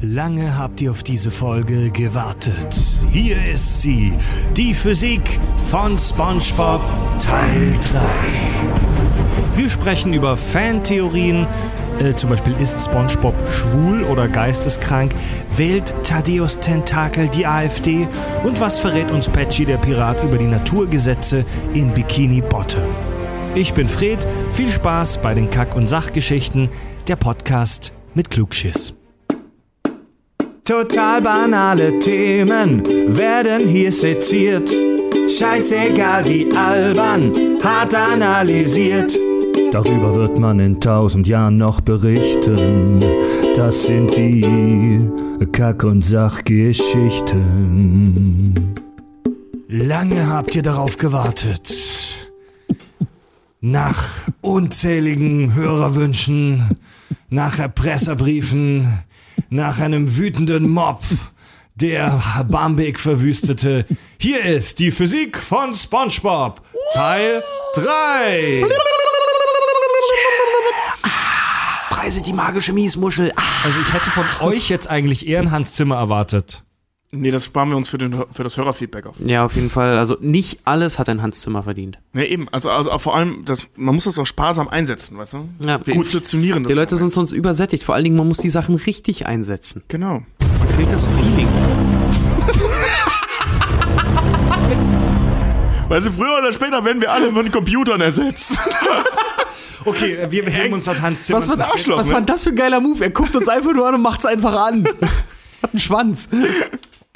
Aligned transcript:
Lange 0.00 0.56
habt 0.56 0.80
ihr 0.80 0.92
auf 0.92 1.02
diese 1.02 1.32
Folge 1.32 1.90
gewartet. 1.90 2.78
Hier 3.10 3.36
ist 3.52 3.82
sie, 3.82 4.12
die 4.56 4.72
Physik 4.72 5.40
von 5.64 5.98
SpongeBob 5.98 6.80
Teil 7.18 7.76
3. 7.80 8.00
Wir 9.56 9.68
sprechen 9.68 10.12
über 10.12 10.36
Fantheorien, 10.36 11.48
äh, 11.98 12.14
zum 12.14 12.30
Beispiel 12.30 12.54
ist 12.60 12.84
SpongeBob 12.84 13.34
schwul 13.50 14.04
oder 14.04 14.28
geisteskrank, 14.28 15.12
wählt 15.56 15.92
Thaddeus 16.04 16.60
Tentakel 16.60 17.26
die 17.26 17.44
AfD 17.44 18.06
und 18.44 18.60
was 18.60 18.78
verrät 18.78 19.10
uns 19.10 19.28
Patchy 19.28 19.64
der 19.64 19.78
Pirat 19.78 20.22
über 20.22 20.38
die 20.38 20.46
Naturgesetze 20.46 21.44
in 21.74 21.92
Bikini 21.92 22.40
Bottom. 22.40 22.86
Ich 23.56 23.74
bin 23.74 23.88
Fred, 23.88 24.28
viel 24.52 24.70
Spaß 24.70 25.18
bei 25.22 25.34
den 25.34 25.50
Kack- 25.50 25.74
und 25.74 25.88
Sachgeschichten, 25.88 26.68
der 27.08 27.16
Podcast 27.16 27.92
mit 28.14 28.30
Klugschiss. 28.30 28.97
Total 30.68 31.20
banale 31.22 31.98
Themen 31.98 32.84
werden 33.16 33.66
hier 33.66 33.90
seziert. 33.90 34.70
Scheißegal 35.26 36.28
wie 36.28 36.54
albern, 36.54 37.32
hart 37.64 37.94
analysiert. 37.94 39.18
Darüber 39.72 40.14
wird 40.14 40.38
man 40.38 40.60
in 40.60 40.78
tausend 40.78 41.26
Jahren 41.26 41.56
noch 41.56 41.80
berichten. 41.80 43.02
Das 43.56 43.84
sind 43.84 44.14
die 44.14 45.08
Kack- 45.52 45.84
und 45.84 46.02
Sachgeschichten. 46.02 48.74
Lange 49.68 50.26
habt 50.26 50.54
ihr 50.54 50.62
darauf 50.62 50.98
gewartet. 50.98 52.28
Nach 53.62 54.04
unzähligen 54.42 55.54
Hörerwünschen, 55.54 56.76
nach 57.30 57.58
Erpresserbriefen, 57.58 58.98
nach 59.50 59.80
einem 59.80 60.16
wütenden 60.16 60.68
Mob, 60.68 61.02
der 61.74 62.44
Bambik 62.48 62.98
verwüstete. 62.98 63.84
Hier 64.18 64.44
ist 64.44 64.78
die 64.78 64.90
Physik 64.90 65.38
von 65.38 65.74
SpongeBob, 65.74 66.60
Teil 66.92 67.42
3. 67.74 68.64
Preise 71.90 72.22
die 72.22 72.32
magische 72.32 72.72
Miesmuschel. 72.72 73.32
Ah. 73.36 73.42
Also 73.64 73.80
ich 73.80 73.92
hätte 73.92 74.10
von 74.10 74.24
euch 74.40 74.68
jetzt 74.68 74.88
eigentlich 74.88 75.26
eher 75.26 75.40
ein 75.40 75.50
Hans 75.50 75.72
Zimmer 75.72 75.96
erwartet. 75.96 76.62
Nee, 77.10 77.30
das 77.30 77.46
sparen 77.46 77.70
wir 77.70 77.76
uns 77.78 77.88
für, 77.88 77.96
den, 77.96 78.14
für 78.30 78.44
das 78.44 78.58
Hörerfeedback 78.58 79.06
auf. 79.06 79.16
Ja, 79.24 79.46
auf 79.46 79.54
jeden 79.54 79.70
Fall. 79.70 79.96
Also 79.96 80.18
nicht 80.20 80.60
alles 80.64 80.98
hat 80.98 81.08
ein 81.08 81.22
Hans 81.22 81.40
Zimmer 81.40 81.62
verdient. 81.62 81.98
Nee, 82.12 82.24
eben. 82.24 82.50
Also, 82.50 82.68
also 82.68 82.98
vor 82.98 83.16
allem, 83.16 83.46
das, 83.46 83.66
man 83.76 83.94
muss 83.94 84.04
das 84.04 84.18
auch 84.18 84.26
sparsam 84.26 84.68
einsetzen, 84.68 85.16
weißt 85.16 85.32
du? 85.32 85.48
Ja, 85.60 85.86
wir 85.86 85.94
gut. 85.94 86.04
inflationieren 86.04 86.64
das. 86.64 86.70
Die 86.70 86.76
Leute 86.76 86.98
sind 86.98 87.14
sonst 87.14 87.32
übersättigt. 87.32 87.82
Vor 87.82 87.94
allen 87.94 88.04
Dingen, 88.04 88.16
man 88.16 88.28
muss 88.28 88.36
die 88.38 88.50
Sachen 88.50 88.74
richtig 88.74 89.26
einsetzen. 89.26 89.84
Genau. 89.88 90.22
Man 90.58 90.68
kriegt 90.76 90.92
das 90.92 91.06
Feeling. 91.06 91.48
Weil 95.88 96.02
sie 96.02 96.10
früher 96.10 96.36
oder 96.36 96.52
später 96.52 96.84
werden 96.84 97.00
wir 97.00 97.10
alle 97.10 97.32
von 97.32 97.50
Computern 97.50 98.02
ersetzt. 98.02 98.58
Okay, 99.84 100.16
äh, 100.16 100.30
wir 100.30 100.44
heben 100.44 100.74
uns 100.74 100.84
das 100.84 101.00
Hans 101.00 101.22
Zimmer. 101.22 101.38
Was, 101.38 101.48
war, 101.48 101.54
ein 101.54 101.62
Arschloch, 101.62 101.98
was 101.98 102.08
ne? 102.08 102.14
war 102.14 102.20
das 102.20 102.44
für 102.44 102.50
ein 102.50 102.56
geiler 102.56 102.80
Move? 102.80 103.02
Er 103.02 103.10
guckt 103.10 103.34
uns 103.36 103.48
einfach 103.48 103.72
nur 103.72 103.86
an 103.86 103.94
und 103.94 104.02
macht's 104.02 104.26
einfach 104.26 104.52
an. 104.52 104.84
Hat 105.62 105.70
einen 105.72 105.80
Schwanz. 105.80 106.28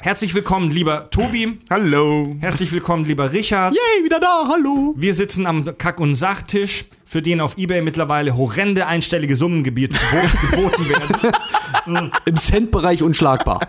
Herzlich 0.03 0.35
willkommen, 0.35 0.69
lieber 0.69 1.09
Tobi. 1.11 1.59
Hallo. 1.69 2.35
Herzlich 2.41 2.73
willkommen, 2.73 3.05
lieber 3.05 3.31
Richard. 3.31 3.73
Yay, 3.73 4.03
wieder 4.03 4.19
da, 4.19 4.49
hallo. 4.49 4.93
Wir 4.97 5.13
sitzen 5.13 5.45
am 5.45 5.77
Kack- 5.77 6.01
und 6.01 6.15
Sachtisch, 6.15 6.83
für 7.05 7.21
den 7.21 7.39
auf 7.39 7.57
Ebay 7.57 7.81
mittlerweile 7.81 8.35
horrende 8.35 8.85
einstellige 8.85 9.37
Summen 9.37 9.63
geboten 9.63 9.95
werden. 10.89 12.11
Im 12.25 12.35
Cent-Bereich 12.35 13.01
unschlagbar. 13.01 13.61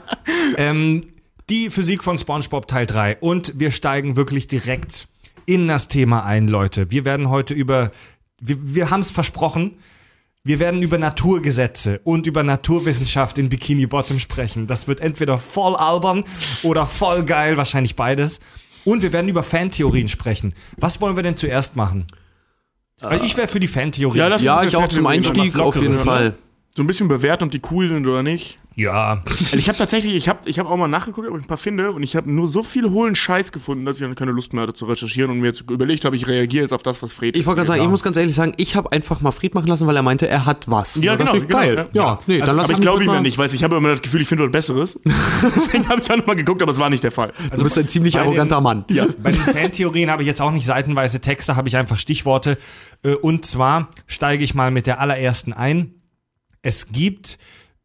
Ähm, 0.57 1.07
die 1.51 1.71
Physik 1.71 2.03
von 2.03 2.19
SpongeBob 2.19 2.67
Teil 2.67 2.89
3. 2.89 3.19
Und 3.21 3.61
wir 3.61 3.71
steigen 3.71 4.17
wirklich 4.17 4.49
direkt 4.49 5.07
in 5.47 5.69
das 5.69 5.87
Thema 5.87 6.25
ein, 6.25 6.49
Leute. 6.49 6.91
Wir 6.91 7.05
werden 7.05 7.29
heute 7.29 7.55
über, 7.55 7.93
wir, 8.41 8.57
wir 8.61 8.91
haben 8.91 9.01
es 9.03 9.13
versprochen, 9.13 9.77
wir 10.47 10.59
werden 10.59 10.83
über 10.83 10.99
Naturgesetze 10.99 12.01
und 12.05 12.27
über 12.27 12.43
Naturwissenschaft 12.43 13.39
in 13.39 13.49
Bikini 13.49 13.87
Bottom 13.87 14.19
sprechen. 14.19 14.67
Das 14.67 14.87
wird 14.87 15.01
entweder 15.01 15.39
voll 15.39 15.75
albern 15.75 16.25
oder 16.63 16.85
voll 16.87 17.25
geil, 17.25 17.57
wahrscheinlich 17.57 17.97
beides. 17.97 18.41
Und 18.85 19.01
wir 19.03 19.15
werden 19.15 19.29
über 19.29 19.43
Fantheorien 19.43 20.09
sprechen. 20.09 20.53
Was 20.77 21.01
wollen 21.01 21.17
wir 21.17 21.23
denn 21.23 21.39
zuerst 21.39 21.77
machen? 21.77 22.07
Also 23.01 23.25
ich 23.25 23.37
wäre 23.39 23.49
für 23.49 23.59
die 23.59 23.69
Fantheorie. 23.69 24.19
Ja, 24.19 24.29
das- 24.29 24.43
Ja, 24.43 24.63
ich 24.63 24.77
auch 24.77 24.89
zum 24.89 25.07
Einstieg 25.07 25.59
auf 25.59 25.77
jeden 25.77 25.93
ne? 25.93 25.99
Fall. 25.99 26.35
So 26.77 26.83
ein 26.83 26.89
bisschen 26.89 27.07
bewerten, 27.07 27.45
ob 27.45 27.53
die 27.53 27.63
cool 27.71 27.89
sind 27.89 28.05
oder 28.05 28.25
nicht. 28.25 28.57
ja. 28.75 29.23
Also 29.27 29.57
ich 29.57 29.69
habe 29.69 29.79
tatsächlich, 29.79 30.13
ich 30.17 30.29
habe 30.29 30.41
ich 30.51 30.59
hab 30.59 30.69
auch 30.69 30.77
mal 30.77 30.89
nachgeguckt, 30.89 31.29
ob 31.29 31.37
ich 31.37 31.45
ein 31.45 31.47
paar 31.47 31.57
finde 31.57 31.93
und 31.93 32.03
ich 32.03 32.17
habe 32.17 32.29
nur 32.29 32.49
so 32.49 32.65
viel 32.65 32.91
hohlen 32.91 33.15
Scheiß 33.15 33.53
gefunden, 33.53 33.85
dass 33.85 33.99
ich 33.99 34.03
dann 34.03 34.17
keine 34.17 34.33
Lust 34.33 34.53
mehr 34.53 34.65
hatte 34.65 34.75
zu 34.75 34.87
recherchieren 34.87 35.31
und 35.31 35.39
mir 35.39 35.47
jetzt 35.47 35.61
überlegt 35.71 36.05
habe, 36.05 36.17
ich 36.17 36.27
reagiere 36.27 36.63
jetzt 36.65 36.73
auf 36.73 36.83
das, 36.83 37.01
was 37.01 37.13
Fred 37.13 37.37
Ich 37.37 37.47
wollte 37.47 37.59
gerade 37.59 37.69
sagen, 37.69 37.83
ich 37.85 37.89
muss 37.89 38.03
ganz 38.03 38.17
ehrlich 38.17 38.35
sagen, 38.35 38.55
ich 38.57 38.75
habe 38.75 38.91
einfach 38.91 39.21
mal 39.21 39.31
Fried 39.31 39.55
machen 39.55 39.69
lassen, 39.69 39.87
weil 39.87 39.95
er 39.95 40.03
meinte, 40.03 40.27
er 40.27 40.47
hat 40.47 40.69
was. 40.69 40.97
Ja, 40.97 41.15
genau, 41.15 41.35
genau. 41.35 41.47
Geil. 41.47 41.89
Ja, 41.93 42.19
nee, 42.27 42.41
also, 42.41 42.47
dann 42.47 42.57
lass 42.57 42.65
aber 42.65 42.75
ich 42.75 42.81
glaube 42.81 43.05
ihm 43.05 43.11
ja 43.13 43.21
nicht, 43.21 43.39
weil 43.39 43.55
ich 43.55 43.63
habe 43.63 43.77
immer 43.77 43.91
das 43.91 44.03
Gefühl, 44.03 44.23
ich 44.23 44.27
finde 44.29 44.43
was 44.43 44.51
Besseres. 44.51 44.99
Deswegen 45.55 45.89
habe 45.89 46.01
ich 46.03 46.11
auch 46.11 46.17
nochmal 46.17 46.35
geguckt, 46.35 46.61
aber 46.61 46.73
es 46.73 46.81
war 46.81 46.91
nicht 46.91 47.05
der 47.05 47.13
Fall. 47.13 47.33
Du 47.57 47.63
bist 47.63 47.79
ein 47.79 47.87
ziemlich 47.87 48.15
bei 48.15 48.21
den- 48.23 48.27
arroganter 48.31 48.61
Mann. 48.61 48.85
Ja. 48.89 49.07
Bei 49.23 49.31
den 49.31 49.41
Fantheorien 49.43 50.11
habe 50.11 50.23
ich 50.23 50.27
jetzt 50.27 50.43
auch 50.43 50.51
nicht 50.51 50.67
seitenweise 50.67 51.21
Texte, 51.21 51.55
habe 51.55 51.69
ich 51.69 51.77
einfach 51.77 52.01
Stichworte. 52.01 52.59
Äh, 53.05 53.15
Und 53.15 53.47
zwar 53.47 53.91
steige 54.09 54.43
ich 54.43 54.57
mal 54.57 54.73
mit 54.73 54.89
der 54.89 54.99
allerersten 55.01 55.53
ein. 55.53 55.95
Es 56.65 56.89
gibt 56.91 57.39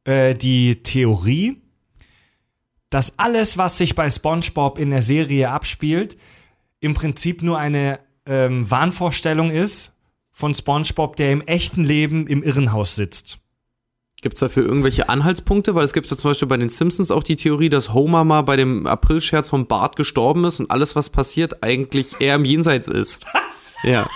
äh, 0.06 0.35
die 0.35 0.81
Theorie, 0.84 1.62
dass 2.90 3.19
alles, 3.19 3.57
was 3.57 3.78
sich 3.78 3.94
bei 3.94 4.09
SpongeBob 4.09 4.79
in 4.79 4.90
der 4.90 5.01
Serie 5.01 5.50
abspielt, 5.50 6.17
im 6.79 6.94
Prinzip 6.94 7.44
nur 7.44 7.59
eine 7.59 8.00
ähm, 8.25 8.72
Wahnvorstellung 8.72 9.51
ist 9.51 9.91
von 10.31 10.56
SpongeBob, 10.56 11.17
der 11.17 11.34
im 11.34 11.41
echten 11.41 11.84
Leben 11.84 12.25
im 12.25 12.41
Irrenhaus 12.41 12.95
sitzt. 12.95 13.40
Gibt 14.22 14.35
es 14.35 14.40
dafür 14.40 14.63
irgendwelche 14.63 15.09
Anhaltspunkte? 15.09 15.75
Weil 15.75 15.84
es 15.84 15.91
gibt 15.91 16.09
ja 16.09 16.16
zum 16.16 16.31
Beispiel 16.31 16.47
bei 16.47 16.57
den 16.57 16.69
Simpsons 16.69 17.11
auch 17.11 17.23
die 17.23 17.35
Theorie, 17.35 17.69
dass 17.69 17.94
Homer 17.94 18.23
mal 18.23 18.44
bei 18.44 18.56
dem 18.56 18.88
Aprilscherz 18.88 19.50
vom 19.50 19.67
Bart 19.67 19.97
gestorben 19.97 20.46
ist 20.46 20.61
und 20.61 20.72
alles, 20.72 20.96
was 20.96 21.09
passiert, 21.09 21.63
eigentlich 21.63 22.22
eher 22.22 22.35
im 22.35 22.46
Jenseits 22.46 22.88
ist. 22.88 23.25
Was? 23.34 23.75
Ja. 23.84 24.09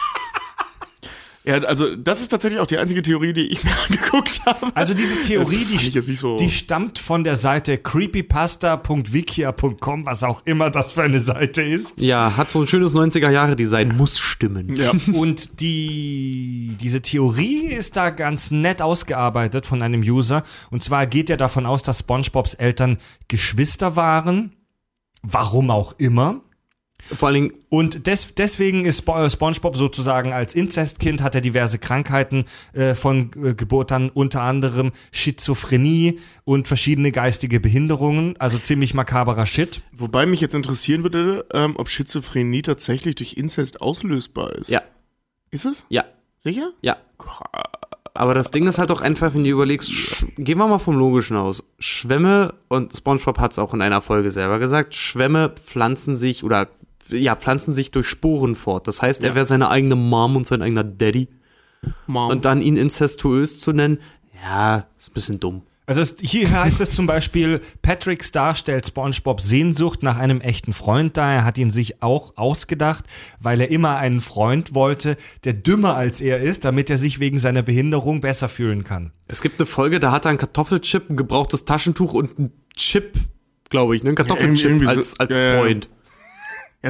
Ja, 1.46 1.56
also 1.64 1.94
das 1.96 2.22
ist 2.22 2.30
tatsächlich 2.30 2.62
auch 2.62 2.68
die 2.68 2.78
einzige 2.78 3.02
Theorie, 3.02 3.34
die 3.34 3.48
ich 3.48 3.62
mir 3.66 3.72
angeguckt 3.90 4.40
habe. 4.46 4.68
Also 4.76 4.94
diese 4.94 5.20
Theorie, 5.20 5.66
die, 5.66 5.78
so- 6.16 6.38
die 6.38 6.50
stammt 6.50 7.00
von 7.00 7.26
der 7.26 7.36
Seite 7.36 7.78
creepypasta.wikia.com, 7.78 10.06
was 10.06 10.24
auch 10.24 10.42
immer 10.46 10.70
das 10.70 10.92
für 10.94 11.04
eine 11.04 11.20
Seite 11.20 11.62
ist. 11.62 12.02
Ja, 12.02 12.36
hat 12.38 12.50
so 12.50 12.62
ein 12.62 12.68
schönes 12.68 12.94
90er-Jahre-Design, 12.94 13.96
muss 13.98 14.20
stimmen. 14.20 14.76
Ja. 14.76 14.92
Und 15.14 15.60
die, 15.62 16.76
diese 16.80 17.02
Theorie 17.02 17.68
ist 17.68 17.96
da 17.98 18.10
ganz 18.10 18.52
nett 18.52 18.82
ausgearbeitet 18.82 19.66
von 19.66 19.82
einem 19.82 20.02
User. 20.02 20.44
Und 20.72 20.84
zwar 20.84 21.08
geht 21.08 21.30
er 21.30 21.38
davon 21.38 21.66
aus, 21.66 21.84
dass 21.84 22.00
SpongeBobs 22.00 22.54
Eltern 22.56 22.98
Geschwister 23.28 23.96
waren. 23.96 24.54
Warum 25.24 25.72
auch 25.72 25.94
immer. 26.00 26.42
Vor 27.06 27.28
allen 27.28 27.36
Dingen, 27.36 27.54
Und 27.70 28.08
des, 28.08 28.34
deswegen 28.36 28.86
ist 28.86 29.02
Spo- 29.04 29.26
äh, 29.26 29.30
SpongeBob 29.30 29.76
sozusagen 29.76 30.32
als 30.32 30.56
Inzestkind 30.56 31.22
hat 31.22 31.36
er 31.36 31.42
diverse 31.42 31.78
Krankheiten 31.78 32.46
äh, 32.74 32.96
von 32.96 33.32
äh, 33.44 33.54
Geburt 33.54 33.92
an, 33.92 34.10
unter 34.10 34.42
anderem 34.42 34.92
Schizophrenie 35.12 36.20
und 36.46 36.68
verschiedene 36.68 37.12
geistige 37.12 37.60
Behinderungen, 37.60 38.36
also 38.40 38.58
ziemlich 38.58 38.94
makaberer 38.94 39.46
Shit. 39.46 39.82
Wobei 39.92 40.26
mich 40.26 40.40
jetzt 40.42 40.56
interessieren 40.56 41.04
würde, 41.04 41.46
ähm, 41.54 41.76
ob 41.78 41.90
Schizophrenie 41.90 42.62
tatsächlich 42.62 43.16
durch 43.16 43.34
Inzest 43.34 43.82
auslösbar 43.82 44.54
ist. 44.54 44.70
ja, 44.70 44.82
Ist 45.52 45.66
es? 45.66 45.86
ja, 45.90 46.06
Sicher? 46.44 46.72
ja. 46.82 46.98
Aber 48.16 48.34
das 48.36 48.52
Ding 48.52 48.68
ist 48.68 48.78
halt 48.78 48.92
auch 48.92 49.02
einfach, 49.02 49.34
wenn 49.34 49.44
du 49.44 49.50
überlegst, 49.50 49.92
gehen 50.38 50.58
wir 50.60 50.68
mal 50.68 50.78
vom 50.78 50.96
Logischen 50.98 51.36
aus. 51.36 51.64
Schwämme, 51.80 52.54
und 52.68 52.96
SpongeBob 52.96 53.40
hat 53.40 53.54
es 53.54 53.60
auch 53.60 53.74
in 53.74 53.82
einer 53.82 54.02
Folge 54.02 54.30
selber 54.30 54.60
gesagt, 54.60 54.94
Schwämme 54.94 55.50
pflanzen 55.66 56.16
sich 56.16 56.44
oder 56.44 56.68
ja, 57.10 57.36
pflanzen 57.36 57.74
sich 57.74 57.92
durch 57.92 58.08
Sporen 58.08 58.56
fort. 58.56 58.88
Das 58.88 59.02
heißt, 59.02 59.24
er 59.24 59.30
Ja. 59.30 59.36
wäre 59.36 59.46
seine 59.46 59.70
eigene 59.70 59.96
Mom 59.96 60.36
und 60.36 60.48
sein 60.48 60.62
eigener 60.62 60.84
Daddy. 60.84 61.28
Mom. 62.08 62.30
Und 62.30 62.46
dann 62.46 62.62
ihn 62.62 62.78
incestuös 62.78 63.60
zu 63.60 63.74
nennen, 63.74 64.00
ja, 64.44 64.88
ist 64.98 65.10
ein 65.10 65.14
bisschen 65.14 65.40
dumm. 65.40 65.64
Also 65.86 66.00
es, 66.00 66.16
hier 66.22 66.50
heißt 66.50 66.80
es 66.80 66.92
zum 66.92 67.08
Beispiel, 67.08 67.60
Patrick 67.82 68.24
Star 68.24 68.56
stellt 68.56 68.88
SpongeBob 68.88 69.42
Sehnsucht 69.42 70.02
nach 70.02 70.18
einem 70.18 70.40
echten 70.40 70.72
Freund 70.72 71.18
dar. 71.18 71.30
Er 71.34 71.44
hat 71.44 71.58
ihn 71.58 71.72
sich 71.72 72.02
auch 72.02 72.38
ausgedacht, 72.38 73.04
weil 73.42 73.60
er 73.60 73.70
immer 73.70 73.98
einen 73.98 74.22
Freund 74.22 74.74
wollte, 74.76 75.18
der 75.44 75.52
dümmer 75.52 75.96
als 75.96 76.22
er 76.22 76.40
ist, 76.40 76.64
damit 76.64 76.90
er 76.90 76.98
sich 76.98 77.20
wegen 77.20 77.38
seiner 77.38 77.64
Behinderung 77.64 78.22
besser 78.22 78.48
fühlen 78.48 78.86
kann. 78.86 79.12
Es 79.28 79.42
gibt 79.42 79.60
eine 79.60 79.66
Folge, 79.66 80.00
da 80.00 80.14
hat 80.14 80.26
er 80.26 80.30
einen 80.30 80.38
Kartoffelchip, 80.38 81.10
ein 81.10 81.18
gebrauchtes 81.18 81.66
Taschentuch 81.66 82.14
und 82.14 82.40
einen 82.40 82.54
Chip, 82.78 83.16
glaube 83.70 83.98
ich, 83.98 84.04
ne? 84.04 84.12
Ein 84.12 84.16
Kartoffelchip 84.16 84.66
irgendwie 84.70 84.86
so- 84.86 84.92
als, 84.92 85.20
als 85.20 85.36
ja, 85.36 85.42
ja. 85.42 85.58
Freund. 85.60 85.86
ja, 85.86 85.92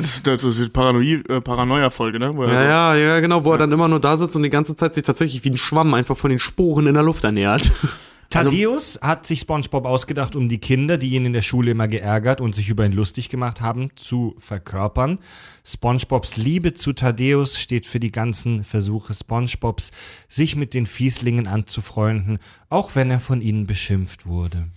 das 0.01 0.16
ist, 0.16 0.28
das 0.28 0.44
ist 0.44 0.60
die 0.60 0.66
Paranoia- 0.69 1.24
äh, 1.30 1.42
Paranoia-Folge, 1.42 2.19
ne? 2.19 2.36
Wo 2.36 2.44
Ja, 2.44 2.50
so- 2.50 2.56
ja, 2.56 2.95
ja, 2.95 3.19
genau, 3.19 3.44
wo 3.45 3.51
er 3.51 3.57
dann 3.60 3.72
immer 3.72 3.88
nur 3.88 4.00
da 4.00 4.18
sitzt 4.18 4.36
und 4.36 4.44
die 4.44 4.50
ganze 4.50 4.75
Zeit 4.75 4.95
sich 4.95 5.04
tatsächlich 5.04 5.44
wie 5.45 5.50
ein 5.51 5.57
Schwamm 5.57 5.94
einfach 5.94 6.18
von 6.18 6.30
den 6.30 6.40
Sporen 6.40 6.88
in 6.88 6.94
der 6.95 7.04
Luft 7.04 7.24
ernährt. 7.24 7.72
Thaddeus 8.30 8.98
hat 9.04 9.28
sich 9.28 9.42
SpongeBob 9.42 9.86
ausgedacht, 9.86 10.36
um 10.36 10.50
die 10.50 10.57
Kinder, 10.57 10.98
die 10.98 11.10
ihn 11.10 11.25
in 11.25 11.34
der 11.34 11.44
Schule 11.44 11.69
immer 11.72 11.88
geärgert 11.88 12.42
und 12.42 12.56
sich 12.56 12.68
über 12.69 12.84
ihn 12.84 12.92
lustig 12.92 13.30
gemacht 13.30 13.62
haben, 13.62 13.92
zu 13.95 14.34
verkörpern. 14.40 15.19
SpongeBobs 15.63 16.38
Liebe 16.38 16.74
zu 16.74 16.94
Thaddeus 16.94 17.60
steht 17.60 17.86
für 17.86 18.00
die 18.00 18.12
ganzen 18.12 18.63
Versuche 18.63 19.13
SpongeBobs, 19.13 19.92
sich 20.28 20.56
mit 20.56 20.74
den 20.74 20.88
Fieslingen 20.88 21.46
anzufreunden, 21.46 22.39
auch 22.69 22.96
wenn 22.96 23.12
er 23.12 23.19
von 23.19 23.39
ihnen 23.39 23.68
beschimpft 23.68 24.25
wurde. 24.25 24.68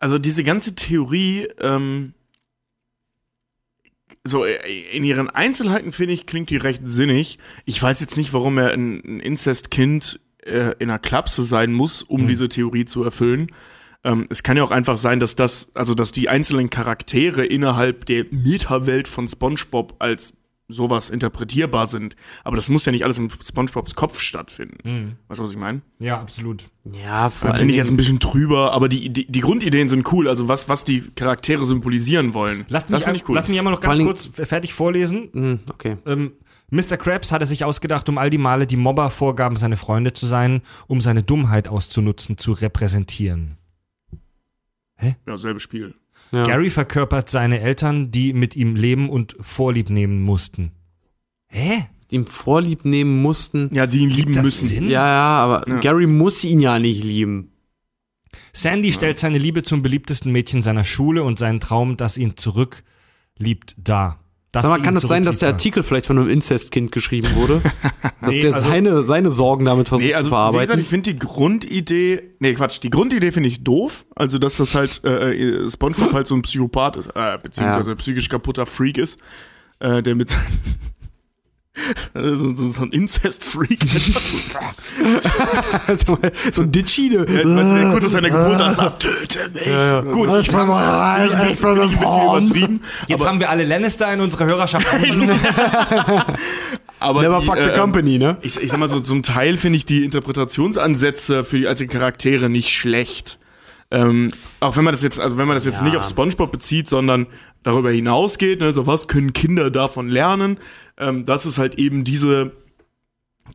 Also 0.00 0.18
diese 0.18 0.42
ganze 0.42 0.74
Theorie, 0.74 1.46
ähm, 1.60 2.12
so 4.26 4.44
äh, 4.44 4.56
in 4.92 5.04
ihren 5.04 5.30
Einzelheiten 5.30 5.92
finde 5.92 6.14
ich, 6.14 6.26
klingt 6.26 6.50
die 6.50 6.56
recht 6.56 6.82
sinnig. 6.84 7.38
Ich 7.64 7.82
weiß 7.82 8.00
jetzt 8.00 8.16
nicht, 8.16 8.32
warum 8.32 8.58
er 8.58 8.72
ein, 8.72 9.02
ein 9.04 9.20
Inzestkind 9.20 10.20
äh, 10.44 10.72
in 10.78 10.90
einer 10.90 10.98
Klapse 10.98 11.42
sein 11.42 11.72
muss, 11.72 12.02
um 12.02 12.22
Mhm. 12.22 12.28
diese 12.28 12.48
Theorie 12.48 12.84
zu 12.84 13.02
erfüllen. 13.02 13.48
Ähm, 14.04 14.26
es 14.30 14.42
kann 14.42 14.56
ja 14.56 14.62
auch 14.64 14.70
einfach 14.70 14.96
sein, 14.98 15.18
dass 15.20 15.34
das, 15.36 15.74
also 15.74 15.94
dass 15.94 16.12
die 16.12 16.28
einzelnen 16.28 16.70
Charaktere 16.70 17.44
innerhalb 17.44 18.06
der 18.06 18.26
Metawelt 18.30 19.08
von 19.08 19.26
SpongeBob 19.26 19.96
als 19.98 20.34
sowas 20.68 21.10
interpretierbar 21.10 21.86
sind. 21.86 22.16
Aber 22.44 22.56
das 22.56 22.68
muss 22.68 22.84
ja 22.84 22.92
nicht 22.92 23.04
alles 23.04 23.18
in 23.18 23.30
SpongeBobs 23.30 23.94
Kopf 23.94 24.20
stattfinden. 24.20 25.18
Weißt 25.28 25.38
du, 25.38 25.44
was 25.44 25.52
ich 25.52 25.56
meine? 25.56 25.82
Ja, 25.98 26.20
absolut. 26.20 26.64
Ja, 26.92 27.30
vor 27.30 27.54
Finde 27.54 27.72
ich 27.72 27.78
jetzt 27.78 27.90
ein 27.90 27.96
bisschen. 27.96 28.20
trüber, 28.20 28.72
aber 28.72 28.88
die, 28.88 29.08
die, 29.10 29.30
die 29.30 29.40
Grundideen 29.40 29.88
sind 29.88 30.10
cool, 30.12 30.28
also 30.28 30.48
was, 30.48 30.68
was 30.68 30.84
die 30.84 31.02
Charaktere 31.14 31.66
symbolisieren 31.66 32.34
wollen. 32.34 32.64
Lasst 32.68 32.90
mich, 32.90 32.96
das 32.96 33.04
finde 33.04 33.20
ich 33.20 33.28
cool. 33.28 33.36
lass 33.36 33.48
mich 33.48 33.58
einmal 33.58 33.72
noch 33.72 33.80
ganz 33.80 33.98
kurz 33.98 34.26
fertig 34.26 34.74
vorlesen. 34.74 35.28
Hm, 35.32 35.60
okay. 35.70 35.96
Ähm, 36.06 36.32
Mr. 36.70 36.96
Krabs 36.96 37.30
hatte 37.30 37.46
sich 37.46 37.64
ausgedacht, 37.64 38.08
um 38.08 38.18
all 38.18 38.30
die 38.30 38.38
Male, 38.38 38.66
die 38.66 38.76
Mobber 38.76 39.10
vorgaben, 39.10 39.56
seine 39.56 39.76
Freunde 39.76 40.12
zu 40.12 40.26
sein, 40.26 40.62
um 40.88 41.00
seine 41.00 41.22
Dummheit 41.22 41.68
auszunutzen, 41.68 42.38
zu 42.38 42.52
repräsentieren. 42.52 43.56
ja, 45.00 45.36
selbes 45.36 45.62
Spiel. 45.62 45.94
Ja. 46.32 46.42
Gary 46.42 46.70
verkörpert 46.70 47.30
seine 47.30 47.60
Eltern, 47.60 48.10
die 48.10 48.32
mit 48.32 48.56
ihm 48.56 48.76
leben 48.76 49.08
und 49.08 49.36
Vorlieb 49.40 49.90
nehmen 49.90 50.22
mussten. 50.22 50.72
Hä? 51.48 51.86
Die 52.10 52.16
ihm 52.16 52.26
Vorlieb 52.26 52.84
nehmen 52.84 53.22
mussten. 53.22 53.70
Ja, 53.72 53.86
die 53.86 54.00
ihn 54.00 54.10
lieben 54.10 54.32
das 54.34 54.44
müssen. 54.44 54.68
Sinn? 54.68 54.90
Ja, 54.90 55.06
ja, 55.06 55.38
aber 55.38 55.68
Ja. 55.68 55.80
Gary 55.80 56.06
muss 56.06 56.44
ihn 56.44 56.60
ja 56.60 56.78
nicht 56.78 57.02
lieben. 57.02 57.52
Sandy 58.52 58.92
stellt 58.92 59.18
seine 59.18 59.38
Liebe 59.38 59.62
zum 59.62 59.82
beliebtesten 59.82 60.30
Mädchen 60.30 60.62
seiner 60.62 60.84
Schule 60.84 61.22
und 61.22 61.38
seinen 61.38 61.60
Traum, 61.60 61.96
das 61.96 62.18
ihn 62.18 62.36
zurückliebt, 62.36 63.76
dar. 63.78 64.20
Dass 64.52 64.62
Sag 64.62 64.70
mal, 64.70 64.76
kann 64.82 64.94
ihn 64.94 65.00
das 65.00 65.08
sein, 65.08 65.22
dass 65.24 65.38
der 65.38 65.50
Artikel 65.50 65.82
vielleicht 65.82 66.06
von 66.06 66.18
einem 66.18 66.30
Inzestkind 66.30 66.90
geschrieben 66.92 67.28
wurde? 67.34 67.60
dass 68.22 68.30
Nee, 68.30 68.42
der 68.42 68.54
also- 68.54 68.68
seine, 68.70 69.02
seine 69.02 69.30
Sorgen 69.30 69.64
damit 69.66 69.88
versucht 69.88 70.06
Nee, 70.06 70.14
also 70.14 70.30
zu 70.30 70.34
wie 70.34 70.36
gesagt, 70.36 70.52
verarbeiten? 70.52 70.80
ich 70.80 70.88
finde 70.88 71.12
die 71.12 71.18
Grundidee, 71.18 72.22
nee, 72.38 72.54
Quatsch, 72.54 72.78
die 72.82 72.90
Grundidee 72.90 73.32
finde 73.32 73.48
ich 73.48 73.64
doof, 73.64 74.06
also 74.14 74.38
dass 74.38 74.56
das 74.56 74.74
halt 74.74 75.02
äh, 75.04 75.34
äh, 75.34 75.70
SpongeBob 75.70 76.12
halt 76.14 76.26
so 76.26 76.34
ein 76.36 76.42
Psychopath 76.42 76.96
ist, 76.96 77.08
äh, 77.14 77.38
beziehungsweise 77.42 77.90
Ja. 77.90 77.96
psychisch 77.96 78.28
kaputter 78.28 78.64
Freak 78.66 78.96
ist, 78.98 79.20
äh, 79.80 80.02
der 80.02 80.14
mit 80.14 80.34
so, 82.14 82.54
so, 82.54 82.68
so 82.68 82.82
ein 82.82 82.90
Inzest-Freak 82.90 83.86
so, 86.06 86.18
so 86.50 86.62
ein 86.62 86.72
Ditchine. 86.72 87.18
Ja, 87.18 87.24
weißt 87.24 87.38
du, 87.44 87.90
kurz 87.92 88.04
aus 88.06 88.12
seiner 88.12 88.30
Geburt 88.30 88.60
an 88.60 88.74
sagt, 88.74 89.02
töte 89.02 89.50
mich. 89.52 89.66
ja. 89.66 90.00
Gut, 90.00 90.28
Alter, 90.28 90.40
ich 90.40 90.52
mal 90.66 90.84
rein, 90.84 91.28
das 91.30 91.60
ich 91.60 91.64
ein 91.64 91.98
bisschen 91.98 92.24
übertrieben. 92.24 92.80
Jetzt 93.06 93.20
aber, 93.20 93.30
haben 93.30 93.40
wir 93.40 93.50
alle 93.50 93.64
Lannister 93.64 94.12
in 94.12 94.20
unserer 94.20 94.46
Hörerschaft 94.46 94.86
aber 96.98 97.22
Never 97.22 97.40
die, 97.40 97.46
fuck 97.46 97.56
the 97.56 97.62
ähm, 97.62 97.78
company, 97.78 98.18
ne? 98.18 98.38
Ich, 98.40 98.60
ich 98.60 98.70
sag 98.70 98.78
mal 98.80 98.88
so, 98.88 99.00
zum 99.00 99.22
Teil 99.22 99.56
finde 99.56 99.76
ich 99.76 99.84
die 99.84 100.04
Interpretationsansätze 100.04 101.44
für 101.44 101.58
die 101.58 101.68
einzelnen 101.68 101.90
Charaktere 101.90 102.48
nicht 102.48 102.70
schlecht. 102.74 103.38
Ähm, 103.90 104.32
auch 104.60 104.76
wenn 104.76 104.84
man 104.84 104.92
das 104.92 105.02
jetzt, 105.02 105.20
also 105.20 105.36
wenn 105.38 105.46
man 105.46 105.56
das 105.56 105.64
jetzt 105.64 105.78
Ja. 105.80 105.84
nicht 105.84 105.96
auf 105.96 106.04
SpongeBob 106.04 106.50
bezieht, 106.50 106.88
sondern 106.88 107.26
darüber 107.62 107.90
hinausgeht, 107.90 108.60
ne, 108.60 108.72
so 108.72 108.86
was 108.86 109.06
können 109.08 109.32
Kinder 109.32 109.70
davon 109.70 110.08
lernen, 110.08 110.58
ähm, 110.98 111.24
dass 111.24 111.46
es 111.46 111.58
halt 111.58 111.76
eben 111.76 112.04
diese 112.04 112.52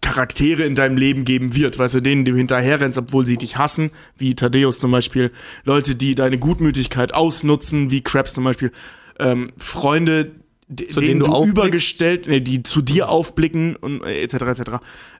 Charaktere 0.01 0.63
in 0.63 0.75
deinem 0.75 0.95
Leben 0.95 1.25
geben 1.25 1.55
wird, 1.55 1.77
weißt 1.77 1.95
du, 1.95 2.01
denen 2.01 2.23
du 2.23 2.35
hinterherrennst, 2.35 2.97
obwohl 2.97 3.25
sie 3.25 3.37
dich 3.37 3.57
hassen, 3.57 3.91
wie 4.17 4.35
Thaddeus 4.35 4.79
zum 4.79 4.91
Beispiel, 4.91 5.31
Leute, 5.65 5.95
die 5.95 6.15
deine 6.15 6.39
Gutmütigkeit 6.39 7.13
ausnutzen, 7.13 7.91
wie 7.91 8.01
Krabs 8.01 8.33
zum 8.33 8.45
Beispiel, 8.45 8.71
ähm, 9.19 9.51
Freunde, 9.57 10.31
Zu 10.69 11.01
denen 11.01 11.19
denen 11.19 11.31
du 11.31 11.45
übergestellt, 11.45 12.27
nee, 12.27 12.39
die 12.39 12.63
zu 12.63 12.81
dir 12.81 13.09
aufblicken 13.09 13.75
und 13.75 14.03
äh, 14.03 14.21
etc. 14.21 14.33
etc. 14.33 14.61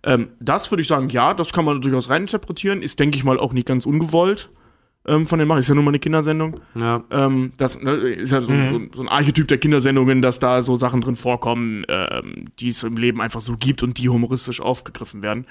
Ähm, 0.03 0.29
das 0.39 0.71
würde 0.71 0.81
ich 0.81 0.88
sagen, 0.88 1.09
ja, 1.09 1.33
das 1.33 1.51
kann 1.51 1.65
man 1.65 1.81
durchaus 1.81 2.09
reininterpretieren, 2.09 2.81
ist, 2.81 3.00
denke 3.00 3.18
ich 3.18 3.25
mal, 3.25 3.39
auch 3.39 3.51
nicht 3.51 3.68
ganz 3.68 3.85
ungewollt 3.85 4.50
ähm, 5.07 5.27
von 5.27 5.39
den 5.39 5.48
Machern, 5.48 5.59
ist 5.59 5.69
ja 5.69 5.75
nun 5.75 5.83
mal 5.86 5.92
eine 5.92 6.00
Kindersendung. 6.00 6.59
Ja. 6.75 7.03
Ähm, 7.09 7.53
das 7.57 7.80
ne, 7.81 7.92
ist 7.94 8.31
ja 8.31 8.42
so, 8.42 8.51
so, 8.51 8.81
so 8.94 9.01
ein 9.01 9.09
Archetyp 9.09 9.48
der 9.48 9.57
Kindersendungen, 9.57 10.21
dass 10.21 10.39
da 10.39 10.62
so 10.62 10.75
Sachen 10.75 11.01
drin 11.01 11.15
vorkommen, 11.15 11.86
ähm, 11.89 12.45
die 12.59 12.69
es 12.69 12.83
im 12.83 12.98
Leben 12.98 13.21
einfach 13.21 13.42
so 13.42 13.56
gibt 13.57 13.83
und 13.83 13.98
die 13.98 14.09
humoristisch 14.09 14.62
aufgegriffen 14.62 15.21
werden. 15.21 15.45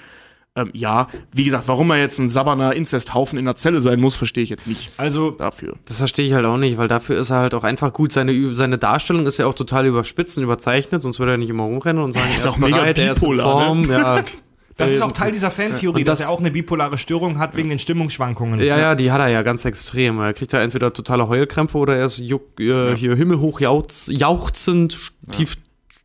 Ähm, 0.53 0.69
ja, 0.73 1.07
wie 1.31 1.45
gesagt, 1.45 1.69
warum 1.69 1.91
er 1.91 1.97
jetzt 1.97 2.19
ein 2.19 2.27
sabberner 2.27 2.73
Inzesthaufen 2.75 3.39
in 3.39 3.45
der 3.45 3.55
Zelle 3.55 3.79
sein 3.79 4.01
muss, 4.01 4.17
verstehe 4.17 4.43
ich 4.43 4.49
jetzt 4.49 4.67
nicht 4.67 4.91
Also, 4.97 5.31
dafür. 5.31 5.75
Das 5.85 5.99
verstehe 5.99 6.27
ich 6.27 6.33
halt 6.33 6.45
auch 6.45 6.57
nicht, 6.57 6.77
weil 6.77 6.89
dafür 6.89 7.17
ist 7.19 7.29
er 7.29 7.37
halt 7.37 7.53
auch 7.53 7.63
einfach 7.63 7.93
gut. 7.93 8.11
Seine, 8.11 8.53
seine 8.53 8.77
Darstellung 8.77 9.25
ist 9.25 9.37
ja 9.37 9.45
auch 9.45 9.53
total 9.53 9.85
überspitzt 9.85 10.37
und 10.37 10.43
überzeichnet, 10.43 11.03
sonst 11.03 11.19
würde 11.19 11.33
er 11.33 11.37
nicht 11.37 11.49
immer 11.49 11.63
rumrennen 11.63 12.03
und 12.03 12.11
sagen, 12.11 12.29
Er 12.31 12.35
ist 12.35 12.43
er 12.43 12.51
auch 12.51 12.57
mega 12.57 12.75
bereit, 12.77 12.97
er 12.97 13.13
ist 13.13 13.23
in 13.23 13.29
bipolar, 13.29 13.65
Form. 13.65 13.89
Ja. 13.89 14.23
das 14.77 14.91
ist 14.91 15.01
auch 15.01 15.11
Teil 15.11 15.31
dieser 15.31 15.51
Fantheorie, 15.51 16.01
Und 16.01 16.07
dass 16.07 16.19
das- 16.19 16.27
er 16.27 16.31
auch 16.31 16.39
eine 16.39 16.51
bipolare 16.51 16.97
Störung 16.97 17.39
hat 17.39 17.55
wegen 17.55 17.69
den 17.69 17.79
Stimmungsschwankungen. 17.79 18.59
Ja, 18.59 18.77
ja, 18.77 18.95
die 18.95 19.11
hat 19.11 19.19
er 19.19 19.27
ja 19.27 19.41
ganz 19.41 19.65
extrem. 19.65 20.19
Er 20.19 20.33
kriegt 20.33 20.51
ja 20.53 20.61
entweder 20.61 20.93
totale 20.93 21.27
Heulkrämpfe 21.27 21.77
oder 21.77 21.95
er 21.97 22.05
ist 22.05 22.19
juck, 22.19 22.59
äh, 22.59 22.95
hier 22.95 23.15
himmelhoch 23.15 23.59
jauchz, 23.59 24.07
jauchzend, 24.07 25.11
tief 25.31 25.57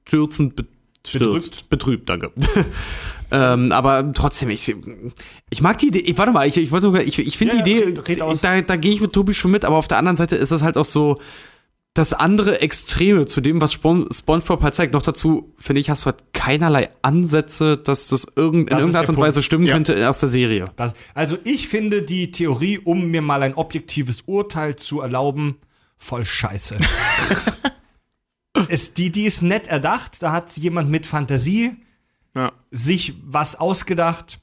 stürzend 0.06 0.56
be 0.56 0.64
stürzt. 1.06 1.68
betrübt, 1.70 2.08
danke. 2.08 2.32
ähm, 3.30 3.72
aber 3.72 4.12
trotzdem, 4.12 4.50
ich, 4.50 4.74
ich 5.50 5.60
mag 5.60 5.78
die 5.78 5.88
Idee, 5.88 6.00
ich, 6.00 6.18
warte 6.18 6.32
mal, 6.32 6.46
ich, 6.46 6.56
ich 6.56 6.70
sogar, 6.70 7.02
ich, 7.02 7.18
ich 7.18 7.38
finde 7.38 7.56
Ja, 7.56 7.62
die 7.62 7.72
Idee, 7.72 7.94
da, 8.42 8.60
da 8.62 8.76
gehe 8.76 8.92
ich 8.92 9.00
mit 9.00 9.12
Tobi 9.12 9.34
schon 9.34 9.50
mit, 9.50 9.64
aber 9.64 9.76
auf 9.76 9.88
der 9.88 9.98
anderen 9.98 10.16
Seite 10.16 10.36
ist 10.36 10.52
das 10.52 10.62
halt 10.62 10.76
auch 10.76 10.84
so 10.84 11.20
das 11.96 12.12
andere 12.12 12.60
Extreme 12.60 13.26
zu 13.26 13.40
dem, 13.40 13.60
was 13.60 13.72
Spon 13.72 14.06
Spongebob 14.12 14.62
halt 14.62 14.74
zeigt. 14.74 14.92
Noch 14.92 15.02
dazu, 15.02 15.54
finde 15.58 15.80
ich, 15.80 15.88
hast 15.90 16.02
du 16.02 16.06
halt 16.06 16.22
keinerlei 16.32 16.90
Ansätze, 17.02 17.76
dass 17.78 18.08
das 18.08 18.26
irgend, 18.36 18.70
Das 18.70 18.82
in 18.84 18.88
ist 18.88 18.94
irgendeiner 18.94 19.00
Art 19.00 19.08
und 19.08 19.16
Weise 19.18 19.32
Punkt. 19.34 19.44
stimmen 19.46 19.66
Ja. 19.66 19.72
könnte 19.74 20.08
aus 20.08 20.18
der 20.20 20.28
Serie. 20.28 20.66
Das, 20.76 20.94
also 21.14 21.38
ich 21.44 21.68
finde 21.68 22.02
die 22.02 22.30
Theorie, 22.30 22.78
um 22.78 23.06
mir 23.10 23.22
mal 23.22 23.42
ein 23.42 23.54
objektives 23.54 24.22
Urteil 24.26 24.76
zu 24.76 25.00
erlauben, 25.00 25.56
voll 25.96 26.24
scheiße. 26.24 26.76
es, 28.68 28.94
die, 28.94 29.10
die 29.10 29.24
ist 29.24 29.42
nett 29.42 29.68
erdacht, 29.68 30.22
da 30.22 30.32
hat 30.32 30.56
jemand 30.56 30.90
mit 30.90 31.06
Fantasie 31.06 31.76
Ja. 32.34 32.52
sich 32.70 33.14
was 33.24 33.56
ausgedacht, 33.56 34.40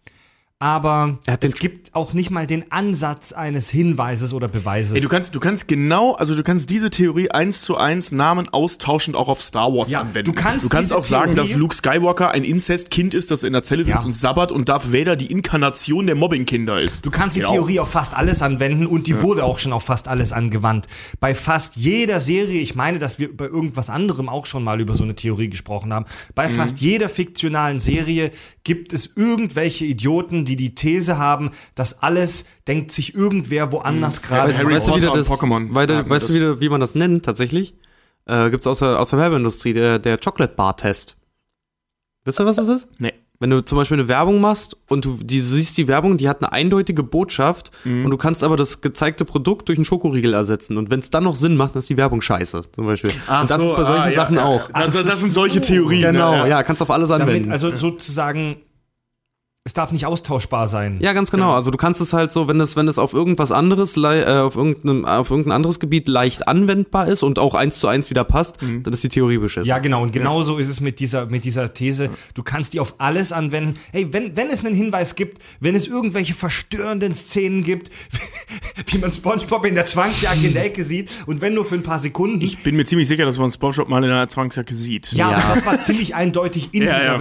aber 0.60 1.20
Er 1.26 1.38
es 1.42 1.56
gibt 1.56 1.94
auch 1.94 2.14
nicht 2.14 2.32
mal 2.32 2.48
den 2.48 2.72
Ansatz 2.72 3.34
eines 3.34 3.70
Hinweises 3.70 4.34
oder 4.34 4.48
Beweises. 4.48 4.94
Ey, 4.94 5.02
du 5.02 5.10
kannst, 5.10 5.36
du 5.36 5.40
kannst 5.42 5.68
genau, 5.68 6.14
also 6.14 6.36
du 6.36 6.44
kannst 6.44 6.70
diese 6.70 6.90
Theorie 6.90 7.30
eins 7.32 7.62
zu 7.62 7.76
eins 7.76 8.12
Namen 8.14 8.48
austauschend 8.50 9.16
auch 9.18 9.28
auf 9.28 9.42
Star 9.42 9.74
Wars 9.74 9.92
Ja, 9.92 10.00
anwenden. 10.02 10.32
du 10.32 10.34
kannst 10.34 10.66
du 10.66 10.70
kannst 10.70 10.94
auch 10.94 11.04
sagen, 11.04 11.36
dass 11.36 11.54
Luke 11.54 11.76
Skywalker 11.76 12.32
ein 12.32 12.44
Inzestkind 12.46 13.14
ist, 13.14 13.30
das 13.30 13.44
in 13.44 13.52
der 13.54 13.64
Zelle 13.64 13.84
sitzt 13.84 14.00
Ja. 14.04 14.06
und 14.06 14.16
sabbert 14.16 14.52
und 14.54 14.70
Darth 14.70 14.94
Vader 14.94 15.16
die 15.18 15.28
Inkarnation 15.32 16.06
der 16.08 16.16
Mobbingkinder 16.16 16.80
ist. 16.80 17.06
Du 17.06 17.12
kannst 17.12 17.36
die 17.36 17.42
Genau. 17.42 17.52
Theorie 17.54 17.80
auf 17.82 17.90
fast 17.92 18.16
alles 18.16 18.42
anwenden 18.42 18.86
und 18.88 19.06
die 19.08 19.22
wurde 19.22 19.44
auch 19.44 19.60
schon 19.60 19.74
auf 19.74 19.84
fast 19.84 20.08
alles 20.08 20.32
angewandt. 20.32 20.88
Bei 21.20 21.36
fast 21.36 21.76
jeder 21.76 22.20
Serie, 22.22 22.62
ich 22.62 22.74
meine, 22.76 23.00
dass 23.00 23.20
wir 23.20 23.36
bei 23.36 23.46
irgendwas 23.46 23.90
anderem 23.90 24.30
auch 24.30 24.46
schon 24.46 24.64
mal 24.64 24.80
über 24.80 24.94
so 24.94 25.04
eine 25.04 25.16
Theorie 25.16 25.50
gesprochen 25.50 25.94
haben, 25.94 26.06
bei 26.36 26.48
Mhm. 26.48 26.56
fast 26.56 26.80
jeder 26.80 27.10
fiktionalen 27.10 27.80
Serie 27.80 28.32
gibt 28.64 28.94
es 28.94 29.10
irgendwelche 29.16 29.84
Idioten, 29.86 30.43
die 30.46 30.56
die 30.56 30.76
These 30.76 31.18
haben, 31.18 31.52
dass 31.76 32.02
alles 32.02 32.46
denkt 32.68 32.92
sich 32.92 33.16
irgendwer 33.16 33.72
woanders 33.72 34.22
gerade. 34.22 34.52
Mhm. 34.54 34.58
Harry 34.58 34.74
weißt 34.76 34.88
du, 34.88 34.92
wie 34.96 35.00
Potter 35.02 35.12
du 35.12 35.18
das, 35.18 35.30
Pokémon 35.30 35.74
Weißt, 35.74 35.90
haben 35.92 36.04
du- 36.06 36.10
weißt 36.10 36.28
das. 36.30 36.36
wie, 36.36 36.40
du- 36.40 36.60
wie 36.60 36.70
man 36.70 36.82
das 36.82 36.96
nennt 36.96 37.24
tatsächlich? 37.26 37.76
Äh, 38.26 38.50
Gibt 38.52 38.64
es 38.64 38.68
aus 38.68 38.80
der, 38.80 39.00
aus 39.00 39.10
der 39.10 39.20
Werbeindustrie, 39.20 39.74
der, 39.74 40.00
der 40.00 40.18
Chocolate 40.18 40.54
Bar 40.56 40.78
Test. 40.78 41.18
Wisst 42.26 42.40
ihr, 42.40 42.46
was 42.46 42.56
das 42.56 42.68
ist? 42.70 42.88
Nee. 43.00 43.14
Wenn 43.40 43.50
du 43.50 43.66
zum 43.66 43.78
Beispiel 43.78 44.00
eine 44.00 44.08
Werbung 44.08 44.40
machst 44.40 44.78
und 44.88 45.04
du, 45.04 45.18
die, 45.22 45.40
du 45.40 45.46
siehst 45.46 45.76
die 45.76 45.90
Werbung, 45.90 46.16
die 46.18 46.30
hat 46.30 46.42
eine 46.42 46.54
eindeutige 46.54 47.04
Botschaft 47.04 47.72
Mhm. 47.84 48.06
und 48.06 48.12
du 48.12 48.16
kannst 48.18 48.42
aber 48.42 48.56
das 48.56 48.80
gezeigte 48.80 49.26
Produkt 49.26 49.68
durch 49.68 49.78
einen 49.78 49.84
Schokoriegel 49.84 50.34
ersetzen. 50.34 50.78
Und 50.78 50.90
wenn 50.90 51.02
es 51.02 51.10
dann 51.10 51.26
noch 51.26 51.36
Sinn 51.36 51.58
macht, 51.58 51.76
dann 51.76 51.80
ist 51.80 51.90
die 51.90 51.98
Werbung 51.98 52.22
scheiße, 52.22 52.62
zum 52.72 52.86
Beispiel. 52.86 53.10
und 53.12 53.50
das 53.50 53.60
so, 53.62 53.72
ist 53.72 53.76
bei 53.76 53.84
solchen 53.84 54.02
ah, 54.04 54.08
ja, 54.08 54.14
Sachen 54.14 54.36
ja, 54.38 54.46
auch. 54.46 54.70
ja. 54.70 54.86
Das, 54.86 54.94
das, 54.94 55.06
das 55.08 55.20
sind 55.20 55.34
solche 55.34 55.60
Theorien. 55.60 56.14
Genau, 56.14 56.44
ne? 56.44 56.50
ja, 56.50 56.64
kannst 56.64 56.82
auf 56.82 56.90
alles 56.92 57.10
damit, 57.10 57.28
anwenden. 57.28 57.52
also 57.52 57.76
sozusagen 57.76 58.62
es 59.66 59.72
darf 59.72 59.94
nicht 59.94 60.06
austauschbar 60.06 60.68
sein. 60.68 60.98
Ja, 61.00 61.14
ganz 61.14 61.32
genau. 61.32 61.54
Also 61.54 61.72
du 61.72 61.78
kannst 61.78 62.02
es 62.02 62.12
halt 62.12 62.34
so, 62.34 62.50
wenn 62.50 62.60
es, 62.60 62.76
wenn 62.76 62.90
es 62.90 63.00
auf 63.00 63.14
irgendwas 63.14 63.54
anderes, 63.54 63.96
äh, 63.96 64.26
auf 64.26 64.58
irgendeinem, 64.58 65.06
auf 65.06 65.30
irgendein 65.30 65.54
anderes 65.54 65.80
Gebiet 65.80 66.10
leicht 66.10 66.50
anwendbar 66.50 67.08
ist 67.08 67.24
und 67.24 67.40
auch 67.40 67.56
eins 67.56 67.80
zu 67.80 67.88
eins 67.88 68.10
wieder 68.10 68.26
passt, 68.26 68.58
dann 68.62 68.92
ist 68.92 69.04
die 69.06 69.08
Theorie 69.10 69.38
beschissen. 69.38 69.70
Ja, 69.70 69.80
genau. 69.80 70.04
Und 70.04 70.12
genauso 70.12 70.58
ist 70.58 70.68
es 70.68 70.82
mit 70.82 71.00
dieser, 71.00 71.28
mit 71.28 71.46
dieser 71.46 71.74
These. 71.74 72.10
Du 72.34 72.44
kannst 72.44 72.74
die 72.74 72.82
auf 72.82 72.96
alles 72.98 73.32
anwenden. 73.32 73.76
Hey, 73.94 74.10
wenn, 74.12 74.36
wenn 74.36 74.50
es 74.50 74.66
einen 74.66 74.76
Hinweis 74.76 75.16
gibt, 75.16 75.42
wenn 75.62 75.76
es 75.76 75.88
irgendwelche 75.88 76.34
verstörenden 76.34 77.14
Szenen 77.16 77.64
gibt, 77.64 77.90
wie 78.88 78.98
man 78.98 79.14
Spongebob 79.14 79.66
in 79.66 79.76
der 79.76 79.86
Zwangsjacke 79.86 80.46
in 80.46 80.54
der 80.56 80.66
Ecke 80.66 80.84
sieht 80.84 81.10
und 81.26 81.40
wenn 81.40 81.54
nur 81.54 81.64
für 81.66 81.76
ein 81.76 81.84
paar 81.84 82.00
Sekunden. 82.00 82.42
Ich 82.42 82.64
bin 82.64 82.76
mir 82.76 82.84
ziemlich 82.84 83.08
sicher, 83.08 83.24
dass 83.24 83.38
man 83.38 83.50
SpongeBob 83.50 83.88
mal 83.88 84.04
in 84.04 84.10
einer 84.10 84.28
Zwangsjacke 84.28 84.76
sieht. 84.76 85.14
ja, 85.14 85.32
Ja. 85.32 85.38
aber 85.38 85.56
das 85.56 85.66
war 85.66 85.80
ziemlich 85.80 86.16
eindeutig 86.16 86.74
in 86.74 86.84
Ja, 86.84 87.00
dieser 87.00 87.20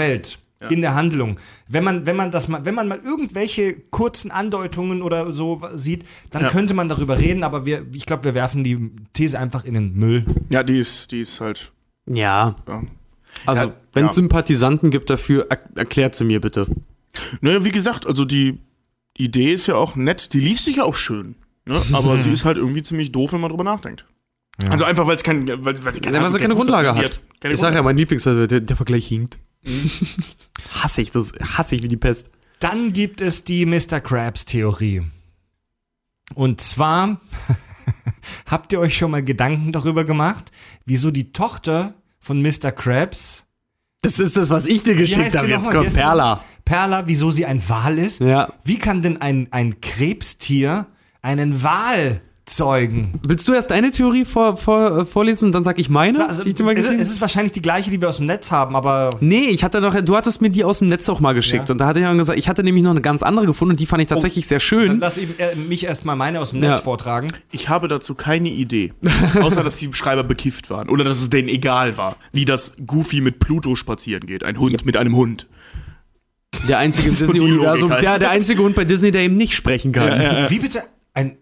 ja. 0.62 0.69
In 0.69 0.81
der 0.81 0.95
Handlung. 0.95 1.38
Wenn 1.69 1.85
man, 1.85 2.07
wenn 2.07 2.16
man 2.16 2.31
das 2.31 2.49
mal, 2.49 2.64
wenn 2.64 2.75
man 2.75 2.88
mal 2.88 2.99
irgendwelche 2.99 3.75
kurzen 3.75 4.31
Andeutungen 4.31 5.02
oder 5.02 5.33
so 5.33 5.61
sieht, 5.75 6.04
dann 6.31 6.42
Ja. 6.42 6.49
könnte 6.50 6.73
man 6.75 6.88
darüber 6.88 7.19
reden, 7.19 7.42
aber 7.42 7.66
wir, 7.66 7.85
ich 7.92 8.07
glaube, 8.07 8.25
wir 8.25 8.35
werfen 8.35 8.62
die 8.64 8.90
These 9.12 9.38
einfach 9.38 9.64
in 9.64 9.75
den 9.75 9.95
Müll. 9.95 10.25
Ja, 10.50 10.62
die 10.62 10.78
ist, 10.78 11.11
die 11.12 11.21
ist 11.21 11.40
halt. 11.40 11.73
Ja. 12.07 12.57
Ja. 12.69 12.83
Also, 13.47 13.64
Ja, 13.64 13.73
wenn 13.92 14.04
es 14.07 14.11
ja. 14.12 14.14
Sympathisanten 14.14 14.90
gibt 14.90 15.11
dafür, 15.11 15.47
er 15.50 15.59
erklärt 15.75 16.14
sie 16.14 16.25
mir 16.25 16.40
bitte. 16.40 16.66
Naja, 17.40 17.64
wie 17.64 17.73
gesagt, 17.73 18.07
also 18.07 18.25
die 18.25 18.59
Idee 19.16 19.52
ist 19.52 19.66
ja 19.66 19.75
auch 19.75 19.97
nett, 19.97 20.33
die 20.33 20.40
liest 20.40 20.64
sich 20.64 20.76
ja 20.76 20.85
auch 20.85 20.95
schön. 20.95 21.35
Ne? 21.66 21.81
Aber 21.92 22.19
sie 22.19 22.31
ist 22.33 22.45
halt 22.45 22.57
irgendwie 22.57 22.83
ziemlich 22.83 23.12
doof, 23.12 23.33
wenn 23.33 23.40
man 23.40 23.50
drüber 23.50 23.64
nachdenkt. 23.64 24.07
Also 24.69 24.85
einfach, 24.85 25.07
weil 25.07 25.16
es 25.16 25.23
kein, 25.23 25.49
weil, 25.49 25.85
weil 25.85 25.95
sie 25.95 26.00
keine, 26.00 26.16
Ja, 26.19 26.23
weil 26.23 26.31
sie 26.33 26.38
kein 26.38 26.49
keine 26.49 26.54
Grundlage 26.54 26.95
hat. 26.95 27.21
Keine 27.40 27.54
Ich 27.54 27.61
sage 27.61 27.76
ja, 27.76 27.83
mein 27.83 27.97
Lieblings, 27.97 28.25
der, 28.25 28.47
der 28.47 28.76
Vergleich 28.76 29.07
hinkt. 29.07 29.38
hasse 30.71 31.02
ich, 31.02 31.11
das 31.11 31.33
hasse 31.40 31.76
ich 31.76 31.83
wie 31.83 31.88
die 31.88 31.97
Pest. 31.97 32.31
Dann 32.59 32.92
gibt 32.92 33.21
es 33.21 33.45
die 33.45 33.66
Mr. 33.66 34.00
Krabs-Theorie. 34.00 35.02
Und 36.35 36.61
zwar 36.61 37.21
habt 38.47 38.73
ihr 38.73 38.81
euch 38.81 38.97
schon 38.97 39.11
mal 39.11 39.23
Gedanken 39.23 39.73
darüber 39.73 40.04
gemacht, 40.04 40.50
wieso 40.85 41.11
die 41.11 41.33
Tochter 41.33 41.95
von 42.21 42.40
Mr. 42.40 42.71
Krabs, 42.71 43.45
Das 44.00 44.19
ist 44.19 44.37
das, 44.37 44.50
was 44.50 44.66
ich 44.66 44.83
dir 44.83 44.95
geschickt 44.95 45.37
habe. 45.37 45.49
Jetzt 45.49 45.71
kommt 45.71 45.95
Perla. 45.95 46.42
Perla, 46.64 47.07
wieso 47.07 47.31
sie 47.31 47.47
ein 47.47 47.69
Wal 47.69 47.99
ist? 47.99 48.21
Ja. 48.21 48.52
Wie 48.64 48.78
kann 48.78 49.02
denn 49.02 49.21
ein, 49.21 49.49
ein 49.50 49.81
Krebstier 49.81 50.87
einen 51.21 51.62
Wal 51.62 52.21
zeugen? 52.54 53.21
Willst 53.26 53.47
du 53.49 53.52
erst 53.54 53.71
deine 53.71 53.90
Theorie 53.90 54.25
vor, 54.25 54.56
vor, 54.56 54.99
äh, 54.99 55.04
vorlesen 55.04 55.47
und 55.47 55.52
dann 55.52 55.64
sag 55.64 55.78
ich 55.78 55.88
meine? 55.90 56.28
Also, 56.28 56.42
die 56.42 56.50
ich 56.50 56.54
dir 56.54 56.64
mal 56.64 56.73
es, 56.76 56.85
geschickt 56.85 57.00
es 57.00 57.11
ist 57.11 57.21
wahrscheinlich 57.21 57.52
die 57.52 57.62
gleiche, 57.62 57.90
die 57.90 58.00
wir 58.00 58.09
aus 58.09 58.18
dem 58.18 58.26
Netz 58.26 58.50
haben, 58.50 58.76
aber 58.76 59.11
Nee, 59.21 59.49
ich 59.49 59.64
hatte 59.64 59.80
noch, 59.80 59.99
du 60.00 60.16
hattest 60.16 60.40
mir 60.42 60.50
die 60.50 60.64
aus 60.64 60.78
dem 60.80 60.88
Netz 60.88 61.09
auch 61.09 61.21
mal 61.21 61.32
geschickt 61.35 61.68
Ja. 61.68 61.73
und 61.73 61.78
da 61.78 61.87
hatte 61.87 61.99
ich 62.00 62.04
dann 62.04 62.18
gesagt, 62.18 62.38
ich 62.38 62.49
hatte 62.49 62.62
nämlich 62.62 62.85
noch 62.85 62.90
eine 62.92 63.00
ganz 63.00 63.23
andere 63.23 63.47
gefunden 63.47 63.73
und 63.73 63.80
die 63.80 63.87
fand 63.87 64.02
ich 64.02 64.09
tatsächlich 64.09 64.47
sehr 64.47 64.56
dann 64.59 64.61
schön. 64.61 64.99
lass 64.99 65.18
eben, 65.18 65.35
äh, 65.38 65.54
mich 65.56 65.85
erstmal 65.85 66.16
meine 66.16 66.40
aus 66.40 66.50
dem 66.50 66.62
Ja. 66.62 66.71
Netz 66.73 66.80
vortragen. 66.80 67.28
Ich 67.50 67.68
habe 67.68 67.88
dazu 67.88 68.14
keine 68.14 68.49
Idee. 68.50 68.92
Außer, 69.40 69.62
dass 69.64 69.76
die 69.78 69.92
Schreiber 69.92 70.25
bekifft 70.25 70.71
waren. 70.71 70.88
Oder 70.88 71.04
dass 71.04 71.21
es 71.21 71.30
denen 71.30 71.49
egal 71.49 71.97
war. 71.97 72.16
Wie 72.32 72.44
das 72.44 72.75
Goofy 72.87 73.21
mit 73.21 73.38
Pluto 73.38 73.75
spazieren 73.76 74.26
geht. 74.26 74.44
Ein 74.44 74.59
Hund 74.59 74.85
mit 74.85 74.97
einem 74.97 75.16
Hund. 75.16 75.47
Der 76.68 76.78
einzige 76.78 77.09
Disney-Universum, 77.11 77.90
halt. 77.90 78.02
der, 78.02 78.18
der 78.18 78.30
einzige 78.30 78.62
Hund 78.62 78.75
bei 78.76 78.85
Disney, 78.85 79.11
der 79.11 79.23
eben 79.23 79.35
nicht 79.35 79.54
sprechen 79.54 79.92
kann. 79.92 80.21
Ja, 80.21 80.50
Wie 80.50 80.59
bitte? 80.59 80.82
Ein, 81.14 81.37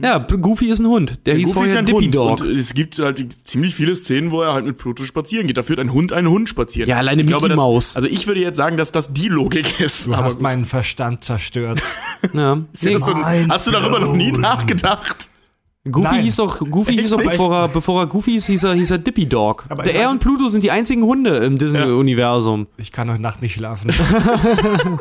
Goofy 0.00 0.66
ist 0.70 0.78
ein 0.78 0.86
Hund. 0.86 1.18
Der, 1.26 1.34
hieß 1.34 1.48
Goofy 1.48 1.66
ist 1.66 1.72
vorher 1.72 1.78
ein 1.80 1.86
Dippy 1.86 2.04
Hund. 2.04 2.14
Dog. 2.14 2.40
Und 2.42 2.56
es 2.56 2.72
gibt 2.72 2.98
halt 3.00 3.26
ziemlich 3.44 3.74
viele 3.74 3.96
Szenen, 3.96 4.30
wo 4.30 4.42
er 4.42 4.52
halt 4.52 4.64
mit 4.64 4.78
Pluto 4.78 5.04
spazieren 5.04 5.48
geht. 5.48 5.56
Da 5.56 5.64
führt 5.64 5.80
ein 5.80 5.92
Hund 5.92 6.12
einen 6.12 6.28
Hund 6.28 6.48
spazieren. 6.48 6.88
Ja, 6.88 6.98
alleine 6.98 7.22
Ich 7.22 7.26
glaube, 7.26 7.48
Mickey 7.48 7.56
Maus. 7.56 7.96
Also 7.96 8.06
ich 8.06 8.26
würde 8.28 8.40
jetzt 8.40 8.56
sagen, 8.56 8.76
dass 8.76 8.92
das 8.92 9.12
die 9.12 9.28
Logik 9.28 9.80
ist. 9.80 10.06
du 10.06 10.16
hast 10.16 10.34
gut. 10.34 10.42
meinen 10.42 10.64
Verstand 10.64 11.24
zerstört. 11.24 11.82
Ja. 12.32 12.56
Nee, 12.56 12.94
hast, 12.94 13.06
du, 13.06 13.14
hast 13.14 13.66
du 13.68 13.70
darüber 13.70 14.00
noch 14.00 14.12
nie 14.12 14.32
nachgedacht? 14.32 15.30
Goofy 15.84 16.08
Nein. 16.08 16.22
hieß 16.24 16.40
auch, 16.40 16.58
Goofy 16.58 16.96
hieß 16.98 17.12
auch 17.12 17.22
bevor 17.22 17.54
er, 17.54 17.68
bevor 17.68 18.00
er 18.02 18.06
Goofy 18.08 18.32
hieß, 18.32 18.46
hieß 18.46 18.64
er, 18.64 18.74
hieß 18.74 18.90
er 18.90 18.98
Dippy 18.98 19.26
Dog. 19.26 19.64
Aber 19.68 19.84
Der 19.84 19.94
er 19.94 20.10
und 20.10 20.18
Pluto 20.18 20.48
sind 20.48 20.64
die 20.64 20.72
einzigen 20.72 21.04
Hunde 21.04 21.36
im 21.36 21.58
Disney-Universum. 21.58 22.66
Ich 22.76 22.90
kann 22.90 23.08
heute 23.08 23.22
Nacht 23.22 23.40
nicht 23.40 23.54
schlafen. 23.54 23.92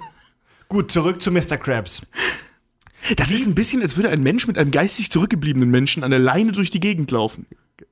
Gut, 0.69 0.91
zurück 0.91 1.21
zu 1.21 1.31
Mr. 1.31 1.57
Krabs. 1.57 2.03
Das 3.15 3.31
ist 3.31 3.45
ein 3.45 3.55
bisschen, 3.55 3.81
als 3.81 3.95
würde 3.95 4.09
ein 4.09 4.21
Mensch 4.21 4.47
mit 4.47 4.57
einem 4.57 4.71
geistig 4.71 5.11
zurückgebliebenen 5.11 5.69
Menschen 5.69 6.03
an 6.03 6.11
der 6.11 6.19
Leine 6.19 6.51
durch 6.51 6.69
die 6.69 6.79
Gegend 6.79 7.11
laufen. 7.11 7.45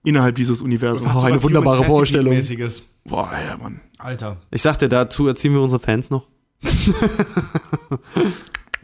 Innerhalb 0.04 0.36
dieses 0.36 0.62
Universums. 0.62 1.16
Oh, 1.16 1.20
eine 1.20 1.30
Sowas 1.38 1.44
wunderbare 1.44 1.78
Human 1.78 1.96
Vorstellung. 1.96 2.38
Boah, 3.06 3.32
ja, 3.32 3.58
Mann. 3.58 3.82
Alter. 3.98 4.38
Ich 4.52 4.62
sagte, 4.62 4.90
dazu 4.90 5.28
erziehen 5.28 5.54
wir 5.54 5.62
unsere 5.62 5.80
Fans 5.80 6.10
noch. 6.10 6.28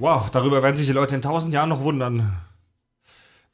Wow, 0.02 0.32
darüber 0.32 0.64
werden 0.64 0.78
sich 0.78 0.88
die 0.88 0.94
Leute 0.94 1.14
in 1.14 1.22
tausend 1.22 1.54
Jahren 1.54 1.70
noch 1.70 1.84
wundern. 1.84 2.34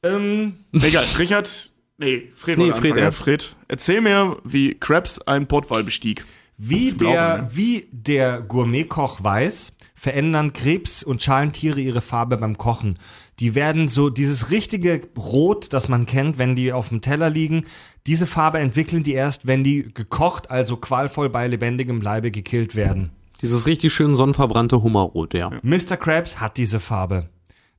Ähm, 0.01 0.53
Egal, 0.71 1.03
Richard. 1.19 1.73
Nee, 1.97 2.31
Fred, 2.35 2.57
Nee, 2.57 2.71
Fred 2.73 2.95
erst. 2.95 3.19
Fred, 3.19 3.57
erzähl 3.67 3.99
mir, 3.99 4.37
wie 4.45 4.73
Krabs 4.75 5.19
einen 5.19 5.47
Portwal 5.47 5.83
bestieg. 5.83 6.23
Wie, 6.57 6.91
der, 6.93 7.37
ne? 7.43 7.49
wie 7.51 7.87
der 7.91 8.41
Gourmetkoch 8.41 9.23
weiß, 9.23 9.73
verändern 9.93 10.53
Krebs- 10.53 11.03
und 11.03 11.21
Schalentiere 11.21 11.79
ihre 11.79 12.01
Farbe 12.01 12.37
beim 12.37 12.57
Kochen. 12.57 12.97
Die 13.39 13.53
werden 13.55 13.87
so, 13.87 14.09
dieses 14.09 14.49
richtige 14.51 15.01
Rot, 15.17 15.71
das 15.73 15.87
man 15.87 16.05
kennt, 16.05 16.39
wenn 16.39 16.55
die 16.55 16.73
auf 16.73 16.89
dem 16.89 17.01
Teller 17.01 17.29
liegen, 17.29 17.65
diese 18.07 18.25
Farbe 18.25 18.59
entwickeln 18.59 19.03
die 19.03 19.13
erst, 19.13 19.45
wenn 19.45 19.63
die 19.63 19.93
gekocht, 19.93 20.49
also 20.49 20.77
qualvoll 20.77 21.29
bei 21.29 21.47
lebendigem 21.47 22.01
Leibe 22.01 22.31
gekillt 22.31 22.75
werden. 22.75 23.11
Dieses 23.41 23.67
richtig 23.67 23.93
schön 23.93 24.15
sonnenverbrannte 24.15 24.81
Hummerrot, 24.81 25.35
ja. 25.35 25.51
Mr. 25.61 25.97
Krabs 25.97 26.39
hat 26.39 26.57
diese 26.57 26.79
Farbe. 26.79 27.29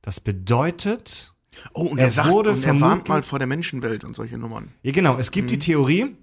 Das 0.01 0.21
bedeutet, 0.21 1.33
Oh, 1.73 1.81
und 1.81 1.97
Er 1.97 2.05
er, 2.05 2.11
sagt, 2.11 2.29
wurde 2.29 2.51
und 2.51 2.65
er 2.65 2.79
warnt 2.79 3.09
mal 3.09 3.21
vor 3.21 3.39
der 3.39 3.47
Menschenwelt 3.47 4.05
und 4.05 4.15
solche 4.15 4.37
Nummern. 4.37 4.69
ja 4.81 4.91
genau, 4.93 5.17
es 5.17 5.31
gibt 5.31 5.51
die 5.51 5.59
Theorie, 5.59 6.15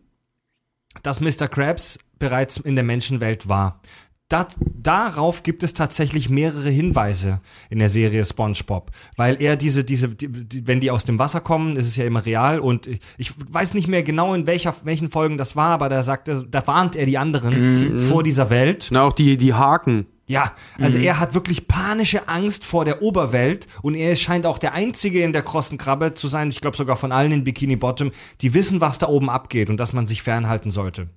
dass 1.03 1.21
Mr. 1.21 1.49
Krabs 1.49 1.99
bereits 2.19 2.57
in 2.59 2.75
der 2.75 2.85
Menschenwelt 2.85 3.49
war. 3.49 3.81
Dat, 4.29 4.57
darauf 4.75 5.45
gibt 5.45 5.63
es 5.63 5.73
tatsächlich 5.73 6.29
mehrere 6.29 6.69
Hinweise 6.69 7.41
in 7.71 7.79
der 7.79 7.89
Serie 7.89 8.25
SpongeBob, 8.25 8.91
weil 9.17 9.41
er 9.41 9.55
diese, 9.55 9.85
diese, 9.85 10.09
die, 10.09 10.27
die, 10.29 10.67
wenn 10.67 10.81
die 10.81 10.91
aus 10.91 11.05
dem 11.05 11.21
Wasser 11.21 11.41
kommen, 11.41 11.77
ist 11.77 11.87
es 11.87 11.95
ja 11.95 12.05
immer 12.05 12.27
real 12.27 12.59
und 12.59 12.89
ich, 12.89 13.01
ich 13.19 13.33
weiß 13.49 13.75
nicht 13.75 13.87
mehr 13.87 14.03
genau 14.03 14.35
in 14.35 14.49
welcher, 14.49 14.75
welchen 14.83 15.11
Folgen 15.11 15.39
das 15.39 15.55
war, 15.55 15.71
aber 15.71 15.89
da 15.89 16.03
sagt 16.03 16.27
er, 16.27 16.43
da 16.43 16.67
warnt 16.67 16.97
er 16.97 17.07
die 17.07 17.19
anderen 17.19 18.01
vor 18.01 18.25
dieser 18.25 18.51
Welt. 18.51 18.89
Na, 18.91 19.03
auch 19.05 19.13
die, 19.13 19.37
die 19.37 19.55
Haken. 19.55 20.07
Ja, 20.29 20.55
also 20.79 20.99
er 20.99 21.21
hat 21.21 21.35
wirklich 21.35 21.69
panische 21.69 22.29
Angst 22.29 22.65
vor 22.65 22.85
der 22.85 23.01
Oberwelt 23.01 23.69
und 23.83 23.95
er 23.95 24.17
scheint 24.17 24.45
auch 24.45 24.59
der 24.59 24.73
Einzige 24.73 25.23
in 25.23 25.33
der 25.33 25.43
krossen 25.43 25.79
Krabbe 25.79 26.15
zu 26.15 26.27
sein, 26.27 26.49
ich 26.49 26.61
glaube 26.61 26.77
sogar 26.77 26.97
von 26.97 27.13
allen 27.13 27.31
in 27.31 27.45
Bikini 27.45 27.77
Bottom, 27.77 28.11
die 28.41 28.53
wissen, 28.53 28.81
was 28.81 28.99
da 28.99 29.07
oben 29.07 29.31
abgeht 29.31 29.71
und 29.71 29.79
dass 29.79 29.93
man 29.93 30.09
sich 30.09 30.23
fernhalten 30.23 30.71
sollte. 30.71 31.09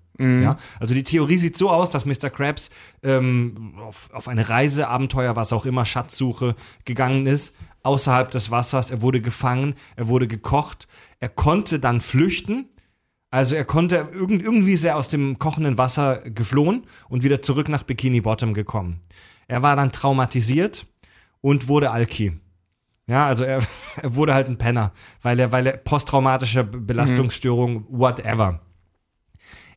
Ja, 0.44 0.58
also 0.82 0.94
die 0.94 1.04
Theorie 1.04 1.38
sieht 1.38 1.56
so 1.58 1.70
aus, 1.70 1.89
dass 1.89 2.06
Mr. 2.06 2.30
Krabs 2.30 2.70
ähm, 3.04 3.75
auf, 3.82 4.10
auf 4.13 4.28
eine 4.28 4.50
Reise, 4.50 4.89
Abenteuer, 4.89 5.38
was 5.38 5.54
auch 5.54 5.66
immer, 5.66 5.86
Schatzsuche 5.86 6.56
gegangen 6.84 7.25
ist, 7.25 7.56
außerhalb 7.84 8.30
des 8.30 8.51
Wassers. 8.51 8.92
Er 8.92 9.01
wurde 9.01 9.22
gefangen, 9.22 9.75
er 9.96 10.08
wurde 10.08 10.28
gekocht, 10.28 10.89
er 11.20 11.30
konnte 11.30 11.80
dann 11.80 12.01
flüchten. 12.01 12.68
Also 13.31 13.55
er 13.55 13.65
konnte 13.65 14.07
irgend, 14.12 14.41
irgendwie 14.41 14.74
ist 14.74 14.83
er 14.83 14.95
aus 14.95 15.07
dem 15.07 15.38
kochenden 15.38 15.77
Wasser 15.77 16.17
geflohen 16.17 16.83
und 17.09 17.24
wieder 17.24 17.41
zurück 17.41 17.69
nach 17.69 17.83
Bikini 17.83 18.21
Bottom 18.21 18.53
gekommen. 18.53 19.01
Er 19.48 19.62
war 19.62 19.75
dann 19.75 19.91
traumatisiert 19.91 20.88
und 21.41 21.67
wurde 21.67 21.91
Alki. 21.91 22.39
Ja, 23.07 23.25
also 23.25 23.43
er, 23.43 23.59
er 24.01 24.15
wurde 24.15 24.33
halt 24.33 24.48
ein 24.48 24.57
Penner, 24.57 24.93
weil 25.21 25.39
er, 25.39 25.51
weil 25.51 25.67
er 25.67 25.77
posttraumatische 25.77 26.63
Belastungsstörung, 26.63 27.86
whatever. 27.89 28.62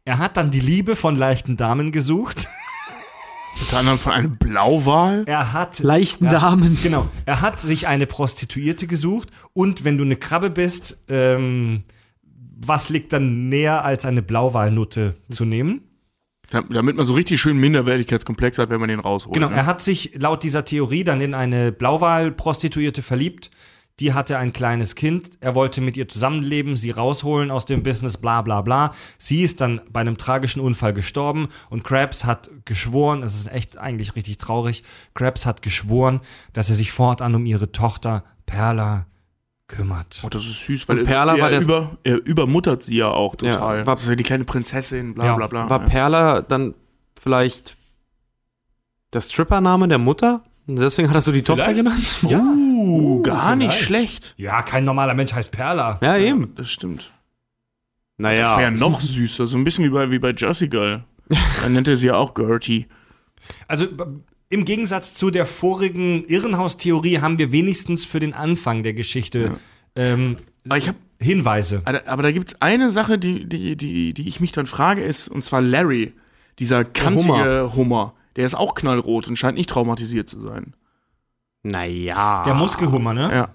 Er 0.04 0.18
hat 0.18 0.36
dann 0.36 0.50
die 0.50 0.60
Liebe 0.60 0.96
von 0.96 1.14
leichten 1.14 1.56
Damen 1.56 1.92
gesucht. 1.92 2.48
Unter 3.60 3.78
anderem 3.78 3.98
von 3.98 4.12
einem 4.12 4.36
Blauwal. 4.38 5.24
Er 5.26 5.52
hat 5.52 5.78
Leichten 5.80 6.24
ja, 6.24 6.32
Damen. 6.32 6.78
Genau. 6.82 7.06
Er 7.26 7.42
hat 7.42 7.60
sich 7.60 7.86
eine 7.86 8.06
Prostituierte 8.06 8.86
gesucht 8.86 9.28
und 9.52 9.84
wenn 9.84 9.98
du 9.98 10.04
eine 10.04 10.16
Krabbe 10.16 10.50
bist, 10.50 10.98
ähm, 11.08 11.84
was 12.64 12.88
liegt 12.88 13.12
dann 13.12 13.48
näher 13.48 13.84
als 13.84 14.04
eine 14.04 14.22
Blauwalnutte 14.22 15.16
zu 15.30 15.44
nehmen? 15.44 15.82
Da- 16.50 16.62
Damit 16.62 16.96
man 16.96 17.04
so 17.06 17.14
richtig 17.14 17.40
schön 17.40 17.56
Minderwertigkeitskomplex 17.56 18.58
hat, 18.58 18.70
wenn 18.70 18.80
man 18.80 18.88
den 18.88 19.00
rausholt. 19.00 19.34
Genau, 19.34 19.48
ne? 19.48 19.56
er 19.56 19.66
hat 19.66 19.80
sich 19.80 20.12
laut 20.18 20.42
dieser 20.42 20.64
Theorie 20.64 21.02
dann 21.04 21.20
in 21.20 21.34
eine 21.34 21.72
Blauwal-Prostituierte 21.72 23.02
verliebt. 23.02 23.50
Die 24.00 24.14
hatte 24.14 24.38
ein 24.38 24.52
kleines 24.54 24.94
Kind. 24.94 25.32
Er 25.40 25.54
wollte 25.54 25.80
mit 25.82 25.96
ihr 25.98 26.08
zusammenleben, 26.08 26.76
sie 26.76 26.90
rausholen 26.90 27.50
aus 27.50 27.66
dem 27.66 27.82
Business, 27.82 28.16
bla 28.16 28.40
bla 28.42 28.62
bla. 28.62 28.90
Sie 29.18 29.42
ist 29.42 29.60
dann 29.60 29.82
bei 29.90 30.00
einem 30.00 30.16
tragischen 30.16 30.60
Unfall 30.60 30.92
gestorben 30.94 31.48
und 31.68 31.84
Krabs 31.84 32.24
hat 32.24 32.50
geschworen, 32.64 33.22
es 33.22 33.34
ist 33.34 33.52
echt 33.52 33.76
eigentlich 33.78 34.16
richtig 34.16 34.38
traurig, 34.38 34.82
Krabs 35.14 35.44
hat 35.44 35.60
geschworen, 35.62 36.20
dass 36.54 36.70
er 36.70 36.74
sich 36.74 36.90
fortan 36.90 37.34
um 37.34 37.44
ihre 37.44 37.70
Tochter 37.70 38.24
Perla 38.46 39.06
kümmert. 39.68 40.20
Oh, 40.24 40.28
das 40.28 40.42
ist 40.44 40.60
süß, 40.66 40.88
weil 40.88 40.98
Und 41.00 41.04
Perla 41.04 41.36
er, 41.36 41.42
war 41.42 41.50
der- 41.50 41.62
über, 41.62 41.96
er 42.04 42.16
übermuttert 42.26 42.82
sie 42.82 42.96
ja 42.96 43.08
auch 43.08 43.36
total. 43.36 43.78
Ja, 43.80 43.86
war- 43.86 43.98
ja 43.98 44.14
die 44.14 44.22
kleine 44.22 44.44
Prinzessin, 44.44 45.14
bla 45.14 45.24
Ja, 45.26 45.36
bla 45.36 45.46
bla. 45.46 45.70
War 45.70 45.80
ja. 45.82 45.88
Perla 45.88 46.42
dann 46.42 46.74
vielleicht 47.18 47.76
Der 49.12 49.20
Stripper-Name 49.20 49.88
der 49.88 49.98
Mutter? 49.98 50.42
Und 50.66 50.76
deswegen 50.76 51.08
hat 51.08 51.14
er 51.16 51.20
so 51.22 51.32
die 51.32 51.42
Tochter 51.42 51.74
genannt? 51.74 52.22
Ja. 52.22 52.38
Uh, 52.40 53.20
gar 53.22 53.56
nicht 53.56 53.72
vielleicht. 53.72 53.84
schlecht. 53.84 54.34
Ja, 54.38 54.62
kein 54.62 54.84
normaler 54.84 55.14
Mensch 55.14 55.32
heißt 55.34 55.50
Perla. 55.52 55.98
Ja, 56.02 56.16
eben. 56.16 56.54
Das 56.54 56.70
stimmt. 56.70 57.12
Naja. 58.18 58.42
Das 58.42 58.50
wäre 58.52 58.62
ja 58.62 58.70
noch 58.70 59.00
süßer, 59.00 59.46
so 59.46 59.58
ein 59.58 59.64
bisschen 59.64 59.84
wie 59.84 59.90
bei, 59.90 60.10
wie 60.10 60.18
bei 60.18 60.32
Jersey 60.36 60.68
Girl. 60.68 61.04
Dann 61.62 61.72
nennt 61.72 61.88
er 61.88 61.96
sie 61.96 62.06
ja 62.08 62.14
auch 62.14 62.34
Gertie. 62.34 62.86
Also 63.68 63.86
im 64.52 64.64
Gegensatz 64.64 65.14
zu 65.14 65.30
der 65.30 65.46
vorigen 65.46 66.24
Irrenhaustheorie 66.26 67.20
haben 67.20 67.38
wir 67.38 67.52
wenigstens 67.52 68.04
für 68.04 68.20
den 68.20 68.34
Anfang 68.34 68.82
der 68.82 68.92
Geschichte 68.92 69.52
ähm, 69.96 70.36
Aber 70.68 70.78
ich 70.78 70.88
habe 70.88 70.98
Hinweise. 71.20 71.82
Aber, 71.84 72.22
da 72.22 72.32
gibt 72.32 72.48
es 72.48 72.60
eine 72.60 72.90
Sache, 72.90 73.18
die, 73.18 73.48
die, 73.48 73.76
die, 73.76 74.12
die 74.12 74.28
ich 74.28 74.40
mich 74.40 74.52
dann 74.52 74.66
frage, 74.66 75.02
ist, 75.02 75.28
und 75.28 75.42
zwar 75.44 75.60
Larry, 75.60 76.12
dieser 76.58 76.84
kantige 76.84 77.72
Hummer. 77.74 78.14
Der 78.36 78.44
ist 78.46 78.54
auch 78.54 78.74
knallrot 78.74 79.28
und 79.28 79.36
scheint 79.36 79.56
nicht 79.56 79.70
traumatisiert 79.70 80.28
zu 80.28 80.40
sein. 80.40 80.74
Naja. 81.62 82.42
Der 82.44 82.54
Muskelhummer, 82.54 83.14
ne? 83.14 83.30
Ja. 83.32 83.48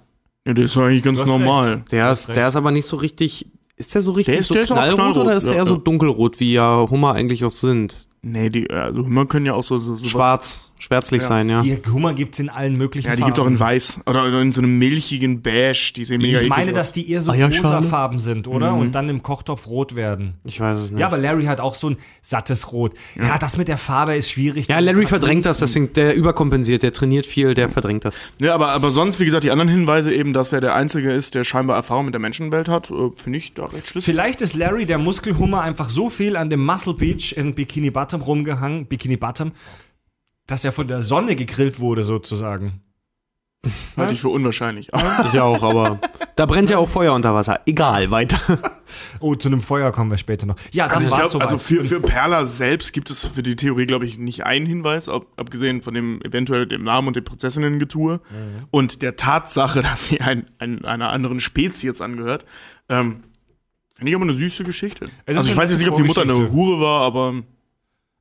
Ja, 0.47 0.53
der 0.53 0.65
ist 0.65 0.77
eigentlich 0.77 1.03
ganz 1.03 1.19
normal. 1.25 1.73
recht. 1.73 1.91
Der 1.91 2.11
ist, 2.11 2.29
der 2.29 2.47
ist 2.47 2.55
aber 2.55 2.71
nicht 2.71 2.87
so 2.87 2.95
richtig. 2.95 3.47
Ist 3.75 3.93
der 3.93 4.01
so 4.01 4.13
richtig 4.13 4.33
Der 4.33 4.39
ist- 4.39 4.47
so 4.47 4.53
der 4.53 4.65
knallrot, 4.65 4.95
knallrot, 4.95 5.17
oder 5.17 5.35
ist 5.35 5.43
der 5.43 5.53
ja, 5.53 5.59
eher 5.59 5.65
so 5.65 5.75
ja. 5.75 5.81
dunkelrot, 5.81 6.39
wie 6.39 6.53
ja 6.53 6.87
Hummer 6.89 7.13
eigentlich 7.13 7.43
auch 7.43 7.51
sind? 7.51 8.06
Nee, 8.23 8.49
die, 8.49 8.69
also 8.69 9.05
Hummer 9.05 9.25
können 9.25 9.45
ja 9.45 9.53
auch 9.53 9.63
so, 9.63 9.77
so 9.77 9.95
sowas- 9.95 10.09
Schwarz, 10.09 10.71
schwärzlich 10.79 11.21
Ja. 11.21 11.27
sein, 11.27 11.49
ja. 11.49 11.61
Die 11.61 11.77
Hummer 11.91 12.13
gibt's 12.13 12.39
in 12.39 12.49
allen 12.49 12.75
möglichen 12.75 13.07
Ja, 13.07 13.13
die 13.15 13.21
Farben. 13.21 13.29
gibt's 13.31 13.39
auch 13.39 13.47
in 13.47 13.59
weiß. 13.59 13.99
Oder 14.05 14.23
oder 14.27 14.41
in 14.41 14.51
so 14.51 14.59
einem 14.61 14.77
milchigen 14.79 15.41
Beige. 15.43 15.93
Die 15.95 16.03
sehen 16.03 16.21
mega 16.21 16.41
Ich 16.41 16.49
meine, 16.49 16.63
eklig 16.63 16.75
dass 16.75 16.87
aus. 16.87 16.91
die 16.93 17.09
eher 17.11 17.21
so 17.21 17.31
Eierschale? 17.31 17.75
rosa 17.77 17.81
Farben 17.83 18.19
sind, 18.19 18.47
oder? 18.47 18.73
Und 18.73 18.95
dann 18.95 19.07
im 19.07 19.21
Kochtopf 19.23 19.67
rot 19.67 19.95
werden. 19.95 20.33
Ich 20.43 20.59
weiß 20.59 20.77
es 20.77 20.91
nicht. 20.91 20.99
Ja, 20.99 21.05
aber 21.07 21.17
Larry 21.19 21.45
hat 21.45 21.61
auch 21.61 21.75
so 21.75 21.91
ein 21.91 21.97
sattes 22.21 22.71
Rot. 22.73 22.95
Ja, 23.15 23.37
das 23.37 23.55
mit 23.57 23.67
der 23.69 23.77
Farbe 23.77 24.15
ist 24.15 24.31
schwierig. 24.31 24.67
Ja, 24.67 24.79
Larry 24.79 25.05
verdrängt 25.05 25.45
das, 25.45 25.59
deswegen 25.59 25.93
der 25.93 26.15
überkompensiert, 26.15 26.83
der 26.83 26.91
trainiert 26.91 27.27
viel, 27.27 27.53
der 27.53 27.69
verdrängt 27.69 28.03
das. 28.03 28.19
Ja, 28.39 28.55
aber, 28.55 28.69
aber 28.69 28.91
sonst, 28.91 29.19
wie 29.19 29.25
gesagt, 29.25 29.43
die 29.43 29.51
anderen 29.51 29.69
Hinweise 29.69 30.11
eben, 30.13 30.33
dass 30.33 30.51
er 30.51 30.59
der 30.59 30.75
Einzige 30.75 31.11
ist, 31.11 31.35
der 31.35 31.43
scheinbar 31.43 31.75
Erfahrung 31.77 32.05
mit 32.05 32.13
der 32.15 32.21
Menschenwelt 32.21 32.67
hat, 32.67 32.89
äh, 32.89 32.93
finde 33.15 33.37
ich 33.37 33.53
da 33.53 33.65
recht 33.65 33.87
schlüssig. 33.89 34.05
Vielleicht 34.11 34.41
ist 34.41 34.55
Larry, 34.55 34.85
der 34.87 34.97
Muskelhummer, 34.97 35.61
einfach 35.61 35.89
so 35.89 36.09
viel 36.09 36.35
an 36.35 36.49
dem 36.49 36.65
Muscle 36.65 36.95
Beach 36.95 37.33
in 37.37 37.53
Bikini 37.55 37.89
Bottom 37.91 38.06
rumgehangen, 38.15 38.87
Bikini 38.87 39.17
Bottom, 39.17 39.51
dass 40.45 40.63
er 40.63 40.71
von 40.71 40.87
der 40.87 41.01
Sonne 41.01 41.35
gegrillt 41.35 41.79
wurde, 41.79 42.03
sozusagen. 42.03 42.81
Halte 43.97 44.13
ich 44.13 44.21
für 44.21 44.29
unwahrscheinlich. 44.29 44.91
Ich 45.33 45.39
auch, 45.41 45.61
aber 45.63 45.99
da 46.37 46.45
brennt 46.45 46.69
ja 46.69 46.77
auch 46.77 46.87
Feuer 46.87 47.13
unter 47.13 47.33
Wasser. 47.33 47.59
Egal, 47.65 48.11
weiter. 48.11 48.39
Oh, 49.19 49.35
zu 49.35 49.49
einem 49.49 49.59
Feuer 49.61 49.91
kommen 49.91 50.09
wir 50.09 50.17
später 50.17 50.45
noch. 50.45 50.55
Ja, 50.71 50.87
das 50.87 50.97
Also, 50.99 51.11
war's 51.11 51.31
soweit. 51.31 51.43
also 51.47 51.57
für, 51.57 51.83
für 51.83 51.99
Perla 51.99 52.45
selbst 52.45 52.93
gibt 52.93 53.09
es 53.09 53.27
für 53.27 53.43
die 53.43 53.57
Theorie, 53.57 53.85
glaube 53.85 54.05
ich, 54.05 54.17
nicht 54.17 54.45
einen 54.45 54.65
Hinweis, 54.65 55.09
ab, 55.09 55.25
abgesehen 55.35 55.81
von 55.81 55.93
dem 55.95 56.21
eventuell 56.23 56.65
dem 56.67 56.83
Namen 56.83 57.09
und 57.09 57.15
dem 57.17 57.25
Prinzessinnen-Getue 57.25 58.21
und 58.71 59.01
der 59.01 59.17
Tatsache, 59.17 59.81
dass 59.81 60.05
sie 60.05 60.21
ein, 60.21 60.49
ein, 60.59 60.85
einer 60.85 61.09
anderen 61.09 61.41
Spezies 61.41 61.99
angehört. 61.99 62.45
Ähm, 62.87 63.23
Finde 63.95 64.11
ich 64.11 64.15
aber 64.15 64.23
eine 64.25 64.33
süße 64.35 64.63
Geschichte. 64.63 65.09
Also 65.25 65.41
ich 65.49 65.57
weiß 65.57 65.71
jetzt 65.71 65.79
nicht, 65.79 65.89
ob 65.89 65.97
die 65.97 66.03
Mutter 66.03 66.21
eine. 66.21 66.51
Hure 66.51 66.79
war, 66.79 67.01
aber 67.01 67.41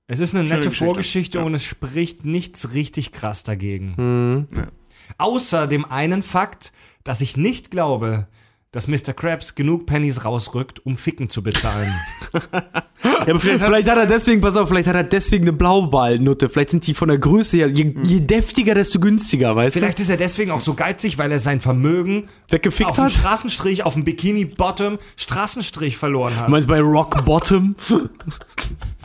Es 0.08 0.20
ist 0.20 0.34
eine 0.34 0.44
Schöne 0.44 0.56
nette 0.56 0.68
Geschichte, 0.68 0.84
Vorgeschichte 0.84 1.38
ja. 1.38 1.44
und 1.44 1.54
es 1.54 1.64
spricht 1.64 2.24
nichts 2.24 2.72
richtig 2.74 3.12
krass 3.12 3.42
dagegen. 3.42 3.94
Mhm. 3.96 4.46
Ja. 4.56 4.68
Außer 5.18 5.66
dem 5.66 5.84
einen 5.84 6.22
Fakt, 6.22 6.72
dass 7.04 7.20
ich 7.20 7.36
nicht 7.36 7.70
glaube, 7.70 8.28
dass 8.72 8.88
Mr. 8.88 9.14
Krabs 9.14 9.54
genug 9.54 9.86
Pennies 9.86 10.24
rausrückt, 10.24 10.84
um 10.84 10.96
Ficken 10.96 11.30
zu 11.30 11.42
bezahlen. 11.42 11.94
ja, 12.32 12.62
aber 13.22 13.40
vielleicht 13.40 13.60
hat, 13.60 13.68
Vielleicht 13.68 13.88
hat 13.88 13.96
er 13.96 14.06
deswegen, 14.06 14.40
pass 14.40 14.56
auf, 14.56 14.68
vielleicht 14.68 14.88
hat 14.88 14.96
er 14.96 15.04
deswegen 15.04 15.44
eine 15.44 15.52
Blauwalnutte. 15.54 16.48
Vielleicht 16.48 16.70
sind 16.70 16.86
die 16.86 16.92
von 16.92 17.08
der 17.08 17.18
Größe 17.18 17.56
her, 17.56 17.68
je, 17.68 17.94
je 18.02 18.20
deftiger, 18.20 18.74
desto 18.74 19.00
günstiger, 19.00 19.56
weißt 19.56 19.74
Vielleicht 19.74 19.98
ist 19.98 20.10
er 20.10 20.18
deswegen 20.18 20.50
auch 20.50 20.60
so 20.60 20.74
geizig, 20.74 21.16
weil 21.16 21.32
er 21.32 21.38
sein 21.38 21.60
Vermögen 21.60 22.26
du? 22.48 22.56
Weggefickt 22.56 22.90
auf 22.90 22.96
dem 22.96 23.04
hat? 23.06 23.12
Straßenstrich, 23.12 23.84
auf 23.84 23.94
dem 23.94 24.04
Bikini 24.04 24.44
Bottom 24.44 24.98
Straßenstrich 25.16 25.96
verloren 25.96 26.34
Du 26.34 26.40
hat. 26.40 26.48
meinst 26.50 26.68
bei 26.68 26.80
Rock 26.80 27.24
Bottom? 27.24 27.74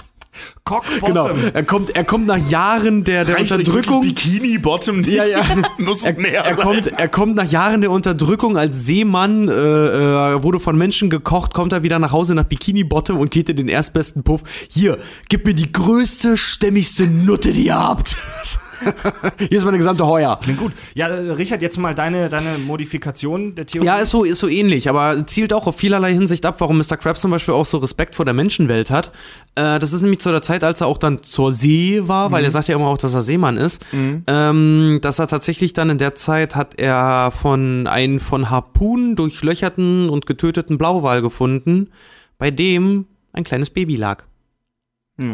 Cock 0.64 0.86
genau. 1.06 1.28
Bottom. 1.28 1.40
Er 1.54 1.64
kommt, 1.64 1.96
er 1.96 2.04
kommt 2.04 2.28
nach 2.28 2.38
Jahren 2.50 3.04
der, 3.04 3.26
der 3.26 3.36
reicht 3.36 3.52
Unterdrückung. 3.52 4.02
Bikini 4.02 4.58
Bottom 4.58 5.02
nicht. 5.02 5.12
Ja, 5.12 5.26
ja. 5.26 5.42
Muss 5.78 6.04
Er, 6.04 6.18
mehr 6.18 6.44
er, 6.44 6.56
sein. 6.56 6.64
kommt, 6.66 6.88
er 6.88 7.08
kommt 7.08 7.36
nach 7.36 7.50
Jahren 7.50 7.82
der 7.82 7.92
Unterdrückung 7.92 8.58
als 8.58 8.86
Seemann, 8.86 9.48
äh, 9.48 9.52
äh, 9.52 10.44
wurde 10.44 10.60
von 10.60 10.78
Menschen 10.78 11.10
gekocht, 11.10 11.54
kommt 11.54 11.74
er 11.74 11.84
wieder 11.84 12.00
nach 12.00 12.12
Hause 12.12 12.36
nach 12.36 12.46
Bikini 12.46 12.84
Bottom 12.84 13.18
und 13.18 13.32
geht 13.32 13.50
in 13.50 13.58
den 13.58 13.68
erstbesten 13.68 14.24
Puff. 14.24 14.42
Hier, 14.70 14.98
gib 15.30 15.46
mir 15.46 15.54
die 15.54 15.72
größte, 15.72 16.38
stämmigste 16.38 17.08
Nutte, 17.08 17.52
die 17.52 17.66
ihr 17.66 17.80
habt. 17.80 18.16
Hier 19.38 19.58
ist 19.58 19.66
meine 19.66 19.78
gesamte 19.78 20.06
Heuer. 20.06 20.40
Klingt 20.42 20.60
gut. 20.60 20.74
Ja, 20.96 21.08
Richard, 21.08 21.62
jetzt 21.62 21.78
mal 21.78 21.96
deine, 21.96 22.30
deine 22.30 22.58
Modifikation 22.58 23.56
der 23.56 23.66
Theorie. 23.66 23.86
Ja, 23.88 23.98
ist 23.98 24.10
so, 24.10 24.24
ist 24.24 24.40
so 24.40 24.48
ähnlich, 24.48 24.90
aber 24.90 25.26
zielt 25.28 25.54
auch 25.54 25.68
auf 25.68 25.76
vielerlei 25.76 26.14
Hinsicht 26.14 26.46
ab, 26.46 26.56
warum 26.60 26.78
Mr. 26.78 26.98
Krabs 26.98 27.22
zum 27.22 27.32
Beispiel 27.32 27.54
auch 27.54 27.66
so 27.66 27.78
Respekt 27.78 28.16
vor 28.16 28.26
der 28.26 28.34
Menschenwelt 28.34 28.90
hat. 28.92 29.12
Äh, 29.56 29.80
das 29.80 29.94
ist 29.94 30.02
nämlich 30.02 30.20
zu 30.20 30.32
der 30.32 30.42
Zeit, 30.42 30.64
als 30.64 30.82
er 30.82 30.88
auch 30.88 30.98
dann 30.98 31.24
zur 31.24 31.52
See 31.52 32.02
war, 32.04 32.32
weil 32.32 32.44
er 32.44 32.52
sagt 32.52 32.68
ja 32.68 32.76
immer 32.76 32.88
auch, 32.88 32.98
dass 32.98 33.14
er 33.14 33.22
Seemann 33.22 33.58
ist. 33.58 33.84
Ähm, 34.28 35.00
dass 35.02 35.20
er 35.20 35.28
tatsächlich 35.28 35.74
dann 35.74 35.90
in 35.90 35.98
der 35.98 36.16
Zeit 36.16 36.56
hat 36.56 36.80
er 36.80 37.32
von 37.32 37.88
einen 37.88 38.20
von 38.20 38.50
Harpunen 38.50 39.16
durchlöcherten 39.16 40.10
und 40.10 40.26
getöteten 40.26 40.78
Blauwal 40.78 41.22
gefunden, 41.22 41.90
bei 42.38 42.52
dem 42.52 43.06
ein 43.34 43.44
kleines 43.44 43.70
Baby 43.70 43.96
lag. 43.96 44.24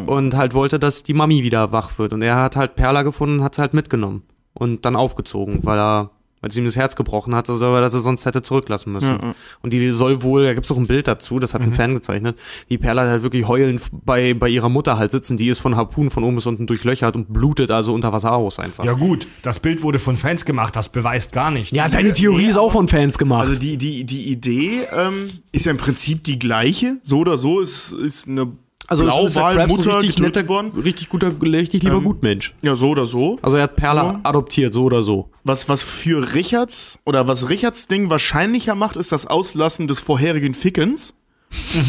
Und 0.06 0.36
halt 0.36 0.54
wollte, 0.54 0.80
dass 0.80 1.04
die 1.04 1.14
Mami 1.14 1.44
wieder 1.44 1.72
wach 1.72 1.98
wird. 1.98 2.14
Und 2.14 2.22
er 2.22 2.36
hat 2.36 2.56
halt 2.56 2.76
Perla 2.76 3.04
gefunden 3.04 3.40
und 3.40 3.44
hat 3.44 3.56
sie 3.56 3.62
halt 3.62 3.74
mitgenommen. 3.74 4.24
Und 4.54 4.86
dann 4.86 4.96
aufgezogen, 4.96 5.60
weil 5.64 5.78
er, 5.78 6.10
weil 6.42 6.50
es 6.50 6.58
ihm 6.58 6.66
das 6.66 6.76
Herz 6.76 6.96
gebrochen 6.96 7.36
hat, 7.36 7.50
also, 7.50 7.72
weil 7.74 7.84
er 7.84 7.90
sie 7.90 8.00
sonst 8.00 8.26
hätte 8.26 8.42
zurücklassen 8.42 8.92
müssen. 8.92 9.18
Ja, 9.20 9.28
ja. 9.28 9.36
Und 9.62 9.72
die 9.72 9.92
soll 9.92 10.24
wohl, 10.24 10.46
da 10.46 10.54
gibt's 10.54 10.72
auch 10.72 10.78
ein 10.78 10.88
Bild 10.88 11.08
dazu, 11.08 11.38
das 11.38 11.54
hat 11.54 11.62
ein 11.62 11.74
Fan 11.74 11.94
gezeichnet, 11.94 12.38
wie 12.68 12.78
Perla 12.80 13.04
halt 13.04 13.22
wirklich 13.24 13.48
heulend 13.48 13.82
bei, 13.92 14.34
bei 14.34 14.50
ihrer 14.50 14.70
Mutter 14.70 14.98
halt 14.98 15.12
sitzen, 15.12 15.38
die 15.38 15.48
ist 15.48 15.60
von 15.60 15.76
Harpunen 15.76 16.10
von 16.10 16.24
oben 16.24 16.36
bis 16.36 16.46
unten 16.48 16.66
durchlöchert 16.66 17.16
und 17.16 17.32
blutet 17.32 17.70
also 17.70 17.94
unter 17.94 18.12
Wasser 18.14 18.34
aus 18.34 18.58
einfach. 18.58 18.84
Ja 18.84 18.94
gut, 18.94 19.28
das 19.44 19.60
Bild 19.60 19.84
wurde 19.84 20.00
von 20.00 20.16
Fans 20.16 20.44
gemacht, 20.46 20.76
das 20.76 20.90
beweist 20.90 21.34
gar 21.34 21.52
nicht. 21.52 21.72
Ja, 21.72 21.88
deine 21.88 22.14
Theorie 22.14 22.46
ist 22.46 22.58
auch 22.58 22.72
von 22.72 22.88
Fans 22.88 23.18
gemacht. 23.18 23.48
Also 23.48 23.60
die, 23.60 23.78
die, 23.78 24.06
die 24.06 24.32
Idee 24.32 24.88
ähm, 24.92 25.30
ist 25.52 25.66
ja 25.66 25.72
im 25.72 25.78
Prinzip 25.78 26.24
die 26.24 26.40
gleiche. 26.40 26.98
So 27.04 27.20
oder 27.20 27.38
so 27.38 27.60
ist, 27.60 27.92
ist 27.94 28.28
eine 28.28 28.52
also 28.88 29.04
ein 29.04 29.10
Blauwalmutter 29.10 30.02
richtig 30.02 30.20
netter, 30.20 30.48
worden. 30.48 30.72
richtig 30.84 31.10
guter, 31.10 31.32
richtig 31.42 31.84
lieber 31.84 31.98
Ähm, 31.98 32.04
Gutmensch. 32.06 32.54
Ja, 32.62 32.76
so 32.76 32.90
oder 32.90 33.06
so. 33.06 33.38
Also 33.42 33.58
er 33.58 33.64
hat 33.64 33.76
Perla 33.76 34.04
Ja. 34.04 34.20
adoptiert, 34.24 34.74
so 34.74 34.84
oder 34.84 35.04
so. 35.04 35.30
Was, 35.44 35.68
was 35.70 35.84
für 35.84 36.34
Richards 36.34 37.00
oder 37.06 37.28
was 37.28 37.50
Richards 37.50 37.88
Ding 37.88 38.10
wahrscheinlicher 38.10 38.76
macht, 38.76 38.96
ist 38.96 39.12
das 39.12 39.26
Auslassen 39.28 39.88
des 39.88 40.00
vorherigen 40.00 40.54
Fickens. 40.54 41.14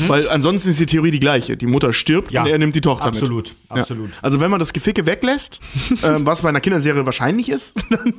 Weil 0.07 0.29
ansonsten 0.29 0.71
ist 0.71 0.79
die 0.79 0.87
Theorie 0.87 1.11
die 1.11 1.19
gleiche. 1.19 1.57
Die 1.57 1.67
Mutter 1.67 1.93
stirbt 1.93 2.31
Ja, 2.31 2.43
und 2.45 2.49
er 2.49 2.59
nimmt 2.59 2.77
die 2.77 2.81
Tochter 2.81 3.07
mit. 3.09 3.17
Absolut, 3.17 3.55
Ja. 3.71 3.81
absolut. 3.81 4.11
Also 4.23 4.39
wenn 4.41 4.53
man 4.53 4.61
das 4.61 4.73
Geficke 4.73 5.05
weglässt, 5.05 5.59
ähm, 6.05 6.25
was 6.25 6.43
bei 6.43 6.49
einer 6.49 6.61
Kinderserie 6.61 7.05
wahrscheinlich 7.05 7.49
ist, 7.49 7.77
dann, 7.91 8.15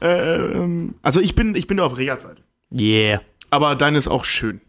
äh, 0.00 0.36
ähm, 0.36 0.94
also 1.02 1.20
ich 1.20 1.34
bin, 1.34 1.54
ich 1.54 1.66
bin 1.66 1.76
da 1.76 1.84
auf 1.84 1.98
Richards 1.98 2.24
Seite. 2.24 2.42
Yeah. 2.74 3.20
Aber 3.50 3.74
deine 3.76 3.98
ist 3.98 4.08
auch 4.08 4.24
schön. 4.24 4.62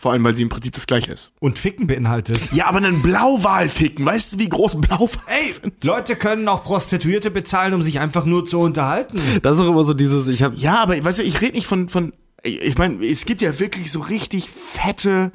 Vor 0.00 0.12
allem, 0.12 0.24
weil 0.24 0.34
sie 0.34 0.40
im 0.40 0.48
Prinzip 0.48 0.72
das 0.72 0.86
gleiche 0.86 1.12
ist. 1.12 1.34
Und 1.40 1.58
Ficken 1.58 1.86
beinhaltet. 1.86 2.54
Ja, 2.54 2.64
aber 2.68 2.78
einen 2.78 3.02
Blauwal 3.02 3.68
ficken. 3.68 4.06
Weißt 4.06 4.32
du, 4.32 4.38
wie 4.38 4.48
groß 4.48 4.80
Blauwal 4.80 5.10
Ey, 5.26 5.50
sind? 5.50 5.84
Leute 5.84 6.16
können 6.16 6.48
auch 6.48 6.64
Prostituierte 6.64 7.30
bezahlen, 7.30 7.74
um 7.74 7.82
sich 7.82 8.00
einfach 8.00 8.24
nur 8.24 8.46
zu 8.46 8.60
unterhalten. 8.60 9.20
Das 9.42 9.56
ist 9.56 9.60
auch 9.60 9.68
immer 9.68 9.84
so 9.84 9.92
dieses, 9.92 10.26
ich 10.28 10.42
habe 10.42 10.56
Ja, 10.56 10.82
aber 10.82 11.04
weißt 11.04 11.18
du, 11.18 11.22
ich 11.22 11.42
rede 11.42 11.52
nicht 11.52 11.66
von, 11.66 11.90
von 11.90 12.14
ich 12.42 12.78
meine, 12.78 13.04
es 13.04 13.26
gibt 13.26 13.42
ja 13.42 13.58
wirklich 13.58 13.92
so 13.92 14.00
richtig 14.00 14.48
fette, 14.48 15.32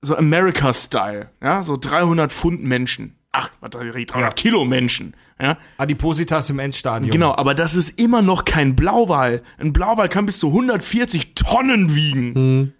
so 0.00 0.16
America-Style, 0.16 1.28
ja, 1.42 1.62
so 1.62 1.76
300 1.76 2.32
Pfund 2.32 2.64
Menschen. 2.64 3.18
Ach, 3.32 3.50
was, 3.60 3.72
300 3.72 4.10
Ja. 4.16 4.30
Kilo 4.30 4.64
Menschen, 4.64 5.14
ja. 5.38 5.58
Adipositas 5.76 6.48
im 6.48 6.60
Endstadium. 6.60 7.10
Genau, 7.10 7.34
aber 7.36 7.54
das 7.54 7.76
ist 7.76 8.00
immer 8.00 8.22
noch 8.22 8.46
kein 8.46 8.74
Blauwal. 8.74 9.42
Ein 9.58 9.74
Blauwal 9.74 10.08
kann 10.08 10.24
bis 10.24 10.38
zu 10.38 10.46
140 10.46 11.34
Tonnen 11.34 11.94
wiegen. 11.94 12.72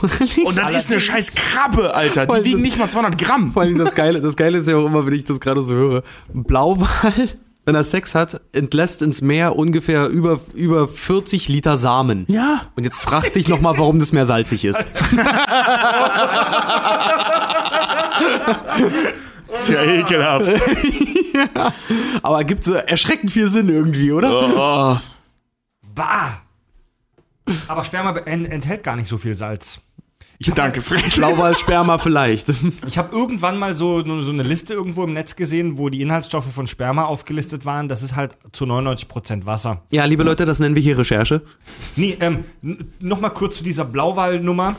Und 0.44 0.58
das 0.58 0.70
ist 0.72 0.90
eine 0.90 1.00
scheiß 1.00 1.34
Krabbe, 1.34 1.94
Alter. 1.94 2.26
Die 2.26 2.44
wiegen 2.44 2.62
nicht 2.62 2.78
mal 2.78 2.88
200 2.88 3.18
Gramm. 3.18 3.52
Vor 3.52 3.62
allem 3.62 3.78
das 3.78 3.94
Geile, 3.94 4.20
das 4.20 4.36
Geile 4.36 4.58
ist 4.58 4.68
ja 4.68 4.76
auch 4.76 4.86
immer, 4.86 5.06
wenn 5.06 5.14
ich 5.14 5.24
das 5.24 5.40
gerade 5.40 5.62
so 5.62 5.74
höre. 5.74 6.02
Blauwal, 6.32 7.28
wenn 7.64 7.74
er 7.74 7.84
Sex 7.84 8.14
hat, 8.14 8.40
entlässt 8.52 9.02
ins 9.02 9.20
Meer 9.20 9.56
ungefähr 9.56 10.08
über, 10.08 10.40
über 10.54 10.88
40 10.88 11.48
Liter 11.48 11.76
Samen. 11.76 12.24
Ja. 12.28 12.62
Und 12.76 12.84
jetzt 12.84 13.00
frag 13.00 13.32
dich 13.32 13.48
nochmal, 13.48 13.78
warum 13.78 13.98
das 13.98 14.12
Meer 14.12 14.26
salzig 14.26 14.64
ist. 14.64 14.84
Ist 19.52 19.68
ja 19.68 19.82
ekelhaft. 19.82 20.48
Aber 22.22 22.42
gibt 22.44 22.64
so 22.64 22.74
erschreckend 22.74 23.30
viel 23.30 23.48
Sinn 23.48 23.68
irgendwie, 23.68 24.12
oder? 24.12 24.32
Oh. 24.32 24.96
Bah! 25.94 26.41
Aber 27.68 27.84
Sperma 27.84 28.16
en- 28.20 28.44
enthält 28.46 28.82
gar 28.82 28.96
nicht 28.96 29.08
so 29.08 29.18
viel 29.18 29.34
Salz. 29.34 29.80
Danke, 30.56 30.82
Fred. 30.82 31.14
Blauwalsperma 31.14 31.98
vielleicht. 31.98 32.48
Ich 32.86 32.98
habe 32.98 33.14
irgendwann 33.14 33.58
mal 33.58 33.76
so, 33.76 34.02
so 34.22 34.30
eine 34.32 34.42
Liste 34.42 34.74
irgendwo 34.74 35.04
im 35.04 35.12
Netz 35.12 35.36
gesehen, 35.36 35.78
wo 35.78 35.88
die 35.88 36.02
Inhaltsstoffe 36.02 36.52
von 36.52 36.66
Sperma 36.66 37.04
aufgelistet 37.04 37.64
waren. 37.64 37.88
Das 37.88 38.02
ist 38.02 38.16
halt 38.16 38.36
zu 38.50 38.64
99% 38.64 39.46
Wasser. 39.46 39.82
Ja, 39.90 40.04
liebe 40.04 40.24
Leute, 40.24 40.44
das 40.44 40.58
nennen 40.58 40.74
wir 40.74 40.82
hier 40.82 40.98
Recherche. 40.98 41.42
Nee, 41.94 42.16
ähm, 42.20 42.44
nochmal 42.98 43.32
kurz 43.32 43.58
zu 43.58 43.64
dieser 43.64 43.84
Blauwal-Nummer. 43.84 44.74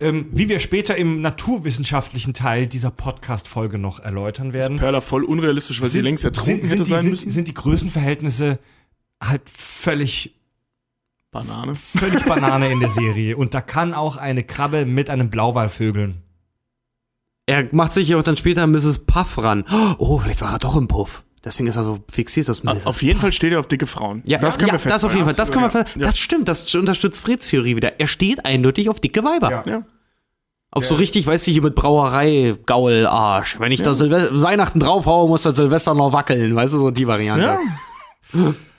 Ähm, 0.00 0.26
wie 0.32 0.48
wir 0.48 0.58
später 0.60 0.96
im 0.96 1.20
naturwissenschaftlichen 1.20 2.32
Teil 2.34 2.66
dieser 2.66 2.90
Podcast-Folge 2.90 3.76
noch 3.78 4.00
erläutern 4.00 4.54
werden, 4.54 4.78
Perla 4.78 5.02
voll 5.02 5.24
unrealistisch, 5.24 5.82
weil 5.82 5.90
sie 5.90 6.00
längst 6.00 6.24
ertrunken 6.24 6.62
sind, 6.62 6.68
sind, 6.68 6.70
hätte 6.78 6.84
die, 6.84 6.90
sein 6.90 7.02
sind, 7.02 7.10
müssen. 7.10 7.30
sind 7.30 7.48
die 7.48 7.54
Größenverhältnisse 7.54 8.58
halt 9.22 9.42
völlig, 9.50 10.34
Banane. 11.30 11.74
völlig 11.74 12.24
Banane 12.24 12.72
in 12.72 12.80
der 12.80 12.88
Serie. 12.88 13.36
Und 13.36 13.54
da 13.54 13.60
kann 13.60 13.94
auch 13.94 14.16
eine 14.16 14.42
Krabbe 14.42 14.84
mit 14.84 15.10
einem 15.10 15.30
Blauwal 15.30 15.68
vögeln. 15.68 16.22
Er 17.46 17.68
macht 17.72 17.92
sich 17.92 18.08
ja 18.08 18.18
auch 18.18 18.22
dann 18.22 18.36
später 18.36 18.66
Mrs. 18.66 19.00
Puff 19.06 19.38
ran. 19.38 19.64
Oh, 19.98 20.18
vielleicht 20.18 20.40
war 20.40 20.52
er 20.52 20.58
doch 20.58 20.76
im 20.76 20.88
Puff. 20.88 21.24
Deswegen 21.44 21.68
ist 21.68 21.76
er 21.76 21.84
so 21.84 22.00
fixiert, 22.10 22.48
dass 22.48 22.62
Mrs. 22.62 22.86
Auf 22.86 23.02
jeden 23.02 23.18
Fall 23.18 23.32
steht 23.32 23.52
er 23.52 23.60
auf 23.60 23.66
dicke 23.66 23.86
Frauen. 23.86 24.22
ja, 24.26 24.38
das 24.38 24.58
können 24.58 24.72
ja, 24.72 24.84
wir 24.84 24.90
das 24.90 25.04
auf 25.04 25.12
jeden 25.12 25.24
Fall. 25.24 25.34
Das 25.34 25.50
können 25.50 25.72
wir. 25.72 25.80
ja. 25.80 25.84
Das 25.96 26.18
stimmt. 26.18 26.48
Das 26.48 26.74
unterstützt 26.74 27.22
Freds 27.22 27.48
Theorie 27.48 27.76
wieder. 27.76 27.98
Er 27.98 28.06
steht 28.06 28.44
eindeutig 28.44 28.88
auf 28.88 29.00
dicke 29.00 29.24
Weiber. 29.24 29.50
Ja. 29.50 29.62
Ja. 29.66 29.82
Auf 30.72 30.86
so 30.86 30.94
richtig, 30.94 31.26
weißt 31.26 31.46
du, 31.46 31.50
hier 31.50 31.62
mit 31.62 31.74
Brauerei, 31.74 32.56
Gaul, 32.66 33.06
Arsch. 33.06 33.58
Wenn 33.58 33.72
ich 33.72 33.82
da 33.82 33.92
Silve 33.92 34.28
Weihnachten 34.40 34.78
draufhaue, 34.78 35.28
muss 35.28 35.42
der 35.42 35.52
Silvester 35.52 35.94
noch 35.94 36.12
wackeln. 36.12 36.54
Weißt 36.54 36.74
du, 36.74 36.78
so 36.78 36.90
die 36.90 37.08
Variante. 37.08 37.58
Ja. 38.32 38.54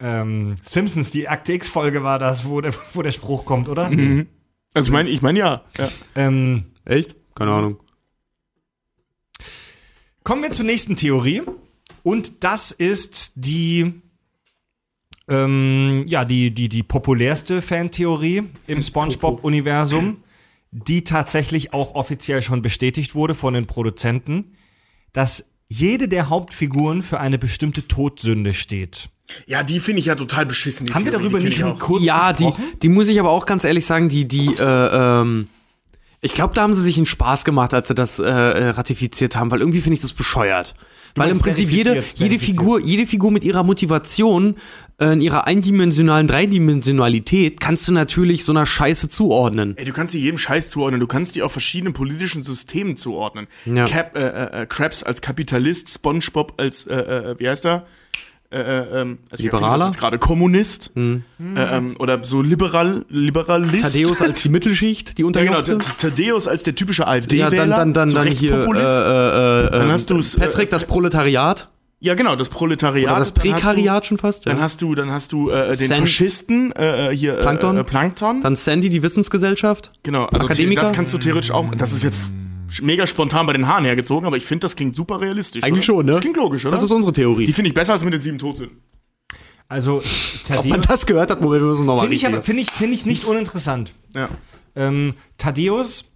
Ähm, 0.00 0.54
Simpsons, 0.62 1.10
die 1.10 1.28
Akte 1.28 1.52
X-Folge 1.52 2.02
war 2.02 2.18
das, 2.18 2.46
wo 2.46 2.60
der, 2.60 2.74
wo 2.94 3.02
der 3.02 3.12
Spruch 3.12 3.44
kommt, 3.44 3.68
oder? 3.68 3.90
Also 4.74 4.88
ich 4.88 4.92
meine, 4.92 5.08
ich 5.10 5.22
meine 5.22 5.38
ja. 5.38 5.64
ja. 5.78 5.88
Ähm, 6.16 6.66
Echt? 6.84 7.16
Keine 7.34 7.52
Ahnung. 7.52 7.80
Kommen 10.24 10.42
wir 10.42 10.52
zur 10.52 10.64
nächsten 10.64 10.96
Theorie. 10.96 11.42
Und 12.02 12.44
das 12.44 12.72
ist 12.72 13.32
die, 13.34 13.92
ähm, 15.28 16.04
ja, 16.06 16.24
die, 16.24 16.50
die, 16.50 16.68
die 16.68 16.82
populärste 16.82 17.62
Fantheorie 17.62 18.44
im 18.66 18.82
SpongeBob-Universum, 18.82 20.22
die 20.70 21.04
tatsächlich 21.04 21.72
auch 21.72 21.94
offiziell 21.94 22.42
schon 22.42 22.62
bestätigt 22.62 23.14
wurde 23.14 23.34
von 23.34 23.54
den 23.54 23.66
Produzenten, 23.66 24.56
dass 25.12 25.49
jede 25.72 26.08
der 26.08 26.28
Hauptfiguren 26.28 27.00
für 27.02 27.20
eine 27.20 27.38
bestimmte 27.38 27.86
Todsünde 27.88 28.52
steht. 28.54 29.08
Ja, 29.46 29.62
die 29.62 29.78
finde 29.78 30.00
ich 30.00 30.06
ja 30.06 30.16
total 30.16 30.44
beschissen. 30.44 30.86
Die 30.88 30.92
Haben 30.92 31.04
wir 31.04 31.12
Theorie, 31.12 31.22
darüber 31.22 31.38
die 31.38 31.46
nicht 31.46 31.58
schon 31.60 31.78
kurz 31.78 32.02
Ja, 32.02 32.32
die, 32.32 32.44
gesprochen? 32.44 32.64
die 32.82 32.88
muss 32.88 33.06
ich 33.06 33.20
aber 33.20 33.30
auch 33.30 33.46
ganz 33.46 33.62
ehrlich 33.62 33.86
sagen, 33.86 34.08
die, 34.08 34.26
die, 34.26 34.54
äh, 34.58 34.62
ähm, 35.20 35.46
ich 36.20 36.32
glaube, 36.32 36.52
da 36.54 36.62
haben 36.62 36.74
sie 36.74 36.82
sich 36.82 36.96
einen 36.96 37.06
Spaß 37.06 37.44
gemacht, 37.44 37.72
als 37.72 37.86
sie 37.86 37.94
das 37.94 38.18
äh, 38.18 38.24
äh, 38.24 38.68
ratifiziert 38.70 39.36
haben, 39.36 39.52
weil 39.52 39.60
irgendwie 39.60 39.80
finde 39.80 39.94
ich 39.94 40.02
das 40.02 40.12
bescheuert. 40.12 40.74
weil 41.14 41.30
im 41.30 41.38
Prinzip 41.38 41.70
jede, 41.70 42.02
jede. 42.16 42.40
Figur, 42.40 42.80
jede 42.80 43.06
Figur 43.06 43.30
mit 43.30 43.44
ihrer 43.44 43.62
Motivation, 43.62 44.56
in 45.00 45.20
ihrer 45.20 45.46
eindimensionalen 45.46 46.26
Dreidimensionalität, 46.26 47.60
kannst 47.60 47.88
du 47.88 47.92
natürlich 47.92 48.44
so 48.44 48.52
einer 48.52 48.66
Scheiße 48.66 49.08
zuordnen. 49.08 49.76
Ey, 49.76 49.84
du 49.84 49.92
kannst 49.92 50.14
die 50.14 50.18
jedem 50.20 50.38
Scheiß 50.38 50.70
zuordnen. 50.70 51.00
Du 51.00 51.06
kannst 51.06 51.36
die 51.36 51.42
auch 51.42 51.50
verschiedenen 51.50 51.92
politischen 51.92 52.42
Systemen 52.42 52.96
zuordnen. 52.96 53.46
Ja. 53.64 53.84
Cap, 53.86 54.16
äh, 54.16 54.20
äh, 54.20 54.62
äh, 54.62 54.66
Krabs 54.66 55.02
als 55.02 55.20
Kapitalist, 55.22 55.88
SpongeBob 55.90 56.54
als, 56.58 56.86
äh, 56.86 56.94
äh, 56.96 57.34
wie 57.38 57.48
heißt 57.48 57.64
er? 57.66 57.86
Äh, 58.52 58.58
äh, 58.58 59.00
ähm, 59.02 59.18
also 59.30 59.44
Liberaler? 59.44 59.92
gerade 59.92 60.18
Kommunist. 60.18 60.90
Äh, 60.96 61.20
ähm, 61.38 61.94
oder 62.00 62.24
so 62.24 62.42
liberal, 62.42 63.04
Liberalist. 63.08 63.84
Thaddeus 63.84 64.20
als 64.20 64.42
die 64.42 64.48
Mittelschicht, 64.48 65.18
die 65.18 65.22
ja, 65.22 65.30
genau, 65.30 65.58
Unterjochte. 65.58 65.78
T- 65.78 66.08
Thaddeus 66.08 66.48
als 66.48 66.64
der 66.64 66.74
typische 66.74 67.06
AfD-Wähler. 67.06 67.52
ja, 67.52 67.66
dann, 67.66 67.70
dann, 67.70 67.94
dann, 67.94 68.08
so 68.08 68.18
dann 68.18 68.26
hier, 68.26 68.52
äh, 68.54 68.56
äh, 68.56 69.66
äh, 69.66 69.70
Dann 69.70 69.92
hast 69.92 70.10
du's, 70.10 70.36
Patrick, 70.36 70.66
äh, 70.66 70.70
das 70.70 70.84
Proletariat. 70.84 71.68
Ja, 72.00 72.14
genau, 72.14 72.34
das 72.34 72.48
Proletariat. 72.48 73.10
Oder 73.10 73.18
das 73.18 73.32
Dann 73.34 73.52
hast 73.52 73.62
du- 73.62 73.66
Prekariat 73.68 74.06
schon 74.06 74.18
fast. 74.18 74.46
Dann 74.46 74.56
Ja. 74.56 74.62
hast 74.62 74.80
du, 74.82 74.94
dann 74.94 75.10
hast 75.10 75.32
du 75.32 75.50
äh, 75.50 75.66
den 75.68 75.74
San- 75.88 75.98
Faschisten 76.00 76.72
äh, 76.72 77.10
hier 77.14 77.36
äh, 77.38 77.40
Plankton? 77.40 77.76
Äh, 77.76 77.84
Plankton. 77.84 78.40
Dann 78.40 78.56
Sandy, 78.56 78.88
die 78.88 79.02
Wissensgesellschaft. 79.02 79.92
Genau, 80.02 80.24
also 80.26 80.46
Akademiker? 80.46 80.80
das 80.82 80.92
kannst 80.92 81.12
du 81.14 81.18
theoretisch 81.18 81.50
auch. 81.50 81.74
Das 81.74 81.92
ist 81.92 82.02
jetzt 82.02 82.18
mega 82.82 83.06
spontan 83.06 83.46
bei 83.46 83.52
den 83.52 83.66
Haaren 83.66 83.84
hergezogen, 83.84 84.26
aber 84.26 84.36
ich 84.36 84.44
finde, 84.44 84.64
das 84.64 84.76
klingt 84.76 84.94
super 84.96 85.20
realistisch. 85.20 85.62
Eigentlich 85.62 85.88
oder? 85.90 85.98
schon, 85.98 86.06
ne? 86.06 86.12
Das 86.12 86.20
klingt 86.20 86.36
logisch, 86.36 86.64
oder? 86.64 86.74
Das 86.74 86.82
ist 86.82 86.90
unsere 86.90 87.12
Theorie. 87.12 87.44
Die 87.46 87.52
finde 87.52 87.68
ich 87.68 87.74
besser 87.74 87.92
als 87.92 88.04
mit 88.04 88.14
den 88.14 88.20
sieben 88.20 88.38
Todsünden. 88.38 88.78
Also, 89.68 90.02
Ob 90.56 90.64
man 90.66 90.80
das 90.82 91.06
gehört 91.06 91.30
hat, 91.30 91.40
Moment, 91.40 91.62
wir 91.62 91.68
müssen 91.68 91.86
nochmal 91.86 92.02
finde 92.04 92.16
ich, 92.16 92.26
aber- 92.26 92.42
finde 92.42 92.62
ich, 92.62 92.70
finde 92.72 92.94
ich 92.94 93.06
nicht 93.06 93.24
uninteressant. 93.24 93.92
Ja. 94.16 94.28
Ähm, 94.74 95.14
Thaddeus, 95.38 96.06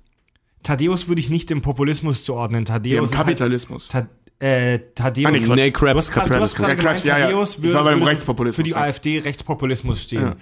Thaddeus 0.64 1.06
würde 1.08 1.20
ich 1.20 1.30
nicht 1.30 1.50
dem 1.50 1.60
Populismus 1.60 2.24
zuordnen. 2.24 2.60
Im 2.60 2.64
Thaddeus 2.64 3.10
ist 3.10 3.16
halt, 3.16 3.26
Kapitalismus. 3.26 3.88
Ta 3.88 4.08
äh, 4.44 4.78
Thaddeus. 4.94 5.32
Nee. 5.32 5.54
Nee, 5.54 5.70
Du 5.70 5.72
Krabs, 5.72 6.10
hast 6.10 6.16
du 6.16 6.34
hast 6.34 6.54
gerade 6.56 6.72
Ja, 6.72 6.74
gemeint, 6.76 7.04
ja, 7.04 7.18
ja. 7.18 7.24
Thaddeus 7.26 7.62
war 7.62 7.84
beim 7.84 8.00
würde 8.00 8.52
für 8.52 8.62
die 8.62 8.72
ja. 8.72 8.76
AfD 8.76 9.20
Rechtspopulismus 9.20 10.02
stehen. 10.02 10.22
Ja. 10.22 10.36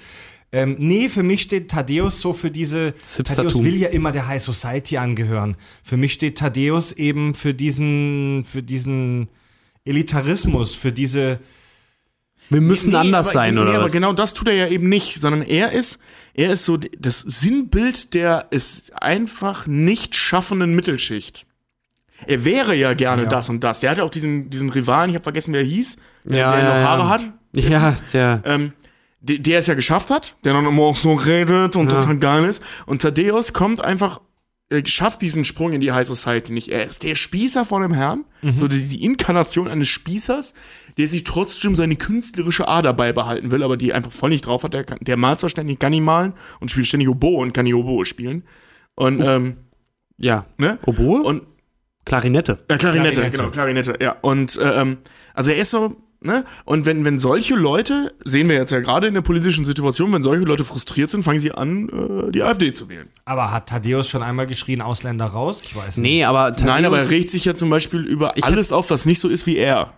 Ähm, 0.51 0.77
nee, 0.79 1.09
für 1.09 1.23
mich 1.23 1.43
steht 1.43 1.71
Thaddeus 1.71 2.21
so 2.21 2.33
für 2.33 2.51
diese. 2.51 2.95
Thaddeus 3.25 3.63
will 3.63 3.77
ja 3.77 3.89
immer 3.89 4.11
der 4.11 4.27
High 4.27 4.43
Society 4.43 4.99
angehören. 4.99 5.57
Für 5.85 5.97
mich 5.97 6.13
steht 6.15 6.39
Thaddeus 6.39 6.93
eben 6.93 7.35
für 7.35 7.55
diesen, 7.55 8.45
für 8.45 8.63
diesen 8.63 9.29
Elitarismus, 9.85 10.75
für 10.75 10.91
diese. 10.91 11.39
Wir 12.51 12.61
müssen 12.61 12.91
Nee, 12.91 12.97
anders 12.97 13.29
aber, 13.29 13.33
sein, 13.35 13.55
nee, 13.55 13.61
oder 13.61 13.75
aber 13.75 13.85
was? 13.85 13.93
genau 13.93 14.13
das 14.13 14.35
tut 14.35 14.49
er 14.49 14.55
ja 14.55 14.67
eben 14.67 14.89
nicht, 14.89 15.21
sondern 15.21 15.43
er 15.43 15.71
ist, 15.73 15.99
er 16.35 16.51
ist 16.51 16.65
so 16.65 16.77
das 16.77 17.21
Sinnbild 17.21 18.13
der 18.15 18.49
es 18.51 18.91
einfach 18.91 19.67
nicht 19.69 20.17
schaffenden 20.17 20.75
Mittelschicht. 20.75 21.47
Er 22.27 22.45
wäre 22.45 22.75
ja 22.75 22.95
gerne 22.95 23.23
Ja. 23.23 23.29
das 23.29 23.49
und 23.49 23.63
das. 23.65 23.81
Der 23.81 23.91
hatte 23.91 24.05
auch 24.05 24.11
diesen, 24.11 24.51
diesen 24.51 24.71
Rivalen, 24.71 25.11
ich 25.11 25.17
habe 25.17 25.23
vergessen, 25.25 25.53
wer 25.55 25.61
er 25.61 25.67
hieß, 25.67 25.97
der, 26.25 26.37
Ja, 26.39 26.53
der 26.57 26.65
ja, 26.65 26.69
noch. 26.75 26.89
Haare 26.89 27.09
hat. 27.09 27.31
Ja, 27.55 27.97
der. 28.13 28.43
ähm, 28.47 28.73
der, 29.21 29.39
der 29.39 29.59
es 29.59 29.67
ja 29.67 29.75
geschafft 29.75 30.11
hat, 30.11 30.37
der 30.45 30.53
dann 30.55 30.67
immer 30.67 30.83
auch 30.85 30.97
so 30.97 31.15
redet 31.15 31.77
und 31.77 31.91
total 31.91 32.17
geil 32.19 32.45
ist. 32.45 32.63
Und 32.87 33.03
Thaddeus 33.03 33.53
kommt 33.53 33.81
einfach, 33.85 34.21
er 34.71 34.87
schafft 34.87 35.21
diesen 35.21 35.45
Sprung 35.45 35.73
in 35.75 35.83
die 35.83 35.93
High 35.93 36.07
Society 36.07 36.53
nicht. 36.53 36.71
Er 36.71 36.87
ist 36.87 37.03
der 37.03 37.15
Spießer 37.15 37.67
vor 37.67 37.83
dem 37.83 37.93
Herrn, 37.93 38.25
so 38.57 38.67
die, 38.69 38.89
die 38.89 39.05
Inkarnation 39.05 39.69
eines 39.69 39.89
Spießers, 39.89 40.55
der 40.97 41.09
sich 41.09 41.25
trotzdem 41.25 41.77
seine 41.77 41.97
künstlerische 41.97 42.67
Ader 42.67 42.95
beibehalten 42.95 43.53
will, 43.53 43.63
aber 43.63 43.77
die 43.77 43.93
einfach 43.93 44.11
voll 44.13 44.31
nicht 44.31 44.47
drauf 44.47 44.65
hat. 44.65 44.73
Der, 44.73 44.85
kann, 44.85 44.99
der 45.03 45.19
malt 45.19 45.39
zwar 45.41 45.51
ständig, 45.51 45.79
kann 45.79 45.91
nicht 45.93 46.01
malen 46.03 46.33
und 46.61 46.71
spielt 46.71 46.87
ständig 46.87 47.09
Oboe 47.11 47.37
und 47.43 47.53
kann 47.53 47.67
die 47.67 47.75
Oboe 47.75 48.07
spielen. 48.07 48.45
Und, 48.95 49.21
ähm, 49.21 49.59
Ja. 50.17 50.47
ne? 50.57 50.79
Oboe? 50.87 51.23
Und 51.23 51.43
Klarinette. 52.05 52.59
ja, 52.71 52.79
Klarinette, 52.79 53.13
Klarinette. 53.13 53.37
genau, 53.37 53.51
Klarinette, 53.51 53.97
ja. 54.01 54.17
Und 54.21 54.57
äh, 54.57 54.81
ähm, 54.81 54.99
also 55.35 55.51
er 55.51 55.59
ist 55.59 55.71
so, 55.71 55.97
ne? 56.21 56.45
Und 56.65 56.85
wenn, 56.87 57.05
wenn 57.05 57.19
solche 57.19 57.55
Leute, 57.55 58.13
sehen 58.25 58.49
wir 58.49 58.57
jetzt 58.57 58.73
ja 58.73 58.81
gerade 58.81 59.07
in 59.07 59.15
der 59.15 59.21
politischen 59.21 59.65
Situation, 59.65 60.13
wenn 60.13 60.23
solche 60.23 60.45
Leute 60.45 60.65
frustriert 60.65 61.11
sind, 61.11 61.23
fangen 61.23 61.39
sie 61.39 61.53
an, 61.53 61.89
äh, 61.89 62.33
die 62.33 62.43
AfD 62.43 62.73
zu 62.73 62.89
wählen. 62.89 63.09
Aber 63.25 63.53
hat 63.53 63.69
Thaddeus 63.69 64.09
schon 64.09 64.23
einmal 64.23 64.47
geschrien, 64.47 64.83
Ausländer 64.83 65.27
raus? 65.27 65.63
Ich 65.65 65.77
weiß 65.77 65.99
nicht. 65.99 66.11
Nee, 66.11 66.25
aber 66.25 66.51
Thaddeus, 66.51 66.67
Nein, 66.67 66.85
aber 66.85 66.99
er 66.99 67.11
regt 67.11 67.31
sich 67.31 67.45
ja 67.45 67.55
zum 67.55 67.71
Beispiel 67.71 68.01
über 68.01 68.33
Ich 68.37 68.45
alles 68.45 68.73
auf, 68.73 68.91
was 68.91 69.07
nicht 69.07 69.21
so 69.21 69.29
ist 69.29 69.47
wie 69.47 69.57
er. 69.57 69.95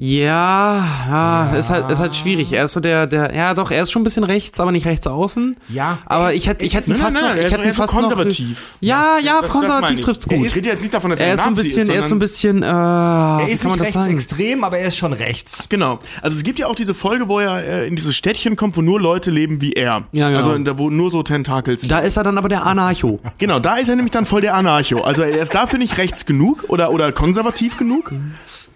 Ja, 0.00 0.84
ja, 1.10 1.56
Ist, 1.56 1.70
halt, 1.70 1.90
ist 1.90 1.98
halt 1.98 2.14
schwierig. 2.14 2.52
Er 2.52 2.62
ist 2.66 2.72
so 2.72 2.78
der, 2.78 3.08
der, 3.08 3.34
ja 3.34 3.52
doch, 3.54 3.72
er 3.72 3.82
ist 3.82 3.90
schon 3.90 4.02
ein 4.02 4.04
bisschen 4.04 4.22
rechts, 4.22 4.60
aber 4.60 4.70
nicht 4.70 4.86
rechts 4.86 5.08
außen. 5.08 5.56
Ja, 5.68 5.98
Aber 6.06 6.26
er 6.26 6.30
ist- 6.30 6.36
ich 6.36 6.46
hätte, 6.48 6.64
ich 6.64 6.74
hätte 6.76 6.90
ihn 6.90 6.94
ist- 6.96 7.02
fast 7.02 7.16
noch, 7.16 7.22
er 7.22 7.34
ich 7.36 7.44
ist, 7.46 7.50
hätte 7.52 7.64
er 7.64 7.70
ist 7.70 7.76
so 7.76 7.82
fast 7.82 7.94
noch, 7.94 8.00
konservativ. 8.02 8.74
ja, 8.80 9.18
ja, 9.18 9.32
Das- 9.40 9.42
das 9.42 9.52
konservativ 9.52 9.98
ich. 9.98 10.04
trifft's 10.04 10.26
Er 10.26 10.36
gut. 10.36 10.46
ist- 10.46 10.52
Ich 10.52 10.56
rede 10.58 10.68
jetzt 10.68 10.82
nicht 10.82 10.94
davon, 10.94 11.10
dass 11.10 11.18
er, 11.18 11.26
Er 11.26 11.34
ist 11.34 11.42
so 11.42 11.48
ein 11.48 11.54
bisschen, 11.56 11.88
er 11.90 11.98
ist 11.98 12.08
so 12.10 12.14
ein 12.14 12.18
bisschen, 12.20 12.62
äh, 12.62 12.66
Er 12.66 13.48
ist 13.48 13.60
kann 13.62 13.70
man 13.70 13.78
nicht 13.80 13.88
das 13.88 13.94
sagen? 13.94 14.06
rechtsextrem, 14.14 14.62
aber 14.62 14.78
er 14.78 14.86
ist 14.86 14.96
schon 14.96 15.12
rechts. 15.12 15.66
Genau. 15.68 15.98
Also 16.22 16.36
es 16.36 16.44
gibt 16.44 16.60
ja 16.60 16.68
auch 16.68 16.76
diese 16.76 16.94
Folge, 16.94 17.28
wo 17.28 17.40
er 17.40 17.64
äh, 17.64 17.88
in 17.88 17.96
dieses 17.96 18.14
Städtchen 18.14 18.54
kommt, 18.54 18.76
wo 18.76 18.82
nur 18.82 19.00
Leute 19.00 19.32
leben 19.32 19.60
wie 19.60 19.72
er. 19.72 20.04
Ja, 20.12 20.28
genau. 20.28 20.38
Also 20.38 20.56
der, 20.58 20.78
wo 20.78 20.90
nur 20.90 21.10
so 21.10 21.24
Tentakels. 21.24 21.88
Da 21.88 21.98
ist 21.98 22.16
er 22.16 22.22
dann 22.22 22.38
aber 22.38 22.48
der 22.48 22.64
Anarcho. 22.64 23.18
Genau, 23.38 23.58
da 23.58 23.74
ist 23.74 23.88
er 23.88 23.96
nämlich 23.96 24.12
dann 24.12 24.26
voll 24.26 24.42
der 24.42 24.54
Anarcho. 24.54 25.00
Also 25.00 25.22
er 25.22 25.42
ist 25.42 25.56
dafür 25.56 25.80
nicht 25.80 25.98
rechts 25.98 26.24
genug 26.24 26.66
oder, 26.68 26.92
oder 26.92 27.10
konservativ 27.10 27.76
genug. 27.76 28.12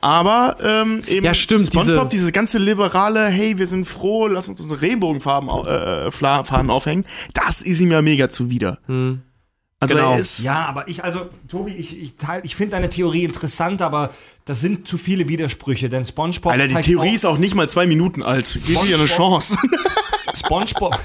Aber 0.02 0.56
ähm, 0.60 1.00
eben 1.06 1.24
Ja, 1.24 1.32
stimmt, 1.32 1.66
SpongeBob, 1.68 2.10
diese- 2.10 2.22
diese 2.24 2.32
ganze 2.32 2.58
liberale, 2.58 3.28
hey, 3.28 3.56
wir 3.56 3.66
sind 3.68 3.86
froh, 3.86 4.26
lass 4.26 4.48
uns 4.48 4.60
unsere 4.60 4.82
Regenbogenfarben 4.82 5.48
äh, 5.48 6.10
Fla- 6.10 6.44
Fahnen 6.44 6.70
aufhängen, 6.70 7.04
das 7.34 7.62
ist 7.62 7.80
ihm 7.80 7.92
ja 7.92 8.02
mega 8.02 8.28
zuwider. 8.28 8.78
Also 9.78 9.94
Genau. 9.96 10.12
er 10.14 10.18
ist 10.18 10.42
Ja, 10.42 10.66
aber 10.66 10.88
ich, 10.88 11.02
also, 11.04 11.26
Tobi, 11.48 11.72
ich, 11.72 12.00
ich, 12.02 12.16
teil- 12.16 12.40
ich 12.44 12.56
finde 12.56 12.72
deine 12.72 12.88
Theorie 12.88 13.22
interessant, 13.24 13.80
aber 13.80 14.10
das 14.44 14.60
sind 14.60 14.86
zu 14.88 14.98
viele 14.98 15.28
Widersprüche, 15.28 15.88
denn 15.88 16.04
SpongeBob 16.04 16.52
Alter, 16.52 16.66
die 16.66 16.74
Theorie 16.80 17.10
auch, 17.10 17.14
ist 17.14 17.24
auch 17.24 17.38
nicht 17.38 17.54
mal 17.54 17.68
zwei 17.68 17.86
Minuten 17.86 18.24
alt. 18.24 18.50
Gib 18.66 18.84
ihr 18.84 18.96
eine 18.96 19.06
SpongeBob- 19.06 19.16
Chance. 19.16 19.56
SpongeBob, 20.34 20.98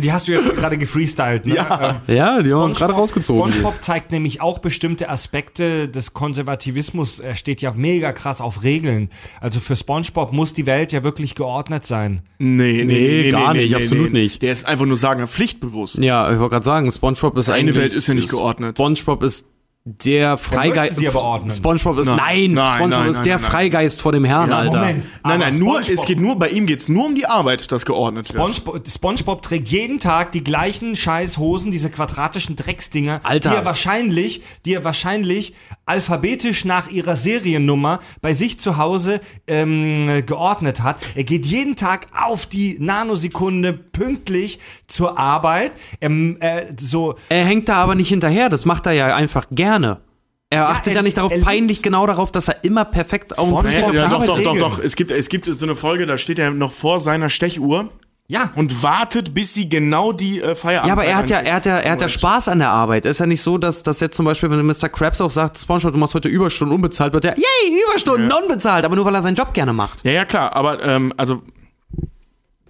Die 0.00 0.12
hast 0.12 0.28
du 0.28 0.32
jetzt 0.32 0.48
gerade 0.56 0.76
gefreestylt, 0.78 1.46
ne? 1.46 1.56
Ja. 1.56 2.02
Ähm, 2.08 2.14
Ja, 2.14 2.42
die 2.42 2.52
haben 2.52 2.62
uns 2.62 2.76
gerade 2.76 2.92
rausgezogen. 2.92 3.52
SpongeBob 3.52 3.82
zeigt 3.82 4.10
nämlich 4.12 4.40
auch 4.40 4.58
bestimmte 4.58 5.08
Aspekte 5.08 5.88
des 5.88 6.12
Konservativismus. 6.12 7.20
Er 7.20 7.34
steht 7.34 7.62
ja 7.62 7.72
mega 7.74 8.12
krass 8.12 8.40
auf 8.40 8.62
Regeln. 8.62 9.10
Also 9.40 9.60
für 9.60 9.76
SpongeBob 9.76 10.32
muss 10.32 10.52
die 10.52 10.66
Welt 10.66 10.92
ja 10.92 11.02
wirklich 11.02 11.34
geordnet 11.34 11.86
sein. 11.86 12.22
Nee, 12.38 12.84
nee, 12.84 13.22
Nee, 13.24 13.30
gar 13.30 13.54
nicht, 13.54 13.74
absolut 13.74 14.12
nicht. 14.12 14.42
Der 14.42 14.52
ist 14.52 14.66
einfach 14.66 14.86
nur 14.86 14.96
sagen, 14.96 15.26
pflichtbewusst. 15.26 15.98
Ja, 15.98 16.30
ich 16.32 16.38
wollte 16.38 16.52
gerade 16.52 16.64
sagen, 16.64 16.90
SpongeBob 16.90 17.36
ist 17.38 17.46
Seine 17.46 17.58
eigentlich 17.60 17.76
Welt 17.76 17.94
ist 17.94 18.06
ja 18.06 18.14
nicht 18.14 18.30
geordnet. 18.30 18.76
SpongeBob 18.76 19.22
ist 19.22 19.48
der 19.86 20.38
Freigeist. 20.38 20.96
sie 20.96 21.06
aber 21.08 21.20
ordnen. 21.20 21.50
SpongeBob 21.54 21.98
ist 21.98 22.06
Nein. 22.06 22.16
nein, 22.16 22.52
Nein, 22.52 22.72
SpongeBob 22.76 23.00
nein, 23.00 23.10
ist 23.10 23.16
nein, 23.16 23.24
der 23.24 23.34
nein, 23.34 23.42
nein. 23.42 23.50
Freigeist 23.50 24.00
vor 24.00 24.12
dem 24.12 24.24
Herrn, 24.24 24.48
Ja, 24.48 24.58
Alter. 24.60 24.78
Moment. 24.78 25.04
Nein, 25.22 25.40
nein, 25.40 25.58
nur, 25.58 25.80
SpongeBob- 25.82 25.92
es 25.92 26.04
geht 26.06 26.20
nur, 26.20 26.38
bei 26.38 26.48
ihm 26.48 26.64
geht's 26.64 26.88
nur 26.88 27.04
um 27.04 27.14
die 27.14 27.26
Arbeit, 27.26 27.70
das 27.70 27.84
geordnet 27.84 28.32
wird. 28.32 28.56
SpongeBob, 28.56 28.88
SpongeBob 28.88 29.42
trägt 29.42 29.68
jeden 29.68 29.98
Tag 30.00 30.32
die 30.32 30.42
gleichen 30.42 30.96
scheiß 30.96 31.36
Hosen, 31.36 31.70
diese 31.70 31.90
quadratischen 31.90 32.56
Drecksdinger, 32.56 33.20
Alter. 33.24 33.50
die 33.50 33.56
er 33.56 33.64
wahrscheinlich, 33.66 34.40
die 34.64 34.72
er 34.72 34.84
wahrscheinlich 34.84 35.52
alphabetisch 35.84 36.64
nach 36.64 36.88
ihrer 36.90 37.14
Seriennummer 37.14 37.98
bei 38.22 38.32
sich 38.32 38.58
zu 38.58 38.78
Hause 38.78 39.20
ähm, 39.46 40.24
geordnet 40.24 40.82
hat. 40.82 40.96
Er 41.14 41.24
geht 41.24 41.44
jeden 41.44 41.76
Tag 41.76 42.06
auf 42.18 42.46
die 42.46 42.78
Nanosekunde 42.80 43.74
pünktlich 43.74 44.60
zur 44.86 45.18
Arbeit. 45.18 45.72
Ähm, 46.00 46.38
äh, 46.40 46.72
so 46.80 47.16
Er 47.28 47.44
hängt 47.44 47.68
da 47.68 47.74
aber 47.74 47.94
nicht 47.94 48.08
hinterher, 48.08 48.48
das 48.48 48.64
macht 48.64 48.86
er 48.86 48.92
ja 48.92 49.14
einfach 49.14 49.44
gerne. 49.50 49.73
Er 50.50 50.68
achtet 50.68 50.94
ja, 50.94 51.02
nicht 51.02 51.16
darauf, 51.16 51.32
peinlich 51.40 51.82
genau 51.82 52.06
darauf, 52.06 52.30
dass 52.30 52.48
er 52.48 52.62
immer 52.62 52.84
perfekt 52.84 53.38
auf 53.38 53.64
Ja, 53.64 53.90
ja, 53.92 54.08
doch, 54.08 54.24
doch, 54.24 54.40
doch, 54.40 54.56
doch. 54.56 54.78
Es 54.78 54.94
gibt, 54.94 55.10
es 55.10 55.28
gibt 55.28 55.46
so 55.46 55.66
eine 55.66 55.74
Folge, 55.74 56.06
da 56.06 56.16
steht 56.16 56.38
er 56.38 56.52
noch 56.52 56.70
vor 56.70 57.00
seiner 57.00 57.28
Stechuhr 57.28 57.90
ja, 58.26 58.52
und 58.54 58.82
wartet, 58.82 59.34
bis 59.34 59.52
sie 59.52 59.68
genau 59.68 60.12
die 60.12 60.40
äh, 60.40 60.54
Feierabend. 60.54 60.88
Ja, 60.88 60.92
aber 60.94 61.04
er 61.04 61.16
hat 61.16 61.28
ja, 61.28 61.38
er 61.38 61.54
hat 61.56 61.66
ja, 61.66 61.76
er 61.76 61.92
hat 61.92 62.00
ja 62.00 62.08
Spaß 62.08 62.48
an 62.48 62.58
der 62.58 62.70
Arbeit. 62.70 63.04
Ist 63.04 63.20
ja 63.20 63.26
nicht 63.26 63.42
so, 63.42 63.58
dass, 63.58 63.82
dass 63.82 64.00
jetzt 64.00 64.16
zum 64.16 64.24
Beispiel, 64.24 64.50
wenn 64.50 64.64
Mr. 64.64 64.88
Krabs 64.88 65.20
auch 65.20 65.30
sagt, 65.30 65.58
SpongeBob, 65.58 65.92
du 65.92 65.98
machst 65.98 66.14
heute 66.14 66.28
Überstunden 66.28 66.74
unbezahlt, 66.74 67.12
wird 67.12 67.26
er, 67.26 67.36
yay, 67.36 67.82
Überstunden 67.86 68.32
unbezahlt, 68.32 68.86
aber 68.86 68.96
nur 68.96 69.04
weil 69.04 69.14
er 69.14 69.22
seinen 69.22 69.34
Job 69.34 69.52
gerne 69.52 69.74
macht. 69.74 70.04
Ja, 70.06 70.12
ja, 70.12 70.24
klar, 70.24 70.56
aber 70.56 70.82
ähm, 70.82 71.12
also 71.18 71.42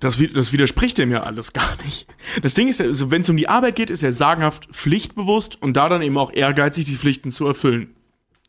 das, 0.04 0.18
das 0.34 0.52
widerspricht 0.52 0.98
dem 0.98 1.10
ja 1.10 1.20
alles 1.20 1.52
gar 1.52 1.76
nicht. 1.84 2.06
Das 2.42 2.54
Ding 2.54 2.68
ist, 2.68 2.80
ja, 2.80 2.86
also, 2.86 3.10
wenn 3.10 3.22
es 3.22 3.30
um 3.30 3.36
die 3.36 3.48
Arbeit 3.48 3.76
geht, 3.76 3.90
ist 3.90 4.02
er 4.02 4.12
sagenhaft 4.12 4.66
pflichtbewusst 4.72 5.60
und 5.62 5.76
da 5.76 5.88
dann 5.88 6.02
eben 6.02 6.18
auch 6.18 6.32
ehrgeizig, 6.32 6.84
die 6.86 6.96
Pflichten 6.96 7.30
zu 7.30 7.46
erfüllen. 7.46 7.94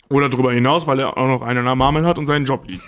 Oder 0.09 0.29
darüber 0.29 0.51
hinaus, 0.51 0.85
weil 0.85 0.99
er 0.99 1.17
auch 1.17 1.27
noch 1.27 1.41
einen 1.41 1.59
in 1.59 1.65
der 1.65 1.75
Marmel 1.75 2.05
hat 2.05 2.17
und 2.17 2.25
seinen 2.25 2.45
Job 2.45 2.67
liebt. 2.67 2.83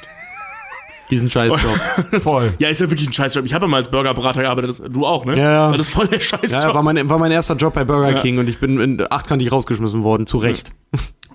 Diesen 1.09 1.29
Scheißjob. 1.29 1.61
voll. 2.21 2.53
Ja, 2.59 2.67
ist 2.67 2.81
ja 2.81 2.89
wirklich 2.91 3.07
ein 3.07 3.13
Scheißjob. 3.13 3.45
Ich 3.45 3.53
habe 3.53 3.65
ja 3.65 3.69
mal 3.69 3.77
als 3.77 3.89
Burgerberater 3.89 4.41
gearbeitet, 4.41 4.71
das, 4.71 4.81
du 4.91 5.05
auch, 5.05 5.23
ne? 5.23 5.37
Ja, 5.37 5.51
ja. 5.51 5.71
Das 5.71 5.87
ist 5.87 5.93
voll 5.93 6.07
der 6.07 6.19
Scheißjob. 6.19 6.51
ja, 6.51 6.73
war 6.73 6.83
mein, 6.83 7.09
war 7.09 7.17
mein 7.17 7.31
erster 7.31 7.55
Job 7.55 7.73
bei 7.73 7.85
Burger 7.85 8.11
Ja. 8.11 8.19
King 8.19 8.37
und 8.37 8.49
ich 8.49 8.59
bin 8.59 8.79
in 8.79 9.01
achtkantig 9.09 9.51
rausgeschmissen 9.51 10.03
worden, 10.03 10.27
zu 10.27 10.37
Recht. 10.37 10.73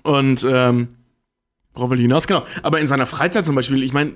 Und 0.03 0.45
ähm, 0.47 0.89
worauf 1.73 1.89
will 1.89 1.97
ich 1.97 2.03
hinaus? 2.03 2.27
Genau. 2.27 2.43
Aber 2.61 2.79
in 2.79 2.85
seiner 2.85 3.07
Freizeit 3.07 3.45
zum 3.45 3.55
Beispiel, 3.55 3.81
ich 3.81 3.93
meine, 3.93 4.13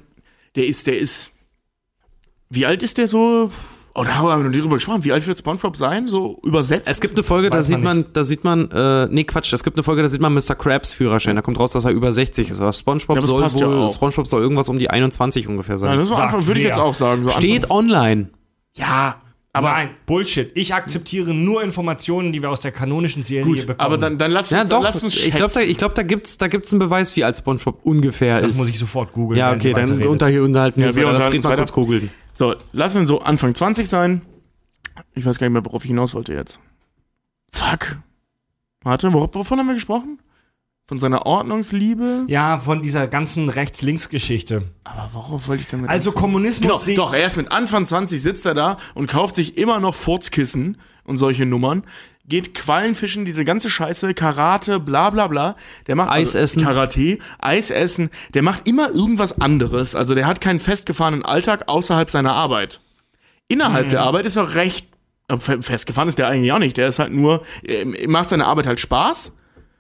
der 0.56 0.68
ist, 0.68 0.86
der 0.86 1.00
ist. 1.00 1.32
Wie 2.50 2.66
alt 2.66 2.84
ist 2.84 2.98
der 2.98 3.08
so? 3.08 3.52
Oh, 4.00 4.04
da 4.04 4.14
haben 4.16 4.28
wir 4.28 4.38
noch 4.38 4.52
nie 4.52 4.60
drüber 4.62 4.76
gesprochen. 4.76 5.04
Wie 5.04 5.12
alt 5.12 5.26
wird 5.26 5.40
SpongeBob 5.40 5.76
sein? 5.76 6.08
So 6.08 6.40
übersetzt? 6.44 6.88
Es 6.90 7.02
gibt 7.02 7.16
eine 7.16 7.24
Folge, 7.24 7.50
da 7.50 7.58
Weiß 7.58 7.66
sieht 7.66 7.82
man, 7.82 8.06
da 8.14 8.24
sieht 8.24 8.44
man, 8.44 8.70
äh, 8.70 9.08
nee, 9.10 9.24
Quatsch, 9.24 9.52
es 9.54 9.64
gibt 9.64 9.76
eine 9.76 9.82
Folge, 9.84 10.04
da 10.04 10.08
sieht 10.08 10.22
man 10.22 10.34
Mr. 10.36 10.54
Krabs 10.56 10.94
Führerschein. 10.94 11.36
Da 11.36 11.42
kommt 11.42 11.60
raus, 11.60 11.72
dass 11.72 11.84
er 11.84 11.92
über 11.92 12.14
60 12.14 12.52
ist. 12.52 12.62
Aber 12.62 12.72
SpongeBob 12.74 13.16
Ja, 13.16 13.22
das 13.22 13.30
soll 13.54 13.62
ja 13.62 13.68
wohl, 13.68 13.86
auch. 13.86 13.94
SpongeBob 13.94 14.28
soll 14.28 14.44
irgendwas 14.44 14.70
um 14.70 14.78
die 14.78 14.90
21 14.92 15.48
ungefähr 15.48 15.80
sein. 15.80 15.94
ja, 15.94 15.98
das 15.98 16.12
Anfang, 16.12 16.46
würde 16.46 16.60
ich 16.60 16.68
jetzt 16.68 16.78
auch 16.78 16.94
sagen. 16.94 17.24
So 17.24 17.32
Steht 17.32 17.64
Anfang, 17.64 17.78
online. 17.78 18.30
ja, 18.78 19.16
aber, 19.54 19.72
Nein, 19.72 19.90
Bullshit. 20.06 20.52
Ich 20.56 20.76
akzeptiere 20.76 21.34
nur 21.34 21.64
Informationen, 21.64 22.32
die 22.32 22.44
wir 22.44 22.52
aus 22.52 22.60
der 22.60 22.72
kanonischen 22.72 23.24
Serie 23.24 23.46
gut, 23.46 23.62
bekommen. 23.66 23.80
aber 23.80 23.98
dann, 23.98 24.20
dann 24.20 24.30
lass, 24.30 24.52
Ja, 24.52 24.62
uns, 24.62 24.70
doch. 24.70 24.78
dann 24.78 24.84
lass 24.84 25.04
uns 25.04 25.16
ich 25.16 25.32
glaube, 25.32 25.52
da, 25.52 25.60
schätzen. 25.62 25.72
ich 25.72 25.78
glaub, 25.80 25.96
da 25.96 26.04
gibt's, 26.04 26.38
da 26.38 26.48
gibt's 26.48 26.72
einen 26.72 26.78
Beweis, 26.78 27.16
wie 27.16 27.24
alt 27.24 27.40
SpongeBob 27.40 27.80
ungefähr 27.84 28.40
das 28.42 28.52
ist. 28.52 28.58
muss 28.58 28.70
ich 28.70 28.78
sofort 28.78 29.14
googeln. 29.14 29.40
ja, 29.40 29.52
okay, 29.52 29.74
dann 29.74 29.90
unter, 30.04 30.40
unterhalten 30.44 30.78
wir 30.78 30.84
Ja, 30.84 30.88
uns 30.90 30.96
wir. 30.96 31.04
Lass 31.06 31.14
unterhalten 31.14 31.32
Fried 31.42 31.44
mal 31.46 31.60
uns 31.60 31.72
kurz 31.72 31.86
googeln. 31.88 32.12
So, 32.38 32.56
lass 32.72 32.96
ihn 32.96 33.08
so 33.08 33.22
Anfang 33.22 33.56
20 33.56 33.90
sein. 33.90 34.22
Ich 35.16 35.26
weiß 35.26 35.40
gar 35.40 35.48
nicht 35.48 35.54
mehr, 35.54 35.66
worauf 35.66 35.84
ich 35.84 35.90
hinaus 35.90 36.14
wollte 36.14 36.34
jetzt. 36.34 36.60
Fuck. 37.52 37.98
Warte, 38.84 39.12
wovon 39.12 39.58
haben 39.58 39.66
wir 39.66 39.74
gesprochen? 39.74 40.20
Von 40.86 41.00
seiner 41.00 41.26
Ordnungsliebe? 41.26 42.26
Ja, 42.28 42.60
von 42.60 42.84
dieser 42.84 43.08
ganzen 43.08 43.50
Rechts-Links-Geschichte. 43.50 44.64
Aber 44.84 45.10
worauf 45.14 45.48
wollte 45.48 45.64
ich 45.64 45.68
damit? 45.68 45.90
Also 45.90 46.12
Kommunismus. 46.12 46.86
Genau, 46.86 47.08
doch, 47.08 47.14
er 47.14 47.26
ist 47.26 47.38
mit 47.38 47.52
Anfang 47.52 47.86
20 47.86 48.22
sitzt 48.22 48.46
er 48.46 48.54
da 48.54 48.78
und 48.94 49.08
kauft 49.08 49.36
sich 49.36 49.58
immer 49.58 49.80
noch 49.80 49.96
Furzkissen 49.96 50.78
und 51.06 51.18
solche 51.18 51.48
Nummern. 51.48 51.86
Geht 52.30 52.54
Quallenfischen, 52.54 53.24
diese 53.24 53.46
ganze 53.46 53.70
Scheiße, 53.70 54.14
Karate, 54.14 54.80
bla 54.82 55.10
bla 55.12 55.28
bla. 55.28 55.56
Der 55.88 55.96
macht 55.96 56.10
Eis 56.12 56.36
essen. 56.36 56.62
Karate, 56.64 57.20
Eis 57.40 57.72
essen. 57.72 58.10
Der 58.34 58.44
macht 58.44 58.68
immer 58.68 58.90
irgendwas 58.94 59.40
anderes. 59.40 59.96
Also 59.96 60.14
der 60.14 60.28
hat 60.28 60.42
keinen 60.42 60.60
festgefahrenen 60.60 61.24
Alltag 61.24 61.64
außerhalb 61.68 62.10
seiner 62.10 62.34
Arbeit. 62.34 62.82
Innerhalb 63.48 63.86
Mhm. 63.86 63.92
der 63.92 64.02
Arbeit 64.02 64.26
ist 64.26 64.36
er 64.36 64.56
recht. 64.56 64.88
äh, 65.30 65.38
fe- 65.38 65.62
Festgefahren 65.62 66.08
ist 66.10 66.18
der 66.20 66.28
eigentlich 66.28 66.52
auch 66.54 66.60
nicht. 66.60 66.78
Der 66.78 66.88
ist 66.90 67.00
halt 67.00 67.12
nur, 67.14 67.44
er 67.64 67.86
macht 68.08 68.30
seine 68.30 68.46
Arbeit 68.46 68.66
halt 68.68 68.80
Spaß. 68.80 69.34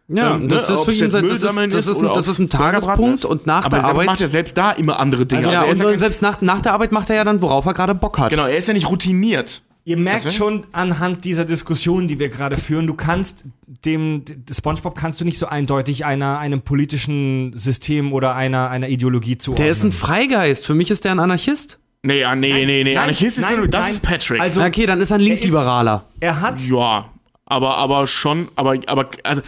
Ja, 0.09 0.35
Ähm, 0.35 0.47
das 0.49 0.69
ne, 0.69 0.75
ist 0.75 0.83
für 0.85 0.91
ihn 0.93 0.99
das 1.09 1.13
ist, 1.15 1.43
das 1.43 1.53
ist, 1.87 2.01
ein, 2.01 2.13
das 2.13 2.27
ist 2.29 2.39
ein 2.39 2.49
Tagespunkt 2.49 3.25
und 3.25 3.45
nach 3.45 3.65
Aber 3.65 3.77
der 3.77 3.79
er 3.85 3.89
Arbeit. 3.89 4.05
macht 4.07 4.19
ja 4.21 4.27
selbst 4.29 4.57
da 4.57 4.71
immer 4.71 4.99
andere 4.99 5.25
Dinge. 5.25 5.43
ja, 5.51 5.61
Also 5.61 5.65
er 5.65 5.71
ist 5.71 5.81
und, 5.85 5.91
ja 5.91 5.97
selbst 5.97 6.21
nach, 6.21 6.39
nach 6.41 6.61
der 6.61 6.71
Arbeit 6.73 6.93
macht 6.93 7.09
er 7.09 7.17
ja 7.17 7.23
dann, 7.25 7.41
worauf 7.41 7.65
er 7.65 7.73
gerade 7.73 7.93
Bock 7.93 8.17
hat. 8.19 8.29
genau, 8.29 8.45
er 8.45 8.57
ist 8.57 8.67
ja 8.69 8.73
nicht 8.73 8.89
routiniert. 8.89 9.61
Ihr 9.87 9.95
merkt 9.95 10.25
denn? 10.25 10.31
schon 10.33 10.67
anhand 10.73 11.23
dieser 11.23 11.45
Diskussion, 11.45 12.09
die 12.09 12.19
wir 12.19 12.27
gerade 12.27 12.57
führen, 12.57 12.87
du 12.87 12.93
kannst 12.93 13.45
dem, 13.85 14.21
SpongeBob 14.51 14.97
kannst 14.97 15.21
du 15.21 15.23
nicht 15.23 15.37
so 15.37 15.45
eindeutig 15.45 16.03
einer, 16.03 16.39
einem 16.39 16.59
politischen 16.61 17.57
System 17.57 18.11
oder 18.11 18.35
einer, 18.35 18.69
einer 18.69 18.89
Ideologie 18.89 19.37
zuordnen. 19.37 19.63
Der 19.63 19.71
ist 19.71 19.83
ein 19.83 19.93
Freigeist. 19.93 20.65
Für 20.65 20.73
mich 20.75 20.91
ist 20.91 21.05
der 21.05 21.13
ein 21.13 21.19
Anarchist. 21.19 21.79
Nee, 22.03 22.19
ja, 22.19 22.35
nee, 22.35 22.65
nee, 22.65 22.83
nee. 22.83 22.95
nein, 22.95 23.03
Anarchist 23.03 23.37
ist 23.37 23.45
nein, 23.45 23.53
ja 23.53 23.57
nur, 23.59 23.67
das 23.69 23.85
nein. 23.85 23.91
ist 23.93 24.01
Patrick. 24.01 24.41
Also- 24.41 24.61
okay, 24.61 24.85
dann 24.87 24.99
ist 24.99 25.09
er 25.11 25.19
ein 25.19 25.21
Linksliberaler. 25.21 26.03
er 26.19 26.41
hat, 26.41 26.59
ja, 26.65 27.05
aber, 27.45 27.77
aber 27.77 28.07
schon, 28.07 28.49
aber, 28.55 28.75
aber, 28.87 29.09
also, 29.23 29.41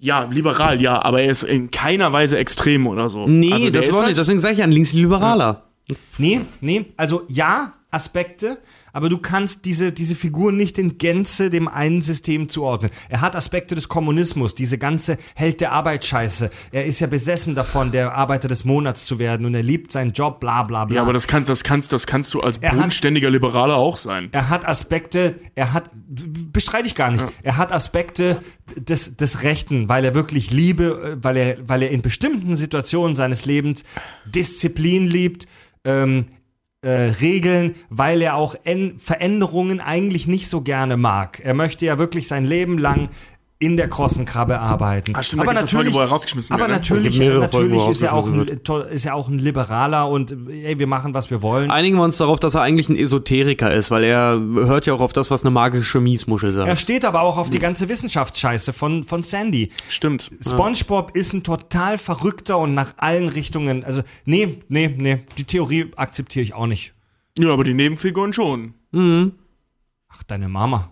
ja, 0.00 0.24
liberal, 0.24 0.80
ja, 0.80 1.00
aber 1.00 1.22
er 1.22 1.30
ist 1.30 1.44
in 1.44 1.70
keiner 1.70 2.12
Weise 2.12 2.38
extrem 2.38 2.88
oder 2.88 3.08
so. 3.08 3.28
Nee, 3.28 3.52
also, 3.52 3.70
das 3.70 3.84
ist 3.86 3.92
war 3.92 4.00
halt- 4.00 4.08
nicht. 4.08 4.18
Deswegen 4.18 4.40
sage 4.40 4.54
ich 4.54 4.58
ja 4.58 4.64
ein 4.64 4.72
Linksliberaler. 4.72 5.62
nee, 6.18 6.40
nee, 6.60 6.86
also 6.96 7.22
ja, 7.28 7.72
Aspekte, 7.92 8.58
aber 8.96 9.10
du 9.10 9.18
kannst 9.18 9.66
diese, 9.66 9.92
diese 9.92 10.14
Figur 10.14 10.52
nicht 10.52 10.78
in 10.78 10.96
Gänze 10.96 11.50
dem 11.50 11.68
einen 11.68 12.00
System 12.00 12.48
zuordnen. 12.48 12.90
Er 13.10 13.20
hat 13.20 13.36
Aspekte 13.36 13.74
des 13.74 13.88
Kommunismus, 13.88 14.54
diese 14.54 14.78
ganze 14.78 15.18
Held 15.34 15.60
der 15.60 15.72
Arbeit-Scheiße. 15.72 16.48
Er 16.72 16.86
ist 16.86 17.00
ja 17.00 17.06
besessen 17.06 17.54
davon, 17.54 17.92
der 17.92 18.14
Arbeiter 18.14 18.48
des 18.48 18.64
Monats 18.64 19.04
zu 19.04 19.18
werden 19.18 19.44
und 19.44 19.54
er 19.54 19.62
liebt 19.62 19.92
seinen 19.92 20.12
Job, 20.12 20.40
bla 20.40 20.62
bla 20.62 20.86
bla. 20.86 20.96
Ja, 20.96 21.02
aber 21.02 21.12
das 21.12 21.26
kannst, 21.26 21.50
das 21.50 21.62
kannst, 21.62 21.92
das 21.92 22.06
kannst 22.06 22.32
du 22.32 22.40
als 22.40 22.56
Er 22.56 22.70
hat- 22.70 22.76
bodenständiger 22.78 23.28
Liberaler 23.28 23.76
auch 23.76 23.98
sein. 23.98 24.30
Er 24.32 24.48
hat 24.48 24.66
Aspekte, 24.66 25.38
er 25.54 25.74
hat, 25.74 25.90
bestreite 26.50 26.86
ich 26.88 26.94
gar 26.94 27.10
nicht, 27.10 27.22
er 27.42 27.58
hat 27.58 27.72
Aspekte 27.72 28.38
des, 28.78 29.14
des 29.18 29.42
Rechten, 29.42 29.90
weil 29.90 30.06
er 30.06 30.14
wirklich 30.14 30.52
Liebe, 30.52 31.18
äh, 31.20 31.22
weil 31.22 31.36
er, 31.36 31.68
weil 31.68 31.82
er 31.82 31.90
in 31.90 32.00
bestimmten 32.00 32.56
Situationen 32.56 33.14
seines 33.14 33.44
Lebens 33.44 33.84
Disziplin 34.24 35.06
liebt, 35.06 35.46
ähm, 35.84 36.28
äh, 36.82 36.90
Regeln, 37.20 37.74
weil 37.88 38.22
er 38.22 38.34
auch 38.34 38.54
en 38.64 38.98
Veränderungen 38.98 39.80
eigentlich 39.80 40.26
nicht 40.26 40.48
so 40.48 40.60
gerne 40.60 40.96
mag. 40.96 41.40
Er 41.42 41.54
möchte 41.54 41.86
ja 41.86 41.98
wirklich 41.98 42.28
sein 42.28 42.44
Leben 42.44 42.78
lang 42.78 43.10
in 43.58 43.78
der 43.78 43.88
Krossenkrabbe 43.88 44.60
arbeiten. 44.60 45.14
Ah, 45.16 45.22
stimmt, 45.22 45.42
da 45.42 45.46
gibt's 45.46 45.60
eine 45.60 45.68
Folge, 45.68 45.94
wo 45.94 46.00
er 46.00 46.08
rausgeschmissen 46.08 46.52
aber 46.52 46.68
wird, 46.68 46.70
ne? 46.70 46.76
natürlich, 46.76 47.16
Folgen, 47.16 47.38
natürlich 47.40 47.88
ist 47.88 48.02
er, 48.02 48.12
auch 48.12 48.26
ein, 48.26 48.48
ist 48.90 49.06
er 49.06 49.14
auch 49.14 49.28
ein 49.28 49.38
Liberaler 49.38 50.08
und 50.08 50.36
ey, 50.50 50.78
wir 50.78 50.86
machen, 50.86 51.14
was 51.14 51.30
wir 51.30 51.40
wollen. 51.40 51.70
Einigen 51.70 51.96
wir 51.96 52.04
uns 52.04 52.18
darauf, 52.18 52.38
dass 52.38 52.54
er 52.54 52.60
eigentlich 52.60 52.90
ein 52.90 52.96
Esoteriker 52.96 53.72
ist, 53.72 53.90
weil 53.90 54.04
er 54.04 54.38
hört 54.38 54.84
ja 54.84 54.92
auch 54.92 55.00
auf 55.00 55.14
das, 55.14 55.30
was 55.30 55.42
eine 55.42 55.50
magische 55.52 56.00
Miesmuschel 56.00 56.52
sagt. 56.52 56.68
Er 56.68 56.76
steht 56.76 57.06
aber 57.06 57.22
auch 57.22 57.38
auf 57.38 57.48
die 57.48 57.58
ganze 57.58 57.88
Wissenschaftsscheiße 57.88 58.74
von, 58.74 59.04
von 59.04 59.22
Sandy. 59.22 59.70
Stimmt. 59.88 60.30
SpongeBob 60.46 61.16
ist 61.16 61.32
ein 61.32 61.42
total 61.42 61.96
verrückter 61.96 62.58
und 62.58 62.74
nach 62.74 62.92
allen 62.98 63.30
Richtungen. 63.30 63.84
Also, 63.84 64.02
nee, 64.26 64.58
nee, 64.68 64.94
nee. 64.94 65.20
Die 65.38 65.44
Theorie 65.44 65.92
akzeptiere 65.96 66.42
ich 66.42 66.52
auch 66.52 66.66
nicht. 66.66 66.92
Ja, 67.38 67.52
aber 67.52 67.64
die 67.64 67.74
Nebenfiguren 67.74 68.34
schon. 68.34 68.74
Ach, 70.08 70.22
deine 70.24 70.48
Mama. 70.48 70.90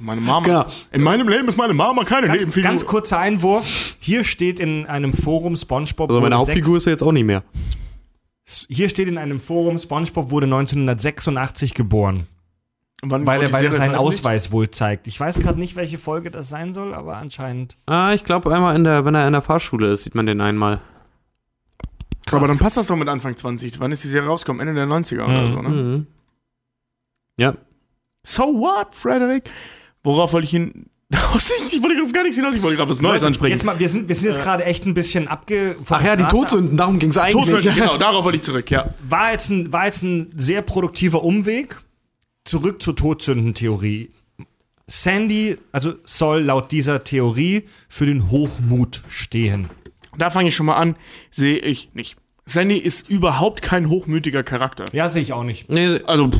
Meine 0.00 0.20
Mama. 0.20 0.44
Genau. 0.44 0.66
In 0.92 1.02
meinem 1.02 1.28
Leben 1.28 1.48
ist 1.48 1.56
meine 1.56 1.72
Mama 1.74 2.04
keine 2.04 2.26
Ganz, 2.26 2.40
Nebenfigur. 2.40 2.68
ganz 2.70 2.86
kurzer 2.86 3.18
Einwurf. 3.18 3.96
Hier 3.98 4.24
steht 4.24 4.60
in 4.60 4.86
einem 4.86 5.12
Forum 5.14 5.56
SpongeBob. 5.56 6.10
also 6.10 6.20
meine 6.20 6.36
Hauptfigur 6.36 6.74
sechs, 6.74 6.82
ist 6.82 6.86
er 6.86 6.90
jetzt 6.92 7.02
auch 7.02 7.12
nicht 7.12 7.24
mehr. 7.24 7.42
hier 8.68 8.88
steht 8.88 9.08
in 9.08 9.16
einem 9.18 9.40
Forum, 9.40 9.78
SpongeBob 9.78 10.30
wurde 10.30 10.46
1986 10.46 11.74
geboren. 11.74 12.26
Wann 13.02 13.26
Weil 13.26 13.42
er, 13.42 13.52
weil 13.52 13.64
er 13.64 13.72
seinen? 13.72 13.94
Ausweis 13.94 14.52
wohl 14.52 14.70
zeigt. 14.70 15.06
Ich 15.06 15.20
weiß 15.20 15.38
gerade 15.38 15.58
nicht, 15.58 15.76
welche 15.76 15.98
Folge 15.98 16.30
das 16.30 16.48
sein 16.48 16.72
soll, 16.72 16.94
aber 16.94 17.16
anscheinend. 17.18 17.76
Ah, 17.86 18.12
ich 18.14 18.24
glaube 18.24 18.54
einmal 18.54 18.74
in 18.74 18.84
der, 18.84 19.04
wenn 19.04 19.14
er 19.14 19.26
in 19.26 19.32
der 19.34 19.42
Fahrschule 19.42 19.92
ist, 19.92 20.04
sieht 20.04 20.14
man 20.14 20.26
den 20.26 20.40
einmal. 20.40 20.80
Aber 22.32 22.46
dann 22.48 22.58
passt 22.58 22.76
das 22.76 22.86
doch 22.88 22.96
mit 22.96 23.08
Anfang 23.08 23.36
20. 23.36 23.78
Wann 23.80 23.92
ist 23.92 24.02
die 24.02 24.08
Serie 24.08 24.28
rausgekommen? 24.28 24.66
Ende 24.66 24.74
der 24.74 24.86
90er 24.86 25.24
oder 25.24 25.50
so, 25.54 25.62
ne? 25.62 25.68
Mhm. 25.68 26.06
Ja. 27.36 27.54
So 28.24 28.42
what, 28.44 28.94
Frederick? 28.94 29.48
Worauf 30.06 30.32
wollte 30.32 30.44
ich 30.44 30.50
hin? 30.52 30.86
Ich 31.72 31.82
wollte 31.82 32.02
auf 32.02 32.12
gar 32.12 32.22
nichts 32.22 32.36
hinaus, 32.36 32.54
ich 32.54 32.62
wollte 32.62 32.76
gerade 32.76 32.90
was 32.90 33.02
Neues 33.02 33.22
ansprechen. 33.22 33.52
Jetzt 33.52 33.64
mal, 33.64 33.78
wir 33.78 33.88
sind, 33.88 34.08
wir 34.08 34.14
sind 34.14 34.26
jetzt 34.26 34.40
gerade 34.42 34.64
echt 34.64 34.86
ein 34.86 34.94
bisschen 34.94 35.28
abge. 35.28 35.76
Ach 35.88 36.02
ja, 36.02 36.16
die 36.16 36.24
Todsünden, 36.24 36.76
darum 36.76 36.98
ging 36.98 37.10
es 37.10 37.18
eigentlich. 37.18 37.50
Todsünden, 37.50 37.74
genau, 37.80 37.98
darauf 37.98 38.24
wollte 38.24 38.36
ich 38.36 38.42
zurück, 38.42 38.70
ja. 38.70 38.94
war 39.08 39.32
jetzt 39.32 39.50
ein, 39.50 39.72
war 39.72 39.86
jetzt 39.86 40.02
ein 40.02 40.30
sehr 40.36 40.62
produktiver 40.62 41.22
Umweg. 41.22 41.80
Zurück 42.44 42.80
zur 42.82 42.96
Todsündentheorie. 42.96 44.10
Sandy, 44.86 45.58
also 45.72 45.94
soll 46.04 46.42
laut 46.42 46.70
dieser 46.72 47.02
Theorie 47.04 47.64
für 47.88 48.06
den 48.06 48.30
Hochmut 48.30 49.02
stehen. 49.08 49.68
Da 50.16 50.30
fange 50.30 50.48
ich 50.48 50.54
schon 50.56 50.66
mal 50.66 50.76
an, 50.76 50.96
sehe 51.30 51.58
ich 51.58 51.90
nicht. 51.94 52.16
Sandy 52.46 52.78
ist 52.78 53.10
überhaupt 53.10 53.60
kein 53.62 53.88
hochmütiger 53.88 54.44
Charakter. 54.44 54.84
Ja, 54.92 55.08
sehe 55.08 55.22
ich 55.22 55.32
auch 55.32 55.42
nicht. 55.42 55.68
Nee, 55.68 56.00
Also, 56.06 56.30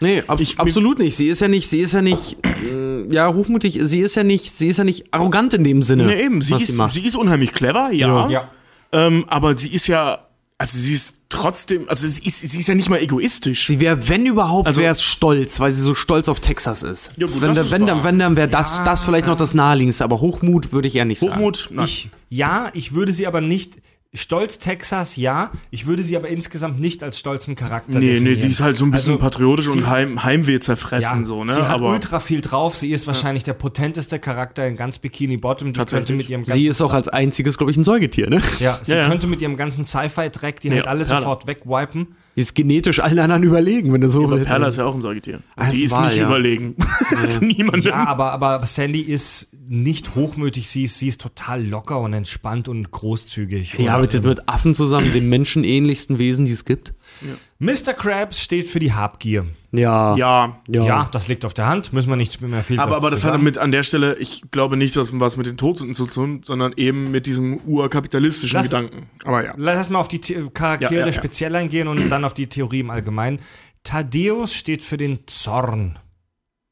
nee 0.00 0.22
ab, 0.26 0.40
absolut 0.56 0.98
nicht. 0.98 1.16
Sie 1.16 1.28
ist 1.28 1.40
ja 1.40 1.48
nicht, 1.48 1.68
sie 1.68 1.80
ist 1.80 1.92
ja 1.94 2.02
nicht, 2.02 2.36
äh, 2.44 3.12
ja, 3.12 3.32
hochmutig, 3.32 3.78
sie 3.82 4.00
ist 4.00 4.14
ja 4.16 4.22
nicht, 4.24 4.56
sie 4.56 4.68
ist 4.68 4.76
ja 4.78 4.84
nicht 4.84 5.12
arrogant 5.12 5.54
in 5.54 5.64
dem 5.64 5.82
Sinne. 5.82 6.06
ne, 6.06 6.22
eben, 6.22 6.42
sie 6.42 6.54
was 6.54 6.62
ist, 6.62 6.76
macht. 6.76 6.94
sie 6.94 7.00
ist 7.06 7.14
unheimlich 7.16 7.52
clever, 7.52 7.90
ja. 7.92 8.28
Ja. 8.28 8.50
Ähm, 8.92 9.24
aber 9.28 9.56
sie 9.56 9.68
ist 9.70 9.86
ja, 9.86 10.26
also 10.58 10.76
sie 10.76 10.92
ist 10.94 11.18
trotzdem, 11.30 11.88
also 11.88 12.06
sie 12.08 12.22
ist, 12.24 12.40
sie 12.40 12.58
ist 12.58 12.66
ja 12.66 12.74
nicht 12.74 12.90
mal 12.90 13.00
egoistisch. 13.00 13.66
Sie 13.66 13.78
wäre, 13.80 14.08
wenn 14.08 14.26
überhaupt, 14.26 14.66
Also- 14.66 14.80
wäre 14.80 14.90
es 14.92 15.00
stolz, 15.02 15.58
weil 15.60 15.70
sie 15.72 15.80
so 15.80 15.94
stolz 15.94 16.28
auf 16.28 16.40
Texas 16.40 16.82
ist. 16.82 17.12
Ja, 17.16 17.26
gut, 17.28 17.40
wenn, 17.40 17.48
das 17.48 17.56
da- 17.56 17.62
ist 17.62 17.70
wenn, 17.70 17.86
dann, 17.86 18.04
wenn 18.04 18.18
dann 18.18 18.36
wäre 18.36 18.48
das, 18.48 18.82
das 18.84 19.00
vielleicht 19.02 19.26
noch 19.26 19.36
das 19.36 19.54
naheliegendste, 19.54 20.04
aber 20.04 20.20
Hochmut 20.20 20.72
würde 20.72 20.88
ich 20.88 20.96
eher 20.96 21.04
nicht 21.04 21.20
sagen. 21.20 21.32
Hochmut, 21.34 21.68
nein. 21.72 21.84
Ich, 21.86 22.10
ja, 22.28 22.70
ich 22.74 22.92
würde 22.94 23.12
sie 23.12 23.26
aber 23.26 23.40
nicht. 23.40 23.74
Stolz 24.12 24.58
Texas, 24.58 25.14
ja. 25.14 25.52
Ich 25.70 25.86
würde 25.86 26.02
sie 26.02 26.16
aber 26.16 26.26
insgesamt 26.26 26.80
nicht 26.80 27.04
als 27.04 27.16
stolzen 27.16 27.54
Charakter 27.54 28.00
nee, 28.00 28.06
nee, 28.06 28.10
definieren. 28.14 28.36
sie 28.38 28.48
ist 28.48 28.60
halt 28.60 28.76
so 28.76 28.84
ein 28.84 28.90
bisschen 28.90 29.12
Also, 29.12 29.22
patriotisch 29.24 29.66
sie- 29.66 29.78
und 29.78 29.88
Heim, 29.88 30.24
Heimweh 30.24 30.58
zerfressen, 30.58 31.20
Ja, 31.20 31.24
so, 31.24 31.44
ne? 31.44 31.54
sie 31.54 31.62
hat 31.62 31.70
aber 31.70 31.90
ultra 31.92 32.18
viel 32.18 32.40
drauf. 32.40 32.74
Sie 32.74 32.90
ist 32.90 33.06
wahrscheinlich 33.06 33.44
der 33.44 33.52
potenteste 33.52 34.18
Charakter 34.18 34.66
in 34.66 34.74
ganz 34.76 34.98
Bikini 34.98 35.36
Bottom. 35.36 35.68
Die 35.72 35.78
Tatsächlich. 35.78 36.08
könnte 36.08 36.14
mit 36.22 36.28
ihrem 36.28 36.40
ganzen 36.42 36.54
Sie 36.60 36.66
ist 36.66 36.80
auch 36.80 36.92
als 36.92 37.06
einziges, 37.06 37.56
glaube 37.56 37.70
ich, 37.70 37.76
ein 37.76 37.84
Säugetier, 37.84 38.28
ne? 38.28 38.42
ja, 38.58 38.80
sie 38.82 38.90
Ja, 38.92 38.98
ja. 39.02 39.08
könnte 39.08 39.28
mit 39.28 39.40
ihrem 39.42 39.56
ganzen 39.56 39.84
Sci-Fi-Dreck 39.84 40.58
die 40.58 40.70
halt 40.72 40.86
Ja, 40.86 40.90
alles 40.90 41.06
Perla. 41.06 41.20
sofort 41.22 41.46
wegwipen. 41.46 42.08
Die 42.36 42.42
ist 42.42 42.54
genetisch 42.54 43.00
allen 43.00 43.18
anderen 43.18 43.42
überlegen, 43.42 43.92
wenn 43.92 44.00
du 44.00 44.08
so 44.08 44.24
aber 44.24 44.36
willst. 44.36 44.46
Perla 44.46 44.68
ist 44.68 44.76
ja 44.76 44.84
auch 44.84 44.94
ein 44.94 45.02
Säugetier. 45.02 45.40
Ah, 45.56 45.70
die 45.70 45.84
ist 45.84 45.92
wahr, 45.92 46.06
nicht 46.06 46.18
ja. 46.18 46.26
überlegen. 46.26 46.76
Niemandem. 47.40 47.90
Ja, 47.92 48.06
aber, 48.06 48.32
aber 48.32 48.64
Sandy 48.66 49.00
ist 49.00 49.48
nicht 49.68 50.14
hochmütig. 50.14 50.68
Sie 50.68 50.84
ist, 50.84 50.98
sie 50.98 51.08
ist 51.08 51.20
total 51.20 51.64
locker 51.64 52.00
und 52.00 52.12
entspannt 52.12 52.68
und 52.68 52.90
großzügig. 52.90 53.74
Die 53.76 53.82
und, 53.82 53.88
arbeitet 53.88 54.22
ähm, 54.22 54.30
mit 54.30 54.48
Affen 54.48 54.74
zusammen, 54.74 55.12
den 55.12 55.28
menschenähnlichsten 55.28 56.18
Wesen, 56.18 56.44
die 56.44 56.52
es 56.52 56.64
gibt. 56.64 56.94
Mr. 57.58 57.92
Krabs 57.94 58.40
steht 58.40 58.68
für 58.68 58.78
die 58.78 58.92
Habgier. 58.92 59.46
Ja. 59.72 60.16
ja. 60.16 60.60
Ja. 60.68 61.08
das 61.12 61.28
liegt 61.28 61.44
auf 61.44 61.54
der 61.54 61.66
Hand. 61.66 61.92
Müssen 61.92 62.08
wir 62.10 62.16
nicht 62.16 62.40
mehr 62.40 62.64
viel 62.64 62.80
Aber, 62.80 62.96
aber 62.96 63.10
das 63.10 63.20
hat 63.20 63.28
zusammen. 63.28 63.44
damit 63.44 63.58
an 63.58 63.70
der 63.72 63.82
Stelle, 63.82 64.16
ich 64.18 64.42
glaube 64.50 64.76
nicht, 64.76 64.96
dass 64.96 65.18
was 65.20 65.36
mit 65.36 65.46
den 65.46 65.56
Todsünden 65.56 65.94
zu 65.94 66.06
tun, 66.06 66.40
sondern 66.44 66.72
eben 66.76 67.10
mit 67.10 67.26
diesem 67.26 67.58
urkapitalistischen 67.66 68.56
Lass- 68.56 68.66
Gedanken. 68.66 69.08
Aber 69.24 69.44
ja. 69.44 69.54
Lass 69.56 69.90
mal 69.90 70.00
auf 70.00 70.08
die 70.08 70.20
The 70.22 70.48
Charaktere 70.52 70.94
Ja, 70.94 71.00
ja, 71.00 71.06
ja. 71.06 71.12
speziell 71.12 71.54
eingehen 71.54 71.86
und 71.88 72.08
dann 72.10 72.24
auf 72.24 72.34
die 72.34 72.48
Theorie 72.48 72.80
im 72.80 72.90
Allgemeinen. 72.90 73.40
Thaddeus 73.84 74.54
steht 74.54 74.82
für 74.84 74.96
den 74.96 75.20
Zorn. 75.26 75.98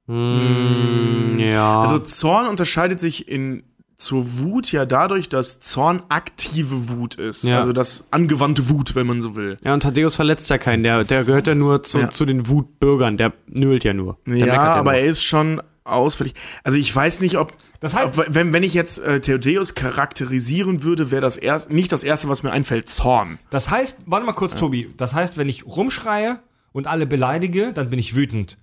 Mm, 0.07 1.39
ja. 1.39 1.81
Also 1.83 1.99
Zorn 1.99 2.47
unterscheidet 2.47 2.99
sich 3.01 3.29
in 3.29 3.63
zur 3.99 4.39
Wut 4.39 4.71
ja 4.71 4.87
dadurch, 4.87 5.29
dass 5.29 5.59
Zorn 5.61 6.03
aktive 6.09 6.89
Wut 6.89 7.17
ist. 7.17 7.43
Ja. 7.45 7.59
Also 7.59 7.73
das 7.73 8.05
angewandte 8.13 8.69
Wut, 8.69 8.95
wenn 8.95 9.07
man 9.09 9.21
so 9.21 9.35
will. 9.35 9.57
ja, 9.65 9.75
und 9.75 9.83
Thaddeus 9.83 10.15
verletzt 10.17 10.49
ja 10.51 10.57
keinen. 10.59 10.85
Der, 10.85 11.03
der 11.03 11.25
gehört 11.25 11.49
ja 11.49 11.55
nur 11.57 11.83
zu, 11.83 11.99
Ja. 11.99 12.09
zu 12.11 12.25
den 12.25 12.47
Wutbürgern. 12.49 13.17
Der 13.17 13.33
nölt 13.49 13.83
ja 13.85 13.93
nur. 13.93 14.17
Der 14.25 14.37
ja, 14.47 14.55
aber 14.75 14.93
nur. 14.93 15.01
er 15.01 15.07
ist 15.07 15.25
schon 15.25 15.61
ausfällig. 15.83 16.35
Also 16.63 16.79
ich 16.79 16.95
weiß 16.95 17.21
nicht, 17.21 17.39
ob, 17.39 17.53
Das 17.81 17.97
heißt- 17.97 18.05
ob 18.19 18.27
wenn, 18.35 18.53
wenn 18.53 18.63
ich 18.63 18.75
jetzt 18.75 18.99
äh, 19.01 19.21
Theodeus 19.21 19.75
charakterisieren 19.75 20.83
würde, 20.85 21.11
wäre 21.11 21.23
das 21.23 21.37
erst 21.37 21.71
nicht 21.71 21.91
das 21.91 22.05
erste, 22.05 22.29
was 22.29 22.43
mir 22.45 22.53
einfällt, 22.53 22.89
Zorn. 22.89 23.39
Das 23.51 23.69
heißt, 23.71 24.01
warte 24.07 24.25
mal 24.27 24.33
kurz, 24.33 24.55
Tobi. 24.55 24.91
Das 24.97 25.15
heißt, 25.15 25.37
wenn 25.39 25.49
ich 25.49 25.67
rumschreie 25.67 26.39
und 26.73 26.87
alle 26.87 27.07
beleidige, 27.07 27.73
dann 27.73 27.91
bin 27.91 27.99
ich 27.99 28.15
wütend. 28.15 28.59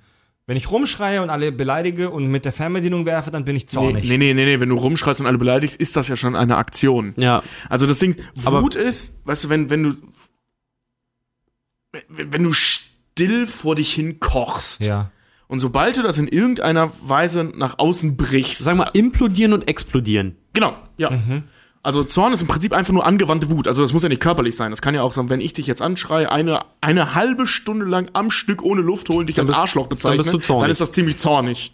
Wenn 0.47 0.57
ich 0.57 0.69
rumschreie 0.69 1.23
und 1.23 1.31
alle 1.31 1.51
beleidige 1.51 2.11
und 2.11 2.27
mit 2.27 2.45
der 2.45 2.51
Fernbedienung 2.53 3.05
werfe, 3.07 3.31
dann 3.31 3.45
bin 3.45 3.55
ich 3.55 3.67
zornig. 3.67 4.07
nee, 4.07 4.17
nee, 4.17 4.33
nee, 4.35 4.45
nee, 4.45 4.59
wenn 4.59 4.69
du 4.69 4.75
rumschreist 4.75 5.19
und 5.19 5.25
alle 5.25 5.39
beleidigst, 5.39 5.75
ist 5.79 5.95
das 5.95 6.07
ja 6.07 6.15
schon 6.15 6.35
eine 6.35 6.57
Aktion. 6.57 7.13
Ja. 7.17 7.41
Also 7.67 7.87
das 7.87 7.97
Ding, 7.99 8.15
Aber- 8.43 8.61
Wut 8.61 8.75
ist, 8.75 9.19
weißt 9.25 9.45
du, 9.45 9.49
wenn, 9.49 9.69
wenn 9.71 9.83
du 9.83 9.93
wenn, 11.91 12.31
wenn 12.33 12.43
du 12.43 12.53
still 12.53 13.47
vor 13.47 13.75
dich 13.75 13.93
hin 13.93 14.19
kochst 14.19 14.83
Ja. 14.85 15.11
und 15.47 15.59
sobald 15.59 15.97
du 15.97 16.03
das 16.03 16.17
in 16.17 16.27
irgendeiner 16.27 16.91
Weise 17.01 17.43
nach 17.43 17.79
außen 17.79 18.17
brichst, 18.17 18.59
Sag 18.63 18.75
mal, 18.75 18.89
implodieren 18.93 19.53
und 19.53 19.67
explodieren. 19.67 20.35
Genau, 20.53 20.75
ja. 20.97 21.11
Mhm. 21.11 21.43
Also 21.85 22.03
Zorn 22.03 22.33
ist 22.33 22.41
im 22.41 22.47
Prinzip 22.47 22.73
einfach 22.73 22.93
nur 22.93 23.05
angewandte 23.05 23.47
Wut. 23.51 23.67
Also 23.67 23.83
das 23.83 23.93
muss 23.93 24.01
ja 24.01 24.09
nicht 24.09 24.19
körperlich 24.19 24.55
sein. 24.55 24.71
Das 24.71 24.81
kann 24.81 24.95
ja 24.95 25.03
auch 25.03 25.13
sein, 25.13 25.29
wenn 25.29 25.39
ich 25.39 25.53
dich 25.53 25.67
jetzt 25.67 25.83
anschreie, 25.83 26.31
eine, 26.31 26.61
eine 26.81 27.13
halbe 27.13 27.45
Stunde 27.45 27.85
lang 27.85 28.09
am 28.13 28.31
Stück 28.31 28.63
ohne 28.63 28.81
Luft 28.81 29.07
holen, 29.09 29.27
dich 29.27 29.39
als 29.39 29.49
bist- 29.49 29.59
Arschloch 29.59 29.85
bezeichne, 29.85 30.23
dann 30.23 30.41
dann 30.61 30.71
ist 30.71 30.81
das 30.81 30.91
ziemlich 30.91 31.19
zornig. 31.19 31.73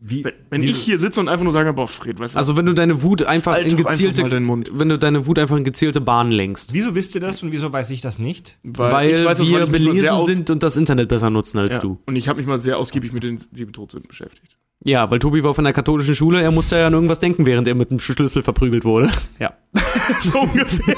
Wie, 0.00 0.22
Wenn, 0.22 0.34
wenn 0.50 0.62
ich 0.62 0.76
hier 0.76 0.98
sitze 0.98 1.18
und 1.18 1.28
einfach 1.28 1.44
nur 1.44 1.52
sage, 1.54 1.72
boah, 1.72 1.88
Fred, 1.88 2.20
weißt 2.20 2.34
du, 2.34 2.38
Also 2.38 2.56
wenn 2.58 2.66
du 2.66 2.74
deine 2.74 3.02
Wut 3.02 3.22
einfach 3.22 3.52
Halt 3.54 3.66
in 3.66 3.78
einfach 3.78 3.90
gezielte, 3.90 4.38
Mund. 4.38 4.70
wenn 4.74 4.90
du 4.90 4.98
deine 4.98 5.26
Wut 5.26 5.38
einfach 5.38 5.56
in 5.56 5.64
gezielte 5.64 6.00
Bahnen 6.02 6.30
lenkst. 6.30 6.74
wieso 6.74 6.94
wisst 6.94 7.14
ihr 7.14 7.20
das 7.22 7.42
und 7.42 7.50
wieso 7.50 7.72
weiß 7.72 7.90
ich 7.90 8.02
das 8.02 8.18
nicht? 8.18 8.58
Weil, 8.62 9.10
ich 9.10 9.24
weiß 9.24 9.38
das, 9.38 9.48
wir 9.48 9.60
weil 9.60 9.66
belesen 9.66 10.26
sind 10.26 10.50
und 10.50 10.62
das 10.62 10.76
Internet 10.76 11.08
besser 11.08 11.30
nutzen 11.30 11.58
als 11.58 11.76
ja. 11.76 11.80
du. 11.80 11.98
Und 12.06 12.16
ich 12.16 12.28
habe 12.28 12.38
mich 12.38 12.46
mal 12.46 12.58
sehr 12.58 12.78
ausgiebig 12.78 13.12
mit 13.14 13.24
den 13.24 13.38
sieben 13.38 13.72
Todsünden 13.72 14.08
beschäftigt. 14.08 14.58
Ja, 14.84 15.10
weil 15.10 15.18
Tobi 15.18 15.42
war 15.42 15.50
auf 15.50 15.58
einer 15.58 15.72
katholischen 15.72 16.14
Schule, 16.14 16.40
er 16.40 16.52
musste 16.52 16.76
ja 16.78 16.86
an 16.86 16.92
irgendwas 16.92 17.18
denken, 17.18 17.46
während 17.46 17.66
er 17.66 17.74
mit 17.74 17.90
dem 17.90 17.98
Schlüssel 17.98 18.44
verprügelt 18.44 18.84
wurde. 18.84 19.10
Ja. 19.40 19.52
so 20.20 20.38
ungefähr. 20.40 20.94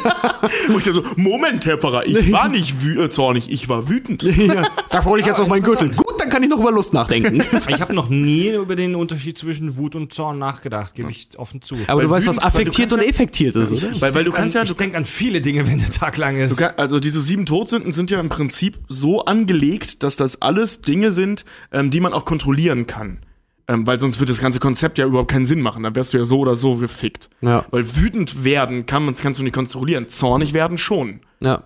Und 0.68 0.76
ich 0.78 0.84
dachte 0.84 0.92
so, 0.92 1.04
Moment, 1.16 1.64
Herr 1.64 1.78
Pfarrer, 1.78 2.06
ich 2.06 2.30
war 2.30 2.50
nicht 2.50 2.84
wü 2.84 3.02
äh, 3.02 3.08
zornig, 3.08 3.50
ich 3.50 3.68
war 3.70 3.88
wütend. 3.88 4.22
ja. 4.36 4.64
Da 4.90 5.04
hole 5.04 5.20
ich 5.22 5.26
jetzt 5.26 5.38
Ah, 5.38 5.42
noch 5.42 5.48
meinen 5.48 5.62
Gürtel. 5.62 5.90
Gut, 5.92 6.20
dann 6.20 6.28
kann 6.28 6.42
ich 6.42 6.50
noch 6.50 6.60
über 6.60 6.70
Lust 6.70 6.92
nachdenken. 6.92 7.42
Ich 7.68 7.80
habe 7.80 7.94
noch 7.94 8.10
nie 8.10 8.48
über 8.50 8.76
den 8.76 8.94
Unterschied 8.94 9.38
zwischen 9.38 9.76
Wut 9.78 9.96
und 9.96 10.12
Zorn 10.12 10.38
nachgedacht, 10.38 10.94
gebe 10.94 11.10
ich 11.10 11.28
offen 11.38 11.62
zu. 11.62 11.76
Aber 11.86 11.98
Weil 12.00 12.04
du 12.06 12.10
weißt, 12.10 12.26
was 12.26 12.38
affektiert 12.38 12.92
und 12.92 13.00
ja- 13.00 13.06
effektiert 13.08 13.56
ist, 13.56 13.72
oder? 13.72 14.00
Weil, 14.00 14.14
weil 14.14 14.24
du 14.24 14.30
kannst 14.32 14.54
ja, 14.56 14.62
du 14.62 14.70
ich 14.70 14.76
denke 14.76 14.98
an 14.98 15.04
viele 15.06 15.40
Dinge, 15.40 15.66
wenn 15.66 15.78
der 15.78 15.90
Tag 15.90 16.18
lang 16.18 16.36
ist. 16.36 16.52
Du 16.52 16.56
kann- 16.56 16.74
Also 16.76 17.00
diese 17.00 17.20
sieben 17.22 17.46
Todsünden 17.46 17.92
sind 17.92 18.10
ja 18.10 18.20
im 18.20 18.28
Prinzip 18.28 18.78
so 18.88 19.24
angelegt, 19.24 20.02
dass 20.02 20.16
das 20.16 20.42
alles 20.42 20.82
Dinge 20.82 21.12
sind, 21.12 21.44
ähm, 21.72 21.90
die 21.90 22.00
man 22.00 22.12
auch 22.12 22.24
kontrollieren 22.26 22.86
kann. 22.86 23.20
Ähm, 23.70 23.86
weil 23.86 24.00
sonst 24.00 24.18
wird 24.18 24.28
das 24.28 24.40
ganze 24.40 24.58
Konzept 24.58 24.98
ja 24.98 25.06
überhaupt 25.06 25.30
keinen 25.30 25.46
Sinn 25.46 25.60
machen. 25.60 25.84
Dann 25.84 25.94
wärst 25.94 26.12
du 26.12 26.18
ja 26.18 26.24
so 26.24 26.40
oder 26.40 26.56
so 26.56 26.74
gefickt. 26.74 27.30
Ja. 27.40 27.64
Weil 27.70 27.94
wütend 27.94 28.42
werden 28.42 28.84
kann 28.84 29.04
man, 29.04 29.14
kannst 29.14 29.38
du 29.38 29.44
nicht 29.44 29.52
kontrollieren. 29.54 30.08
Zornig 30.08 30.52
werden 30.52 30.76
schon. 30.76 31.20
Ja. 31.38 31.62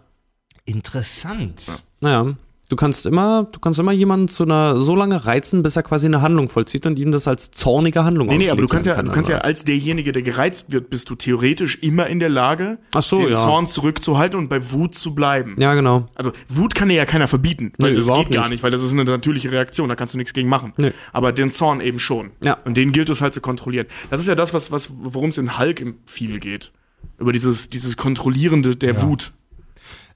Interessant. 0.67 1.83
Naja. 2.01 2.35
Du 2.71 2.77
kannst 2.77 3.05
immer, 3.05 3.47
du 3.53 3.61
kannst 3.61 3.79
immer 3.79 3.93
jemanden 3.93 4.29
zu 4.29 4.43
einer 4.43 4.81
so 4.81 4.97
lange 4.97 5.27
reizen, 5.27 5.63
bis 5.63 5.77
er 5.77 5.83
quasi 5.83 6.07
eine 6.07 6.23
Handlung 6.23 6.49
vollzieht 6.49 6.87
und 6.87 6.99
ihm 6.99 7.13
das 7.13 7.29
als 7.29 7.51
zornige 7.51 8.05
Handlung 8.05 8.29
Nee, 8.29 8.39
nee, 8.39 8.51
aber 8.51 8.63
du 8.63 8.69
kannst 8.69 8.87
ja, 8.87 8.95
du 8.95 9.03
kann, 9.03 9.13
kannst 9.13 9.29
ja 9.29 9.39
als 9.39 9.65
derjenige, 9.65 10.13
der 10.13 10.23
gereizt 10.23 10.73
wird, 10.73 10.89
bist 10.89 11.11
du 11.11 11.15
theoretisch 11.15 11.77
immer 11.83 12.07
in 12.07 12.21
der 12.21 12.31
Lage, 12.31 12.79
Ach 12.95 13.03
so, 13.03 13.21
den 13.21 13.33
ja. 13.33 13.39
Zorn 13.39 13.67
zurückzuhalten 13.67 14.39
und 14.39 14.49
bei 14.49 14.73
Wut 14.73 14.95
zu 14.95 15.15
bleiben. 15.15 15.57
Ja, 15.59 15.75
genau. 15.75 16.09
Also 16.15 16.33
Wut 16.49 16.75
kann 16.75 16.89
dir 16.89 16.95
ja 16.95 17.05
keiner 17.05 17.29
verbieten, 17.29 17.73
weil 17.77 17.93
Nee, 17.93 17.99
das 17.99 18.07
geht 18.07 18.31
gar 18.31 18.45
nicht. 18.45 18.51
nicht, 18.51 18.63
weil 18.63 18.71
das 18.71 18.83
ist 18.83 18.93
eine 18.93 19.05
natürliche 19.05 19.51
Reaktion, 19.53 19.91
da 19.91 19.95
kannst 19.95 20.15
du 20.15 20.19
nichts 20.19 20.33
gegen 20.33 20.49
machen. 20.49 20.73
Nee. 20.79 20.93
Aber 21.13 21.33
den 21.33 21.53
Zorn 21.53 21.83
eben 21.83 21.99
schon. 21.99 22.31
Ja. 22.43 22.57
Und 22.65 22.79
den 22.79 22.93
gilt 22.93 23.11
es 23.11 23.21
halt 23.21 23.35
zu 23.35 23.43
kontrollieren. 23.43 23.87
Das 24.09 24.21
ist 24.21 24.27
ja 24.27 24.35
das, 24.35 24.55
was, 24.55 24.73
was, 24.73 24.91
worum 25.03 25.29
es 25.29 25.37
in 25.37 25.59
Hulk 25.59 25.81
im 25.81 25.97
viel 26.07 26.41
geht. 26.41 26.73
Über 27.19 27.33
dieses, 27.35 27.69
dieses 27.69 27.99
Kontrollierende 27.99 28.75
der 28.75 29.03
Wut. 29.03 29.33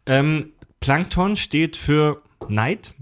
Ähm, 0.07 0.53
Plankton 0.81 1.37
steht 1.37 1.77
für 1.77 2.23
Neid. 2.49 2.95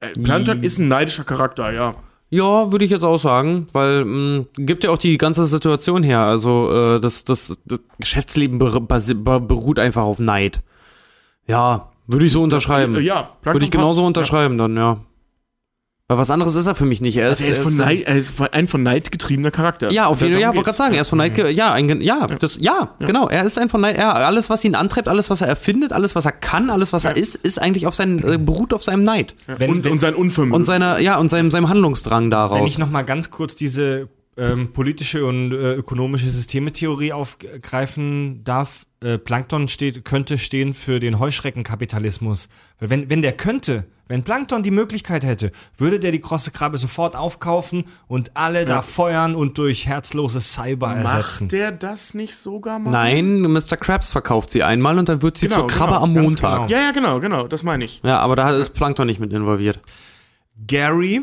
Äh, 0.00 0.12
Plankton 0.12 0.62
ist 0.62 0.78
ein 0.78 0.88
neidischer 0.88 1.24
Charakter, 1.24 1.72
ja. 1.72 1.92
Ja, 2.30 2.70
würde 2.70 2.84
ich 2.84 2.90
jetzt 2.90 3.04
auch 3.04 3.18
sagen, 3.18 3.68
weil 3.72 4.04
mh, 4.04 4.44
gibt 4.58 4.84
ja 4.84 4.90
auch 4.90 4.98
die 4.98 5.16
ganze 5.16 5.46
Situation 5.46 6.02
her. 6.02 6.20
Also 6.20 6.70
äh, 6.70 7.00
das, 7.00 7.24
das, 7.24 7.58
das 7.64 7.80
Geschäftsleben 7.98 8.58
ber 8.58 9.40
beruht 9.40 9.78
einfach 9.78 10.02
auf 10.02 10.18
Neid. 10.18 10.60
Ja, 11.46 11.90
würde 12.06 12.26
ich 12.26 12.32
so 12.32 12.42
unterschreiben. 12.42 12.96
Äh, 12.96 13.00
ja, 13.00 13.22
Plankton 13.22 13.54
würde 13.54 13.64
ich 13.64 13.70
genauso 13.70 14.02
passt. 14.02 14.06
unterschreiben 14.08 14.58
dann, 14.58 14.76
ja. 14.76 15.00
Weil 16.10 16.16
was 16.16 16.30
anderes 16.30 16.54
ist 16.54 16.66
er 16.66 16.74
für 16.74 16.86
mich 16.86 17.02
nicht. 17.02 17.18
Er 17.18 17.26
ist, 17.30 17.40
Also 17.40 17.44
er 17.44 17.50
ist, 17.50 17.58
von 17.62 17.76
Neid, 17.76 18.02
er 18.06 18.16
ist 18.16 18.32
ein 18.52 18.66
von 18.66 18.82
Neid 18.82 19.12
getriebener 19.12 19.50
Charakter. 19.50 19.90
Ja, 19.92 20.06
auf 20.06 20.22
jeden 20.22 20.32
Fall. 20.32 20.40
Ja, 20.40 20.48
wollte 20.48 20.62
gerade 20.62 20.76
sagen, 20.78 20.94
er 20.94 21.02
ist 21.02 21.10
von 21.10 21.18
Neid. 21.18 21.34
ge- 21.34 21.50
Ja, 21.50 21.72
ein, 21.74 22.00
ja, 22.00 22.26
das, 22.26 22.56
ja, 22.62 22.94
genau. 22.98 23.28
Er 23.28 23.44
ist 23.44 23.58
ein 23.58 23.68
von 23.68 23.82
Neid. 23.82 23.98
Ja, 23.98 24.14
alles, 24.14 24.48
was 24.48 24.64
ihn 24.64 24.74
antreibt, 24.74 25.06
alles, 25.06 25.28
was 25.28 25.42
er 25.42 25.48
erfindet, 25.48 25.92
alles, 25.92 26.14
was 26.14 26.24
er 26.24 26.32
kann, 26.32 26.70
alles, 26.70 26.94
was 26.94 27.04
er 27.04 27.14
ist, 27.14 27.34
ist 27.34 27.60
eigentlich 27.60 27.86
auf 27.86 27.94
seinen, 27.94 28.26
äh, 28.26 28.38
beruht 28.38 28.72
auf 28.72 28.82
seinem 28.82 29.02
Neid. 29.02 29.34
Ja. 29.46 29.60
Wenn- 29.60 29.70
und, 29.70 29.84
wenn- 29.84 29.92
und 29.92 29.98
sein 29.98 30.14
Unvermögen. 30.14 30.54
Und 30.56 30.64
seiner, 30.64 30.98
ja, 30.98 31.18
und 31.18 31.28
seinem, 31.28 31.50
seinem 31.50 31.68
Handlungsdrang 31.68 32.24
Wenn 32.24 32.30
daraus. 32.30 32.70
ich 32.70 32.78
noch 32.78 32.88
mal 32.90 33.02
ganz 33.02 33.30
kurz 33.30 33.54
diese 33.54 34.08
ähm, 34.38 34.72
politische 34.72 35.24
und 35.26 35.52
äh, 35.52 35.74
ökonomische 35.74 36.30
Systemetheorie 36.30 37.12
aufgreifen 37.12 38.42
darf, 38.44 38.86
äh, 39.02 39.18
Plankton 39.18 39.68
steht, 39.68 40.04
könnte 40.04 40.38
stehen 40.38 40.74
für 40.74 41.00
den 41.00 41.18
Heuschreckenkapitalismus. 41.18 42.48
Weil 42.78 42.90
wenn, 42.90 43.10
wenn 43.10 43.22
der 43.22 43.32
könnte, 43.32 43.86
wenn 44.06 44.22
Plankton 44.22 44.62
die 44.62 44.70
Möglichkeit 44.70 45.24
hätte, 45.24 45.52
würde 45.76 46.00
der 46.00 46.12
die 46.12 46.20
krosse 46.20 46.50
Krabbe 46.50 46.78
sofort 46.78 47.14
aufkaufen 47.14 47.84
und 48.06 48.36
alle 48.36 48.64
da 48.64 48.80
feuern 48.80 49.34
und 49.34 49.58
durch 49.58 49.86
herzlose 49.86 50.40
Cyber 50.40 50.94
ersetzen. 50.94 51.44
Macht 51.44 51.52
der 51.52 51.72
das 51.72 52.14
nicht 52.14 52.34
sogar 52.34 52.78
mal? 52.78 52.90
Nein, 52.90 53.40
Mr. 53.42 53.76
Krabs 53.76 54.10
verkauft 54.10 54.50
sie 54.50 54.62
einmal 54.62 54.98
und 54.98 55.08
dann 55.08 55.20
wird 55.20 55.36
sie 55.36 55.48
Genau, 55.48 55.60
zur 55.60 55.66
Krabbe 55.68 55.92
genau, 55.92 56.04
am 56.04 56.12
Montag. 56.14 56.68
genau. 56.68 56.80
Ja, 56.80 56.86
ja, 56.86 56.92
genau, 56.92 57.20
genau, 57.20 57.48
das 57.48 57.62
meine 57.62 57.84
ich. 57.84 58.00
Ja, 58.02 58.18
aber 58.20 58.34
da 58.36 58.50
ist 58.56 58.70
Plankton 58.70 59.06
nicht 59.06 59.20
mit 59.20 59.32
involviert. 59.32 59.80
Gary, 60.66 61.22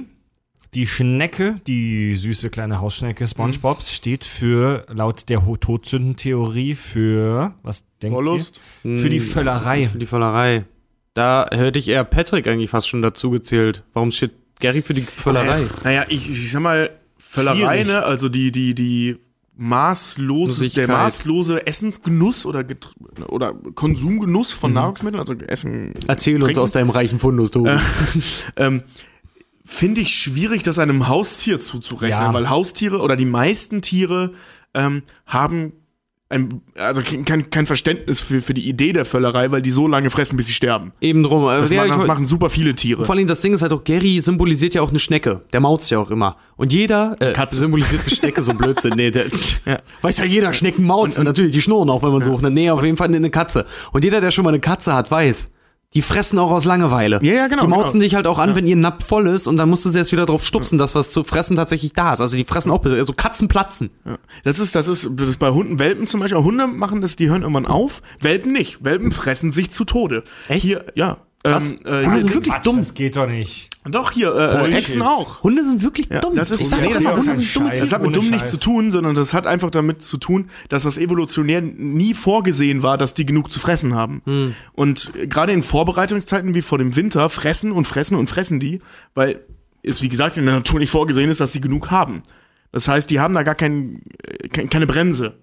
die 0.75 0.87
Schnecke, 0.87 1.61
die 1.65 2.13
süße 2.15 2.49
kleine 2.49 2.81
Hausschnecke 2.81 3.25
SpongeBobs, 3.27 3.93
steht 3.93 4.25
für, 4.25 4.85
laut 4.93 5.29
der 5.29 5.41
Todsündentheorie, 5.59 6.75
für, 6.75 7.53
was 7.63 7.85
denkt 8.01 8.17
Wollust? 8.17 8.59
ihr? 8.83 8.97
Für 8.97 9.09
die 9.09 9.21
Völlerei. 9.21 9.87
Für 9.87 9.97
die 9.97 10.05
Völlerei. 10.05 10.65
Da 11.13 11.47
hätte 11.49 11.79
ich 11.79 11.87
eher 11.87 12.03
Patrick 12.03 12.47
eigentlich 12.47 12.69
fast 12.69 12.89
schon 12.89 13.01
dazu 13.01 13.31
gezählt. 13.31 13.83
Warum 13.93 14.11
steht 14.11 14.33
Gary 14.59 14.81
für 14.81 14.93
die 14.93 15.03
Völlerei? 15.03 15.63
Naja, 15.85 16.05
ich, 16.09 16.29
ich 16.29 16.51
sag 16.51 16.61
mal, 16.61 16.89
Völlerei, 17.17 17.83
ne? 17.83 18.03
Also 18.03 18.27
die, 18.27 18.51
die, 18.51 18.75
die 18.75 19.17
maßlose, 19.55 20.69
der 20.69 20.89
maßlose 20.89 21.65
Essensgenuss 21.65 22.45
oder, 22.45 22.65
oder 23.29 23.53
Konsumgenuss 23.53 24.51
von 24.51 24.71
Mhm. 24.71 24.75
Nahrungsmitteln, 24.75 25.19
also 25.21 25.33
Essen. 25.47 25.93
Erzähl 26.07 26.35
uns 26.35 26.45
Trinken? 26.45 26.59
aus 26.59 26.71
deinem 26.73 26.89
reichen 26.89 27.19
Fundus, 27.19 27.51
du. 27.51 27.65
ähm, 28.57 28.83
finde 29.65 30.01
ich 30.01 30.13
schwierig, 30.15 30.63
das 30.63 30.79
einem 30.79 31.07
Haustier 31.07 31.59
zuzurechnen, 31.59 32.21
Ja. 32.27 32.33
weil 32.33 32.49
Haustiere 32.49 32.99
oder 32.99 33.15
die 33.15 33.25
meisten 33.25 33.81
Tiere 33.81 34.31
ähm, 34.75 35.01
haben 35.25 35.73
ein, 36.27 36.61
also 36.75 37.01
kein, 37.03 37.49
kein 37.51 37.65
Verständnis 37.67 38.19
für, 38.19 38.41
für 38.41 38.53
die 38.55 38.67
Idee 38.67 38.93
der 38.93 39.05
Völlerei, 39.05 39.51
weil 39.51 39.61
die 39.61 39.69
so 39.69 39.87
lange 39.87 40.09
fressen, 40.09 40.37
bis 40.37 40.47
sie 40.47 40.53
sterben. 40.53 40.91
Eben 40.99 41.21
drum. 41.23 41.43
äh, 41.47 41.61
Das 41.61 41.69
ja, 41.69 41.85
machen, 41.85 42.07
machen 42.07 42.25
super 42.25 42.49
viele 42.49 42.73
Tiere. 42.75 43.05
vor 43.05 43.13
allem 43.15 43.27
das 43.27 43.41
Ding 43.41 43.53
ist 43.53 43.61
halt 43.61 43.71
auch, 43.71 43.83
Gary 43.83 44.19
symbolisiert 44.21 44.73
ja 44.73 44.81
auch 44.81 44.89
eine 44.89 44.97
Schnecke. 44.99 45.41
Der 45.53 45.59
mautzt 45.61 45.91
ja 45.91 45.99
auch 45.99 46.09
immer. 46.09 46.37
Und 46.57 46.73
jeder 46.73 47.15
äh, 47.19 47.33
Katze. 47.33 47.57
symbolisiert 47.59 48.01
eine 48.01 48.15
Schnecke, 48.15 48.41
so 48.41 48.53
Blödsinn. 48.55 48.93
Nee, 48.95 49.11
der, 49.11 49.25
Ja. 49.65 49.79
Weiß 50.01 50.17
ja 50.17 50.25
jeder, 50.25 50.51
Schnecken 50.53 50.83
mauzen. 50.85 51.23
Natürlich, 51.25 51.51
die 51.53 51.61
schnurren 51.61 51.89
auch, 51.91 52.01
wenn 52.03 52.11
man 52.11 52.23
sucht. 52.23 52.41
Nee, 52.43 52.69
auf 52.71 52.83
jeden 52.83 52.97
Fall 52.97 53.13
eine 53.13 53.29
Katze. 53.29 53.65
Und 53.91 54.03
jeder, 54.03 54.19
der 54.19 54.31
schon 54.31 54.43
mal 54.45 54.49
eine 54.49 54.59
Katze 54.59 54.93
hat, 54.95 55.09
weiß, 55.11 55.53
die 55.95 56.01
fressen 56.01 56.37
auch 56.37 56.51
aus 56.51 56.65
Langeweile. 56.65 57.19
Ja, 57.23 57.33
ja, 57.33 57.47
genau, 57.47 57.63
Die 57.63 57.69
mauzen 57.69 57.93
genau. 57.93 58.03
dich 58.03 58.15
halt 58.15 58.27
auch 58.27 58.37
an, 58.37 58.53
wenn 58.53 58.67
ihr 58.67 58.75
Napf 58.75 59.05
voll 59.05 59.27
ist 59.27 59.47
und 59.47 59.55
dann 59.55 59.69
musst 59.69 59.85
du 59.85 59.89
sie 59.89 59.97
jetzt 59.97 60.11
wieder 60.11 60.25
drauf 60.25 60.43
stupsen, 60.43 60.77
dass 60.77 60.93
was 60.93 61.09
zu 61.09 61.23
fressen 61.23 61.55
tatsächlich 61.55 61.93
da 61.93 62.11
ist. 62.11 62.21
Also 62.21 62.35
die 62.35 62.43
fressen 62.43 62.69
auch, 62.71 62.83
also 62.85 63.13
Katzen 63.13 63.47
platzen. 63.47 63.89
Ja. 64.05 64.17
Das 64.43 64.59
ist, 64.59 64.75
das 64.75 64.89
ist, 64.89 65.09
das 65.13 65.29
ist 65.29 65.39
bei 65.39 65.49
Hunden, 65.49 65.79
Welpen 65.79 66.05
zum 66.05 66.19
Beispiel, 66.19 66.37
Hunde 66.43 66.67
machen 66.67 66.99
das, 66.99 67.15
die 67.15 67.29
hören 67.29 67.43
irgendwann 67.43 67.65
auf. 67.65 68.01
Welpen 68.19 68.51
nicht. 68.51 68.83
Welpen 68.83 69.13
fressen 69.13 69.53
sich 69.53 69.71
zu 69.71 69.85
Tode. 69.85 70.23
Echt? 70.49 70.63
Hier, 70.63 70.85
ja. 70.95 71.17
Krass. 71.45 71.71
Ähm, 71.71 71.79
äh, 71.85 72.05
Hunde 72.05 72.19
sind 72.21 72.33
wirklich 72.33 72.53
Quatsch, 72.53 72.65
dumm. 72.65 72.77
Das 72.77 72.93
geht 72.93 73.15
doch 73.15 73.27
nicht. 73.27 73.69
Doch, 73.85 74.11
hier, 74.11 74.33
äh, 74.33 74.57
Bullshit. 74.57 74.77
Echsen 74.77 75.01
auch. 75.03 75.43
Hunde 75.43 75.63
sind 75.63 75.83
wirklich 75.83 76.07
Ja, 76.09 76.19
dumm. 76.21 76.35
das 76.35 76.49
ist, 76.49 76.61
ich 76.61 76.69
sag 76.69 76.81
nee, 76.81 76.91
das, 76.91 77.05
Hunde 77.05 77.21
sind 77.21 77.55
dumm. 77.55 77.69
Das 77.69 77.93
hat 77.93 78.01
mit 78.01 78.15
dumm 78.15 78.29
nichts 78.29 78.49
zu 78.49 78.57
tun, 78.57 78.89
sondern 78.89 79.15
das 79.15 79.33
hat 79.33 79.45
einfach 79.45 79.69
damit 79.69 80.01
zu 80.01 80.17
tun, 80.17 80.49
dass 80.69 80.83
das 80.83 80.97
evolutionär 80.97 81.61
nie 81.61 82.13
vorgesehen 82.13 82.81
war, 82.81 82.97
dass 82.97 83.13
die 83.13 83.25
genug 83.25 83.51
zu 83.51 83.59
fressen 83.59 83.93
haben. 83.93 84.21
Hm. 84.25 84.55
Und 84.73 85.11
äh, 85.15 85.27
gerade 85.27 85.53
in 85.53 85.61
Vorbereitungszeiten 85.61 86.55
wie 86.55 86.61
vor 86.61 86.79
dem 86.79 86.95
Winter 86.95 87.29
fressen 87.29 87.71
und 87.71 87.85
fressen 87.85 88.15
und 88.17 88.27
fressen 88.27 88.59
die, 88.59 88.81
weil 89.13 89.39
es 89.83 90.01
wie 90.01 90.09
gesagt 90.09 90.37
in 90.37 90.45
der 90.45 90.55
Natur 90.55 90.79
nicht 90.79 90.89
vorgesehen 90.89 91.29
ist, 91.29 91.39
dass 91.39 91.53
sie 91.53 91.61
genug 91.61 91.91
haben. 91.91 92.23
Das 92.71 92.87
heißt, 92.87 93.09
die 93.09 93.19
haben 93.19 93.33
da 93.33 93.43
gar 93.43 93.55
kein, 93.55 94.01
äh, 94.23 94.47
kein, 94.49 94.69
keine 94.69 94.87
Bremse. 94.87 95.35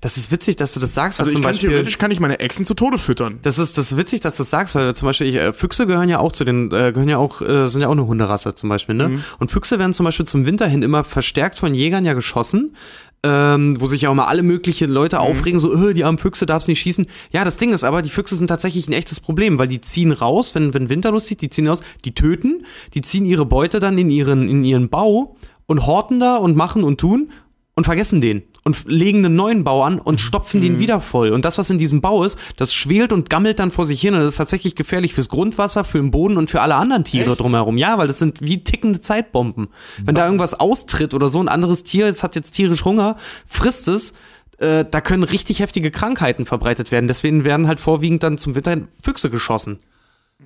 Das 0.00 0.16
ist 0.16 0.30
witzig, 0.30 0.56
dass 0.56 0.74
du 0.74 0.80
das 0.80 0.92
sagst. 0.94 1.18
weil 1.18 1.24
Also 1.24 1.30
ich 1.30 1.36
zum 1.36 1.42
kann 1.42 1.52
Beispiel, 1.52 1.70
theoretisch 1.70 1.98
kann 1.98 2.10
ich 2.10 2.20
meine 2.20 2.40
Echsen 2.40 2.64
zu 2.66 2.74
Tode 2.74 2.98
füttern. 2.98 3.38
Das 3.42 3.58
ist, 3.58 3.78
das 3.78 3.92
ist 3.92 3.98
witzig, 3.98 4.20
dass 4.20 4.36
du 4.36 4.42
das 4.42 4.50
sagst, 4.50 4.74
weil 4.74 4.94
zum 4.94 5.06
Beispiel 5.06 5.26
ich, 5.28 5.36
äh, 5.36 5.52
Füchse 5.52 5.86
gehören 5.86 6.08
ja 6.08 6.18
auch 6.18 6.32
zu 6.32 6.44
den, 6.44 6.66
äh, 6.72 6.92
gehören 6.92 7.08
ja 7.08 7.18
auch, 7.18 7.40
äh, 7.40 7.66
sind 7.68 7.80
ja 7.82 7.88
auch 7.88 7.92
eine 7.92 8.06
Hunderasse 8.06 8.54
zum 8.54 8.68
Beispiel, 8.68 8.94
ne? 8.96 9.08
Mhm. 9.08 9.24
Und 9.38 9.50
Füchse 9.50 9.78
werden 9.78 9.94
zum 9.94 10.04
Beispiel 10.04 10.26
zum 10.26 10.44
Winter 10.46 10.66
hin 10.66 10.82
immer 10.82 11.04
verstärkt 11.04 11.58
von 11.58 11.74
Jägern 11.74 12.04
ja 12.04 12.12
geschossen. 12.14 12.76
Ähm, 13.24 13.80
wo 13.80 13.86
sich 13.86 14.02
ja 14.02 14.10
auch 14.10 14.14
mal 14.14 14.26
alle 14.26 14.44
möglichen 14.44 14.88
Leute 14.90 15.16
Mhm. 15.16 15.22
aufregen, 15.22 15.58
so, 15.58 15.74
äh, 15.88 15.92
die 15.92 16.04
armen 16.04 16.18
Füchse 16.18 16.46
darfst 16.46 16.68
nicht 16.68 16.78
schießen. 16.78 17.08
Ja, 17.32 17.44
das 17.44 17.56
Ding 17.56 17.72
ist 17.72 17.82
aber, 17.82 18.00
die 18.00 18.10
Füchse 18.10 18.36
sind 18.36 18.46
tatsächlich 18.46 18.86
ein 18.86 18.92
echtes 18.92 19.18
Problem, 19.18 19.58
weil 19.58 19.66
die 19.66 19.80
ziehen 19.80 20.12
raus, 20.12 20.54
wenn, 20.54 20.72
wenn 20.72 20.88
Winter 20.88 21.10
lustig, 21.10 21.38
die 21.38 21.50
ziehen 21.50 21.66
raus, 21.66 21.80
die 22.04 22.14
töten, 22.14 22.64
die 22.94 23.00
ziehen 23.02 23.26
ihre 23.26 23.44
Beute 23.44 23.80
dann 23.80 23.98
in 23.98 24.08
ihren, 24.08 24.48
in 24.48 24.62
ihren 24.62 24.88
Bau 24.88 25.36
und 25.66 25.84
horten 25.84 26.20
da 26.20 26.36
und 26.36 26.54
machen 26.56 26.84
und 26.84 27.00
tun 27.00 27.32
und 27.74 27.82
vergessen 27.86 28.20
den 28.20 28.44
und 28.68 28.84
legen 28.86 29.24
einen 29.24 29.34
neuen 29.34 29.64
Bau 29.64 29.82
an 29.82 29.98
und 29.98 30.20
stopfen 30.20 30.60
den 30.60 30.78
wieder 30.78 31.00
voll. 31.00 31.30
Und 31.30 31.46
das, 31.46 31.56
was 31.56 31.70
in 31.70 31.78
diesem 31.78 32.02
Bau 32.02 32.22
ist, 32.22 32.38
das 32.56 32.74
schwelt 32.74 33.14
und 33.14 33.30
gammelt 33.30 33.58
dann 33.58 33.70
vor 33.70 33.86
sich 33.86 33.98
hin 33.98 34.12
und 34.12 34.20
das 34.20 34.34
ist 34.34 34.36
tatsächlich 34.36 34.74
gefährlich 34.74 35.14
fürs 35.14 35.30
Grundwasser, 35.30 35.84
für 35.84 35.98
den 35.98 36.10
Boden 36.10 36.36
und 36.36 36.50
für 36.50 36.60
alle 36.60 36.74
anderen 36.74 37.04
Tiere 37.04 37.30
Echt? 37.30 37.40
drumherum. 37.40 37.78
Ja, 37.78 37.96
weil 37.96 38.08
das 38.08 38.18
sind 38.18 38.42
wie 38.42 38.62
tickende 38.62 39.00
Zeitbomben. 39.00 39.68
Wenn 40.04 40.14
da 40.14 40.26
irgendwas 40.26 40.52
austritt 40.52 41.14
oder 41.14 41.30
so, 41.30 41.40
ein 41.40 41.48
anderes 41.48 41.82
Tier, 41.82 42.06
es 42.06 42.22
hat 42.22 42.36
jetzt 42.36 42.50
tierisch 42.50 42.84
Hunger, 42.84 43.16
frisst 43.46 43.88
es, 43.88 44.12
äh, 44.58 44.84
da 44.84 45.00
können 45.00 45.22
richtig 45.22 45.60
heftige 45.60 45.90
Krankheiten 45.90 46.44
verbreitet 46.44 46.92
werden. 46.92 47.08
Deswegen 47.08 47.44
werden 47.44 47.68
halt 47.68 47.80
vorwiegend 47.80 48.22
dann 48.22 48.36
zum 48.36 48.54
Winter 48.54 48.76
Füchse 49.02 49.30
geschossen. 49.30 49.78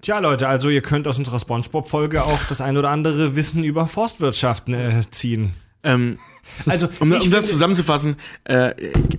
Tja, 0.01 0.21
Leute, 0.21 0.49
also 0.49 0.69
ihr 0.69 0.81
könnt 0.81 1.09
aus 1.09 1.19
unserer 1.19 1.39
Spongebob-Folge 1.39 2.25
auch 2.25 2.45
das 2.45 2.61
ein 2.61 2.77
oder 2.77 2.91
andere 2.91 3.37
Wissen 3.37 3.65
über 3.65 3.87
Forstwirtschaften 3.87 4.75
äh, 4.75 5.03
ziehen. 5.11 5.55
Ähm, 5.85 6.19
Also, 6.67 6.89
um, 7.01 7.13
um 7.13 7.31
das 7.31 7.49
zusammenzufassen, 7.49 8.17
äh, 8.45 8.73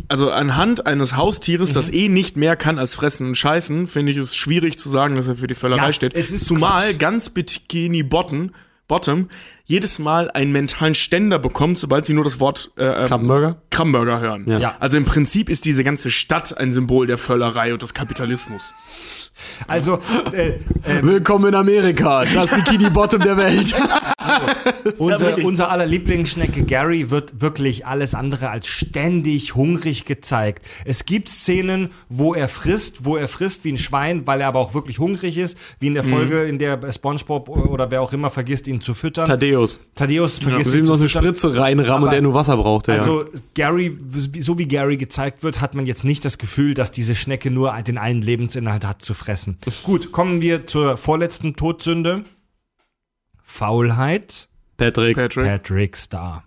also 0.09 0.30
anhand 0.32 0.86
eines 0.86 1.16
Haustieres, 1.16 1.72
das 1.72 1.88
Mhm. 1.89 1.93
eh 1.97 2.09
nicht 2.09 2.38
mehr 2.38 2.55
kann 2.55 2.78
als 2.80 2.95
fressen 2.95 3.28
und 3.28 3.36
scheißen, 3.36 3.88
finde 3.88 4.11
ich 4.11 4.18
es 4.18 4.36
schwierig 4.36 4.78
zu 4.78 4.89
sagen, 4.89 5.16
dass 5.16 5.28
er 5.28 5.36
für 5.36 5.47
die 5.47 5.53
Völlerei 5.55 5.88
Ja, 5.88 5.93
steht. 5.93 6.14
es 6.16 6.32
ist 6.32 6.45
Zumal 6.45 6.89
Quatsch. 6.89 6.99
ganz 6.99 7.30
Bikini 7.30 8.03
Bottom, 8.03 8.51
Bottom 8.89 9.30
jedes 9.66 9.97
Mal 9.99 10.30
einen 10.32 10.51
mentalen 10.51 10.93
Ständer 10.95 11.39
bekommt, 11.39 11.78
sobald 11.80 12.05
sie 12.05 12.14
nur 12.14 12.26
das 12.26 12.41
Wort 12.41 12.72
äh, 12.78 12.84
ähm, 12.86 13.07
Krabbenburger? 13.07 13.61
Krabbenburger 13.70 14.20
hören. 14.20 14.43
Ja. 14.47 14.59
Ja. 14.59 14.76
Also 14.82 14.97
im 14.97 15.05
Prinzip 15.05 15.47
ist 15.49 15.64
diese 15.64 15.86
ganze 15.86 16.11
Stadt 16.11 16.57
ein 16.57 16.74
Symbol 16.74 17.07
der 17.07 17.18
Völlerei 17.18 17.72
und 17.74 17.82
des 17.82 17.93
Kapitalismus. 17.93 18.74
Also, 19.68 20.00
äh, 20.32 20.50
äh, 20.50 20.58
Willkommen 21.02 21.48
in 21.50 21.56
Amerika, 21.56 22.24
das 22.26 22.52
Bikini 22.52 22.90
Bottom 22.90 23.22
der 23.22 23.38
Welt. 23.38 23.74
unser, 24.98 25.20
wirklich- 25.28 25.46
unser 25.46 25.70
aller 25.70 25.86
Lieblingsschnecke 25.86 26.64
Gary 26.64 27.10
wird 27.10 27.42
wirklich 27.42 27.86
alles 27.86 28.16
andere 28.16 28.50
als 28.50 28.68
ständig 28.68 29.56
hungrig 29.56 30.06
gezeigt. 30.06 30.66
Es 30.86 31.06
gibt 31.06 31.30
Szenen, 31.30 31.90
wo 32.10 32.34
er 32.34 32.48
frisst, 32.48 33.06
wo 33.06 33.18
er 33.18 33.28
frisst 33.28 33.66
wie 33.66 33.74
ein 33.74 33.78
Schwein, 33.78 34.26
weil 34.28 34.42
er 34.42 34.48
aber 34.48 34.60
auch 34.60 34.74
wirklich 34.74 35.00
hungrig 35.00 35.38
ist, 35.38 35.58
wie 35.80 35.88
in 35.88 35.94
der 35.94 36.04
Folge, 36.04 36.44
in 36.44 36.60
der 36.60 36.80
SpongeBob 36.92 37.50
oder 37.50 37.92
wer 37.92 38.02
auch 38.02 38.14
immer 38.14 38.30
vergisst, 38.30 38.68
ihn 38.68 38.82
zu 38.82 38.94
füttern. 38.94 39.28
Thaddeus. 39.28 39.80
Thaddeus 39.96 40.40
vergisst 40.40 40.66
Muss 40.68 40.76
ihm 40.76 40.80
ihn 40.82 40.86
noch 40.88 40.96
zu 40.96 41.02
eine 41.02 41.10
füttern. 41.10 41.24
Spritze 41.24 41.60
reinrammen 41.60 42.08
und 42.10 42.16
er 42.16 42.22
nur 42.22 42.34
Wasser 42.34 42.56
braucht. 42.58 42.88
Ja. 42.88 42.96
Also 42.96 43.26
Gary, 43.56 43.98
so 44.40 44.58
wie 44.58 44.68
Gary 44.68 44.98
gezeigt 44.98 45.44
wird, 45.44 45.60
hat 45.60 45.76
man 45.76 45.86
jetzt 45.86 46.04
nicht 46.04 46.24
das 46.24 46.38
Gefühl, 46.38 46.74
dass 46.74 46.92
diese 46.92 47.16
Schnecke 47.16 47.52
nur 47.52 47.74
den 47.82 47.98
einen 47.98 48.22
Lebensinhalt 48.22 48.86
hat 48.86 49.02
zu 49.02 49.14
fressen. 49.14 49.23
Gut, 49.84 50.12
kommen 50.12 50.42
wir 50.42 50.66
zur 50.66 50.98
vorletzten 50.98 51.56
Todsünde. 51.56 52.26
Faulheit. 53.44 54.48
Patrick. 54.78 55.16
Patrick. 55.16 55.46
Patrick 55.46 55.98
Star. 55.98 56.44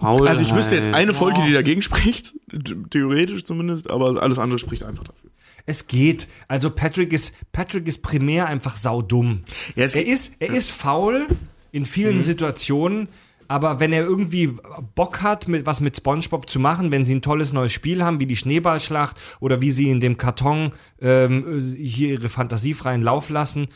Faulheit. 0.00 0.28
Also 0.30 0.42
ich 0.42 0.54
wüsste 0.54 0.74
jetzt 0.74 0.88
eine 0.88 1.14
Folge, 1.14 1.42
die 1.46 1.52
dagegen 1.52 1.80
spricht, 1.80 2.34
th- 2.50 2.90
theoretisch 2.90 3.44
zumindest, 3.44 3.88
aber 3.88 4.20
alles 4.20 4.38
andere 4.40 4.58
spricht 4.58 4.82
einfach 4.82 5.04
dafür. 5.04 5.30
Es 5.64 5.86
geht. 5.86 6.26
Also 6.48 6.70
Patrick 6.70 7.12
ist, 7.12 7.32
Patrick 7.52 7.86
ist 7.86 8.02
primär 8.02 8.46
einfach 8.46 8.74
saudumm. 8.74 9.42
Ja, 9.76 9.84
er 9.86 10.06
ist, 10.06 10.34
er 10.40 10.48
ist 10.52 10.72
faul 10.72 11.28
in 11.70 11.84
vielen 11.84 12.20
Situationen, 12.20 13.06
aber 13.48 13.80
wenn 13.80 13.92
er 13.92 14.04
irgendwie 14.04 14.56
Bock 14.94 15.22
hat, 15.22 15.48
mit, 15.48 15.66
was 15.66 15.80
mit 15.80 15.96
SpongeBob 15.96 16.48
zu 16.48 16.60
machen, 16.60 16.90
wenn 16.90 17.06
sie 17.06 17.14
ein 17.14 17.22
tolles 17.22 17.52
neues 17.52 17.72
Spiel 17.72 18.02
haben, 18.02 18.20
wie 18.20 18.26
die 18.26 18.36
Schneeballschlacht 18.36 19.18
oder 19.40 19.60
wie 19.60 19.70
sie 19.70 19.90
in 19.90 20.00
dem 20.00 20.16
Karton 20.16 20.70
ähm, 21.00 21.74
hier 21.76 22.10
ihre 22.10 22.28
fantasiefreien 22.28 23.02
Lauf 23.02 23.28
lassen, 23.28 23.68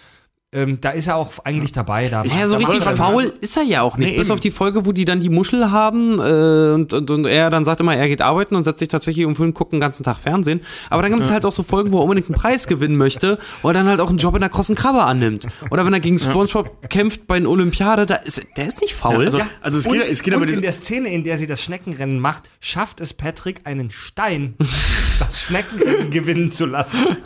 ähm, 0.57 0.79
da 0.81 0.91
ist 0.91 1.07
er 1.07 1.17
auch 1.17 1.33
eigentlich 1.45 1.73
dabei. 1.73 2.09
Da, 2.09 2.25
Ja, 2.25 2.47
so 2.49 2.57
richtig 2.57 2.83
faul 2.83 3.33
ist 3.41 3.57
er 3.57 3.63
ja 3.63 3.83
auch 3.83 3.97
nicht. 3.97 4.11
Nee, 4.13 4.17
Bis 4.19 4.29
eben. 4.29 4.35
auf 4.35 4.41
die 4.41 4.51
Folge, 4.51 4.87
wo 4.87 4.93
die 4.93 5.05
dann 5.05 5.21
die 5.21 5.29
Muschel 5.29 5.71
haben 5.71 6.19
äh, 6.19 6.73
und, 6.75 6.93
und, 6.93 7.11
und 7.11 7.27
er 7.27 7.51
dann 7.51 7.65
sagt 7.65 7.81
immer, 7.81 7.95
er 7.95 8.09
geht 8.09 8.23
arbeiten 8.23 8.57
und 8.57 8.65
setzt 8.65 8.79
sich 8.81 8.89
tatsächlich 8.89 9.27
um 9.27 9.37
fünf 9.37 9.55
guckt 9.55 9.73
den 9.73 9.81
ganzen 9.81 10.03
Tag 10.05 10.19
Fernsehen. 10.19 10.61
Aber 10.91 11.03
dann 11.03 11.13
gibt 11.13 11.23
es 11.25 11.31
halt 11.31 11.45
auch 11.45 11.53
so 11.53 11.63
Folgen, 11.63 11.93
wo 11.93 11.99
er 11.99 12.03
unbedingt 12.05 12.29
einen 12.29 12.35
Preis 12.39 12.67
gewinnen 12.67 12.97
möchte 12.97 13.39
oder 13.63 13.75
dann 13.75 13.89
halt 13.89 14.01
auch 14.01 14.09
einen 14.09 14.19
Job 14.19 14.35
in 14.35 14.41
der 14.41 14.51
krossen 14.51 14.75
Krabbe 14.75 15.03
annimmt. 15.05 15.47
Oder 15.71 15.85
wenn 15.87 15.93
er 15.93 16.01
gegen 16.01 16.19
Spongebob 16.19 16.89
kämpft 16.89 17.27
bei 17.27 17.39
den 17.39 17.47
Olympiade, 17.47 18.07
da 18.07 18.15
ist, 18.17 18.43
der 18.57 18.67
ist 18.67 18.81
nicht 18.81 18.95
faul. 18.95 19.27
Also, 19.27 19.39
Ja, 19.39 19.47
also 19.61 19.79
es 19.79 19.87
und, 19.87 19.93
geht, 19.95 20.05
es 20.11 20.23
geht 20.23 20.33
aber 20.35 20.43
und 20.43 20.51
in 20.51 20.57
die- 20.57 20.63
der 20.63 20.73
Szene, 20.73 21.09
in 21.11 21.23
der 21.25 21.37
sie 21.39 21.47
das 21.47 21.63
Schneckenrennen 21.63 22.19
macht, 22.19 22.45
schafft 22.61 23.01
es 23.01 23.13
Patrick, 23.13 23.61
einen 23.65 23.91
Stein 23.91 24.55
das 25.19 25.43
Schneckenrennen 25.43 26.11
gewinnen 26.11 26.53
zu 26.53 26.67
lassen. 26.67 27.17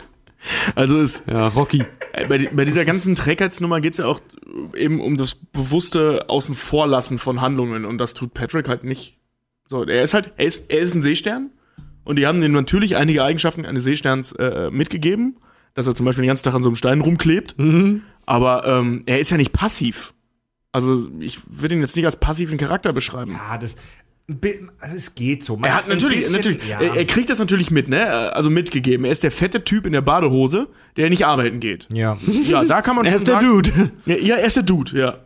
Also 0.75 0.99
es, 0.99 1.23
ja, 1.29 1.47
Rocky. 1.47 1.83
Äh, 2.13 2.27
Bei, 2.27 2.49
bei 2.51 2.65
dieser 2.65 2.85
ganzen 2.85 3.15
Trägheitsnummer 3.15 3.81
geht 3.81 3.93
es 3.93 3.99
ja 3.99 4.05
auch 4.05 4.19
eben 4.75 4.99
um 4.99 5.17
das 5.17 5.35
bewusste 5.35 6.29
Außenvorlassen 6.29 7.19
von 7.19 7.41
Handlungen 7.41 7.85
und 7.85 7.97
das 7.97 8.13
tut 8.13 8.33
Patrick 8.33 8.67
halt 8.67 8.83
nicht. 8.83 9.17
So, 9.67 9.83
er 9.85 10.03
ist 10.03 10.13
halt, 10.13 10.33
er 10.37 10.45
ist, 10.45 10.71
er 10.71 10.79
ist 10.79 10.93
ein 10.93 11.01
Seestern 11.01 11.51
und 12.03 12.17
die 12.17 12.27
haben 12.27 12.41
ihm 12.41 12.51
natürlich 12.51 12.97
einige 12.97 13.23
Eigenschaften 13.23 13.65
eines 13.65 13.83
Seesterns 13.83 14.33
äh, 14.33 14.69
mitgegeben, 14.71 15.35
dass 15.73 15.87
er 15.87 15.95
zum 15.95 16.05
Beispiel 16.05 16.23
den 16.23 16.27
ganzen 16.27 16.43
Tag 16.43 16.53
an 16.53 16.63
so 16.63 16.69
einem 16.69 16.75
Stein 16.75 16.99
rumklebt, 17.01 17.55
aber 18.25 18.67
ähm, 18.67 19.03
er 19.05 19.19
ist 19.19 19.29
ja 19.29 19.37
nicht 19.37 19.53
passiv. 19.53 20.13
Also 20.73 21.09
ich 21.19 21.39
würde 21.49 21.75
ihn 21.75 21.81
jetzt 21.81 21.95
nicht 21.95 22.05
als 22.05 22.15
passiven 22.17 22.57
Charakter 22.57 22.93
beschreiben. 22.93 23.33
Ja, 23.33 23.57
das. 23.57 23.75
Bi- 24.27 24.67
Es 24.81 25.15
geht 25.15 25.43
so. 25.43 25.57
Man- 25.57 25.69
Er 25.69 25.75
hat 25.75 25.87
natürlich, 25.87 26.19
bisschen- 26.19 26.35
natürlich 26.35 26.67
ja. 26.67 26.79
er, 26.79 26.95
er 26.97 27.05
kriegt 27.05 27.29
das 27.29 27.39
natürlich 27.39 27.71
mit, 27.71 27.87
ne? 27.89 28.33
Also 28.33 28.49
mitgegeben. 28.49 29.05
Er 29.05 29.11
ist 29.11 29.23
der 29.23 29.31
fette 29.31 29.63
Typ 29.63 29.85
in 29.85 29.93
der 29.93 30.01
Badehose, 30.01 30.67
der 30.97 31.09
nicht 31.09 31.25
arbeiten 31.25 31.59
geht. 31.59 31.87
ja. 31.91 32.17
Ja, 32.43 32.63
da 32.63 32.81
kann 32.81 32.95
man 32.95 33.05
Er 33.05 33.11
schon 33.11 33.19
ist 33.21 33.27
der 33.27 33.35
sagen, 33.35 33.47
Dude. 33.47 33.91
Ja, 34.05 34.15
ja, 34.17 34.35
er 34.37 34.47
ist 34.47 34.55
der 34.55 34.63
Dude, 34.63 34.97
ja. 34.97 35.17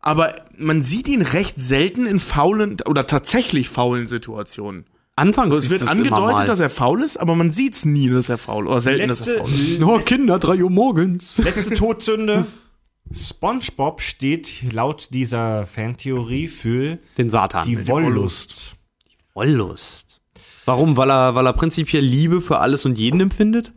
Aber 0.00 0.32
man 0.56 0.82
sieht 0.82 1.08
ihn 1.08 1.22
recht 1.22 1.58
selten 1.58 2.06
in 2.06 2.20
faulen 2.20 2.76
oder 2.86 3.06
tatsächlich 3.06 3.68
faulen 3.68 4.06
Situationen. 4.06 4.84
Anfangs 5.18 5.54
Also 5.54 5.64
es 5.64 5.70
wird 5.80 5.88
angedeutet, 5.90 6.46
dass 6.48 6.60
er 6.60 6.68
faul 6.70 7.02
ist, 7.02 7.16
aber 7.16 7.34
man 7.34 7.50
sieht's 7.50 7.84
nie, 7.86 8.10
dass 8.10 8.28
er 8.28 8.36
faul 8.38 8.66
oder 8.68 8.80
selten, 8.82 9.08
dass 9.08 9.26
er 9.26 9.38
Letzte, 9.38 9.50
faul 9.50 9.50
ist. 9.72 9.82
Oh, 9.82 9.98
Kinder, 10.04 10.38
3 10.38 10.62
Uhr 10.62 10.70
morgens. 10.70 11.38
letzte 11.38 11.74
Todsünde. 11.74 12.46
SpongeBob 13.12 14.00
steht 14.00 14.72
laut 14.72 15.08
dieser 15.12 15.66
Fantheorie 15.66 16.48
für 16.48 16.98
Den 17.16 17.30
Satan. 17.30 17.64
die 17.64 17.86
Wollust. 17.86 18.76
Wollust. 19.34 20.20
Warum? 20.64 20.96
Weil 20.96 21.10
er, 21.10 21.34
weil 21.34 21.46
er 21.46 21.52
prinzipiell 21.52 22.04
Liebe 22.04 22.40
für 22.40 22.58
alles 22.58 22.84
und 22.84 22.98
jeden 22.98 23.20
empfindet? 23.20 23.72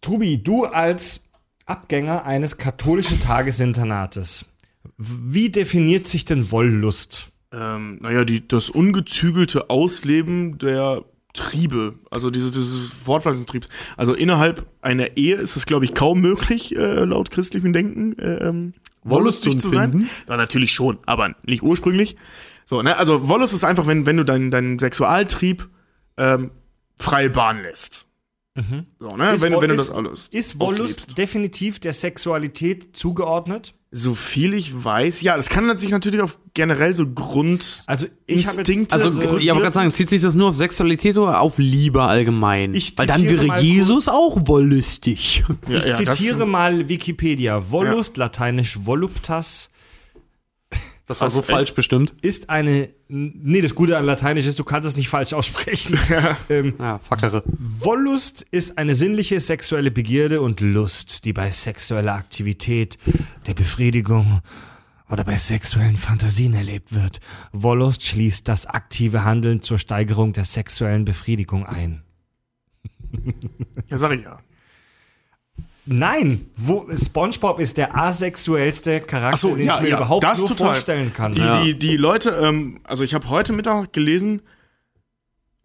Tobi, 0.00 0.42
du 0.42 0.64
als 0.64 1.20
Abgänger 1.66 2.24
eines 2.24 2.56
katholischen 2.56 3.20
Tagesinternates, 3.20 4.46
wie 4.96 5.50
definiert 5.50 6.06
sich 6.06 6.24
denn 6.24 6.50
Wollust? 6.50 7.28
Ähm, 7.52 7.98
naja, 8.00 8.24
die, 8.24 8.46
das 8.46 8.70
ungezügelte 8.70 9.68
Ausleben 9.68 10.58
der 10.58 11.04
Triebe, 11.32 11.94
also 12.10 12.30
dieses, 12.30 12.52
dieses 12.52 12.92
Fortpflanzungstriebs. 12.92 13.68
Also 13.96 14.14
innerhalb 14.14 14.66
einer 14.82 15.16
Ehe 15.16 15.36
ist 15.36 15.56
es, 15.56 15.66
glaube 15.66 15.84
ich, 15.84 15.94
kaum 15.94 16.20
möglich, 16.20 16.76
äh, 16.76 17.04
laut 17.04 17.30
christlichem 17.30 17.72
Denken, 17.72 18.18
äh, 18.18 18.48
ähm, 18.48 18.74
wollüstig 19.02 19.58
zu 19.58 19.70
sein. 19.70 20.08
Ja, 20.28 20.36
natürlich 20.36 20.72
schon, 20.72 20.98
aber 21.06 21.34
nicht 21.46 21.62
ursprünglich. 21.62 22.16
So, 22.64 22.82
ne? 22.82 22.96
Also 22.96 23.28
Wollust 23.28 23.54
ist 23.54 23.64
einfach, 23.64 23.86
wenn, 23.86 24.06
wenn 24.06 24.16
du 24.16 24.24
deinen 24.24 24.50
deinen 24.50 24.78
Sexualtrieb 24.78 25.68
ähm, 26.16 26.50
freie 26.98 27.30
Bahn 27.30 27.62
lässt. 27.62 28.06
So, 28.98 29.16
ne? 29.16 29.32
Ist 29.32 29.42
wenn, 29.42 29.52
wenn 29.60 29.68
du 29.68 29.74
ist- 29.74 29.88
das 29.88 29.90
alles. 29.90 30.28
Ist 30.28 30.60
Wollust 30.60 30.80
auslebst. 30.80 31.18
definitiv 31.18 31.78
der 31.80 31.94
Sexualität 31.94 32.94
zugeordnet? 32.94 33.74
So 33.94 34.14
viel 34.14 34.54
ich 34.54 34.84
weiß, 34.84 35.20
ja, 35.22 35.36
das 35.36 35.48
kann 35.50 35.76
sich 35.76 35.90
natürlich 35.90 36.20
auf 36.22 36.38
generell 36.54 36.94
so 36.94 37.06
Grund. 37.06 37.82
Also 37.86 38.06
ich 38.26 38.46
habe 38.46 38.56
jetzt- 38.56 38.68
Instinkte, 38.68 38.94
Also, 38.94 39.06
Also, 39.08 39.20
ich 39.22 39.30
wollte 39.30 39.60
gerade 39.60 39.72
sagen, 39.74 39.90
zieht 39.90 40.08
sich 40.10 40.22
das 40.22 40.34
nur 40.34 40.48
auf 40.50 40.56
Sexualität 40.56 41.18
oder 41.18 41.40
auf 41.40 41.58
Liebe 41.58 42.02
allgemein? 42.02 42.74
Ich 42.74 42.96
Weil 42.96 43.06
dann 43.06 43.22
wäre 43.24 43.60
Jesus 43.60 44.08
auch 44.08 44.46
wollüstig. 44.46 45.44
Ja, 45.68 45.78
ich 45.78 45.84
ja, 45.86 45.94
zitiere 45.96 46.46
mal 46.46 46.88
Wikipedia. 46.88 47.70
Wollust, 47.70 48.16
lateinisch 48.16 48.78
voluptas, 48.84 49.70
Das 51.06 51.20
war 51.20 51.26
Was, 51.26 51.34
so 51.34 51.40
echt? 51.40 51.50
falsch 51.50 51.74
bestimmt. 51.74 52.14
ist 52.22 52.48
eine. 52.48 52.88
Nee, 53.08 53.60
das 53.60 53.74
Gute 53.74 53.98
an 53.98 54.04
Lateinisch 54.06 54.46
ist, 54.46 54.58
du 54.58 54.64
kannst 54.64 54.88
es 54.88 54.96
nicht 54.96 55.08
falsch 55.08 55.32
aussprechen. 55.32 55.98
ähm, 56.48 56.74
Ja, 56.78 56.98
Fackere. 56.98 57.42
Wollust 57.46 58.46
ist 58.50 58.78
eine 58.78 58.94
sinnliche 58.94 59.40
sexuelle 59.40 59.90
Begierde 59.90 60.40
und 60.40 60.60
Lust, 60.60 61.24
die 61.24 61.32
bei 61.32 61.50
sexueller 61.50 62.14
Aktivität, 62.14 62.98
der 63.46 63.54
Befriedigung 63.54 64.40
oder 65.10 65.24
bei 65.24 65.36
sexuellen 65.36 65.96
Fantasien 65.96 66.54
erlebt 66.54 66.94
wird. 66.94 67.20
Wollust 67.52 68.02
schließt 68.04 68.48
das 68.48 68.64
aktive 68.66 69.24
Handeln 69.24 69.60
zur 69.60 69.78
Steigerung 69.78 70.32
der 70.32 70.44
sexuellen 70.44 71.04
Befriedigung 71.04 71.66
ein. 71.66 72.02
Ja, 73.88 73.98
sag 73.98 74.12
ich 74.12 74.24
ja. 74.24 74.38
Nein, 75.84 76.46
wo, 76.56 76.86
SpongeBob 76.94 77.58
ist 77.58 77.76
der 77.76 77.96
asexuellste 77.96 79.00
Charakter, 79.00 79.32
Achso, 79.34 79.56
den 79.56 79.66
ja, 79.66 79.76
ich 79.76 79.82
mir 79.82 79.88
ja, 79.90 79.96
überhaupt 79.96 80.22
nur 80.22 80.34
total. 80.48 80.56
vorstellen 80.68 81.12
kann. 81.12 81.32
Die, 81.32 81.40
Ja. 81.40 81.62
die, 81.62 81.76
die 81.78 81.96
Leute, 81.96 82.30
ähm, 82.40 82.80
also 82.84 83.02
ich 83.02 83.14
habe 83.14 83.28
heute 83.28 83.52
Mittag 83.52 83.92
gelesen, 83.92 84.42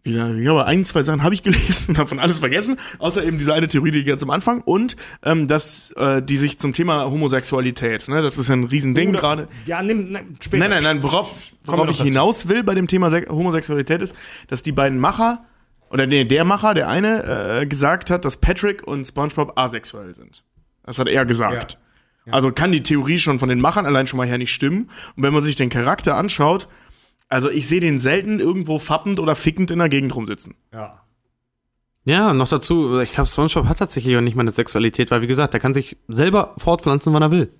wieder, 0.02 0.34
ich 0.34 0.42
glaube, 0.42 0.64
ein, 0.66 0.84
zwei 0.84 1.02
Sachen 1.02 1.22
habe 1.22 1.34
ich 1.34 1.42
gelesen 1.42 1.88
und 1.90 1.98
davon 1.98 2.18
alles 2.18 2.40
vergessen, 2.40 2.78
außer 2.98 3.22
eben 3.22 3.38
diese 3.38 3.52
eine 3.54 3.68
Theorie, 3.68 3.90
die 3.92 4.04
ganz 4.04 4.22
am 4.22 4.30
Anfang 4.30 4.62
und 4.62 4.96
ähm, 5.22 5.46
dass 5.46 5.92
äh, 5.92 6.20
die 6.22 6.36
sich 6.36 6.58
zum 6.58 6.72
Thema 6.72 7.04
Homosexualität, 7.10 8.08
ne, 8.08 8.20
das 8.22 8.38
ist 8.38 8.48
ja 8.48 8.56
ein 8.56 8.64
Riesending 8.64 9.12
gerade. 9.12 9.46
Ja, 9.66 9.82
nimm, 9.82 10.10
nimm 10.12 10.36
später. 10.42 10.66
Nein, 10.68 10.70
nein, 10.70 10.82
nein, 10.82 11.02
worauf, 11.02 11.52
worauf 11.64 11.90
ich 11.90 11.98
dazu. 11.98 12.08
hinaus 12.08 12.48
will 12.48 12.64
bei 12.64 12.74
dem 12.74 12.88
Thema 12.88 13.10
Se 13.10 13.26
Homosexualität 13.28 14.02
ist, 14.02 14.16
dass 14.48 14.62
die 14.62 14.72
beiden 14.72 14.98
Macher, 14.98 15.44
oder 15.90 16.06
nee, 16.06 16.24
der 16.24 16.44
Macher, 16.44 16.74
der 16.74 16.88
eine, 16.88 17.60
äh, 17.60 17.66
gesagt 17.66 18.10
hat, 18.10 18.24
dass 18.24 18.36
Patrick 18.36 18.86
und 18.86 19.04
SpongeBob 19.04 19.58
asexuell 19.58 20.14
sind. 20.14 20.44
Das 20.84 20.98
hat 20.98 21.08
er 21.08 21.26
gesagt. 21.26 21.78
Also 22.30 22.52
kann 22.52 22.72
die 22.72 22.82
Theorie 22.82 23.18
schon 23.18 23.38
von 23.38 23.48
den 23.48 23.60
Machern 23.60 23.86
allein 23.86 24.06
schon 24.06 24.18
mal 24.18 24.26
her 24.26 24.38
nicht 24.38 24.52
stimmen. 24.52 24.90
Und 25.16 25.22
wenn 25.22 25.32
man 25.32 25.42
sich 25.42 25.56
den 25.56 25.70
Charakter 25.70 26.16
anschaut, 26.16 26.68
also 27.28 27.50
ich 27.50 27.66
sehe 27.66 27.80
den 27.80 27.98
selten 27.98 28.40
irgendwo 28.40 28.78
fappend 28.78 29.20
oder 29.20 29.34
fickend 29.34 29.70
in 29.70 29.78
der 29.78 29.88
Gegend 29.88 30.14
rumsitzen. 30.14 30.54
Ja. 30.72 31.02
Ja, 32.04 32.32
noch 32.32 32.48
dazu, 32.48 33.00
ich 33.00 33.12
glaube, 33.12 33.28
SpongeBob 33.28 33.66
hat 33.66 33.78
tatsächlich 33.78 34.16
auch 34.16 34.22
nicht 34.22 34.34
mal 34.34 34.42
eine 34.42 34.52
Sexualität, 34.52 35.10
weil 35.10 35.20
wie 35.20 35.26
gesagt, 35.26 35.52
er 35.52 35.60
kann 35.60 35.74
sich 35.74 35.98
selber 36.08 36.54
fortpflanzen, 36.56 37.12
wann 37.12 37.22
er 37.22 37.30
will. 37.30 37.52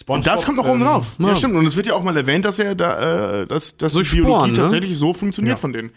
SpongeBob, 0.00 0.16
Und 0.16 0.26
das 0.26 0.44
kommt 0.44 0.58
noch 0.58 0.66
oben 0.66 0.80
ähm, 0.80 0.86
drauf. 0.86 1.06
Ja. 1.18 1.28
ja. 1.28 1.36
stimmt. 1.36 1.56
Und 1.56 1.66
es 1.66 1.76
wird 1.76 1.86
ja 1.86 1.94
auch 1.94 2.02
mal 2.02 2.16
erwähnt, 2.16 2.44
dass 2.44 2.58
er 2.58 2.74
da, 2.74 3.40
äh, 3.42 3.46
dass, 3.46 3.76
dass 3.76 3.92
So 3.92 4.02
die 4.02 4.08
Biologie 4.08 4.32
Sporen, 4.32 4.50
ne? 4.52 4.56
tatsächlich 4.56 4.96
so 4.96 5.12
funktioniert 5.12 5.56
Ja. 5.56 5.60
von 5.60 5.72
denen. 5.72 5.90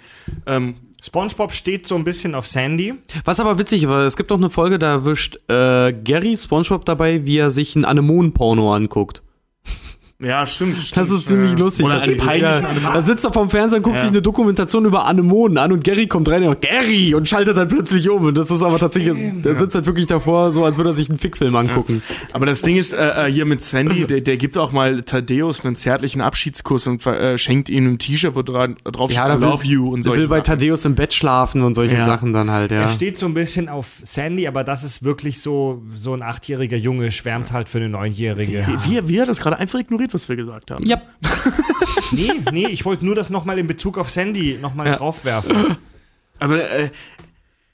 Ähm, 0.47 0.75
SpongeBob 1.03 1.53
steht 1.53 1.87
so 1.87 1.95
ein 1.95 2.03
bisschen 2.03 2.35
auf 2.35 2.47
Sandy. 2.47 2.93
Was 3.25 3.39
aber 3.39 3.57
witzig 3.57 3.87
war, 3.87 4.05
es 4.05 4.17
gibt 4.17 4.31
auch 4.31 4.37
eine 4.37 4.49
Folge, 4.49 4.79
da 4.79 4.91
erwischt 4.91 5.37
äh, 5.49 5.93
Gary 5.93 6.37
SpongeBob 6.37 6.85
dabei, 6.85 7.25
wie 7.25 7.37
er 7.37 7.51
sich 7.51 7.75
ein 7.75 7.85
Anemonen-Porno 7.85 8.73
anguckt. 8.73 9.21
Ja, 10.24 10.45
stimmt. 10.47 10.78
stimmt 10.78 10.97
Das 10.97 11.09
ist 11.09 11.28
ziemlich 11.28 11.51
ja. 11.51 11.57
lustig. 11.57 11.86
Oder 11.86 11.95
tatsächlich. 11.95 12.28
einen 12.30 12.41
ja, 12.41 12.61
da 12.93 13.01
sitzt 13.01 13.26
er 13.26 13.34
vorm 13.34 13.49
Fernseher 13.49 13.78
und 13.78 13.84
guckt 13.84 13.95
Ja. 13.97 14.01
sich 14.01 14.09
eine 14.11 14.22
Dokumentation 14.22 14.86
über 14.86 15.05
Anemonen 15.05 15.57
an 15.57 15.72
und 15.72 15.84
Gary 15.84 16.07
kommt 16.07 16.30
rein 16.30 16.43
und 16.43 16.49
sagt, 16.49 16.61
Gary 16.61 17.13
und 17.15 17.28
schaltet 17.28 17.57
dann 17.57 17.67
plötzlich 17.67 18.09
um. 18.09 18.26
Und 18.26 18.38
das 18.38 18.49
ist 18.51 18.61
aber 18.63 18.78
tatsächlich, 18.78 19.41
der 19.41 19.57
sitzt 19.59 19.76
halt 19.76 19.86
wirklich 19.86 20.07
davor, 20.07 20.51
so 20.51 20.63
als 20.65 20.78
würde 20.78 20.91
er 20.91 20.93
sich 20.93 21.09
einen 21.09 21.17
Fickfilm 21.17 21.55
angucken. 21.55 22.01
Aber 22.34 22.45
das 22.45 22.61
Ding 22.61 22.76
ist, 22.78 22.93
äh, 22.93 23.28
äh, 23.28 23.32
hier 23.32 23.45
mit 23.45 23.61
Sandy, 23.61 24.05
der, 24.07 24.22
der 24.22 24.38
gibt 24.38 24.57
auch 24.57 24.72
mal 24.72 25.01
Thaddeus 25.03 25.65
einen 25.65 25.76
zärtlichen 25.76 26.22
Abschiedskuss 26.22 26.88
und 26.88 27.05
äh, 27.05 27.38
schenkt 27.38 27.69
ihm 27.69 27.88
ein 27.88 27.97
T-Shirt, 27.99 28.36
wo 28.36 28.41
dra 28.41 28.67
drauf 28.67 29.11
Ja, 29.11 29.26
steht, 29.26 29.38
I 29.38 29.39
da 29.39 29.41
will, 29.41 29.47
love 29.49 29.65
you 29.65 29.88
und 29.91 29.99
der 29.99 30.03
solche 30.03 30.19
will 30.22 30.28
bei 30.28 30.36
Sachen. 30.38 30.43
Thaddeus 30.59 30.86
im 30.86 30.95
Bett 30.95 31.13
schlafen 31.13 31.61
und 31.63 31.76
solche 31.76 31.95
Ja. 31.95 32.05
Sachen 32.05 32.34
dann 32.34 32.51
halt, 32.51 32.72
ja. 32.72 32.82
Er 32.82 32.89
steht 32.89 33.17
so 33.17 33.26
ein 33.26 33.34
bisschen 33.34 33.69
auf 33.69 33.99
Sandy, 34.03 34.47
aber 34.47 34.63
das 34.63 34.84
ist 34.84 35.03
wirklich 35.03 35.41
so, 35.41 35.82
so 35.95 36.13
ein 36.13 36.22
achtjähriger 36.22 36.78
Junge 36.78 37.11
schwärmt 37.11 37.51
halt 37.51 37.69
für 37.69 37.78
eine 37.80 37.89
neunjährige. 37.89 38.65
Wie, 38.88 39.07
wie 39.07 39.17
er 39.17 39.26
das 39.26 39.39
gerade 39.39 39.57
einfach 39.57 39.80
ignoriert, 39.80 40.11
was 40.14 40.30
wir 40.30 40.36
gesagt 40.36 40.72
haben. 40.72 40.86
Ja. 40.86 41.01
Nee, 42.14 42.32
nee, 42.51 42.68
ich 42.68 42.84
wollte 42.84 43.05
nur 43.05 43.16
das 43.16 43.30
nochmal 43.30 43.57
in 43.57 43.68
Bezug 43.68 43.97
auf 43.97 44.09
Sandy 44.09 44.57
nochmal 44.62 44.88
Ja. 44.88 44.93
Hm. 44.93 44.99
draufwerfen. 44.99 45.78
Also, 46.39 46.55
äh, 46.55 46.89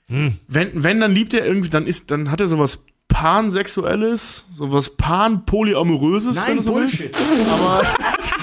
wenn, 0.07 0.71
wenn, 0.83 0.99
dann 0.99 1.13
liebt 1.13 1.33
er 1.33 1.45
irgendwie, 1.45 1.69
dann 1.69 1.87
ist, 1.87 2.11
dann 2.11 2.29
hat 2.31 2.39
er 2.39 2.47
sowas 2.47 2.83
Pansexuelles, 3.07 4.45
sowas 4.55 4.91
Pan-Polyamoröses, 4.95 6.35
wenn 6.37 6.43
Nein, 6.43 6.55
du 6.57 6.61
so 6.63 6.71
Bullshit. 6.73 7.11
willst. 7.17 7.51
Aber 7.51 7.83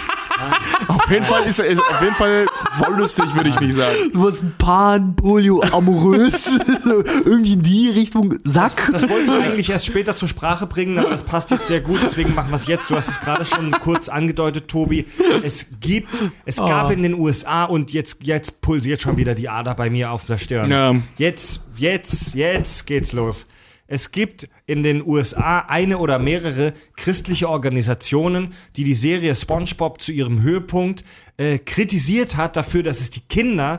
auf 0.88 1.10
jeden 1.10 1.24
Fall 1.24 1.44
ist 1.44 1.58
er 1.58 1.66
ist 1.66 1.80
auf 1.80 2.00
jeden 2.00 2.14
Fall 2.14 2.46
wollüstig, 2.78 3.34
würde 3.34 3.48
ich 3.48 3.60
nicht 3.60 3.74
sagen. 3.74 3.94
Was 4.12 4.42
Pan, 4.58 5.16
Polio, 5.16 5.62
amorös, 5.62 6.50
irgendwie 7.24 7.54
in 7.54 7.62
die 7.62 7.90
Richtung 7.90 8.34
Sack. 8.44 8.90
Das 8.92 9.08
wollte 9.08 9.30
ich 9.30 9.44
eigentlich 9.44 9.70
erst 9.70 9.86
später 9.86 10.14
zur 10.14 10.28
Sprache 10.28 10.66
bringen, 10.66 10.98
aber 10.98 11.10
das 11.10 11.22
passt 11.22 11.50
jetzt 11.50 11.66
sehr 11.66 11.80
gut, 11.80 12.00
deswegen 12.02 12.34
machen 12.34 12.50
wir 12.50 12.56
es 12.56 12.66
jetzt. 12.66 12.90
Du 12.90 12.96
hast 12.96 13.08
es 13.08 13.20
gerade 13.20 13.44
schon 13.44 13.70
kurz 13.72 14.08
angedeutet, 14.08 14.68
Tobi. 14.68 15.06
Es 15.42 15.66
gibt, 15.80 16.10
es 16.44 16.56
gab 16.56 16.90
in 16.90 17.02
den 17.02 17.14
USA 17.14 17.64
und 17.64 17.92
jetzt, 17.92 18.18
jetzt 18.22 18.60
pulsiert 18.60 19.00
schon 19.00 19.16
wieder 19.16 19.34
die 19.34 19.48
Ader 19.48 19.74
bei 19.74 19.90
mir 19.90 20.10
auf 20.10 20.24
der 20.24 20.38
Stirn. 20.38 20.70
Ja. 20.70 20.94
Jetzt, 21.16 21.60
jetzt, 21.76 22.34
jetzt 22.34 22.86
geht's 22.86 23.12
los. 23.12 23.46
Es 23.94 24.10
gibt 24.10 24.48
in 24.66 24.82
den 24.82 25.06
USA 25.06 25.60
eine 25.68 25.98
oder 25.98 26.18
mehrere 26.18 26.72
christliche 26.96 27.48
Organisationen, 27.48 28.52
die 28.74 28.82
die 28.82 28.94
Serie 28.94 29.36
SpongeBob 29.36 30.02
zu 30.02 30.10
ihrem 30.10 30.42
Höhepunkt 30.42 31.04
äh, 31.36 31.58
kritisiert 31.58 32.36
hat 32.36 32.56
dafür, 32.56 32.82
dass 32.82 33.00
es 33.00 33.10
die 33.10 33.20
Kinder 33.20 33.78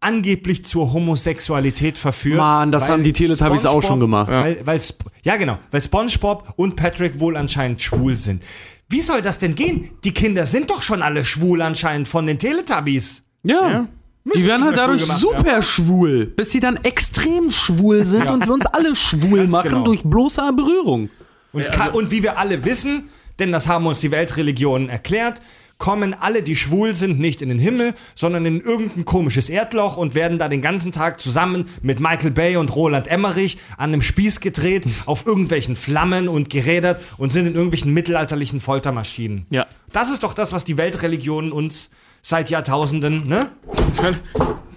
angeblich 0.00 0.64
zur 0.64 0.92
Homosexualität 0.92 1.96
verführt. 1.96 2.38
Mann, 2.38 2.72
das 2.72 2.88
haben 2.88 3.04
die 3.04 3.12
Teletubbies 3.12 3.64
auch 3.64 3.84
schon 3.84 4.00
gemacht. 4.00 4.32
Weil, 4.32 4.66
weil, 4.66 4.80
ja, 5.22 5.36
genau, 5.36 5.60
weil 5.70 5.80
SpongeBob 5.80 6.54
und 6.56 6.74
Patrick 6.74 7.20
wohl 7.20 7.36
anscheinend 7.36 7.80
schwul 7.80 8.16
sind. 8.16 8.42
Wie 8.88 9.00
soll 9.00 9.22
das 9.22 9.38
denn 9.38 9.54
gehen? 9.54 9.90
Die 10.02 10.12
Kinder 10.12 10.44
sind 10.44 10.70
doch 10.70 10.82
schon 10.82 11.02
alle 11.02 11.24
schwul 11.24 11.62
anscheinend 11.62 12.08
von 12.08 12.26
den 12.26 12.40
Teletubbies. 12.40 13.22
Ja. 13.44 13.86
Die 14.24 14.46
werden 14.46 14.64
halt 14.64 14.76
dadurch 14.76 15.02
cool 15.02 15.06
gemacht, 15.06 15.20
super 15.20 15.62
schwul, 15.62 16.26
bis 16.26 16.50
sie 16.50 16.60
dann 16.60 16.76
extrem 16.84 17.50
schwul 17.50 18.04
sind 18.04 18.30
und 18.30 18.46
wir 18.46 18.52
uns 18.52 18.66
alle 18.66 18.94
schwul 18.96 19.48
machen 19.48 19.70
genau. 19.70 19.84
durch 19.84 20.02
bloße 20.04 20.42
Berührung. 20.54 21.10
Und, 21.52 21.70
ka- 21.72 21.88
und 21.88 22.10
wie 22.10 22.22
wir 22.22 22.38
alle 22.38 22.64
wissen, 22.64 23.08
denn 23.38 23.52
das 23.52 23.68
haben 23.68 23.86
uns 23.86 24.00
die 24.00 24.10
Weltreligionen 24.10 24.88
erklärt, 24.88 25.40
kommen 25.82 26.14
alle, 26.14 26.44
die 26.44 26.54
schwul 26.54 26.94
sind, 26.94 27.18
nicht 27.18 27.42
in 27.42 27.48
den 27.48 27.58
Himmel, 27.58 27.94
sondern 28.14 28.46
in 28.46 28.60
irgendein 28.60 29.04
komisches 29.04 29.50
Erdloch 29.50 29.96
und 29.96 30.14
werden 30.14 30.38
da 30.38 30.48
den 30.48 30.62
ganzen 30.62 30.92
Tag 30.92 31.20
zusammen 31.20 31.64
mit 31.82 31.98
Michael 31.98 32.30
Bay 32.30 32.56
und 32.56 32.72
Roland 32.76 33.08
Emmerich 33.08 33.58
an 33.76 33.90
einem 33.92 34.00
Spieß 34.00 34.38
gedreht, 34.38 34.84
auf 35.06 35.26
irgendwelchen 35.26 35.74
Flammen 35.74 36.28
und 36.28 36.50
gerädert 36.50 37.02
und 37.18 37.32
sind 37.32 37.48
in 37.48 37.54
irgendwelchen 37.56 37.92
mittelalterlichen 37.92 38.60
Foltermaschinen. 38.60 39.46
Ja. 39.50 39.66
Das 39.90 40.12
ist 40.12 40.22
doch 40.22 40.34
das, 40.34 40.52
was 40.52 40.62
die 40.62 40.76
Weltreligionen 40.76 41.50
uns 41.50 41.90
seit 42.22 42.50
Jahrtausenden, 42.50 43.26
ne? 43.26 43.50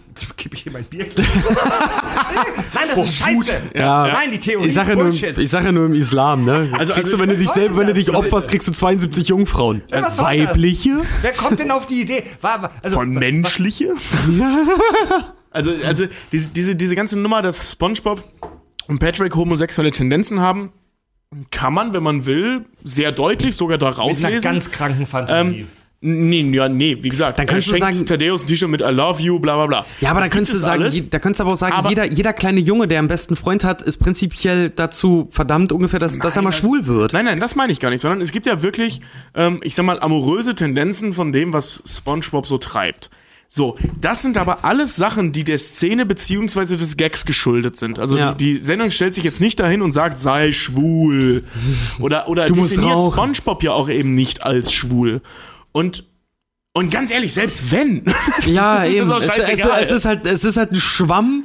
Jetzt 0.09 0.37
gebe 0.37 0.55
ich 0.55 0.63
hier 0.63 0.71
mein 0.71 0.85
Bier. 0.85 1.05
Nein, 2.73 2.83
das 2.89 2.97
ist 2.97 3.15
scheiße. 3.17 3.61
Ja. 3.73 4.07
Nein, 4.07 4.31
die 4.31 4.39
Theorie 4.39 4.67
Ich 4.67 4.73
sage 4.73 4.89
ja, 4.89 4.93
ist 4.93 4.97
nur, 4.97 5.05
Bullshit. 5.09 5.37
ich 5.37 5.49
sag 5.49 5.63
ja 5.65 5.71
nur 5.71 5.85
im 5.85 5.93
Islam, 5.93 6.45
ne? 6.45 6.69
Also- 6.73 6.93
kriegst 6.93 7.13
also 7.13 7.17
du, 7.17 7.21
wenn 7.23 7.29
du 7.29 7.35
dich 7.37 7.49
selber, 7.49 7.77
wenn 7.77 7.87
du 7.87 7.93
dich 7.93 8.13
opferst, 8.13 8.49
kriegst 8.49 8.67
du 8.67 8.71
72 8.71 9.27
Jungfrauen. 9.27 9.81
Ja, 9.91 10.17
Weibliche? 10.17 11.01
Wer 11.21 11.33
kommt 11.33 11.59
denn 11.59 11.69
auf 11.71 11.85
die 11.85 12.01
Idee? 12.01 12.23
Also, 12.81 12.95
Von 12.97 13.09
menschliche? 13.11 13.93
also, 15.51 15.71
also 15.85 16.05
diese, 16.31 16.49
diese, 16.51 16.75
diese 16.75 16.95
ganze 16.95 17.19
Nummer, 17.19 17.41
dass 17.41 17.73
SpongeBob 17.73 18.23
und 18.87 18.99
Patrick 18.99 19.35
homosexuelle 19.35 19.91
Tendenzen 19.91 20.39
haben, 20.39 20.71
kann 21.51 21.73
man, 21.73 21.93
wenn 21.93 22.03
man 22.03 22.25
will, 22.25 22.65
sehr 22.85 23.11
deutlich 23.11 23.55
sogar 23.57 23.77
da 23.77 23.89
mit 23.89 23.97
einer 23.97 24.07
rauslesen. 24.09 24.41
ganz 24.41 24.71
kranken 24.71 25.05
Fantasie. 25.05 25.59
ähm, 25.61 25.67
nee, 26.05 26.41
ja, 26.55 26.69
nee, 26.69 26.97
wie 27.01 27.09
gesagt, 27.09 27.39
Dann 27.39 27.47
kannst 27.47 27.67
er 27.67 27.73
du 27.73 27.79
sagen- 27.79 28.05
Thaddeus 28.05 28.43
ein 28.43 28.47
T-Shirt 28.47 28.69
mit 28.69 28.81
I 28.81 28.85
love 28.91 29.21
you, 29.21 29.39
bla 29.39 29.55
bla 29.55 29.65
bla. 29.65 29.85
Ja, 30.01 30.11
aber 30.11 30.19
Das 30.21 30.29
dann 30.29 30.35
könntest 30.37 30.55
du 30.55 30.59
sagen, 30.59 30.83
alles. 30.83 30.95
je- 30.95 31.03
da 31.09 31.19
könntest 31.19 31.39
du 31.39 31.43
aber 31.43 31.53
auch 31.53 31.57
sagen, 31.57 31.73
Aber- 31.73 31.89
jeder, 31.89 32.05
jeder 32.05 32.33
kleine 32.33 32.59
Junge, 32.59 32.87
der 32.87 32.99
einen 32.99 33.07
besten 33.07 33.35
Freund 33.35 33.63
hat, 33.63 33.81
ist 33.81 33.97
prinzipiell 33.97 34.69
dazu 34.69 35.27
verdammt 35.31 35.71
ungefähr, 35.71 35.99
dass, 35.99 36.17
dass 36.19 36.35
er 36.35 36.41
mal 36.43 36.49
das- 36.51 36.59
schwul 36.59 36.85
wird. 36.85 37.13
Nein, 37.13 37.25
nein, 37.25 37.39
das 37.39 37.55
meine 37.55 37.73
ich 37.73 37.79
gar 37.79 37.89
nicht, 37.89 38.01
sondern 38.01 38.21
es 38.21 38.31
gibt 38.31 38.45
ja 38.45 38.61
wirklich, 38.61 39.01
ähm, 39.33 39.59
ich 39.63 39.75
sag 39.75 39.85
mal, 39.85 39.99
amoröse 39.99 40.55
Tendenzen 40.55 41.13
von 41.13 41.31
dem, 41.31 41.53
was 41.53 41.81
SpongeBob 41.87 42.45
so 42.47 42.57
treibt. 42.57 43.09
So, 43.47 43.77
das 44.01 44.23
sind 44.23 44.37
aber 44.37 44.65
alles 44.65 44.95
Sachen, 44.95 45.31
die 45.31 45.43
der 45.43 45.59
Szene 45.59 46.05
beziehungsweise 46.07 46.77
des 46.77 46.97
Gags 46.97 47.25
geschuldet 47.25 47.77
sind. 47.77 47.99
Also 47.99 48.17
Ja. 48.17 48.33
die, 48.33 48.53
die 48.55 48.63
Sendung 48.63 48.89
stellt 48.89 49.13
sich 49.13 49.23
jetzt 49.23 49.39
nicht 49.39 49.59
dahin 49.59 49.83
und 49.83 49.91
sagt, 49.91 50.17
sei 50.17 50.51
schwul. 50.51 51.43
Oder, 51.99 52.27
oder 52.27 52.47
Du 52.47 52.61
definiert. 52.63 53.13
SpongeBob 53.13 53.61
ja 53.63 53.71
auch 53.71 53.87
eben 53.87 54.11
nicht 54.11 54.43
als 54.43 54.73
schwul. 54.73 55.21
Und, 55.75 56.05
und 56.73 56.89
ganz 56.89 57.11
ehrlich, 57.11 57.33
selbst 57.33 57.69
wenn. 57.69 58.05
Ja, 58.45 58.79
Das 58.79 58.87
ist 58.89 58.95
eben. 58.95 59.09
doch 59.09 59.17
Es, 59.17 59.27
es, 59.27 59.59
es, 59.81 59.91
ist 59.91 60.05
halt, 60.05 60.25
es 60.25 60.45
ist 60.45 60.55
halt 60.55 60.71
ein 60.71 60.79
Schwamm 60.79 61.43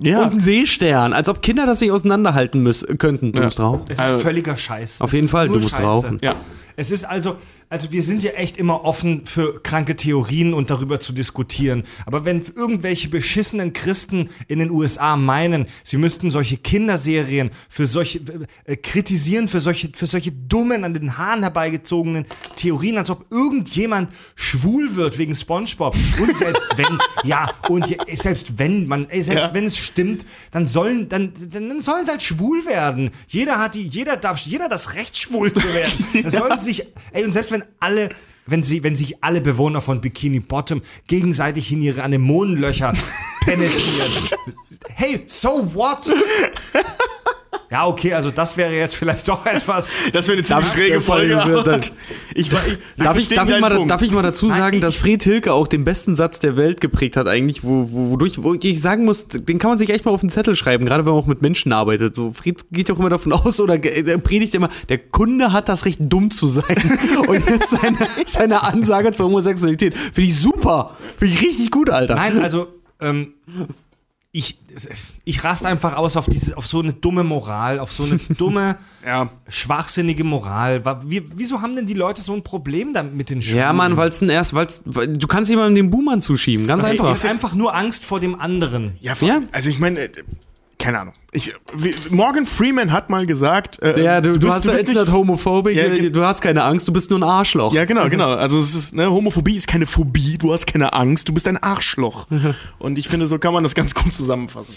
ja. 0.00 0.24
und 0.24 0.32
ein 0.32 0.40
Seestern. 0.40 1.12
Als 1.12 1.28
ob 1.28 1.40
Kinder 1.40 1.64
das 1.64 1.80
nicht 1.80 1.92
auseinanderhalten 1.92 2.64
müssen, 2.64 2.98
könnten. 2.98 3.30
Du 3.30 3.38
Ja. 3.38 3.44
musst 3.44 3.60
rauchen. 3.60 3.84
es 3.86 3.92
ist 3.96 4.00
also- 4.00 4.18
völliger 4.18 4.56
Scheiß. 4.56 5.00
Auf 5.00 5.12
jeden 5.12 5.26
ist 5.26 5.30
Fall, 5.30 5.46
du 5.46 5.54
musst 5.60 5.70
Scheiße. 5.70 5.82
rauchen. 5.84 6.18
Ja. 6.20 6.34
Es 6.74 6.90
ist 6.90 7.04
also, 7.04 7.36
also 7.68 7.92
wir 7.92 8.02
sind 8.02 8.22
ja 8.22 8.32
echt 8.32 8.56
immer 8.56 8.84
offen 8.84 9.26
für 9.26 9.60
kranke 9.62 9.96
Theorien 9.96 10.54
und 10.54 10.70
darüber 10.70 11.00
zu 11.00 11.12
diskutieren. 11.12 11.82
Aber 12.06 12.24
wenn 12.24 12.42
irgendwelche 12.54 13.08
beschissenen 13.08 13.72
Christen 13.72 14.28
in 14.48 14.58
den 14.58 14.70
USA 14.70 15.16
meinen, 15.16 15.66
sie 15.82 15.96
müssten 15.96 16.30
solche 16.30 16.56
Kinderserien 16.56 17.50
für 17.68 17.86
solche 17.86 18.20
äh, 18.64 18.76
kritisieren 18.76 19.48
für 19.48 19.60
solche 19.60 19.88
für 19.94 20.06
solche 20.06 20.32
dummen 20.32 20.84
an 20.84 20.94
den 20.94 21.18
Haaren 21.18 21.42
herbeigezogenen 21.42 22.26
Theorien, 22.56 22.98
als 22.98 23.10
ob 23.10 23.26
irgendjemand 23.30 24.10
schwul 24.34 24.94
wird 24.96 25.18
wegen 25.18 25.34
SpongeBob 25.34 25.96
und 26.20 26.36
selbst 26.36 26.66
wenn 26.76 26.98
ja 27.24 27.50
und 27.68 27.86
selbst 28.12 28.58
wenn 28.58 28.86
man 28.86 29.08
ey, 29.10 29.22
selbst 29.22 29.34
Ja. 29.44 29.54
wenn 29.54 29.64
es 29.64 29.76
stimmt, 29.78 30.24
dann 30.52 30.66
sollen 30.66 31.08
dann, 31.08 31.32
dann 31.50 31.80
sollen 31.80 32.04
sie 32.04 32.10
halt 32.10 32.22
schwul 32.22 32.66
werden. 32.66 33.10
Jeder 33.28 33.58
hat 33.58 33.74
die 33.74 33.82
jeder 33.82 34.16
darf 34.16 34.38
jeder 34.38 34.68
das 34.68 34.94
Recht 34.94 35.16
schwul 35.18 35.52
zu 35.52 35.62
werden. 35.74 35.92
Dann 36.22 36.30
sollen 36.30 36.58
sie 36.58 36.64
sich 36.64 36.86
ey 37.12 37.24
und 37.24 37.32
selbst 37.32 37.50
wenn 37.54 37.64
alle 37.80 38.10
wenn 38.46 38.62
sie 38.62 38.82
wenn 38.82 38.96
sich 38.96 39.22
alle 39.22 39.40
Bewohner 39.40 39.80
von 39.80 40.00
Bikini 40.00 40.40
Bottom 40.40 40.82
gegenseitig 41.06 41.72
in 41.72 41.80
ihre 41.80 42.02
Anemonenlöcher 42.02 42.92
penetrieren. 43.44 44.12
Hey, 44.88 45.22
so 45.26 45.70
what? 45.74 46.12
Ja, 47.70 47.86
okay, 47.86 48.12
also 48.14 48.30
das 48.30 48.56
wäre 48.56 48.72
jetzt 48.72 48.94
vielleicht 48.96 49.28
doch 49.28 49.44
etwas. 49.46 49.92
Das 50.12 50.26
wäre 50.28 50.36
eine 50.38 50.44
ziemlich 50.46 50.66
Darf- 50.66 50.74
schräge 50.74 51.00
Folge. 51.00 51.34
Ich, 52.36 52.48
Darf 52.48 53.16
ich, 53.18 53.28
darf, 53.28 53.48
mal, 53.60 53.74
Punkt. 53.76 53.90
darf 53.90 54.02
ich 54.02 54.10
mal 54.10 54.22
dazu 54.22 54.46
Nein, 54.46 54.58
sagen, 54.58 54.76
ich- 54.76 54.82
dass 54.82 54.96
Fred 54.96 55.22
Hilke 55.22 55.52
auch 55.52 55.66
den 55.66 55.84
besten 55.84 56.16
Satz 56.16 56.38
der 56.40 56.56
Welt 56.56 56.80
geprägt 56.80 57.16
hat, 57.16 57.28
eigentlich, 57.28 57.62
wo, 57.64 57.88
wo, 57.90 58.10
wodurch, 58.10 58.42
wo 58.42 58.54
ich 58.54 58.80
sagen 58.82 59.04
muss, 59.04 59.26
den 59.28 59.58
kann 59.58 59.70
man 59.70 59.78
sich 59.78 59.90
echt 59.90 60.04
mal 60.04 60.10
auf 60.10 60.20
den 60.20 60.30
Zettel 60.30 60.56
schreiben, 60.56 60.84
gerade 60.84 61.04
wenn 61.06 61.12
man 61.12 61.22
auch 61.22 61.26
mit 61.26 61.42
Menschen 61.42 61.72
arbeitet. 61.72 62.14
So, 62.16 62.32
Fred 62.32 62.64
geht 62.72 62.88
ja 62.88 62.94
auch 62.94 62.98
immer 62.98 63.10
davon 63.10 63.32
aus 63.32 63.60
oder 63.60 63.82
er 63.82 64.18
predigt 64.18 64.54
immer, 64.54 64.68
der 64.88 64.98
Kunde 64.98 65.52
hat 65.52 65.68
das 65.68 65.84
Recht, 65.84 65.98
dumm 66.02 66.30
zu 66.30 66.46
sein. 66.46 66.64
Und 67.26 67.48
jetzt 67.48 67.70
seine, 67.70 67.96
seine 68.26 68.62
Ansage 68.62 69.12
zur 69.12 69.26
Homosexualität. 69.26 69.96
Finde 69.96 70.22
ich 70.30 70.36
super. 70.40 70.96
Finde 71.16 71.34
ich 71.34 71.42
richtig 71.42 71.70
gut, 71.70 71.90
Alter. 71.90 72.14
Nein, 72.16 72.40
also 72.40 72.68
ähm, 73.00 73.34
ich, 74.36 74.58
ich 75.24 75.44
raste 75.44 75.68
einfach 75.68 75.94
aus 75.94 76.16
auf 76.16 76.26
diese, 76.26 76.56
auf 76.56 76.66
so 76.66 76.80
eine 76.80 76.92
dumme 76.92 77.22
Moral, 77.22 77.78
auf 77.78 77.92
so 77.92 78.02
eine 78.02 78.16
dumme, 78.36 78.76
Ja. 79.06 79.30
schwachsinnige 79.48 80.24
Moral. 80.24 80.84
Wie, 81.08 81.22
wieso 81.36 81.62
haben 81.62 81.76
denn 81.76 81.86
die 81.86 81.94
Leute 81.94 82.20
so 82.20 82.34
ein 82.34 82.42
Problem 82.42 82.92
damit 82.92 83.14
mit 83.14 83.30
den 83.30 83.40
Schwulen? 83.40 83.58
Ja, 83.60 83.72
Mann, 83.72 83.96
weil 83.96 84.08
es 84.08 84.20
ein 84.20 84.28
erst, 84.30 84.52
weil's, 84.52 84.82
weil, 84.86 85.06
du 85.16 85.28
kannst 85.28 85.50
jemandem 85.50 85.76
den 85.76 85.90
Buhmann 85.90 86.20
zuschieben, 86.20 86.66
ganz 86.66 86.82
Es 86.82 86.90
einfach. 86.90 87.12
ist 87.12 87.24
einfach 87.24 87.54
nur 87.54 87.76
Angst 87.76 88.04
vor 88.04 88.18
dem 88.18 88.34
anderen. 88.40 88.96
Ja, 89.00 89.14
vor, 89.14 89.28
Ja. 89.28 89.40
also 89.52 89.70
ich 89.70 89.78
meine, 89.78 90.00
äh, 90.00 90.10
keine 90.84 91.00
Ahnung. 91.00 91.14
Ich, 91.32 91.52
wie- 91.74 91.94
Morgan 92.10 92.44
Freeman 92.46 92.92
hat 92.92 93.08
mal 93.08 93.24
gesagt, 93.26 93.82
äh, 93.82 94.02
Ja, 94.02 94.20
du, 94.20 94.32
du, 94.34 94.38
bist, 94.40 94.52
hast 94.56 94.64
du 94.66 94.72
bist 94.72 94.86
nicht 94.88 95.10
homophobic, 95.10 95.76
Ja, 95.76 95.88
du 95.88 96.22
hast 96.22 96.42
keine 96.42 96.62
Angst, 96.62 96.86
du 96.86 96.92
bist 96.92 97.08
nur 97.10 97.18
ein 97.18 97.22
Arschloch. 97.22 97.72
Ja, 97.74 97.86
genau, 97.86 98.08
genau. 98.10 98.34
Also 98.34 98.58
es 98.58 98.74
ist, 98.74 98.94
ne, 98.94 99.10
Homophobie 99.10 99.56
ist 99.56 99.66
keine 99.66 99.86
Phobie, 99.86 100.36
du 100.36 100.52
hast 100.52 100.66
keine 100.66 100.92
Angst, 100.92 101.28
du 101.28 101.32
bist 101.32 101.48
ein 101.48 101.56
Arschloch. 101.56 102.26
Und 102.78 102.98
ich 102.98 103.08
finde, 103.08 103.26
so 103.26 103.38
kann 103.38 103.54
man 103.54 103.62
das 103.62 103.74
ganz 103.74 103.94
gut 103.94 104.12
zusammenfassen. 104.12 104.74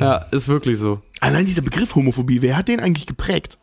ja, 0.00 0.16
ist 0.32 0.48
wirklich 0.48 0.78
so. 0.78 1.00
Allein 1.20 1.46
dieser 1.46 1.62
Begriff 1.62 1.94
Homophobie, 1.94 2.42
wer 2.42 2.56
hat 2.56 2.66
den 2.68 2.80
eigentlich 2.80 3.06
geprägt? 3.06 3.56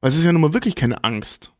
Weil 0.00 0.08
es 0.10 0.16
ist 0.16 0.24
ja 0.24 0.32
nun 0.32 0.40
mal 0.42 0.54
wirklich 0.54 0.76
keine 0.76 1.02
Angst. 1.02 1.50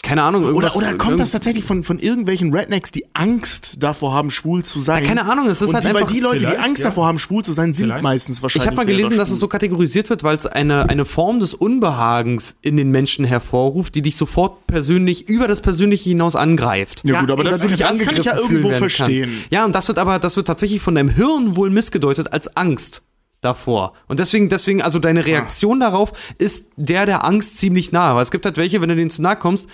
Keine 0.00 0.22
Ahnung, 0.22 0.42
Oder, 0.44 0.50
irgendwas- 0.52 0.76
oder 0.76 0.86
kommt 0.92 1.02
irgend- 1.10 1.20
das 1.22 1.32
tatsächlich 1.32 1.64
von, 1.64 1.82
von 1.82 1.98
irgendwelchen 1.98 2.54
Rednecks, 2.54 2.92
die 2.92 3.04
Angst 3.14 3.82
davor 3.82 4.12
haben, 4.14 4.30
schwul 4.30 4.64
zu 4.64 4.78
sein? 4.78 5.02
Ja, 5.02 5.08
keine 5.08 5.28
Ahnung, 5.28 5.48
es 5.48 5.60
ist 5.60 5.68
Und 5.68 5.74
halt 5.74 5.84
die, 5.84 5.88
weil 5.88 5.96
einfach- 5.96 6.12
die 6.14 6.20
Leute, 6.20 6.38
die 6.46 6.56
Angst 6.56 6.78
ja. 6.84 6.90
davor 6.90 7.06
haben, 7.08 7.18
schwul 7.18 7.44
zu 7.44 7.52
sein, 7.52 7.74
sind 7.74 7.86
Vielleicht. 7.86 8.04
meistens 8.04 8.40
wahrscheinlich. 8.40 8.62
Ich 8.62 8.66
habe 8.68 8.76
mal 8.76 8.86
gelesen, 8.86 9.16
dass 9.16 9.30
es 9.30 9.40
so 9.40 9.48
kategorisiert 9.48 10.08
wird, 10.08 10.22
weil 10.22 10.36
es 10.36 10.46
eine, 10.46 10.88
eine 10.88 11.04
Form 11.04 11.40
des 11.40 11.52
Unbehagens 11.52 12.56
in 12.62 12.76
den 12.76 12.90
Menschen 12.92 13.24
hervorruft, 13.24 13.96
die 13.96 14.02
dich 14.02 14.16
sofort 14.16 14.68
persönlich 14.68 15.28
über 15.28 15.48
das 15.48 15.60
Persönliche 15.62 16.08
hinaus 16.10 16.36
angreift. 16.36 17.02
Ja, 17.04 17.20
gut, 17.20 17.30
aber 17.32 17.40
Oder 17.40 17.50
das, 17.50 17.62
dich 17.62 17.76
das 17.76 17.98
kann 17.98 18.16
ich 18.16 18.24
ja 18.24 18.36
irgendwo 18.36 18.70
verstehen. 18.70 19.22
kannst. 19.30 19.50
Ja, 19.52 19.64
und 19.64 19.74
das 19.74 19.88
wird 19.88 19.98
aber, 19.98 20.20
das 20.20 20.36
wird 20.36 20.46
tatsächlich 20.46 20.80
von 20.80 20.94
deinem 20.94 21.08
Hirn 21.08 21.56
wohl 21.56 21.70
missgedeutet 21.70 22.32
als 22.32 22.56
Angst 22.56 23.02
davor. 23.40 23.92
Und 24.06 24.20
deswegen, 24.20 24.48
deswegen, 24.48 24.82
also 24.82 24.98
deine 24.98 25.24
Reaktion 25.26 25.80
darauf 25.80 26.12
ist 26.38 26.66
der 26.76 27.06
der 27.06 27.24
Angst 27.24 27.58
ziemlich 27.58 27.92
nah. 27.92 28.06
Aber 28.08 28.20
es 28.22 28.30
gibt 28.30 28.44
halt 28.44 28.56
welche, 28.56 28.80
wenn 28.80 28.88
du 28.88 28.96
denen 28.96 29.10
zu 29.10 29.22
nahe 29.22 29.36
kommst, 29.36 29.68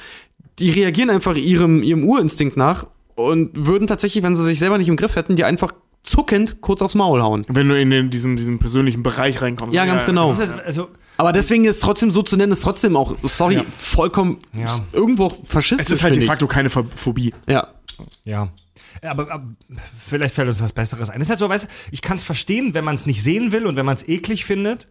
die 0.58 0.70
reagieren 0.70 1.10
einfach 1.10 1.34
ihrem, 1.36 1.82
ihrem 1.82 2.06
Urinstinkt 2.08 2.56
nach 2.56 2.86
und 3.16 3.50
würden 3.54 3.86
tatsächlich, 3.86 4.22
wenn 4.22 4.34
sie 4.36 4.44
sich 4.44 4.58
selber 4.58 4.78
nicht 4.78 4.88
im 4.88 4.96
Griff 4.96 5.16
hätten, 5.16 5.36
dir 5.36 5.46
einfach 5.46 5.72
zuckend 6.02 6.60
kurz 6.60 6.82
aufs 6.82 6.94
Maul 6.94 7.22
hauen. 7.22 7.42
Wenn 7.48 7.68
du 7.68 7.80
in 7.80 7.88
den, 7.90 8.10
diesen, 8.10 8.36
diesen 8.36 8.58
persönlichen 8.58 9.02
Bereich 9.02 9.40
reinkommst. 9.40 9.74
Ja, 9.74 9.86
ganz 9.86 10.04
genau. 10.04 10.28
Das 10.28 10.38
ist, 10.38 10.52
also, 10.52 10.88
Aber 11.16 11.32
deswegen 11.32 11.64
ist 11.64 11.80
trotzdem 11.80 12.10
so 12.10 12.20
zu 12.22 12.36
nennen, 12.36 12.52
ist 12.52 12.62
trotzdem 12.62 12.94
auch, 12.96 13.16
sorry, 13.22 13.54
Ja. 13.54 13.62
vollkommen 13.78 14.38
Ja. 14.52 14.80
irgendwo 14.92 15.30
faschistisch. 15.30 15.86
Es 15.86 15.92
ist 15.92 16.02
halt 16.02 16.16
de 16.16 16.24
facto 16.24 16.46
keine 16.46 16.68
Pho- 16.68 16.84
Phobie. 16.94 17.32
Ja. 17.48 17.68
ja. 18.24 18.48
Aber, 19.03 19.30
aber 19.30 19.45
vielleicht 19.99 20.34
fällt 20.34 20.49
uns 20.49 20.62
was 20.62 20.72
Besseres 20.72 21.11
ein. 21.11 21.20
Es 21.20 21.26
ist 21.26 21.30
halt 21.30 21.38
so, 21.40 21.49
weißt 21.49 21.64
du, 21.64 21.68
ich 21.90 22.03
kann 22.03 22.16
es 22.16 22.24
verstehen, 22.24 22.74
wenn 22.74 22.84
man 22.84 22.95
es 22.95 23.07
nicht 23.07 23.22
sehen 23.22 23.53
will 23.53 23.66
und 23.66 23.76
wenn 23.76 23.86
man 23.86 23.97
es 23.97 24.07
eklig 24.09 24.45
findet, 24.45 24.88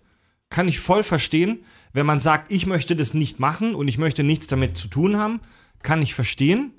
kann 0.50 0.68
ich 0.68 0.80
voll 0.80 1.04
verstehen. 1.04 1.60
Wenn 1.94 2.06
man 2.06 2.20
sagt, 2.20 2.52
ich 2.52 2.66
möchte 2.66 2.96
das 2.96 3.14
nicht 3.14 3.40
machen 3.40 3.76
und 3.76 3.88
ich 3.88 3.98
möchte 3.98 4.24
nichts 4.24 4.48
damit 4.48 4.78
zu 4.78 4.88
tun 4.88 5.18
haben, 5.18 5.40
kann 5.82 6.02
ich 6.02 6.14
verstehen. 6.14 6.74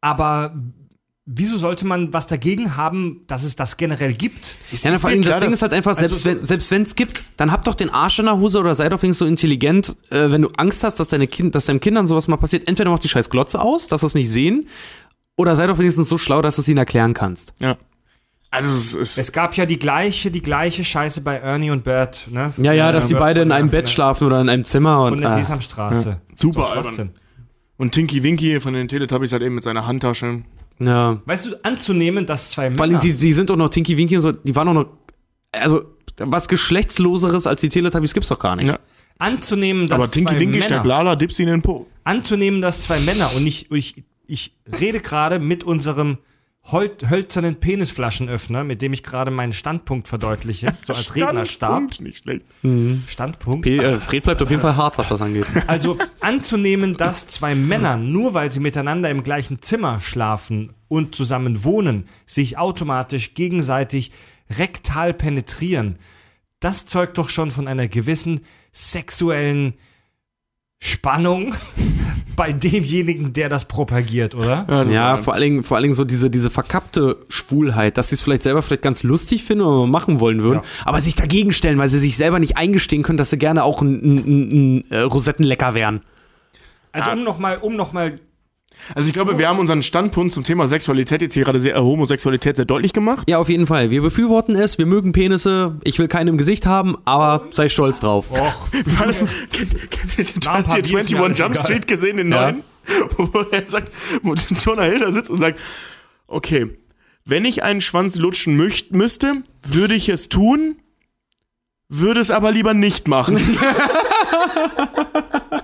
Aber 0.00 0.54
wieso 1.24 1.56
sollte 1.56 1.86
man 1.86 2.12
was 2.12 2.26
dagegen 2.26 2.76
haben, 2.76 3.22
dass 3.28 3.44
es 3.44 3.54
das 3.56 3.76
generell 3.76 4.12
gibt? 4.12 4.56
Ja, 4.72 4.90
ist 4.92 5.00
vor 5.00 5.10
dir 5.10 5.14
allem, 5.16 5.22
klar, 5.22 5.34
das 5.34 5.40
Ding 5.42 5.50
dass- 5.50 5.54
ist 5.54 5.62
halt 5.62 5.72
einfach, 5.72 5.94
selbst 5.96 6.26
also 6.26 6.70
wenn 6.72 6.82
es 6.82 6.94
gibt, 6.96 7.22
dann 7.36 7.52
habt 7.52 7.66
doch 7.66 7.74
den 7.76 7.90
Arsch 7.90 8.18
in 8.18 8.24
der 8.26 8.38
Hose 8.38 8.58
oder 8.58 8.74
sei 8.74 8.88
doch 8.88 9.02
wenigstens 9.02 9.18
so 9.18 9.26
intelligent, 9.26 9.96
äh, 10.10 10.30
wenn 10.30 10.42
du 10.42 10.48
Angst 10.56 10.82
hast, 10.82 10.98
dass 10.98 11.08
deine 11.08 11.28
kind, 11.28 11.54
dass 11.54 11.66
deinen 11.66 11.80
Kindern 11.80 12.06
sowas 12.06 12.26
mal 12.26 12.36
passiert, 12.36 12.66
entweder 12.68 12.90
mach 12.90 12.98
die 12.98 13.08
scheiß 13.08 13.30
Glotze 13.30 13.60
aus, 13.60 13.86
dass 13.86 14.00
sie 14.00 14.06
es 14.08 14.14
nicht 14.14 14.30
sehen, 14.30 14.66
oder 15.36 15.56
sei 15.56 15.66
doch 15.66 15.78
wenigstens 15.78 16.08
so 16.08 16.18
schlau, 16.18 16.42
dass 16.42 16.56
du 16.56 16.62
es 16.62 16.68
ihnen 16.68 16.78
erklären 16.78 17.14
kannst. 17.14 17.54
Ja. 17.58 17.76
Also 18.50 18.68
es 18.68 18.94
ist. 18.94 19.18
Es 19.18 19.32
gab 19.32 19.56
ja 19.56 19.64
die 19.64 19.78
gleiche, 19.78 20.30
die 20.30 20.42
gleiche 20.42 20.84
Scheiße 20.84 21.22
bei 21.22 21.36
Ernie 21.36 21.70
und 21.70 21.84
Bert, 21.84 22.26
ne? 22.30 22.52
Ja, 22.58 22.72
ja, 22.74 22.92
dass 22.92 23.06
die 23.06 23.14
Bert 23.14 23.22
beide 23.22 23.40
von 23.40 23.48
in 23.48 23.52
einem 23.52 23.70
Bett 23.70 23.88
schlafen 23.88 24.26
oder 24.26 24.40
in 24.42 24.48
einem 24.50 24.64
Zimmer 24.64 25.04
Von 25.04 25.14
und 25.14 25.20
der 25.22 25.30
äh, 25.30 25.38
Sesamstraße. 25.38 26.20
Super 26.36 26.60
doch 26.60 26.70
albern. 26.70 26.84
Schwachsinn. 26.84 27.10
Und 27.78 27.92
Tinky 27.92 28.22
Winky 28.22 28.60
von 28.60 28.74
den 28.74 28.88
Teletubbies 28.88 29.32
halt 29.32 29.42
eben 29.42 29.54
mit 29.54 29.64
seiner 29.64 29.86
Handtasche. 29.86 30.42
ja. 30.78 31.20
Weißt 31.24 31.46
du, 31.46 31.56
anzunehmen, 31.64 32.26
dass 32.26 32.50
zwei 32.50 32.70
Vor 32.70 32.82
allem, 32.82 32.92
Männer. 32.92 33.00
die, 33.00 33.14
die 33.14 33.32
sind 33.32 33.48
doch 33.48 33.56
noch 33.56 33.70
Tinky 33.70 33.96
Winky 33.96 34.16
und 34.16 34.22
so, 34.22 34.32
die 34.32 34.54
waren 34.54 34.66
doch 34.66 34.74
noch, 34.74 34.86
also 35.52 35.82
was 36.18 36.46
geschlechtsloseres 36.48 37.46
als 37.46 37.62
die 37.62 37.70
Teletubbies 37.70 38.12
gibt's 38.12 38.28
doch 38.28 38.38
gar 38.38 38.56
nicht. 38.56 38.68
Ja. 38.68 38.78
Anzunehmen, 39.18 39.88
dass 39.88 39.98
Aber 39.98 40.10
Tinky 40.10 40.34
zwei 40.34 40.40
Winky 40.40 40.58
Männer, 40.58 40.66
schnappt 40.66 40.86
Lala, 40.86 41.16
Dips 41.16 41.38
ihn 41.38 41.48
in 41.48 41.54
den 41.54 41.62
Po. 41.62 41.86
anzunehmen, 42.04 42.60
dass 42.60 42.82
zwei 42.82 43.00
Männer 43.00 43.30
und 43.34 43.46
ich, 43.46 43.70
ich, 43.70 44.04
ich 44.26 44.56
rede 44.80 45.00
gerade 45.00 45.38
mit 45.38 45.64
unserem 45.64 46.18
hol 46.70 46.90
hölzernen 47.08 47.56
Penisflaschenöffner, 47.56 48.62
mit 48.62 48.82
dem 48.82 48.92
ich 48.92 49.02
gerade 49.02 49.30
meinen 49.30 49.52
Standpunkt 49.52 50.06
verdeutliche, 50.06 50.76
so 50.82 50.92
als 50.92 51.14
Rednerstab. 51.14 51.92
Standpunkt, 51.92 52.00
Nicht 52.00 52.18
schlecht. 52.18 52.46
Standpunkt. 53.08 53.62
P 53.62 53.78
äh, 53.78 53.98
Fred 53.98 54.22
bleibt 54.22 54.42
auf 54.42 54.50
jeden 54.50 54.62
Fall 54.62 54.76
hart, 54.76 54.96
was 54.98 55.08
das 55.08 55.20
angeht. 55.20 55.46
Also 55.66 55.98
anzunehmen, 56.20 56.96
dass 56.96 57.26
zwei 57.26 57.54
Männer, 57.54 57.96
nur 57.96 58.34
weil 58.34 58.52
sie 58.52 58.60
miteinander 58.60 59.10
im 59.10 59.24
gleichen 59.24 59.60
Zimmer 59.62 60.00
schlafen 60.00 60.72
und 60.88 61.14
zusammen 61.14 61.64
wohnen, 61.64 62.06
sich 62.26 62.58
automatisch 62.58 63.34
gegenseitig 63.34 64.12
rektal 64.58 65.14
penetrieren, 65.14 65.98
das 66.60 66.86
zeugt 66.86 67.18
doch 67.18 67.28
schon 67.28 67.50
von 67.50 67.66
einer 67.66 67.88
gewissen 67.88 68.40
sexuellen 68.70 69.74
Spannung 70.78 71.54
bei 72.36 72.52
demjenigen, 72.52 73.32
der 73.32 73.48
das 73.48 73.64
propagiert, 73.66 74.34
oder? 74.34 74.84
Ja, 74.90 75.16
vor 75.18 75.34
allen 75.34 75.42
Dingen, 75.42 75.62
vor 75.62 75.76
allen 75.76 75.84
Dingen 75.84 75.94
so 75.94 76.04
diese, 76.04 76.30
diese 76.30 76.50
verkappte 76.50 77.18
Schwulheit, 77.28 77.96
dass 77.96 78.08
sie 78.08 78.14
es 78.14 78.20
vielleicht 78.20 78.42
selber 78.42 78.62
vielleicht 78.62 78.82
ganz 78.82 79.02
lustig 79.02 79.44
finden 79.44 79.64
oder 79.64 79.86
machen 79.86 80.20
wollen 80.20 80.42
würden, 80.42 80.60
aber 80.84 81.00
sich 81.00 81.14
dagegen 81.14 81.52
stellen, 81.52 81.78
weil 81.78 81.88
sie 81.88 81.98
sich 81.98 82.16
selber 82.16 82.38
nicht 82.38 82.56
eingestehen 82.56 83.02
können, 83.02 83.18
dass 83.18 83.30
sie 83.30 83.38
gerne 83.38 83.64
auch 83.64 83.82
ein, 83.82 83.94
ein, 83.94 84.16
ein, 84.16 84.76
ein 84.78 84.90
äh, 84.90 85.00
Rosettenlecker 85.00 85.74
wären. 85.74 86.00
Also 86.92 87.12
um 87.12 87.24
nochmal, 87.24 87.58
um 87.58 87.76
noch 87.76 87.92
mal 87.92 88.18
Also 88.94 89.08
ich 89.08 89.12
glaube, 89.12 89.38
wir 89.38 89.48
haben 89.48 89.58
unseren 89.58 89.82
Standpunkt 89.82 90.32
zum 90.32 90.44
Thema 90.44 90.66
Sexualität 90.68 91.22
jetzt 91.22 91.34
hier 91.34 91.44
gerade 91.44 91.60
sehr, 91.60 91.76
äh, 91.76 91.80
Homosexualität 91.80 92.56
sehr 92.56 92.64
deutlich 92.64 92.92
gemacht. 92.92 93.28
Ja, 93.28 93.38
auf 93.38 93.48
jeden 93.48 93.66
Fall. 93.66 93.90
Wir 93.90 94.02
befürworten 94.02 94.54
es, 94.56 94.78
wir 94.78 94.86
mögen 94.86 95.12
Penisse, 95.12 95.76
ich 95.84 95.98
will 95.98 96.08
keinen 96.08 96.28
im 96.28 96.38
Gesicht 96.38 96.66
haben, 96.66 96.96
aber 97.04 97.46
sei 97.50 97.68
stolz 97.68 98.00
drauf. 98.00 98.26
Wie 98.72 98.98
war 98.98 99.06
das? 99.06 99.22
Habt 99.22 99.58
ihr 99.58 99.66
Bier 100.82 100.98
ist 100.98 101.10
mir 101.10 101.16
21 101.18 101.18
alles 101.22 101.38
Jump. 101.38 101.56
Street 101.56 101.86
gesehen, 101.86 102.16
den 102.16 102.32
Ja. 102.32 102.52
neuen? 102.52 102.62
Wo 103.16 103.40
er 103.52 103.68
sagt, 103.68 103.92
wo 104.22 104.34
Jonah 104.34 104.82
Hill 104.82 104.98
da 105.00 105.12
sitzt 105.12 105.30
und 105.30 105.38
sagt, 105.38 105.58
okay, 106.26 106.76
wenn 107.24 107.44
ich 107.44 107.62
einen 107.62 107.80
Schwanz 107.80 108.16
lutschen 108.16 108.56
möcht, 108.56 108.90
müsste, 108.92 109.34
würde 109.62 109.94
ich 109.94 110.08
es 110.08 110.28
tun, 110.28 110.76
würde 111.88 112.18
es 112.20 112.30
aber 112.32 112.50
lieber 112.50 112.74
nicht 112.74 113.06
machen. 113.06 113.38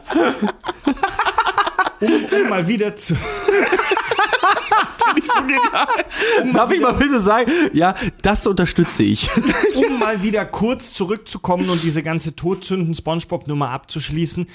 um 2.00 2.48
mal 2.48 2.66
wieder 2.66 2.94
zu 2.96 3.14
Nicht 5.14 5.26
so 5.26 5.40
genial. 5.40 6.52
Darf 6.52 6.70
ich 6.70 6.80
mal 6.80 6.92
bitte 6.92 7.20
sagen, 7.20 7.50
ja, 7.72 7.94
das 8.22 8.46
unterstütze 8.46 9.02
ich. 9.02 9.28
um 9.74 9.98
mal 9.98 10.22
wieder 10.22 10.44
kurz 10.44 10.92
zurückzukommen 10.92 11.68
und 11.70 11.82
diese 11.82 12.02
ganze 12.02 12.36
Todsünden-Spongebob-Nummer 12.36 13.70
abzuschließen. 13.70 14.46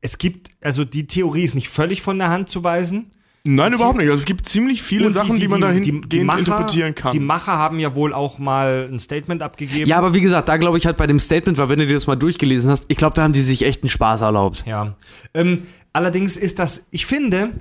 Es 0.00 0.18
gibt, 0.18 0.50
also 0.62 0.84
die 0.84 1.06
Theorie 1.06 1.44
ist 1.44 1.54
nicht 1.54 1.68
völlig 1.68 2.02
von 2.02 2.18
der 2.18 2.30
Hand 2.30 2.48
zu 2.48 2.64
weisen. 2.64 3.12
Nein, 3.42 3.72
überhaupt 3.72 3.96
nicht. 3.96 4.08
Also 4.08 4.20
es 4.20 4.26
gibt 4.26 4.46
ziemlich 4.46 4.82
viele 4.82 5.06
Und 5.06 5.12
Sachen, 5.14 5.36
die, 5.36 5.48
man 5.48 5.62
dahin 5.62 5.82
interpretieren 5.82 6.94
kann. 6.94 7.12
Die 7.12 7.20
Macher 7.20 7.56
haben 7.56 7.78
ja 7.78 7.94
wohl 7.94 8.12
auch 8.12 8.38
mal 8.38 8.86
ein 8.90 8.98
Statement 8.98 9.40
abgegeben. 9.40 9.88
Ja, 9.88 9.96
aber 9.96 10.12
wie 10.12 10.20
gesagt, 10.20 10.50
da 10.50 10.58
glaube 10.58 10.76
ich 10.76 10.84
halt 10.84 10.98
bei 10.98 11.06
dem 11.06 11.18
Statement, 11.18 11.56
weil 11.56 11.70
wenn 11.70 11.78
du 11.78 11.86
dir 11.86 11.94
das 11.94 12.06
mal 12.06 12.16
durchgelesen 12.16 12.70
hast, 12.70 12.84
ich 12.88 12.98
glaube, 12.98 13.14
da 13.14 13.22
haben 13.22 13.32
die 13.32 13.40
sich 13.40 13.64
echt 13.64 13.82
einen 13.82 13.88
Spaß 13.88 14.20
erlaubt. 14.20 14.64
Ja. 14.66 14.94
Ähm, 15.32 15.62
allerdings 15.92 16.36
ist 16.36 16.58
das, 16.58 16.82
ich 16.90 17.06
finde, 17.06 17.52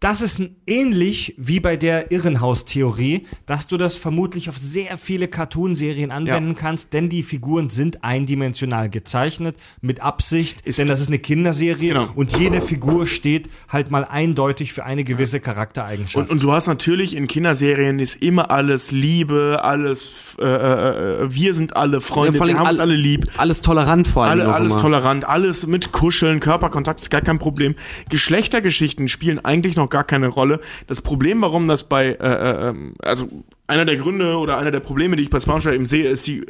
das 0.00 0.22
ist 0.22 0.40
ähnlich 0.66 1.34
wie 1.38 1.58
bei 1.58 1.76
der 1.76 2.12
Irrenhaus-Theorie, 2.12 3.26
dass 3.46 3.66
du 3.66 3.76
das 3.76 3.96
vermutlich 3.96 4.48
auf 4.48 4.56
sehr 4.56 4.96
viele 4.96 5.26
Cartoonserien 5.26 6.10
anwenden 6.12 6.54
kannst, 6.54 6.92
denn 6.92 7.08
die 7.08 7.22
Figuren 7.24 7.68
sind 7.68 8.04
eindimensional 8.04 8.88
gezeichnet, 8.90 9.56
mit 9.80 10.00
Absicht, 10.00 10.60
Ist- 10.60 10.78
denn 10.78 10.86
das 10.86 11.00
ist 11.00 11.08
eine 11.08 11.18
Kinderserie 11.18 11.94
Genau. 11.94 12.08
und 12.14 12.36
jede 12.38 12.60
Figur 12.60 13.06
steht 13.08 13.48
halt 13.68 13.90
mal 13.90 14.04
eindeutig 14.04 14.72
für 14.72 14.84
eine 14.84 15.02
gewisse 15.02 15.40
Charaktereigenschaft. 15.40 16.28
Und, 16.28 16.30
und 16.32 16.42
du 16.44 16.52
hast 16.52 16.68
natürlich 16.68 17.16
in 17.16 17.26
Kinderserien 17.26 17.98
ist 17.98 18.22
immer 18.22 18.50
alles 18.52 18.92
Liebe, 18.92 19.60
alles, 19.64 20.36
äh, 20.40 20.44
äh, 20.44 21.22
äh, 21.24 21.34
wir 21.34 21.54
sind 21.54 21.76
alle 21.76 22.00
Freunde, 22.00 22.38
Ja, 22.38 22.44
wir 22.46 22.54
haben 22.54 22.60
uns 22.60 22.78
all- 22.78 22.80
alle 22.80 22.94
lieb. 22.96 23.26
Alles 23.36 23.62
tolerant 23.62 24.06
vor 24.06 24.24
allem. 24.24 24.42
Alle, 24.42 24.54
alles 24.54 24.72
immer. 24.74 24.80
tolerant, 24.82 25.28
alles 25.28 25.66
mit 25.66 25.90
Kuscheln, 25.90 26.38
Körperkontakt 26.40 27.00
ist 27.00 27.10
gar 27.10 27.20
kein 27.22 27.38
Problem. 27.40 27.74
Geschlechtergeschichten 28.10 29.08
spielen 29.08 29.44
eigentlich 29.44 29.74
noch 29.76 29.87
gar 29.88 30.04
keine 30.04 30.28
Rolle. 30.28 30.60
Das 30.86 31.00
Problem, 31.02 31.42
warum 31.42 31.66
das 31.66 31.88
bei, 31.88 32.06
äh, 32.06 32.12
äh, 32.12 32.68
ähm, 32.68 32.94
also 33.00 33.28
einer 33.66 33.84
der 33.84 33.96
Gründe 33.96 34.38
oder 34.38 34.58
einer 34.58 34.70
der 34.70 34.80
Probleme, 34.80 35.16
die 35.16 35.24
ich 35.24 35.30
bei 35.30 35.40
SpongeBob 35.40 35.72
eben 35.72 35.86
sehe, 35.86 36.08
ist 36.08 36.26
die, 36.26 36.46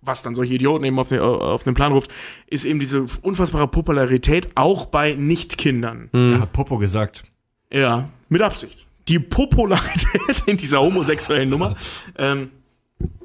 was 0.00 0.22
dann 0.22 0.34
solche 0.34 0.54
Idioten 0.54 0.84
eben 0.84 0.98
auf 0.98 1.08
den, 1.08 1.20
auf 1.20 1.64
den 1.64 1.74
Plan 1.74 1.92
ruft, 1.92 2.10
ist 2.46 2.64
eben 2.64 2.80
diese 2.80 3.06
unfassbare 3.22 3.68
Popularität 3.68 4.48
auch 4.54 4.86
bei 4.86 5.14
Nicht-Kindern. 5.14 6.08
Er 6.12 6.40
hat 6.40 6.52
Popo 6.52 6.78
gesagt. 6.78 7.24
Ja, 7.72 8.08
mit 8.28 8.42
Absicht. 8.42 8.86
Die 9.08 9.18
Popularität 9.18 10.42
in 10.46 10.56
dieser 10.56 10.80
homosexuellen 10.80 11.48
Nummer, 11.48 11.74
ähm, 12.18 12.50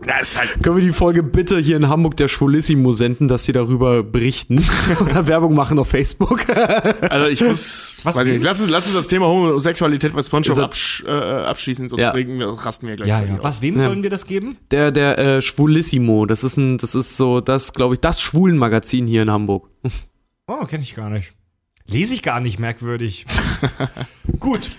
halt 0.08 0.64
Können 0.64 0.78
wir 0.78 0.84
die 0.84 0.94
Folge 0.94 1.24
bitte 1.24 1.60
hier 1.60 1.78
in 1.78 1.88
Hamburg 1.90 2.18
der 2.18 2.28
Schwulissimo 2.28 2.92
senden, 2.94 3.28
dass 3.28 3.44
sie 3.44 3.52
darüber 3.52 4.04
berichten 4.04 4.64
oder 5.02 5.28
Werbung 5.28 5.54
machen 5.56 5.78
auf 5.80 5.90
Facebook? 5.90 6.46
Also 7.10 7.28
ich 7.28 7.42
muss, 7.42 7.96
Was 8.04 8.16
weiß 8.16 8.28
ich 8.28 8.34
nicht, 8.36 8.44
lass 8.44 8.62
uns, 8.62 8.70
lass 8.70 8.86
uns 8.86 8.96
das 8.96 9.08
Thema 9.08 9.28
Homosexualität 9.28 10.14
bei 10.14 10.22
SpongeBob 10.22 10.60
absch, 10.60 11.04
äh, 11.08 11.12
abschließen, 11.12 11.90
sonst 11.90 12.02
Ja. 12.02 12.12
regen 12.12 12.40
wir, 12.40 12.48
rasten 12.50 12.88
wir 12.88 12.96
gleich. 12.96 13.08
Ja, 13.10 13.22
ja. 13.22 13.40
Was, 13.42 13.62
wem 13.62 13.78
Ja. 13.78 13.86
sollen 13.86 14.04
wir 14.04 14.10
das 14.10 14.26
geben? 14.26 14.58
Der, 14.72 14.92
der 14.92 15.18
äh, 15.18 15.42
Schwulissimo, 15.42 16.26
das 16.26 16.44
ist 16.44 16.58
ein, 16.58 16.78
das 16.78 16.96
ist 16.96 17.18
so, 17.18 17.42
das 17.42 17.74
glaube 17.74 17.96
ich, 17.96 18.00
das 18.00 18.22
Schwulenmagazin 18.22 19.08
hier 19.08 19.24
in 19.24 19.32
Hamburg. 19.32 19.70
Oh, 20.48 20.66
kenne 20.66 20.84
ich 20.84 20.96
gar 20.96 21.10
nicht. 21.10 21.34
Lese 21.88 22.14
ich 22.14 22.22
gar 22.22 22.40
nicht, 22.40 22.60
merkwürdig. 22.60 23.26
Gut. 24.40 24.72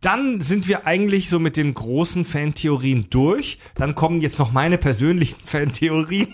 Dann 0.00 0.40
sind 0.40 0.66
wir 0.66 0.86
eigentlich 0.86 1.28
so 1.28 1.38
mit 1.38 1.56
den 1.56 1.74
großen 1.74 2.24
Fantheorien 2.24 3.06
durch. 3.10 3.58
Dann 3.74 3.94
kommen 3.94 4.20
jetzt 4.20 4.38
noch 4.38 4.50
meine 4.52 4.78
persönlichen 4.78 5.36
Fantheorien. 5.44 6.28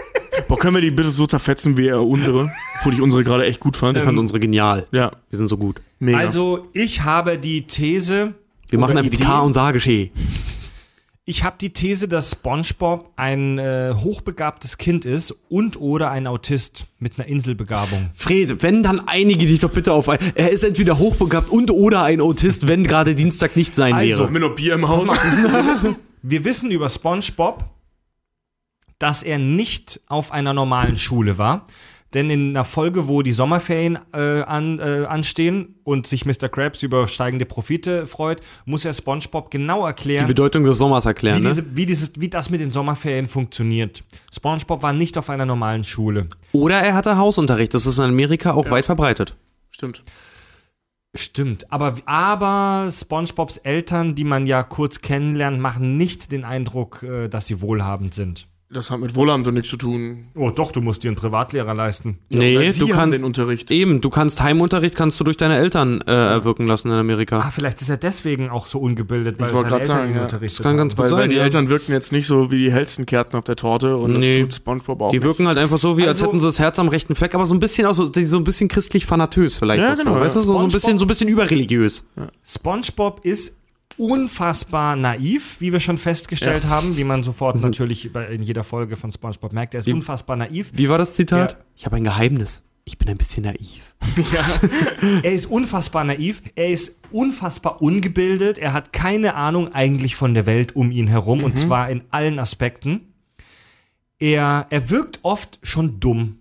Boah, 0.48 0.58
können 0.58 0.74
wir 0.74 0.80
die 0.80 0.90
bitte 0.90 1.10
so 1.10 1.26
zerfetzen 1.26 1.76
wie 1.76 1.92
unsere? 1.92 2.50
Obwohl 2.78 2.94
ich 2.94 3.00
unsere 3.00 3.22
gerade 3.22 3.44
echt 3.46 3.60
gut 3.60 3.76
fand. 3.76 3.96
Ich 3.96 4.02
fand 4.04 4.18
unsere 4.18 4.40
genial. 4.40 4.86
ja, 4.90 5.12
Wir 5.30 5.36
sind 5.38 5.46
so 5.46 5.56
gut. 5.56 5.80
mega. 5.98 6.18
Also, 6.18 6.66
ich 6.72 7.02
habe 7.02 7.38
die 7.38 7.62
These. 7.66 8.34
Wir 8.68 8.78
machen 8.78 8.96
einfach 8.96 9.10
die 9.10 9.22
K- 9.22 9.40
und 9.40 9.52
Sage 9.52 9.78
Ich 11.24 11.44
habe 11.44 11.56
die 11.60 11.72
These, 11.72 12.08
dass 12.08 12.32
SpongeBob 12.32 13.12
ein 13.14 13.56
äh, 13.58 13.94
hochbegabtes 13.96 14.76
Kind 14.76 15.04
ist 15.04 15.32
und 15.48 15.80
oder 15.80 16.10
ein 16.10 16.26
Autist 16.26 16.86
mit 16.98 17.16
einer 17.16 17.28
Inselbegabung. 17.28 18.10
Fred, 18.12 18.60
wenn 18.64 18.82
dann 18.82 19.06
einige 19.06 19.46
dich 19.46 19.60
doch 19.60 19.70
bitte 19.70 19.92
auf 19.92 20.08
ein. 20.08 20.18
Er 20.34 20.50
ist 20.50 20.64
entweder 20.64 20.98
hochbegabt 20.98 21.48
und 21.48 21.70
oder 21.70 22.02
ein 22.02 22.20
Autist, 22.20 22.66
wenn 22.66 22.82
gerade 22.82 23.14
Dienstag 23.14 23.54
nicht 23.54 23.76
sein 23.76 23.94
Also, 23.94 24.24
haben 24.24 24.34
wir 24.34 24.40
noch 24.40 24.56
Bier 24.56 24.74
im 24.74 24.88
Haus? 24.88 25.08
Wir 26.22 26.44
wissen 26.44 26.72
über 26.72 26.88
SpongeBob, 26.88 27.66
dass 28.98 29.22
er 29.22 29.38
nicht 29.38 30.00
auf 30.08 30.32
einer 30.32 30.52
normalen 30.54 30.96
Schule 30.96 31.38
war. 31.38 31.66
Denn 32.14 32.28
in 32.28 32.50
einer 32.50 32.64
Folge, 32.64 33.08
wo 33.08 33.22
die 33.22 33.32
Sommerferien 33.32 33.98
äh, 34.12 34.42
an, 34.42 34.78
äh, 34.78 35.06
anstehen 35.06 35.76
und 35.84 36.06
sich 36.06 36.26
Mr. 36.26 36.48
Krabs 36.48 36.82
über 36.82 37.08
steigende 37.08 37.46
Profite 37.46 38.06
freut, 38.06 38.40
muss 38.66 38.84
er 38.84 38.92
SpongeBob 38.92 39.50
genau 39.50 39.80
Die 39.80 39.86
erklären, 39.86 40.26
Bedeutung 40.26 40.64
des 40.64 40.76
Sommers 40.76 41.04
wie, 41.04 41.08
erklären, 41.08 41.42
ne? 41.42 41.48
diese, 41.48 41.76
wie, 41.76 41.86
dieses, 41.86 42.12
wie 42.16 42.28
das 42.28 42.50
mit 42.50 42.60
den 42.60 42.70
Sommerferien 42.70 43.28
funktioniert. 43.28 44.02
SpongeBob 44.32 44.82
war 44.82 44.92
nicht 44.92 45.16
auf 45.16 45.30
einer 45.30 45.46
normalen 45.46 45.84
Schule. 45.84 46.28
Oder 46.52 46.80
er 46.80 46.94
hatte 46.94 47.16
Hausunterricht. 47.16 47.72
Das 47.72 47.86
ist 47.86 47.98
in 47.98 48.04
Amerika 48.04 48.52
auch 48.52 48.70
weit 48.70 48.84
verbreitet. 48.84 49.36
Stimmt. 49.70 50.02
Stimmt, 51.14 51.70
aber, 51.70 51.94
aber 52.06 52.88
SpongeBobs 52.90 53.58
Eltern, 53.58 54.14
die 54.14 54.24
man 54.24 54.46
ja 54.46 54.62
kurz 54.62 55.02
kennenlernt, 55.02 55.60
machen 55.60 55.98
nicht 55.98 56.32
den 56.32 56.44
Eindruck, 56.44 57.02
äh, 57.02 57.28
dass 57.28 57.46
sie 57.46 57.60
wohlhabend 57.60 58.14
sind. 58.14 58.48
Das 58.72 58.90
hat 58.90 59.00
mit 59.00 59.14
Wohlhabend 59.14 59.46
und 59.48 59.54
nichts 59.54 59.68
zu 59.68 59.76
tun. 59.76 60.28
Oh, 60.34 60.50
doch, 60.50 60.72
du 60.72 60.80
musst 60.80 61.02
dir 61.04 61.08
einen 61.08 61.16
Privatlehrer 61.16 61.74
leisten. 61.74 62.18
Nee, 62.30 62.70
sie 62.70 62.80
du 62.80 62.86
haben 62.88 62.94
kannst 62.94 63.18
den 63.18 63.24
Unterricht. 63.24 63.70
Eben, 63.70 64.00
du 64.00 64.08
kannst 64.08 64.42
Heimunterricht 64.42 64.94
kannst 64.94 65.20
du 65.20 65.24
durch 65.24 65.36
deine 65.36 65.58
Eltern 65.58 66.00
äh, 66.00 66.10
erwirken 66.10 66.66
lassen 66.66 66.88
in 66.88 66.94
Amerika. 66.94 67.40
Ah, 67.40 67.50
vielleicht 67.50 67.82
ist 67.82 67.90
er 67.90 67.98
deswegen 67.98 68.48
auch 68.48 68.64
so 68.64 68.78
ungebildet, 68.78 69.38
weil 69.38 69.48
Ich 69.48 69.54
wollte 69.54 69.68
seine 69.68 69.80
Eltern 69.82 69.96
sagen, 69.98 70.10
ihn 70.10 70.16
ja. 70.16 70.22
unterrichtet 70.22 70.58
Das 70.60 70.64
kann 70.64 70.76
ganz 70.78 70.92
haben. 70.94 70.96
gut 70.96 71.02
Weil, 71.04 71.08
sein. 71.10 71.18
weil 71.18 71.28
die 71.28 71.36
ja. 71.36 71.42
Eltern 71.42 71.68
wirken 71.68 71.92
jetzt 71.92 72.12
nicht 72.12 72.26
so 72.26 72.50
wie 72.50 72.58
die 72.64 72.72
hellsten 72.72 73.04
Kerzen 73.04 73.36
auf 73.36 73.44
der 73.44 73.56
Torte 73.56 73.96
und 73.98 74.12
Nee. 74.14 74.28
das 74.38 74.42
tut 74.42 74.54
SpongeBob 74.54 75.02
auch 75.02 75.10
Die 75.10 75.18
nicht. 75.18 75.24
wirken 75.26 75.46
halt 75.48 75.58
einfach 75.58 75.78
so, 75.78 75.98
wie 75.98 76.02
als 76.06 76.20
Also- 76.20 76.26
hätten 76.28 76.40
sie 76.40 76.46
das 76.46 76.58
Herz 76.58 76.78
am 76.78 76.88
rechten 76.88 77.14
Fleck, 77.14 77.34
aber 77.34 77.44
so 77.44 77.54
ein 77.54 77.60
bisschen 77.60 77.86
auch 77.86 77.94
so, 77.94 78.08
die 78.08 78.24
so 78.24 78.38
ein 78.38 78.44
bisschen 78.44 78.68
christlich 78.68 79.04
fanatös 79.04 79.56
vielleicht. 79.56 79.82
Ja, 79.84 79.94
genau, 79.94 80.14
so. 80.14 80.20
Weißt 80.20 80.36
du, 80.36 80.40
ja. 80.40 80.46
so, 80.46 80.58
so 80.58 80.64
ein 80.64 80.70
bisschen, 80.70 80.96
so 80.96 81.04
ein 81.04 81.08
bisschen 81.08 81.28
überreligiös. 81.28 82.06
SpongeBob 82.42 83.20
ist 83.24 83.54
unfassbar 84.02 84.96
naiv, 84.96 85.60
wie 85.60 85.72
wir 85.72 85.80
schon 85.80 85.96
festgestellt 85.98 86.66
haben, 86.66 86.96
wie 86.96 87.04
man 87.04 87.22
sofort 87.22 87.56
Mhm. 87.56 87.62
natürlich 87.62 88.10
in 88.14 88.42
jeder 88.42 88.64
Folge 88.64 88.96
von 88.96 89.12
SpongeBob 89.12 89.52
merkt. 89.52 89.74
Er 89.74 89.80
ist 89.80 89.88
unfassbar 89.88 90.36
naiv. 90.36 90.72
Wie 90.74 90.88
war 90.88 90.98
das 90.98 91.14
Zitat? 91.14 91.52
Ja. 91.52 91.58
Ich 91.76 91.86
habe 91.86 91.96
ein 91.96 92.04
Geheimnis. 92.04 92.64
Ich 92.84 92.98
bin 92.98 93.08
ein 93.08 93.16
bisschen 93.16 93.44
naiv. 93.44 93.94
Er 95.22 95.32
ist 95.32 95.46
unfassbar 95.46 96.02
naiv. 96.02 96.42
Er 96.56 96.68
ist 96.70 96.96
unfassbar 97.12 97.80
ungebildet. 97.80 98.58
Er 98.58 98.72
hat 98.72 98.92
keine 98.92 99.34
Ahnung 99.36 99.72
eigentlich 99.72 100.16
von 100.16 100.34
der 100.34 100.46
Welt 100.46 100.74
um 100.74 100.90
ihn 100.90 101.06
herum 101.06 101.38
Mhm. 101.38 101.44
und 101.44 101.58
zwar 101.58 101.88
in 101.90 102.02
allen 102.10 102.38
Aspekten. 102.40 103.12
er, 104.18 104.66
er 104.70 104.88
wirkt 104.90 105.18
oft 105.22 105.58
schon 105.64 105.98
dumm. 106.00 106.38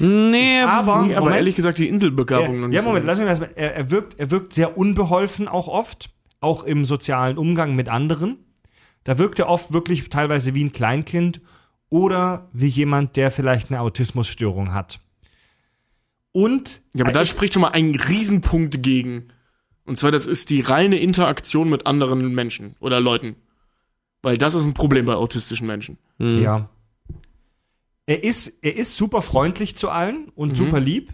Nee, 0.00 0.60
Aber- 0.62 1.02
Nee, 1.06 1.14
aber 1.14 1.20
Moment. 1.26 1.36
ehrlich 1.36 1.54
gesagt, 1.56 1.78
die 1.78 1.88
Inselbegabung 1.88 2.64
Er, 2.64 2.68
ja, 2.70 2.82
so 2.82 2.88
Moment, 2.88 3.06
ganz. 3.06 3.18
lass 3.20 3.38
mich 3.40 3.48
mal. 3.48 3.54
Er, 3.56 3.74
er, 3.76 3.90
wirkt, 3.90 4.18
er 4.20 4.30
wirkt 4.30 4.52
sehr 4.52 4.76
unbeholfen 4.78 5.46
auch 5.48 5.66
oft, 5.68 6.10
auch 6.40 6.64
im 6.64 6.84
sozialen 6.84 7.38
Umgang 7.38 7.74
mit 7.74 7.88
anderen. 7.88 8.38
Da 9.04 9.18
wirkt 9.18 9.38
er 9.38 9.48
oft 9.48 9.72
wirklich 9.72 10.08
teilweise 10.08 10.54
wie 10.54 10.64
ein 10.64 10.72
Kleinkind 10.72 11.40
oder 11.88 12.48
wie 12.52 12.66
jemand, 12.66 13.16
der 13.16 13.30
vielleicht 13.30 13.70
eine 13.70 13.80
Autismusstörung 13.80 14.74
hat. 14.74 15.00
Und 16.32 16.82
Ja, 16.94 17.04
aber 17.04 17.10
er 17.10 17.14
da 17.14 17.24
spricht 17.24 17.54
schon 17.54 17.62
mal 17.62 17.68
ein 17.68 17.94
Riesenpunkt 17.94 18.82
gegen. 18.82 19.28
Und 19.84 19.96
zwar, 19.96 20.10
das 20.10 20.26
ist 20.26 20.50
die 20.50 20.60
reine 20.60 20.98
Interaktion 20.98 21.70
mit 21.70 21.86
anderen 21.86 22.34
Menschen 22.34 22.76
oder 22.80 23.00
Leuten. 23.00 23.36
Weil 24.22 24.36
das 24.36 24.54
ist 24.54 24.64
ein 24.64 24.74
Problem 24.74 25.06
bei 25.06 25.14
autistischen 25.14 25.66
Menschen. 25.66 25.96
Ja. 26.18 26.68
Er 28.04 28.24
ist, 28.24 28.58
er 28.62 28.76
ist 28.76 28.96
super 28.96 29.22
freundlich 29.22 29.76
zu 29.76 29.90
allen 29.90 30.28
und 30.34 30.56
super 30.56 30.80
lieb. 30.80 31.12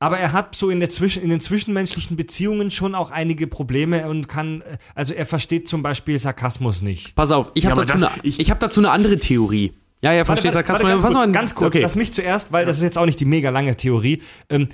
Aber 0.00 0.18
er 0.18 0.32
hat 0.32 0.54
so 0.54 0.70
in, 0.70 0.78
der 0.78 0.90
Zwischen, 0.90 1.22
in 1.22 1.28
den 1.28 1.40
zwischenmenschlichen 1.40 2.16
Beziehungen 2.16 2.70
schon 2.70 2.94
auch 2.94 3.10
einige 3.10 3.46
Probleme 3.48 4.08
und 4.08 4.28
kann, 4.28 4.60
äh, 4.62 4.78
also 4.94 5.12
er 5.12 5.26
versteht 5.26 5.68
zum 5.68 5.82
Beispiel 5.82 6.18
Sarkasmus 6.18 6.82
nicht. 6.82 7.14
Pass 7.16 7.32
auf, 7.32 7.50
ich 7.54 7.64
Ja, 7.64 7.70
habe 7.70 7.84
dazu, 7.84 8.06
ich 8.22 8.50
hab 8.50 8.60
dazu 8.60 8.80
eine 8.80 8.90
andere 8.90 9.18
Theorie. 9.18 9.72
Ja, 10.02 10.12
ja, 10.12 10.24
versteht 10.24 10.54
Warte, 10.54 10.68
warte, 10.68 10.84
Sarkasmus. 10.84 11.02
warte, 11.02 11.02
ganz, 11.02 11.02
Pass 11.02 11.14
kurz, 11.24 11.32
ganz 11.32 11.54
kurz, 11.56 11.66
okay. 11.66 11.82
lass 11.82 11.96
mich 11.96 12.12
zuerst, 12.12 12.52
weil 12.52 12.64
das 12.64 12.76
ist 12.76 12.84
jetzt 12.84 12.96
auch 12.98 13.06
nicht 13.06 13.18
die 13.18 13.24
mega 13.24 13.50
lange 13.50 13.76
Theorie. 13.76 14.22
Ähm, 14.48 14.68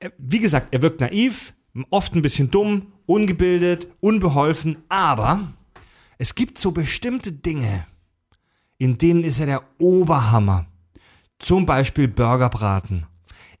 äh, 0.00 0.10
wie 0.18 0.40
gesagt, 0.40 0.68
er 0.72 0.82
wirkt 0.82 1.00
naiv, 1.00 1.54
oft 1.90 2.16
ein 2.16 2.22
bisschen 2.22 2.50
dumm, 2.50 2.88
ungebildet, 3.06 3.86
unbeholfen, 4.00 4.78
aber 4.88 5.40
es 6.18 6.34
gibt 6.34 6.58
so 6.58 6.72
bestimmte 6.72 7.30
Dinge, 7.30 7.86
in 8.78 8.98
denen 8.98 9.22
ist 9.22 9.38
er 9.38 9.46
der 9.46 9.62
Oberhammer. 9.78 10.66
Zum 11.38 11.64
Beispiel 11.64 12.08
Burgerbraten. 12.08 13.06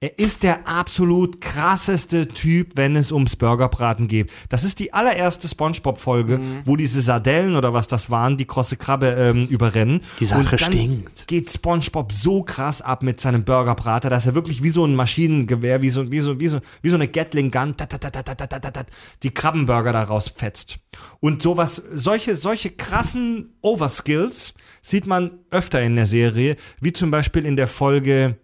Er 0.00 0.16
ist 0.16 0.44
der 0.44 0.68
absolut 0.68 1.40
krasseste 1.40 2.28
Typ, 2.28 2.76
wenn 2.76 2.94
es 2.94 3.10
ums 3.10 3.34
Burgerbraten 3.34 4.06
geht. 4.06 4.30
Das 4.48 4.62
ist 4.62 4.78
die 4.78 4.92
allererste 4.92 5.48
Spongebob-Folge, 5.48 6.38
wo 6.64 6.76
diese 6.76 7.00
Sardellen 7.00 7.56
oder 7.56 7.72
was 7.72 7.88
das 7.88 8.08
waren, 8.08 8.36
die 8.36 8.44
krosse 8.44 8.76
Krabbe 8.76 9.08
ähm, 9.08 9.48
überrennen. 9.48 10.02
Die 10.20 10.26
Sache 10.26 10.38
Und 10.38 10.52
dann 10.52 10.72
stinkt. 10.72 11.26
geht 11.26 11.50
Spongebob 11.50 12.12
so 12.12 12.44
krass 12.44 12.80
ab 12.80 13.02
mit 13.02 13.20
seinem 13.20 13.42
Burgerbrater, 13.42 14.08
dass 14.08 14.28
er 14.28 14.36
wirklich 14.36 14.62
wie 14.62 14.68
so 14.68 14.84
ein 14.84 14.94
Maschinengewehr, 14.94 15.82
wie 15.82 15.90
so, 15.90 16.12
wie 16.12 16.20
so, 16.20 16.38
wie 16.38 16.46
so, 16.46 16.60
wie 16.80 16.90
so 16.90 16.94
eine 16.94 17.08
Gatling-Gun, 17.08 17.74
die 19.24 19.30
Krabbenburger 19.30 19.92
da 19.92 20.04
rausfetzt. 20.04 20.78
Und 21.18 21.42
sowas, 21.42 21.82
solche, 21.92 22.36
solche 22.36 22.70
krassen 22.70 23.56
Overskills 23.62 24.54
sieht 24.80 25.08
man 25.08 25.40
öfter 25.50 25.82
in 25.82 25.96
der 25.96 26.06
Serie, 26.06 26.54
wie 26.80 26.92
zum 26.92 27.10
Beispiel 27.10 27.44
in 27.44 27.56
der 27.56 27.66
Folge 27.66 28.36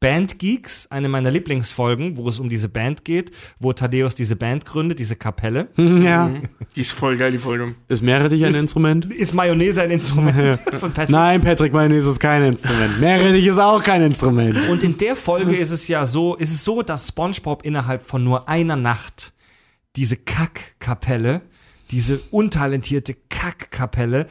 Band 0.00 0.38
Geeks, 0.38 0.86
eine 0.90 1.10
meiner 1.10 1.30
Lieblingsfolgen, 1.30 2.16
wo 2.16 2.26
es 2.28 2.38
um 2.38 2.48
diese 2.48 2.70
Band 2.70 3.04
geht, 3.04 3.30
wo 3.58 3.72
Thaddeus 3.74 4.14
diese 4.14 4.34
Band 4.34 4.64
gründet, 4.64 4.98
diese 4.98 5.14
Kapelle. 5.16 5.68
Ja. 5.76 6.30
Die 6.74 6.80
ist 6.80 6.92
voll 6.92 7.16
geil, 7.18 7.32
die 7.32 7.38
Folge. 7.38 7.74
Ist 7.88 8.02
Meerrettich 8.02 8.42
ein 8.44 8.50
Ist- 8.50 8.56
Instrument? 8.56 9.12
Ist 9.12 9.34
Mayonnaise 9.34 9.82
ein 9.82 9.90
Instrument 9.90 10.58
von 10.78 10.92
Patrick? 10.92 11.10
Nein, 11.10 11.40
Patrick, 11.42 11.72
Mayonnaise 11.72 12.08
ist 12.08 12.18
kein 12.20 12.42
Instrument. 12.44 12.98
Meerrettich 13.00 13.46
ist 13.46 13.58
auch 13.58 13.82
kein 13.82 14.02
Instrument. 14.02 14.56
Und 14.70 14.82
in 14.82 14.96
der 14.96 15.16
Folge 15.16 15.54
ist 15.56 15.70
es 15.70 15.86
ja 15.88 16.06
so, 16.06 16.34
ist 16.36 16.50
es 16.52 16.64
so, 16.64 16.82
dass 16.82 17.08
SpongeBob 17.08 17.64
innerhalb 17.66 18.02
von 18.04 18.24
nur 18.24 18.48
einer 18.48 18.76
Nacht 18.76 19.32
diese 19.96 20.16
Kackkapelle, 20.16 21.42
diese 21.90 22.20
untalentierte 22.30 23.14
Kackkapelle 23.28 24.26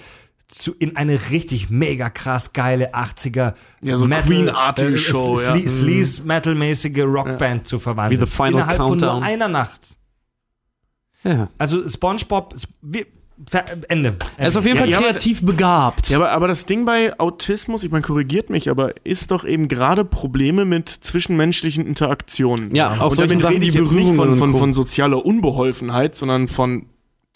zu, 0.49 0.73
in 0.73 0.95
eine 0.97 1.29
richtig 1.29 1.69
mega 1.69 2.09
krass 2.09 2.53
geile 2.53 2.93
80er 2.95 3.53
Ja, 3.81 3.95
so 3.95 4.07
Queen-artige 4.07 4.97
Show, 4.97 5.39
ja. 5.39 5.55
Sleaze, 5.55 5.69
Sleaze 5.83 6.23
Metal-mäßige 6.23 7.03
Rockband 7.03 7.67
zu 7.67 7.79
verwandeln. 7.79 8.19
Wie 8.19 8.25
The 8.25 8.29
Final 8.31 8.53
innerhalb 8.53 8.77
von 8.77 8.87
Countdown. 8.89 9.19
nur 9.19 9.23
einer 9.23 9.47
Nacht. 9.47 9.97
Ja. 11.23 11.49
Also 11.57 11.87
SpongeBob, 11.87 12.55
Ende. 13.87 14.17
Er 14.37 14.49
ist 14.49 14.57
auf 14.57 14.65
jeden 14.65 14.75
Ja, 14.75 14.81
Fall 14.81 14.89
ja, 14.89 14.97
aber- 14.97 15.07
kreativ 15.07 15.43
begabt. 15.45 16.09
Ja, 16.09 16.17
aber, 16.17 16.31
aber 16.31 16.47
das 16.49 16.65
Ding 16.65 16.85
bei 16.85 17.17
Autismus, 17.19 17.83
ich 17.85 17.91
meine, 17.91 18.01
korrigiert 18.01 18.49
mich, 18.49 18.69
aber 18.69 18.93
ist 19.05 19.31
doch 19.31 19.45
eben 19.45 19.67
gerade 19.69 20.03
Probleme 20.03 20.65
mit 20.65 20.89
zwischenmenschlichen 20.89 21.85
Interaktionen. 21.85 22.75
Ja, 22.75 22.99
auch 22.99 23.11
Und 23.11 23.19
damit 23.19 23.41
Sachen 23.41 23.53
rede 23.55 23.65
ich 23.65 23.73
jetzt 23.75 23.91
nicht 23.93 24.13
von, 24.15 24.35
von, 24.35 24.55
von 24.55 24.73
sozialer 24.73 25.25
Unbeholfenheit, 25.25 26.15
sondern 26.15 26.47
von 26.49 26.87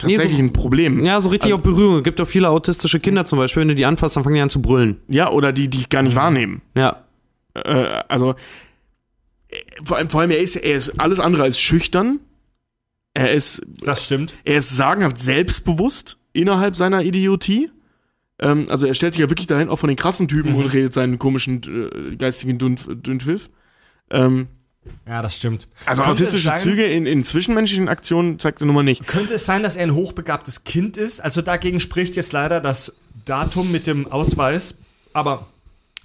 Nee, 0.02 0.14
tatsächlichen 0.14 0.48
so- 0.48 0.52
Problemen. 0.54 1.04
Ja, 1.04 1.20
so 1.20 1.28
richtig 1.28 1.52
auch 1.54 1.60
Berührung. 1.60 1.98
Es 1.98 2.04
gibt 2.04 2.20
auch 2.20 2.26
viele 2.26 2.48
autistische 2.50 2.98
Kinder 3.00 3.24
zum 3.24 3.38
Beispiel, 3.38 3.60
wenn 3.62 3.68
du 3.68 3.74
die 3.74 3.86
anfasst, 3.86 4.16
dann 4.16 4.24
fangen 4.24 4.34
die 4.36 4.40
an 4.42 4.50
zu 4.50 4.60
brüllen. 4.60 4.96
Ja, 5.08 5.30
oder 5.30 5.52
die, 5.52 5.68
die 5.68 5.78
ich 5.78 5.88
gar 5.88 6.02
nicht 6.02 6.16
wahrnehmen. 6.16 6.62
Ja. 6.76 7.04
Äh, 7.54 8.02
also, 8.08 8.34
äh, 9.48 9.56
vor 9.84 9.96
allem, 9.96 10.08
vor 10.10 10.20
allem 10.20 10.30
er, 10.32 10.38
ist, 10.40 10.56
er 10.56 10.76
ist 10.76 10.98
alles 11.00 11.20
andere 11.20 11.44
als 11.44 11.60
schüchtern. 11.60 12.18
Er 13.14 13.30
ist, 13.32 13.62
Das 13.82 14.04
stimmt. 14.04 14.34
er 14.44 14.56
ist 14.58 14.70
sagenhaft 14.76 15.20
selbstbewusst 15.20 16.18
innerhalb 16.32 16.74
seiner 16.74 17.02
Idiotie. 17.04 17.70
Ähm, 18.40 18.64
also 18.68 18.86
er 18.86 18.94
stellt 18.94 19.12
sich 19.14 19.20
ja 19.20 19.30
wirklich 19.30 19.46
dahin 19.46 19.68
auch 19.68 19.78
von 19.78 19.86
den 19.88 19.96
krassen 19.96 20.26
Typen 20.26 20.52
Mhm. 20.54 20.58
und 20.58 20.66
redet 20.66 20.92
seinen 20.92 21.20
komischen 21.20 21.62
äh, 22.12 22.16
geistigen 22.16 22.58
Dünn- 22.58 23.00
Dünnpfiff. 23.02 23.48
Ähm, 24.10 24.48
Ja, 25.06 25.22
das 25.22 25.36
stimmt. 25.36 25.68
also 25.86 26.02
Könnte 26.02 26.22
autistische 26.22 26.48
sein- 26.48 26.58
Züge 26.58 26.84
in, 26.86 27.06
in 27.06 27.24
zwischenmenschlichen 27.24 27.88
Aktionen 27.88 28.38
zeigt 28.38 28.60
er 28.60 28.66
nun 28.66 28.74
mal 28.74 28.82
nicht. 28.82 29.06
Könnte 29.06 29.34
es 29.34 29.46
sein, 29.46 29.62
dass 29.62 29.76
er 29.76 29.82
ein 29.84 29.94
hochbegabtes 29.94 30.64
Kind 30.64 30.96
ist? 30.96 31.20
Also 31.20 31.42
dagegen 31.42 31.80
spricht 31.80 32.16
jetzt 32.16 32.32
leider 32.32 32.60
das 32.60 32.94
Datum 33.24 33.70
mit 33.72 33.86
dem 33.86 34.10
Ausweis. 34.10 34.76
Aber 35.12 35.46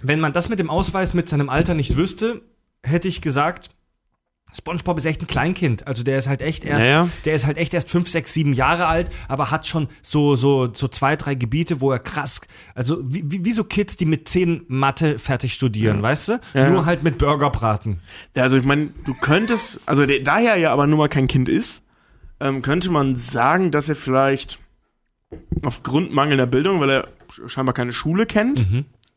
wenn 0.00 0.20
man 0.20 0.32
das 0.32 0.48
mit 0.48 0.58
dem 0.58 0.70
Ausweis 0.70 1.14
mit 1.14 1.28
seinem 1.28 1.48
Alter 1.48 1.74
nicht 1.74 1.96
wüsste, 1.96 2.42
hätte 2.82 3.08
ich 3.08 3.20
gesagt, 3.20 3.68
SpongeBob 4.52 4.98
ist 4.98 5.06
echt 5.06 5.20
ein 5.20 5.26
Kleinkind. 5.26 5.86
Also 5.86 6.02
der 6.02 6.18
ist 6.18 6.28
halt 6.28 6.42
echt 6.42 6.64
erst, 6.64 6.86
Ja, 6.86 7.04
ja. 7.04 7.08
der 7.24 7.34
ist 7.34 7.46
halt 7.46 7.56
echt 7.56 7.74
erst 7.74 7.90
fünf, 7.90 8.08
sechs, 8.08 8.32
sieben 8.32 8.52
Jahre 8.52 8.86
alt, 8.86 9.10
aber 9.28 9.50
hat 9.50 9.66
schon 9.66 9.88
so, 10.02 10.36
so, 10.36 10.72
so 10.72 10.88
zwei, 10.88 11.16
drei 11.16 11.34
Gebiete, 11.34 11.80
wo 11.80 11.90
er 11.92 11.98
krass, 11.98 12.40
also 12.74 12.98
wie, 13.02 13.44
wie, 13.44 13.52
so 13.52 13.64
Kids, 13.64 13.96
die 13.96 14.06
mit 14.06 14.28
zehn 14.28 14.64
Mathe 14.68 15.18
fertig 15.18 15.54
studieren, 15.54 16.02
weißt 16.02 16.28
du? 16.30 16.40
Ja. 16.54 16.70
Nur 16.70 16.86
halt 16.86 17.02
mit 17.02 17.18
Burgerbraten. 17.18 18.00
Ja, 18.34 18.42
Also 18.44 18.56
ich 18.56 18.64
meine, 18.64 18.90
du 19.04 19.14
könntest, 19.14 19.88
also 19.88 20.06
der, 20.06 20.20
da 20.20 20.40
er 20.40 20.56
ja 20.56 20.72
aber 20.72 20.86
nun 20.86 20.98
mal 20.98 21.08
kein 21.08 21.26
Kind 21.26 21.48
ist, 21.48 21.86
ähm, 22.40 22.62
könnte 22.62 22.90
man 22.90 23.16
sagen, 23.16 23.70
dass 23.70 23.88
er 23.88 23.96
vielleicht 23.96 24.58
aufgrund 25.62 26.12
mangelnder 26.12 26.46
Bildung, 26.46 26.80
weil 26.80 26.90
er 26.90 27.08
scheinbar 27.46 27.74
keine 27.74 27.92
Schule 27.92 28.26
kennt. 28.26 28.60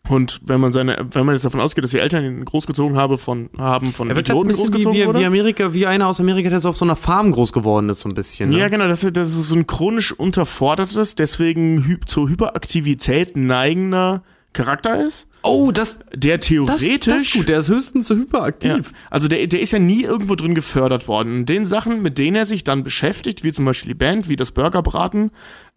Und 0.10 0.42
wenn 0.46 0.60
man 0.60 0.74
seine, 0.74 1.06
wenn 1.12 1.26
man 1.26 1.34
jetzt 1.34 1.46
davon 1.46 1.62
ausgeht, 1.62 1.84
dass 1.84 1.92
die 1.92 2.00
Eltern 2.00 2.26
ihn 2.26 2.44
großgezogen 2.44 2.98
habe 2.98 3.18
von, 3.18 3.50
haben 3.58 3.94
von 3.94 4.10
Er 4.10 4.18
wird 4.18 4.30
halt 4.30 4.38
ein 4.38 4.50
wie, 4.50 4.54
großgezogen 4.54 5.00
wie, 5.00 5.08
wurde. 5.08 5.20
wie 5.20 5.26
Amerika, 5.26 5.74
wie 5.74 5.86
einer 5.86 6.08
aus 6.08 6.20
Amerika, 6.20 6.50
der 6.50 6.60
so 6.60 6.70
auf 6.70 6.78
so 6.78 6.84
einer 6.84 6.98
Farm 6.98 7.32
groß 7.32 7.54
geworden 7.54 7.88
ist, 7.90 8.02
so 8.02 8.10
ein 8.10 8.14
bisschen. 8.16 8.50
Ne? 8.50 8.60
Ja, 8.60 8.68
genau, 8.68 8.88
das, 8.90 9.04
ist- 9.06 9.16
das 9.16 9.30
ist 9.34 9.48
so 9.48 9.56
ein 9.56 9.66
chronisch 9.66 10.12
unterfordertes, 10.12 11.16
deswegen 11.16 11.88
hy 11.88 11.98
zur 12.06 12.28
Hyperaktivität 12.28 13.38
neigender 13.38 14.24
Charakter 14.52 15.02
ist, 15.06 15.30
Oh, 15.46 15.72
das, 15.72 15.98
der 16.16 16.38
das, 16.38 16.48
theoretisch. 16.48 17.00
das 17.06 17.22
ist 17.24 17.34
gut. 17.34 17.50
Der 17.50 17.60
ist 17.60 17.68
höchstens 17.70 18.08
so 18.08 18.14
Ja, 18.14 18.20
hyperaktiv. 18.22 18.94
also 19.10 19.28
der, 19.28 19.46
der 19.48 19.60
ist 19.60 19.72
ja 19.72 19.80
nie 19.80 20.04
irgendwo 20.04 20.36
drin 20.36 20.54
gefördert 20.56 21.08
worden. 21.10 21.40
Und 21.40 21.50
den 21.50 21.66
Sachen, 21.66 22.02
mit 22.02 22.18
denen 22.18 22.38
er 22.38 22.46
sich 22.46 22.64
dann 22.64 22.84
beschäftigt, 22.84 23.44
wie 23.44 23.52
zum 23.52 23.66
Beispiel 23.66 23.90
die 23.90 23.98
Band, 23.98 24.30
wie 24.30 24.38
das 24.38 24.52
Burgerbraten, 24.52 25.32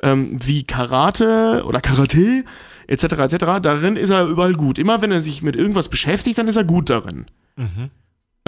ähm, 0.04 0.36
wie 0.44 0.62
Karate 0.62 1.64
oder 1.66 1.80
Karate, 1.80 2.44
etc., 2.88 3.04
etc., 3.04 3.36
darin 3.62 3.96
ist 3.96 4.10
er 4.10 4.26
überall 4.26 4.54
gut. 4.54 4.78
Immer 4.78 5.02
wenn 5.02 5.12
er 5.12 5.20
sich 5.20 5.42
mit 5.42 5.56
irgendwas 5.56 5.88
beschäftigt, 5.88 6.38
dann 6.38 6.48
ist 6.48 6.56
er 6.56 6.64
gut 6.64 6.90
darin. 6.90 7.26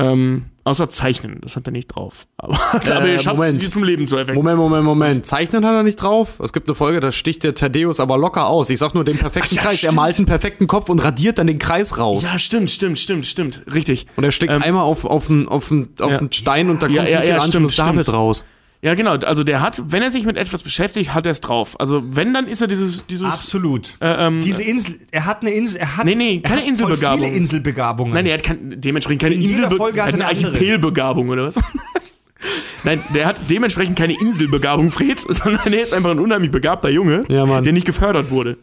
Ähm, 0.01 0.45
außer 0.63 0.89
Zeichnen, 0.91 1.39
das 1.41 1.57
hat 1.57 1.67
er 1.67 1.73
nicht 1.73 1.89
drauf. 1.89 2.29
Aber, 2.37 2.55
aber 2.73 3.09
er 3.09 3.19
schafft 3.19 3.35
es, 3.35 3.41
Moment. 3.41 3.61
sie 3.61 3.69
zum 3.69 3.83
Leben 3.83 4.07
zu 4.07 4.17
erwecken. 4.17 4.37
Moment, 4.37 4.57
Moment, 4.57 4.85
Moment. 4.85 5.27
Zeichnen 5.27 5.67
hat 5.67 5.73
er 5.75 5.83
nicht 5.83 5.97
drauf. 5.97 6.39
Es 6.39 6.53
gibt 6.53 6.69
eine 6.69 6.77
Folge, 6.77 7.01
da 7.01 7.11
sticht 7.11 7.43
der 7.43 7.55
Thaddeus 7.57 7.99
aber 7.99 8.17
locker 8.17 8.47
aus. 8.47 8.71
Ich 8.71 8.79
sag 8.79 8.95
nur 8.95 9.05
den 9.05 9.19
perfekten 9.19 9.49
Ach 9.55 9.57
ja, 9.57 9.63
Kreis. 9.63 9.73
Er 9.73 9.79
stimmt. 9.79 9.97
malt 9.97 10.17
einen 10.19 10.27
perfekten 10.27 10.67
Kopf 10.69 10.89
und 10.89 11.01
radiert 11.01 11.39
dann 11.39 11.49
den 11.49 11.59
Kreis 11.59 11.99
raus. 11.99 12.23
Ja, 12.23 12.39
stimmt, 12.39 12.71
stimmt, 12.71 13.01
stimmt, 13.01 13.27
stimmt. 13.27 13.63
Richtig. 13.75 14.07
Und 14.15 14.23
er 14.23 14.31
schlägt 14.31 14.53
Ähm, 14.53 14.63
einmal 14.63 14.85
auf, 14.85 15.05
auf 15.05 15.29
einen 15.29 15.49
auf 15.49 15.73
einen- 15.73 15.89
auf 15.99 16.13
ja. 16.13 16.19
einen 16.19 16.31
Stein 16.31 16.71
und 16.71 16.81
da 16.81 16.87
kommt 16.87 16.97
Ja, 16.97 17.03
ja, 17.09 17.25
ja, 17.25 17.41
stimmt, 17.41 17.77
David 17.77 18.03
stimmt. 18.05 18.17
raus. 18.17 18.45
Ja, 18.81 18.95
genau. 18.95 19.17
Also 19.17 19.43
der 19.43 19.61
hat, 19.61 19.83
wenn 19.89 20.03
er 20.03 20.11
sich 20.13 20.25
mit 20.25 20.37
etwas 20.37 20.63
beschäftigt, 20.63 21.13
hat 21.13 21.27
er 21.27 21.33
es 21.33 21.41
drauf. 21.41 21.79
Also 21.81 22.01
wenn, 22.15 22.33
dann 22.33 22.47
ist 22.47 22.61
er 22.61 22.69
dieses, 22.69 23.05
dieses. 23.07 23.33
Absolut. 23.33 23.97
Äh, 24.01 24.27
ähm, 24.27 24.41
Diese 24.41 24.63
Insel, 24.63 24.95
er 25.11 25.25
hat 25.27 25.41
eine 25.43 25.51
Insel, 25.51 25.81
er 25.81 25.97
hat, 25.97 26.05
Nee, 26.05 26.15
nee, 26.15 26.41
er 26.45 26.49
keine 26.51 26.67
Inselbegabung. 26.69 27.19
viele 27.25 27.37
Inselbegabungen. 27.37 28.15
Nein, 28.15 28.27
er 28.27 28.35
hat 28.35 28.45
kein, 28.45 28.81
dementsprechend 28.81 29.21
keine 29.23 29.35
In 29.35 29.41
jeder 29.43 29.55
Inselbe 29.65 29.77
Folge 29.77 30.01
hat 30.03 30.15
eine 30.15 30.23
er 30.23 30.29
eine. 30.29 30.47
Archipelbegabung 30.47 31.29
oder 31.29 31.47
was? 31.47 31.59
Nein, 32.85 33.03
der 33.13 33.27
hat 33.27 33.39
dementsprechend 33.51 33.99
keine 33.99 34.15
Inselbegabung, 34.21 34.91
Fred, 34.93 35.19
sondern 35.29 35.73
er 35.73 35.83
ist 35.83 35.93
einfach 35.93 36.11
ein 36.13 36.21
unheimlich 36.21 36.53
begabter 36.53 36.89
Junge, 36.89 37.25
Ja, 37.29 37.47
Mann. 37.47 37.65
der 37.65 37.73
nicht 37.73 37.87
gefördert 37.87 38.31
wurde. 38.31 38.59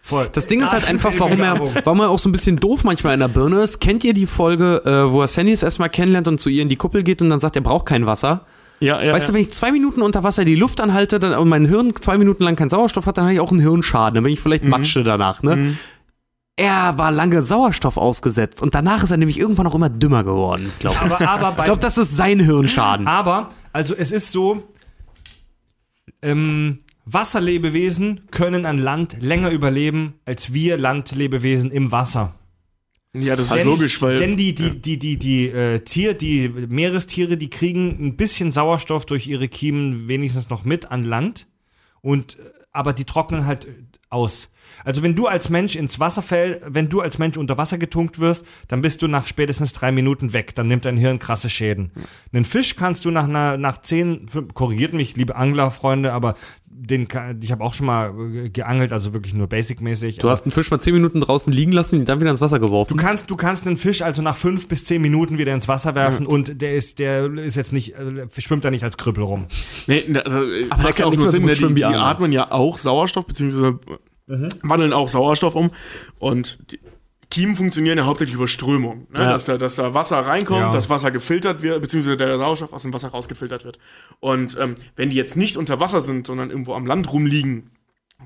Voll. 0.00 0.28
Das 0.32 0.46
Ding 0.46 0.60
ist 0.62 0.72
halt 0.72 0.86
einfach, 0.88 1.12
warum 1.18 1.40
er, 1.40 1.58
warum 1.84 2.00
er 2.00 2.10
auch 2.10 2.18
so 2.18 2.28
ein 2.28 2.32
bisschen 2.32 2.56
doof 2.56 2.84
manchmal 2.84 3.14
in 3.14 3.20
der 3.20 3.28
Birne 3.28 3.62
ist. 3.62 3.78
Kennt 3.80 4.04
ihr 4.04 4.12
die 4.14 4.26
Folge, 4.26 4.82
äh, 4.84 5.10
wo 5.12 5.20
er 5.22 5.28
Sandy 5.28 5.52
das 5.52 5.62
erstmal 5.62 5.88
kennenlernt 5.88 6.28
und 6.28 6.40
zu 6.40 6.50
ihr 6.50 6.60
in 6.62 6.68
die 6.68 6.76
Kuppel 6.76 7.02
geht 7.02 7.22
und 7.22 7.30
dann 7.30 7.40
sagt, 7.40 7.56
er 7.56 7.62
braucht 7.62 7.86
kein 7.86 8.04
Wasser? 8.06 8.46
Ja, 8.80 9.02
ja, 9.02 9.14
weißt 9.14 9.28
du, 9.28 9.32
wenn 9.34 9.40
ich 9.40 9.50
zwei 9.52 9.72
Minuten 9.72 10.02
unter 10.02 10.24
Wasser 10.24 10.44
die 10.44 10.56
Luft 10.56 10.80
anhalte 10.80 11.18
dann, 11.18 11.32
und 11.34 11.48
mein 11.48 11.64
Hirn 11.64 11.92
zwei 12.00 12.18
Minuten 12.18 12.42
lang 12.44 12.56
keinen 12.56 12.70
Sauerstoff 12.70 13.06
hat, 13.06 13.16
dann 13.16 13.24
habe 13.24 13.34
ich 13.34 13.40
auch 13.40 13.50
einen 13.50 13.60
Hirnschaden. 13.60 14.14
Dann 14.16 14.24
bin 14.24 14.32
ich 14.32 14.40
vielleicht 14.40 14.64
Mhm. 14.64 14.70
Matsche 14.70 15.04
danach, 15.04 15.42
ne? 15.42 15.76
Er 16.56 16.98
war 16.98 17.10
lange 17.10 17.42
Sauerstoff 17.42 17.96
ausgesetzt 17.96 18.62
und 18.62 18.74
danach 18.76 19.02
ist 19.02 19.10
er 19.10 19.16
nämlich 19.16 19.38
irgendwann 19.38 19.66
auch 19.66 19.74
immer 19.74 19.88
dümmer 19.88 20.22
geworden, 20.22 20.70
glaube 20.78 20.96
ich. 20.96 21.02
Aber, 21.26 21.28
aber 21.28 21.58
Ich 21.58 21.64
glaube, 21.64 21.80
das 21.80 21.98
ist 21.98 22.16
sein 22.16 22.38
Hirnschaden. 22.38 23.08
Aber, 23.08 23.48
also 23.72 23.94
es 23.94 24.12
ist 24.12 24.30
so, 24.30 24.62
ähm, 26.22 26.78
Wasserlebewesen 27.06 28.22
können 28.30 28.66
an 28.66 28.78
Land 28.78 29.16
länger 29.20 29.50
überleben 29.50 30.14
als 30.26 30.54
wir 30.54 30.78
Landlebewesen 30.78 31.70
im 31.70 31.92
Wasser. 31.92 32.34
Ja, 33.14 33.36
das 33.36 33.46
ist 33.46 33.54
Denn- 33.54 33.66
logisch, 33.66 34.02
weil. 34.02 34.16
Denn 34.16 34.36
die, 34.36 34.54
die, 34.54 34.80
die, 34.80 34.98
die, 34.98 35.18
die, 35.18 35.48
äh, 35.48 35.80
Tier, 35.80 36.14
die 36.14 36.48
Meerestiere, 36.48 37.36
die 37.36 37.50
kriegen 37.50 37.96
ein 38.04 38.16
bisschen 38.16 38.52
Sauerstoff 38.52 39.06
durch 39.06 39.26
ihre 39.26 39.48
Kiemen 39.48 40.08
wenigstens 40.08 40.50
noch 40.50 40.64
mit 40.64 40.90
an 40.90 41.04
Land. 41.04 41.46
Und, 42.00 42.38
äh, 42.38 42.42
aber 42.72 42.92
die 42.92 43.04
trocknen 43.04 43.46
halt 43.46 43.66
aus. 44.10 44.50
Also 44.84 45.02
wenn 45.02 45.14
du 45.14 45.26
als 45.26 45.48
Mensch 45.50 45.76
ins 45.76 46.00
Wasser 46.00 46.22
fällst, 46.22 46.60
wenn 46.68 46.88
du 46.88 47.00
als 47.00 47.18
Mensch 47.18 47.36
unter 47.36 47.58
Wasser 47.58 47.78
getunkt 47.78 48.18
wirst, 48.18 48.46
dann 48.68 48.80
bist 48.80 49.02
du 49.02 49.08
nach 49.08 49.26
spätestens 49.26 49.72
drei 49.72 49.92
Minuten 49.92 50.32
weg. 50.32 50.54
Dann 50.54 50.66
nimmt 50.68 50.84
dein 50.84 50.96
Hirn 50.96 51.18
krasse 51.18 51.50
Schäden. 51.50 51.90
Einen 52.32 52.44
Fisch 52.44 52.76
kannst 52.76 53.04
du 53.04 53.10
nach 53.10 53.24
einer, 53.28 53.56
nach 53.56 53.80
zehn, 53.80 54.26
korrigiert 54.54 54.94
mich, 54.94 55.16
liebe 55.16 55.36
Anglerfreunde, 55.36 56.12
aber 56.12 56.34
den, 56.76 57.06
kann- 57.08 57.38
ich 57.42 57.52
habe 57.52 57.62
auch 57.62 57.72
schon 57.72 57.86
mal 57.86 58.12
äh, 58.34 58.50
geangelt, 58.50 58.92
also 58.92 59.14
wirklich 59.14 59.32
nur 59.32 59.46
basic-mäßig. 59.46 60.16
Du 60.18 60.28
hast 60.28 60.44
einen 60.44 60.50
Fisch 60.52 60.70
mal 60.70 60.80
zehn 60.80 60.92
Minuten 60.92 61.20
draußen 61.20 61.52
liegen 61.52 61.70
lassen 61.72 61.94
und 61.94 62.02
ihn 62.02 62.04
dann 62.04 62.20
wieder 62.20 62.30
ins 62.30 62.40
Wasser 62.40 62.58
geworfen. 62.58 62.88
Du 62.94 62.96
kannst, 63.02 63.30
du 63.30 63.36
kannst 63.36 63.66
einen 63.66 63.76
Fisch 63.76 64.02
also 64.02 64.22
nach 64.22 64.36
fünf 64.36 64.66
bis 64.68 64.84
zehn 64.84 65.00
Minuten 65.00 65.38
wieder 65.38 65.54
ins 65.54 65.68
Wasser 65.68 65.94
werfen 65.94 66.26
und 66.26 66.60
der 66.60 66.74
ist, 66.74 66.98
der 66.98 67.32
ist 67.38 67.54
jetzt 67.56 67.72
nicht, 67.72 67.94
äh, 67.94 68.26
schwimmt 68.38 68.64
da 68.64 68.70
nicht 68.72 68.82
als 68.82 68.96
Krüppel 68.98 69.22
rum. 69.22 69.46
Nee, 69.86 70.04
ne, 70.08 70.26
also, 70.26 70.38
Aber 70.38 70.46
der 70.48 70.66
macht 70.68 70.84
kann 70.84 70.94
ja 70.96 71.04
auch 71.06 71.14
nur 71.16 71.28
Sinn, 71.28 71.44
ne? 71.44 71.54
die, 71.54 71.74
die 71.74 71.84
atmen 71.84 72.32
ja 72.32 72.50
auch 72.50 72.76
Sauerstoff, 72.76 73.26
beziehungsweise 73.26 73.78
wandeln 74.26 74.92
auch 74.92 75.08
Sauerstoff 75.08 75.54
um. 75.54 75.70
Und 76.18 76.58
die 76.70 76.80
Kiemen 77.30 77.56
funktionieren 77.56 77.98
ja 77.98 78.04
hauptsächlich 78.06 78.36
über 78.36 78.46
Strömung. 78.48 79.06
Ne? 79.12 79.20
Ja. 79.20 79.32
Dass, 79.32 79.44
da, 79.44 79.58
dass 79.58 79.74
da 79.74 79.92
Wasser 79.94 80.20
reinkommt, 80.20 80.60
Ja. 80.60 80.72
das 80.72 80.88
Wasser 80.88 81.10
gefiltert 81.10 81.62
wird, 81.62 81.80
beziehungsweise 81.80 82.16
der 82.16 82.38
Sauerstoff 82.38 82.72
aus 82.72 82.82
dem 82.82 82.92
Wasser 82.92 83.08
rausgefiltert 83.08 83.64
wird. 83.64 83.78
Und 84.20 84.56
ähm, 84.60 84.74
wenn 84.96 85.10
die 85.10 85.16
jetzt 85.16 85.36
nicht 85.36 85.56
unter 85.56 85.80
Wasser 85.80 86.00
sind, 86.00 86.26
sondern 86.26 86.50
irgendwo 86.50 86.74
am 86.74 86.86
Land 86.86 87.12
rumliegen, 87.12 87.70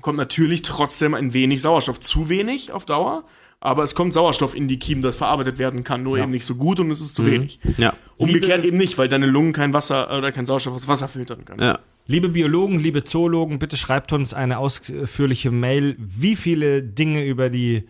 kommt 0.01 0.17
natürlich 0.17 0.61
trotzdem 0.61 1.13
ein 1.13 1.33
wenig 1.33 1.61
Sauerstoff. 1.61 1.99
Zu 1.99 2.29
wenig 2.29 2.71
auf 2.71 2.85
Dauer, 2.85 3.23
aber 3.59 3.83
es 3.83 3.95
kommt 3.95 4.13
Sauerstoff 4.13 4.55
in 4.55 4.67
die 4.67 4.79
Kiemen, 4.79 5.01
das 5.01 5.15
verarbeitet 5.15 5.57
werden 5.57 5.83
kann, 5.83 6.03
nur 6.03 6.17
eben 6.17 6.31
nicht 6.31 6.45
so 6.45 6.55
gut 6.55 6.79
und 6.79 6.91
es 6.91 7.01
ist 7.01 7.15
zu 7.15 7.25
wenig. 7.25 7.59
ja. 7.77 7.93
Umgekehrt 8.17 8.63
eben 8.63 8.77
nicht, 8.77 8.97
weil 8.97 9.07
deine 9.09 9.25
Lungen 9.25 9.53
kein 9.53 9.73
Wasser 9.73 10.15
oder 10.17 10.31
kein 10.31 10.45
Sauerstoff 10.45 10.75
aus 10.75 10.87
Wasser 10.87 11.07
filtern 11.07 11.43
können. 11.45 11.61
ja. 11.61 11.79
Liebe 12.09 12.29
Biologen, 12.29 12.79
liebe 12.79 13.03
Zoologen, 13.03 13.59
bitte 13.59 13.77
schreibt 13.77 14.13
uns 14.13 14.33
eine 14.33 14.57
ausführliche 14.57 15.51
Mail, 15.51 15.95
wie 15.99 16.35
viele 16.35 16.81
Dinge 16.81 17.23
über 17.23 17.51
die 17.51 17.83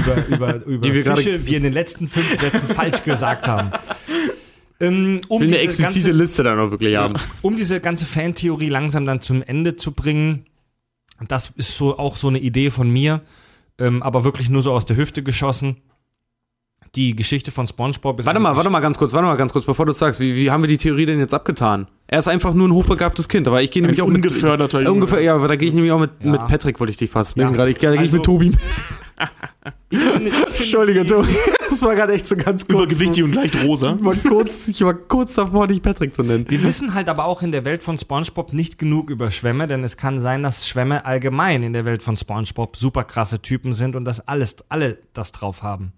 über, 0.00 0.26
über, 0.28 0.64
über 0.64 0.88
Die 0.88 0.94
wir 0.94 1.04
Fische 1.04 1.46
wir 1.46 1.58
in 1.58 1.62
den 1.62 1.74
letzten 1.74 2.08
fünf 2.08 2.40
Sätzen 2.40 2.68
falsch 2.68 3.02
gesagt 3.04 3.46
haben. 3.46 3.72
Ähm, 4.80 5.20
um, 5.28 5.42
Ich 5.42 5.50
will 5.50 5.58
eine 5.58 5.64
explizite 5.64 6.06
ganze, 6.06 6.22
Liste 6.22 6.42
dann 6.42 6.58
auch 6.58 6.70
wirklich 6.70 6.96
haben. 6.96 7.16
um 7.42 7.54
diese 7.54 7.78
ganze 7.80 8.06
Fantheorie 8.06 8.70
langsam 8.70 9.04
dann 9.04 9.20
zum 9.20 9.42
Ende 9.42 9.76
zu 9.76 9.92
bringen, 9.92 10.46
das 11.28 11.52
ist 11.56 11.76
so 11.76 11.98
auch 11.98 12.16
so 12.16 12.28
eine 12.28 12.38
Idee 12.38 12.70
von 12.70 12.88
mir, 12.88 13.20
ähm, 13.78 14.02
aber 14.02 14.24
wirklich 14.24 14.48
nur 14.48 14.62
so 14.62 14.72
aus 14.72 14.86
der 14.86 14.96
Hüfte 14.96 15.22
geschossen. 15.22 15.82
Die 16.96 17.14
Geschichte 17.14 17.50
von 17.50 17.66
SpongeBob 17.68 18.18
ist 18.18 18.26
Warte 18.26 18.40
mal, 18.40 18.56
warte 18.56 18.70
mal 18.70 18.80
ganz 18.80 18.96
kurz, 18.98 19.12
warte 19.12 19.26
mal 19.26 19.36
ganz 19.36 19.52
kurz, 19.52 19.64
bevor 19.66 19.84
du 19.86 19.90
es 19.90 19.98
sagst. 19.98 20.18
Wie, 20.18 20.34
wie 20.34 20.50
haben 20.50 20.62
wir 20.62 20.68
die 20.68 20.78
Theorie 20.78 21.04
denn 21.06 21.18
jetzt 21.18 21.34
abgetan? 21.34 21.86
Er 22.06 22.18
ist 22.20 22.26
einfach 22.28 22.54
nur 22.54 22.66
ein 22.68 22.72
hochbegabtes 22.72 23.28
Kind, 23.28 23.46
aber 23.46 23.60
ich 23.62 23.70
gehe 23.70 23.82
nämlich 23.82 24.00
auch 24.00 24.06
mit 24.06 24.16
ungeförderter 24.24 24.78
äh, 24.78 24.84
Junge. 24.84 24.94
ungefähr, 24.94 25.20
ja, 25.20 25.34
aber 25.34 25.46
da 25.48 25.56
gehe 25.56 25.68
ich 25.68 25.74
nämlich 25.74 25.92
auch 25.92 25.98
mit, 26.00 26.12
Ja. 26.22 26.30
mit 26.32 26.46
Patrick, 26.46 26.80
wollte 26.80 26.92
ich 26.92 26.96
dich 26.96 27.10
fast 27.10 27.36
Ja. 27.36 27.44
nehmen 27.44 27.54
gerade. 27.54 27.70
Ich, 27.70 27.78
da 27.78 27.88
gehe 27.90 27.96
ich 27.96 28.00
Also- 28.00 28.16
mit 28.16 28.24
Tobi. 28.26 28.52
Ich 29.88 29.98
ich 30.00 30.34
Entschuldige, 30.58 31.06
Tobi. 31.06 31.28
Das 31.70 31.82
war 31.82 31.94
gerade 31.94 32.12
echt 32.14 32.26
so 32.28 32.36
ganz 32.36 32.66
kurz. 32.66 32.70
Übergewichtig 32.92 33.22
und 33.24 33.34
leicht 33.34 33.62
rosa. 33.64 33.96
Ich 33.98 34.04
war 34.04 34.14
kurz, 34.14 34.68
ich 34.68 34.80
war 34.82 34.94
kurz 34.94 35.34
davor, 35.34 35.66
dich 35.66 35.82
Patrick 35.82 36.14
zu 36.14 36.22
nennen. 36.22 36.46
Wir 36.48 36.62
wissen 36.62 36.94
halt 36.94 37.08
aber 37.08 37.24
auch 37.26 37.42
in 37.42 37.52
der 37.52 37.64
Welt 37.64 37.82
von 37.82 37.98
SpongeBob 37.98 38.52
nicht 38.52 38.78
genug 38.78 39.10
über 39.10 39.30
Schwämme, 39.30 39.66
denn 39.66 39.84
es 39.84 39.96
kann 39.96 40.20
sein, 40.20 40.42
dass 40.42 40.66
Schwämme 40.66 41.04
allgemein 41.04 41.62
in 41.62 41.72
der 41.72 41.84
Welt 41.84 42.02
von 42.02 42.16
SpongeBob 42.16 42.76
super 42.76 43.04
krasse 43.04 43.42
Typen 43.42 43.72
sind 43.74 43.94
und 43.96 44.04
dass 44.06 44.26
alles, 44.26 44.56
alle 44.70 44.98
das 45.12 45.32
drauf 45.32 45.62
haben. 45.62 45.92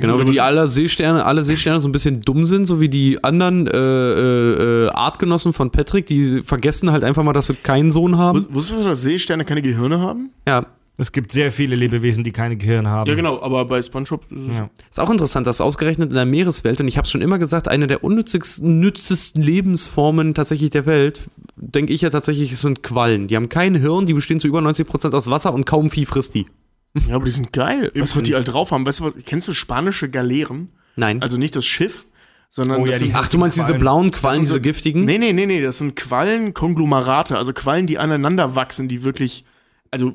Genau, 0.00 0.18
wie 0.20 0.24
die 0.32 0.40
alle 0.40 0.66
Seesterne, 0.68 1.24
alle 1.24 1.42
Seesterne 1.42 1.80
so 1.80 1.88
ein 1.88 1.92
bisschen 1.92 2.20
dumm 2.20 2.44
sind, 2.44 2.66
so 2.66 2.80
wie 2.80 2.88
die 2.88 3.22
anderen 3.22 3.66
äh, 3.66 3.76
äh, 3.78 4.84
äh, 4.86 4.88
Artgenossen 4.90 5.52
von 5.52 5.70
Patrick, 5.70 6.06
die 6.06 6.42
vergessen 6.42 6.90
halt 6.90 7.04
einfach 7.04 7.22
mal, 7.22 7.32
dass 7.32 7.46
sie 7.46 7.54
keinen 7.54 7.90
Sohn 7.90 8.18
haben. 8.18 8.40
Wus- 8.40 8.46
Wusstest 8.54 8.80
du, 8.80 8.88
dass 8.88 9.02
Seesterne 9.02 9.44
keine 9.44 9.62
Gehirne 9.62 10.00
haben? 10.00 10.30
Ja, 10.48 10.66
Es 10.96 11.10
gibt 11.10 11.32
sehr 11.32 11.50
viele 11.50 11.74
Lebewesen, 11.74 12.22
die 12.22 12.30
keine 12.30 12.56
Gehirn 12.56 12.86
haben. 12.86 13.08
Ja, 13.10 13.16
genau, 13.16 13.42
aber 13.42 13.64
bei 13.64 13.82
SpongeBob 13.82 14.30
ist 14.30 14.42
es 14.42 14.54
Ja. 14.54 14.70
Ist 14.88 15.00
auch 15.00 15.10
interessant, 15.10 15.44
dass 15.46 15.60
ausgerechnet 15.60 16.10
in 16.10 16.14
der 16.14 16.24
Meereswelt, 16.24 16.80
und 16.80 16.86
ich 16.86 16.96
habe 16.98 17.08
schon 17.08 17.20
immer 17.20 17.38
gesagt, 17.40 17.66
eine 17.66 17.88
der 17.88 18.04
unnützigsten, 18.04 18.78
nützesten 18.78 19.42
Lebensformen 19.42 20.34
tatsächlich 20.34 20.70
der 20.70 20.86
Welt, 20.86 21.22
denke 21.56 21.92
ich 21.92 22.02
ja 22.02 22.10
tatsächlich, 22.10 22.52
es 22.52 22.60
sind 22.62 22.82
Quallen. 22.84 23.26
Die 23.26 23.34
haben 23.34 23.48
kein 23.48 23.74
Hirn, 23.74 24.06
die 24.06 24.14
bestehen 24.14 24.38
zu 24.38 24.46
über 24.46 24.60
90% 24.60 25.12
aus 25.14 25.28
Wasser 25.30 25.52
und 25.52 25.66
kaum 25.66 25.90
Vieh 25.90 26.06
frisst 26.06 26.34
die. 26.34 26.46
Ja, 27.08 27.16
aber 27.16 27.24
die 27.24 27.30
sind 27.32 27.52
geil. 27.52 27.90
Was 27.96 28.14
wird 28.14 28.28
die 28.28 28.34
halt 28.34 28.48
drauf 28.48 28.70
haben? 28.70 28.86
Weißt 28.86 29.00
du 29.00 29.04
was? 29.04 29.14
Kennst 29.26 29.48
du 29.48 29.52
spanische 29.52 30.08
Galeeren? 30.08 30.68
Nein. 30.96 31.22
Also 31.22 31.36
nicht 31.36 31.56
das 31.56 31.66
Schiff, 31.66 32.06
sondern 32.50 32.80
Oh 32.80 32.86
ja, 32.86 32.92
die 32.92 33.06
sind, 33.06 33.14
Ach, 33.16 33.28
du 33.28 33.36
meinst 33.38 33.56
diese 33.56 33.66
Quallen. 33.66 33.80
blauen 33.80 34.10
Quallen, 34.12 34.40
diese 34.42 34.54
so- 34.54 34.60
giftigen? 34.60 35.02
Nee, 35.02 35.18
nee, 35.18 35.32
nee, 35.32 35.46
nee, 35.46 35.60
das 35.60 35.78
sind 35.78 35.96
Quallenkonglomerate, 35.96 37.36
also 37.36 37.52
Quallen, 37.52 37.86
die 37.88 37.98
aneinander 37.98 38.54
wachsen, 38.54 38.88
die 38.88 39.02
wirklich, 39.02 39.44
also 39.90 40.12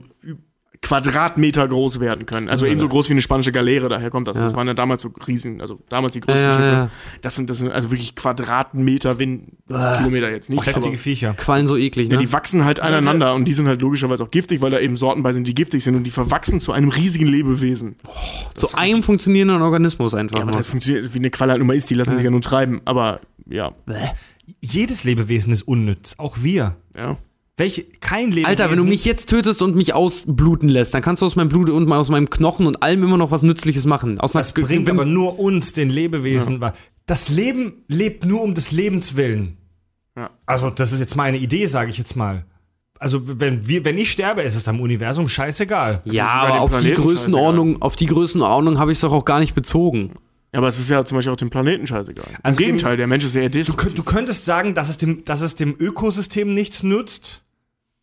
Quadratmeter 0.81 1.67
groß 1.67 1.99
werden 1.99 2.25
können. 2.25 2.47
Also 2.49 2.65
ebenso 2.65 2.87
groß 2.87 3.09
wie 3.09 3.13
eine 3.13 3.21
spanische 3.21 3.51
Galeere, 3.51 3.89
daher 3.89 4.09
kommt 4.09 4.27
das. 4.27 4.37
Das 4.37 4.55
waren 4.55 4.65
ja 4.67 4.73
damals 4.73 5.01
so 5.01 5.11
riesen, 5.27 5.59
also 5.61 5.79
damals 5.89 6.13
die 6.13 6.21
größten 6.21 6.41
Ja, 6.43 6.49
ja, 6.51 6.55
Schiffe. 6.55 6.67
ja. 6.67 6.89
Das 7.21 7.35
sind, 7.35 7.49
das 7.49 7.59
sind 7.59 7.71
also 7.71 7.91
wirklich 7.91 8.15
Quadratmeter, 8.15 9.19
wenn 9.19 9.47
Kilometer 9.67 10.31
jetzt 10.31 10.49
nicht. 10.49 10.61
Kräftige 10.61 10.87
aber- 10.87 10.97
Viecher. 10.97 11.33
Quallen 11.33 11.67
so 11.67 11.75
eklig, 11.77 12.07
ne? 12.07 12.15
Ja, 12.15 12.19
die 12.21 12.31
wachsen 12.31 12.63
halt 12.65 12.79
aneinander 12.79 13.35
und 13.35 13.45
die 13.45 13.53
sind 13.53 13.67
halt 13.67 13.81
logischerweise 13.81 14.23
auch 14.23 14.31
giftig, 14.31 14.61
weil 14.61 14.71
da 14.71 14.79
eben 14.79 14.95
Sorten 14.95 15.21
bei 15.21 15.33
sind, 15.33 15.47
die 15.47 15.53
giftig 15.53 15.83
sind 15.83 15.95
und 15.95 16.05
die 16.05 16.11
verwachsen 16.11 16.59
zu 16.61 16.71
einem 16.71 16.89
riesigen 16.89 17.27
Lebewesen. 17.27 17.97
zu 18.55 18.75
einem 18.75 19.03
funktionierenden 19.03 19.61
Organismus 19.61 20.13
einfach. 20.13 20.37
Ja, 20.37 20.41
aber 20.43 20.51
nur. 20.51 20.57
das 20.59 20.67
funktioniert, 20.67 21.13
wie 21.13 21.19
eine 21.19 21.29
Qualle 21.29 21.51
halt 21.51 21.61
immer 21.61 21.73
ist, 21.73 21.89
die 21.89 21.95
lassen 21.95 22.15
sich 22.15 22.23
ja 22.25 22.31
nur 22.31 22.41
treiben, 22.41 22.81
aber 22.85 23.19
ja, 23.49 23.73
Jedes 24.61 25.03
Lebewesen 25.03 25.53
ist 25.53 25.61
unnütz, 25.63 26.15
auch 26.17 26.37
wir. 26.41 26.77
ja. 26.95 27.17
Welche, 27.59 27.83
kein 27.99 28.27
Lebewesen. 28.29 28.45
Alter, 28.45 28.71
wenn 28.71 28.77
du 28.77 28.85
mich 28.85 29.05
jetzt 29.05 29.29
tötest 29.29 29.61
und 29.61 29.75
mich 29.75 29.93
ausbluten 29.93 30.69
lässt, 30.69 30.93
dann 30.93 31.01
kannst 31.01 31.21
du 31.21 31.25
aus 31.25 31.35
meinem 31.35 31.49
Blut 31.49 31.69
und 31.69 31.91
aus 31.91 32.09
meinem 32.09 32.29
Knochen 32.29 32.65
und 32.65 32.81
allem 32.81 33.03
immer 33.03 33.17
noch 33.17 33.31
was 33.31 33.43
Nützliches 33.43 33.85
machen. 33.85 34.19
Aus 34.19 34.33
einer 34.33 34.41
Das 34.41 34.53
bringt 34.53 34.89
aber 34.89 35.05
nur 35.05 35.37
uns, 35.39 35.73
den 35.73 35.89
Lebewesen, 35.89 36.61
wa- 36.61 36.73
Das 37.05 37.29
Leben 37.29 37.83
lebt 37.87 38.25
nur 38.25 38.41
um 38.41 38.53
des 38.55 38.71
Lebens 38.71 39.15
willen. 39.15 39.57
Ja. 40.17 40.29
Also, 40.45 40.69
das 40.69 40.91
ist 40.91 40.99
jetzt 40.99 41.15
meine 41.15 41.37
Idee, 41.37 41.65
sage 41.67 41.89
ich 41.91 41.97
jetzt 41.97 42.15
mal. 42.15 42.45
Also, 42.97 43.21
wenn, 43.39 43.67
wir, 43.67 43.85
wenn 43.85 43.97
ich 43.97 44.11
sterbe, 44.11 44.41
ist 44.41 44.55
es 44.55 44.67
am 44.67 44.79
Universum 44.81 45.27
scheißegal. 45.29 46.01
ja, 46.05 46.11
ist 46.11 46.15
sogar 46.17 46.33
aber 46.43 46.53
dem 46.55 46.59
auf 46.75 46.77
die 46.81 46.93
Größenordnung, 46.93 47.81
auf 47.81 47.95
die 47.95 48.05
Größenordnung 48.07 48.79
habe 48.79 48.91
ich 48.91 48.97
es 48.97 49.01
doch 49.01 49.11
auch 49.13 49.25
gar 49.25 49.39
nicht 49.39 49.53
bezogen. 49.55 50.11
Aber 50.51 50.67
es 50.67 50.79
ist 50.79 50.89
ja 50.89 51.05
zum 51.05 51.15
Beispiel 51.17 51.31
auch 51.31 51.37
dem 51.37 51.49
Planeten 51.51 51.85
scheißegal. 51.87 52.25
Im 52.27 52.35
Also 52.41 52.57
dem- 52.57 52.65
Gegenteil, 52.65 52.97
der 52.97 53.07
Mensch 53.07 53.23
ist 53.23 53.35
ja 53.35 53.41
eher 53.41 53.49
Du, 53.49 53.61
du 53.63 54.03
könntest 54.03 54.45
sagen, 54.45 54.73
dass 54.73 54.89
es, 54.89 54.97
dem, 54.97 55.23
dass 55.23 55.41
es 55.41 55.55
dem 55.55 55.75
Ökosystem 55.79 56.53
nichts 56.53 56.81
nützt, 56.83 57.43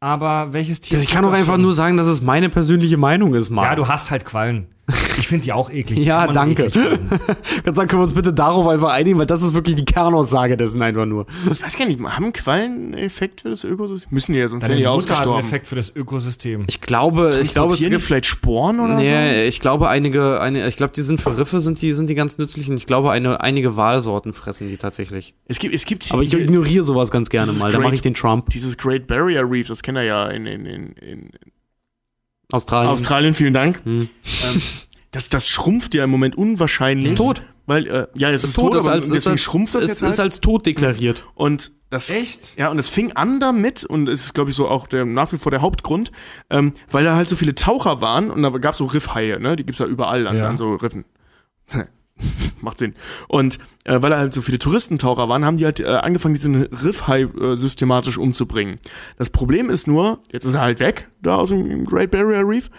aber 0.00 0.52
welches 0.52 0.80
Tier. 0.80 0.98
Ich 0.98 1.10
kann 1.10 1.24
doch 1.24 1.32
einfach 1.32 1.56
nur 1.56 1.72
sagen, 1.72 1.96
dass 1.96 2.06
es 2.06 2.20
meine 2.22 2.48
persönliche 2.48 2.96
Meinung 2.96 3.34
ist, 3.34 3.50
Mann. 3.50 3.64
Ja, 3.64 3.74
du 3.74 3.88
hast 3.88 4.10
halt 4.10 4.24
Quallen. 4.24 4.68
Ich 5.18 5.28
finde 5.28 5.44
die 5.44 5.52
auch 5.52 5.70
eklig. 5.70 6.00
Die 6.00 6.06
Ja, 6.06 6.26
danke. 6.26 6.64
Kannst 6.64 6.74
sagen, 7.76 7.88
können 7.88 8.00
wir 8.00 8.04
uns 8.04 8.12
bitte 8.12 8.32
darauf 8.34 8.66
einfach 8.66 8.90
einigen, 8.90 9.18
weil 9.18 9.24
das 9.26 9.40
ist 9.42 9.54
wirklich 9.54 9.74
die 9.74 9.84
Kernaussage 9.84 10.56
dessen 10.58 10.80
einfach 10.82 11.06
nur. 11.06 11.26
Ich 11.50 11.62
weiß 11.62 11.76
gar 11.78 11.86
nicht, 11.86 11.98
haben 12.00 12.32
Quallen 12.34 12.72
einen 12.72 12.94
Effekt 12.94 13.40
für 13.40 13.50
das 13.50 13.64
Ökosystem? 13.64 14.08
Müssen 14.12 14.34
die 14.34 14.38
ja, 14.40 14.46
sonst 14.48 14.62
wären 14.68 14.76
die 14.76 14.84
hat 14.84 14.90
einen 14.92 14.96
ausgestorben. 14.98 15.40
Effekt 15.40 15.68
für 15.68 15.74
das 15.74 15.90
Ökosystem. 15.96 16.64
Ich 16.68 16.80
glaube, 16.82 17.40
ich 17.42 17.54
glaube, 17.54 17.74
es 17.74 17.80
gibt 17.80 18.02
vielleicht 18.02 18.26
Sporen 18.26 18.78
oder 18.78 18.94
Nee, 18.96 19.46
ich 19.46 19.60
glaube 19.60 19.88
einige, 19.88 20.40
eine, 20.40 20.68
ich 20.68 20.76
glaube, 20.76 20.92
die 20.94 21.00
sind 21.02 21.20
für 21.20 21.36
Riffe 21.36 21.60
sind 21.60 21.80
die, 21.80 21.92
sind 21.92 22.08
die 22.10 22.14
ganz 22.14 22.36
nützlich 22.38 22.68
und 22.70 22.76
ich 22.76 22.86
glaube, 22.86 23.10
eine, 23.10 23.40
einige 23.40 23.76
Walsorten 23.76 24.34
fressen 24.34 24.68
die 24.68 24.76
tatsächlich. 24.76 25.28
so? 25.28 25.44
Es 25.48 25.58
gibt, 25.58 25.74
es 25.74 25.86
gibt 25.86 26.12
Aber 26.12 26.22
ich 26.22 26.34
ignoriere 26.34 26.84
sowas 26.84 27.10
ganz 27.10 27.30
gerne 27.30 27.50
mal. 27.52 27.70
Da 27.72 27.78
Great- 27.78 27.82
mache 27.84 27.94
ich 27.94 28.02
den 28.02 28.14
Trump. 28.14 28.50
dieses 28.50 28.76
Great 28.76 29.06
Barrier 29.06 29.50
Reef, 29.50 29.66
das 29.68 29.82
kennt 29.82 29.96
er 29.98 30.04
ja 30.04 30.26
in, 30.28 30.46
in, 30.46 30.66
in, 30.66 30.92
in 30.92 31.30
Australien. 32.52 32.90
Australien, 32.90 33.34
vielen 33.34 33.54
Dank. 33.54 33.80
Hm. 33.84 34.08
Ähm, 34.44 34.62
das, 35.10 35.28
das 35.28 35.48
schrumpft 35.48 35.94
ja 35.94 36.04
im 36.04 36.10
Moment 36.10 36.36
unwahrscheinlich. 36.36 37.12
Ist 37.12 37.16
tot. 37.18 37.42
Weil, 37.66 37.86
äh, 37.88 38.06
ja, 38.14 38.30
es 38.30 38.44
ist, 38.44 38.50
Ist 38.50 38.54
tot, 38.54 38.72
tot, 38.72 38.80
ist 38.80 38.86
aber 38.86 38.92
als, 38.92 39.06
ist 39.08 39.14
deswegen 39.14 39.32
als, 39.32 39.40
schrumpft 39.40 39.74
das 39.74 39.84
ist, 39.84 39.88
jetzt 39.88 40.02
ist 40.02 40.08
halt. 40.18 40.20
als 40.20 40.40
tot 40.40 40.66
deklariert. 40.66 41.26
Und 41.34 41.72
das, 41.90 42.10
Echt? 42.10 42.52
Ja, 42.56 42.68
und 42.70 42.78
es 42.78 42.88
fing 42.88 43.12
an 43.12 43.40
damit, 43.40 43.84
und 43.84 44.08
es 44.08 44.24
ist, 44.26 44.34
glaube 44.34 44.50
ich, 44.50 44.56
so 44.56 44.68
auch 44.68 44.86
der, 44.86 45.04
nach 45.04 45.32
wie 45.32 45.36
vor 45.36 45.50
der 45.50 45.62
Hauptgrund, 45.62 46.12
ähm, 46.50 46.72
weil 46.92 47.04
da 47.04 47.16
halt 47.16 47.28
so 47.28 47.34
viele 47.36 47.54
Taucher 47.56 48.00
waren 48.00 48.30
und 48.30 48.42
da 48.42 48.50
gab 48.50 48.72
es 48.72 48.78
so 48.78 48.86
Riffhaie, 48.86 49.38
ne? 49.40 49.56
Die 49.56 49.64
gibt's 49.64 49.78
ja 49.80 49.86
überall 49.86 50.26
an, 50.28 50.36
Ja. 50.36 50.48
an 50.48 50.58
so 50.58 50.74
Riffen. 50.74 51.04
Macht 52.60 52.78
Sinn. 52.78 52.94
Und 53.28 53.58
äh, 53.84 54.00
weil 54.00 54.10
da 54.10 54.18
halt 54.18 54.34
so 54.34 54.42
viele 54.42 54.58
Touristentaucher 54.58 55.28
waren, 55.28 55.44
haben 55.44 55.56
die 55.56 55.64
halt 55.64 55.80
äh, 55.80 55.86
angefangen, 55.86 56.34
diesen 56.34 56.62
Riffhai 56.62 57.22
äh, 57.22 57.56
systematisch 57.56 58.18
umzubringen. 58.18 58.78
Das 59.18 59.30
Problem 59.30 59.70
ist 59.70 59.86
nur, 59.86 60.20
jetzt 60.32 60.44
ist 60.44 60.54
er 60.54 60.62
halt 60.62 60.80
weg, 60.80 61.08
da 61.22 61.36
aus 61.36 61.50
dem 61.50 61.84
Great 61.84 62.10
Barrier 62.10 62.46
Reef. 62.46 62.70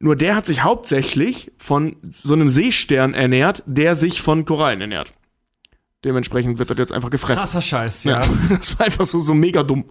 Nur 0.00 0.14
der 0.14 0.36
hat 0.36 0.46
sich 0.46 0.62
hauptsächlich 0.62 1.50
von 1.58 1.96
so 2.08 2.34
einem 2.34 2.50
Seestern 2.50 3.14
ernährt, 3.14 3.62
der 3.66 3.96
sich 3.96 4.22
von 4.22 4.44
Korallen 4.44 4.80
ernährt. 4.80 5.12
Dementsprechend 6.04 6.58
wird 6.60 6.70
das 6.70 6.78
jetzt 6.78 6.92
einfach 6.92 7.10
gefressen. 7.10 7.40
Krasser 7.40 7.62
Scheiß, 7.62 8.04
ja. 8.04 8.22
Ja. 8.22 8.28
Das 8.58 8.78
war 8.78 8.86
einfach 8.86 9.04
so, 9.04 9.18
so 9.18 9.34
mega 9.34 9.64
dumm. 9.64 9.90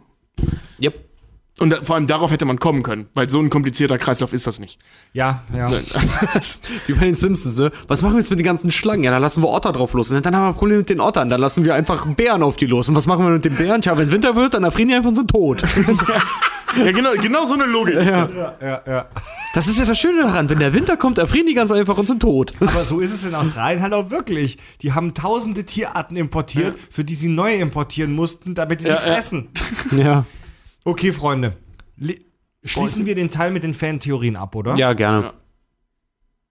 Yep. 0.82 1.04
Und 1.60 1.72
da, 1.72 1.84
vor 1.84 1.96
allem 1.96 2.06
darauf 2.06 2.30
hätte 2.30 2.46
man 2.46 2.60
kommen 2.60 2.84
können, 2.84 3.08
weil 3.16 3.30
so 3.32 3.40
ein 3.40 3.50
komplizierter 3.50 3.98
Kreislauf 3.98 4.32
ist 4.32 4.46
das 4.46 4.60
nicht. 4.60 4.78
Ja, 5.14 5.42
ja. 5.56 5.72
Wie 6.86 6.94
bei 6.94 7.06
den 7.06 7.16
Simpsons, 7.16 7.58
ne? 7.58 7.72
Was 7.88 8.04
machen 8.04 8.14
wir 8.14 8.20
jetzt 8.20 8.30
mit 8.30 8.38
den 8.38 8.46
ganzen 8.46 8.70
Schlangen? 8.72 9.04
Ja, 9.04 9.10
dann 9.12 9.24
lassen 9.24 9.42
wir 9.42 9.50
Otter 9.50 9.72
drauf 9.74 9.94
los. 9.94 10.12
Und 10.12 10.24
dann 10.24 10.36
haben 10.36 10.44
wir 10.44 10.50
ein 10.50 10.56
Problem 10.56 10.78
mit 10.80 10.90
den 10.90 11.00
Ottern. 11.00 11.30
Dann 11.30 11.42
lassen 11.42 11.66
wir 11.66 11.74
einfach 11.74 12.06
Bären 12.06 12.44
auf 12.44 12.58
die 12.58 12.68
los. 12.68 12.90
Und 12.90 12.96
was 12.96 13.08
machen 13.08 13.26
wir 13.26 13.32
mit 13.32 13.44
den 13.44 13.56
Bären? 13.56 13.82
Tja, 13.82 13.98
wenn 13.98 14.12
Winter 14.12 14.36
wird, 14.36 14.54
dann 14.54 14.64
erfrieren 14.64 14.90
die 14.90 14.96
einfach 14.96 15.10
und 15.10 15.16
sind 15.16 15.32
tot. 15.32 15.64
ja, 16.78 16.92
genau, 16.92 17.14
genau 17.20 17.46
so 17.48 17.56
eine 17.56 17.66
Logik. 17.66 17.96
ist 17.96 18.08
das. 18.08 18.30
ja, 18.62 18.82
ja. 18.86 19.06
Das 19.56 19.68
ist 19.68 19.80
ja 19.80 19.86
das 19.86 19.98
Schöne 19.98 20.22
daran. 20.22 20.50
Wenn 20.50 20.60
der 20.60 20.74
Winter 20.74 20.96
kommt, 20.96 21.18
erfrieren 21.18 21.48
die 21.48 21.56
ganz 21.56 21.72
einfach 21.72 21.98
und 21.98 22.06
sind 22.08 22.22
tot. 22.22 22.54
Aber 22.60 22.84
so 22.84 23.00
ist 23.00 23.14
es 23.14 23.26
in 23.26 23.34
Australien 23.34 23.82
halt 23.82 23.94
auch 23.94 24.12
wirklich. 24.12 24.60
Die 24.84 24.94
haben 24.94 25.16
tausende 25.16 25.64
Tierarten 25.64 26.18
importiert, 26.18 26.78
für 26.92 27.04
die 27.04 27.16
sie 27.16 27.30
neue 27.30 27.56
importieren 27.56 28.14
mussten, 28.14 28.54
damit 28.54 28.82
sie 28.82 28.90
Ja, 28.90 28.98
die 28.98 29.08
ja. 29.08 29.14
fressen. 29.16 29.48
Ja. 29.98 30.26
Okay, 30.88 31.12
Freunde. 31.12 31.58
Le 31.98 32.16
schließen 32.64 33.06
wir 33.06 33.14
den 33.14 33.30
Teil 33.30 33.52
mit 33.52 33.64
den 33.64 33.74
Fantheorien 33.74 34.38
ab, 34.38 34.56
oder? 34.56 34.76
Ja, 34.76 34.94
gerne. 34.94 35.22
Ja. 35.22 35.34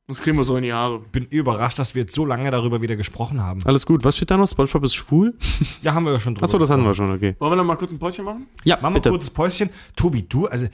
Das 0.09 0.21
kriegen 0.21 0.37
wir 0.37 0.45
so 0.45 0.57
in 0.59 0.63
die 0.63 0.75
Haare. 0.75 0.99
Bin 1.01 1.25
überrascht, 1.25 1.79
dass 1.79 1.95
wir 1.95 2.03
jetzt 2.03 2.15
so 2.15 2.27
lange 2.27 2.51
darüber 2.51 2.83
wieder 2.83 2.97
gesprochen 2.97 3.43
haben. 3.43 3.63
Alles 3.65 3.87
gut. 3.87 4.05
Was 4.05 4.17
steht 4.17 4.31
da 4.31 4.37
noch? 4.37 4.47
SpongeBob 4.47 4.85
ist 4.85 4.95
schwul? 4.95 5.39
Ja, 5.83 5.95
haben 5.95 6.05
wir 6.05 6.13
ja 6.13 6.21
schon 6.21 6.35
drüber. 6.35 6.45
Achso, 6.45 6.59
das 6.59 6.69
hatten 6.69 6.85
wir 6.85 6.93
schon, 6.93 7.13
okay. 7.13 7.35
Wollen 7.39 7.53
wir 7.53 7.57
noch 7.57 7.65
mal 7.65 7.77
kurz 7.77 7.93
ein 7.93 7.99
Päuschen 7.99 8.27
machen? 8.27 8.47
Ja, 8.65 8.77
Machen 8.77 8.93
wir 8.93 9.01
bitte. 9.01 9.09
ein 9.09 9.13
kurzes 9.13 9.31
Päuschen. 9.31 9.71
Tobi, 9.97 10.23
du, 10.29 10.47
also, 10.49 10.67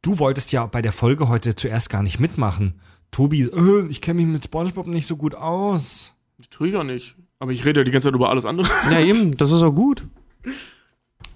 du 0.00 0.18
wolltest 0.18 0.50
ja 0.52 0.64
bei 0.64 0.80
der 0.80 0.92
Folge 0.92 1.28
heute 1.28 1.54
zuerst 1.54 1.90
gar 1.90 2.02
nicht 2.02 2.18
mitmachen. 2.18 2.80
Tobi, 3.10 3.42
äh, 3.42 3.86
ich 3.90 4.00
kenne 4.00 4.22
mich 4.22 4.26
mit 4.32 4.44
Spongebob 4.44 4.86
nicht 4.86 5.06
so 5.06 5.16
gut 5.18 5.34
aus. 5.34 6.14
Das 6.38 6.48
tue 6.48 6.68
ich 6.68 6.74
ja 6.74 6.82
nicht. 6.82 7.14
Aber 7.38 7.52
ich 7.52 7.64
rede 7.66 7.80
ja 7.80 7.84
die 7.84 7.90
ganze 7.90 8.08
Zeit 8.08 8.14
über 8.14 8.30
alles 8.30 8.46
andere. 8.46 8.68
Ja, 8.90 9.00
eben. 9.00 9.36
Das 9.36 9.50
ist 9.50 9.60
auch 9.60 9.72
gut. 9.72 10.02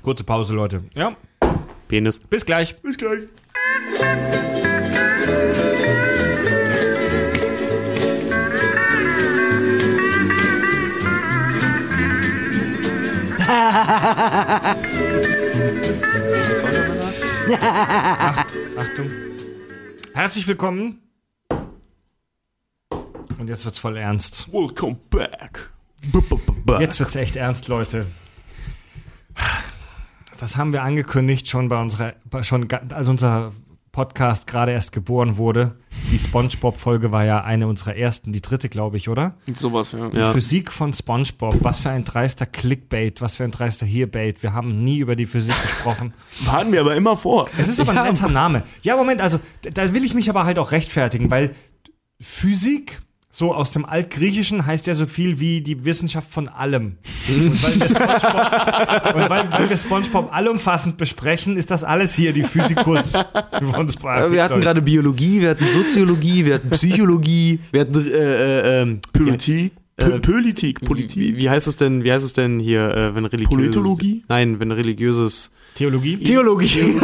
Kurze 0.02 0.24
Pause, 0.24 0.54
Leute. 0.54 0.84
Ja, 0.94 1.16
Penis. 1.88 2.20
bis 2.20 2.44
gleich. 2.44 2.76
Bis 2.82 2.96
gleich. 2.98 3.28
Achtung. 18.76 19.10
Herzlich 20.14 20.46
willkommen. 20.46 21.02
Und 23.38 23.48
jetzt 23.48 23.64
wird's 23.64 23.78
voll 23.78 23.96
ernst. 23.96 24.52
Welcome 24.52 24.96
back. 25.10 25.70
Jetzt 26.80 26.98
wird's 26.98 27.16
echt 27.16 27.36
ernst, 27.36 27.68
Leute. 27.68 28.06
Das 30.38 30.56
haben 30.56 30.72
wir 30.72 30.82
angekündigt 30.82 31.48
schon 31.48 31.68
bei 31.68 31.80
unserer, 31.80 32.14
schon 32.42 32.68
als 32.70 33.08
unser 33.08 33.52
Podcast 33.92 34.46
gerade 34.46 34.72
erst 34.72 34.92
geboren 34.92 35.38
wurde. 35.38 35.76
Die 36.10 36.18
SpongeBob-Folge 36.18 37.12
war 37.12 37.24
ja 37.24 37.42
eine 37.44 37.66
unserer 37.66 37.96
ersten, 37.96 38.30
die 38.30 38.42
dritte, 38.42 38.68
glaube 38.68 38.98
ich, 38.98 39.08
oder? 39.08 39.36
Sowas, 39.54 39.92
ja. 39.92 40.10
Die 40.10 40.18
Ja. 40.18 40.32
Physik 40.32 40.70
von 40.70 40.92
SpongeBob. 40.92 41.56
Was 41.64 41.80
für 41.80 41.88
ein 41.88 42.04
dreister 42.04 42.44
Clickbait, 42.44 43.22
was 43.22 43.36
für 43.36 43.44
ein 43.44 43.50
dreister 43.52 43.86
Hearbait. 43.86 44.42
Wir 44.42 44.52
haben 44.52 44.84
nie 44.84 44.98
über 44.98 45.16
die 45.16 45.24
Physik 45.24 45.54
gesprochen. 45.62 46.12
Hatten 46.46 46.72
wir 46.72 46.80
aber 46.80 46.94
immer 46.94 47.16
vor. 47.16 47.48
Es 47.56 47.68
ist 47.68 47.80
aber 47.80 47.98
ein 47.98 48.06
netter 48.12 48.28
Name. 48.28 48.64
Ja, 48.82 48.96
Moment, 48.96 49.22
also 49.22 49.40
da 49.62 49.94
will 49.94 50.04
ich 50.04 50.12
mich 50.14 50.28
aber 50.28 50.44
halt 50.44 50.58
auch 50.58 50.72
rechtfertigen, 50.72 51.30
weil 51.30 51.54
Physik, 52.20 53.00
so 53.38 53.52
aus 53.52 53.70
dem 53.70 53.84
Altgriechischen, 53.84 54.64
heißt 54.64 54.86
ja 54.86 54.94
so 54.94 55.04
viel 55.04 55.38
wie 55.40 55.60
die 55.60 55.84
Wissenschaft 55.84 56.32
von 56.32 56.48
allem. 56.48 56.96
Und 57.28 57.62
weil 57.62 57.78
wir 57.78 57.86
SpongeBob, 57.86 59.14
und 59.14 59.28
weil, 59.28 59.52
weil 59.52 59.68
wir 59.68 59.76
SpongeBob 59.76 60.34
allumfassend 60.34 60.96
besprechen, 60.96 61.58
ist 61.58 61.70
das 61.70 61.84
alles 61.84 62.14
hier 62.14 62.32
die 62.32 62.44
Physikus 62.44 63.12
von 63.12 63.88
SpongeBob. 63.90 64.32
Wir 64.32 64.42
hatten 64.42 64.60
gerade 64.62 64.80
Biologie, 64.80 65.42
wir 65.42 65.50
hatten 65.50 65.66
Soziologie, 65.68 66.46
wir 66.46 66.54
hatten 66.54 66.70
Psychologie, 66.70 67.60
wir 67.72 67.80
hatten 67.82 68.06
äh, 68.06 68.10
äh, 68.78 68.82
ähm, 68.82 69.00
Politik. 69.12 69.72
P- 69.98 70.18
Politik. 70.20 70.80
Wie, 70.80 70.86
Politik. 70.86 71.16
wie, 71.22 71.36
wie 71.36 71.50
heißt 71.50 71.66
es 71.68 71.76
denn? 71.76 72.04
Wie 72.04 72.12
heißt 72.12 72.24
es 72.24 72.32
denn 72.32 72.58
hier, 72.58 72.88
äh, 72.88 73.14
wenn 73.14 73.26
religiöses? 73.26 73.54
Politologie? 73.54 74.24
Nein, 74.28 74.60
wenn 74.60 74.72
religiöses 74.72 75.50
Theologie. 75.74 76.16
Theologie. 76.22 76.96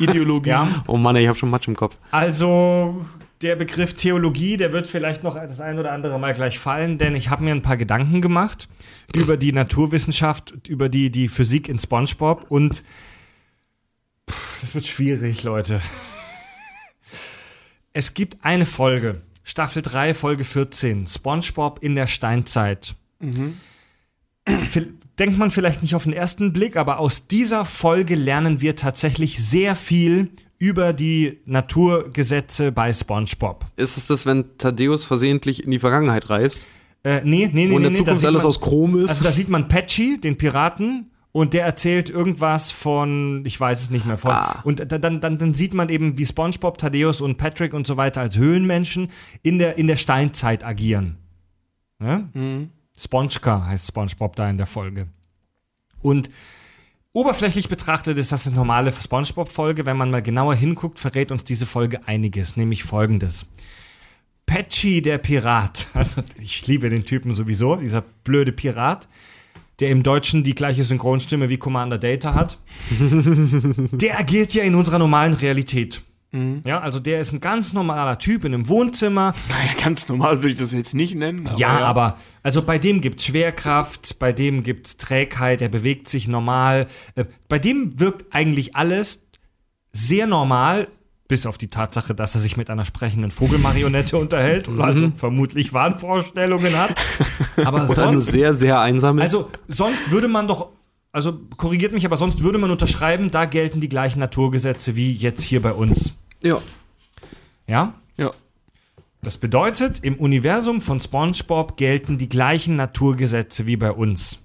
Ideologie. 0.00 0.48
Ja, 0.50 0.66
oh 0.88 0.96
Mann, 0.96 1.14
ey, 1.14 1.22
ich 1.22 1.28
habe 1.28 1.38
schon 1.38 1.50
Matsch 1.50 1.68
im 1.68 1.76
Kopf. 1.76 1.96
also 2.10 3.04
der 3.44 3.56
Begriff 3.56 3.94
Theologie, 3.94 4.56
der 4.56 4.72
wird 4.72 4.86
vielleicht 4.88 5.22
noch 5.22 5.34
das 5.36 5.60
ein 5.60 5.78
oder 5.78 5.92
andere 5.92 6.18
Mal 6.18 6.32
gleich 6.34 6.58
fallen, 6.58 6.96
denn 6.98 7.14
ich 7.14 7.28
habe 7.28 7.44
mir 7.44 7.52
ein 7.52 7.62
paar 7.62 7.76
Gedanken 7.76 8.20
gemacht 8.22 8.68
über 9.14 9.36
die 9.36 9.52
Naturwissenschaft, 9.52 10.54
über 10.66 10.88
die, 10.88 11.10
die 11.10 11.28
Physik 11.28 11.68
in 11.68 11.78
SpongeBob 11.78 12.46
und 12.48 12.82
pff, 14.30 14.60
das 14.62 14.74
wird 14.74 14.86
schwierig, 14.86 15.42
Leute. 15.42 15.80
Es 17.92 18.14
gibt 18.14 18.44
eine 18.44 18.66
Folge, 18.66 19.20
Staffel 19.44 19.82
3, 19.82 20.14
Folge 20.14 20.44
14, 20.44 21.06
SpongeBob 21.06 21.80
in 21.82 21.94
der 21.94 22.06
Steinzeit. 22.06 22.94
Vil- 24.46 24.92
Denkt 25.18 25.38
man 25.38 25.52
vielleicht 25.52 25.80
nicht 25.82 25.94
auf 25.94 26.02
den 26.04 26.12
ersten 26.12 26.52
Blick, 26.52 26.76
aber 26.76 26.98
aus 26.98 27.28
dieser 27.28 27.64
Folge 27.64 28.16
lernen 28.16 28.60
wir 28.60 28.74
tatsächlich 28.74 29.38
sehr 29.38 29.76
viel 29.76 30.30
über 30.64 30.94
die 30.94 31.40
Naturgesetze 31.44 32.72
bei 32.72 32.90
SpongeBob. 32.92 33.66
Ist 33.76 33.98
es 33.98 34.06
das, 34.06 34.24
wenn 34.24 34.56
Thaddeus 34.56 35.04
versehentlich 35.04 35.62
in 35.64 35.70
die 35.70 35.78
Vergangenheit 35.78 36.30
reist 36.30 36.66
Äh, 37.02 37.20
nee, 37.22 37.50
nee, 37.52 37.66
nee, 37.66 37.74
und 37.74 37.76
in 37.76 37.82
der 37.82 37.90
nee, 37.90 37.96
Zukunft 37.98 38.24
alles 38.24 38.42
man- 38.44 38.48
aus 38.48 38.60
Chrom 38.62 38.98
ist? 38.98 39.10
Also 39.10 39.24
da 39.24 39.32
sieht 39.32 39.50
man 39.50 39.68
Patchy, 39.68 40.18
den 40.18 40.38
Piraten, 40.38 41.10
und 41.32 41.52
der 41.52 41.66
erzählt 41.66 42.08
irgendwas 42.08 42.70
von, 42.70 43.42
ich 43.44 43.60
weiß 43.60 43.82
es 43.82 43.90
nicht 43.90 44.06
mehr, 44.06 44.16
von. 44.16 44.30
Ah. 44.30 44.60
Und 44.64 44.80
da- 44.90 44.98
dann, 44.98 45.20
dann, 45.20 45.36
dann 45.36 45.52
sieht 45.52 45.74
man 45.74 45.90
eben, 45.90 46.16
wie 46.16 46.24
SpongeBob, 46.24 46.78
Thaddeus 46.78 47.20
und 47.20 47.36
Patrick 47.36 47.74
und 47.74 47.86
so 47.86 47.96
weiter 47.98 48.22
als 48.22 48.38
Höhlenmenschen 48.38 49.08
in 49.42 49.58
der, 49.58 49.76
in 49.76 49.86
der 49.86 49.96
Steinzeit 49.98 50.64
agieren. 50.64 51.18
Ja? 52.00 52.26
Spongeka 52.98 53.66
heißt 53.66 53.88
SpongeBob 53.88 54.34
da 54.36 54.48
in 54.48 54.56
der 54.56 54.66
Folge. 54.66 55.08
Und 56.00 56.30
oberflächlich 57.14 57.70
betrachtet 57.70 58.18
ist 58.18 58.32
das 58.32 58.46
eine 58.46 58.56
normale 58.56 58.92
SpongeBob-Folge. 58.92 59.86
Wenn 59.86 59.96
man 59.96 60.10
mal 60.10 60.20
genauer 60.20 60.54
hinguckt, 60.54 60.98
verrät 60.98 61.32
uns 61.32 61.44
diese 61.44 61.64
Folge 61.64 62.06
einiges, 62.06 62.58
nämlich 62.58 62.84
folgendes. 62.84 63.46
Patchy, 64.44 65.00
der 65.00 65.16
Pirat, 65.16 65.88
also 65.94 66.22
ich 66.38 66.66
liebe 66.66 66.90
den 66.90 67.04
Typen 67.04 67.32
sowieso, 67.32 67.76
dieser 67.76 68.02
blöde 68.02 68.52
Pirat, 68.52 69.08
der 69.80 69.88
im 69.88 70.02
Deutschen 70.02 70.44
die 70.44 70.54
gleiche 70.54 70.84
Synchronstimme 70.84 71.48
wie 71.48 71.56
Commander 71.56 71.98
Data 71.98 72.34
hat, 72.34 72.58
der 73.00 74.18
agiert 74.18 74.52
ja 74.52 74.64
in 74.64 74.74
unserer 74.74 74.98
normalen 74.98 75.34
Realität. 75.34 76.02
Ja, 76.64 76.80
also 76.80 76.98
der 76.98 77.20
ist 77.20 77.32
ein 77.32 77.40
ganz 77.40 77.72
normaler 77.72 78.18
Typ 78.18 78.44
in 78.44 78.54
einem 78.54 78.68
Wohnzimmer, 78.68 79.34
Naja, 79.48 79.72
ganz 79.82 80.08
normal 80.08 80.42
würde 80.42 80.52
ich 80.52 80.58
das 80.58 80.72
jetzt 80.72 80.94
nicht 80.94 81.14
nennen. 81.14 81.46
Aber 81.46 81.58
ja, 81.58 81.78
aber 81.78 82.18
also 82.42 82.62
bei 82.62 82.78
dem 82.78 83.00
gibt's 83.00 83.24
Schwerkraft, 83.24 84.18
bei 84.18 84.32
dem 84.32 84.62
gibt's 84.62 84.96
Trägheit, 84.96 85.62
er 85.62 85.68
bewegt 85.68 86.08
sich 86.08 86.26
normal. 86.26 86.86
Äh, 87.14 87.24
bei 87.48 87.58
dem 87.58 88.00
wirkt 88.00 88.34
eigentlich 88.34 88.74
alles 88.74 89.26
sehr 89.92 90.26
normal, 90.26 90.88
bis 91.28 91.46
auf 91.46 91.56
die 91.56 91.68
Tatsache, 91.68 92.14
dass 92.14 92.34
er 92.34 92.40
sich 92.40 92.56
mit 92.56 92.68
einer 92.68 92.84
sprechenden 92.84 93.30
Vogelmarionette 93.30 94.16
unterhält 94.18 94.68
und 94.68 94.80
also 94.80 95.12
vermutlich 95.16 95.72
Wahnvorstellungen 95.72 96.76
hat. 96.76 96.94
Aber 97.56 97.88
Oder 97.88 98.12
nur 98.12 98.20
sonst, 98.20 98.26
sehr, 98.26 98.54
sehr 98.54 98.80
einsam 98.80 99.18
ist? 99.18 99.24
also 99.24 99.50
sonst 99.68 100.10
würde 100.10 100.28
man 100.28 100.48
doch, 100.48 100.70
also 101.12 101.38
korrigiert 101.56 101.92
mich, 101.92 102.04
aber 102.04 102.16
sonst 102.16 102.42
würde 102.42 102.58
man 102.58 102.72
unterschreiben, 102.72 103.30
da 103.30 103.44
gelten 103.44 103.80
die 103.80 103.88
gleichen 103.88 104.18
Naturgesetze 104.18 104.96
wie 104.96 105.12
jetzt 105.12 105.42
hier 105.42 105.62
bei 105.62 105.72
uns. 105.72 106.14
Ja. 106.44 106.60
Ja? 107.66 107.94
Ja. 108.16 108.30
Das 109.22 109.38
bedeutet, 109.38 110.00
im 110.04 110.16
Universum 110.16 110.80
von 110.82 111.00
SpongeBob 111.00 111.76
gelten 111.78 112.18
die 112.18 112.28
gleichen 112.28 112.76
Naturgesetze 112.76 113.66
wie 113.66 113.76
bei 113.76 113.90
uns. 113.90 114.38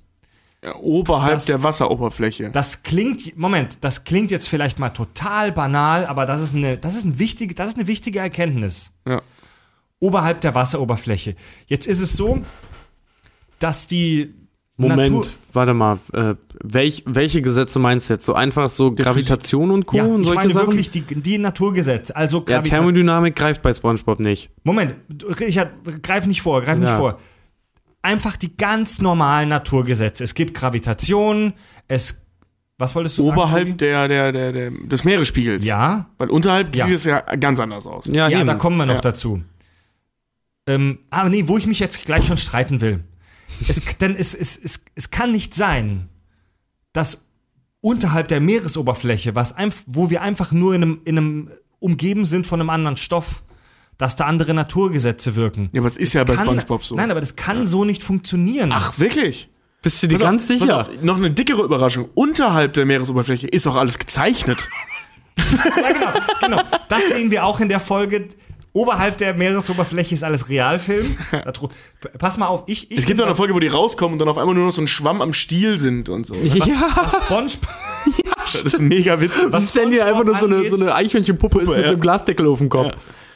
ja. 0.64 0.76
Oberhalb 0.76 1.32
Das- 1.34 1.46
der 1.46 1.64
Wasseroberfläche. 1.64 2.50
Das 2.52 2.84
klingt, 2.84 3.38
Moment, 3.38 3.78
das 3.82 4.04
klingt 4.06 4.32
jetzt 4.32 4.48
vielleicht 4.50 4.80
mal 4.80 4.90
total 4.90 5.52
banal, 5.52 6.06
aber 6.06 6.26
das 6.26 6.42
ist 6.42 6.56
eine, 6.56 6.78
das 6.78 6.96
ist 6.96 7.04
ein 7.06 7.20
wichtige, 7.20 7.54
das 7.54 7.70
ist 7.70 7.76
eine 7.78 7.88
wichtige 7.88 8.20
Erkenntnis. 8.20 8.92
ja. 9.06 9.22
Oberhalb 10.02 10.40
der 10.40 10.56
Wasseroberfläche. 10.56 11.36
Jetzt 11.68 11.86
ist 11.86 12.00
es 12.00 12.14
so, 12.14 12.42
dass 13.60 13.86
die 13.86 14.34
Moment, 14.80 15.12
Natur- 15.12 15.32
warte 15.54 15.74
mal. 15.74 16.00
Äh, 16.14 16.36
welch, 16.64 17.04
welche 17.06 17.42
Gesetze 17.42 17.80
meinst 17.80 18.10
du 18.10 18.14
jetzt? 18.14 18.26
So 18.26 18.34
einfach 18.34 18.70
so 18.70 18.92
Gravitation 18.92 19.72
und 19.72 19.86
Co. 19.86 19.98
Ja, 19.98 20.04
und 20.06 20.22
ich 20.22 20.28
solche 20.28 20.36
meine 20.42 20.54
Sachen? 20.54 20.68
wirklich 20.68 20.90
die, 20.90 21.02
die 21.02 21.38
Naturgesetze. 21.38 22.16
Also 22.16 22.44
ja, 22.48 22.62
Thermodynamik 22.62 23.36
greift 23.36 23.62
bei 23.62 23.74
SpongeBob 23.74 24.20
nicht. 24.20 24.50
Moment, 24.64 24.96
Richard, 25.40 25.72
greif 26.02 26.26
nicht 26.28 26.42
vor, 26.42 26.62
greif 26.62 26.78
nicht 26.78 26.88
Ja. 26.88 26.98
vor. 26.98 27.20
Einfach 28.02 28.38
die 28.38 28.56
ganz 28.56 29.02
normalen 29.02 29.50
Naturgesetze. 29.50 30.24
Es 30.24 30.34
gibt 30.34 30.54
Gravitation, 30.56 31.54
es. 31.88 32.26
Was 32.78 32.96
wolltest 32.96 33.18
du 33.18 33.26
sagen? 33.26 33.38
Oberhalb 33.38 33.78
der, 33.80 34.08
der, 34.08 34.32
der, 34.32 34.52
der, 34.54 34.72
des 34.72 35.04
Meeresspiegels. 35.04 35.66
Ja, 35.66 36.06
Weil 36.18 36.30
unterhalb 36.30 36.74
Ja. 36.74 36.86
sieht 36.86 36.96
es 36.96 37.04
ja 37.04 37.20
ganz 37.36 37.60
anders 37.60 37.86
aus. 37.86 38.06
Ja, 38.06 38.30
ja, 38.30 38.38
eben. 38.38 38.48
da 38.48 38.56
kommen 38.56 38.78
wir 38.78 38.86
noch 38.86 38.96
Ja. 38.96 39.02
dazu. 39.02 39.42
Ähm, 40.66 41.00
aber 41.10 41.28
nee, 41.30 41.44
wo 41.48 41.58
ich 41.58 41.68
mich 41.68 41.80
jetzt 41.80 42.06
gleich 42.06 42.26
schon 42.26 42.38
streiten 42.38 42.80
will. 42.80 43.04
Es, 43.68 43.82
denn 44.00 44.16
es, 44.16 44.34
es, 44.34 44.58
es, 44.58 44.82
es 44.96 45.10
kann 45.12 45.32
nicht 45.32 45.54
sein, 45.54 46.10
dass 46.94 47.26
unterhalb 47.82 48.28
der 48.28 48.40
Meeresoberfläche, 48.42 49.36
was 49.36 49.56
wo 49.88 50.10
wir 50.10 50.22
einfach 50.22 50.52
nur 50.52 50.74
in 50.76 50.84
einem, 50.84 51.02
in 51.06 51.18
einem 51.18 51.52
umgeben 51.80 52.26
sind 52.26 52.46
von 52.48 52.60
einem 52.60 52.70
anderen 52.70 52.98
Stoff, 52.98 53.44
dass 53.98 54.16
da 54.16 54.26
andere 54.26 54.54
Naturgesetze 54.54 55.36
wirken. 55.36 55.70
Ja, 55.74 55.82
aber 55.82 55.88
es 55.88 55.98
ist 55.98 56.14
ja 56.14 56.24
bei 56.24 56.36
Kann- 56.36 56.46
SpongeBob 56.48 56.84
so. 56.86 56.96
Nein, 56.96 57.12
aber 57.12 57.20
das 57.20 57.36
kann 57.36 57.66
so 57.66 57.86
nicht 57.86 58.02
funktionieren. 58.04 58.72
Ach, 58.72 58.98
wirklich? 59.00 59.50
Bist 59.82 60.02
du 60.04 60.08
dir 60.08 60.16
Pass 60.16 60.24
ganz 60.24 60.42
auf, 60.44 60.48
sicher? 60.48 60.80
Auf, 60.82 60.90
noch 61.02 61.16
eine 61.18 61.32
dickere 61.32 61.64
Überraschung. 61.64 62.10
Unterhalb 62.14 62.74
der 62.74 62.86
Meeresoberfläche 62.86 63.48
ist 63.48 63.66
auch 63.68 63.76
alles 63.76 63.98
gezeichnet. 64.00 64.68
Ja, 65.40 65.92
genau, 65.94 66.14
genau. 66.42 66.62
Das 66.90 67.08
sehen 67.10 67.32
wir 67.32 67.46
auch 67.46 67.62
in 67.62 67.70
der 67.70 67.80
Folge. 67.80 68.28
Oberhalb 68.74 69.18
der 69.18 69.34
Meeresoberfläche 69.34 70.14
ist 70.16 70.24
alles 70.24 70.50
Realfilm. 70.50 71.18
Pass 72.20 72.38
mal 72.38 72.48
auf, 72.48 72.64
ich. 72.68 72.92
ich 72.92 73.00
Es 73.00 73.06
gibt 73.06 73.20
auch 73.20 73.24
eine 73.24 73.32
was- 73.32 73.38
Folge, 73.38 73.54
wo 73.56 73.60
die 73.60 73.68
rauskommen 73.68 74.14
und 74.14 74.20
dann 74.20 74.30
auf 74.30 74.38
einmal 74.38 74.54
nur 74.56 74.66
noch 74.66 74.72
so 74.72 74.82
ein 74.82 74.88
Schwamm 74.88 75.22
am 75.22 75.34
Stiel 75.34 75.80
sind 75.80 76.08
und 76.10 76.26
so. 76.26 76.36
ja, 76.36 76.56
was 76.96 77.14
SpongeBob. 77.24 77.68
Das 78.52 78.62
ist 78.64 78.80
mega 78.80 79.22
witzig. 79.22 79.46
was 79.50 79.72
Sandy 79.72 80.02
einfach 80.02 80.24
nur 80.24 80.36
so 80.36 80.48
eine, 80.48 80.68
so 80.68 80.76
eine 80.76 80.96
Eichhörnchenpuppe 80.96 81.62
ist 81.62 81.70
mit 81.70 81.78
ja. 81.84 81.90
einem 81.90 82.00
Glasdeckel 82.00 82.48
auf 82.48 82.58
dem 82.58 82.70
Kopf. 82.70 82.94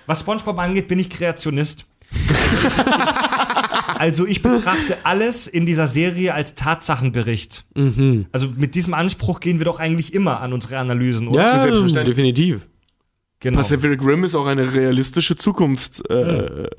Was 0.08 0.22
SpongeBob 0.22 0.58
angeht, 0.58 0.88
bin 0.88 0.98
ich 0.98 1.10
Kreationist. 1.10 1.86
Also 3.96 4.26
ich 4.26 4.42
betrachte 4.42 4.98
alles 5.04 5.48
in 5.48 5.66
dieser 5.66 5.88
Serie 5.88 6.34
als 6.34 6.56
Tatsachenbericht. 6.56 7.66
Also 8.32 8.48
mit 8.56 8.76
diesem 8.76 8.94
Anspruch 8.94 9.40
gehen 9.40 9.60
wir 9.60 9.66
doch 9.66 9.80
eigentlich 9.80 10.14
immer 10.14 10.42
an 10.42 10.52
unsere 10.52 10.78
Analysen, 10.78 11.28
oder? 11.30 11.42
Ja, 11.42 11.60
selbstverständlich. 11.60 12.16
definitiv. 12.16 12.68
Genau. 13.44 13.58
Pacific 13.58 14.04
Rim 14.04 14.24
ist 14.24 14.34
auch 14.34 14.48
eine 14.48 14.74
realistische 14.74 15.36
Zukunfts 15.36 16.02
äh, 16.02 16.70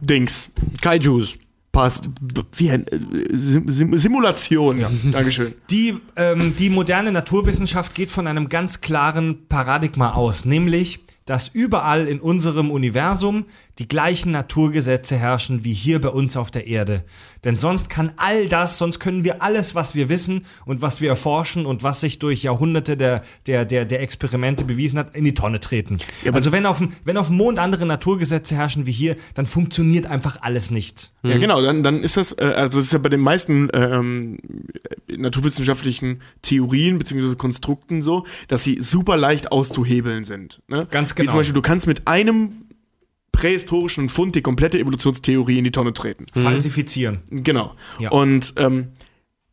Dings. 0.00 0.52
Kaijus. 0.80 1.36
Passt. 1.72 2.08
Wie 2.56 2.70
ein 2.70 2.86
äh, 2.86 2.98
Sim 3.32 3.98
Simulation. 3.98 4.78
Ja. 4.78 4.90
Dankeschön. 5.12 5.52
Die, 5.70 5.98
ähm, 6.16 6.54
die 6.58 6.70
moderne 6.70 7.12
Naturwissenschaft 7.12 7.94
geht 7.94 8.10
von 8.10 8.26
einem 8.26 8.48
ganz 8.48 8.80
klaren 8.80 9.46
Paradigma 9.48 10.12
aus, 10.14 10.46
nämlich, 10.46 11.00
dass 11.26 11.48
überall 11.48 12.06
in 12.06 12.20
unserem 12.20 12.70
Universum 12.70 13.44
die 13.78 13.88
gleichen 13.88 14.30
Naturgesetze 14.30 15.16
herrschen 15.16 15.64
wie 15.64 15.74
hier 15.74 16.00
bei 16.00 16.08
uns 16.08 16.36
auf 16.36 16.50
der 16.50 16.66
Erde. 16.66 17.04
Denn 17.44 17.58
sonst 17.58 17.90
kann 17.90 18.12
all 18.16 18.48
das, 18.48 18.78
sonst 18.78 19.00
können 19.00 19.22
wir 19.22 19.42
alles, 19.42 19.74
was 19.74 19.94
wir 19.94 20.08
wissen 20.08 20.46
und 20.64 20.80
was 20.80 21.00
wir 21.00 21.10
erforschen 21.10 21.66
und 21.66 21.82
was 21.82 22.00
sich 22.00 22.18
durch 22.18 22.42
Jahrhunderte 22.42 22.96
der, 22.96 23.22
der, 23.46 23.64
der, 23.64 23.84
der 23.84 24.00
Experimente 24.00 24.64
bewiesen 24.64 24.98
hat, 24.98 25.14
in 25.14 25.24
die 25.24 25.34
Tonne 25.34 25.60
treten. 25.60 25.98
also 26.32 26.52
wenn 26.52 26.64
auf, 26.64 26.78
dem, 26.78 26.92
wenn 27.04 27.16
auf 27.16 27.26
dem 27.26 27.36
Mond 27.36 27.58
andere 27.58 27.84
Naturgesetze 27.84 28.56
herrschen 28.56 28.86
wie 28.86 28.92
hier, 28.92 29.16
dann 29.34 29.46
funktioniert 29.46 30.06
einfach 30.06 30.40
alles 30.40 30.70
nicht. 30.70 31.12
Ja, 31.22 31.38
genau, 31.38 31.60
dann, 31.60 31.82
dann 31.82 32.02
ist 32.02 32.16
das, 32.16 32.32
äh, 32.32 32.44
also 32.56 32.78
das 32.78 32.86
ist 32.86 32.92
ja 32.92 32.98
bei 32.98 33.08
den 33.08 33.20
meisten 33.20 33.68
ähm, 33.74 34.38
naturwissenschaftlichen 35.08 36.22
Theorien 36.42 36.98
bzw. 36.98 37.34
Konstrukten 37.34 38.00
so, 38.00 38.24
dass 38.48 38.62
sie 38.64 38.78
super 38.80 39.16
leicht 39.16 39.50
auszuhebeln 39.50 40.24
sind. 40.24 40.62
Ne? 40.68 40.86
Ganz 40.90 41.15
Wie 41.16 41.22
genau. 41.22 41.32
zum 41.32 41.40
Beispiel, 41.40 41.54
du 41.54 41.62
kannst 41.62 41.86
mit 41.86 42.06
einem 42.06 42.66
prähistorischen 43.32 44.08
Fund 44.08 44.34
die 44.34 44.42
komplette 44.42 44.78
Evolutionstheorie 44.78 45.58
in 45.58 45.64
die 45.64 45.70
Tonne 45.70 45.92
treten. 45.92 46.26
Falsifizieren. 46.32 47.20
Genau. 47.30 47.74
Ja. 47.98 48.10
Und 48.10 48.54
ähm, 48.56 48.92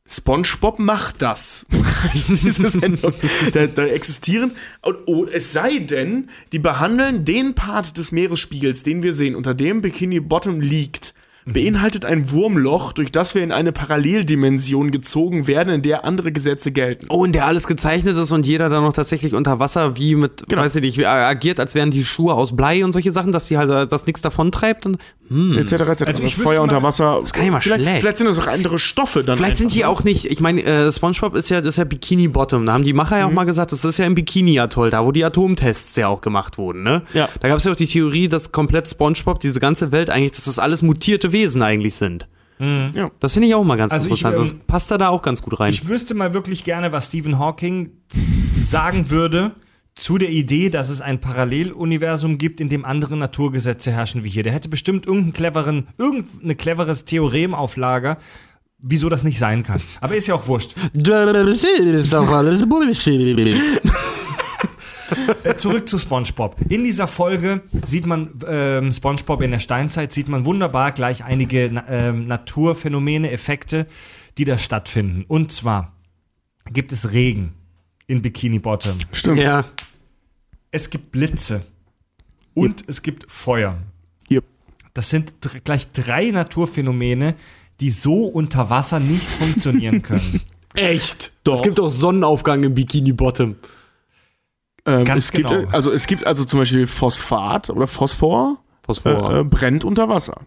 SpongeBob 0.06 0.80
macht 0.80 1.22
das. 1.22 1.66
in 2.28 2.36
dieser 2.36 2.70
Sendung. 2.70 3.14
Da, 3.54 3.68
da 3.68 3.86
existieren. 3.86 4.54
Und, 4.82 4.98
oh, 5.06 5.26
es 5.26 5.54
sei 5.54 5.80
denn, 5.80 6.30
die 6.52 6.60
behandeln 6.60 7.26
den 7.26 7.56
Part 7.56 7.98
des 7.98 8.12
Meeresspiegels, 8.12 8.84
den 8.84 9.04
wir 9.04 9.14
sehen, 9.14 9.36
unter 9.36 9.54
dem 9.54 9.82
Bikini 9.82 10.20
Bottom 10.20 10.62
liegt, 10.62 11.14
beinhaltet 11.46 12.06
ein 12.06 12.32
Wurmloch, 12.32 12.94
durch 12.94 13.12
das 13.12 13.36
wir 13.36 13.44
in 13.44 13.52
eine 13.52 13.72
Paralleldimension 13.72 14.92
gezogen 14.92 15.48
werden, 15.48 15.74
in 15.74 15.82
der 15.82 16.06
andere 16.06 16.32
Gesetze 16.32 16.72
gelten. 16.72 17.08
Oh, 17.10 17.26
in 17.26 17.32
der 17.32 17.46
alles 17.46 17.68
gezeichnet 17.68 18.18
ist 18.18 18.32
und 18.32 18.46
jeder 18.46 18.70
dann 18.70 18.84
noch 18.84 18.94
tatsächlich 18.94 19.34
unter 19.34 19.60
Wasser 19.60 19.98
wie 19.98 20.16
mit, 20.16 20.44
Genau. 20.48 20.62
weiß 20.62 20.76
ich 20.78 20.82
nicht, 20.82 20.98
wie- 20.98 21.06
agiert, 21.06 21.60
als 21.60 21.76
wären 21.76 21.92
die 21.92 22.04
Schuhe 22.06 22.34
aus 22.34 22.56
Blei 22.56 22.84
und 22.86 22.92
solche 22.94 23.12
Sachen, 23.12 23.32
dass 23.32 23.48
die 23.48 23.58
halt, 23.58 23.70
äh, 23.70 23.88
dass 23.88 24.06
nichts 24.06 24.22
davon 24.22 24.52
treibt. 24.52 24.86
Und, 24.86 24.98
hm. 25.34 25.58
Etc. 25.58 25.72
etc. 25.74 26.02
Also 26.08 26.24
ich 26.24 26.36
Feuer 26.36 26.46
wüsste 26.46 26.62
unter 26.62 26.80
mal- 26.80 26.88
Wasser. 26.88 27.18
Das 27.22 27.34
kann 27.34 27.46
ja 27.46 27.52
mal 27.52 27.60
vielleicht, 27.60 27.82
schlecht. 27.82 28.00
Vielleicht 28.02 28.18
sind 28.18 28.28
das 28.28 28.40
auch 28.40 28.48
andere 28.48 28.80
Stoffe 28.80 29.24
dann. 29.24 29.38
Vielleicht 29.38 29.58
sind 29.58 29.74
die 29.74 29.80
ne? 29.80 29.88
auch 29.90 30.04
nicht, 30.04 30.26
ich 30.26 30.40
meine, 30.40 30.64
äh, 30.64 30.92
SpongeBob 30.92 31.36
ist 31.36 31.50
ja, 31.50 31.60
das 31.62 31.70
ist 31.72 31.78
ja 31.78 31.84
Bikini 31.84 32.28
Bottom. 32.28 32.66
Da 32.66 32.74
haben 32.74 32.84
die 32.84 32.94
Macher 32.94 33.18
ja 33.20 33.26
auch 33.26 33.30
Mhm. 33.30 33.36
mal 33.36 33.44
gesagt, 33.46 33.72
das 33.72 33.84
ist 33.86 33.98
ja 33.98 34.06
im 34.06 34.16
Bikini-Atoll, 34.16 34.90
da 34.92 35.06
wo 35.06 35.12
die 35.12 35.24
Atomtests 35.26 35.96
ja 35.96 36.08
auch 36.08 36.22
gemacht 36.22 36.58
wurden, 36.58 36.84
ne? 36.84 37.02
Ja. 37.14 37.28
Da 37.42 37.48
gab 37.48 37.58
es 37.58 37.64
ja 37.64 37.72
auch 37.72 37.76
die 37.76 37.88
Theorie, 37.88 38.28
dass 38.28 38.52
komplett 38.52 38.88
SpongeBob, 38.88 39.40
diese 39.40 39.60
ganze 39.60 39.92
Welt 39.92 40.10
eigentlich, 40.10 40.32
dass 40.34 40.46
das 40.46 40.60
alles 40.60 40.82
mutierte 40.82 41.32
Wesen 41.32 41.62
eigentlich 41.62 41.96
sind. 41.96 42.28
Ja. 42.60 43.12
Das 43.20 43.34
finde 43.34 43.50
ich 43.50 43.56
auch 43.56 43.64
mal 43.66 43.76
ganz 43.76 43.92
Also 43.92 44.06
ich, 44.06 44.12
interessant. 44.24 44.36
ähm, 44.36 44.58
das 44.60 44.68
passt 44.68 44.90
da 44.92 44.98
da 44.98 45.10
auch 45.10 45.22
ganz 45.22 45.42
gut 45.42 45.60
rein. 45.60 45.70
Ich 45.74 45.88
wüsste 45.90 46.14
mal 46.14 46.34
wirklich 46.34 46.64
gerne, 46.64 46.94
was 46.94 47.08
Stephen 47.08 47.38
Hawking 47.38 47.90
sagen 48.62 49.10
würde 49.10 49.52
zu 49.96 50.18
der 50.18 50.30
Idee, 50.30 50.70
dass 50.70 50.90
es 50.90 51.02
ein 51.02 51.20
Paralleluniversum 51.20 52.38
gibt, 52.38 52.60
in 52.60 52.70
dem 52.70 52.86
andere 52.86 53.16
Naturgesetze 53.16 53.92
herrschen 53.92 54.24
wie 54.24 54.30
hier. 54.30 54.44
Der 54.44 54.54
hätte 54.54 54.70
bestimmt 54.70 55.06
irgendeinen 55.06 55.34
cleveren, 55.34 55.88
irgendein 55.98 56.58
cleveres 56.58 57.06
Theorem 57.06 57.54
auf 57.54 57.78
Lager, 57.78 58.18
wieso 58.80 59.10
das 59.10 59.24
nicht 59.24 59.40
sein 59.40 59.64
kann. 59.64 59.82
Aber 60.02 60.16
ist 60.16 60.28
ja 60.28 60.36
auch 60.36 60.48
wurscht. 60.48 60.76
Äh, 65.44 65.56
Zurück 65.58 65.88
zu 65.88 66.00
SpongeBob. 66.00 66.56
In 66.70 66.84
dieser 66.84 67.08
Folge 67.08 67.62
sieht 67.86 68.08
man 68.08 68.32
ähm, 68.48 68.92
SpongeBob 68.92 69.44
in 69.44 69.52
der 69.52 69.60
Steinzeit, 69.60 70.12
sieht 70.12 70.28
man 70.28 70.44
wunderbar 70.46 70.92
gleich 70.92 71.24
einige 71.24 71.84
ähm, 71.88 72.26
Naturphänomene, 72.26 73.30
Effekte, 73.30 73.86
die 74.38 74.46
da 74.46 74.58
stattfinden. 74.58 75.24
Und 75.28 75.52
zwar 75.52 75.94
gibt 76.72 76.92
es 76.92 77.12
Regen 77.12 77.54
in 78.14 78.22
Bikini 78.22 78.60
Bottom. 78.60 78.98
Stimmt. 79.12 79.40
ja. 79.40 79.66
Es 80.72 80.90
gibt 80.90 81.12
Blitze. 81.12 81.66
Und 82.54 82.84
es 82.88 83.02
gibt 83.02 83.30
Feuer. 83.32 83.78
Yep. 84.30 84.44
Das 84.94 85.10
sind 85.10 85.34
dr 85.42 85.60
gleich 85.62 85.92
drei 85.92 86.30
Naturphänomene, 86.30 87.36
die 87.80 87.90
so 87.90 88.26
unter 88.26 88.70
Wasser 88.70 89.00
nicht 89.00 89.26
funktionieren 89.26 90.04
können. 90.04 90.42
Echt? 90.76 91.32
Doch. 91.44 91.56
Es 91.56 91.62
gibt 91.64 91.80
auch 91.80 91.90
Sonnenaufgang 91.90 92.64
im 92.64 92.76
Bikini 92.76 93.12
Bottom. 93.12 93.56
Ähm, 94.86 95.06
Ganz 95.06 95.26
es 95.26 95.32
gibt, 95.32 95.50
genau. 95.50 95.62
äh, 95.64 95.74
also 95.74 95.92
es 95.92 96.06
gibt 96.08 96.28
also 96.28 96.46
zum 96.46 96.60
Beispiel 96.60 96.86
Phosphat 96.88 97.70
oder 97.70 97.88
Phosphor, 97.88 98.58
Phosphor. 98.84 99.32
äh, 99.34 99.40
äh, 99.40 99.44
brennt 99.44 99.84
unter 99.84 100.10
Wasser. 100.10 100.42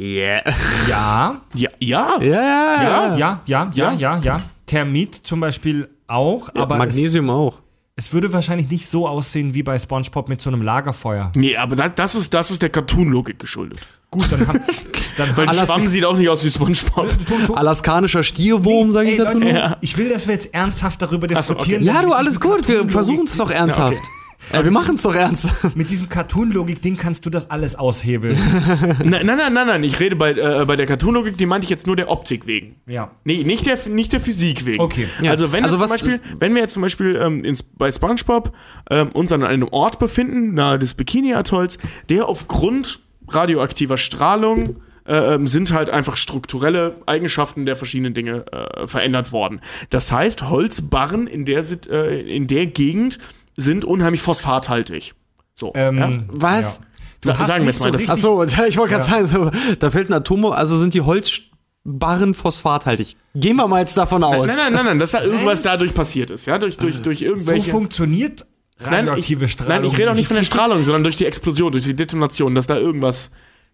Yeah. 0.00 0.42
Ja, 0.88 1.42
Ja, 1.54 1.68
ja. 1.78 2.18
Ja, 2.20 2.22
ja, 2.22 2.82
ja, 2.82 3.16
ja, 3.16 3.42
ja, 3.46 3.70
ja, 3.74 3.92
ja, 3.92 4.18
ja. 4.18 4.36
Thermit 4.72 5.14
zum 5.14 5.40
Beispiel 5.40 5.90
auch, 6.06 6.48
aber 6.54 6.76
es, 6.76 6.78
Magnesium 6.78 7.28
auch. 7.28 7.58
es 7.94 8.12
würde 8.14 8.32
wahrscheinlich 8.32 8.70
nicht 8.70 8.90
so 8.90 9.06
aussehen 9.06 9.52
wie 9.52 9.62
bei 9.62 9.78
SpongeBob 9.78 10.30
mit 10.30 10.40
so 10.40 10.48
einem 10.48 10.62
Lagerfeuer. 10.62 11.30
Nee, 11.34 11.58
aber 11.58 11.76
das, 11.76 11.94
das 11.94 12.14
ist, 12.14 12.32
das 12.32 12.50
ist 12.50 12.62
der 12.62 12.70
Cartoon-Logik 12.70 13.38
geschuldet. 13.38 13.80
Gut, 14.10 14.32
dann 14.32 14.46
haben, 14.46 14.60
dann 15.18 15.36
Weil 15.36 15.48
ein 15.50 15.54
Schwamm 15.66 15.88
sieht 15.88 16.06
auch 16.06 16.16
nicht 16.16 16.30
aus 16.30 16.42
wie 16.44 16.50
Spongebob. 16.50 17.54
Alaskanischer 17.54 18.22
Stierwurm, 18.22 18.94
sage 18.94 19.08
ich 19.08 19.18
Ey, 19.18 19.24
dazu. 19.24 19.38
Leute, 19.38 19.54
noch. 19.54 19.76
Ich 19.82 19.98
will, 19.98 20.08
dass 20.08 20.26
wir 20.26 20.32
jetzt 20.32 20.54
ernsthaft 20.54 21.02
darüber 21.02 21.28
so, 21.28 21.34
diskutieren. 21.34 21.82
okay. 21.82 21.92
Ja, 21.92 22.02
du, 22.02 22.12
alles 22.12 22.40
gut. 22.40 22.66
Wir 22.66 22.88
versuchen 22.88 23.24
es 23.26 23.36
doch 23.36 23.50
ernsthaft. 23.50 23.92
Ja, 23.92 24.21
wir 24.50 24.70
machen 24.70 24.96
es 24.96 25.02
doch 25.02 25.14
ernsthaft. 25.14 25.76
Mit 25.76 25.90
diesem 25.90 26.08
Cartoon-Logik-Ding 26.08 26.96
kannst 26.96 27.24
du 27.26 27.30
das 27.30 27.50
alles 27.50 27.76
aushebeln. 27.76 28.36
nein, 29.04 29.24
nein, 29.24 29.36
nein, 29.38 29.52
nein, 29.52 29.66
nein. 29.66 29.84
Ich 29.84 30.00
rede 30.00 30.16
bei, 30.16 30.32
äh, 30.32 30.64
bei 30.66 30.76
der 30.76 30.86
Cartoon-Logik, 30.86 31.36
die 31.36 31.46
meinte 31.46 31.64
ich 31.64 31.70
jetzt 31.70 31.86
nur 31.86 31.96
der 31.96 32.10
Optik 32.10 32.46
wegen. 32.46 32.76
ja. 32.86 33.10
Nee, 33.24 33.44
nicht 33.44 33.66
der, 33.66 33.78
nicht 33.88 34.12
der 34.12 34.20
Physik 34.20 34.64
wegen. 34.66 34.80
Okay. 34.80 35.08
Ja. 35.20 35.30
Also 35.30 35.52
wenn 35.52 35.64
Also 35.64 35.76
es 35.76 35.80
zum 35.80 35.90
was- 35.90 35.90
Beispiel, 36.02 36.20
wenn 36.40 36.54
wir 36.54 36.62
jetzt 36.62 36.74
zum 36.74 36.82
Beispiel 36.82 37.16
ähm, 37.22 37.44
ins, 37.44 37.62
bei 37.62 37.90
SpongeBob 37.92 38.52
ähm, 38.90 39.08
uns 39.12 39.30
an 39.32 39.42
einem 39.44 39.68
Ort 39.68 39.98
befinden, 39.98 40.54
nahe 40.54 40.78
des 40.78 40.94
Bikini-Atolls, 40.94 41.78
der 42.10 42.26
aufgrund 42.28 43.00
radioaktiver 43.28 43.96
Strahlung 43.98 44.76
äh, 45.06 45.34
ähm, 45.34 45.46
sind 45.46 45.72
halt 45.72 45.90
einfach 45.90 46.16
strukturelle 46.16 46.96
Eigenschaften 47.06 47.66
der 47.66 47.76
verschiedenen 47.76 48.14
Dinge 48.14 48.44
äh, 48.52 48.86
verändert 48.86 49.32
worden. 49.32 49.60
Das 49.90 50.12
heißt, 50.12 50.48
Holzbarren 50.48 51.26
in 51.26 51.44
der, 51.44 51.62
Sit- 51.62 51.86
äh, 51.88 52.20
in 52.20 52.46
der 52.46 52.66
Gegend 52.66 53.18
sind 53.56 53.84
unheimlich 53.84 54.22
phosphathaltig. 54.22 55.14
So. 55.54 55.72
Ähm, 55.74 55.98
ja? 55.98 56.10
Was? 56.28 56.80
Ja. 56.80 56.86
Sa- 57.24 57.38
hast 57.38 57.46
sagen 57.48 57.64
wir 57.64 57.70
es 57.70 57.78
mal. 57.80 57.96
so 57.98 58.12
Achso, 58.40 58.42
ich 58.66 58.76
wollte 58.76 58.94
gerade 58.94 59.04
sagen, 59.04 59.26
so, 59.26 59.50
da 59.78 59.90
fällt 59.90 60.10
ein 60.10 60.14
Atom, 60.14 60.44
also 60.46 60.76
sind 60.76 60.92
die 60.94 61.02
Holzbarren 61.02 62.34
phosphathaltig. 62.34 63.16
Gehen 63.34 63.56
wir 63.56 63.68
mal 63.68 63.80
jetzt 63.80 63.96
davon 63.96 64.24
aus. 64.24 64.48
Nein, 64.48 64.56
nein, 64.56 64.72
nein, 64.72 64.84
nein, 64.86 64.98
dass 64.98 65.12
da 65.12 65.22
irgendwas 65.22 65.58
Was? 65.58 65.62
dadurch 65.62 65.94
passiert 65.94 66.30
ist, 66.30 66.46
ja, 66.46 66.58
durch, 66.58 66.78
durch, 66.78 67.00
durch 67.02 67.18
So 67.20 67.24
irgendwelche. 67.26 67.70
funktioniert 67.70 68.44
nein, 68.80 69.04
ich, 69.04 69.08
radioaktive 69.10 69.48
Strahlung. 69.48 69.82
nein, 69.82 69.84
ich 69.84 69.98
rede 69.98 70.10
auch 70.10 70.14
nicht 70.16 70.26
von 70.26 70.36
der. 70.36 70.44
Strahlung, 70.44 70.82
sondern 70.84 71.04
durch 71.04 71.16
die 71.16 71.26
Explosion, 71.26 71.70
durch 71.70 71.84
die 71.84 71.94
Detonation, 71.94 72.54
dass 72.54 72.66
da 72.66 72.76
irgendwas, 72.76 73.30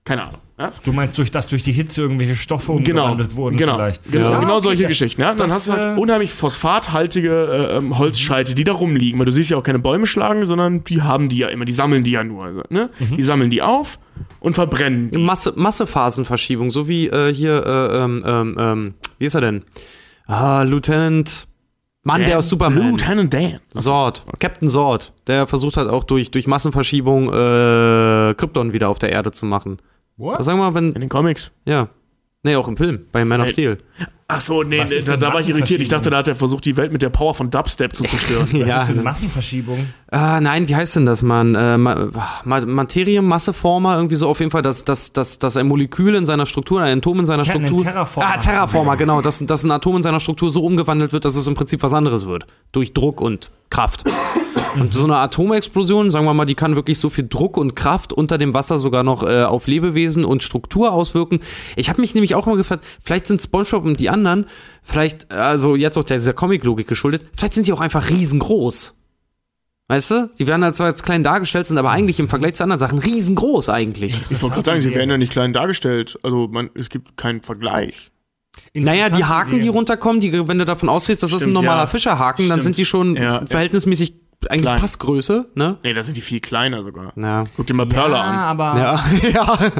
keine 0.09 0.23
Ahnung, 0.25 0.41
ja? 0.59 0.73
Du 0.85 0.93
meinst, 0.93 1.19
durch, 1.19 1.31
dass 1.31 1.47
durch 1.47 1.63
die 1.63 1.73
Hitze 1.73 2.01
irgendwelche 2.03 2.35
Stoffe 2.35 2.73
Genau, 2.73 2.79
umgewandelt 3.03 3.37
wurden 3.37 3.57
genau, 3.59 3.75
vielleicht? 3.77 4.11
genau, 4.11 4.31
Ja, 4.33 4.41
genau 4.41 4.55
okay, 4.55 4.63
solche 4.63 4.83
ja. 4.83 4.89
Geschichten. 4.89 5.21
Ja? 5.21 5.29
Dann 5.29 5.37
Das, 5.37 5.53
hast 5.53 5.69
du 5.69 5.73
halt 5.75 5.97
äh, 5.99 6.01
unheimlich 6.01 6.33
phosphathaltige 6.33 7.31
äh, 7.73 7.77
ähm, 7.77 7.99
Holzscheite, 7.99 8.55
die 8.55 8.65
da 8.65 8.73
rumliegen, 8.73 9.19
weil 9.21 9.27
du 9.27 9.33
siehst 9.33 9.51
ja 9.51 9.57
auch 9.59 9.63
keine 9.63 9.79
Bäume 9.79 10.07
schlagen, 10.07 10.45
sondern 10.47 10.83
die 10.85 11.03
haben 11.03 11.29
die 11.29 11.37
ja 11.39 11.49
immer, 11.49 11.65
die 11.67 11.73
sammeln 11.73 12.03
die 12.05 12.13
ja 12.13 12.25
nur. 12.25 12.45
Also, 12.45 12.63
ne? 12.71 12.91
Mhm. 12.99 13.17
Die 13.19 13.23
sammeln 13.23 13.51
die 13.51 13.61
auf 13.63 13.99
und 14.41 14.55
verbrennen. 14.55 15.11
die. 15.11 15.19
Masse, 15.19 15.53
Massephasenverschiebung, 15.55 16.71
so 16.71 16.89
wie 16.89 17.09
äh, 17.09 17.33
hier, 17.33 17.65
äh, 17.67 17.97
ähm, 18.05 18.25
ähm, 18.27 18.57
ähm, 18.59 18.95
wie 19.19 19.27
ist 19.27 19.35
er 19.35 19.43
denn? 19.43 19.63
Ah, 20.27 20.63
Lieutenant. 20.63 21.47
Mann, 22.05 22.25
der 22.25 22.39
aus 22.39 22.49
Superman. 22.49 22.91
Lieutenant 22.93 23.35
Dan. 23.35 23.59
Sord. 23.71 24.25
Captain 24.39 24.69
Sord. 24.69 25.13
Der 25.27 25.47
versucht 25.47 25.77
halt 25.77 25.91
auch 25.91 26.05
durch, 26.05 26.31
durch 26.31 26.47
Massenverschiebung 26.47 27.29
äh, 27.29 28.35
Krypton 28.35 28.73
wieder 28.73 28.89
auf 28.89 28.99
der 28.99 29.11
Erde 29.11 29.31
zu 29.33 29.45
machen. 29.45 29.79
What? 30.19 30.39
Was 30.41 30.47
sagen 30.47 30.59
wir 30.59 30.71
mal, 30.71 30.75
wenn. 30.75 30.89
In 30.91 31.01
den 31.01 31.09
Comics. 31.09 31.51
Ja. 31.65 31.89
Nee, 32.45 32.55
auch 32.55 32.69
im 32.69 32.77
Film, 32.77 33.01
bei 33.11 33.25
Man 33.25 33.41
of 33.41 33.49
Äh, 33.49 33.51
Steel. 33.51 33.79
Ach 34.29 34.41
so, 34.41 34.63
nee, 34.63 34.79
Was 34.79 34.91
nee, 34.91 35.01
da, 35.01 35.17
da 35.17 35.33
war 35.35 35.41
ich 35.41 35.49
irritiert. 35.49 35.81
Ich 35.81 35.89
dachte, 35.89 36.09
da 36.11 36.19
hat 36.19 36.29
er 36.29 36.37
versucht, 36.37 36.65
die 36.67 36.77
Welt 36.77 36.93
mit 36.93 37.03
der 37.03 37.09
Power 37.09 37.35
von 37.35 37.51
Dubstep 37.51 37.97
zu 37.97 38.05
zerstören. 38.09 38.47
Was 38.53 38.69
ja. 38.69 38.83
ist 38.83 38.91
denn 38.91 39.03
Massenverschiebung? 39.03 39.87
Ah, 40.13 40.41
nein, 40.41 40.69
wie 40.69 40.77
heißt 40.77 40.97
denn 40.97 41.07
das, 41.07 41.23
Mann? 41.23 41.55
Äh, 41.57 41.79
Ma 41.79 42.11
Ma 42.45 42.61
Materienmasseformer, 42.65 43.97
irgendwie 43.97 44.15
so 44.15 44.29
auf 44.29 44.39
jeden 44.39 44.51
Fall, 44.53 44.63
dass, 44.63 44.85
dass, 44.85 45.13
dass, 45.13 45.39
dass 45.41 45.57
ein 45.57 45.67
Molekül 45.67 46.15
in 46.15 46.27
seiner 46.27 46.47
Struktur, 46.47 46.81
ein 46.81 46.99
Atom 46.99 47.21
in 47.21 47.27
seiner 47.27 47.43
Ter- 47.43 47.53
Struktur. 47.55 47.83
Terraformer. 47.83 48.29
Ah, 48.35 48.37
Terraformer, 48.39 48.97
genau. 48.97 49.21
Dass, 49.21 49.45
dass 49.45 49.65
ein 49.65 49.71
Atom 49.73 49.97
in 49.97 50.03
seiner 50.03 50.21
Struktur 50.21 50.51
so 50.51 50.63
umgewandelt 50.65 51.13
wird, 51.13 51.25
dass 51.25 51.35
es 51.35 51.47
im 51.47 51.55
Prinzip 51.55 51.83
was 51.83 51.93
anderes 51.93 52.27
wird. 52.27 52.47
Durch 52.71 52.93
Druck 52.93 53.21
und 53.21 53.51
Kraft. 53.71 54.05
Und 54.77 54.93
so 54.93 55.05
eine 55.05 55.17
Atomexplosion, 55.17 56.11
sagen 56.11 56.27
wir 56.27 56.35
mal, 56.35 56.45
die 56.45 56.55
kann 56.55 56.77
wirklich 56.77 56.99
so 56.99 57.11
viel 57.11 57.27
Druck 57.29 57.57
und 57.57 57.75
Kraft 57.77 58.13
unter 58.13 58.39
dem 58.39 58.55
Wasser 58.55 58.79
sogar 58.79 59.03
noch 59.03 59.23
äh, 59.23 59.45
auf 59.45 59.67
Lebewesen 59.67 60.25
und 60.25 60.43
Struktur 60.43 60.93
auswirken. 60.93 61.41
Ich 61.77 61.89
habe 61.89 62.01
mich 62.01 62.15
nämlich 62.15 62.35
auch 62.35 62.47
mal 62.47 62.57
gefragt, 62.57 62.85
vielleicht 63.01 63.27
sind 63.27 63.41
SpongeBob 63.41 63.85
und 63.85 64.01
die 64.01 64.11
anderen, 64.11 64.47
vielleicht, 64.83 65.31
also 65.33 65.77
jetzt 65.77 65.97
auch 65.97 66.05
dieser 66.05 66.33
Comic-Logik 66.33 66.87
geschuldet, 66.87 67.23
vielleicht 67.37 67.55
sind 67.55 67.67
die 67.67 67.73
auch 67.73 67.81
einfach 67.81 68.11
riesengroß. 68.11 68.95
Weißt 69.91 70.11
du? 70.11 70.31
Die 70.39 70.47
werden 70.47 70.63
halt 70.63 70.77
zwar 70.77 70.89
jetzt 70.89 71.03
klein 71.03 71.23
dargestellt, 71.25 71.67
sind 71.67 71.79
aber 71.79 71.91
eigentlich 71.91 72.21
im 72.21 72.29
Vergleich 72.29 72.55
zu 72.55 72.63
anderen 72.63 72.79
Sachen 72.79 72.99
riesengroß 72.99 73.71
eigentlich. 73.71 74.15
Ich 74.31 74.43
wollte 74.43 74.57
gerade 74.57 74.67
sagen, 74.67 74.81
sie 74.83 74.95
werden 74.95 75.09
ja 75.09 75.17
nicht 75.17 75.33
klein 75.33 75.55
dargestellt. 75.55 76.19
Also 76.23 76.47
man, 76.49 76.69
es 76.75 76.91
gibt 76.91 77.17
keinen 77.17 77.41
Vergleich. 77.41 78.11
Naja, 78.75 79.09
die 79.09 79.25
Haken, 79.25 79.61
die 79.61 79.69
runterkommen, 79.69 80.21
die, 80.21 80.47
wenn 80.47 80.59
du 80.59 80.67
davon 80.67 80.91
ausgehst, 80.91 81.23
das 81.23 81.31
ist 81.31 81.37
ein 81.37 81.41
Stimmt, 81.41 81.55
normaler 81.55 81.83
ja. 81.83 81.87
Fischerhaken, 81.87 82.49
dann 82.49 82.59
Stimmt. 82.61 82.63
sind 82.65 82.77
die 82.77 82.85
schon 82.85 83.17
Ja. 83.17 83.47
verhältnismäßig 83.47 84.15
eigentlich 84.49 84.63
Klein. 84.63 84.81
Passgröße, 84.81 85.47
ne? 85.55 85.79
Nee, 85.83 85.95
da 85.95 86.03
sind 86.03 86.17
die 86.17 86.21
viel 86.21 86.41
kleiner 86.41 86.83
sogar. 86.83 87.13
Ja. 87.17 87.45
Guck 87.57 87.67
dir 87.67 87.75
mal 87.75 87.87
Perla 87.87 88.17
ja, 88.19 88.23
an. 88.23 88.35
aber 88.37 88.79
Ja, 88.79 89.05
ja. 89.33 89.45
Also 89.53 89.71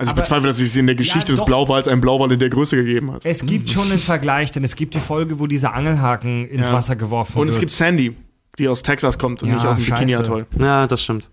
ich 0.00 0.08
aber- 0.10 0.20
bezweifle, 0.22 0.46
dass 0.48 0.60
es 0.60 0.76
in 0.76 0.86
der 0.86 0.94
Geschichte 0.94 1.32
des 1.32 1.38
doch. 1.40 1.46
Blauwals 1.46 1.88
einen 1.88 2.00
Blauwal 2.00 2.30
in 2.32 2.38
der 2.38 2.50
Größe 2.50 2.76
gegeben 2.76 3.12
hat. 3.12 3.24
es 3.24 3.44
gibt 3.46 3.70
schon 3.70 3.90
einen 3.90 3.98
Vergleich, 4.00 4.50
denn 4.52 4.62
es 4.64 4.76
gibt 4.76 4.94
die 4.94 5.00
Folge, 5.00 5.38
wo 5.40 5.46
dieser 5.46 5.74
Angelhaken 5.74 6.46
ins 6.48 6.68
Ja. 6.68 6.72
Wasser 6.74 6.96
geworfen 6.96 7.38
Und 7.38 7.46
wird. 7.46 7.54
es 7.54 7.60
gibt 7.60 7.72
Sandy, 7.72 8.14
die 8.58 8.68
aus 8.68 8.82
Texas 8.82 9.18
kommt 9.18 9.42
und 9.42 9.48
Ja, 9.48 9.54
nicht 9.56 9.66
aus 9.66 9.76
dem. 9.76 9.86
Bikini-Atoll. 9.86 10.46
Ja, 10.58 10.86
das 10.86 11.02
stimmt. 11.02 11.28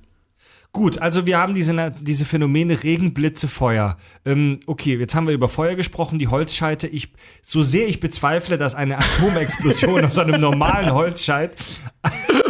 Gut, 0.76 0.98
also 0.98 1.26
wir 1.26 1.38
haben 1.38 1.56
diese, 1.56 1.94
diese 2.02 2.26
Phänomene 2.26 2.84
Regen, 2.84 3.14
Blitze, 3.14 3.48
Feuer. 3.48 3.96
Ähm, 4.26 4.60
okay, 4.66 4.98
jetzt 4.98 5.16
haben 5.16 5.26
wir 5.26 5.34
über 5.34 5.48
Feuer 5.48 5.76
gesprochen, 5.76 6.20
die 6.20 6.28
Holzscheite. 6.28 6.86
Ich, 6.88 7.14
so 7.42 7.64
sehr 7.64 7.88
ich 7.88 8.02
bezweifle, 8.02 8.58
dass 8.58 8.76
eine 8.76 8.98
Atomexplosion 8.98 10.04
aus 10.06 10.20
einem 10.20 10.42
normalen 10.42 10.94
Holzscheit 10.94 11.56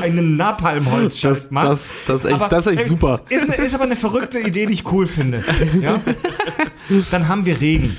einen 0.02 0.38
Napalm-Holzscheit 0.38 1.52
macht. 1.52 1.68
das, 1.68 1.82
das 2.08 2.24
ist 2.24 2.26
echt, 2.26 2.42
Aber, 2.42 2.50
das 2.50 2.66
ist 2.66 2.80
echt 2.80 2.88
super. 2.88 3.22
Ist, 3.30 3.46
ist 3.46 3.76
aber 3.76 3.84
eine 3.84 3.96
verrückte 3.96 4.40
Idee, 4.40 4.66
die 4.66 4.74
ich 4.74 4.92
cool 4.92 5.06
finde. 5.06 5.44
Ja? 5.80 6.02
Dann 7.12 7.28
haben 7.28 7.46
wir 7.46 7.62
Regen. 7.62 7.96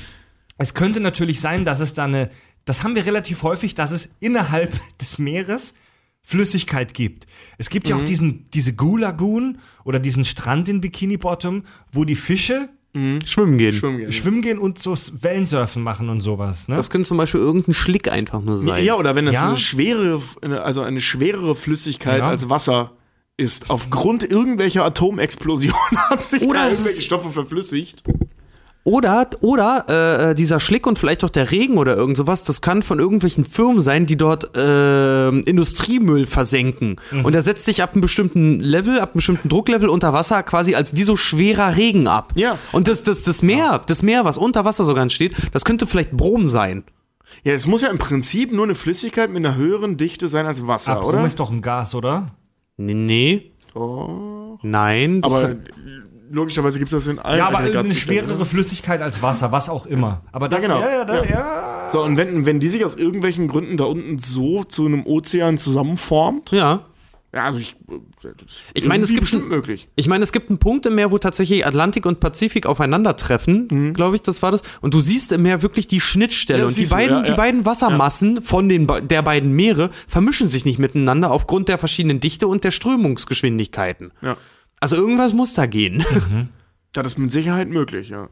Es 0.58 0.74
könnte 0.74 0.98
natürlich 0.98 1.40
sein, 1.40 1.64
dass 1.64 1.78
es 1.78 1.94
da 1.94 2.02
eine, 2.02 2.30
das 2.64 2.82
haben 2.82 2.96
wir 2.96 3.06
relativ 3.06 3.44
häufig, 3.44 3.76
dass 3.76 3.92
es 3.92 4.08
innerhalb 4.18 4.72
des 4.98 5.18
Meeres 5.20 5.74
Flüssigkeit 6.28 6.92
gibt. 6.92 7.26
Es 7.56 7.70
gibt 7.70 7.88
ja 7.88 7.94
auch 7.94 8.02
diesen, 8.02 8.50
diese 8.52 8.72
Goo-Lagoon 8.74 9.58
oder 9.84 10.00
diesen 10.00 10.24
Strand 10.24 10.68
in 10.68 10.80
Bikini 10.80 11.16
Bottom, 11.16 11.62
wo 11.92 12.04
die 12.04 12.16
Fische 12.16 12.68
Schwimmen 13.26 13.58
gehen. 13.58 13.74
Schwimmen 13.74 13.98
gehen. 13.98 14.10
schwimmen 14.12 14.40
gehen 14.40 14.58
und 14.58 14.78
so 14.78 14.96
Wellensurfen 15.20 15.82
machen 15.82 16.08
und 16.08 16.22
sowas. 16.22 16.66
Ne? 16.66 16.76
Das 16.76 16.88
könnte 16.88 17.06
zum 17.06 17.18
Beispiel 17.18 17.40
irgendein 17.40 17.74
Schlick 17.74 18.10
einfach 18.10 18.40
nur 18.40 18.56
sein. 18.56 18.82
Ja, 18.82 18.96
oder 18.96 19.14
wenn 19.14 19.26
das 19.26 19.34
Ja. 19.34 19.40
so 19.42 19.46
eine 19.48 19.56
schwere, 19.58 20.22
also 20.64 20.80
eine 20.80 21.00
schwerere 21.02 21.54
Flüssigkeit 21.54 22.20
Ja. 22.20 22.24
als 22.30 22.48
Wasser 22.48 22.92
ist, 23.36 23.68
aufgrund 23.68 24.22
irgendwelcher 24.24 24.82
Atomexplosionen 24.86 25.76
haben 26.08 26.22
sich 26.22 26.40
Oder 26.42 26.60
da 26.60 26.66
es- 26.68 26.72
irgendwelche 26.72 27.02
Stoffe 27.02 27.30
verflüssigt. 27.30 28.02
Oder, 28.86 29.28
oder 29.40 30.28
äh, 30.30 30.34
dieser 30.36 30.60
Schlick 30.60 30.86
und 30.86 30.96
vielleicht 30.96 31.24
auch 31.24 31.30
der 31.30 31.50
Regen 31.50 31.76
oder 31.76 31.96
irgend 31.96 32.16
sowas, 32.16 32.44
das 32.44 32.60
kann 32.60 32.82
von 32.82 33.00
irgendwelchen 33.00 33.44
Firmen 33.44 33.80
sein, 33.80 34.06
die 34.06 34.16
dort 34.16 34.56
äh, 34.56 35.28
Industriemüll 35.40 36.24
versenken. 36.26 36.94
Mhm. 37.10 37.24
Und 37.24 37.34
der 37.34 37.42
setzt 37.42 37.64
sich 37.64 37.82
ab 37.82 37.94
einem 37.94 38.00
bestimmten 38.00 38.60
Level, 38.60 39.00
ab 39.00 39.08
einem 39.08 39.14
bestimmten 39.14 39.48
Drucklevel 39.48 39.88
unter 39.88 40.12
Wasser 40.12 40.44
quasi 40.44 40.76
als 40.76 40.94
wie 40.94 41.02
so 41.02 41.16
schwerer 41.16 41.76
Regen 41.76 42.06
ab. 42.06 42.32
Ja. 42.36 42.58
Und 42.70 42.86
das, 42.86 43.02
das, 43.02 43.24
das 43.24 43.42
Meer, 43.42 43.82
das 43.88 44.04
Meer, 44.04 44.24
was 44.24 44.38
unter 44.38 44.64
Wasser 44.64 44.84
sogar 44.84 45.02
entsteht, 45.02 45.34
das 45.52 45.64
könnte 45.64 45.88
vielleicht 45.88 46.12
Brom 46.12 46.46
sein. 46.46 46.84
Ja, 47.42 47.54
es 47.54 47.66
muss 47.66 47.82
ja 47.82 47.88
im 47.88 47.98
Prinzip 47.98 48.52
nur 48.52 48.66
eine 48.66 48.76
Flüssigkeit 48.76 49.30
mit 49.30 49.44
einer 49.44 49.56
höheren 49.56 49.96
Dichte 49.96 50.28
sein 50.28 50.46
als 50.46 50.64
Wasser, 50.64 50.92
Ah, 50.92 51.00
Brom 51.00 51.14
oder? 51.16 51.26
ist 51.26 51.40
doch 51.40 51.50
ein 51.50 51.60
Gas, 51.60 51.96
oder? 51.96 52.36
Nee. 52.76 52.94
nee. 52.94 53.52
Oh. 53.74 54.58
Nein. 54.62 55.20
Aber 55.24 55.56
logischerweise 56.30 56.78
gibt 56.78 56.92
es 56.92 57.04
das 57.04 57.12
in 57.12 57.18
allen 57.18 57.38
Ja, 57.38 57.46
aber 57.48 57.58
eine 57.58 57.68
Aggregatzuständen, 57.68 58.26
schwerere 58.26 58.46
Flüssigkeit 58.46 59.02
als 59.02 59.22
Wasser, 59.22 59.52
was 59.52 59.68
auch 59.68 59.86
immer. 59.86 60.22
Aber 60.32 60.48
das, 60.48 60.62
genau. 60.62 60.80
ja, 60.80 60.90
ja, 60.90 61.04
da, 61.04 61.24
Ja. 61.24 61.30
ja. 61.30 61.88
So, 61.92 62.02
und 62.02 62.16
wenn, 62.16 62.46
wenn 62.46 62.60
die 62.60 62.68
sich 62.68 62.84
aus 62.84 62.96
irgendwelchen 62.96 63.48
Gründen 63.48 63.76
da 63.76 63.84
unten 63.84 64.18
so 64.18 64.64
zu 64.64 64.86
einem 64.86 65.06
Ozean 65.06 65.56
zusammenformt, 65.56 66.50
ja. 66.50 66.80
ja, 67.32 67.44
also 67.44 67.58
ich. 67.58 67.76
Ist 68.24 68.64
Ich 68.74 68.88
meine, 68.88 69.04
es 69.04 69.10
gibt 69.10 69.20
bestimmt 69.20 69.48
möglich. 69.48 69.86
Ich 69.94 70.08
meine, 70.08 70.24
es 70.24 70.32
gibt 70.32 70.50
einen 70.50 70.58
Punkt 70.58 70.84
im 70.86 70.96
Meer, 70.96 71.12
wo 71.12 71.18
tatsächlich 71.18 71.64
Atlantik 71.64 72.04
und 72.04 72.18
Pazifik 72.18 72.66
aufeinandertreffen, 72.66 73.68
Mhm. 73.70 73.94
glaube 73.94 74.16
ich, 74.16 74.22
das 74.22 74.42
war 74.42 74.50
das. 74.50 74.62
Und 74.80 74.94
du 74.94 75.00
siehst 75.00 75.30
im 75.30 75.42
Meer 75.42 75.62
wirklich 75.62 75.86
die 75.86 76.00
Schnittstelle. 76.00 76.60
Ja, 76.60 76.64
und 76.66 76.72
die 76.72 76.80
siehst 76.80 76.90
du, 76.90 76.96
beiden, 76.96 77.16
ja, 77.18 77.22
die 77.22 77.30
ja. 77.30 77.36
beiden 77.36 77.64
Wassermassen 77.64 78.42
von 78.42 78.68
den 78.68 78.88
der 79.08 79.22
beiden 79.22 79.52
Meere 79.52 79.90
vermischen 80.08 80.48
sich 80.48 80.64
nicht 80.64 80.80
miteinander 80.80 81.30
aufgrund 81.30 81.68
der 81.68 81.78
verschiedenen 81.78 82.18
Dichte 82.18 82.48
und 82.48 82.64
der 82.64 82.72
Strömungsgeschwindigkeiten. 82.72 84.10
Ja. 84.22 84.36
Also 84.92 85.02
irgendwas 85.02 85.32
muss 85.32 85.54
da 85.54 85.66
gehen. 85.66 86.04
Ja, 86.94 87.02
das 87.02 87.12
ist 87.12 87.18
mit 87.18 87.30
Sicherheit 87.32 87.68
möglich, 87.68 88.08
ja. 88.08 88.28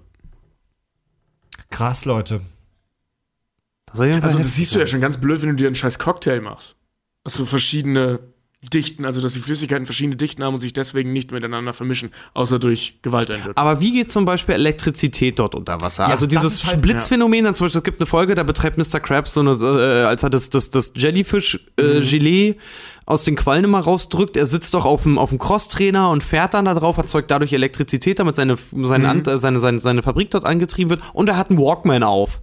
Krass, 1.71 2.05
Leute. 2.05 2.41
Das 3.87 4.01
Also 4.01 4.39
das 4.39 4.55
siehst 4.55 4.75
du 4.75 4.79
ja 4.79 4.87
sein. 4.87 4.93
schon 4.93 5.01
ganz 5.01 5.19
blöd, 5.19 5.43
wenn 5.43 5.51
du 5.51 5.57
dir 5.57 5.67
einen 5.67 5.77
scheiß 5.77 5.99
Cocktail 5.99 6.41
machst. 6.41 6.77
Dass 7.25 7.37
du 7.37 7.45
verschiedene 7.47 8.21
Dichten, 8.73 9.05
also 9.05 9.21
dass 9.21 9.35
die 9.35 9.41
Flüssigkeiten 9.41 9.85
verschiedene 9.85 10.17
Dichten 10.17 10.43
haben 10.43 10.55
und 10.55 10.61
sich 10.61 10.73
deswegen 10.73 11.13
nicht 11.13 11.31
miteinander 11.33 11.75
vermischen, 11.75 12.11
außer 12.33 12.59
durch 12.59 12.99
Gewalteinwirkung. 13.03 13.57
Aber 13.57 13.81
wie 13.81 13.93
geht 13.93 14.11
zum 14.11 14.25
Beispiel 14.25 14.55
Elektrizität 14.55 15.39
dort 15.39 15.55
unter 15.55 15.81
Wasser? 15.83 16.07
also 16.07 16.27
das 16.27 16.43
dieses 16.43 16.65
halt- 16.67 16.81
Blitzphänomen, 16.81 17.45
dann 17.45 17.55
zum 17.55 17.67
Beispiel, 17.67 17.79
es 17.81 17.85
gibt 17.85 18.01
eine 18.01 18.07
Folge, 18.07 18.35
da 18.35 18.43
betreibt 18.43 18.79
Mr. 18.79 19.01
Krabs 19.01 19.35
so 19.35 19.41
eine, 19.41 19.51
äh, 19.53 20.05
als 20.05 20.23
er 20.23 20.31
das, 20.31 20.49
das, 20.49 20.71
das 20.71 20.93
Jellyfish-Gelee 20.97 22.57
aus 23.07 23.25
den 23.25 23.37
Quallen 23.37 23.65
immer 23.65 23.81
rausdrückt, 23.81 24.37
er 24.37 24.47
sitzt 24.47 24.73
doch 24.75 24.85
auf 24.87 25.03
dem, 25.03 25.19
auf 25.19 25.29
dem 25.31 25.39
Crosstrainer 25.39 26.09
und 26.11 26.23
fährt 26.23 26.55
dann 26.55 26.65
da 26.65 26.75
drauf, 26.75 26.97
erzeugt 26.97 27.31
dadurch 27.31 27.53
Elektrizität, 27.53 28.19
damit 28.19 28.35
seine, 28.37 28.57
seine, 28.83 29.09
Ant- 29.09 29.29
äh, 29.31 29.37
seine, 29.37 29.61
seine, 29.61 29.79
seine 29.81 30.03
Fabrik 30.03 30.31
dort 30.31 30.45
angetrieben 30.47 30.91
wird 30.91 31.03
und 31.13 31.29
er 31.29 31.37
hat 31.37 31.51
einen 31.51 31.59
Walkman 31.59 32.03
auf. 32.03 32.41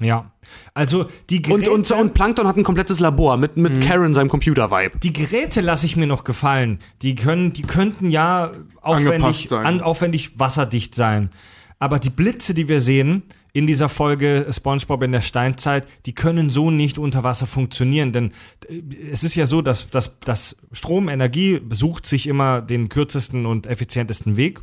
Ja. 0.00 0.32
Also 0.74 1.06
die 1.30 1.40
Geräte, 1.40 1.70
Und, 1.70 1.90
und, 1.90 1.98
und 2.00 2.14
Plankton 2.14 2.48
hat 2.48 2.56
ein 2.56 2.64
komplettes 2.64 2.98
Labor 2.98 3.36
mit, 3.36 3.56
mit 3.56 3.80
Karen, 3.80 4.12
seinem 4.12 4.28
Computer-Vibe. 4.28 4.98
die 5.02 5.12
Geräte 5.12 5.60
lasse 5.60 5.86
ich 5.86 5.96
mir 5.96 6.06
noch 6.08 6.24
gefallen. 6.24 6.80
Die 7.02 7.14
können, 7.14 7.52
die 7.52 7.62
könnten 7.62 8.08
ja 8.10 8.50
aufwendig, 8.82 9.52
an, 9.52 9.80
aufwendig 9.80 10.38
wasserdicht 10.38 10.94
sein. 10.96 11.30
Aber 11.78 11.98
die 11.98 12.10
Blitze, 12.10 12.54
die 12.54 12.68
wir 12.68 12.80
sehen 12.80 13.22
in 13.52 13.66
dieser 13.66 13.88
Folge 13.88 14.46
SpongeBob 14.50 15.02
in 15.02 15.12
der 15.12 15.20
Steinzeit, 15.20 15.86
die 16.06 16.14
können 16.14 16.50
so 16.50 16.70
nicht 16.70 16.98
unter 16.98 17.22
Wasser 17.24 17.46
funktionieren, 17.46 18.12
denn 18.12 18.32
äh, 18.68 18.82
es 19.10 19.24
ist 19.24 19.34
ja 19.34 19.46
so, 19.46 19.62
dass, 19.62 19.90
dass, 19.90 20.18
dass 20.20 20.56
Stromenergie 20.72 21.60
sucht 21.70 22.06
sich 22.06 22.26
immer 22.26 22.62
den 22.62 22.88
kürzesten 22.88 23.46
und 23.46 23.66
effizientesten 23.66 24.36
Weg. 24.36 24.60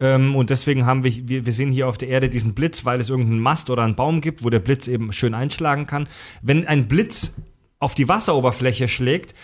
Ähm, 0.00 0.34
und 0.36 0.50
deswegen 0.50 0.86
haben 0.86 1.04
wir, 1.04 1.12
wir, 1.28 1.46
wir 1.46 1.52
sehen 1.52 1.72
hier 1.72 1.88
auf 1.88 1.98
der 1.98 2.08
Erde 2.08 2.28
diesen 2.28 2.54
Blitz, 2.54 2.84
weil 2.84 3.00
es 3.00 3.10
irgendeinen 3.10 3.40
Mast 3.40 3.70
oder 3.70 3.82
einen 3.82 3.94
Baum 3.94 4.20
gibt, 4.20 4.42
wo 4.42 4.50
der 4.50 4.60
Blitz 4.60 4.88
eben 4.88 5.12
schön 5.12 5.34
einschlagen 5.34 5.86
kann. 5.86 6.08
Wenn 6.42 6.66
ein 6.66 6.88
Blitz 6.88 7.34
auf 7.78 7.94
die 7.94 8.08
Wasseroberfläche 8.08 8.88
schlägt, 8.88 9.34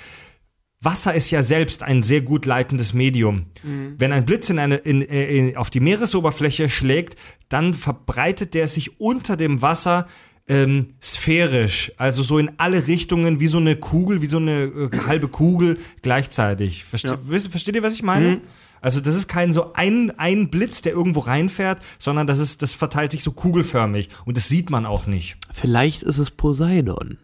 Wasser 0.82 1.12
ist 1.15 1.31
ja 1.31 1.43
selbst 1.43 1.82
ein 1.82 2.02
sehr 2.02 2.23
gut 2.23 2.47
leitendes 2.47 2.94
Medium. 2.94 3.44
Wenn 3.98 4.12
ein 4.12 4.24
Blitz 4.24 4.48
in 4.48 4.59
eine, 4.59 4.77
in, 4.77 5.02
in, 5.02 5.57
auf 5.59 5.69
die 5.69 5.81
Meeresoberfläche 5.81 6.70
schlägt, 6.70 7.16
dann 7.51 7.74
verbreitet 7.74 8.55
der 8.55 8.66
sich 8.66 8.98
unter 8.98 9.36
dem 9.36 9.61
Wasser 9.61 10.07
ähm, 10.48 10.94
sphärisch, 11.02 11.93
also 11.98 12.23
so 12.23 12.39
in 12.39 12.51
alle 12.57 12.86
Richtungen, 12.89 13.39
wie 13.40 13.47
so 13.47 13.59
eine 13.59 13.77
Kugel, 13.77 14.20
wie 14.23 14.27
so 14.27 14.39
eine 14.39 14.62
äh, 14.65 14.98
halbe 15.07 15.28
Kugel 15.28 15.77
gleichzeitig. 16.02 16.85
Verste 16.85 17.09
Ja. 17.09 17.19
wisst- 17.24 17.48
Versteht 17.48 17.77
ihr, 17.77 17.82
was 17.82 17.94
ich 17.94 18.02
meine? 18.02 18.40
Also 18.81 19.01
das 19.01 19.15
ist 19.15 19.28
kein 19.28 19.52
so 19.52 19.74
ein, 19.74 20.11
ein 20.19 20.48
Blitz, 20.48 20.81
der 20.81 20.93
irgendwo 20.93 21.20
reinfährt, 21.20 21.81
sondern 21.98 22.27
das 22.27 22.39
ist, 22.39 22.62
das 22.62 22.73
verteilt 22.73 23.12
sich 23.12 23.23
so 23.23 23.32
kugelförmig 23.32 24.09
und 24.24 24.39
das 24.39 24.48
sieht 24.48 24.70
man 24.70 24.86
auch 24.86 25.07
nicht. 25.07 25.36
Vielleicht 25.52 26.02
ist 26.02 26.16
es 26.19 26.31
Poseidon. 26.31 27.19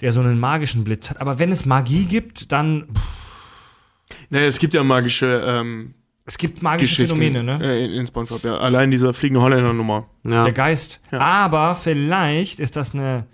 Der 0.00 0.12
so 0.12 0.20
einen 0.20 0.38
magischen 0.38 0.84
Blitz 0.84 1.10
hat. 1.10 1.20
Aber 1.20 1.38
wenn 1.38 1.50
es 1.50 1.64
Magie 1.66 2.04
gibt, 2.06 2.52
dann 2.52 2.86
pff, 2.94 4.16
Naja, 4.30 4.46
es 4.46 4.58
gibt 4.58 4.74
ja 4.74 4.84
magische 4.84 5.42
ähm, 5.46 5.94
es 6.24 6.36
gibt 6.38 6.62
magische 6.62 7.02
Phänomene, 7.06 7.42
ne? 7.42 7.58
äh, 7.62 7.84
in, 7.84 7.92
in 7.92 8.06
Spongebob. 8.06 8.44
Ja. 8.44 8.58
Allein 8.58 8.90
dieser 8.90 9.14
fliegende 9.14 9.40
Holländer-Nummer. 9.40 10.06
Ja. 10.24 10.44
Der 10.44 10.52
Geist. 10.52 11.00
Ja. 11.10 11.20
Aber 11.20 11.74
vielleicht 11.74 12.60
ist 12.60 12.76
das 12.76 12.94
eine. 12.94 13.26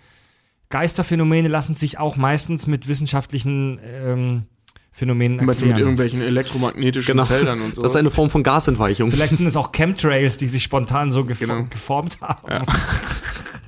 Geisterphänomene 0.71 1.49
lassen 1.49 1.75
sich 1.75 1.99
auch 1.99 2.17
meistens 2.17 2.67
mit 2.67 2.89
wissenschaftlichen 2.89 3.79
ähm, 3.85 4.43
Phänomenen 4.91 5.39
du 5.39 5.45
mit 5.45 5.57
erklären. 5.57 5.79
irgendwelchen 5.79 6.21
elektromagnetischen 6.23 7.13
Genau. 7.17 7.25
Feldern 7.27 7.61
und 7.63 7.75
so. 7.77 7.83
Das 7.83 7.93
ist 7.93 7.97
eine 7.97 8.11
Form 8.11 8.31
von 8.31 8.43
Gasentweichung. 8.43 9.11
Vielleicht 9.11 9.37
sind 9.37 9.47
es 9.47 9.57
auch 9.57 9.73
Chemtrails, 9.73 10.37
die 10.37 10.47
sich 10.47 10.63
spontan 10.63 11.13
so 11.13 11.25
gefo 11.25 11.45
Genau. 11.47 11.65
geformt 11.69 12.19
haben. 12.21 12.65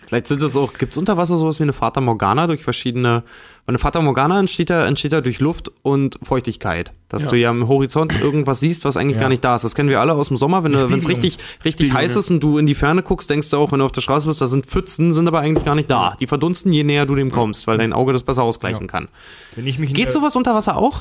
Vielleicht 0.07 0.29
sind 0.29 0.41
es 0.43 0.55
auch, 0.57 0.73
gibt 0.75 0.93
es 0.93 0.99
unter 0.99 1.17
Wasser 1.17 1.37
sowas 1.37 1.59
wie 1.59 1.65
eine 1.65 1.73
Fata 1.73 2.01
Morgana 2.01 2.47
durch 2.47 2.63
verschiedene, 2.63 3.25
eine 3.67 3.79
Fata 3.79 4.01
Morgana 4.01 4.39
entsteht 4.39 4.71
ja, 4.71 4.85
entsteht 4.85 5.11
ja 5.13 5.21
durch 5.21 5.41
Luft 5.41 5.73
und 5.83 6.19
Feuchtigkeit. 6.23 6.93
Dass 7.09 7.25
Ja. 7.25 7.31
du 7.31 7.37
ja 7.37 7.51
am 7.51 7.67
Horizont 7.67 8.15
irgendwas 8.21 8.61
siehst, 8.61 8.85
was 8.85 8.97
eigentlich 8.97 9.17
Ja. 9.17 9.23
gar 9.23 9.29
nicht 9.29 9.43
da 9.45 9.57
ist. 9.57 9.63
Das 9.65 9.75
kennen 9.75 9.89
wir 9.89 10.01
alle 10.01 10.13
aus 10.13 10.29
dem 10.29 10.37
Sommer, 10.37 10.63
wenn 10.65 10.73
es 10.75 10.89
richtig, 11.09 11.39
richtig 11.65 11.87
Spiegelung, 11.89 11.95
heiß 11.97 12.15
ist 12.17 12.31
und 12.31 12.41
du 12.41 12.59
in 12.59 12.67
die 12.67 12.75
Ferne 12.77 13.03
guckst, 13.03 13.29
denkst 13.29 13.51
du 13.51 13.57
auch, 13.57 13.73
wenn 13.73 13.81
du 13.81 13.85
auf 13.85 13.93
der 13.93 14.01
Straße 14.01 14.27
bist, 14.29 14.41
da 14.41 14.47
sind 14.47 14.67
Pfützen, 14.67 15.13
sind 15.13 15.27
aber 15.27 15.41
eigentlich 15.41 15.65
gar 15.65 15.75
nicht 15.75 15.91
da. 15.91 16.17
Die 16.21 16.27
verdunsten, 16.29 16.73
je 16.73 16.85
näher 16.85 17.07
du 17.07 17.15
dem 17.17 17.31
kommst, 17.33 17.67
weil 17.67 17.79
dein 17.79 17.93
Auge 17.93 18.13
das 18.13 18.23
besser 18.23 18.45
ausgleichen 18.45 18.87
kann. 18.87 19.09
Geht 19.57 20.13
sowas 20.13 20.37
unter 20.37 20.55
Wasser 20.55 20.77
auch? 20.77 21.01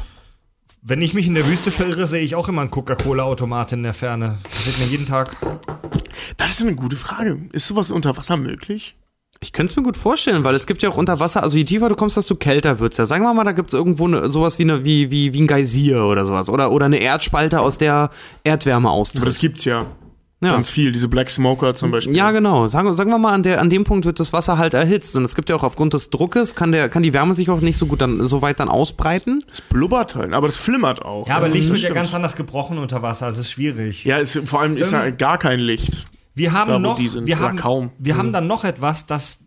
Wenn 0.87 1.01
ich 1.01 1.13
mich 1.15 1.27
in 1.27 1.33
der 1.33 1.47
Wüste 1.47 1.71
verirre, 1.71 2.05
sehe 2.05 2.21
ich 2.21 2.35
auch 2.35 2.47
immer 2.47 2.61
einen 2.61 2.69
Coca-Cola-Automat 2.71 3.73
in 3.73 3.81
der 3.83 3.93
Ferne. 3.95 4.37
Das 4.51 4.65
sieht 4.65 4.77
mir 4.79 4.85
jeden 4.85 5.07
Tag. 5.07 5.35
Das 6.37 6.51
ist 6.51 6.61
eine 6.61 6.75
gute 6.75 6.95
Frage. 6.95 7.37
Ist 7.51 7.67
sowas 7.67 7.91
unter 7.91 8.15
Wasser 8.17 8.37
möglich? 8.37 8.95
Ich 9.41 9.51
könnte 9.51 9.71
es 9.71 9.75
mir 9.75 9.83
gut 9.83 9.97
vorstellen, 9.97 10.43
weil 10.43 10.55
es 10.55 10.65
gibt 10.65 10.81
ja 10.81 10.89
auch 10.89 10.97
unter 10.97 11.19
Wasser, 11.19 11.43
also 11.43 11.57
je 11.57 11.65
tiefer 11.65 11.89
du 11.89 11.95
kommst, 11.95 12.15
desto 12.17 12.35
kälter 12.35 12.79
wird's 12.79 12.97
ja. 12.97 13.05
Sagen 13.05 13.23
wir 13.23 13.33
mal, 13.33 13.43
da 13.43 13.51
gibt's 13.51 13.73
irgendwo 13.73 14.07
ne, 14.07 14.31
sowas 14.31 14.59
wie, 14.59 14.63
eine, 14.63 14.85
wie, 14.85 15.11
wie, 15.11 15.33
wie 15.33 15.41
ein 15.41 15.47
Geysir 15.47 16.05
oder 16.05 16.25
sowas. 16.25 16.49
Oder, 16.49 16.71
oder 16.71 16.85
eine 16.85 16.97
Erdspalte, 16.97 17.59
aus 17.59 17.77
der 17.77 18.11
Erdwärme 18.43 18.87
Aber 18.87 18.97
austritt. 18.97 19.27
das 19.27 19.39
gibt's 19.39 19.65
ja. 19.65 19.87
Ja. 20.41 20.51
Ganz 20.51 20.69
viel. 20.69 20.91
Diese 20.91 21.07
Black 21.07 21.29
Smoker 21.29 21.73
zum 21.75 21.91
Beispiel. 21.91 22.15
Ja, 22.15 22.31
genau. 22.31 22.67
Sagen, 22.67 22.91
sagen 22.93 23.09
wir 23.09 23.17
mal, 23.17 23.33
an, 23.33 23.41
der, 23.43 23.59
an 23.61 23.69
dem 23.69 23.83
Punkt 23.83 24.05
wird 24.05 24.19
das 24.19 24.31
Wasser 24.33 24.57
halt 24.57 24.73
erhitzt. 24.73 25.15
Und 25.15 25.23
es 25.23 25.33
gibt 25.33 25.49
ja 25.49 25.55
auch 25.55 25.63
aufgrund 25.63 25.93
des 25.93 26.09
Druckes, 26.09 26.55
kann, 26.55 26.71
der, 26.71 26.89
kann 26.89 27.03
die 27.03 27.13
Wärme 27.13 27.33
sich 27.33 27.49
auch 27.49 27.61
nicht 27.61 27.77
so 27.77 27.85
gut 27.87 28.01
dann 28.01 28.27
so 28.27 28.41
weit 28.41 28.59
dann 28.59 28.69
ausbreiten. 28.69 29.43
Das 29.47 29.61
blubbert 29.61 30.15
halt, 30.15 30.33
aber 30.33 30.47
das 30.47 30.57
flimmert 30.57 31.03
auch. 31.03 31.27
Ja, 31.27 31.37
aber 31.37 31.47
Licht 31.47 31.69
wird 31.71 31.79
ja 31.79 31.93
ganz 31.93 32.13
anders 32.13 32.35
gebrochen 32.35 32.77
unter 32.77 33.01
Wasser. 33.01 33.27
Das 33.27 33.37
ist 33.37 33.51
schwierig. 33.51 34.03
Ja, 34.03 34.17
ist, 34.17 34.39
vor 34.45 34.61
allem 34.61 34.77
ist 34.77 34.91
Ähm, 34.91 34.99
ja 34.99 35.09
gar 35.11 35.37
kein 35.37 35.59
Licht. 35.59 36.05
Wir 36.35 36.51
haben 36.53 36.69
Da, 36.69 36.79
noch, 36.79 36.99
sind, 36.99 37.25
wir 37.25 37.39
haben, 37.39 37.57
kaum. 37.57 37.91
wir 37.97 38.13
Mhm. 38.13 38.17
haben 38.19 38.33
dann 38.33 38.47
noch 38.47 38.63
etwas, 38.65 39.05
das 39.05 39.39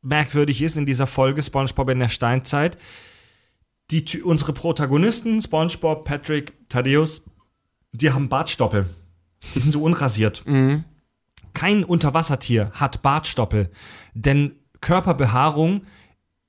merkwürdig 0.00 0.62
ist 0.62 0.76
in 0.76 0.86
dieser 0.86 1.06
Folge 1.06 1.42
SpongeBob 1.42 1.90
in 1.90 1.98
der 1.98 2.08
Steinzeit. 2.08 2.78
Die, 3.90 4.22
unsere 4.22 4.52
Protagonisten, 4.52 5.42
SpongeBob, 5.42 6.04
Patrick, 6.04 6.52
Thaddeus, 6.68 7.24
die 7.92 8.10
haben 8.12 8.28
Bartstoppel. 8.28 8.88
Die 9.54 9.58
sind 9.58 9.72
so 9.72 9.82
unrasiert. 9.82 10.44
Mhm. 10.46 10.84
Kein 11.52 11.84
Unterwassertier 11.84 12.70
hat 12.74 13.02
Bartstoppel, 13.02 13.70
denn 14.14 14.52
Körperbehaarung 14.80 15.82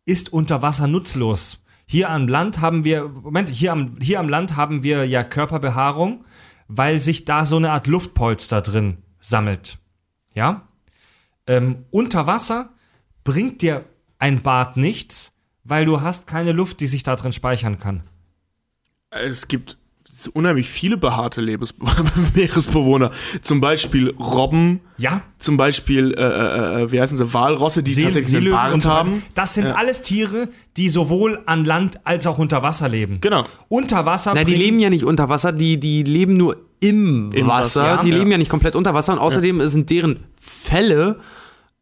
ist 0.05 0.31
unter 0.31 0.61
Wasser 0.61 0.87
nutzlos. 0.87 1.59
Hier 1.87 2.09
am 2.09 2.27
Land 2.27 2.61
haben 2.61 2.83
wir, 2.83 3.07
Moment, 3.07 3.49
hier 3.49 3.71
am, 3.71 3.97
hier 4.01 4.19
am 4.19 4.29
Land 4.29 4.55
haben 4.55 4.81
wir 4.83 5.05
ja 5.05 5.23
Körperbehaarung, 5.23 6.23
weil 6.67 6.99
sich 6.99 7.25
da 7.25 7.45
so 7.45 7.57
eine 7.57 7.71
Art 7.71 7.87
Luftpolster 7.87 8.61
drin 8.61 8.97
sammelt. 9.29 9.77
Ja? 10.33 10.67
Ähm, 11.47 11.85
unter 11.91 12.27
Wasser 12.27 12.69
bringt 13.23 13.61
dir 13.61 13.85
ein 14.19 14.41
Bad 14.41 14.77
nichts, 14.77 15.33
weil 15.63 15.85
du 15.85 16.01
hast 16.01 16.27
keine 16.27 16.51
Luft, 16.51 16.79
die 16.79 16.87
sich 16.87 17.03
da 17.03 17.15
drin 17.15 17.33
speichern 17.33 17.77
kann. 17.79 18.03
Es 19.09 19.47
gibt 19.47 19.77
so 20.09 20.31
unheimlich 20.33 20.69
viele 20.69 20.95
behaarte 20.97 21.41
Lebens 21.41 21.73
Meeresbewohner. 22.35 23.11
Zum 23.41 23.59
Beispiel 23.61 24.11
Robben, 24.17 24.79
Ja? 24.97 25.21
zum 25.39 25.57
Beispiel, 25.57 26.13
äh, 26.17 26.21
äh, 26.21 26.83
äh, 26.83 26.91
wie 26.91 27.01
heißen 27.01 27.17
sie, 27.17 27.33
Walrosse, 27.33 27.83
die 27.83 27.93
See- 27.93 28.03
tatsächlich 28.03 28.35
einen 28.37 28.51
Bart 28.51 28.81
so 28.81 28.89
haben. 28.89 29.21
Das 29.33 29.53
sind 29.53 29.67
alles 29.67 30.01
Tiere, 30.01 30.47
die 30.77 30.89
sowohl 30.89 31.43
an 31.45 31.65
Land 31.65 32.05
als 32.05 32.27
auch 32.27 32.37
unter 32.37 32.63
Wasser 32.63 32.87
leben. 32.87 33.19
Genau. 33.21 33.45
Unter 33.67 34.05
Wasser 34.05 34.31
Na, 34.35 34.43
die 34.45 34.55
leben 34.55 34.79
ja 34.79 34.89
nicht 34.89 35.03
unter 35.03 35.27
Wasser, 35.29 35.51
die, 35.51 35.79
die 35.79 36.03
leben 36.03 36.37
nur 36.37 36.64
im, 36.79 37.31
Im 37.31 37.47
Wasser. 37.47 37.83
Wasser, 37.83 38.03
die 38.03 38.09
ja. 38.09 38.17
leben 38.17 38.31
ja 38.31 38.37
nicht 38.37 38.49
komplett 38.49 38.75
unter 38.75 38.93
Wasser 38.93 39.13
und 39.13 39.19
außerdem 39.19 39.65
sind 39.67 39.89
deren 39.89 40.23
Fälle 40.39 41.19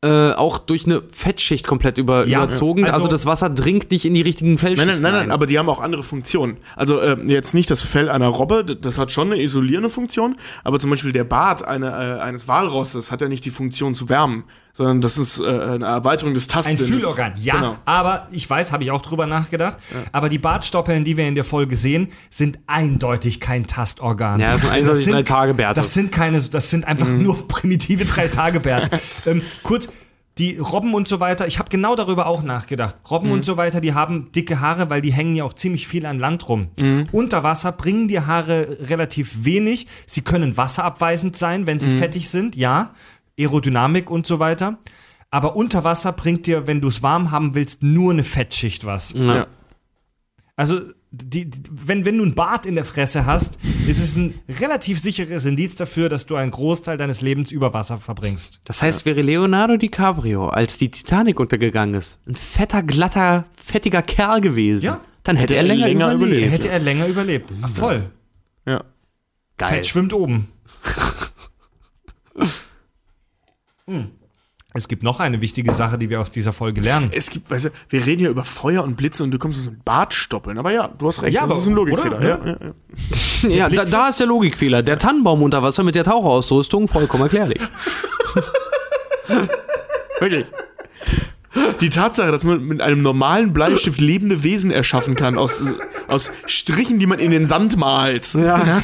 äh, 0.02 0.34
auch 0.34 0.58
durch 0.58 0.86
eine 0.86 1.02
Fettschicht 1.14 1.66
komplett 1.66 1.98
über, 1.98 2.28
Ja, 2.28 2.40
überzogen. 2.44 2.84
also- 2.84 2.96
Also, 2.96 3.08
das 3.08 3.26
Wasser 3.26 3.50
dringt 3.50 3.90
nicht 3.90 4.04
in 4.04 4.14
die 4.14 4.22
richtigen 4.22 4.52
Nein, 4.52 4.58
Fellschichten 4.60 4.88
nein, 4.96 5.02
nein, 5.02 5.12
nein, 5.14 5.22
rein. 5.22 5.32
aber 5.32 5.46
die 5.46 5.58
haben 5.58 5.70
auch 5.70 5.80
andere 5.80 6.04
Funktionen. 6.04 6.58
Also 6.76 7.00
äh, 7.00 7.16
jetzt 7.28 7.54
nicht 7.54 7.72
das 7.72 7.82
Fell 7.84 8.10
einer 8.10 8.28
Robbe, 8.28 8.66
das 8.66 9.00
hat 9.00 9.12
schon 9.14 9.32
eine 9.32 9.42
isolierende 9.42 9.90
Funktion, 9.90 10.36
aber 10.66 10.78
zum 10.80 10.90
Beispiel 10.90 11.14
der 11.14 11.24
Bart 11.24 11.66
eine, 11.66 11.88
äh, 11.88 12.22
eines 12.22 12.50
Walrosses 12.50 13.12
hat 13.12 13.22
ja 13.22 13.30
nicht 13.30 13.46
die 13.46 13.50
Funktion 13.52 13.96
zu 13.96 14.10
wärmen, 14.10 14.44
sondern 14.76 15.02
das 15.02 15.18
ist 15.20 15.40
äh, 15.40 15.44
eine 15.46 15.86
Erweiterung 15.86 16.34
des 16.34 16.46
Ein 16.46 16.50
Tastsinnes. 16.50 16.88
Fühlorgan, 16.88 17.34
ja. 17.38 17.56
Genau. 17.56 17.76
Aber 17.86 18.28
ich 18.32 18.50
weiß, 18.50 18.72
habe 18.72 18.84
ich 18.84 18.90
auch 18.92 19.02
drüber 19.04 19.28
nachgedacht. 19.28 19.78
Aber 20.12 20.30
die 20.30 20.40
Bartstoppeln, 20.40 21.04
die 21.04 21.16
wir 21.16 21.28
in 21.28 21.36
der 21.36 21.44
Folge 21.44 21.76
sehen, 21.76 22.08
sind 22.32 22.58
eindeutig 22.66 23.40
kein 23.40 23.68
Tastorgan. 23.68 24.40
Ja, 24.40 24.54
das 24.54 24.62
sind 24.62 24.70
eindeutig 24.72 25.04
sind- 25.06 25.14
Drei-Tage-Bärte. 25.14 25.80
Das 25.80 25.94
sind 25.94 26.12
keine, 26.12 26.42
das 26.42 26.70
sind 26.72 26.86
einfach 26.86 27.08
Mhm. 27.08 27.22
nur 27.24 27.48
primitive 27.48 28.06
Drei-Tage-Bärte. 28.06 29.00
ähm, 29.26 29.42
kurz. 29.62 29.90
Die 30.40 30.58
Robben 30.58 30.96
und 30.96 31.08
so 31.08 31.20
weiter, 31.20 31.46
ich 31.46 31.60
habe 31.60 31.70
genau 31.70 31.96
darüber 31.96 32.26
auch 32.26 32.42
nachgedacht. 32.42 32.96
Robben 33.12 33.28
Mhm. 33.28 33.34
und 33.36 33.46
so 33.46 33.56
weiter, 33.56 33.82
die 33.82 33.94
haben 33.94 34.32
dicke 34.32 34.60
Haare, 34.60 34.90
weil 34.90 35.00
die 35.00 35.14
hängen 35.14 35.36
ja 35.36 35.44
auch 35.44 35.54
ziemlich 35.54 35.88
viel 35.88 36.08
an 36.08 36.18
Land 36.18 36.50
rum. 36.50 36.70
Mhm. 36.80 37.04
Unter 37.12 37.44
Wasser 37.44 37.72
bringen 37.72 38.08
die 38.08 38.20
Haare 38.20 38.80
relativ 38.90 39.46
wenig. 39.46 39.86
Sie 40.08 40.22
können 40.24 40.58
wasserabweisend 40.58 41.38
sein, 41.38 41.68
wenn 41.68 41.78
sie 41.78 41.90
Mhm. 41.90 42.00
fettig 42.00 42.30
sind, 42.30 42.56
ja. 42.56 42.96
Aerodynamik 43.40 44.10
und 44.10 44.28
so 44.28 44.40
weiter. 44.40 44.78
Aber 45.32 45.56
unter 45.56 45.84
Wasser 45.84 46.12
bringt 46.12 46.46
dir, 46.46 46.68
wenn 46.68 46.80
du 46.82 46.88
es 46.90 47.02
warm 47.02 47.32
haben 47.32 47.56
willst, 47.56 47.82
nur 47.82 48.12
eine 48.12 48.24
Fettschicht 48.24 48.86
was. 48.86 49.14
Ja. 49.14 49.48
Also, 50.56 50.82
die, 51.10 51.50
die, 51.50 51.60
wenn, 51.72 52.06
wenn 52.06 52.18
du 52.20 52.24
ein 52.26 52.36
Bart 52.36 52.68
in 52.68 52.76
der 52.76 52.86
Fresse 52.86 53.26
hast, 53.26 53.58
ist 53.88 54.00
es 54.00 54.16
ein 54.16 54.36
relativ 54.60 55.00
sicheres 55.00 55.46
Indiz 55.46 55.76
dafür, 55.76 56.10
dass 56.10 56.28
du 56.28 56.36
einen 56.36 56.52
Großteil 56.52 56.98
deines 56.98 57.22
Lebens 57.22 57.52
über 57.52 57.74
Wasser 57.74 57.98
verbringst. 57.98 58.62
Das 58.66 58.82
heißt, 58.84 59.06
wäre 59.08 59.22
Leonardo 59.22 59.78
DiCaprio, 59.78 60.50
als 60.50 60.78
die 60.78 60.92
Titanic 60.92 61.40
untergegangen 61.40 61.96
ist, 61.96 62.20
ein 62.28 62.36
fetter, 62.36 62.84
glatter, 62.84 63.46
fettiger 63.56 64.04
Kerl 64.04 64.42
gewesen, 64.42 64.84
Ja. 64.86 65.02
dann 65.24 65.36
hätte, 65.38 65.54
Hätte 65.56 65.56
er 65.56 65.62
er 65.62 65.68
länger, 65.68 65.88
länger 65.88 66.14
überlebt. 66.14 66.32
überlebt. 66.38 66.52
Hätte 66.54 66.70
er 66.70 66.80
länger 66.80 67.08
überlebt. 67.08 67.54
Ach, 67.64 67.70
voll. 67.70 68.12
Ja. 68.68 68.84
Geil. 69.58 69.70
Fett 69.70 69.88
schwimmt 69.88 70.14
oben. 70.14 70.50
Hm. 73.90 74.08
Es 74.76 74.88
gibt 74.88 75.04
noch 75.04 75.20
eine 75.20 75.40
wichtige 75.40 75.72
Sache, 75.72 76.00
die 76.00 76.10
wir 76.10 76.20
aus 76.20 76.32
dieser 76.32 76.52
Folge 76.52 76.82
lernen. 76.82 77.12
Es 77.14 77.30
gibt, 77.30 77.52
weißt 77.52 77.66
du, 77.66 77.70
wir 77.90 78.06
reden 78.08 78.22
hier 78.22 78.30
über 78.32 78.44
Feuer 78.44 78.84
und 78.84 78.96
Blitze 78.98 79.24
und 79.24 79.30
du 79.30 79.38
kommst 79.38 79.64
so 79.64 79.70
ein 79.70 79.80
Bartstoppeln. 79.86 80.58
Aber 80.58 80.72
ja, 80.72 80.88
du 80.88 81.08
hast 81.08 81.22
recht, 81.22 81.36
Ja, 81.36 81.42
das 81.42 81.52
aber- 81.52 81.60
ist 81.62 81.68
ein 81.68 81.74
Logikfehler. 81.76 82.18
oder? 82.18 82.28
Ja, 82.28 82.40
ja, 82.46 82.58
ja. 83.44 83.50
Ja, 83.50 83.70
da, 83.76 83.86
da 83.86 84.10
ist 84.10 84.20
der 84.20 84.26
Logikfehler. 84.26 84.82
Der 84.82 84.98
Tannenbaum 84.98 85.44
unter 85.44 85.62
Wasser 85.62 85.84
mit 85.84 85.94
der 85.94 86.04
Taucherausrüstung, 86.06 86.88
vollkommen 86.88 87.22
erklärlich. 87.24 87.62
Wirklich. 90.20 90.48
Die 91.82 91.90
Tatsache, 91.90 92.32
dass 92.32 92.44
man 92.44 92.64
mit 92.66 92.82
einem 92.82 93.04
normalen 93.04 93.54
Bleistift 93.54 94.02
lebende 94.02 94.44
Wesen 94.44 94.72
erschaffen 94.72 95.16
kann, 95.16 95.38
aus, 95.38 95.62
aus 96.08 96.32
Strichen, 96.48 96.98
die 96.98 97.06
man 97.06 97.20
in 97.20 97.30
den 97.30 97.46
Sand 97.46 97.78
malt. 97.78 98.34
Ja. 98.34 98.82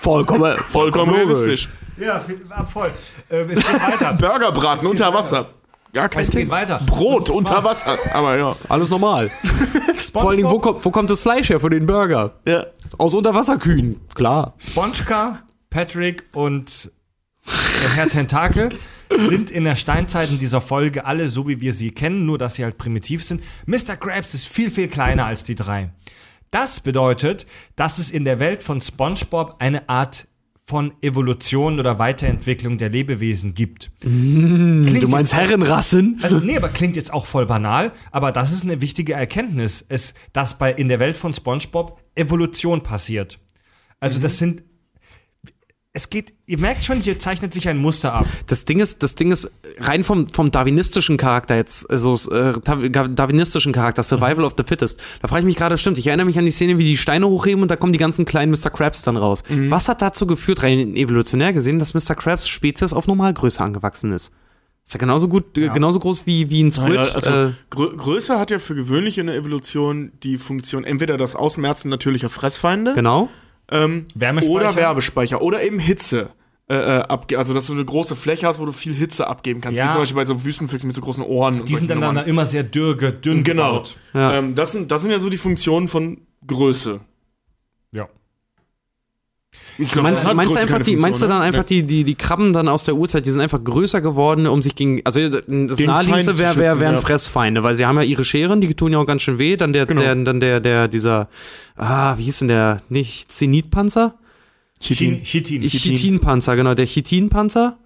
Vollkommen, 0.00 0.56
Vollkommen 0.68 1.14
realistisch. 1.14 1.68
Ja, 2.00 2.20
viel- 2.20 2.40
ah, 2.50 2.64
voll. 2.64 2.92
Ähm, 3.30 3.50
es 3.50 3.58
geht 3.58 3.66
weiter. 3.66 4.12
Burgerbraten 4.18 4.86
unter 4.88 5.12
Wasser. 5.12 5.50
Gar 5.92 6.08
kein 6.08 6.22
Es 6.22 6.30
geht 6.30 6.40
Thema. 6.40 6.52
weiter. 6.52 6.80
Brot 6.86 7.30
unter 7.30 7.64
Wasser. 7.64 7.98
Aber 8.12 8.36
ja. 8.36 8.54
Alles 8.68 8.90
normal. 8.90 9.30
Vor 10.12 10.28
allen 10.28 10.36
Dingen, 10.36 10.50
wo 10.50 10.58
kommt, 10.58 10.84
wo 10.84 10.90
kommt 10.90 11.10
das 11.10 11.22
Fleisch 11.22 11.48
her 11.48 11.60
für 11.60 11.70
den 11.70 11.86
Burger? 11.86 12.34
ja. 12.46 12.66
Aus 12.96 13.14
Unterwasserkühen, 13.14 14.00
klar. 14.14 14.54
SpongeCar, 14.58 15.40
Patrick 15.70 16.24
und 16.32 16.90
der 17.82 17.90
Herr 17.94 18.08
Tentakel 18.08 18.78
sind 19.28 19.50
in 19.50 19.64
der 19.64 19.76
Steinzeit 19.76 20.30
in 20.30 20.38
dieser 20.38 20.60
Folge 20.62 21.04
alle 21.04 21.28
so, 21.28 21.46
wie 21.48 21.60
wir 21.60 21.72
sie 21.72 21.90
kennen, 21.92 22.24
nur 22.26 22.38
dass 22.38 22.54
sie 22.54 22.64
halt 22.64 22.78
primitiv 22.78 23.22
sind. 23.22 23.42
Mr. 23.66 23.96
Krabs 23.96 24.34
ist 24.34 24.48
viel, 24.48 24.70
viel 24.70 24.88
kleiner 24.88 25.26
als 25.26 25.44
die 25.44 25.54
drei. 25.54 25.90
Das 26.50 26.80
bedeutet, 26.80 27.46
dass 27.76 27.98
es 27.98 28.10
in 28.10 28.24
der 28.24 28.40
Welt 28.40 28.62
von 28.62 28.80
SpongeBob 28.80 29.56
eine 29.58 29.88
Art 29.88 30.26
von 30.68 30.92
Evolution 31.00 31.80
oder 31.80 31.98
Weiterentwicklung 31.98 32.76
der 32.76 32.90
Lebewesen 32.90 33.54
gibt. 33.54 33.90
Klingt 34.02 35.02
Du 35.02 35.08
meinst 35.08 35.32
auch- 35.32 35.38
Herrenrassen? 35.38 36.18
also 36.22 36.38
nee, 36.44 36.58
aber 36.58 36.68
klingt 36.68 36.94
jetzt 36.94 37.10
auch 37.10 37.24
voll 37.24 37.46
banal, 37.46 37.90
aber 38.10 38.32
das 38.32 38.52
ist 38.52 38.64
eine 38.64 38.82
wichtige 38.82 39.14
Erkenntnis, 39.14 39.82
es, 39.88 40.12
dass 40.34 40.58
bei 40.58 40.70
in 40.70 40.88
der 40.88 40.98
Welt 40.98 41.16
von 41.16 41.32
SpongeBob 41.32 42.02
Evolution 42.14 42.82
passiert. 42.82 43.38
Also 43.98 44.20
das 44.20 44.36
sind 44.36 44.62
es 45.94 46.10
geht, 46.10 46.34
ihr 46.46 46.58
merkt 46.58 46.84
schon, 46.84 46.98
hier 46.98 47.18
zeichnet 47.18 47.54
sich 47.54 47.68
ein 47.68 47.78
Muster 47.78 48.12
ab. 48.12 48.26
Das 48.46 48.64
Ding 48.64 48.78
ist, 48.78 49.02
das 49.02 49.14
Ding 49.14 49.32
ist 49.32 49.50
rein 49.78 50.04
vom, 50.04 50.28
vom 50.28 50.50
darwinistischen 50.50 51.16
Charakter 51.16 51.56
jetzt, 51.56 51.90
also 51.90 52.14
äh, 52.30 52.60
darwinistischen 52.60 53.72
Charakter, 53.72 54.02
Survival 54.02 54.44
of 54.44 54.54
the 54.56 54.64
Fittest. 54.64 55.00
Da 55.22 55.28
frage 55.28 55.40
ich 55.40 55.46
mich 55.46 55.56
gerade, 55.56 55.78
stimmt, 55.78 55.98
ich 55.98 56.06
erinnere 56.06 56.26
mich 56.26 56.38
an 56.38 56.44
die 56.44 56.50
Szene, 56.50 56.78
wie 56.78 56.84
die 56.84 56.96
Steine 56.96 57.26
hochheben 57.26 57.62
und 57.62 57.70
da 57.70 57.76
kommen 57.76 57.92
die 57.92 57.98
ganzen 57.98 58.26
kleinen 58.26 58.52
Mr. 58.52 58.70
Krabs 58.70 59.02
dann 59.02 59.16
raus. 59.16 59.42
Was 59.48 59.88
hat 59.88 60.02
dazu 60.02 60.26
geführt, 60.26 60.62
rein 60.62 60.94
evolutionär 60.94 61.52
gesehen, 61.52 61.78
dass 61.78 61.94
Mr. 61.94 62.14
Krabs 62.14 62.48
Spezies 62.48 62.92
auf 62.92 63.06
Normalgröße 63.06 63.60
angewachsen 63.60 64.12
ist? 64.12 64.30
Ist 64.84 64.94
ja 64.94 65.00
genauso 65.00 65.28
gut, 65.28 65.58
äh, 65.58 65.68
genauso 65.68 66.00
groß 66.00 66.24
wie, 66.24 66.48
wie 66.48 66.62
ein 66.62 66.70
Squid. 66.70 66.94
Ja, 66.94 67.02
also, 67.02 67.30
äh, 67.30 67.50
Grö 67.68 67.94
Größe 67.94 68.38
hat 68.38 68.50
ja 68.50 68.58
für 68.58 68.74
gewöhnlich 68.74 69.18
in 69.18 69.26
der 69.26 69.36
Evolution 69.36 70.12
die 70.22 70.38
Funktion 70.38 70.84
entweder 70.84 71.18
das 71.18 71.36
Ausmerzen 71.36 71.90
natürlicher 71.90 72.30
Fressfeinde 72.30 72.94
genau. 72.94 73.28
Ähm, 73.70 74.06
Wärmespeicher? 74.14 74.54
oder 74.54 74.76
Werbespeicher 74.76 75.42
oder 75.42 75.62
eben 75.62 75.78
Hitze. 75.78 76.30
Äh, 76.70 76.74
äh, 76.74 77.00
abge 77.02 77.38
also, 77.38 77.54
dass 77.54 77.66
du 77.66 77.72
eine 77.72 77.84
große 77.84 78.14
Fläche 78.14 78.46
hast, 78.46 78.60
wo 78.60 78.66
du 78.66 78.72
viel 78.72 78.94
Hitze 78.94 79.26
abgeben 79.26 79.62
kannst. 79.62 79.78
Ja. 79.78 79.86
Wie 79.88 79.92
zum 79.92 80.02
Beispiel 80.02 80.16
bei 80.16 80.24
so 80.26 80.44
Wüstenfüchsen 80.44 80.86
mit 80.86 80.94
so 80.94 81.00
großen 81.00 81.24
Ohren. 81.24 81.64
Die 81.64 81.74
sind 81.74 81.90
dann, 81.90 82.00
dann 82.00 82.18
immer 82.26 82.44
sehr 82.44 82.62
dürr, 82.62 82.94
dünn 82.94 83.42
Genau. 83.42 83.70
gebaut. 83.72 83.96
Ja. 84.12 84.34
Ähm, 84.34 84.54
das, 84.54 84.72
sind, 84.72 84.90
das 84.90 85.00
sind 85.00 85.10
ja 85.10 85.18
so 85.18 85.30
die 85.30 85.38
Funktionen 85.38 85.88
von 85.88 86.18
Größe. 86.46 87.00
Glaub, 89.78 90.02
Meinst, 90.02 90.22
das 90.22 90.28
hat 90.28 90.34
meinst, 90.34 90.54
du 90.54 90.58
einfach 90.58 90.78
die, 90.78 90.84
Funktion, 90.84 91.00
meinst 91.02 91.22
du 91.22 91.26
dann 91.28 91.38
ne? 91.38 91.44
einfach 91.44 91.62
die, 91.62 91.84
die, 91.84 92.02
die 92.02 92.16
Krabben 92.16 92.52
dann 92.52 92.68
aus 92.68 92.82
der 92.82 92.96
Urzeit, 92.96 93.24
die 93.26 93.30
sind 93.30 93.40
einfach 93.40 93.62
größer 93.62 94.00
geworden, 94.00 94.48
um 94.48 94.60
sich 94.60 94.74
gegen, 94.74 95.02
also 95.04 95.28
das 95.28 95.46
Den 95.46 95.86
naheliegendste 95.86 96.32
Feind 96.32 96.38
wäre 96.38 96.54
zu 96.54 96.58
wär, 96.58 96.80
wären 96.80 96.94
ja. 96.96 97.00
Fressfeinde, 97.00 97.62
weil 97.62 97.76
sie 97.76 97.86
haben 97.86 97.96
ja 97.96 98.02
ihre 98.02 98.24
Scheren, 98.24 98.60
die 98.60 98.74
tun 98.74 98.92
ja 98.92 98.98
auch 98.98 99.06
ganz 99.06 99.22
schön 99.22 99.38
weh, 99.38 99.56
dann 99.56 99.72
der, 99.72 99.86
Genau. 99.86 100.00
der, 100.00 100.16
dann 100.16 100.40
der, 100.40 100.58
der, 100.58 100.88
dieser, 100.88 101.28
ah, 101.76 102.18
wie 102.18 102.24
hieß 102.24 102.40
denn 102.40 102.48
der, 102.48 102.82
nicht 102.88 103.30
Zenitpanzer? 103.30 104.14
Chitin. 104.80 105.22
Chitin. 105.22 105.62
Chitinpanzer, 105.62 106.56
genau, 106.56 106.74
der 106.74 106.86
Chitinpanzer. 106.86 107.78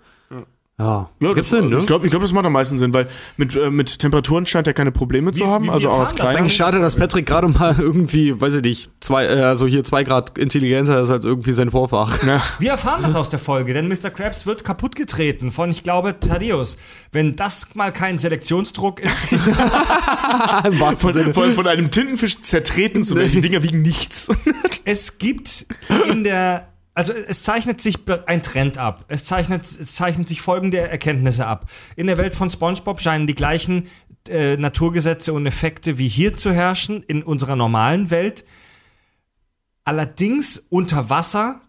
Ja, 0.82 1.10
Ja, 1.20 1.28
gibt 1.34 1.38
das, 1.46 1.50
Sinn, 1.50 1.68
ne? 1.68 1.78
Ich 1.78 1.86
glaube, 1.86 2.04
ich 2.06 2.10
glaub, 2.10 2.22
das 2.22 2.32
macht 2.32 2.44
am 2.46 2.52
meisten 2.52 2.78
Sinn, 2.78 2.92
weil 2.92 3.08
mit, 3.36 3.54
äh, 3.56 3.70
mit 3.70 3.98
Temperaturen 3.98 4.46
scheint 4.46 4.66
er 4.66 4.72
keine 4.74 4.90
Probleme 4.92 5.32
zu 5.32 5.40
Wie- 5.40 5.46
haben. 5.46 5.64
wie- 5.66 5.70
also 5.70 5.88
auch 5.90 6.00
als 6.00 6.14
kleiner. 6.14 6.38
Eigentlich 6.38 6.56
schade, 6.56 6.80
dass 6.80 6.96
Patrick 6.96 7.26
gerade 7.26 7.48
mal 7.48 7.76
irgendwie, 7.78 8.40
weiß 8.40 8.54
ich 8.54 8.62
nicht, 8.62 8.90
zwei, 9.00 9.26
äh, 9.26 9.40
also 9.42 9.66
hier 9.66 9.84
zwei 9.84 10.02
Grad 10.04 10.36
intelligenter 10.38 11.00
ist 11.00 11.10
als 11.10 11.24
irgendwie 11.24 11.52
sein 11.52 11.70
Vorfach. 11.70 12.22
Ja. 12.24 12.42
Wir 12.58 12.70
erfahren 12.72 13.02
das 13.02 13.14
aus 13.14 13.28
der 13.28 13.38
Folge, 13.38 13.72
denn 13.74 13.88
Mr. 13.88 14.10
Krabs 14.10 14.44
wird 14.46 14.64
kaputtgetreten 14.64 15.50
von, 15.50 15.70
ich 15.70 15.82
glaube, 15.82 16.18
Thaddeus. 16.18 16.78
Wenn 17.12 17.36
das 17.36 17.66
mal 17.74 17.92
kein 17.92 18.18
Selektionsdruck 18.18 19.00
ist, 19.00 19.12
Von, 20.98 21.32
von, 21.34 21.52
von 21.54 21.66
einem 21.66 21.90
Tintenfisch 21.90 22.40
zertreten 22.42 23.02
zu 23.02 23.16
werden. 23.16 23.32
Die 23.32 23.40
Dinger 23.40 23.62
wiegen 23.62 23.82
nichts. 23.82 24.28
es 24.84 25.18
gibt 25.18 25.66
in 26.10 26.24
der, 26.24 26.68
also 26.94 27.12
es 27.12 27.42
zeichnet 27.42 27.80
sich 27.80 27.98
ein 28.26 28.42
Trend 28.42 28.76
ab. 28.76 29.04
Es 29.08 29.24
zeichnet, 29.24 29.64
es 29.64 29.94
zeichnet 29.94 30.28
sich 30.28 30.42
folgende 30.42 30.78
Erkenntnisse 30.78 31.46
ab. 31.46 31.70
In 31.96 32.06
der 32.06 32.18
Welt 32.18 32.34
von 32.34 32.50
SpongeBob 32.50 33.00
scheinen 33.00 33.26
die 33.26 33.34
gleichen 33.34 33.88
äh, 34.28 34.56
Naturgesetze 34.56 35.32
und 35.32 35.46
Effekte 35.46 35.98
wie 35.98 36.08
hier 36.08 36.36
zu 36.36 36.52
herrschen 36.52 37.02
in 37.02 37.22
unserer 37.22 37.56
normalen 37.56 38.10
Welt. 38.10 38.44
Allerdings 39.84 40.58
unter 40.68 41.08
Wasser. 41.10 41.60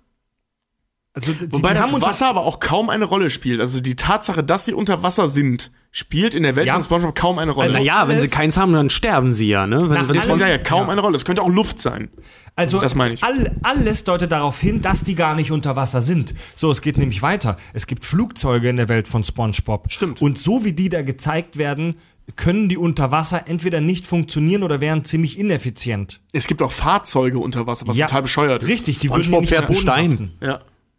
Also 1.16 1.32
die, 1.32 1.42
Wobei 1.54 1.70
die 1.70 1.74
das 1.76 1.84
haben 1.84 1.94
unter- 1.94 2.08
Wasser 2.08 2.28
aber 2.28 2.42
auch 2.42 2.60
kaum 2.60 2.90
eine 2.90 3.06
Rolle 3.06 3.30
spielt. 3.30 3.60
Also 3.62 3.82
die 3.82 3.96
Tatsache, 3.96 4.44
dass 4.44 4.66
sie 4.66 4.74
unter 4.74 5.04
Wasser 5.04 5.28
sind, 5.28 5.70
spielt 5.92 6.34
in 6.34 6.42
der 6.42 6.56
Welt 6.56 6.66
Ja. 6.68 6.74
von 6.74 6.82
SpongeBob 6.84 7.14
kaum 7.14 7.38
eine 7.38 7.52
Rolle. 7.52 7.68
Also- 7.68 7.78
Naja, 7.78 8.08
wenn 8.08 8.20
sie 8.20 8.30
keins 8.30 8.58
haben, 8.58 8.74
dann 8.74 8.90
sterben 8.90 9.32
sie 9.32 9.48
ja, 9.48 9.68
ne? 9.68 9.80
Wenn, 9.80 9.90
Nach 9.90 10.08
wenn 10.08 10.16
das 10.16 10.28
allem- 10.28 10.40
ja, 10.40 10.48
ja 10.48 10.58
kaum 10.58 10.88
Ja. 10.88 10.90
eine 10.90 11.02
Rolle. 11.02 11.16
Es 11.16 11.24
könnte 11.24 11.44
auch 11.44 11.50
Luft 11.50 11.80
sein. 11.80 12.10
Also 12.56 12.82
Das 12.82 12.96
meine 12.96 13.14
ich. 13.14 13.24
All, 13.24 13.56
alles 13.62 14.04
deutet 14.06 14.32
darauf 14.32 14.60
hin, 14.60 14.82
dass 14.82 15.04
die 15.04 15.14
gar 15.14 15.36
nicht 15.36 15.52
unter 15.52 15.76
Wasser 15.76 16.02
sind. 16.02 16.34
So, 16.56 16.72
es 16.72 16.82
geht 16.82 16.98
nämlich 16.98 17.22
weiter. 17.22 17.58
Es 17.74 17.86
gibt 17.86 18.06
Flugzeuge 18.06 18.70
in 18.70 18.78
der 18.78 18.90
Welt 18.90 19.08
von 19.08 19.24
SpongeBob. 19.24 19.92
Stimmt. 19.92 20.20
Und 20.20 20.40
so 20.40 20.64
wie 20.66 20.74
die 20.74 20.90
da 20.90 21.04
gezeigt 21.04 21.58
werden, 21.60 21.96
können 22.38 22.70
die 22.70 22.78
unter 22.78 23.12
Wasser 23.12 23.44
entweder 23.48 23.82
nicht 23.82 24.08
funktionieren 24.08 24.64
oder 24.64 24.82
wären 24.82 25.04
ziemlich 25.06 25.38
ineffizient. 25.38 26.22
Es 26.32 26.48
gibt 26.48 26.64
auch 26.64 26.72
Fahrzeuge 26.72 27.38
unter 27.38 27.68
Wasser, 27.68 27.86
was 27.88 27.98
Ja, 27.98 28.08
total 28.08 28.24
bescheuert 28.24 28.64
ist. 28.64 28.70
Richtig, 28.70 28.98
die 29.00 29.10
würden 29.12 29.26
SpongeBob 29.26 29.52
ja 29.52 29.60
nicht 29.62 29.70
fährt 29.70 29.82
Stein. 29.82 30.12
haften. 30.12 30.32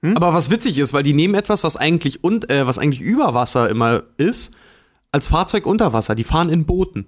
Ja. 0.05 0.17
Aber 0.17 0.35
was 0.35 0.51
witzig 0.51 0.79
ist, 0.79 0.93
weil 0.93 1.03
die 1.03 1.15
nehmen 1.15 1.35
etwas, 1.35 1.65
was 1.65 1.77
eigentlich 1.77 2.23
und 2.23 2.51
äh, 2.51 2.67
was 2.67 2.79
eigentlich 2.79 3.01
über 3.01 3.33
Wasser 3.33 3.71
immer 3.71 4.03
ist, 4.19 4.55
als 5.13 5.29
Fahrzeug 5.29 5.65
unter 5.65 5.95
Wasser. 5.95 6.15
Die 6.15 6.25
fahren 6.25 6.51
in 6.51 6.67
Booten. 6.67 7.07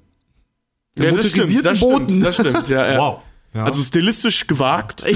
In 0.96 1.04
ja, 1.04 1.12
das 1.12 1.28
stimmt, 1.28 1.64
das 1.64 1.80
Booten. 1.80 2.08
stimmt, 2.08 2.24
das 2.24 2.34
stimmt, 2.36 2.68
ja, 2.68 2.92
ja. 2.92 2.98
Wow. 2.98 3.22
Ja. 3.52 3.64
Also 3.64 3.82
stilistisch 3.82 4.46
gewagt. 4.46 5.04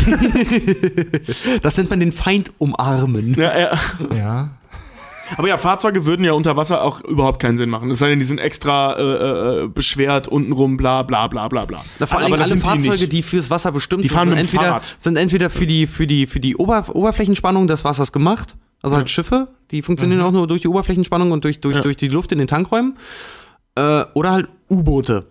Das 1.62 1.76
nennt 1.76 1.90
man 1.90 2.00
den 2.00 2.12
Feind 2.12 2.52
umarmen. 2.58 3.34
Ja, 3.34 3.58
ja. 3.58 3.80
ja. 4.14 4.50
Aber 5.36 5.48
ja, 5.48 5.56
Fahrzeuge 5.58 6.04
würden 6.06 6.24
ja 6.24 6.32
unter 6.32 6.56
Wasser 6.56 6.82
auch 6.82 7.00
überhaupt 7.02 7.40
keinen 7.40 7.58
Sinn 7.58 7.70
machen. 7.70 7.90
Es 7.90 7.98
sei 7.98 8.08
denn, 8.08 8.18
die 8.18 8.24
sind 8.24 8.38
extra 8.38 8.94
äh, 8.96 9.64
äh, 9.64 9.68
beschwert, 9.68 10.28
untenrum, 10.28 10.76
bla 10.76 11.02
bla 11.02 11.26
bla 11.28 11.48
bla 11.48 11.64
bla. 11.64 11.80
Na, 11.98 12.06
vor 12.06 12.18
allem 12.18 12.30
das 12.32 12.40
alle 12.40 12.48
sind 12.48 12.64
Fahrzeuge, 12.64 12.98
nicht. 13.00 13.12
die, 13.12 13.22
fürs 13.22 13.50
Wasser 13.50 13.72
bestimmt 13.72 14.04
Die 14.04 14.08
fahren 14.08 14.28
sind, 14.28 14.38
dem 14.38 14.40
entweder, 14.40 14.80
sind 14.98 15.16
entweder 15.16 15.50
für 15.50 15.66
die, 15.66 15.86
für 15.86 16.06
die, 16.06 16.26
für 16.26 16.40
die 16.40 16.56
Ober 16.56 16.84
Oberflächenspannung 16.94 17.66
des 17.66 17.84
Wassers 17.84 18.12
gemacht. 18.12 18.56
Also 18.82 18.96
halt 18.96 19.10
Schiffe, 19.10 19.48
die 19.70 19.82
funktionieren 19.82 20.22
auch 20.22 20.32
nur 20.32 20.46
durch 20.46 20.62
die 20.62 20.68
Oberflächenspannung 20.68 21.32
und 21.32 21.44
durch, 21.44 21.60
durch, 21.60 21.76
Ja. 21.76 21.82
durch 21.82 21.96
die 21.96 22.08
Luft 22.08 22.32
in 22.32 22.38
den 22.38 22.46
Tankräumen. 22.48 22.96
Äh, 23.74 24.04
oder 24.14 24.32
halt 24.32 24.48
U-Boote. 24.70 25.26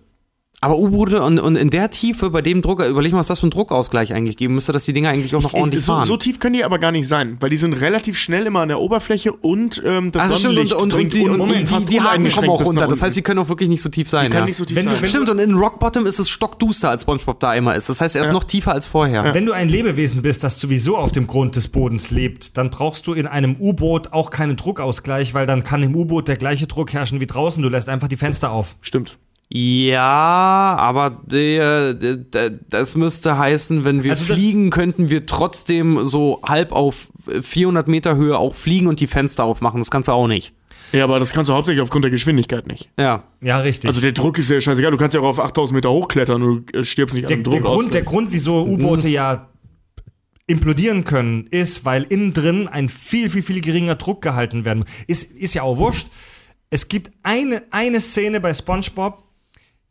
Aber 0.62 0.78
U-Boote 0.78 1.22
und, 1.22 1.40
und 1.40 1.56
in 1.56 1.70
der 1.70 1.90
Tiefe, 1.90 2.30
bei 2.32 2.42
dem 2.42 2.62
Druck, 2.62 2.84
überleg 2.84 3.14
mal, 3.14 3.20
was 3.20 3.28
das 3.28 3.40
für 3.40 3.44
einen 3.46 3.52
Druckausgleich 3.52 4.14
eigentlich 4.14 4.36
geben 4.36 4.56
müsste, 4.56 4.74
dass 4.74 4.84
die 4.84 4.92
Dinger 4.92 5.10
eigentlich 5.10 5.34
auch 5.34 5.42
noch 5.42 5.54
ordentlich 5.54 5.86
so, 5.86 5.94
fahren. 5.94 6.06
so 6.06 6.18
tief 6.18 6.40
können 6.40 6.56
die 6.56 6.66
aber 6.66 6.80
gar 6.80 6.92
nicht 6.92 7.08
sein, 7.08 7.38
weil 7.40 7.50
die 7.50 7.56
sind 7.56 7.74
relativ 7.74 8.18
schnell 8.18 8.46
immer 8.46 8.60
an 8.60 8.68
der 8.68 8.80
Oberfläche 8.82 9.32
und 9.32 9.82
ähm, 9.86 10.12
das 10.12 10.24
also 10.24 10.36
stimmt, 10.36 10.56
Sonnenlicht 10.56 10.74
und, 10.74 10.82
und, 10.82 10.94
dringt 10.94 11.14
und 11.14 11.22
die, 11.22 11.30
un- 11.30 11.42
und 11.42 11.50
die, 11.50 11.54
die, 11.60 11.66
fast 11.66 11.90
die 11.92 12.02
Haken 12.02 12.30
kommen 12.30 12.50
auch 12.50 12.66
runter. 12.66 12.88
Das 12.88 13.02
heißt, 13.02 13.16
sie 13.16 13.22
können 13.22 13.40
auch 13.40 13.48
wirklich 13.48 13.70
nicht 13.70 13.82
so 13.82 13.88
tief 13.90 14.10
sein. 14.10 14.30
kann 14.30 14.42
ja. 14.42 14.46
nicht 14.48 14.58
so 14.58 14.66
tief 14.66 14.76
Wenn 14.76 14.84
sein. 14.86 14.98
wenn 15.00 15.10
Stimmt, 15.10 15.30
und 15.30 15.40
in 15.40 15.56
Rock 15.56 15.80
Bottom 15.80 16.06
ist 16.06 16.20
es 16.20 16.28
stockduster, 16.30 16.90
als 16.90 17.04
SpongeBob 17.04 17.40
da 17.40 17.54
immer 17.54 17.76
ist. 17.76 17.88
Das 17.88 18.02
heißt, 18.02 18.16
er 18.18 18.22
ist 18.24 18.28
Ja. 18.28 18.34
noch 18.34 18.44
tiefer 18.44 18.74
als 18.74 18.86
vorher. 18.86 19.34
Wenn 19.34 19.46
du 19.46 19.54
ein 19.54 19.70
Lebewesen 19.70 20.22
bist, 20.22 20.44
das 20.44 20.60
sowieso 20.60 20.98
auf 20.98 21.14
dem 21.14 21.26
Grund 21.26 21.56
des 21.56 21.70
Bodens 21.70 22.12
lebt, 22.12 22.58
dann 22.58 22.70
brauchst 22.70 23.08
du 23.08 23.14
in 23.14 23.28
einem 23.28 23.56
U-Boot 23.60 24.12
auch 24.12 24.30
keinen 24.30 24.58
Druckausgleich, 24.58 25.34
weil 25.34 25.46
dann 25.48 25.64
kann 25.64 25.84
im 25.84 25.96
U-Boot 25.96 26.28
der 26.28 26.36
gleiche 26.36 26.68
Druck 26.68 26.92
herrschen 26.92 27.22
wie 27.22 27.28
draußen. 27.28 27.64
Du 27.64 27.70
lässt 27.70 27.88
einfach 27.88 28.10
die 28.10 28.18
Fenster 28.18 28.52
auf. 28.52 28.76
Stimmt. 28.82 29.18
Ja, 29.52 30.76
aber 30.78 31.10
der, 31.26 31.96
der, 31.96 32.18
der, 32.18 32.52
das 32.52 32.96
müsste 32.96 33.38
heißen, 33.38 33.84
wenn 33.84 34.04
wir 34.04 34.12
Also 34.12 34.26
fliegen, 34.26 34.70
könnten 34.70 35.10
wir 35.10 35.26
trotzdem 35.26 36.06
so 36.06 36.40
halb 36.46 36.72
auf 36.72 37.08
400 37.42 37.88
Meter 37.88 38.16
Höhe 38.16 38.38
auch 38.38 38.54
fliegen 38.54 38.86
und 38.86 39.00
die 39.00 39.08
Fenster 39.08 39.44
aufmachen. 39.44 39.80
Das 39.80 39.90
kannst 39.90 40.08
du 40.08 40.12
auch 40.12 40.28
nicht. 40.28 40.54
Ja, 40.92 41.04
aber 41.04 41.18
das 41.18 41.34
kannst 41.34 41.50
du 41.50 41.54
hauptsächlich 41.54 41.82
aufgrund 41.82 42.04
der 42.04 42.12
Geschwindigkeit 42.12 42.68
nicht. 42.68 42.90
Ja. 43.00 43.24
Ja, 43.42 43.60
richtig. 43.60 43.88
Also 43.88 44.02
der 44.02 44.12
Druck 44.12 44.38
ist 44.38 44.50
ja 44.52 44.62
scheißegal. 44.62 44.92
Du 44.92 44.98
kannst 44.98 45.16
ja 45.16 45.22
auch 45.22 45.26
auf 45.26 45.40
8000 45.40 45.76
Meter 45.76 45.92
hochklettern 45.92 46.44
und 46.44 46.72
du 46.72 46.80
äh, 46.80 46.84
stirbst 46.84 47.16
nicht 47.16 47.28
der, 47.30 47.38
an 47.38 47.44
dem 47.44 47.52
der, 47.52 47.62
Druck 47.62 47.72
Grund, 47.72 47.94
der 47.94 48.04
Grund, 48.04 48.32
wieso 48.32 48.64
U-Boote 48.66 49.08
ja 49.08 49.50
implodieren 50.46 51.04
können, 51.06 51.48
ist, 51.52 51.86
weil 51.86 52.04
innen 52.04 52.34
drin 52.34 52.68
ein 52.68 52.90
viel, 52.90 53.30
viel, 53.30 53.44
viel 53.44 53.62
geringer 53.62 53.96
Druck 53.96 54.22
gehalten 54.22 54.66
werden. 54.66 54.86
Ist, 55.06 55.32
ist 55.32 55.54
ja 55.54 55.62
auch 55.62 55.78
wurscht. 55.78 56.08
Es 56.72 56.88
gibt 56.88 57.12
eine, 57.24 57.64
eine 57.72 58.02
Szene 58.02 58.40
bei 58.40 58.54
SpongeBob, 58.54 59.24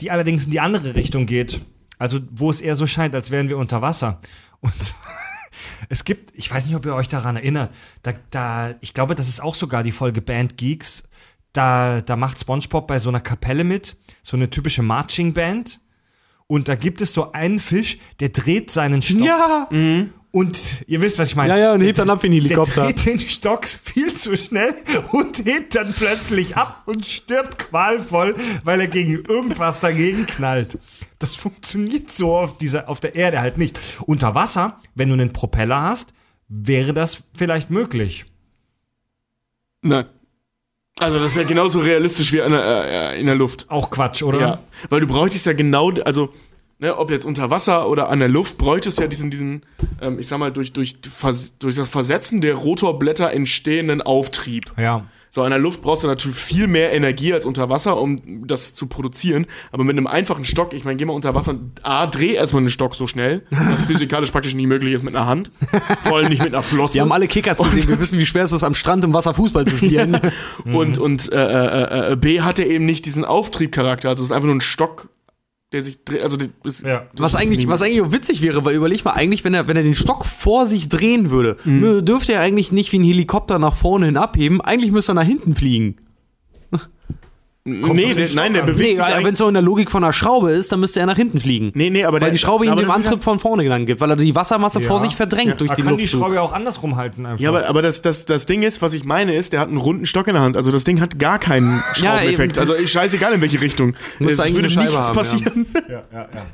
die 0.01 0.11
allerdings 0.11 0.45
in 0.45 0.51
die 0.51 0.61
andere 0.61 0.95
Richtung 0.95 1.27
geht. 1.27 1.61
Also, 1.99 2.21
wo 2.31 2.51
es 2.51 2.61
eher 2.61 2.77
so 2.77 2.87
scheint, 2.87 3.15
als 3.15 3.31
wären 3.31 3.49
wir 3.49 3.59
unter 3.59 3.83
Wasser. 3.83 4.21
Und 4.61 4.95
es 5.89 6.05
gibt, 6.05 6.33
ich 6.35 6.51
weiß 6.51 6.67
nicht, 6.67 6.77
ob 6.77 6.87
ihr 6.87 6.95
euch 6.95 7.09
daran 7.09 7.37
erinnert, 7.37 7.75
da, 8.03 8.13
da, 8.31 8.75
ich 8.81 8.95
glaube, 8.95 9.15
das 9.15 9.29
ist 9.29 9.43
auch 9.43 9.55
sogar 9.55 9.83
die 9.83 9.93
Folge 9.93 10.23
Band 10.23 10.57
Geeks. 10.57 11.05
Da, 11.53 12.03
da 12.03 12.15
macht 12.15 12.39
SpongeBob 12.39 12.87
bei 12.87 12.99
so 12.99 13.09
einer 13.09 13.21
Kapelle 13.21 13.65
mit, 13.65 13.97
so 14.23 14.37
eine 14.37 14.51
typische 14.51 14.83
Marching 14.83 15.33
Band. 15.33 15.81
Und 16.47 16.69
da 16.69 16.77
gibt 16.77 17.01
es 17.01 17.13
so 17.13 17.33
einen 17.33 17.59
Fisch, 17.59 17.99
der 18.21 18.31
dreht 18.31 18.71
seinen 18.71 19.03
Stock. 19.03 19.21
Ja. 19.21 19.69
Und 20.31 20.59
ihr 20.87 21.01
wisst, 21.01 21.19
was 21.19 21.31
ich 21.31 21.37
meine. 21.37 21.55
Ja, 21.55 21.59
ja, 21.59 21.73
und 21.73 21.81
Der- 21.81 21.87
hebt 21.87 21.99
dann 21.99 22.11
ab 22.11 22.23
wie 22.23 22.27
ein 22.29 22.33
Helikopter. 22.33 22.85
Der 22.85 22.93
dreht 22.93 23.07
den 23.07 23.19
Stock 23.29 23.67
viel 23.67 24.15
zu 24.15 24.37
schnell 24.37 24.75
und 25.13 25.45
hebt 25.45 25.75
dann 25.75 25.95
plötzlich 25.95 26.57
ab 26.57 26.83
und 26.87 27.07
stirbt 27.07 27.59
qualvoll, 27.59 28.35
weil 28.63 28.81
er 28.83 28.89
gegen 28.89 29.25
irgendwas 29.25 29.81
dagegen 29.81 30.27
knallt. 30.27 30.79
Das 31.19 31.35
funktioniert 31.35 32.11
so 32.11 32.37
auf, 32.37 32.59
dieser, 32.59 32.89
auf 32.89 33.01
der 33.01 33.15
Erde 33.15 33.41
halt 33.41 33.57
nicht. 33.59 33.81
Unter 34.07 34.35
Wasser, 34.35 34.79
wenn 34.95 35.09
du 35.09 35.15
einen 35.15 35.33
Propeller 35.33 35.81
hast, 35.83 36.13
wäre 36.49 36.93
das 36.93 37.25
vielleicht 37.35 37.71
möglich. 37.71 38.27
Nein. 39.83 40.07
Also 41.01 41.21
das 41.21 41.35
wäre 41.37 41.47
genauso 41.47 41.81
realistisch 41.81 42.33
wie 42.33 42.39
in 42.39 42.51
der, 42.51 43.13
äh, 43.15 43.21
in 43.21 43.27
der 43.27 43.37
Luft. 43.37 43.67
Auch 43.71 43.89
Quatsch, 43.91 44.23
oder? 44.23 44.41
Ja, 44.41 44.59
weil 44.91 45.01
du 45.01 45.07
bräuchtest 45.07 45.47
ja 45.47 45.53
genau, 45.53 45.93
also 46.05 46.35
ne, 46.79 46.97
ob 46.97 47.11
jetzt 47.11 47.25
unter 47.25 47.51
Wasser 47.51 47.89
oder 47.89 48.09
an 48.09 48.19
der 48.19 48.29
Luft, 48.29 48.59
bräuchte 48.59 48.89
es 48.89 48.97
ja 48.99 49.07
diesen, 49.07 49.31
diesen, 49.31 49.63
ähm, 50.01 50.19
ich 50.19 50.29
sag 50.29 50.39
mal, 50.39 50.53
durch, 50.53 50.73
durch, 50.73 50.97
durch 51.01 51.77
das 51.77 51.89
Versetzen 51.89 52.41
der 52.41 52.55
Rotorblätter 52.55 53.33
entstehenden 53.33 54.03
Auftrieb. 54.03 54.73
Ja. 54.77 55.05
So, 55.31 55.45
in 55.45 55.51
der 55.51 55.59
Luft 55.59 55.83
brauchst 55.83 56.05
du 56.05 56.07
natürlich 56.07 56.39
viel 56.39 56.67
mehr 56.69 56.93
Energie 56.93 57.35
als 57.35 57.45
unter 57.45 57.69
Wasser, 57.69 58.01
um 58.01 58.47
das 58.47 58.73
zu 58.73 58.87
produzieren. 58.87 59.47
Aber 59.73 59.85
mit 59.85 59.97
einem 59.97 60.07
einfachen 60.07 60.45
Stock, 60.45 60.73
ich 60.73 60.85
meine, 60.85 60.97
geh 60.97 61.05
mal 61.05 61.13
unter 61.13 61.35
Wasser, 61.35 61.57
A, 61.83 62.07
dreh 62.07 62.33
erstmal 62.33 62.63
einen 62.63 62.71
Stock 62.71 62.95
so 62.95 63.07
schnell, 63.07 63.43
was 63.51 63.83
physikalisch 63.83 64.31
praktisch 64.33 64.55
nicht 64.55 64.67
möglich 64.67 64.95
ist 64.95 65.05
mit 65.05 65.15
einer 65.15 65.27
Hand. 65.27 65.51
Vor 66.05 66.17
allem 66.17 66.31
nicht 66.31 66.43
mit 66.43 66.55
einer 66.55 66.63
Flosse. 66.63 66.95
Wir 66.95 67.03
haben 67.03 67.13
alle 67.13 67.29
Kickers 67.29 67.59
gesehen, 67.59 67.89
wir 67.89 68.01
wissen, 68.01 68.19
wie 68.19 68.27
schwer 68.27 68.45
es 68.45 68.53
ist, 68.53 68.65
am 68.65 68.75
Strand 68.75 69.05
im 69.05 69.13
Wasser 69.13 69.35
Fußball 69.35 69.67
zu 69.67 69.77
spielen. 69.77 70.19
Und, 70.65 70.99
und 70.99 71.33
äh, 71.33 71.37
äh, 71.37 72.13
äh, 72.13 72.17
B 72.17 72.41
hat 72.41 72.59
er 72.59 72.67
eben 72.67 72.85
nicht 72.85 73.07
diesen 73.07 73.25
Auftriebcharakter. 73.25 74.09
Also 74.09 74.23
es 74.23 74.31
ist 74.31 74.35
einfach 74.35 74.47
nur 74.47 74.57
ein 74.57 74.61
Stock, 74.61 75.09
der 75.73 75.83
sich 75.83 76.03
dreht. 76.05 76.23
Also 76.23 76.37
das 76.63 76.81
Ja. 76.83 77.07
das 77.15 77.21
Was 77.21 77.35
ist 77.35 77.41
eigentlich, 77.41 77.69
was 77.69 77.83
eigentlich 77.83 78.11
witzig 78.13 78.41
wäre, 78.43 78.65
weil 78.65 78.75
überleg 78.75 79.05
mal, 79.05 79.13
eigentlich, 79.13 79.45
wenn 79.45 79.53
er, 79.55 79.69
wenn 79.69 79.77
er 79.77 79.83
den 79.83 79.95
Stock 79.95 80.25
vor 80.25 80.67
sich 80.67 80.89
drehen 80.89 81.31
würde, 81.31 81.57
mü- 81.67 82.01
dürfte 82.01 82.33
er 82.33 82.41
eigentlich 82.41 82.73
nicht 82.73 82.91
wie 82.93 82.99
ein 82.99 83.05
Helikopter 83.05 83.59
nach 83.59 83.75
vorne 83.75 84.07
hin 84.07 84.17
abheben, 84.17 84.61
eigentlich 84.61 84.93
müsste 84.93 85.13
er 85.13 85.17
nach 85.17 85.25
hinten 85.25 85.55
fliegen. 85.55 85.97
Nee, 87.69 88.15
der, 88.15 88.29
nein, 88.35 88.53
der 88.53 88.63
bewegt 88.63 88.99
Nee, 88.99 89.05
sich 89.15 89.25
wenn 89.25 89.33
es 89.33 89.39
so 89.39 89.49
in 89.49 89.55
der 89.55 89.63
Logik 89.63 89.91
von 89.91 90.03
einer 90.03 90.13
Schraube 90.13 90.51
ist, 90.53 90.73
dann 90.73 90.81
müsste 90.81 91.01
er 91.01 91.07
nach 91.07 91.17
hinten 91.17 91.39
fliegen. 91.41 91.71
Nee, 91.75 91.91
nee, 91.91 92.05
aber 92.05 92.15
weil 92.15 92.21
der, 92.21 92.31
die 92.31 92.39
Schraube 92.39 92.67
ihm 92.67 92.77
den 92.77 92.91
Antrieb 92.91 93.23
von 93.23 93.39
vorne 93.39 93.69
dann 93.69 93.87
gibt, 93.87 94.01
weil 94.01 94.11
er 94.11 94.17
die 94.17 94.35
Wassermasse 94.35 94.81
Ja. 94.81 94.87
vor 94.87 95.01
sich 95.01 95.17
verdrängt 95.17 95.49
Ja. 95.49 95.55
durch 95.55 95.69
Man 95.71 95.77
den 95.77 95.85
kann 95.87 95.97
die. 95.97 96.09
Schraube 96.09 96.35
ja 96.37 96.41
auch 96.41 96.53
andersrum 96.53 96.97
halten 96.97 97.27
einfach. 97.27 97.41
Ja, 97.41 97.51
aber, 97.51 97.67
aber 97.67 97.83
das, 97.83 98.03
das, 98.03 98.25
das 98.27 98.47
Ding 98.47 98.63
ist, 98.63 98.83
was 98.83 98.93
ich 98.93 99.05
meine, 99.05 99.35
ist, 99.35 99.53
der 99.53 99.61
hat 99.61 99.69
einen 99.69 99.77
runden 99.79 100.07
Stock 100.07 100.27
in 100.29 100.35
der 100.35 100.43
Hand. 100.43 100.57
Also 100.57 100.71
das 100.71 100.85
Ding 100.85 101.01
hat 101.01 101.19
gar 101.19 101.39
keinen 101.39 101.83
Schraubeneffekt. 101.95 102.57
eben. 102.57 102.71
also 102.71 102.87
scheißegal 102.87 103.33
in 103.35 103.41
welche 103.41 103.61
Richtung. 103.61 103.95
Es 104.21 104.39
eigentlich 104.41 104.55
würde 104.77 104.81
nichts 104.89 104.95
haben, 105.09 105.15
passieren. 105.15 105.67
ja, 105.89 106.03
ja, 106.13 106.29
ja. 106.35 106.47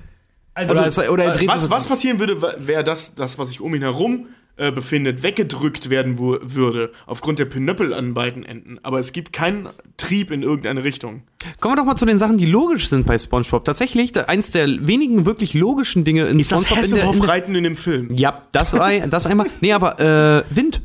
Also, 0.57 0.73
Oder, 0.75 0.87
es, 0.87 0.99
oder 1.11 1.25
er 1.25 1.33
dreht 1.33 1.49
was, 1.49 1.69
was 1.69 1.87
passieren 1.87 2.21
würde, 2.21 2.41
wäre 2.59 2.85
das, 2.85 3.15
das, 3.17 3.39
was 3.39 3.49
sich 3.49 3.61
um 3.61 3.75
ihn 3.75 3.83
herum 3.83 4.27
äh, 4.57 4.71
befindet, 4.71 5.23
weggedrückt 5.23 5.91
werden 5.91 6.17
würde, 6.19 6.93
aufgrund 7.07 7.41
der 7.41 7.47
Pinöppel 7.47 7.93
an 7.93 8.15
beiden 8.15 8.45
Enden. 8.45 8.79
Aber 8.83 9.01
es 9.01 9.13
gibt 9.13 9.33
keinen 9.33 9.69
Trieb 9.97 10.31
in 10.31 10.43
irgendeine 10.43 10.85
Richtung. 10.85 11.23
Kommen 11.61 11.75
wir 11.75 11.79
doch 11.79 11.85
mal 11.85 11.97
zu 11.97 12.07
den 12.07 12.19
Sachen, 12.19 12.39
die 12.39 12.47
logisch 12.47 12.89
sind 12.89 13.05
bei 13.05 13.19
SpongeBob. 13.19 13.65
Tatsächlich, 13.65 14.17
eins 14.29 14.53
der 14.53 14.87
wenigen 14.87 15.27
wirklich 15.27 15.55
logischen 15.55 16.05
Dinge 16.05 16.27
in 16.27 16.39
Ist 16.39 16.53
das 16.53 16.63
SpongeBob 16.63 16.85
in 16.85 16.91
der, 16.91 16.99
in 16.99 17.01
der, 17.01 17.09
Hasselhoff-Reiten 17.09 17.55
in 17.57 17.65
dem 17.65 17.77
Film? 17.77 18.09
Ja, 18.13 18.43
das 18.53 18.73
war 18.75 18.93
das 18.93 19.27
einmal. 19.27 19.49
Nee, 19.61 19.73
aber 19.73 19.99
äh, 19.99 20.45
Wind. 20.55 20.83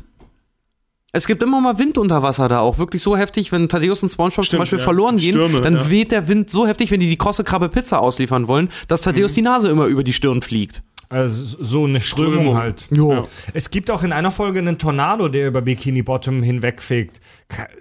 Es 1.12 1.26
gibt 1.26 1.42
immer 1.42 1.60
mal 1.60 1.78
Wind 1.78 1.98
unter 1.98 2.22
Wasser 2.22 2.48
da 2.48 2.60
auch. 2.60 2.78
Wirklich 2.78 3.02
so 3.02 3.16
heftig, 3.16 3.50
wenn 3.50 3.68
Thaddeus 3.68 4.02
und 4.02 4.10
Spongebob 4.10 4.34
zum 4.34 4.44
Stimmt, 4.44 4.60
Beispiel 4.60 4.78
ja, 4.78 4.84
verloren 4.84 5.16
gehen, 5.16 5.32
Stürme, 5.32 5.60
dann 5.60 5.74
ja. 5.74 5.90
weht 5.90 6.12
der 6.12 6.28
Wind 6.28 6.50
so 6.50 6.68
heftig, 6.68 6.92
wenn 6.92 7.00
die 7.00 7.08
die 7.08 7.16
krosse 7.16 7.42
Krabbe 7.42 7.68
Pizza 7.68 8.00
ausliefern 8.00 8.46
wollen, 8.46 8.68
dass 8.86 9.00
Mhm. 9.00 9.04
Thaddeus 9.06 9.32
die 9.32 9.42
Nase 9.42 9.70
immer 9.70 9.86
über 9.86 10.04
die 10.04 10.12
Stirn 10.12 10.40
fliegt. 10.40 10.82
Also 11.10 11.56
so 11.62 11.84
eine 11.84 12.00
Strömung, 12.00 12.32
Strömung. 12.34 12.56
halt. 12.56 12.86
Ja. 12.92 13.24
Es 13.52 13.70
gibt 13.70 13.90
auch 13.90 14.02
in 14.04 14.12
einer 14.12 14.30
Folge 14.30 14.60
einen 14.60 14.78
Tornado, 14.78 15.28
der 15.28 15.48
über 15.48 15.60
Bikini 15.60 16.02
Bottom 16.02 16.42
hinwegfegt. 16.42 17.20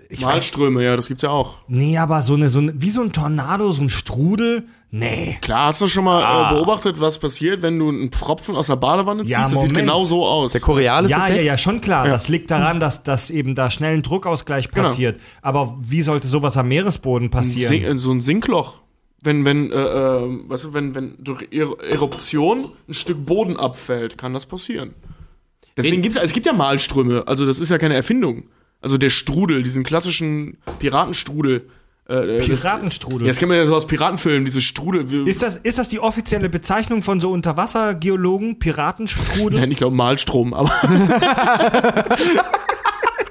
Ich 0.10 0.22
weiß, 0.22 0.26
Malströme, 0.26 0.84
ja, 0.84 0.96
das 0.96 1.08
gibt's 1.08 1.22
ja 1.22 1.30
auch. 1.30 1.58
nee, 1.68 1.96
aber 2.00 2.24
so 2.24 2.34
eine, 2.34 2.50
so 2.50 2.58
eine, 2.58 2.74
wie 2.76 2.90
so 2.90 3.02
ein 3.02 3.12
Tornado, 3.12 3.72
so 3.72 3.84
ein 3.84 3.90
Strudel? 3.90 4.64
Nee. 4.90 5.38
Klar, 5.42 5.68
hast 5.68 5.82
du 5.82 5.88
schon 5.88 6.06
mal 6.06 6.24
Ah. 6.24 6.50
äh, 6.52 6.56
beobachtet, 6.56 7.00
was 7.00 7.20
passiert, 7.20 7.62
wenn 7.62 7.78
du 7.78 7.90
einen 7.90 8.12
Pfropfen 8.12 8.56
aus 8.56 8.66
der 8.66 8.78
Badewanne 8.78 9.22
ziehst? 9.24 9.32
Ja, 9.34 9.48
das 9.48 9.62
sieht 9.62 9.76
genau 9.76 10.02
so 10.02 10.26
aus. 10.26 10.54
Der 10.54 10.62
Coriolis 10.62 11.12
Ja, 11.12 11.20
ja, 11.20 11.28
Effekt. 11.28 11.46
ja, 11.46 11.58
schon 11.60 11.82
klar. 11.82 12.08
Das 12.08 12.28
liegt 12.30 12.50
daran, 12.50 12.80
dass, 12.80 13.04
dass 13.04 13.30
eben 13.30 13.54
da 13.54 13.70
schnell 13.70 13.94
ein 13.94 14.02
Druckausgleich 14.02 14.72
Genau. 14.72 14.88
passiert. 14.88 15.20
Aber 15.44 15.78
wie 15.80 16.02
sollte 16.02 16.28
sowas 16.28 16.58
am 16.58 16.68
Meeresboden 16.70 17.30
passieren? 17.30 17.70
Sink, 17.74 17.86
äh, 17.86 18.00
so 18.00 18.12
ein 18.12 18.22
Sinkloch. 18.22 18.82
Wenn, 19.22 19.44
wenn, 19.46 19.72
äh, 19.72 19.76
äh, 19.76 20.50
weißt 20.50 20.64
du, 20.66 20.74
wenn, 20.74 20.96
wenn 20.96 21.16
durch 21.20 21.48
Er- 21.52 21.78
Eruption 21.82 22.68
ein 22.88 22.94
Stück 22.94 23.26
Boden 23.26 23.58
abfällt, 23.58 24.18
kann 24.18 24.34
das 24.34 24.46
passieren. 24.46 24.94
Deswegen 25.76 26.02
gibt's, 26.02 26.18
es 26.18 26.34
gibt 26.34 26.46
ja 26.46 26.54
Malströme, 26.54 27.24
also 27.28 27.46
das 27.46 27.60
ist 27.60 27.70
ja 27.70 27.78
keine 27.78 27.96
Erfindung. 27.96 28.44
Also 28.82 28.98
der 28.98 29.10
Strudel, 29.10 29.62
diesen 29.64 29.84
klassischen 29.84 30.58
Piratenstrudel. 30.80 31.70
Äh, 32.08 32.38
äh, 32.38 32.40
Piratenstrudel. 32.40 33.20
Das, 33.20 33.26
ja, 33.28 33.32
das 33.32 33.38
kennt 33.40 33.50
man 33.50 33.58
ja 33.58 33.66
so 33.66 33.76
aus 33.76 33.88
Piratenfilmen, 33.88 34.46
diese 34.46 34.62
Strudel. 34.62 35.28
Ist 35.28 35.42
das, 35.44 35.58
ist 35.58 35.78
das 35.78 35.90
die 35.90 36.00
offizielle 36.00 36.50
Bezeichnung 36.50 37.02
von 37.02 37.20
so 37.20 37.30
Unterwassergeologen? 37.32 38.58
Piratenstrudel? 38.60 39.60
Nein, 39.60 39.72
ich 39.72 39.78
glaube 39.78 39.96
Malstrom, 39.96 40.54
aber. 40.54 40.72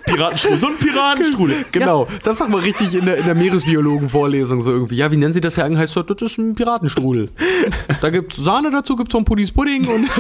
Piratenstrudel, 0.09 0.61
so 0.61 0.67
ein 0.69 0.77
Piratenstrudel. 0.77 1.65
Genau, 1.73 2.09
das 2.23 2.39
sagt 2.39 2.51
man 2.51 2.61
richtig 2.61 2.95
in 2.95 3.07
der, 3.07 3.17
in 3.17 3.25
der 3.25 3.35
Meeresbiologen-Vorlesung 3.35 4.63
so 4.63 4.71
irgendwie. 4.71 4.97
Ja, 4.97 5.11
wie 5.13 5.17
nennen 5.17 5.33
sie 5.33 5.41
das 5.41 5.57
ja 5.57 5.65
eigentlich? 5.65 5.81
Heißt 5.81 5.97
das, 5.97 6.07
das 6.07 6.33
ist 6.33 6.39
ein 6.39 6.55
Piratenstrudel. 6.55 7.31
Da 8.01 8.11
gibt's 8.11 8.37
Sahne 8.37 8.71
dazu, 8.71 8.97
gibt's 8.97 9.13
so 9.13 9.19
ein 9.19 9.25
Puddies 9.25 9.53
Pudding 9.53 9.87
und 9.89 10.09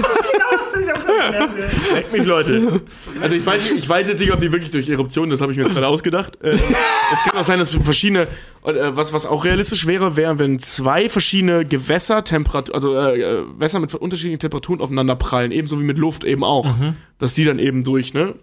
Leck 1.94 2.12
mich, 2.12 2.24
Leute. 2.24 2.80
Also 3.20 3.36
ich 3.36 3.44
weiß, 3.44 3.72
ich 3.72 3.88
weiß 3.88 4.08
jetzt 4.08 4.20
nicht, 4.20 4.32
ob 4.32 4.40
die 4.40 4.52
wirklich 4.52 4.70
durch 4.70 4.88
Eruption, 4.88 5.30
das 5.30 5.40
habe 5.40 5.52
ich 5.52 5.58
mir 5.58 5.64
jetzt 5.64 5.74
gerade 5.74 5.86
ausgedacht. 5.86 6.38
Äh, 6.42 6.50
es 6.50 7.24
kann 7.24 7.38
auch 7.38 7.44
sein, 7.44 7.58
dass 7.58 7.70
so 7.70 7.80
verschiedene, 7.80 8.22
äh, 8.64 8.90
was, 8.90 9.12
was 9.12 9.26
auch 9.26 9.44
realistisch 9.44 9.86
wäre, 9.86 10.16
wäre, 10.16 10.38
wenn 10.38 10.58
zwei 10.58 11.08
verschiedene 11.08 11.64
Gewässer, 11.64 12.24
Temperatur, 12.24 12.74
also 12.74 12.94
äh, 12.94 13.20
äh, 13.20 13.44
Wässer 13.58 13.80
mit 13.80 13.94
unterschiedlichen 13.94 14.40
Temperaturen 14.40 14.80
aufeinander 14.80 15.16
prallen, 15.16 15.52
ebenso 15.52 15.78
wie 15.80 15.84
mit 15.84 15.98
Luft 15.98 16.24
eben 16.24 16.44
auch. 16.44 16.64
Mhm. 16.64 16.96
Dass 17.18 17.34
die 17.34 17.44
dann 17.44 17.58
eben 17.58 17.82
durch, 17.82 18.14
ne? 18.14 18.34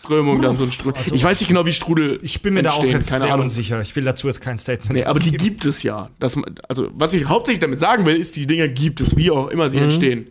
Strömung, 0.00 0.40
dann 0.42 0.56
so 0.56 0.64
ein 0.64 0.72
Strudel. 0.72 1.00
ich 1.12 1.22
weiß 1.22 1.40
nicht 1.40 1.48
genau, 1.48 1.66
wie 1.66 1.72
Strudel 1.72 2.10
Also 2.12 2.20
Ich 2.24 2.42
bin 2.42 2.54
mir 2.54 2.62
da 2.62 2.70
auch 2.70 2.78
entstehen, 2.78 2.96
jetzt 2.98 3.10
keine 3.10 3.20
sehr 3.24 3.32
Ahnung. 3.34 3.44
unsicher. 3.46 3.80
Ich 3.80 3.94
will 3.94 4.04
dazu 4.04 4.26
jetzt 4.26 4.40
kein 4.40 4.58
Statement. 4.58 4.92
Nee, 4.94 5.04
aber 5.04 5.20
die 5.20 5.32
gibt 5.32 5.64
es 5.66 5.82
ja. 5.82 6.08
Das, 6.18 6.36
also, 6.68 6.88
was 6.94 7.12
ich 7.14 7.26
hauptsächlich 7.26 7.60
damit 7.60 7.78
sagen 7.80 8.06
will, 8.06 8.16
ist, 8.16 8.34
die 8.36 8.46
Dinger 8.46 8.68
gibt 8.68 9.00
es, 9.00 9.16
wie 9.16 9.30
auch 9.30 9.48
immer 9.48 9.66
Mhm. 9.66 9.70
sie 9.70 9.78
entstehen. 9.78 10.26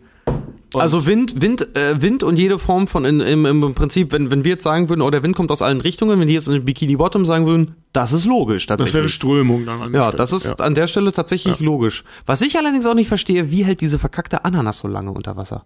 Und- 0.72 0.80
Also 0.80 1.04
Wind, 1.04 1.40
Wind, 1.42 1.66
äh, 1.76 2.00
Wind 2.00 2.22
und 2.22 2.36
jede 2.38 2.58
Form 2.60 2.86
von 2.86 3.04
in, 3.04 3.18
im, 3.20 3.44
im 3.44 3.74
Prinzip, 3.74 4.12
wenn, 4.12 4.30
wenn 4.30 4.44
wir 4.44 4.52
jetzt 4.52 4.62
sagen 4.62 4.88
würden, 4.88 5.02
oh, 5.02 5.10
der 5.10 5.22
Wind 5.24 5.34
kommt 5.34 5.50
aus 5.50 5.62
allen 5.62 5.80
Richtungen, 5.80 6.20
wenn 6.20 6.28
die 6.28 6.34
jetzt 6.34 6.48
in 6.48 6.64
Bikini 6.64 6.94
Bottom 6.94 7.24
sagen 7.24 7.44
würden, 7.46 7.74
das 7.92 8.12
ist 8.12 8.24
logisch 8.24 8.66
das 8.66 8.78
wäre 8.78 8.86
tatsächlich. 8.86 9.14
Strömung 9.14 9.66
dann 9.66 9.82
an 9.82 9.92
der 9.92 10.00
ja, 10.00 10.06
Stelle. 10.08 10.16
das 10.18 10.32
ist 10.32 10.60
an 10.60 10.74
der 10.76 10.86
Stelle 10.86 11.12
tatsächlich 11.12 11.58
logisch. 11.58 12.04
Was 12.26 12.40
ich 12.42 12.56
allerdings 12.56 12.86
auch 12.86 12.94
nicht 12.94 13.08
verstehe, 13.08 13.50
wie 13.50 13.64
hält 13.64 13.80
diese 13.80 13.98
verkackte 13.98 14.44
Ananas 14.44 14.78
so 14.78 14.86
lange 14.86 15.10
unter 15.10 15.36
Wasser? 15.36 15.64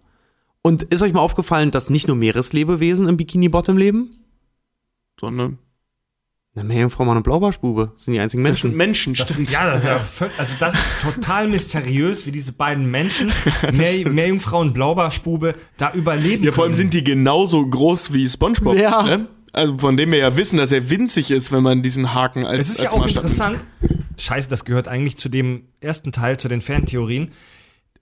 Und 0.65 0.81
ist 0.81 1.03
euch 1.03 1.13
mal 1.13 1.19
aufgefallen, 1.19 1.69
dass 1.69 1.91
nicht 1.91 2.07
nur 2.07 2.15
Meereslebewesen 2.17 3.07
im 3.07 3.17
Bikini 3.17 3.49
Bottom 3.49 3.77
leben? 3.77 4.15
Sondern 5.19 5.59
Na, 6.55 6.63
Meerjungfrau, 6.63 7.05
Mann 7.05 7.17
und 7.17 7.23
Blaubarschbube 7.23 7.91
sind 7.97 8.13
die 8.15 8.19
einzigen 8.19 8.43
das 8.43 8.61
sind 8.61 8.75
Menschen. 8.75 9.13
Menschen, 9.13 9.13
Das 9.13 9.29
stimmt. 9.29 9.49
sind, 9.49 9.51
ja, 9.51 9.67
das 9.67 9.81
ist 9.81 9.87
ja 9.87 9.97
völ- 9.99 10.31
also 10.39 10.53
das 10.59 10.73
ist 10.73 10.83
total 11.03 11.47
mysteriös, 11.49 12.25
wie 12.25 12.31
diese 12.31 12.51
beiden 12.51 12.89
Menschen, 12.89 13.31
Meer, 13.73 14.09
Meerjungfrau 14.09 14.61
und 14.61 14.73
Blaubarschbube, 14.73 15.53
da 15.77 15.93
überleben 15.93 16.43
Ja, 16.43 16.51
vor 16.51 16.63
allem 16.63 16.71
können. 16.71 16.77
sind 16.81 16.93
die 16.95 17.03
genauso 17.03 17.63
groß 17.67 18.13
wie 18.13 18.27
SpongeBob. 18.27 18.75
Ja. 18.75 19.03
Ne? 19.03 19.27
Also 19.53 19.77
von 19.77 19.95
dem 19.97 20.11
wir 20.11 20.17
ja 20.17 20.35
wissen, 20.35 20.57
dass 20.57 20.71
er 20.71 20.89
winzig 20.89 21.29
ist, 21.29 21.51
wenn 21.51 21.61
man 21.61 21.83
diesen 21.83 22.13
Haken 22.15 22.43
als 22.45 22.61
Es 22.61 22.69
ist 22.71 22.79
ja 22.79 22.85
als 22.85 22.93
auch 22.93 22.99
Maßstab 23.01 23.23
nimmt. 23.23 23.33
interessant. 23.33 23.59
Scheiße, 24.17 24.49
das 24.49 24.65
gehört 24.65 24.87
eigentlich 24.87 25.17
zu 25.17 25.29
dem 25.29 25.65
ersten 25.79 26.11
Teil, 26.11 26.37
zu 26.39 26.47
den 26.47 26.61
Fantheorien. 26.61 27.29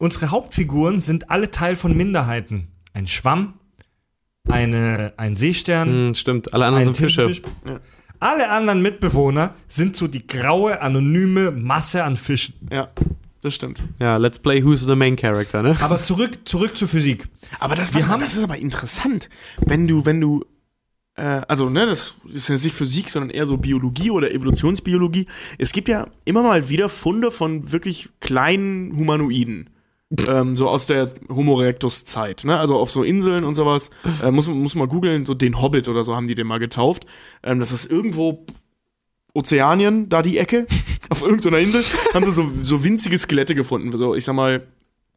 Unsere 0.04 0.32
Hauptfiguren 0.32 1.00
sind 1.00 1.30
alle 1.32 1.50
Teil 1.50 1.78
von 1.78 1.96
Minderheiten. 1.96 2.68
Ein 2.94 3.08
Schwamm, 3.08 3.54
eine, 4.50 5.14
ein 5.16 5.38
Seestern, 5.38 6.08
Hm, 6.10 6.16
stimmt, 6.16 6.54
alle 6.54 6.66
anderen 6.66 6.84
sind 6.86 6.98
Fische. 6.98 7.32
Tintenfisch. 7.32 7.82
Alle 8.20 8.50
anderen 8.50 8.82
Mitbewohner 8.82 9.54
sind 9.70 9.96
so 9.96 10.08
die 10.10 10.28
graue, 10.28 10.82
anonyme 10.82 11.52
Masse 11.52 12.04
an 12.04 12.18
Fischen. 12.18 12.54
Ja, 12.70 12.90
das 13.42 13.56
stimmt. 13.56 13.82
Ja, 14.00 14.18
let's 14.18 14.40
play 14.40 14.62
Who's 14.64 14.82
the 14.86 14.96
Main 14.96 15.16
Character, 15.16 15.64
ne? 15.64 15.78
Aber 15.80 16.02
zurück, 16.04 16.40
zurück 16.46 16.76
zur 16.78 16.90
Physik. 16.90 17.30
Aber 17.62 17.76
das, 17.76 17.94
Wir 17.94 18.02
wir 18.02 18.08
haben- 18.10 18.22
das 18.22 18.36
ist 18.36 18.44
aber 18.44 18.58
interessant, 18.58 19.30
wenn 19.66 19.88
du, 19.88 20.06
wenn 20.06 20.20
du, 20.20 20.44
äh, 21.16 21.42
also 21.48 21.70
ne, 21.70 21.86
das 21.86 22.16
ist 22.32 22.50
ja 22.50 22.56
nicht 22.56 22.74
Physik, 22.74 23.10
sondern 23.10 23.30
eher 23.30 23.46
so 23.46 23.56
Biologie 23.56 24.10
oder 24.12 24.34
Evolutionsbiologie. 24.34 25.28
Es 25.58 25.72
gibt 25.72 25.88
ja 25.88 26.08
immer 26.26 26.44
mal 26.44 26.68
wieder 26.68 26.90
Funde 26.90 27.32
von 27.32 27.72
wirklich 27.72 28.10
kleinen 28.20 28.98
Humanoiden. 28.98 29.70
Ähm, 30.28 30.56
so 30.56 30.70
aus 30.70 30.86
der 30.88 31.12
Homo 31.30 31.60
erectus 31.62 32.06
Zeit, 32.06 32.44
ne? 32.46 32.58
Also 32.60 32.78
auf 32.78 32.92
so 32.92 33.04
Inseln 33.04 33.44
und 33.44 33.56
sowas. 33.56 33.90
Äh, 34.24 34.32
muss, 34.32 34.48
man- 34.48 34.58
muss 34.60 34.76
man 34.76 34.88
googeln, 34.90 35.26
so 35.26 35.34
den 35.34 35.62
Hobbit 35.62 35.88
oder 35.88 36.04
so 36.04 36.16
haben 36.16 36.28
die 36.28 36.36
den 36.36 36.48
mal 36.48 36.60
getauft. 36.60 37.06
Ähm, 37.44 37.60
das 37.60 37.72
ist 37.72 37.90
irgendwo 37.90 38.46
Ozeanien, 39.34 40.10
da 40.10 40.22
die 40.22 40.38
Ecke, 40.38 40.68
auf 41.10 41.22
irgendeiner 41.24 41.58
Insel, 41.60 41.84
haben 42.14 42.26
sie 42.26 42.32
so, 42.32 42.50
so 42.62 42.84
winzige 42.84 43.18
Skelette 43.18 43.56
gefunden. 43.56 43.92
So, 43.98 44.14
ich 44.16 44.26
sag 44.26 44.36
mal, 44.36 44.62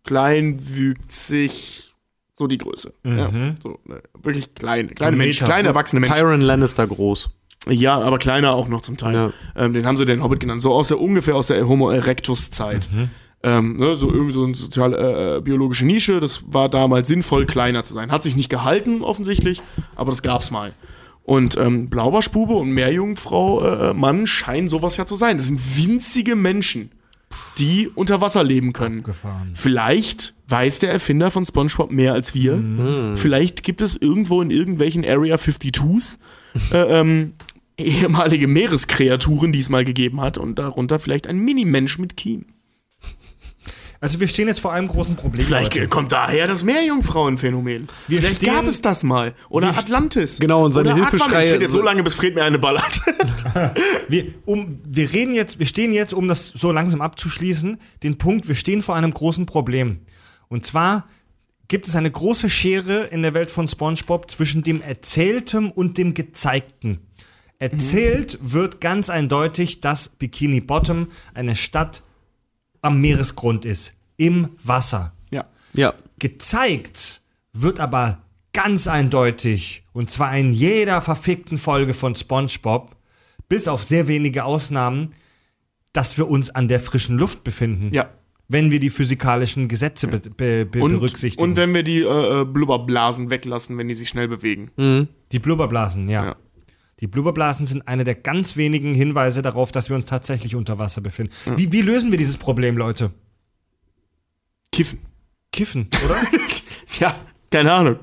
kleinwüchsig, 0.04 1.94
so 2.38 2.46
die 2.46 2.58
Größe. 2.58 2.92
Ja, 3.04 3.30
so, 3.62 3.78
ne, 3.84 4.02
wirklich 4.22 4.54
klein, 4.54 4.94
kleine 4.94 5.16
Menschen, 5.16 5.44
Meter, 5.44 5.46
kleine 5.46 5.62
so 5.64 5.68
erwachsene 5.68 6.00
Menschen. 6.00 6.16
Tyron 6.16 6.40
Lannister 6.40 6.86
groß. 6.86 7.30
Ja, 7.68 7.98
aber 8.00 8.18
kleiner 8.18 8.52
auch 8.52 8.68
noch 8.68 8.82
zum 8.82 8.96
Teil. 8.96 9.14
Ja. 9.14 9.32
Ähm, 9.56 9.72
den 9.72 9.86
haben 9.86 9.96
sie 9.96 10.06
den 10.06 10.22
Hobbit 10.22 10.40
genannt, 10.40 10.62
so 10.62 10.72
aus 10.72 10.88
der 10.88 11.00
ungefähr 11.00 11.34
aus 11.34 11.48
der 11.48 11.66
Homo 11.66 11.90
erectus 11.90 12.50
Zeit. 12.50 12.88
Ähm, 13.42 13.76
ne, 13.78 13.94
so 13.96 14.10
irgendwie 14.10 14.32
so 14.32 14.44
eine 14.44 14.54
sozial 14.54 14.94
äh, 14.94 15.40
biologische 15.40 15.86
Nische, 15.86 16.20
das 16.20 16.42
war 16.46 16.68
damals 16.68 17.06
sinnvoll, 17.08 17.46
kleiner 17.46 17.84
zu 17.84 17.92
sein. 17.92 18.10
Hat 18.10 18.22
sich 18.22 18.34
nicht 18.34 18.48
gehalten, 18.48 19.02
offensichtlich, 19.02 19.62
aber 19.94 20.10
das 20.10 20.22
gab's 20.22 20.50
mal. 20.50 20.72
Und 21.22 21.56
ähm, 21.56 21.88
Blaubarschbube 21.90 22.54
und 22.54 22.70
Meerjungfrau 22.70 23.60
äh, 23.90 23.94
Mann 23.94 24.26
scheinen 24.26 24.68
sowas 24.68 24.96
ja 24.96 25.06
zu 25.06 25.16
sein. 25.16 25.36
Das 25.36 25.46
sind 25.46 25.60
winzige 25.76 26.34
Menschen. 26.36 26.90
die 27.58 27.88
unter 27.94 28.20
Wasser 28.20 28.44
leben 28.44 28.72
können. 28.72 29.02
Gefahren. 29.02 29.50
Vielleicht 29.54 30.34
weiß 30.48 30.78
der 30.78 30.92
Erfinder 30.92 31.30
von 31.30 31.44
SpongeBob 31.44 31.90
mehr 31.90 32.12
als 32.12 32.34
wir. 32.34 32.62
Vielleicht 33.16 33.62
gibt 33.62 33.82
es 33.82 33.96
irgendwo 33.96 34.40
in 34.42 34.50
irgendwelchen 34.50 35.04
Area 35.04 35.34
52s 35.36 36.18
äh, 36.72 36.76
ähm, 37.00 37.32
ehemalige 37.76 38.46
Meereskreaturen, 38.46 39.52
die 39.52 39.58
es 39.58 39.68
mal 39.68 39.84
gegeben 39.84 40.20
hat 40.20 40.38
und 40.38 40.58
darunter 40.58 40.98
vielleicht 40.98 41.26
ein 41.26 41.38
Mini-Mensch 41.38 41.98
mit 41.98 42.16
Kiem. 42.16 42.46
Also 44.00 44.20
wir 44.20 44.28
stehen 44.28 44.46
jetzt 44.48 44.60
vor 44.60 44.72
einem 44.72 44.88
großen 44.88 45.16
Problem. 45.16 45.44
Vielleicht 45.44 45.74
Leute. 45.74 45.88
kommt 45.88 46.12
daher 46.12 46.46
das 46.46 46.62
Meerjungfrauenphänomen. 46.62 47.88
Wir 48.08 48.18
Vielleicht 48.20 48.36
stehen- 48.36 48.54
gab 48.54 48.66
es 48.66 48.82
das 48.82 49.02
mal. 49.02 49.34
Oder 49.48 49.68
Atlantis. 49.76 50.38
Genau, 50.38 50.64
und 50.64 50.72
seine 50.72 50.94
Hilfeschreie-. 50.94 51.46
Ich 51.46 51.52
rede 51.54 51.62
jetzt 51.64 51.72
so 51.72 51.82
lange, 51.82 52.02
bis 52.02 52.14
Fred 52.14 52.34
mir 52.34 52.44
eine 52.44 52.58
ballert. 52.58 53.00
Wir, 54.08 54.26
um, 54.44 54.78
wir 54.84 55.12
reden 55.12 55.34
jetzt, 55.34 55.58
wir 55.58 55.66
stehen 55.66 55.92
jetzt, 55.92 56.14
um 56.14 56.28
das 56.28 56.48
so 56.48 56.70
langsam 56.70 57.00
abzuschließen, 57.00 57.78
den 58.04 58.18
Punkt, 58.18 58.46
wir 58.46 58.54
stehen 58.54 58.82
vor 58.82 58.94
einem 58.94 59.12
großen 59.12 59.46
Problem. 59.46 60.00
Und 60.48 60.64
zwar 60.64 61.08
gibt 61.66 61.88
es 61.88 61.96
eine 61.96 62.10
große 62.10 62.48
Schere 62.50 63.04
in 63.04 63.22
der 63.22 63.34
Welt 63.34 63.50
von 63.50 63.66
SpongeBob 63.66 64.30
zwischen 64.30 64.62
dem 64.62 64.80
Erzähltem 64.82 65.72
und 65.72 65.98
dem 65.98 66.14
Gezeigten. 66.14 67.00
Erzählt 67.58 68.38
wird 68.42 68.80
ganz 68.80 69.08
eindeutig, 69.10 69.80
dass 69.80 70.10
Bikini 70.10 70.60
Bottom 70.60 71.08
eine 71.34 71.56
Stadt 71.56 72.02
am 72.86 73.00
Meeresgrund 73.00 73.64
ist, 73.64 73.94
im 74.16 74.48
Wasser. 74.62 75.12
ja. 75.30 75.44
Ja. 75.74 75.92
Gezeigt 76.18 77.20
wird 77.52 77.80
aber 77.80 78.22
ganz 78.54 78.88
eindeutig, 78.88 79.82
und 79.92 80.10
zwar 80.10 80.36
in 80.36 80.50
jeder 80.52 81.02
verfickten 81.02 81.58
Folge 81.58 81.92
von 81.92 82.14
SpongeBob, 82.14 82.96
bis 83.48 83.68
auf 83.68 83.84
sehr 83.84 84.08
wenige 84.08 84.44
Ausnahmen, 84.44 85.12
dass 85.92 86.16
wir 86.16 86.28
uns 86.28 86.50
an 86.54 86.68
der 86.68 86.80
frischen 86.80 87.18
Luft 87.18 87.44
befinden. 87.44 87.92
Ja. 87.92 88.08
Wenn 88.48 88.70
wir 88.70 88.80
die 88.80 88.90
physikalischen 88.90 89.68
Gesetze 89.68 90.06
be 90.08 90.20
be 90.20 90.64
be 90.64 90.80
Und, 90.82 90.92
berücksichtigen. 90.92 91.42
und 91.42 91.56
wenn 91.56 91.74
wir 91.74 91.82
die 91.82 92.00
äh, 92.02 92.40
äh, 92.40 92.44
Blubberblasen 92.44 93.28
weglassen, 93.30 93.76
wenn 93.76 93.88
die 93.88 93.94
sich 93.94 94.08
schnell 94.08 94.28
bewegen. 94.28 94.70
die 95.32 95.38
Blubberblasen, 95.38 96.08
ja. 96.08 96.24
Ja. 96.26 96.36
Die 97.00 97.06
Blubberblasen 97.06 97.66
sind 97.66 97.86
eine 97.86 98.04
der 98.04 98.14
ganz 98.14 98.56
wenigen 98.56 98.94
Hinweise 98.94 99.42
darauf, 99.42 99.70
dass 99.70 99.90
wir 99.90 99.96
uns 99.96 100.06
tatsächlich 100.06 100.54
unter 100.54 100.78
Wasser 100.78 101.02
befinden. 101.02 101.32
Wie, 101.56 101.70
wie 101.70 101.82
lösen 101.82 102.10
wir 102.10 102.16
dieses 102.16 102.38
Problem, 102.38 102.78
Leute? 102.78 103.10
Kiffen. 104.72 105.00
Kiffen, 105.52 105.88
oder? 106.04 106.16
Ja, 106.98 107.14
keine 107.50 107.72
Ahnung. 107.72 107.96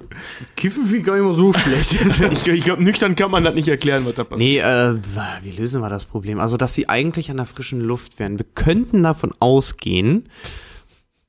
Kiffen 0.55 0.83
finde 0.83 0.97
ich 0.99 1.03
gar 1.03 1.15
nicht 1.15 1.25
mal 1.25 1.33
so 1.33 1.51
schlecht. 1.51 1.93
ich 2.31 2.47
ich 2.47 2.63
glaube, 2.63 2.83
nüchtern 2.83 3.15
kann 3.15 3.31
man 3.31 3.43
das 3.43 3.55
nicht 3.55 3.67
erklären, 3.67 4.05
was 4.05 4.13
da 4.13 4.23
passiert. 4.23 4.39
Nee, 4.39 4.59
äh, 4.59 4.95
wie 5.41 5.51
lösen 5.51 5.81
wir 5.81 5.89
das 5.89 6.05
Problem? 6.05 6.39
Also, 6.39 6.57
dass 6.57 6.75
sie 6.75 6.89
eigentlich 6.89 7.31
an 7.31 7.37
der 7.37 7.47
frischen 7.47 7.81
Luft 7.81 8.19
wären. 8.19 8.37
Wir 8.37 8.45
könnten 8.53 9.01
davon 9.01 9.33
ausgehen, 9.39 10.29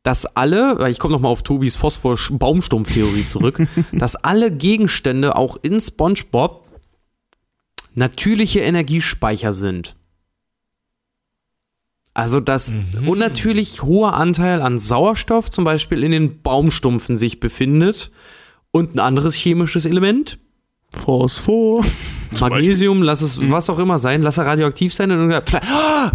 dass 0.03 0.27
alle, 0.27 0.79
weil 0.79 0.93
ich 0.93 0.99
komme 0.99 1.15
nochmal 1.15 1.33
auf 1.33 1.43
Tobis 1.43 1.77
Phosphor-Baumstumpf-Theorie 1.77 3.27
zurück, 3.27 3.67
dass 3.93 4.17
alle 4.17 4.51
Gegenstände 4.51 5.37
auch 5.37 5.57
in 5.63 5.81
SpongeBob 5.81 6.64
natürliche 7.95 8.61
Energiespeicher 8.61 9.53
sind. 9.53 9.97
Also, 12.17 12.39
dass 12.39 12.73
unnatürlich 13.05 13.83
hoher 13.83 14.15
Anteil 14.15 14.63
an 14.63 14.79
Sauerstoff 14.79 15.51
zum 15.51 15.65
Beispiel 15.65 16.05
in 16.05 16.13
den 16.13 16.43
Baumstumpfen 16.43 17.17
sich 17.17 17.41
befindet 17.41 18.13
und 18.71 18.95
ein 18.95 19.01
anderes 19.01 19.35
chemisches 19.35 19.85
Element, 19.85 20.39
Phosphor. 20.91 21.85
Magnesium, 22.41 23.03
lass 23.03 23.21
es 23.21 23.41
was 23.51 23.69
auch 23.69 23.79
immer 23.81 23.99
sein, 23.99 24.23
lass 24.23 24.39
er 24.39 24.47
radioaktiv 24.47 24.95
sein 24.95 25.11
und 25.11 25.33
vielleicht- 25.45 25.67
Ah, 25.71 26.13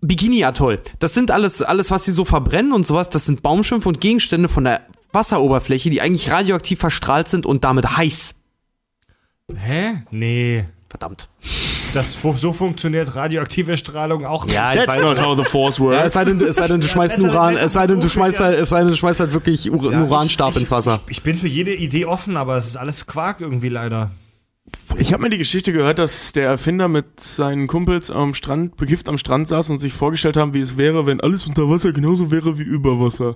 Bikini-Atoll. 0.00 0.80
Das 0.98 1.14
sind 1.14 1.30
alles, 1.30 1.62
alles, 1.62 1.90
was 1.90 2.04
sie 2.04 2.12
so 2.12 2.24
verbrennen 2.24 2.72
und 2.72 2.84
sowas, 2.84 3.08
das 3.08 3.24
sind 3.24 3.42
Baumschimpfe 3.42 3.88
und 3.88 4.00
Gegenstände 4.00 4.48
von 4.48 4.64
der 4.64 4.82
Wasseroberfläche, 5.12 5.90
die 5.90 6.00
eigentlich 6.00 6.30
radioaktiv 6.30 6.78
verstrahlt 6.80 7.28
sind 7.28 7.46
und 7.46 7.64
damit 7.64 7.96
heiß. 7.96 8.34
Hä? 9.56 10.02
Nee. 10.10 10.66
Verdammt. 10.94 11.28
Das, 11.92 12.12
so 12.22 12.52
funktioniert 12.52 13.16
radioaktive 13.16 13.76
Strahlung 13.76 14.24
auch 14.24 14.44
nicht. 14.44 14.54
Ja, 14.54 14.72
ich 14.74 14.84
That's 14.84 15.02
not 15.02 15.20
how 15.20 15.36
the 15.36 15.42
force 15.42 15.80
works. 15.80 15.96
Ja, 15.96 16.04
es 16.04 16.12
sei 16.12 16.24
denn, 16.24 16.40
es 16.40 16.54
sei 16.54 16.68
denn 16.68 16.80
du 16.80 16.86
schmeißt 16.86 17.18
Uran, 17.18 17.56
es 17.56 17.72
sei 17.72 17.88
denn, 17.88 18.00
du 18.00 18.08
schmeißt 18.08 18.38
halt, 18.38 18.60
es 18.60 18.68
sei 18.68 18.78
denn, 18.78 18.90
du 18.90 18.94
schmeißt 18.94 19.18
halt 19.18 19.32
wirklich 19.32 19.72
Ur 19.72 19.92
einen 19.92 20.04
Uranstab 20.04 20.52
ich, 20.52 20.58
ins 20.58 20.70
Wasser. 20.70 21.00
Ich, 21.06 21.16
ich 21.16 21.22
bin 21.24 21.36
für 21.36 21.48
jede 21.48 21.74
Idee 21.74 22.04
offen, 22.04 22.36
aber 22.36 22.56
es 22.56 22.66
ist 22.66 22.76
alles 22.76 23.06
Quark 23.08 23.40
irgendwie 23.40 23.70
leider. 23.70 24.12
Ich 24.96 25.12
habe 25.12 25.24
mir 25.24 25.30
die 25.30 25.38
Geschichte 25.38 25.72
gehört, 25.72 25.98
dass 25.98 26.30
der 26.30 26.46
Erfinder 26.46 26.86
mit 26.86 27.18
seinen 27.18 27.66
Kumpels 27.66 28.08
am 28.08 28.34
Strand, 28.34 28.76
bekifft 28.76 29.08
am 29.08 29.18
Strand 29.18 29.48
saß 29.48 29.70
und 29.70 29.80
sich 29.80 29.94
vorgestellt 29.94 30.36
haben, 30.36 30.54
wie 30.54 30.60
es 30.60 30.76
wäre, 30.76 31.06
wenn 31.06 31.20
alles 31.20 31.44
unter 31.44 31.68
Wasser 31.68 31.92
genauso 31.92 32.30
wäre 32.30 32.56
wie 32.56 32.62
über 32.62 33.00
Wasser. 33.00 33.34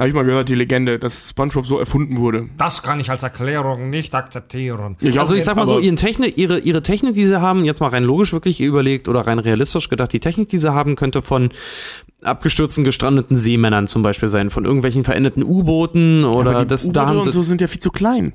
Habe 0.00 0.08
ich 0.08 0.14
mal 0.14 0.24
gehört, 0.24 0.48
die 0.48 0.54
Legende, 0.54 0.98
dass 0.98 1.28
SpongeBob 1.28 1.66
so 1.66 1.78
erfunden 1.78 2.16
wurde. 2.16 2.48
Das 2.56 2.82
kann 2.82 2.98
ich 3.00 3.10
als 3.10 3.22
Erklärung 3.22 3.90
nicht 3.90 4.14
akzeptieren. 4.14 4.96
Also 5.18 5.34
ich 5.34 5.44
sag 5.44 5.56
mal 5.56 5.66
so, 5.66 5.78
ihren 5.78 5.96
Technik, 5.96 6.38
ihre, 6.38 6.58
ihre 6.58 6.80
Technik, 6.80 7.14
die 7.16 7.26
sie 7.26 7.38
haben, 7.38 7.66
jetzt 7.66 7.80
mal 7.80 7.88
rein 7.88 8.04
logisch 8.04 8.32
wirklich 8.32 8.62
überlegt 8.62 9.10
oder 9.10 9.26
rein 9.26 9.38
realistisch 9.38 9.90
gedacht, 9.90 10.10
die 10.14 10.20
Technik, 10.20 10.48
die 10.48 10.58
sie 10.58 10.72
haben, 10.72 10.96
könnte 10.96 11.20
von 11.20 11.50
abgestürzten, 12.22 12.82
gestrandeten 12.82 13.36
Seemännern 13.36 13.86
zum 13.86 14.00
Beispiel 14.00 14.30
sein, 14.30 14.48
von 14.48 14.64
irgendwelchen 14.64 15.04
verendeten 15.04 15.42
U-Booten 15.42 16.24
oder 16.24 16.52
aber 16.52 16.60
die 16.60 16.68
das, 16.68 16.84
da 16.84 17.02
U-Boote 17.02 17.06
haben 17.06 17.18
und 17.26 17.32
so 17.32 17.42
sind 17.42 17.60
ja 17.60 17.66
viel 17.66 17.80
zu 17.80 17.90
klein. 17.90 18.32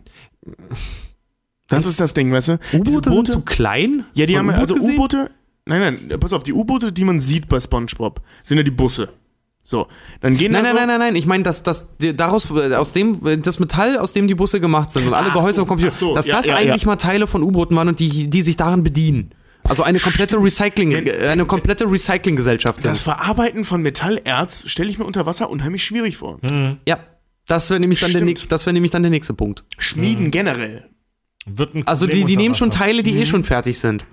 Das 1.67 1.87
ist 1.87 1.99
das 1.99 2.13
Ding, 2.13 2.31
weißt 2.31 2.47
du? 2.49 2.59
U-Boote 2.73 3.11
sind 3.11 3.27
zu 3.27 3.41
klein? 3.41 4.05
Ja, 4.13 4.27
die 4.27 4.37
haben 4.37 4.51
also? 4.51 4.75
U-Boote. 4.75 5.31
Nein, 5.65 5.97
nein, 6.09 6.19
pass 6.19 6.31
auf, 6.31 6.43
die 6.43 6.53
U-Boote, 6.53 6.91
die 6.91 7.05
man 7.05 7.21
sieht 7.21 7.49
bei 7.49 7.59
SpongeBob, 7.59 8.21
sind 8.43 8.57
ja 8.57 8.63
die 8.63 8.69
Busse. 8.69 9.09
So, 9.67 9.87
dann 10.21 10.37
gehen 10.37 10.51
Nein, 10.51 10.63
da 10.63 10.73
nein, 10.73 10.75
so, 10.75 10.77
nein, 10.77 10.87
nein, 10.87 10.99
nein, 10.99 11.15
ich 11.15 11.25
meine, 11.25 11.41
dass 11.43 11.63
das 11.63 11.85
daraus 11.97 12.51
aus 12.51 12.93
dem 12.93 13.41
das 13.41 13.57
Metall, 13.59 13.97
aus 13.97 14.13
dem 14.13 14.27
die 14.27 14.35
Busse 14.35 14.59
gemacht 14.59 14.91
sind 14.91 15.07
und 15.07 15.15
alle 15.15 15.29
Ach 15.29 15.33
Gehäuse 15.33 15.53
so, 15.55 15.61
und 15.63 15.67
Computer, 15.67 15.91
so, 15.91 16.13
dass 16.13 16.27
ja, 16.27 16.35
das 16.37 16.45
ja, 16.45 16.55
eigentlich 16.55 16.83
ja. 16.83 16.87
mal 16.89 16.97
Teile 16.97 17.25
von 17.25 17.41
U-Booten 17.41 17.75
waren 17.75 17.87
und 17.87 17.99
die 17.99 18.29
die 18.29 18.41
sich 18.43 18.57
daran 18.57 18.83
bedienen. 18.83 19.31
Also 19.63 19.81
eine 19.81 19.97
komplette 19.99 20.37
Recycling 20.37 20.91
Den- 20.91 21.07
äh, 21.07 21.27
eine 21.29 21.45
komplette 21.47 21.89
Recycling-Gesellschaft 21.91 22.85
Das. 22.85 23.01
Verarbeiten 23.01 23.65
von 23.65 23.81
Metallerz 23.81 24.69
stelle 24.69 24.87
ich 24.91 24.99
mir 24.99 25.05
unter 25.05 25.25
Wasser 25.25 25.49
unheimlich 25.49 25.83
schwierig 25.83 26.17
vor. 26.17 26.39
Ja, 26.87 26.99
das 27.47 27.67
wäre 27.71 27.79
nämlich 27.79 27.99
dann 27.99 28.11
der 28.11 28.19
Stimmt. 28.19 28.27
nächste, 28.29 28.47
das 28.47 28.67
wäre 28.67 28.73
nämlich 28.75 28.91
dann 28.91 29.01
der 29.01 29.09
nächste 29.09 29.33
Punkt. 29.33 29.63
Schmieden 29.79 30.29
generell. 30.29 30.87
Wird 31.47 31.73
ein 31.73 31.87
Also 31.87 32.05
die, 32.05 32.23
die 32.25 32.37
nehmen 32.37 32.53
schon. 32.53 32.69
Teile, 32.69 33.01
die 33.01 33.17
eh 33.19 33.25
schon 33.25 33.43
fertig 33.43 33.79
sind. 33.79 34.05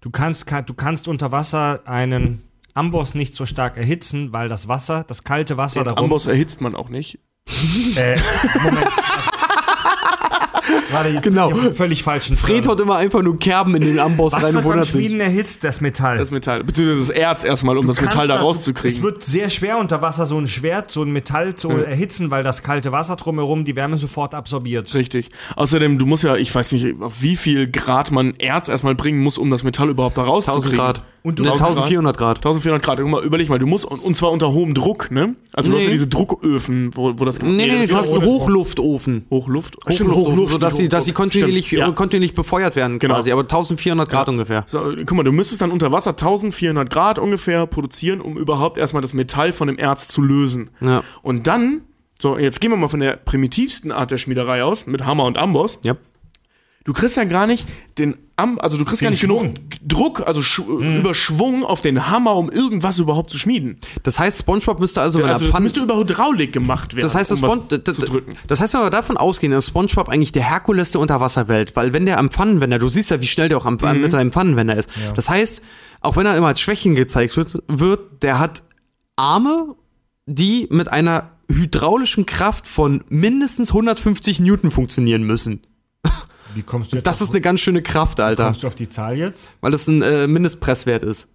Du 0.00 0.08
kannst, 0.08 0.46
ka- 0.46 0.62
du 0.62 0.72
kannst 0.72 1.06
unter 1.08 1.32
Wasser 1.32 1.82
einen 1.86 2.40
Amboss 2.74 3.14
nicht 3.14 3.34
so 3.34 3.46
stark 3.46 3.76
erhitzen, 3.76 4.32
weil 4.32 4.48
das 4.48 4.68
Wasser, 4.68 5.04
das 5.06 5.24
kalte 5.24 5.56
Wasser 5.56 5.80
Den 5.80 5.86
darum. 5.86 6.04
Amboss 6.04 6.26
erhitzt 6.26 6.60
man 6.60 6.74
auch 6.74 6.88
nicht. 6.88 7.18
Äh, 7.96 8.16
Moment. 8.62 8.86
Warte, 10.90 11.20
Genau. 11.20 11.50
völlig 11.74 12.02
falschen 12.02 12.36
Fred 12.36 12.66
haut 12.66 12.80
immer 12.80 12.96
einfach 12.96 13.22
nur 13.22 13.38
Kerben 13.38 13.74
in 13.76 13.82
den 13.82 13.98
Amboss 13.98 14.32
Was 14.32 14.44
rein 14.44 14.54
wird 14.54 14.64
und 14.64 14.72
beim. 14.74 14.84
Schmieden 14.84 15.20
erhitzt? 15.20 15.62
Das 15.62 15.80
Metall. 15.80 16.16
Das 16.18 16.30
Metall. 16.30 16.64
Beziehungsweise 16.64 17.00
das 17.00 17.10
Erz 17.10 17.44
erstmal, 17.44 17.76
um 17.76 17.86
das 17.86 17.96
kannst 17.96 18.12
Metall 18.14 18.28
da 18.28 18.34
das- 18.34 18.40
Es 18.42 18.46
rauszukriegen. 18.46 19.02
wird 19.02 19.22
sehr 19.22 19.50
schwer 19.50 19.78
unter 19.78 20.00
Wasser 20.02 20.24
so 20.24 20.38
ein 20.38 20.46
Schwert, 20.46 20.90
so 20.90 21.02
ein 21.02 21.12
Metall 21.12 21.54
zu 21.54 21.70
erhitzen, 21.70 22.30
weil 22.30 22.42
das 22.44 22.62
kalte 22.62 22.92
Wasser 22.92 23.16
drumherum 23.16 23.64
die 23.64 23.76
Wärme 23.76 23.96
sofort 23.98 24.34
absorbiert. 24.34 24.94
Richtig. 24.94 25.30
Außerdem, 25.56 25.98
du 25.98 26.06
musst 26.06 26.24
ja, 26.24 26.36
ich 26.36 26.54
weiß 26.54 26.72
nicht, 26.72 27.00
auf 27.00 27.20
wie 27.20 27.36
viel 27.36 27.70
Grad 27.70 28.10
man 28.10 28.34
Erz 28.36 28.68
erstmal 28.68 28.94
bringen 28.94 29.20
muss, 29.22 29.36
um 29.36 29.50
das 29.50 29.64
Metall 29.64 29.90
überhaupt 29.90 30.16
da 30.16 30.22
1000 30.22 30.48
rauszukriegen. 30.56 30.78
Grad. 30.84 31.02
Und 31.26 31.38
du- 31.38 31.42
ne, 31.42 31.52
1000 31.52 31.78
1400 31.86 32.18
Grad. 32.18 32.36
1400 32.36 32.82
Grad. 32.82 32.98
Guck 32.98 33.08
mal, 33.08 33.24
überleg 33.24 33.48
mal, 33.48 33.58
du 33.58 33.66
musst, 33.66 33.86
und, 33.86 33.98
und 34.00 34.14
zwar 34.14 34.30
unter 34.30 34.52
hohem 34.52 34.74
Druck, 34.74 35.10
ne? 35.10 35.34
Also 35.54 35.70
du 35.70 35.76
hast 35.76 35.84
ja 35.84 35.88
Nee. 35.88 35.94
diese 35.94 36.06
Drucköfen, 36.08 36.90
wo, 36.94 37.14
wo 37.18 37.24
das 37.24 37.40
Nee, 37.40 37.48
nee, 37.48 37.66
nee, 37.66 37.78
das 37.78 37.88
du 37.88 37.96
hast 37.96 38.12
einen 38.12 38.22
Hochluftofen. 38.24 39.24
Hochluft? 39.30 39.78
Stimmt, 39.88 40.12
Hochluft, 40.14 40.52
sodass 40.52 40.76
sie, 40.76 40.88
dass 40.90 41.06
sie 41.06 41.12
kontinuierlich, 41.12 41.70
ja. 41.70 41.88
äh, 41.88 41.92
kontinuierlich 41.92 42.34
befeuert 42.34 42.76
werden 42.76 42.98
Genau. 42.98 43.14
quasi, 43.14 43.32
aber 43.32 43.42
1400 43.42 44.08
Grad 44.08 44.28
ungefähr. 44.28 44.64
So, 44.66 44.80
guck 45.06 45.12
mal, 45.12 45.22
du 45.22 45.32
müsstest 45.32 45.62
dann 45.62 45.70
unter 45.70 45.90
Wasser 45.92 46.10
1400 46.10 46.90
Grad 46.90 47.18
ungefähr 47.18 47.66
produzieren, 47.66 48.20
um 48.20 48.36
überhaupt 48.36 48.76
erstmal 48.76 49.00
das 49.00 49.14
Metall 49.14 49.52
von 49.54 49.66
dem 49.68 49.78
Erz 49.78 50.08
zu 50.08 50.20
lösen. 50.20 50.68
Ja. 50.84 51.02
Und 51.22 51.46
dann, 51.46 51.80
so, 52.20 52.36
jetzt 52.36 52.60
gehen 52.60 52.70
wir 52.70 52.76
mal 52.76 52.88
von 52.88 53.00
der 53.00 53.16
primitivsten 53.16 53.92
Art 53.92 54.10
der 54.10 54.18
Schmiederei 54.18 54.62
aus, 54.62 54.86
mit 54.86 55.06
Hammer 55.06 55.24
und 55.24 55.38
Amboss. 55.38 55.78
Ja. 55.82 55.96
Du 56.84 56.92
kriegst 56.92 57.16
ja 57.16 57.24
gar 57.24 57.46
nicht 57.46 57.66
den 57.98 58.16
Am 58.36 58.58
also 58.58 58.76
du 58.76 58.84
kriegst 58.84 59.00
gar 59.00 59.10
nicht 59.10 59.20
genug 59.20 59.54
Druck, 59.86 60.20
also 60.26 60.42
Sch 60.42 60.58
Mhm. 60.58 60.96
Überschwung 60.98 61.64
auf 61.64 61.80
den 61.80 62.08
Hammer, 62.10 62.34
um 62.34 62.50
irgendwas 62.50 62.98
überhaupt 62.98 63.30
zu 63.30 63.38
schmieden. 63.38 63.78
Das 64.02 64.18
heißt, 64.18 64.40
SpongeBob 64.40 64.80
müsste 64.80 65.00
also, 65.00 65.20
wenn 65.20 65.26
Also 65.26 65.46
er 65.46 65.52
das 65.52 65.60
müsste 65.60 65.80
über 65.80 65.96
Hydraulik 65.96 66.52
gemacht 66.52 66.94
werden, 66.94 67.02
das 67.02 67.14
heißt, 67.14 67.30
das, 67.30 67.42
um 67.42 67.60
das, 67.68 67.98
das 68.48 68.60
heißt, 68.60 68.74
wenn 68.74 68.80
wir 68.82 68.90
davon 68.90 69.16
ausgehen, 69.16 69.52
ist 69.52 69.68
SpongeBob 69.68 70.08
eigentlich 70.08 70.32
der 70.32 70.42
Herkules 70.42 70.90
der 70.90 71.00
Unterwasserwelt, 71.00 71.76
weil 71.76 71.92
wenn 71.92 72.06
der 72.06 72.18
am 72.18 72.28
Pfannenwender, 72.30 72.78
du 72.78 72.88
siehst 72.88 73.10
ja, 73.12 73.22
wie 73.22 73.26
schnell 73.28 73.48
der 73.48 73.58
auch 73.58 73.66
am, 73.66 73.78
Mhm. 73.80 74.00
mit 74.00 74.14
einem 74.14 74.32
Pfannenwender 74.32 74.76
ist. 74.76 74.90
Das 75.14 75.30
heißt, 75.30 75.62
auch 76.00 76.16
wenn 76.16 76.26
er 76.26 76.36
immer 76.36 76.48
als 76.48 76.60
Schwächen 76.60 76.94
gezeigt 76.96 77.36
wird, 77.36 77.62
wird, 77.68 78.22
der 78.22 78.38
hat 78.40 78.62
Arme, 79.16 79.76
die 80.26 80.66
mit 80.70 80.88
einer 80.88 81.30
hydraulischen 81.48 82.26
Kraft 82.26 82.66
von 82.66 83.04
mindestens 83.08 83.70
150 83.70 84.40
Newton 84.40 84.70
funktionieren 84.72 85.22
müssen. 85.22 85.60
Wie 86.54 86.62
kommst 86.62 86.92
du 86.92 86.96
jetzt 86.96 87.06
Das 87.06 87.16
auf, 87.20 87.28
ist 87.28 87.30
eine 87.30 87.40
ganz 87.40 87.60
schöne 87.60 87.82
Kraft, 87.82 88.20
Alter. 88.20 88.44
kommst 88.44 88.62
du 88.62 88.66
auf 88.66 88.74
die 88.74 88.88
Zahl 88.88 89.16
jetzt? 89.16 89.52
Weil 89.60 89.72
das 89.72 89.86
ein 89.88 90.02
äh, 90.02 90.26
Mindestpresswert 90.26 91.02
ist. 91.02 91.28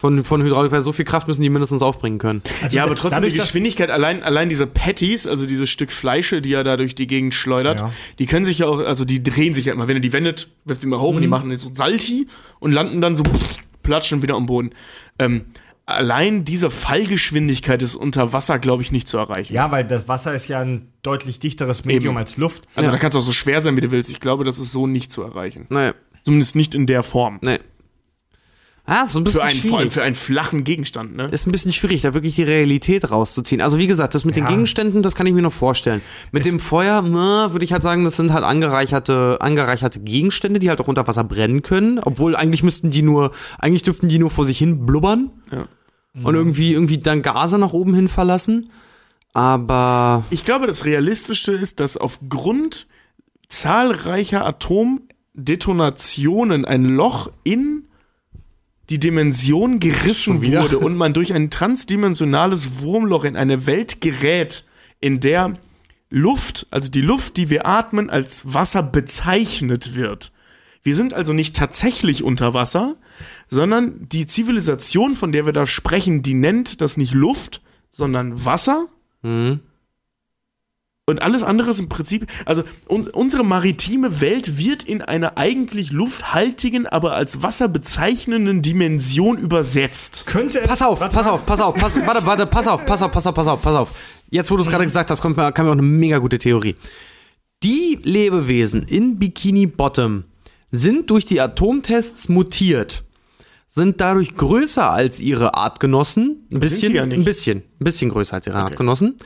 Von, 0.00 0.24
von 0.24 0.40
Hydraulik, 0.44 0.70
weil 0.70 0.80
so 0.82 0.92
viel 0.92 1.04
Kraft 1.04 1.26
müssen 1.26 1.42
die 1.42 1.50
mindestens 1.50 1.82
aufbringen 1.82 2.18
können. 2.18 2.40
Also 2.62 2.76
ja, 2.76 2.84
aber 2.84 2.94
trotzdem 2.94 3.16
dadurch, 3.16 3.34
die 3.34 3.40
Geschwindigkeit, 3.40 3.90
allein, 3.90 4.22
allein 4.22 4.48
diese 4.48 4.68
Patties, 4.68 5.26
also 5.26 5.44
dieses 5.44 5.68
Stück 5.70 5.90
Fleische, 5.90 6.40
die 6.40 6.52
er 6.52 6.62
da 6.62 6.76
durch 6.76 6.94
die 6.94 7.08
Gegend 7.08 7.34
schleudert, 7.34 7.80
Ja. 7.80 7.92
die 8.20 8.26
können 8.26 8.44
sich 8.44 8.58
ja 8.60 8.66
auch, 8.68 8.78
also 8.78 9.04
die 9.04 9.20
drehen 9.24 9.54
sich 9.54 9.64
ja 9.64 9.72
immer. 9.72 9.88
Wenn 9.88 9.96
er 9.96 10.00
die 10.00 10.12
wendet, 10.12 10.50
wirft 10.64 10.82
die 10.82 10.86
mal 10.86 11.00
hoch 11.00 11.16
und 11.16 11.22
die 11.22 11.26
machen 11.26 11.56
so 11.56 11.70
Salti 11.74 12.28
und 12.60 12.70
landen 12.70 13.00
dann 13.00 13.16
so 13.16 13.24
pff, 13.24 13.56
platschen 13.82 14.22
wieder 14.22 14.36
am 14.36 14.46
Boden. 14.46 14.70
Ähm, 15.18 15.46
allein 15.88 16.44
diese 16.44 16.70
Fallgeschwindigkeit 16.70 17.80
ist 17.82 17.94
unter 17.96 18.32
Wasser, 18.32 18.58
glaube 18.58 18.82
ich, 18.82 18.92
nicht 18.92 19.08
zu 19.08 19.18
erreichen. 19.18 19.54
Ja, 19.54 19.70
weil 19.70 19.84
das 19.84 20.06
Wasser 20.08 20.34
ist 20.34 20.48
ja 20.48 20.60
ein 20.60 20.92
deutlich 21.02 21.40
dichteres 21.40 21.84
Medium 21.84 22.12
Eben. 22.14 22.18
als 22.18 22.36
Luft. 22.36 22.64
Also 22.74 22.88
Ja. 22.88 22.92
da 22.92 22.98
kannst 22.98 23.14
du 23.14 23.18
auch 23.20 23.24
so 23.24 23.32
schwer 23.32 23.60
sein, 23.60 23.76
wie 23.76 23.80
du 23.80 23.90
willst. 23.90 24.10
Ich 24.10 24.20
glaube, 24.20 24.44
das 24.44 24.58
ist 24.58 24.70
so 24.72 24.86
nicht 24.86 25.10
zu 25.10 25.22
erreichen. 25.22 25.66
Nee, 25.70 25.92
Zumindest 26.24 26.56
nicht 26.56 26.74
in 26.74 26.86
der 26.86 27.02
Form. 27.02 27.38
nee. 27.42 27.58
Ah, 28.90 29.02
ist 29.02 29.12
so 29.12 29.20
ein 29.20 29.24
bisschen 29.24 29.40
Für 29.40 29.46
einen, 29.46 29.60
vor 29.60 29.68
allem 29.70 29.78
schwierig. 29.80 29.92
für 29.92 30.02
einen 30.02 30.14
flachen 30.14 30.64
Gegenstand, 30.64 31.14
ne? 31.14 31.28
ist 31.30 31.46
ein 31.46 31.52
bisschen 31.52 31.74
schwierig, 31.74 32.00
da 32.00 32.14
wirklich 32.14 32.36
die 32.36 32.42
Realität 32.42 33.10
rauszuziehen. 33.10 33.60
Also 33.60 33.76
wie 33.76 33.86
gesagt, 33.86 34.14
das 34.14 34.24
mit 34.24 34.34
den 34.34 34.44
Ja. 34.44 34.48
Gegenständen, 34.48 35.02
das 35.02 35.14
kann 35.14 35.26
ich 35.26 35.34
mir 35.34 35.42
noch 35.42 35.52
vorstellen. 35.52 36.00
Mit 36.32 36.46
dem 36.46 36.58
Feuer, 36.58 37.02
na, 37.02 37.52
würde 37.52 37.66
ich 37.66 37.72
halt 37.74 37.82
sagen, 37.82 38.04
das 38.04 38.16
sind 38.16 38.32
halt 38.32 38.44
angereicherte, 38.44 39.36
angereicherte 39.42 40.00
Gegenstände, 40.00 40.58
die 40.58 40.70
halt 40.70 40.80
auch 40.80 40.88
unter 40.88 41.06
Wasser 41.06 41.22
brennen 41.22 41.60
können. 41.60 41.98
Obwohl 41.98 42.34
eigentlich 42.34 42.62
müssten 42.62 42.88
die 42.88 43.02
nur, 43.02 43.32
eigentlich 43.58 43.82
dürften 43.82 44.08
die 44.08 44.18
nur 44.18 44.30
vor 44.30 44.46
sich 44.46 44.56
hin 44.56 44.86
blubbern 44.86 45.32
Ja. 45.52 45.68
Und 46.24 46.34
irgendwie, 46.34 46.72
irgendwie 46.72 46.98
dann 46.98 47.22
Gase 47.22 47.58
nach 47.58 47.72
oben 47.72 47.94
hin 47.94 48.08
verlassen. 48.08 48.68
Aber 49.32 50.24
Ich 50.30 50.44
glaube, 50.44 50.66
das 50.66 50.84
Realistischste 50.84 51.52
ist, 51.52 51.78
dass 51.80 51.96
aufgrund 51.96 52.86
zahlreicher 53.48 54.44
Atomdetonationen 54.44 56.64
ein 56.64 56.84
Loch 56.84 57.30
in 57.44 57.84
die 58.90 58.98
Dimension 58.98 59.78
gerissen 59.80 60.42
wurde 60.42 60.78
und 60.78 60.96
man 60.96 61.14
durch 61.14 61.34
ein 61.34 61.50
transdimensionales 61.50 62.80
Wurmloch 62.80 63.24
in 63.24 63.36
eine 63.36 63.66
Welt 63.66 64.00
gerät, 64.00 64.64
in 65.00 65.20
der 65.20 65.52
Luft, 66.10 66.66
also 66.70 66.90
die 66.90 67.02
Luft, 67.02 67.36
die 67.36 67.50
wir 67.50 67.66
atmen, 67.66 68.08
als 68.08 68.54
Wasser 68.54 68.82
bezeichnet 68.82 69.94
wird. 69.94 70.32
Wir 70.82 70.94
sind 70.94 71.12
also 71.12 71.34
nicht 71.34 71.54
tatsächlich 71.54 72.22
unter 72.22 72.54
Wasser, 72.54 72.96
sondern 73.48 74.08
die 74.08 74.26
Zivilisation, 74.26 75.16
von 75.16 75.32
der 75.32 75.46
wir 75.46 75.52
da 75.52 75.66
sprechen, 75.66 76.22
die 76.22 76.34
nennt 76.34 76.80
das 76.80 76.96
nicht 76.96 77.14
Luft, 77.14 77.60
sondern 77.90 78.44
Wasser. 78.44 78.86
hm, 79.22 79.60
Und 81.06 81.22
alles 81.22 81.42
andere 81.42 81.70
ist 81.70 81.80
im 81.80 81.88
Prinzip, 81.88 82.26
also 82.44 82.64
un, 82.86 83.08
unsere 83.08 83.42
maritime 83.42 84.20
Welt 84.20 84.58
wird 84.58 84.82
in 84.84 85.00
einer 85.00 85.38
eigentlich 85.38 85.90
lufthaltigen, 85.90 86.86
aber 86.86 87.14
als 87.14 87.42
Wasser 87.42 87.66
bezeichnenden 87.68 88.60
Dimension 88.60 89.38
übersetzt. 89.38 90.26
Könnte 90.26 90.60
es, 90.60 90.66
pass 90.66 90.82
auf, 90.82 91.00
warte 91.00 91.16
pass 91.16 91.26
auf, 91.26 91.46
pass 91.46 91.60
auf, 91.62 91.74
pass, 91.74 91.96
warte, 92.06 92.26
warte, 92.26 92.46
pass 92.46 92.66
auf, 92.66 92.84
pass 92.84 93.00
auf, 93.02 93.10
pass 93.10 93.26
auf, 93.26 93.34
pass 93.34 93.48
auf, 93.48 93.62
pass 93.62 93.74
auf. 93.74 93.88
Jetzt, 94.30 94.50
wo 94.50 94.56
du 94.56 94.62
es 94.62 94.68
gerade 94.68 94.84
gesagt 94.84 95.10
hast, 95.10 95.22
kommt 95.22 95.38
mir, 95.38 95.50
kam 95.52 95.64
mir 95.64 95.70
auch 95.72 95.76
eine 95.78 95.82
mega 95.82 96.18
gute 96.18 96.36
Theorie. 96.36 96.76
Die 97.62 97.98
Lebewesen 98.02 98.82
in 98.82 99.18
Bikini 99.18 99.66
Bottom 99.66 100.24
sind 100.70 101.08
durch 101.10 101.24
die 101.24 101.40
Atomtests 101.40 102.28
mutiert, 102.28 103.02
sind 103.68 104.00
dadurch 104.00 104.34
größer 104.36 104.90
als 104.90 105.20
ihre 105.20 105.54
Artgenossen, 105.54 106.48
ein 106.50 106.58
bisschen, 106.58 106.94
ja 106.94 107.02
ein 107.02 107.24
bisschen, 107.24 107.58
ein 107.80 107.84
bisschen 107.84 108.10
größer 108.10 108.34
als 108.34 108.46
ihre 108.46 108.58
Artgenossen. 108.58 109.16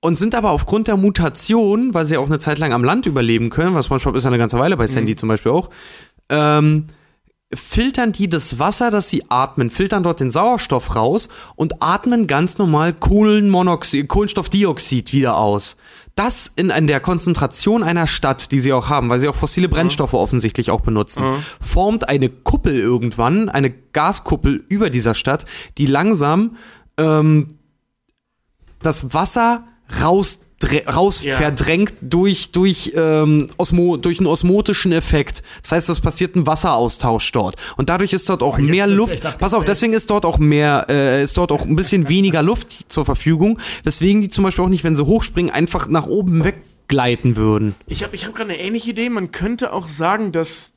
Und 0.00 0.16
sind 0.16 0.36
aber 0.36 0.52
aufgrund 0.52 0.86
der 0.86 0.96
Mutation, 0.96 1.92
weil 1.92 2.06
sie 2.06 2.16
auch 2.16 2.28
eine 2.28 2.38
Zeit 2.38 2.60
lang 2.60 2.72
am 2.72 2.84
Land 2.84 3.06
überleben 3.06 3.50
können, 3.50 3.74
was 3.74 3.86
SpongeBob 3.86 4.14
ist 4.14 4.22
ja 4.22 4.30
eine 4.30 4.38
ganze 4.38 4.58
Weile 4.58 4.76
bei 4.76 4.86
Sandy 4.86 5.16
zum 5.16 5.28
Beispiel 5.28 5.50
auch, 5.50 5.70
ähm, 6.28 6.86
filtern 7.54 8.12
die 8.12 8.28
das 8.28 8.58
Wasser, 8.58 8.90
das 8.90 9.08
sie 9.08 9.24
atmen, 9.30 9.70
filtern 9.70 10.02
dort 10.02 10.20
den 10.20 10.30
Sauerstoff 10.30 10.94
raus 10.94 11.28
und 11.56 11.82
atmen 11.82 12.26
ganz 12.26 12.58
normal 12.58 12.92
Kohlenmonoxid, 12.92 14.06
Kohlenstoffdioxid 14.06 15.12
wieder 15.14 15.36
aus. 15.36 15.76
Das 16.14 16.48
in, 16.48 16.70
in 16.70 16.86
der 16.86 17.00
Konzentration 17.00 17.82
einer 17.82 18.06
Stadt, 18.06 18.50
die 18.50 18.60
sie 18.60 18.72
auch 18.72 18.88
haben, 18.88 19.08
weil 19.08 19.18
sie 19.18 19.28
auch 19.28 19.36
fossile 19.36 19.68
Brennstoffe 19.68 20.14
offensichtlich 20.14 20.70
auch 20.70 20.80
benutzen, 20.80 21.22
formt 21.60 22.08
eine 22.08 22.28
Kuppel 22.28 22.78
irgendwann, 22.78 23.48
eine 23.48 23.70
Gaskuppel 23.70 24.64
über 24.68 24.90
dieser 24.90 25.14
Stadt, 25.14 25.46
die 25.78 25.86
langsam 25.86 26.56
ähm, 26.98 27.58
das 28.82 29.14
Wasser 29.14 29.64
raus, 30.02 30.44
raus 30.88 31.22
Ja. 31.22 31.36
verdrängt 31.36 31.94
durch, 32.00 32.50
durch, 32.50 32.92
ähm, 32.96 33.46
Osmo, 33.58 33.96
durch 33.96 34.18
einen 34.18 34.26
osmotischen 34.26 34.92
Effekt. 34.92 35.42
Das 35.62 35.72
heißt, 35.72 35.88
es 35.88 36.00
passiert 36.00 36.34
ein 36.36 36.46
Wasseraustausch 36.46 37.30
dort. 37.32 37.56
Und 37.76 37.88
dadurch 37.88 38.12
ist 38.12 38.28
dort 38.28 38.42
auch 38.42 38.58
jetzt 38.58 38.68
mehr 38.68 38.86
Luft. 38.86 39.22
Pass 39.38 39.54
auf, 39.54 39.64
deswegen 39.64 39.92
ist 39.92 40.10
dort 40.10 40.24
auch 40.24 40.38
mehr, 40.38 40.86
äh, 40.88 41.22
ist 41.22 41.36
dort 41.36 41.52
auch 41.52 41.64
ein 41.64 41.76
bisschen 41.76 42.08
weniger 42.08 42.42
Luft 42.42 42.90
zur 42.92 43.04
Verfügung, 43.04 43.58
weswegen 43.84 44.20
die 44.20 44.28
zum 44.28 44.44
Beispiel 44.44 44.64
auch 44.64 44.68
nicht, 44.68 44.84
wenn 44.84 44.96
sie 44.96 45.04
hochspringen, 45.06 45.52
einfach 45.52 45.86
nach 45.88 46.06
oben 46.06 46.42
weggleiten 46.44 47.36
würden. 47.36 47.74
Ich 47.86 48.02
habe 48.02 48.14
ich 48.16 48.26
hab 48.26 48.34
gerade 48.34 48.50
eine 48.50 48.60
ähnliche 48.60 48.90
Idee. 48.90 49.10
Man 49.10 49.30
könnte 49.30 49.72
auch 49.72 49.86
sagen, 49.86 50.32
dass, 50.32 50.74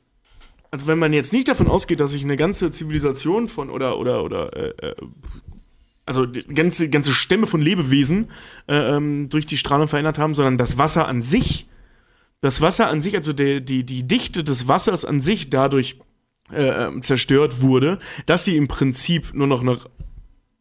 also 0.70 0.86
wenn 0.86 0.98
man 0.98 1.12
jetzt 1.12 1.32
nicht 1.32 1.48
davon 1.48 1.66
ausgeht, 1.68 2.00
dass 2.00 2.12
sich 2.12 2.22
eine 2.24 2.36
ganze 2.36 2.70
Zivilisation 2.70 3.48
von 3.48 3.68
oder 3.68 3.98
oder 3.98 4.22
oder 4.22 4.56
äh, 4.56 4.68
äh, 4.90 4.94
also 6.06 6.26
die 6.26 6.42
ganze 6.54 6.88
ganze 6.90 7.12
Stämme 7.12 7.46
von 7.46 7.60
Lebewesen 7.62 8.30
äh, 8.68 8.74
ähm, 8.96 9.28
durch 9.28 9.46
die 9.46 9.56
Strahlung 9.56 9.88
verändert 9.88 10.18
haben, 10.18 10.34
sondern 10.34 10.58
das 10.58 10.78
Wasser 10.78 11.06
an 11.08 11.22
sich, 11.22 11.68
das 12.40 12.60
Wasser 12.60 12.88
an 12.88 13.00
sich, 13.00 13.16
also 13.16 13.32
die 13.32 13.64
die 13.64 13.84
die 13.84 14.02
Dichte 14.06 14.42
des 14.44 14.66
Wassers 14.68 15.04
an 15.04 15.20
sich 15.20 15.50
dadurch 15.50 15.98
äh, 16.52 16.62
ähm, 16.86 17.02
zerstört 17.02 17.60
wurde, 17.62 17.98
dass 18.26 18.44
sie 18.44 18.56
im 18.56 18.68
Prinzip 18.68 19.32
nur 19.32 19.46
noch 19.46 19.60
eine 19.62 19.78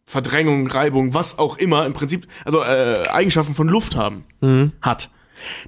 Verdrängung, 0.06 0.68
Reibung, 0.68 1.14
was 1.14 1.40
auch 1.40 1.58
immer, 1.58 1.86
im 1.86 1.94
Prinzip, 1.94 2.28
also 2.44 2.62
äh, 2.62 3.08
Eigenschaften 3.10 3.56
von 3.56 3.68
Luft 3.70 3.96
haben, 3.96 4.26
hat. 4.82 5.10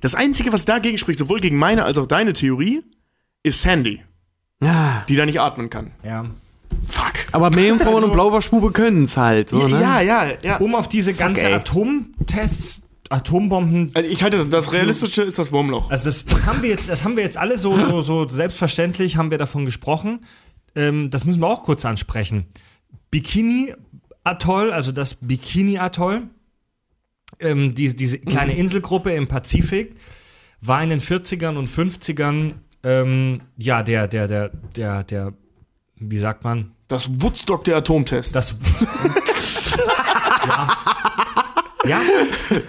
Das 0.01 0.15
Einzige, 0.15 0.51
was 0.51 0.65
dagegen 0.65 0.97
spricht, 0.97 1.17
sowohl 1.19 1.39
gegen 1.39 1.55
meine 1.57 1.85
als 1.85 1.97
auch 1.97 2.07
deine 2.07 2.33
Theorie, 2.33 2.83
ist 3.43 3.61
Sandy, 3.61 4.01
Ja. 4.61 5.05
die 5.07 5.15
da 5.15 5.25
nicht 5.25 5.39
atmen 5.39 5.69
kann. 5.69 5.91
Ja. 6.03 6.25
Fuck. 6.89 7.13
Aber 7.31 7.49
Meerjungfrauen 7.49 8.03
und 8.03 8.13
Blaubarschbube 8.13 8.71
können 8.71 9.05
es 9.05 9.17
halt. 9.17 9.49
So, 9.49 9.67
ne? 9.67 9.81
Ja, 9.81 10.01
ja, 10.01 10.27
ja. 10.43 10.57
Um 10.57 10.75
auf 10.75 10.87
diese 10.87 11.13
ganze 11.13 11.45
ey. 11.45 11.53
Atomtests, 11.53 12.83
Atombomben 13.09 13.91
Also 13.93 14.09
ich 14.09 14.23
halte 14.23 14.45
das 14.45 14.73
Realistische 14.73 15.23
ist 15.23 15.37
das 15.37 15.51
Wurmloch. 15.51 15.91
Also 15.91 16.05
das, 16.05 16.25
das 16.25 16.45
haben 16.45 16.61
wir 16.63 16.69
jetzt, 16.69 16.89
das 16.89 17.03
haben 17.03 17.15
wir 17.15 17.23
jetzt 17.23 17.37
alle 17.37 17.57
so, 17.57 17.77
so, 17.77 18.01
so 18.01 18.27
selbstverständlich 18.27 19.17
haben 19.17 19.29
wir 19.29 19.37
davon 19.37 19.65
gesprochen. 19.65 20.25
Ähm, 20.75 21.09
das 21.09 21.25
müssen 21.25 21.39
wir 21.39 21.47
auch 21.47 21.63
kurz 21.63 21.85
ansprechen. 21.85 22.47
Bikini 23.11 23.73
Atoll, 24.23 24.71
also 24.71 24.91
das 24.91 25.15
Bikini 25.15 25.77
Atoll, 25.77 26.23
ähm, 27.39 27.75
die, 27.75 27.95
diese 27.95 28.19
kleine 28.19 28.55
Inselgruppe 28.55 29.11
im 29.11 29.27
Pazifik, 29.27 29.95
war 30.61 30.81
in 30.81 30.89
den 30.89 31.01
40ern 31.01 31.57
und 31.57 31.69
50ern 31.69 32.53
ähm, 32.83 33.41
ja 33.57 33.83
der, 33.83 34.07
der, 34.07 34.27
der, 34.27 34.49
der, 34.75 35.03
der, 35.03 35.33
wie 36.09 36.17
sagt 36.17 36.43
man, 36.43 36.71
Das 36.87 37.21
Woodstock 37.21 37.63
der 37.63 37.77
Atomtests. 37.77 38.31
das 38.33 38.55
ja. 40.47 40.77
ja, 41.85 42.01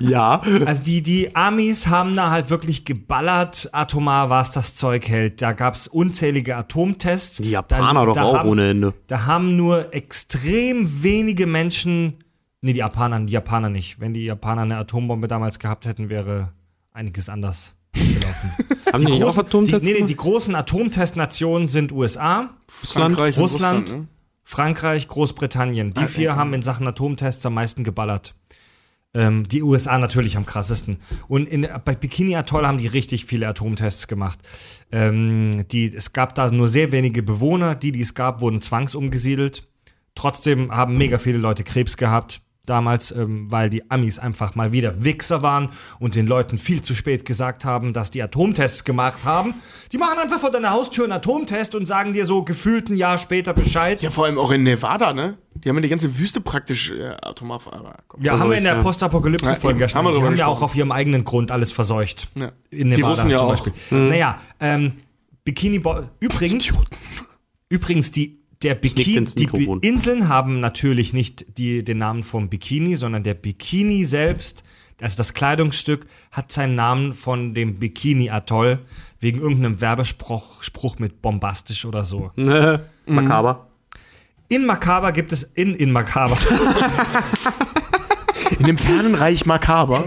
Ja. 0.01 0.41
Also 0.65 0.83
die, 0.83 1.03
die 1.03 1.35
Amis 1.37 1.87
haben 1.87 2.17
da 2.17 2.31
halt 2.31 2.51
wirklich 2.51 2.85
geballert, 2.85 3.69
atomar, 3.73 4.31
was 4.31 4.51
das 4.51 4.75
Zeug 4.75 5.09
hält. 5.09 5.43
Da 5.43 5.53
gab 5.53 5.75
es 5.75 5.87
unzählige 5.89 6.57
Atomtests. 6.57 7.39
Die 7.39 7.51
Japaner 7.51 8.01
Da- 8.01 8.05
doch 8.07 8.13
da 8.15 8.23
auch 8.25 8.39
haben, 8.39 8.49
ohne 8.49 8.71
Ende. 8.71 8.95
Da 9.07 9.27
haben 9.27 9.57
nur 9.57 9.95
extrem 9.95 11.03
wenige 11.03 11.47
Menschen, 11.47 12.15
nee, 12.61 12.73
die 12.73 12.79
Japaner, 12.81 13.21
die 13.21 13.33
Japaner 13.33 13.69
nicht. 13.69 14.01
Wenn 14.01 14.15
die 14.15 14.25
Japaner 14.25 14.63
eine 14.63 14.77
Atombombe 14.79 15.29
damals 15.29 15.59
gehabt 15.59 15.87
hätten, 15.87 16.09
wäre 16.09 16.53
einiges 16.93 17.29
anders 17.29 17.75
gelaufen. 17.95 18.53
Haben 18.93 19.07
die, 19.07 19.13
auch 19.23 19.29
Großen- 19.31 19.41
Atomtests 19.41 19.83
die, 19.87 19.93
nee, 19.93 20.01
nee, 20.01 20.07
die 20.07 20.17
großen 20.17 20.55
Atomtestnationen 20.55 21.69
sind 21.69 21.93
USA, 21.93 22.51
Frankreich 22.69 23.37
und 23.37 23.43
Russland, 23.43 23.91
ne? 23.91 24.09
Frankreich, 24.43 25.09
Großbritannien. 25.09 25.95
Die 25.95 26.07
vier 26.07 26.37
haben 26.37 26.53
in 26.53 26.63
Sachen 26.63 26.87
Atomtests 26.87 27.45
am 27.47 27.55
meisten 27.55 27.83
geballert. 27.83 28.35
Ähm, 29.15 29.49
die 29.49 29.63
USA 29.63 29.97
natürlich 29.99 30.37
am 30.37 30.45
krassesten. 30.45 30.99
Und 31.29 31.49
in, 31.49 31.67
bei 31.85 31.95
Bikini 31.95 32.37
Atoll 32.37 32.67
haben 32.67 32.79
die 32.79 32.89
richtig 32.89 33.25
viele 33.25 33.49
Atomtests 33.49 34.07
gemacht. 34.07 34.41
Ähm, 34.93 35.67
die, 35.71 35.95
es 35.95 36.13
gab 36.13 36.35
da 36.35 36.51
nur 36.51 36.69
sehr 36.69 36.93
wenige 36.93 37.23
Bewohner. 37.23 37.75
Die, 37.75 37.93
die 37.93 38.01
es 38.03 38.15
gab, 38.15 38.41
wurden 38.43 38.61
zwangsumgesiedelt. 38.61 39.67
Trotzdem 40.15 40.71
haben 40.71 40.99
mega 40.99 41.19
viele 41.19 41.39
Leute 41.39 41.65
Krebs 41.65 41.97
gehabt 41.97 42.41
damals, 42.67 43.13
ähm, 43.13 43.51
weil 43.51 43.71
die 43.71 43.91
Amis 43.91 44.19
einfach 44.19 44.55
mal 44.55 44.73
wieder 44.73 45.05
Wichser 45.05 45.43
waren 45.43 45.69
und 45.99 46.15
den 46.15 46.27
Leuten 46.27 46.59
viel 46.59 46.83
zu 46.83 46.95
spät 46.95 47.25
gesagt 47.25 47.65
haben, 47.65 47.93
dass 47.93 48.11
die 48.11 48.23
Atomtests 48.23 48.85
gemacht 48.85 49.25
haben. 49.25 49.55
Die 49.93 49.99
machen 49.99 50.19
einfach 50.19 50.39
vor 50.39 50.51
deiner 50.51 50.71
Haustür 50.71 51.05
einen 51.05 51.13
Atomtest 51.13 51.75
und 51.75 51.87
sagen 51.87 52.13
dir 52.13 52.27
so 52.27 52.43
gefühlt 52.43 52.89
ein 52.91 52.97
Jahr 52.97 53.19
später 53.19 53.53
Bescheid. 53.53 54.03
Ja, 54.03 54.11
vor 54.11 54.25
allem 54.27 54.39
auch 54.39 54.51
in 54.51 54.63
Nevada, 54.63 55.13
ne? 55.13 55.37
Die 55.55 55.69
haben 55.69 55.77
ja 55.77 55.83
die 55.83 55.89
ganze 55.89 56.19
Wüste 56.19 56.41
praktisch 56.41 56.91
äh, 56.91 57.15
atomar 57.23 57.61
Ja, 58.21 58.33
Also 58.33 58.45
haben 58.45 58.51
wir 58.51 58.59
in 58.59 58.65
der 58.65 58.75
ja. 58.77 58.83
Postapokalypse-Folge 58.83 59.81
Ja, 59.81 59.87
ja, 59.87 59.95
haben 59.95 60.05
wir 60.07 60.13
Die 60.13 60.23
haben 60.23 60.37
ja 60.37 60.47
auch 60.47 60.53
gesprochen. 60.55 60.65
auf 60.65 60.75
ihrem 60.77 60.93
eigenen 60.93 61.25
Grund 61.25 61.51
alles 61.51 61.71
verseucht. 61.73 62.29
Ja. 62.35 62.53
In 62.71 62.91
Die 62.91 62.97
Nevada 62.97 63.09
Russen 63.11 63.31
ja 63.31 63.37
zum 63.39 63.47
auch. 63.47 63.51
Beispiel. 63.51 63.73
Naja, 63.91 64.39
ähm, 64.61 64.93
Bikini 65.45 65.79
Bo 65.79 66.01
Übrigens, 66.21 66.77
übrigens 67.69 68.11
die, 68.11 68.41
der 68.65 68.75
Bikini, 68.75 69.25
die 69.25 69.87
Inseln 69.87 70.29
haben 70.29 70.61
natürlich 70.61 71.13
nicht 71.13 71.59
die, 71.59 71.85
den 71.85 71.99
Namen 71.99 72.23
vom 72.25 72.49
Bikini, 72.49 72.97
sondern 72.97 73.23
der 73.23 73.35
Bikini 73.35 74.05
selbst, 74.05 74.65
also 75.01 75.17
das 75.17 75.35
Kleidungsstück, 75.35 76.07
hat 76.33 76.51
seinen 76.51 76.75
Namen 76.75 77.13
von 77.13 77.53
dem 77.53 77.79
Bikini-Atoll 77.79 78.79
wegen 79.21 79.41
irgendeinem 79.41 79.81
Werbespruch 79.81 80.63
Spruch 80.63 80.99
mit 80.99 81.21
bombastisch 81.21 81.85
oder 81.85 82.05
so. 82.05 82.33
Makaber. 83.07 83.69
In 84.49 84.65
Makaber 84.67 85.13
gibt 85.13 85.33
es 85.33 85.43
in 85.43 85.75
in 85.75 85.93
Makaber. 85.93 86.37
In 88.59 88.67
dem 88.67 88.79
fernen 88.79 89.15
Reich 89.15 89.47
Makaber, 89.47 90.05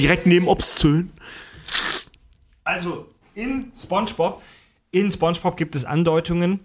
direkt 0.00 0.26
neben 0.26 0.48
Obstzölln. 0.48 1.12
Also 2.64 3.06
in 3.34 3.72
SpongeBob, 3.76 4.42
in 4.90 5.12
SpongeBob 5.12 5.56
gibt 5.56 5.76
es 5.76 5.84
Andeutungen, 5.84 6.60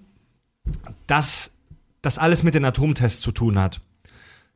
dass 1.07 1.53
das 2.01 2.17
alles 2.17 2.43
mit 2.43 2.55
den 2.55 2.65
Atomtests 2.65 3.21
zu 3.21 3.31
tun 3.31 3.59
hat. 3.59 3.81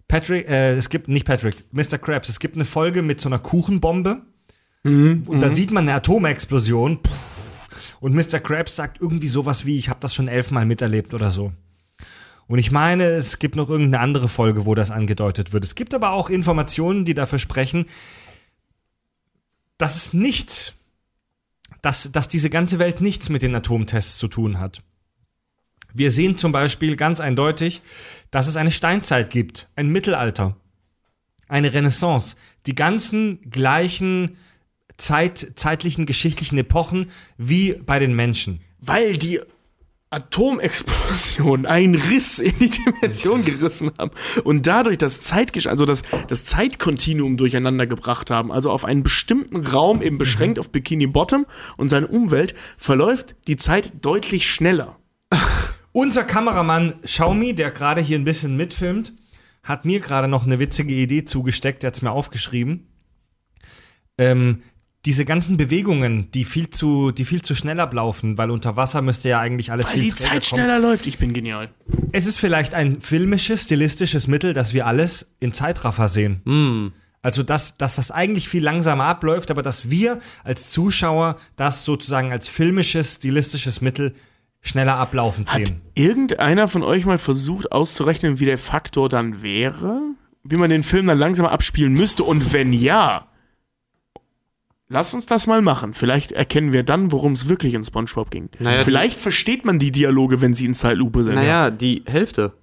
Patrick, 0.07 0.48
äh, 0.48 0.73
es 0.73 0.90
gibt 0.90 1.07
nicht 1.07 1.26
Patrick, 1.26 1.56
Mr. 1.72 1.98
Krabs, 1.98 2.30
es 2.30 2.40
gibt 2.40 2.56
eine 2.56 2.65
Folge 2.65 3.02
mit 3.02 3.19
so 3.19 3.30
einer 3.30 3.40
Kuchenbombe 3.40 4.22
und 5.27 5.40
da 5.40 5.49
sieht 5.49 5.72
man 5.72 5.84
eine 5.84 5.95
Atomexplosion 5.95 6.99
und 7.99 8.14
Mr. 8.14 8.40
Krabs 8.40 8.76
sagt 8.76 9.02
irgendwie 9.02 9.27
sowas 9.27 9.65
wie, 9.65 9.77
ich 9.77 9.90
habe 9.90 9.99
das 9.99 10.14
schon 10.14 10.27
elfmal 10.27 10.65
miterlebt 10.65 11.14
oder 11.14 11.31
so. 11.31 11.53
Und 12.48 12.60
ich 12.60 12.72
meine, 12.72 13.06
es 13.06 13.40
gibt 13.40 13.56
noch 13.56 13.69
irgendeine 13.69 14.03
andere 14.03 14.27
Folge, 14.27 14.65
wo 14.65 14.76
das 14.76 14.91
angedeutet 14.91 15.53
wird. 15.53 15.64
Es 15.64 15.76
gibt 15.76 15.94
aber 15.94 16.11
auch 16.11 16.30
Informationen, 16.30 17.06
die 17.06 17.14
dafür 17.14 17.40
sprechen, 17.40 17.85
dass 19.77 19.95
es 19.95 20.14
nicht 20.14 20.76
dass, 21.84 22.11
dass 22.11 22.30
diese 22.30 22.49
ganze 22.49 22.80
Welt 22.80 23.02
nichts 23.02 23.30
mit 23.30 23.44
den 23.44 23.53
Atomtests 23.53 24.18
zu 24.18 24.27
tun 24.27 24.60
hat. 24.60 24.81
Wir 25.94 26.11
sehen 26.11 26.38
zum 26.38 26.52
Beispiel 26.52 26.95
ganz 26.95 27.20
eindeutig, 27.20 27.82
dass 28.32 28.48
es 28.48 28.57
eine 28.57 28.72
Steinzeit 28.72 29.30
gibt, 29.30 29.70
ein 29.76 29.90
Mittelalter, 29.90 30.57
eine 31.48 31.74
Renaissance, 31.74 32.36
die 32.65 32.76
ganzen 32.76 33.40
gleichen 33.49 34.38
Zeit, 34.98 35.53
zeitlichen, 35.56 36.06
geschichtlichen 36.06 36.57
Epochen 36.57 37.11
wie 37.38 37.74
bei 37.74 37.99
den 37.99 38.15
Menschen. 38.15 38.61
Weil 38.80 39.14
die 39.14 39.40
Atomexplosion 40.10 41.65
einen 41.68 41.95
Riss 41.95 42.40
in 42.40 42.57
die 42.60 42.70
Dimension 42.70 43.44
gerissen 43.44 43.91
haben 43.98 44.11
und 44.44 44.68
dadurch 44.68 44.98
das 44.98 45.20
Zeitgesch 45.22 45.68
also 45.68 45.86
das, 45.86 46.03
das 46.28 46.45
Zeitkontinuum 46.45 47.38
durcheinander 47.38 47.88
gebracht 47.88 48.30
haben. 48.30 48.52
Also 48.52 48.70
auf 48.72 48.86
einen 48.86 49.03
bestimmten 49.03 49.65
Raum, 49.65 50.02
eben 50.02 50.18
beschränkt 50.18 50.60
auf 50.60 50.70
Bikini 50.70 51.07
Bottom 51.07 51.45
und 51.78 51.90
seine 51.90 52.07
Umwelt, 52.07 52.53
verläuft 52.78 53.36
die 53.48 53.57
Zeit 53.57 53.91
deutlich 54.02 54.49
schneller. 54.49 54.98
Unser 55.94 56.24
Kameramann 56.24 56.99
Xiaomi, 57.02 57.53
der 57.53 57.72
gerade 57.72 58.02
hier 58.02 58.18
ein 58.20 58.26
bisschen 58.26 58.57
mitfilmt, 58.57 59.14
hat 59.64 59.86
mir 59.86 59.99
gerade 60.02 60.28
noch 60.28 60.45
eine 60.45 60.60
witzige 60.60 60.94
Idee 60.94 61.24
zugesteckt, 61.24 61.84
der 61.84 61.88
hat 61.88 61.95
es 61.95 62.02
mir 62.02 62.11
aufgeschrieben. 62.11 62.88
Ähm, 64.18 64.64
diese 65.06 65.26
ganzen 65.26 65.57
Bewegungen, 65.57 66.32
die 66.32 66.45
viel 66.45 66.70
zu, 66.70 67.11
die 67.11 67.26
viel 67.26 67.41
zu 67.41 67.56
schnell 67.56 67.80
ablaufen, 67.80 68.38
weil 68.38 68.52
unter 68.52 68.76
Wasser 68.76 69.02
müsste 69.02 69.30
ja 69.30 69.40
eigentlich 69.40 69.72
alles 69.72 69.88
Weil 69.88 69.94
viel 69.94 70.03
die 70.03 70.10
Zeit 70.10 70.30
kommen. 70.32 70.44
schneller 70.44 70.80
läuft. 70.80 71.06
Ich 71.07 71.18
bin 71.18 71.34
genial. 71.34 71.70
Es 72.11 72.26
ist 72.26 72.40
vielleicht 72.40 72.74
ein 72.74 73.02
filmisches, 73.02 73.64
stilistisches 73.64 74.28
Mittel, 74.28 74.53
dass 74.53 74.74
wir 74.74 74.88
alles 74.88 75.36
in 75.40 75.53
Zeitraffer 75.53 76.07
sehen. 76.07 76.94
Also, 77.22 77.44
dass, 77.44 77.78
dass 77.78 77.95
das 77.95 78.11
eigentlich 78.11 78.49
viel 78.49 78.64
langsamer 78.64 79.06
abläuft, 79.06 79.52
aber 79.52 79.61
dass 79.61 79.90
wir 79.90 80.20
als 80.44 80.72
Zuschauer 80.72 81.38
das 81.56 81.86
sozusagen 81.86 82.32
als 82.32 82.48
filmisches, 82.48 83.15
stilistisches 83.15 83.82
Mittel 83.82 84.14
schneller 84.64 84.95
ablaufen 84.95 85.45
Hat 85.45 85.68
sehen. 85.68 85.81
irgendeiner 85.94 86.68
von 86.68 86.81
euch 86.81 87.06
mal 87.06 87.19
versucht 87.19 87.72
auszurechnen, 87.72 88.40
wie 88.40 88.45
der 88.45 88.57
Faktor 88.57 89.10
dann 89.10 89.44
wäre? 89.44 90.02
Wie 90.44 90.56
man 90.56 90.69
den 90.72 90.84
Film 90.84 91.06
dann 91.06 91.19
langsamer 91.19 91.52
abspielen 91.52 91.94
müsste? 91.94 92.23
Und 92.23 92.52
wenn 92.53 92.73
ja, 92.73 93.27
lass 94.90 95.14
uns 95.14 95.26
das 95.26 95.48
mal 95.48 95.61
machen. 95.61 95.94
Vielleicht 95.94 96.31
erkennen 96.31 96.73
wir 96.73 96.84
dann, 96.84 97.11
worum 97.11 97.34
es 97.34 97.49
wirklich 97.49 97.73
in 97.76 97.84
SpongeBob 97.84 98.31
ging. 98.31 98.49
Naja, 98.60 98.84
Vielleicht 98.84 99.19
versteht 99.19 99.65
man 99.65 99.80
die 99.80 99.91
Dialoge, 99.91 100.41
wenn 100.41 100.53
sie 100.53 100.65
in 100.65 100.73
Zeitlupe 100.73 101.23
sind. 101.23 101.35
Naja, 101.35 101.69
die 101.72 102.03
Hälfte. 102.06 102.53